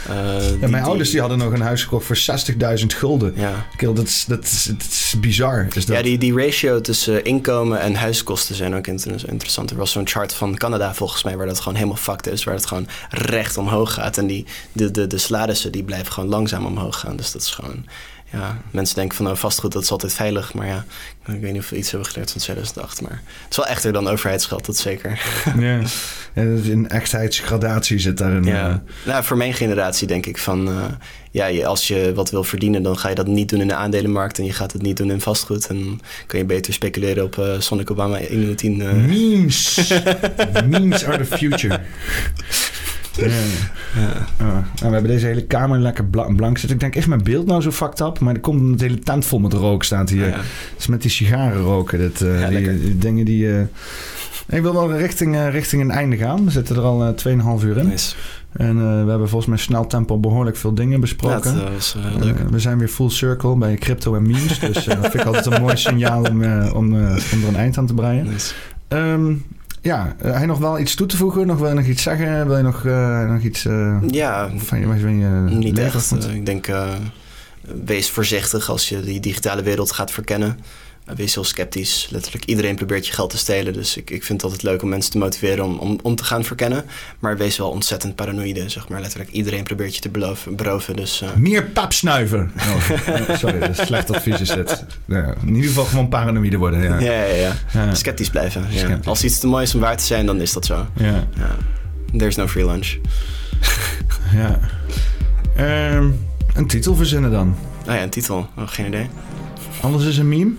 Ja. 0.08 0.14
Eh, 0.14 0.50
Ja, 0.52 0.56
die- 0.58 0.68
mijn 0.68 0.84
ouders 0.84 1.10
die 1.10 1.20
hadden 1.20 1.38
nog 1.38 1.52
een 1.54 1.62
huis 1.62 1.84
gekocht 1.84 2.06
voor 2.06 2.16
60.000 2.16 2.94
gulden. 2.94 3.34
Ja, 3.36 3.66
Kill, 3.76 3.94
dat, 3.94 4.08
is, 4.08 4.26
dat, 4.28 4.44
is, 4.44 4.64
dat 4.64 4.82
is 4.82 5.14
bizar. 5.20 5.68
Is 5.74 5.86
dat. 5.86 5.96
ja 5.98 6.02
die, 6.04 6.18
die 6.18 6.34
ratio 6.36 6.82
tussen 6.82 7.24
inkomen 7.24 7.80
en 7.80 7.96
huiskosten 7.96 8.56
zijn 8.56 8.76
ook 8.76 8.88
inter- 8.88 9.30
interessant. 9.30 9.70
Er 9.72 9.78
was 9.78 9.92
zo'n 9.92 10.08
chart 10.08 10.34
van 10.34 10.56
Canada 10.58 10.94
volgens 10.94 11.24
mij 11.24 11.38
waar 11.38 11.48
dat 11.48 11.60
gewoon 11.60 11.76
helemaal 11.78 11.98
fucked 11.98 12.28
is. 12.28 12.44
Waar 12.44 12.56
het 12.56 12.66
gewoon 12.66 12.88
recht 13.10 13.58
omhoog 13.58 13.94
gaat. 13.94 14.18
En 14.18 14.28
die, 14.28 14.46
de, 14.72 14.92
de, 14.92 15.08
de 15.08 15.18
salarissen 15.18 15.72
die 15.72 15.84
blijven 15.84 16.14
gewoon 16.14 16.30
langzaam 16.30 16.66
omhoog 16.66 17.00
gaan. 17.00 17.16
Dus 17.16 17.32
dat 17.32 17.42
is 17.42 17.50
gewoon... 17.50 17.86
Ja, 18.32 18.62
mensen 18.72 18.96
denken 18.96 19.16
van 19.16 19.26
nou, 19.26 19.38
vastgoed 19.38 19.72
dat 19.72 19.84
is 19.84 19.92
altijd 19.92 20.14
veilig. 20.14 20.54
Maar 20.54 20.68
ja, 20.68 20.86
ik 21.28 21.42
weet 21.42 21.52
niet 21.52 21.62
of 21.62 21.70
we 21.70 21.78
iets 21.78 21.92
hebben 21.92 22.10
geleerd 22.10 22.32
van 22.32 22.42
2008. 22.42 23.02
Maar 23.02 23.22
het 23.44 23.50
is 23.52 23.58
wel 23.58 23.66
echter 23.66 23.94
dan 23.94 24.08
overheidsgeld, 24.08 24.66
dat 24.66 24.78
zeker. 24.78 25.22
Ja. 25.60 25.80
Ja, 26.34 26.44
dat 26.44 26.60
is 26.64 26.68
een 26.70 26.90
echtheidsgradatie 26.90 28.00
zit 28.00 28.18
daarin. 28.18 28.44
Ja. 28.44 28.70
eh. 28.70 28.76
Nou, 29.06 29.24
voor 29.24 29.38
mijn 29.38 29.54
generatie 29.54 30.08
denk 30.08 30.26
ik 30.26 30.38
van... 30.38 30.68
eh, 30.68 30.84
ja, 31.32 31.46
je, 31.46 31.66
als 31.66 31.88
je 31.88 32.12
wat 32.16 32.30
wil 32.32 32.44
verdienen, 32.44 32.84
dan 32.84 32.98
ga 32.98 33.10
je 33.10 33.16
dat 33.16 33.28
niet 33.28 33.50
doen 33.50 33.62
in 33.62 33.68
de 33.68 33.74
aandelenmarkt... 33.76 34.38
en 34.38 34.46
je 34.46 34.54
gaat 34.54 34.72
het 34.74 34.82
niet 34.82 34.98
doen 34.98 35.12
in 35.12 35.22
vastgoed. 35.22 35.68
En 35.68 35.76
dan 35.84 36.02
kun 36.28 36.40
je 36.40 36.46
beter 36.46 36.74
speculeren 36.74 37.24
op 37.24 37.38
eh 37.38 37.60
Sonic 37.60 37.92
Obama 37.92 38.18
1 38.18 38.30
in 38.30 38.46
de 38.48 38.56
10. 38.56 38.82
eh. 38.82 38.92
Memes. 38.94 39.92
Memes 40.70 41.06
are 41.06 41.26
the 41.26 41.38
future. 41.38 41.80
Ja. 43.18 43.28
Ah, 44.40 44.46
nou, 44.48 44.64
we 44.80 44.88
hebben 44.88 45.04
deze 45.12 45.26
hele 45.26 45.44
kamer 45.46 45.80
lekker 45.80 46.06
bla- 46.06 46.34
blank 46.36 46.58
zitten. 46.58 46.76
Ik 46.78 46.82
denk, 46.82 46.96
is 46.96 47.06
mijn 47.06 47.24
beeld 47.24 47.46
nou 47.46 47.62
zo 47.62 47.72
fucked 47.72 48.00
up? 48.00 48.20
Maar 48.20 48.34
er 48.34 48.40
komt 48.40 48.62
een 48.62 48.88
hele 48.88 49.00
tent 49.00 49.26
vol 49.26 49.40
met 49.40 49.54
rook 49.54 49.84
staat 49.84 50.10
hier. 50.10 50.28
Ja. 50.28 50.36
Het 50.36 50.46
is 50.78 50.88
met 50.88 51.02
die 51.02 51.12
sigaren 51.12 51.62
roken. 51.62 52.00
Dat, 52.00 52.22
eh, 52.22 52.42
Ja, 52.42 52.50
die, 52.50 52.98
dingen 52.98 53.26
die... 53.26 53.52
eh, 53.58 53.62
Ik 54.50 54.62
wil 54.62 54.74
wel 54.74 54.98
richting, 54.98 55.36
eh, 55.36 55.50
richting 55.50 55.82
een 55.82 55.92
einde 55.92 56.18
gaan. 56.18 56.46
We 56.46 56.52
zitten 56.52 56.76
er 56.76 56.82
al 56.82 57.04
eh 57.04 57.14
2,5 57.60 57.64
uur 57.66 57.78
in. 57.78 57.88
Nice. 57.88 58.16
En 58.52 58.76
we 59.04 59.10
hebben 59.10 59.30
volgens 59.30 59.46
mij 59.50 59.58
snel 59.58 59.88
tempo 59.88 60.18
behoorlijk 60.18 60.58
veel 60.58 60.74
dingen 60.74 60.92
Ja, 60.94 61.00
besproken. 61.00 61.56
dat 61.56 61.70
was 61.74 61.96
eh, 61.98 62.12
heel 62.12 62.20
leuk. 62.26 62.38
We 62.50 62.60
zijn 62.60 62.78
weer 62.78 62.88
full 62.88 63.10
circle 63.10 63.56
bij 63.58 63.76
crypto 63.76 64.16
en 64.16 64.22
memes. 64.22 64.60
Dus 64.60 64.84
dat 64.86 65.00
vind 65.12 65.14
ik 65.14 65.24
altijd 65.26 65.46
een 65.46 65.62
mooi 65.62 65.78
signaal 65.78 66.22
om, 66.24 66.44
om, 66.44 66.74
om 66.74 66.94
er 66.96 67.48
een 67.48 67.56
eind 67.56 67.78
aan 67.78 67.86
te 67.86 67.94
breien. 67.94 68.26
Nice. 68.26 68.54
Ehm, 68.88 69.34
ja, 69.88 70.16
eh, 70.20 70.32
hij 70.32 70.46
nog 70.46 70.60
wel 70.60 70.80
iets 70.80 70.96
toe 70.96 71.08
te 71.08 71.18
voegen? 71.18 71.48
Nog 71.48 71.58
wil 71.58 71.68
je 71.68 71.74
nog 71.74 71.86
iets 71.86 72.04
zeggen? 72.04 72.48
Wil 72.48 72.58
je 72.58 72.64
nog, 72.64 72.86
eh, 72.86 73.30
nog 73.30 73.42
iets 73.42 73.66
eh, 73.66 73.98
Ja, 74.08 74.50
van 74.58 74.80
je, 74.80 74.86
van 74.86 75.18
je 75.18 75.28
niet 75.56 75.80
echt. 75.80 76.12
Ik 76.34 76.46
denk, 76.46 76.68
wees 77.86 78.10
voorzichtig 78.10 78.70
als 78.70 78.90
je 78.90 79.02
die 79.02 79.20
digitale 79.20 79.62
wereld 79.62 79.92
gaat 79.92 80.12
verkennen. 80.12 80.60
Wees 81.16 81.34
heel 81.34 81.44
sceptisch. 81.44 82.08
Letterlijk 82.12 82.46
iedereen 82.46 82.76
probeert 82.76 83.08
je 83.08 83.14
geld 83.14 83.30
te 83.30 83.38
stelen. 83.38 83.74
Dus 83.74 83.98
ik, 83.98 84.10
ik 84.10 84.24
vind 84.24 84.42
het 84.42 84.52
altijd 84.52 84.72
leuk 84.72 84.82
om 84.82 84.90
mensen 84.90 85.12
te 85.12 85.18
motiveren 85.18 85.66
om, 85.66 85.78
om, 85.78 86.00
om 86.02 86.16
te 86.16 86.24
gaan 86.24 86.44
verkennen. 86.44 86.86
Maar 87.20 87.38
wees 87.38 87.58
wel 87.58 87.70
ontzettend 87.70 88.16
paranoïde, 88.16 88.70
zeg 88.70 88.90
maar. 88.90 89.02
Letterlijk 89.02 89.32
iedereen 89.32 89.64
probeert 89.64 89.96
je 89.96 90.02
te 90.02 90.10
beloven, 90.10 90.56
beroven. 90.56 90.96
Dus 90.96 91.22
eh, 91.22 91.34
Meer 91.36 91.64
pap 91.64 91.94
snuiven. 91.94 92.52
Oh, 92.58 92.90
sorry, 93.40 93.60
dat 93.60 93.70
is 93.70 93.86
slecht 93.86 94.12
advies 94.14 94.42
is 94.42 94.50
dit. 94.50 94.86
Ja, 95.06 95.34
in 95.42 95.56
ieder 95.56 95.70
geval 95.70 95.86
gewoon 95.86 96.10
paranoïde 96.10 96.58
worden. 96.58 96.84
Ja. 96.84 97.00
ja, 97.00 97.24
ja, 97.24 97.54
ja. 97.74 97.96
Sceptisch 97.96 98.30
blijven. 98.30 98.66
Sceptisch. 98.72 99.06
Als 99.08 99.24
iets 99.24 99.40
te 99.40 99.48
mooi 99.48 99.64
is 99.64 99.74
om 99.76 99.80
waar 99.82 99.98
te 99.98 100.04
zijn, 100.04 100.26
dan 100.26 100.42
is 100.42 100.54
dat 100.54 100.66
zo. 100.66 100.88
Ja, 100.98 101.28
Ja. 101.38 101.56
There's 102.18 102.36
no 102.36 102.48
free 102.48 102.66
lunch. 102.66 102.96
ja. 104.42 104.60
Ehm, 105.56 106.10
een 106.54 106.68
titel 106.68 106.96
verzinnen 106.96 107.32
dan. 107.32 107.56
Oh 107.88 107.94
ja, 107.94 108.02
een 108.04 108.10
titel. 108.10 108.50
Oh, 108.58 108.68
geen 108.68 108.86
idee. 108.86 109.10
Alles 109.82 110.06
is 110.06 110.18
een 110.18 110.28
meme. 110.30 110.52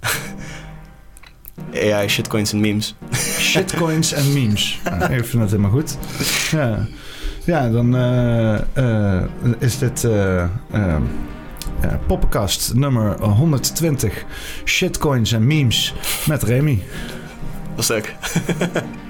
AI, 1.94 2.08
shitcoins 2.08 2.52
en 2.52 2.60
memes. 2.60 2.94
Shitcoins 3.38 4.12
en 4.12 4.32
memes. 4.32 4.80
Ik 5.18 5.24
vind 5.24 5.32
dat 5.32 5.50
helemaal 5.50 5.70
goed. 5.70 5.96
Ja, 6.50 6.86
ja 7.44 7.68
dan 7.68 7.96
eh, 7.96 8.54
eh, 8.76 9.22
is 9.58 9.78
dit 9.78 10.08
poppenkast 12.06 12.74
nummer 12.74 13.22
120. 13.22 14.24
Shitcoins 14.64 15.32
en 15.32 15.46
memes 15.46 15.94
met 16.26 16.42
Remy. 16.42 16.82
Dat 17.74 17.78
is 17.78 17.88
leuk. 17.88 18.14